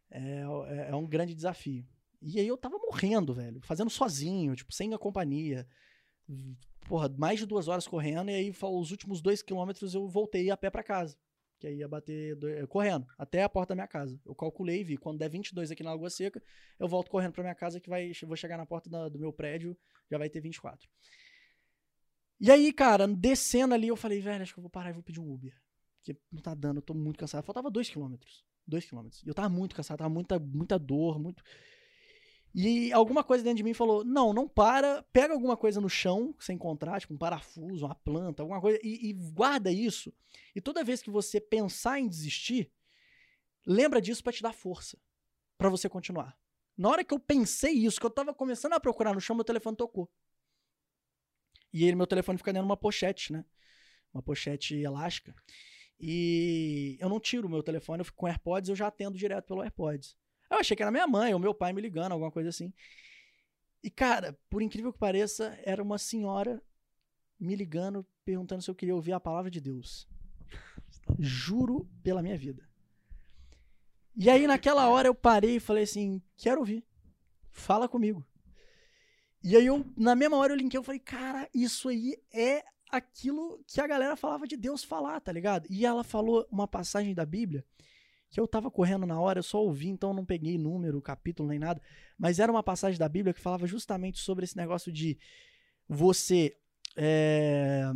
É, 0.10 0.42
é- 0.70 0.90
é 0.92 0.96
um 0.96 1.06
grande 1.06 1.36
desafio. 1.36 1.86
E 2.22 2.40
aí 2.40 2.48
eu 2.48 2.58
tava 2.58 2.78
morrendo, 2.78 3.34
velho. 3.34 3.60
Fazendo 3.62 3.90
sozinho, 3.90 4.56
tipo, 4.56 4.74
sem 4.74 4.94
a 4.94 4.98
companhia. 4.98 5.68
Porra, 6.88 7.10
mais 7.18 7.40
de 7.40 7.46
duas 7.46 7.68
horas 7.68 7.88
correndo. 7.88 8.32
E 8.32 8.34
aí, 8.34 8.50
os 8.62 8.92
últimos 8.92 9.22
dois 9.22 9.42
quilômetros, 9.42 9.94
eu 9.94 10.08
voltei 10.08 10.50
a 10.50 10.58
pé 10.58 10.70
pra 10.70 10.84
casa. 10.84 11.18
Que 11.60 11.68
aí 11.68 11.78
ia 11.78 11.88
bater 11.88 12.38
eh, 12.44 12.68
correndo, 12.68 13.06
até 13.18 13.42
a 13.42 13.50
porta 13.50 13.70
da 13.70 13.76
minha 13.76 13.88
casa. 13.88 14.20
Eu 14.24 14.36
calculei 14.36 14.82
e 14.82 14.84
vi, 14.84 14.96
quando 14.98 15.18
der 15.18 15.28
22 15.28 15.72
aqui 15.72 15.82
na 15.82 15.90
Lagoa 15.92 16.10
Seca, 16.10 16.42
eu 16.80 16.88
volto 16.88 17.10
correndo 17.10 17.34
pra 17.34 17.42
minha 17.44 17.56
casa, 17.56 17.80
que 17.80 17.90
vai, 17.90 18.12
vou 18.26 18.36
chegar 18.36 18.58
na 18.58 18.66
porta 18.66 18.90
da- 18.90 19.10
do 19.10 19.18
meu 19.18 19.34
prédio, 19.34 19.76
já 20.10 20.20
vai 20.20 20.30
ter 20.30 20.40
24. 20.40 20.88
E 22.40 22.52
aí, 22.52 22.72
cara, 22.72 23.08
descendo 23.08 23.74
ali, 23.74 23.88
eu 23.88 23.96
falei, 23.96 24.20
velho, 24.20 24.44
acho 24.44 24.54
que 24.54 24.60
eu 24.60 24.64
vou 24.64 24.70
parar 24.70 24.92
e 24.92 24.94
vou 24.94 25.04
pedir 25.04 25.20
um 25.20 25.32
Uber. 25.32 25.54
Porque 25.98 26.20
não 26.32 26.42
tá 26.42 26.54
dando, 26.54 26.78
eu 26.78 26.82
tô 26.82 26.94
muito 26.94 27.18
cansado. 27.18 27.44
Faltava 27.44 27.70
dois 27.70 27.90
quilômetros. 27.90 28.46
Dois 28.66 28.86
quilômetros. 28.86 29.24
E 29.24 29.28
eu 29.28 29.34
tava 29.34 29.50
muito 29.50 29.76
cansado, 29.76 29.98
tava 29.98 30.10
muita, 30.10 30.40
muita 30.40 30.78
dor, 30.78 31.20
muito. 31.20 31.44
E 32.54 32.92
alguma 32.92 33.24
coisa 33.24 33.44
dentro 33.44 33.58
de 33.58 33.64
mim 33.64 33.74
falou: 33.74 34.04
não, 34.04 34.34
não 34.34 34.48
para, 34.48 35.04
pega 35.14 35.34
alguma 35.34 35.58
coisa 35.58 35.82
no 35.82 35.90
chão 35.90 36.34
que 36.34 36.44
você 36.44 36.54
encontrar, 36.54 37.00
tipo 37.00 37.14
um 37.14 37.18
parafuso, 37.18 37.86
uma 37.86 37.96
planta, 37.96 38.42
alguma 38.42 38.60
coisa, 38.62 38.80
e, 38.84 39.10
e 39.10 39.14
guarda 39.14 39.72
isso. 39.72 40.14
E 40.56 40.62
toda 40.62 40.84
vez 40.84 41.02
que 41.02 41.10
você 41.10 41.40
pensar 41.40 42.00
em 42.00 42.08
desistir, 42.08 42.72
lembra 43.66 44.02
disso 44.02 44.24
pra 44.24 44.34
te 44.34 44.42
dar 44.42 44.54
força, 44.54 44.98
pra 45.58 45.70
você 45.70 45.88
continuar. 45.88 46.38
Na 46.78 46.90
hora 46.90 47.04
que 47.04 47.14
eu 47.14 47.20
pensei 47.20 47.74
isso, 47.74 48.00
que 48.00 48.06
eu 48.06 48.10
tava 48.10 48.34
começando 48.34 48.74
a 48.74 48.80
procurar 48.80 49.14
no 49.14 49.22
chão, 49.22 49.36
meu 49.36 49.46
telefone 49.46 49.76
tocou. 49.76 50.10
E 51.78 51.84
ele, 51.84 51.96
meu 51.96 52.08
telefone 52.08 52.40
fica 52.40 52.52
dentro 52.52 52.66
de 52.66 52.72
uma 52.72 52.76
pochete, 52.76 53.32
né? 53.32 53.46
Uma 54.12 54.24
pochete 54.24 54.76
elástica. 54.76 55.36
E 56.00 56.98
eu 57.00 57.08
não 57.08 57.20
tiro 57.20 57.48
o 57.48 57.52
meu 57.52 57.62
telefone, 57.62 58.02
eu 58.02 58.06
fico 58.06 58.18
com 58.18 58.26
AirPods, 58.26 58.70
eu 58.70 58.76
já 58.76 58.88
atendo 58.88 59.16
direto 59.16 59.46
pelo 59.46 59.62
AirPods. 59.62 60.18
Eu 60.50 60.58
achei 60.58 60.76
que 60.76 60.82
era 60.82 60.92
minha 60.92 61.06
mãe 61.06 61.36
ou 61.36 61.40
meu 61.40 61.54
pai 61.54 61.74
me 61.74 61.82
ligando, 61.82 62.14
alguma 62.14 62.32
coisa 62.32 62.50
assim. 62.50 62.74
E, 63.84 63.92
cara, 63.92 64.36
por 64.50 64.64
incrível 64.64 64.92
que 64.92 64.98
pareça, 64.98 65.56
era 65.64 65.84
uma 65.84 66.00
senhora 66.00 66.60
me 67.40 67.56
ligando, 67.56 68.04
perguntando 68.26 68.64
se 68.64 68.72
eu 68.72 68.76
queria 68.76 68.96
ouvir 68.96 69.14
a 69.14 69.20
palavra 69.20 69.52
de 69.52 69.62
Deus. 69.62 70.08
Juro 71.20 71.88
pela 72.02 72.24
minha 72.24 72.38
vida. 72.40 72.68
E 74.16 74.32
aí, 74.32 74.48
naquela 74.48 74.90
hora, 74.90 75.08
eu 75.08 75.14
parei 75.14 75.58
e 75.58 75.60
falei 75.60 75.84
assim: 75.84 76.24
quero 76.36 76.60
ouvir. 76.60 76.84
Fala 77.52 77.88
comigo. 77.88 78.26
E 79.48 79.56
aí, 79.56 79.66
eu, 79.66 79.86
na 79.96 80.14
mesma 80.14 80.36
hora, 80.36 80.52
eu 80.52 80.58
linkei, 80.58 80.78
eu 80.78 80.84
falei, 80.84 81.00
cara, 81.00 81.50
isso 81.54 81.88
aí 81.88 82.22
é 82.34 82.66
aquilo 82.92 83.64
que 83.66 83.80
a 83.80 83.88
galera 83.88 84.18
falava 84.18 84.46
de 84.46 84.58
Deus 84.58 84.84
falar, 84.84 85.22
tá 85.22 85.32
ligado? 85.32 85.66
E 85.70 85.86
ela 85.86 86.04
falou 86.04 86.46
uma 86.52 86.68
passagem 86.68 87.16
da 87.16 87.26
Bíblia 87.26 87.64
que 88.30 88.42
eu 88.42 88.46
tava 88.46 88.70
correndo 88.70 89.06
na 89.06 89.18
hora, 89.18 89.40
eu 89.40 89.44
só 89.44 89.64
ouvi, 89.64 89.88
então 89.88 90.10
eu 90.10 90.14
não 90.14 90.26
peguei 90.26 90.58
número, 90.58 91.02
capítulo 91.02 91.48
nem 91.48 91.60
nada, 91.60 91.82
mas 92.18 92.40
era 92.40 92.52
uma 92.52 92.62
passagem 92.62 93.00
da 93.00 93.08
Bíblia 93.08 93.34
que 93.34 93.40
falava 93.40 93.66
justamente 93.66 94.20
sobre 94.20 94.44
esse 94.44 94.58
negócio 94.58 94.92
de 94.92 95.18
você 95.88 96.58
é, 96.98 97.90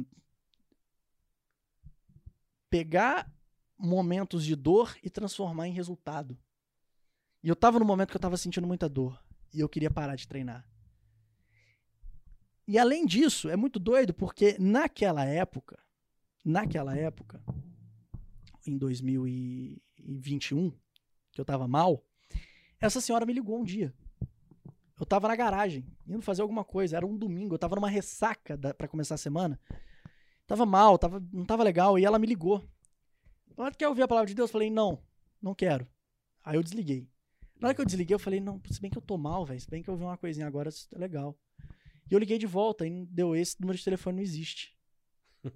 pegar 2.69 3.29
momentos 3.77 4.45
de 4.45 4.55
dor 4.55 4.95
e 5.03 5.09
transformar 5.09 5.67
em 5.67 5.73
resultado. 5.73 6.39
E 7.43 7.49
eu 7.49 7.57
tava 7.57 7.77
no 7.77 7.83
momento 7.83 8.11
que 8.11 8.15
eu 8.15 8.21
tava 8.21 8.37
sentindo 8.37 8.65
muita 8.65 8.87
dor 8.87 9.21
e 9.53 9.59
eu 9.59 9.67
queria 9.67 9.91
parar 9.91 10.15
de 10.15 10.25
treinar. 10.25 10.70
E 12.71 12.79
além 12.79 13.05
disso, 13.05 13.49
é 13.49 13.57
muito 13.57 13.77
doido 13.77 14.13
porque 14.13 14.55
naquela 14.57 15.25
época, 15.25 15.77
naquela 16.45 16.95
época, 16.95 17.43
em 18.65 18.77
2021, 18.77 20.71
que 21.33 21.41
eu 21.41 21.43
tava 21.43 21.67
mal, 21.67 22.01
essa 22.79 23.01
senhora 23.01 23.25
me 23.25 23.33
ligou 23.33 23.59
um 23.59 23.63
dia. 23.65 23.93
Eu 24.97 25.05
tava 25.05 25.27
na 25.27 25.35
garagem, 25.35 25.85
indo 26.07 26.21
fazer 26.21 26.43
alguma 26.43 26.63
coisa, 26.63 26.95
era 26.95 27.05
um 27.05 27.17
domingo, 27.17 27.55
eu 27.55 27.59
tava 27.59 27.75
numa 27.75 27.89
ressaca 27.89 28.55
da, 28.55 28.73
pra 28.73 28.87
começar 28.87 29.15
a 29.15 29.17
semana. 29.17 29.59
Tava 30.47 30.65
mal, 30.65 30.97
tava, 30.97 31.21
não 31.33 31.43
tava 31.43 31.63
legal, 31.63 31.99
e 31.99 32.05
ela 32.05 32.17
me 32.17 32.25
ligou. 32.25 32.63
Ela 33.57 33.69
quer 33.73 33.89
ouvir 33.89 34.03
a 34.03 34.07
palavra 34.07 34.29
de 34.29 34.33
Deus? 34.33 34.49
Eu 34.49 34.53
falei, 34.53 34.69
não, 34.69 35.03
não 35.41 35.53
quero. 35.53 35.85
Aí 36.41 36.55
eu 36.55 36.63
desliguei. 36.63 37.05
Na 37.59 37.67
hora 37.67 37.75
que 37.75 37.81
eu 37.81 37.85
desliguei, 37.85 38.15
eu 38.15 38.19
falei, 38.19 38.39
não, 38.39 38.61
se 38.71 38.79
bem 38.79 38.89
que 38.89 38.97
eu 38.97 39.01
tô 39.01 39.17
mal, 39.17 39.45
velho, 39.45 39.59
se 39.59 39.69
bem 39.69 39.83
que 39.83 39.89
eu 39.89 39.93
ouvi 39.93 40.05
uma 40.05 40.15
coisinha 40.15 40.47
agora, 40.47 40.69
isso 40.69 40.87
é 40.95 40.97
legal. 40.97 41.37
E 42.09 42.13
eu 42.13 42.19
liguei 42.19 42.37
de 42.37 42.47
volta 42.47 42.85
e 42.85 43.05
deu 43.05 43.35
esse 43.35 43.59
número 43.59 43.77
de 43.77 43.83
telefone 43.83 44.17
não 44.17 44.23
existe. 44.23 44.77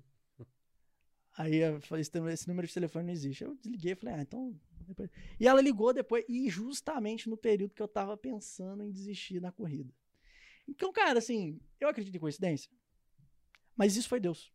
Aí 1.38 1.56
eu 1.58 1.82
falei, 1.82 2.02
esse, 2.02 2.48
número- 2.48 2.68
de 2.68 2.74
telefone 2.74 3.06
não 3.06 3.14
existe. 3.14 3.44
Eu 3.44 3.56
desliguei 3.56 3.92
e 3.92 3.96
falei, 3.96 4.16
ah, 4.16 4.22
então. 4.22 4.58
depois- 4.88 5.10
E 5.40 5.48
ela 5.48 5.62
ligou 5.62 5.92
depois, 5.94 6.24
e 6.30 6.50
justamente 6.50 7.30
no 7.30 7.36
período 7.36 7.74
que 7.74 7.82
eu 7.82 7.88
tava 7.88 8.16
pensando 8.16 8.84
em 8.84 8.92
desistir 8.92 9.40
da 9.40 9.52
corrida. 9.52 9.94
Então, 10.68 10.92
cara, 10.94 11.20
assim, 11.20 11.60
eu 11.80 11.90
acredito 11.90 12.16
em 12.16 12.20
coincidência. 12.20 12.72
Mas 13.76 13.96
isso 13.98 14.08
foi 14.08 14.20
Deus. 14.20 14.52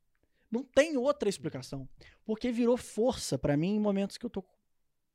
Não 0.50 0.64
tem 0.64 0.96
outra 0.96 1.28
explicação. 1.28 1.88
Porque 2.24 2.50
virou 2.50 2.76
força 2.76 3.38
pra 3.38 3.56
mim 3.56 3.74
em 3.76 3.80
momentos 3.80 4.16
que 4.16 4.24
eu 4.26 4.30
tô, 4.30 4.42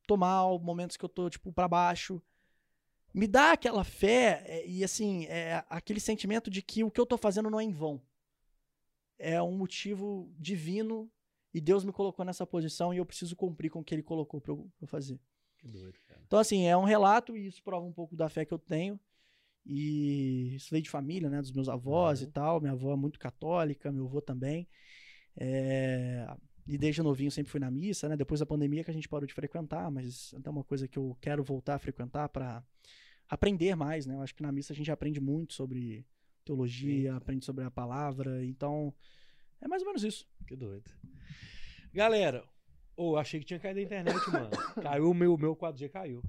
tô 0.08 0.16
mal, 0.16 0.60
momentos 0.60 0.96
que 0.96 1.04
eu 1.04 1.10
tô, 1.10 1.30
tipo, 1.30 1.52
pra 1.52 1.68
baixo. 1.68 2.22
Me 3.16 3.28
dá 3.28 3.54
aquela 3.54 3.86
fé 3.86 4.44
é, 4.46 4.68
e, 4.68 4.84
assim, 4.84 5.26
é, 5.28 5.64
aquele 5.70 6.02
sentimento 6.02 6.50
de 6.52 6.62
que 6.62 6.84
o 6.84 6.92
que 6.92 7.00
eu 7.00 7.06
tô 7.06 7.18
fazendo 7.18 7.50
não 7.50 7.60
é 7.60 7.64
em 7.64 7.72
vão. 7.72 8.02
É 9.18 9.42
um 9.42 9.58
motivo 9.58 10.30
divino 10.38 11.10
e 11.54 11.62
Deus 11.62 11.86
me 11.86 11.94
colocou 11.94 12.26
nessa 12.26 12.46
posição 12.46 12.94
e 12.94 12.98
eu 12.98 13.06
preciso 13.06 13.34
cumprir 13.34 13.70
com 13.70 13.80
o 13.80 13.84
que 13.84 13.96
ele 13.96 14.04
colocou 14.04 14.42
pra 14.42 14.52
eu, 14.52 14.70
fazer. 14.86 15.18
Que 15.58 15.68
doido, 15.70 15.98
cara. 16.06 16.22
Então, 16.28 16.38
assim, 16.38 16.66
é 16.66 16.76
um 16.76 16.84
relato 16.84 17.38
e 17.38 17.48
isso 17.48 17.64
prova 17.64 17.86
um 17.86 17.94
pouco 17.94 18.18
da 18.18 18.28
fé 18.28 18.44
que 18.44 18.54
eu 18.54 18.60
tenho. 18.60 19.00
E 19.66 20.56
isso 20.56 20.70
veio 20.70 20.84
de 20.84 20.90
família, 20.90 21.30
né? 21.30 21.42
Dos 21.42 21.54
meus 21.54 21.70
avós 21.70 22.22
Uhum. 22.22 22.28
e 22.28 22.32
tal. 22.32 22.60
Minha 22.60 22.74
avó 22.74 22.92
é 22.92 22.98
muito 22.98 23.18
católica, 23.18 23.92
meu 23.94 24.06
avô 24.06 24.22
também. 24.22 24.68
É, 25.38 26.28
E 26.68 26.78
desde 26.78 27.02
novinho 27.02 27.32
sempre 27.32 27.52
fui 27.52 27.60
na 27.60 27.72
missa, 27.72 28.10
né? 28.10 28.18
Depois 28.18 28.40
da 28.42 28.46
pandemia 28.46 28.84
que 28.84 28.92
a 28.92 28.94
gente 28.94 29.08
parou 29.08 29.26
de 29.26 29.34
frequentar, 29.34 29.90
mas 29.90 30.34
é 30.34 30.38
até 30.38 30.50
uma 30.50 30.64
coisa 30.64 30.88
que 30.88 30.98
eu 30.98 31.16
quero 31.22 31.44
voltar 31.44 31.76
a 31.76 31.80
frequentar 31.80 32.28
para 32.30 32.64
aprender 33.30 33.76
mais, 33.76 34.06
né? 34.06 34.16
Eu 34.16 34.22
acho 34.22 34.36
que 34.36 34.44
na 34.44 34.52
missa 34.52 34.74
a 34.74 34.76
gente 34.76 34.92
aprende 34.92 35.20
muito 35.20 35.54
sobre 35.54 36.06
teologia, 36.44 37.16
aprende 37.16 37.46
sobre 37.46 37.64
a 37.64 37.72
palavra. 37.72 38.46
Então, 38.46 38.94
é 39.62 39.68
mais 39.68 39.82
ou 39.82 39.88
menos 39.88 40.04
isso. 40.04 40.28
Que 40.48 40.56
doido. 40.56 40.90
Galera, 41.94 42.44
ô, 42.96 43.18
achei 43.18 43.40
que 43.40 43.46
tinha 43.46 43.60
caído 43.60 43.80
a 43.80 43.84
internet, 43.84 44.30
mano. 44.30 44.50
Caiu 44.82 45.10
o 45.10 45.14
meu, 45.14 45.38
meu 45.38 45.56
4G, 45.56 45.90
caiu. 45.90 46.22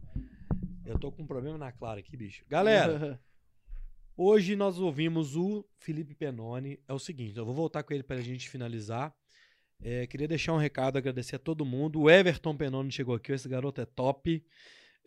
Eu 0.84 0.98
tô 0.98 1.10
com 1.10 1.22
um 1.22 1.26
problema 1.26 1.58
na 1.58 1.72
Clara 1.72 2.00
aqui, 2.00 2.16
bicho. 2.16 2.44
Galera, 2.48 3.20
hoje 4.16 4.54
nós 4.54 4.78
ouvimos 4.78 5.36
o 5.36 5.68
Felipe 5.78 6.14
Penoni. 6.14 6.80
É 6.86 6.94
o 6.94 6.98
seguinte, 6.98 7.36
eu 7.36 7.44
vou 7.44 7.54
voltar 7.54 7.82
com 7.82 7.92
ele 7.92 8.04
pra 8.04 8.20
gente 8.20 8.48
finalizar. 8.48 9.14
É, 9.82 10.06
queria 10.06 10.28
deixar 10.28 10.54
um 10.54 10.58
recado, 10.58 10.96
agradecer 10.96 11.36
a 11.36 11.40
todo 11.40 11.66
mundo. 11.66 12.00
O 12.00 12.10
Everton 12.10 12.56
Penoni 12.56 12.90
chegou 12.90 13.14
aqui, 13.14 13.32
esse 13.32 13.48
garoto 13.48 13.80
é 13.80 13.84
top. 13.84 14.42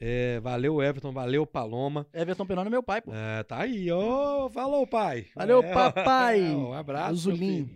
É, 0.02 0.40
valeu, 0.40 0.82
Everton, 0.82 1.12
valeu, 1.12 1.46
Paloma. 1.46 2.08
Everton 2.14 2.46
Penone 2.46 2.68
é 2.68 2.72
meu 2.72 2.82
pai, 2.84 3.02
pô. 3.02 3.12
É, 3.14 3.44
tá 3.44 3.62
aí, 3.62 3.92
ô, 3.92 4.50
falou, 4.50 4.88
pai. 4.88 5.28
Valeu, 5.36 5.62
É, 5.62 5.74
papai. 5.74 6.42
Um 6.56 6.74
abraço. 6.74 7.16
Zulim. 7.16 7.70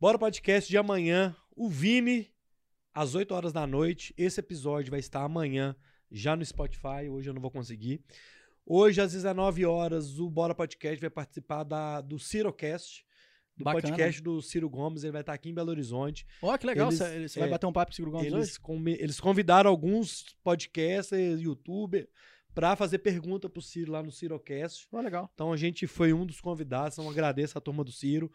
Bora 0.00 0.18
podcast 0.18 0.68
de 0.68 0.76
amanhã. 0.76 1.36
O 1.54 1.68
Vini, 1.68 2.28
às 2.92 3.14
8 3.14 3.32
horas 3.32 3.52
da 3.52 3.64
noite. 3.66 4.12
Esse 4.18 4.40
episódio 4.40 4.90
vai 4.90 4.98
estar 4.98 5.22
amanhã 5.22 5.76
já 6.10 6.34
no 6.34 6.44
Spotify. 6.44 7.08
Hoje 7.08 7.30
eu 7.30 7.34
não 7.34 7.40
vou 7.40 7.50
conseguir. 7.50 8.02
Hoje, 8.66 9.00
às 9.00 9.12
19 9.12 9.64
horas, 9.66 10.18
o 10.18 10.28
Bora 10.28 10.54
Podcast 10.54 11.00
vai 11.00 11.10
participar 11.10 11.62
da, 11.62 12.00
do 12.00 12.18
Cirocast. 12.18 13.04
Do 13.56 13.64
Bacana. 13.64 13.82
podcast 13.82 14.20
do 14.22 14.42
Ciro 14.42 14.68
Gomes. 14.68 15.04
Ele 15.04 15.12
vai 15.12 15.20
estar 15.20 15.32
aqui 15.32 15.48
em 15.48 15.54
Belo 15.54 15.70
Horizonte. 15.70 16.26
Ó, 16.42 16.56
que 16.58 16.66
legal. 16.66 16.88
Eles- 16.88 16.98
Você 16.98 17.28
você 17.28 17.38
é, 17.38 17.42
vai 17.42 17.50
bater 17.50 17.66
um 17.66 17.72
papo 17.72 17.90
com 17.90 17.92
o 17.92 17.96
Seguro 17.96 18.10
Gomes 18.12 18.26
hoje? 18.32 18.36
Eles, 18.36 18.58
come- 18.58 18.96
eles 18.98 19.20
convidaram 19.20 19.70
alguns 19.70 20.24
podcasters, 20.42 21.40
youtubers, 21.40 22.06
para 22.54 22.74
fazer 22.76 22.98
pergunta 22.98 23.48
pro 23.48 23.62
Ciro 23.62 23.92
lá 23.92 24.02
no 24.02 24.10
Cirocast. 24.10 24.88
Ó, 24.92 25.00
legal. 25.00 25.30
Então 25.34 25.52
a 25.52 25.56
gente 25.56 25.86
foi 25.86 26.12
um 26.12 26.24
dos 26.26 26.40
convidados, 26.40 26.98
então 26.98 27.10
agradeço 27.10 27.56
a 27.56 27.60
turma 27.60 27.84
do 27.84 27.92
Ciro. 27.92 28.30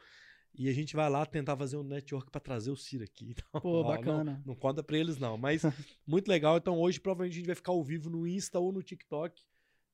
E 0.55 0.67
a 0.67 0.73
gente 0.73 0.95
vai 0.95 1.07
lá 1.09 1.25
tentar 1.25 1.55
fazer 1.55 1.77
um 1.77 1.83
network 1.83 2.31
para 2.31 2.41
trazer 2.41 2.71
o 2.71 2.75
Ciro 2.75 3.03
aqui. 3.03 3.35
Então, 3.51 3.61
Pô, 3.61 3.81
ó, 3.81 3.83
bacana. 3.83 4.33
Não, 4.45 4.53
não 4.53 4.55
conta 4.55 4.81
pra 4.81 4.97
eles, 4.97 5.17
não. 5.17 5.37
Mas 5.37 5.61
muito 6.07 6.27
legal. 6.27 6.57
Então 6.57 6.79
hoje 6.79 6.99
provavelmente 6.99 7.33
a 7.33 7.37
gente 7.37 7.45
vai 7.45 7.55
ficar 7.55 7.71
ao 7.71 7.83
vivo 7.83 8.09
no 8.09 8.25
Insta 8.27 8.57
ou 8.59 8.71
no 8.71 8.81
TikTok. 8.81 9.41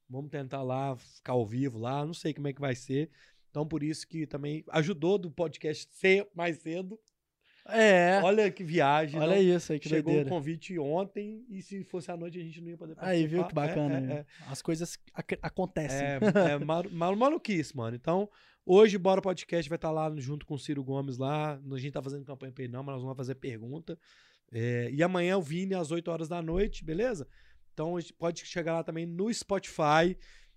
Vamos 0.09 0.29
tentar 0.29 0.61
lá 0.61 0.95
ficar 0.95 1.33
ao 1.33 1.45
vivo 1.45 1.77
lá. 1.79 2.05
Não 2.05 2.13
sei 2.13 2.33
como 2.33 2.47
é 2.47 2.53
que 2.53 2.61
vai 2.61 2.75
ser. 2.75 3.09
Então 3.55 3.65
por 3.65 3.81
isso 3.81 4.05
que 4.05 4.27
também 4.27 4.65
ajudou 4.69 5.17
do 5.17 5.31
podcast 5.31 5.87
ser 5.93 6.27
mais 6.35 6.57
cedo. 6.57 6.99
É. 7.69 8.19
Olha 8.21 8.51
que 8.51 8.65
viagem. 8.65 9.17
Olha 9.17 9.37
não- 9.37 9.41
isso 9.41 9.71
aí, 9.71 9.79
que 9.79 9.87
Chegou 9.87 10.11
doideira. 10.11 10.27
o 10.27 10.29
convite 10.29 10.77
ontem 10.77 11.45
e 11.49 11.61
se 11.61 11.81
fosse 11.85 12.11
à 12.11 12.17
noite 12.17 12.37
a 12.37 12.43
gente 12.43 12.59
não 12.59 12.69
ia 12.69 12.77
poder 12.77 12.95
participar. 12.95 13.17
Aí, 13.17 13.25
viu 13.25 13.45
que 13.47 13.53
bacana. 13.55 13.95
É, 13.95 13.97
é, 13.97 14.01
né? 14.01 14.13
é. 14.13 14.25
As 14.51 14.61
coisas 14.61 14.99
ac- 15.13 15.39
acontecem. 15.41 16.05
É, 16.05 16.19
é 16.51 16.59
malu- 16.59 16.91
malu- 16.91 17.15
maluquice, 17.17 17.73
mano. 17.77 17.95
Então, 17.95 18.29
hoje, 18.65 18.97
Bora 18.97 19.21
Podcast 19.21 19.69
vai 19.69 19.77
estar 19.77 19.89
lá 19.89 20.13
junto 20.17 20.45
com 20.45 20.55
o 20.55 20.59
Ciro 20.59 20.83
Gomes 20.83 21.17
lá. 21.17 21.53
A 21.71 21.77
gente 21.77 21.93
tá 21.93 22.01
fazendo 22.01 22.25
campanha 22.25 22.51
pra 22.51 22.65
ele 22.65 22.73
não, 22.73 22.83
mas 22.83 22.95
nós 22.95 23.03
vamos 23.03 23.15
fazer 23.17 23.35
pergunta. 23.35 23.97
É, 24.51 24.89
e 24.91 25.01
amanhã 25.01 25.37
o 25.37 25.41
Vini 25.41 25.73
às 25.75 25.91
8 25.91 26.11
horas 26.11 26.27
da 26.27 26.41
noite, 26.41 26.83
beleza? 26.83 27.25
Então, 27.73 27.95
a 27.95 28.01
gente 28.01 28.11
pode 28.13 28.45
chegar 28.45 28.73
lá 28.73 28.83
também 28.83 29.05
no 29.05 29.33
Spotify, 29.33 30.15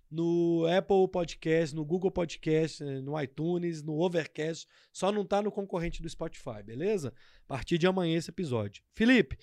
no 0.09 0.65
Apple 0.65 1.07
Podcast, 1.11 1.75
no 1.75 1.85
Google 1.85 2.09
Podcast, 2.09 2.83
eh, 2.83 2.99
no 2.99 3.19
iTunes, 3.21 3.83
no 3.83 3.99
Overcast. 3.99 4.67
Só 4.91 5.11
não 5.11 5.23
tá 5.23 5.41
no 5.41 5.51
concorrente 5.51 6.01
do 6.01 6.09
Spotify, 6.09 6.63
beleza? 6.65 7.13
A 7.45 7.47
partir 7.47 7.77
de 7.77 7.85
amanhã 7.85 8.17
esse 8.17 8.31
episódio. 8.31 8.83
Felipe, 8.95 9.37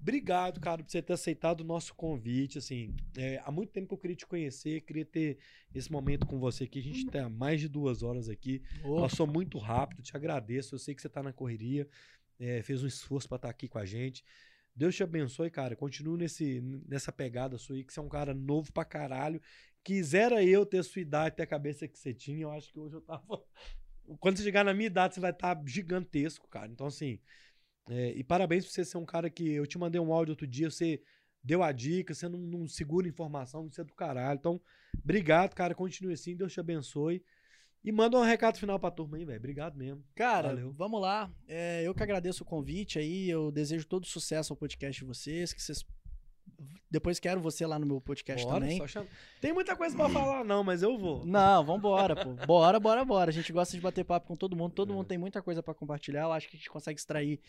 obrigado, 0.00 0.60
cara, 0.60 0.82
por 0.82 0.90
você 0.90 1.00
ter 1.00 1.12
aceitado 1.12 1.60
o 1.60 1.64
nosso 1.64 1.94
convite. 1.94 2.58
Assim, 2.58 2.94
é, 3.16 3.40
há 3.44 3.52
muito 3.52 3.70
tempo 3.70 3.86
que 3.86 3.94
eu 3.94 3.98
queria 3.98 4.16
te 4.16 4.26
conhecer, 4.26 4.80
queria 4.80 5.04
ter 5.04 5.38
esse 5.72 5.90
momento 5.90 6.26
com 6.26 6.38
você 6.40 6.64
aqui. 6.64 6.80
A 6.80 6.82
gente 6.82 7.06
tá 7.06 7.24
há 7.24 7.30
mais 7.30 7.60
de 7.60 7.68
duas 7.68 8.02
horas 8.02 8.28
aqui. 8.28 8.60
Passou 9.00 9.26
muito 9.26 9.56
rápido, 9.58 10.02
te 10.02 10.16
agradeço. 10.16 10.74
Eu 10.74 10.78
sei 10.80 10.94
que 10.96 11.02
você 11.02 11.08
tá 11.08 11.22
na 11.22 11.32
correria, 11.32 11.88
é, 12.40 12.60
fez 12.62 12.82
um 12.82 12.88
esforço 12.88 13.28
para 13.28 13.36
estar 13.36 13.50
aqui 13.50 13.68
com 13.68 13.78
a 13.78 13.86
gente. 13.86 14.24
Deus 14.74 14.96
te 14.96 15.02
abençoe, 15.02 15.50
cara. 15.50 15.76
Continue 15.76 16.18
nesse, 16.18 16.60
nessa 16.88 17.12
pegada 17.12 17.58
sua 17.58 17.76
aí, 17.76 17.84
que 17.84 17.92
você 17.92 18.00
é 18.00 18.02
um 18.02 18.08
cara 18.08 18.32
novo 18.32 18.72
pra 18.72 18.84
caralho. 18.84 19.40
Quisera 19.84 20.44
eu 20.44 20.64
ter 20.64 20.78
a 20.78 20.82
sua 20.82 21.02
idade, 21.02 21.36
ter 21.36 21.42
a 21.42 21.46
cabeça 21.46 21.88
que 21.88 21.98
você 21.98 22.14
tinha, 22.14 22.42
eu 22.42 22.52
acho 22.52 22.72
que 22.72 22.78
hoje 22.78 22.96
eu 22.96 23.00
tava. 23.00 23.42
Quando 24.20 24.36
você 24.36 24.44
chegar 24.44 24.64
na 24.64 24.74
minha 24.74 24.86
idade, 24.86 25.14
você 25.14 25.20
vai 25.20 25.30
estar 25.30 25.60
gigantesco, 25.66 26.48
cara. 26.48 26.70
Então, 26.70 26.86
assim. 26.86 27.18
é, 27.88 28.12
e 28.12 28.22
parabéns 28.22 28.64
por 28.64 28.72
você 28.72 28.84
ser 28.84 28.98
um 28.98 29.04
cara 29.04 29.28
que. 29.30 29.48
Eu 29.48 29.66
te 29.66 29.78
mandei 29.78 30.00
um 30.00 30.12
áudio 30.12 30.32
outro 30.32 30.46
dia, 30.46 30.70
você 30.70 31.02
deu 31.42 31.62
a 31.62 31.72
dica, 31.72 32.14
você 32.14 32.28
não, 32.28 32.38
não 32.38 32.68
segura 32.68 33.08
informação, 33.08 33.66
isso 33.66 33.80
é 33.80 33.84
do 33.84 33.94
caralho. 33.94 34.38
Então, 34.38 34.60
obrigado, 35.02 35.54
cara. 35.54 35.74
Continue 35.74 36.14
assim, 36.14 36.36
Deus 36.36 36.52
te 36.52 36.60
abençoe. 36.60 37.24
E 37.84 37.90
manda 37.90 38.16
um 38.16 38.22
recado 38.22 38.58
final 38.58 38.78
pra 38.78 38.92
turma 38.92 39.16
aí, 39.16 39.24
velho. 39.24 39.38
Obrigado 39.38 39.76
mesmo. 39.76 40.04
Cara, 40.14 40.48
Valeu. 40.48 40.72
vamos 40.72 41.00
lá. 41.00 41.32
É, 41.48 41.82
eu 41.82 41.92
que 41.92 42.02
agradeço 42.02 42.44
o 42.44 42.46
convite 42.46 42.96
aí. 42.98 43.28
Eu 43.28 43.50
desejo 43.50 43.86
todo 43.86 44.06
sucesso 44.06 44.52
ao 44.52 44.56
podcast 44.56 45.00
de 45.00 45.04
vocês. 45.04 45.52
Que 45.52 45.60
vocês. 45.60 45.84
Depois 46.90 47.18
quero 47.18 47.40
você 47.40 47.64
lá 47.66 47.78
no 47.78 47.86
meu 47.86 48.00
podcast 48.02 48.44
Bora, 48.44 48.60
também. 48.60 48.78
Tem 49.40 49.52
muita 49.52 49.74
coisa 49.74 49.96
pra 49.96 50.08
falar, 50.10 50.44
não, 50.44 50.62
mas 50.62 50.82
eu 50.82 50.98
vou. 50.98 51.24
Não, 51.24 51.64
vambora, 51.64 52.14
pô. 52.14 52.34
Bora, 52.46 52.78
bora, 52.78 53.04
bora. 53.04 53.30
A 53.30 53.32
gente 53.32 53.50
gosta 53.52 53.74
de 53.74 53.80
bater 53.82 54.04
papo 54.04 54.26
com 54.28 54.36
todo 54.36 54.54
mundo. 54.54 54.74
Todo 54.74 54.92
É. 54.92 54.96
mundo 54.96 55.06
tem 55.06 55.16
muita 55.16 55.40
coisa 55.40 55.62
pra 55.62 55.72
compartilhar. 55.72 56.22
Eu 56.24 56.32
acho 56.32 56.48
que 56.50 56.56
a 56.56 56.58
gente 56.58 56.68
consegue 56.68 56.98
extrair 57.00 57.40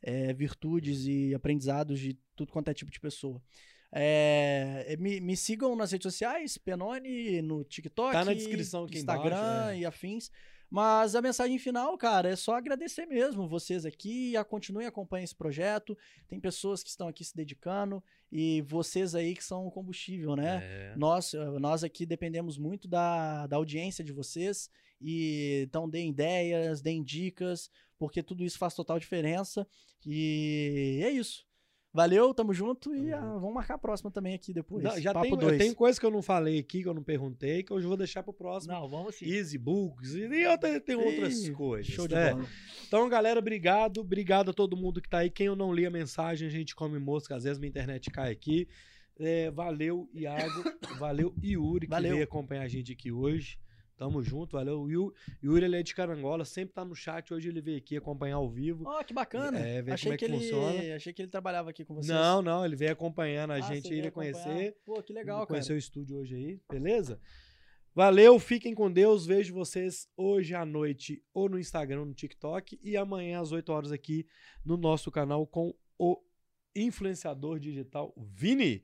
é, 0.00 0.32
virtudes 0.32 1.04
e 1.04 1.34
aprendizados 1.34 1.98
de 1.98 2.16
tudo 2.36 2.52
quanto 2.52 2.68
é 2.68 2.74
tipo 2.74 2.92
de 2.92 3.00
pessoa. 3.00 3.42
É, 3.90 4.96
me, 4.98 5.20
me 5.20 5.36
sigam 5.36 5.76
nas 5.76 5.92
redes 5.92 6.04
sociais, 6.04 6.56
Penone, 6.56 7.42
no 7.42 7.62
TikTok, 7.62 8.12
Tá 8.12 8.24
na 8.24 8.32
descrição 8.32 8.84
aqui 8.84 8.98
Instagram 8.98 9.36
embaixo, 9.36 9.68
é. 9.70 9.78
e 9.78 9.84
afins. 9.84 10.30
Mas 10.70 11.14
a 11.14 11.20
mensagem 11.20 11.58
final, 11.58 11.98
cara, 11.98 12.30
é 12.30 12.36
só 12.36 12.54
agradecer 12.54 13.04
mesmo 13.04 13.46
vocês 13.46 13.84
aqui. 13.84 14.32
Continuem 14.48 14.86
acompanhando 14.86 15.24
esse 15.24 15.34
projeto. 15.34 15.98
Tem 16.26 16.40
pessoas 16.40 16.82
que 16.82 16.88
estão 16.88 17.08
aqui 17.08 17.22
se 17.22 17.36
dedicando 17.36 18.02
e 18.32 18.62
vocês 18.62 19.14
aí 19.14 19.34
que 19.34 19.44
são 19.44 19.66
o 19.66 19.70
combustível, 19.70 20.34
né? 20.34 20.60
É. 20.62 20.94
Nós, 20.96 21.34
eh, 21.34 21.58
nós 21.60 21.84
aqui 21.84 22.06
dependemos 22.06 22.56
muito 22.56 22.88
da, 22.88 23.46
da 23.46 23.56
audiência 23.56 24.02
de 24.02 24.10
vocês. 24.10 24.70
E 24.98 25.64
então 25.66 25.86
deem 25.86 26.08
ideias, 26.08 26.80
deem 26.80 27.02
dicas, 27.02 27.70
porque 27.98 28.22
tudo 28.22 28.42
isso 28.42 28.56
faz 28.56 28.72
total 28.74 28.98
diferença. 28.98 29.66
E 30.06 31.00
é 31.04 31.10
isso. 31.10 31.44
Valeu, 31.94 32.32
tamo 32.32 32.54
junto 32.54 32.94
e 32.94 33.12
ah, 33.12 33.20
vamos 33.20 33.52
marcar 33.52 33.74
a 33.74 33.78
próxima 33.78 34.10
também 34.10 34.34
aqui 34.34 34.50
depois. 34.50 34.82
Não, 34.82 34.98
já 34.98 35.12
Papo 35.12 35.28
tem, 35.28 35.36
dois. 35.36 35.58
tem 35.58 35.74
coisa 35.74 36.00
que 36.00 36.06
eu 36.06 36.10
não 36.10 36.22
falei 36.22 36.58
aqui, 36.58 36.82
que 36.82 36.88
eu 36.88 36.94
não 36.94 37.02
perguntei, 37.02 37.62
que 37.62 37.70
hoje 37.70 37.84
eu 37.84 37.88
vou 37.88 37.98
deixar 37.98 38.22
pro 38.22 38.32
próximo. 38.32 38.72
Não, 38.72 38.88
vamos 38.88 39.16
sim. 39.16 39.26
Easy 39.26 39.58
Books 39.58 40.14
e 40.14 40.26
tenho 40.80 41.04
outras 41.04 41.44
Ih, 41.44 41.52
coisas. 41.52 41.92
Show 41.92 42.08
de 42.08 42.14
né? 42.14 42.32
bola. 42.32 42.46
Então, 42.88 43.08
galera, 43.10 43.38
obrigado. 43.38 44.00
Obrigado 44.00 44.50
a 44.52 44.54
todo 44.54 44.74
mundo 44.74 45.02
que 45.02 45.08
tá 45.08 45.18
aí. 45.18 45.28
Quem 45.28 45.48
eu 45.48 45.56
não 45.56 45.70
li 45.70 45.84
a 45.84 45.90
mensagem, 45.90 46.48
a 46.48 46.50
gente 46.50 46.74
come 46.74 46.98
mosca. 46.98 47.36
Às 47.36 47.44
vezes 47.44 47.58
minha 47.58 47.68
internet 47.68 48.10
cai 48.10 48.32
aqui. 48.32 48.66
É, 49.18 49.50
valeu, 49.50 50.08
Iago. 50.14 50.64
valeu, 50.98 51.34
Yuri, 51.42 51.86
que 51.86 51.90
Valeu. 51.90 52.12
veio 52.12 52.24
acompanhar 52.24 52.62
a 52.62 52.68
gente 52.68 52.92
aqui 52.92 53.12
hoje. 53.12 53.58
Tamo 54.02 54.20
junto, 54.20 54.56
valeu. 54.56 54.80
O 54.82 54.90
Yu- 54.90 55.14
Yuri, 55.44 55.64
ele 55.66 55.76
é 55.76 55.82
de 55.82 55.94
Carangola, 55.94 56.44
sempre 56.44 56.74
tá 56.74 56.84
no 56.84 56.92
chat. 56.94 57.32
Hoje 57.32 57.48
ele 57.48 57.60
veio 57.60 57.78
aqui 57.78 57.96
acompanhar 57.96 58.34
ao 58.34 58.50
vivo. 58.50 58.82
Ó, 58.84 59.00
que 59.04 59.14
bacana. 59.14 59.60
É, 59.60 59.80
ver 59.80 59.92
achei 59.92 60.06
como 60.06 60.14
é 60.14 60.18
que 60.18 60.24
ele, 60.24 60.38
funciona. 60.38 60.96
achei 60.96 61.12
que 61.12 61.22
ele 61.22 61.28
trabalhava 61.30 61.70
aqui 61.70 61.84
com 61.84 61.94
vocês. 61.94 62.08
Não, 62.08 62.42
não, 62.42 62.64
ele 62.64 62.74
veio 62.74 62.90
acompanhando 62.90 63.52
a 63.52 63.54
Ah, 63.54 63.60
gente 63.60 63.92
aí, 63.94 64.10
conhecer. 64.10 64.76
Pô, 64.84 65.00
que 65.02 65.12
legal, 65.12 65.36
cara. 65.38 65.46
conhecer 65.46 65.72
o 65.72 65.76
estúdio 65.76 66.16
hoje 66.16 66.34
aí, 66.34 66.60
beleza? 66.68 67.20
Valeu, 67.94 68.38
fiquem 68.40 68.74
com 68.74 68.90
Deus. 68.90 69.24
Vejo 69.24 69.54
vocês 69.54 70.08
hoje 70.16 70.52
à 70.54 70.64
noite 70.64 71.22
ou 71.32 71.48
no 71.48 71.58
Instagram, 71.58 72.06
no 72.06 72.14
TikTok 72.14 72.80
e 72.82 72.96
amanhã 72.96 73.40
às 73.40 73.52
8 73.52 73.70
horas 73.70 73.92
aqui 73.92 74.26
no 74.64 74.76
nosso 74.76 75.10
canal 75.12 75.46
com 75.46 75.72
o 75.96 76.18
influenciador 76.74 77.60
digital 77.60 78.12
Vini. 78.16 78.82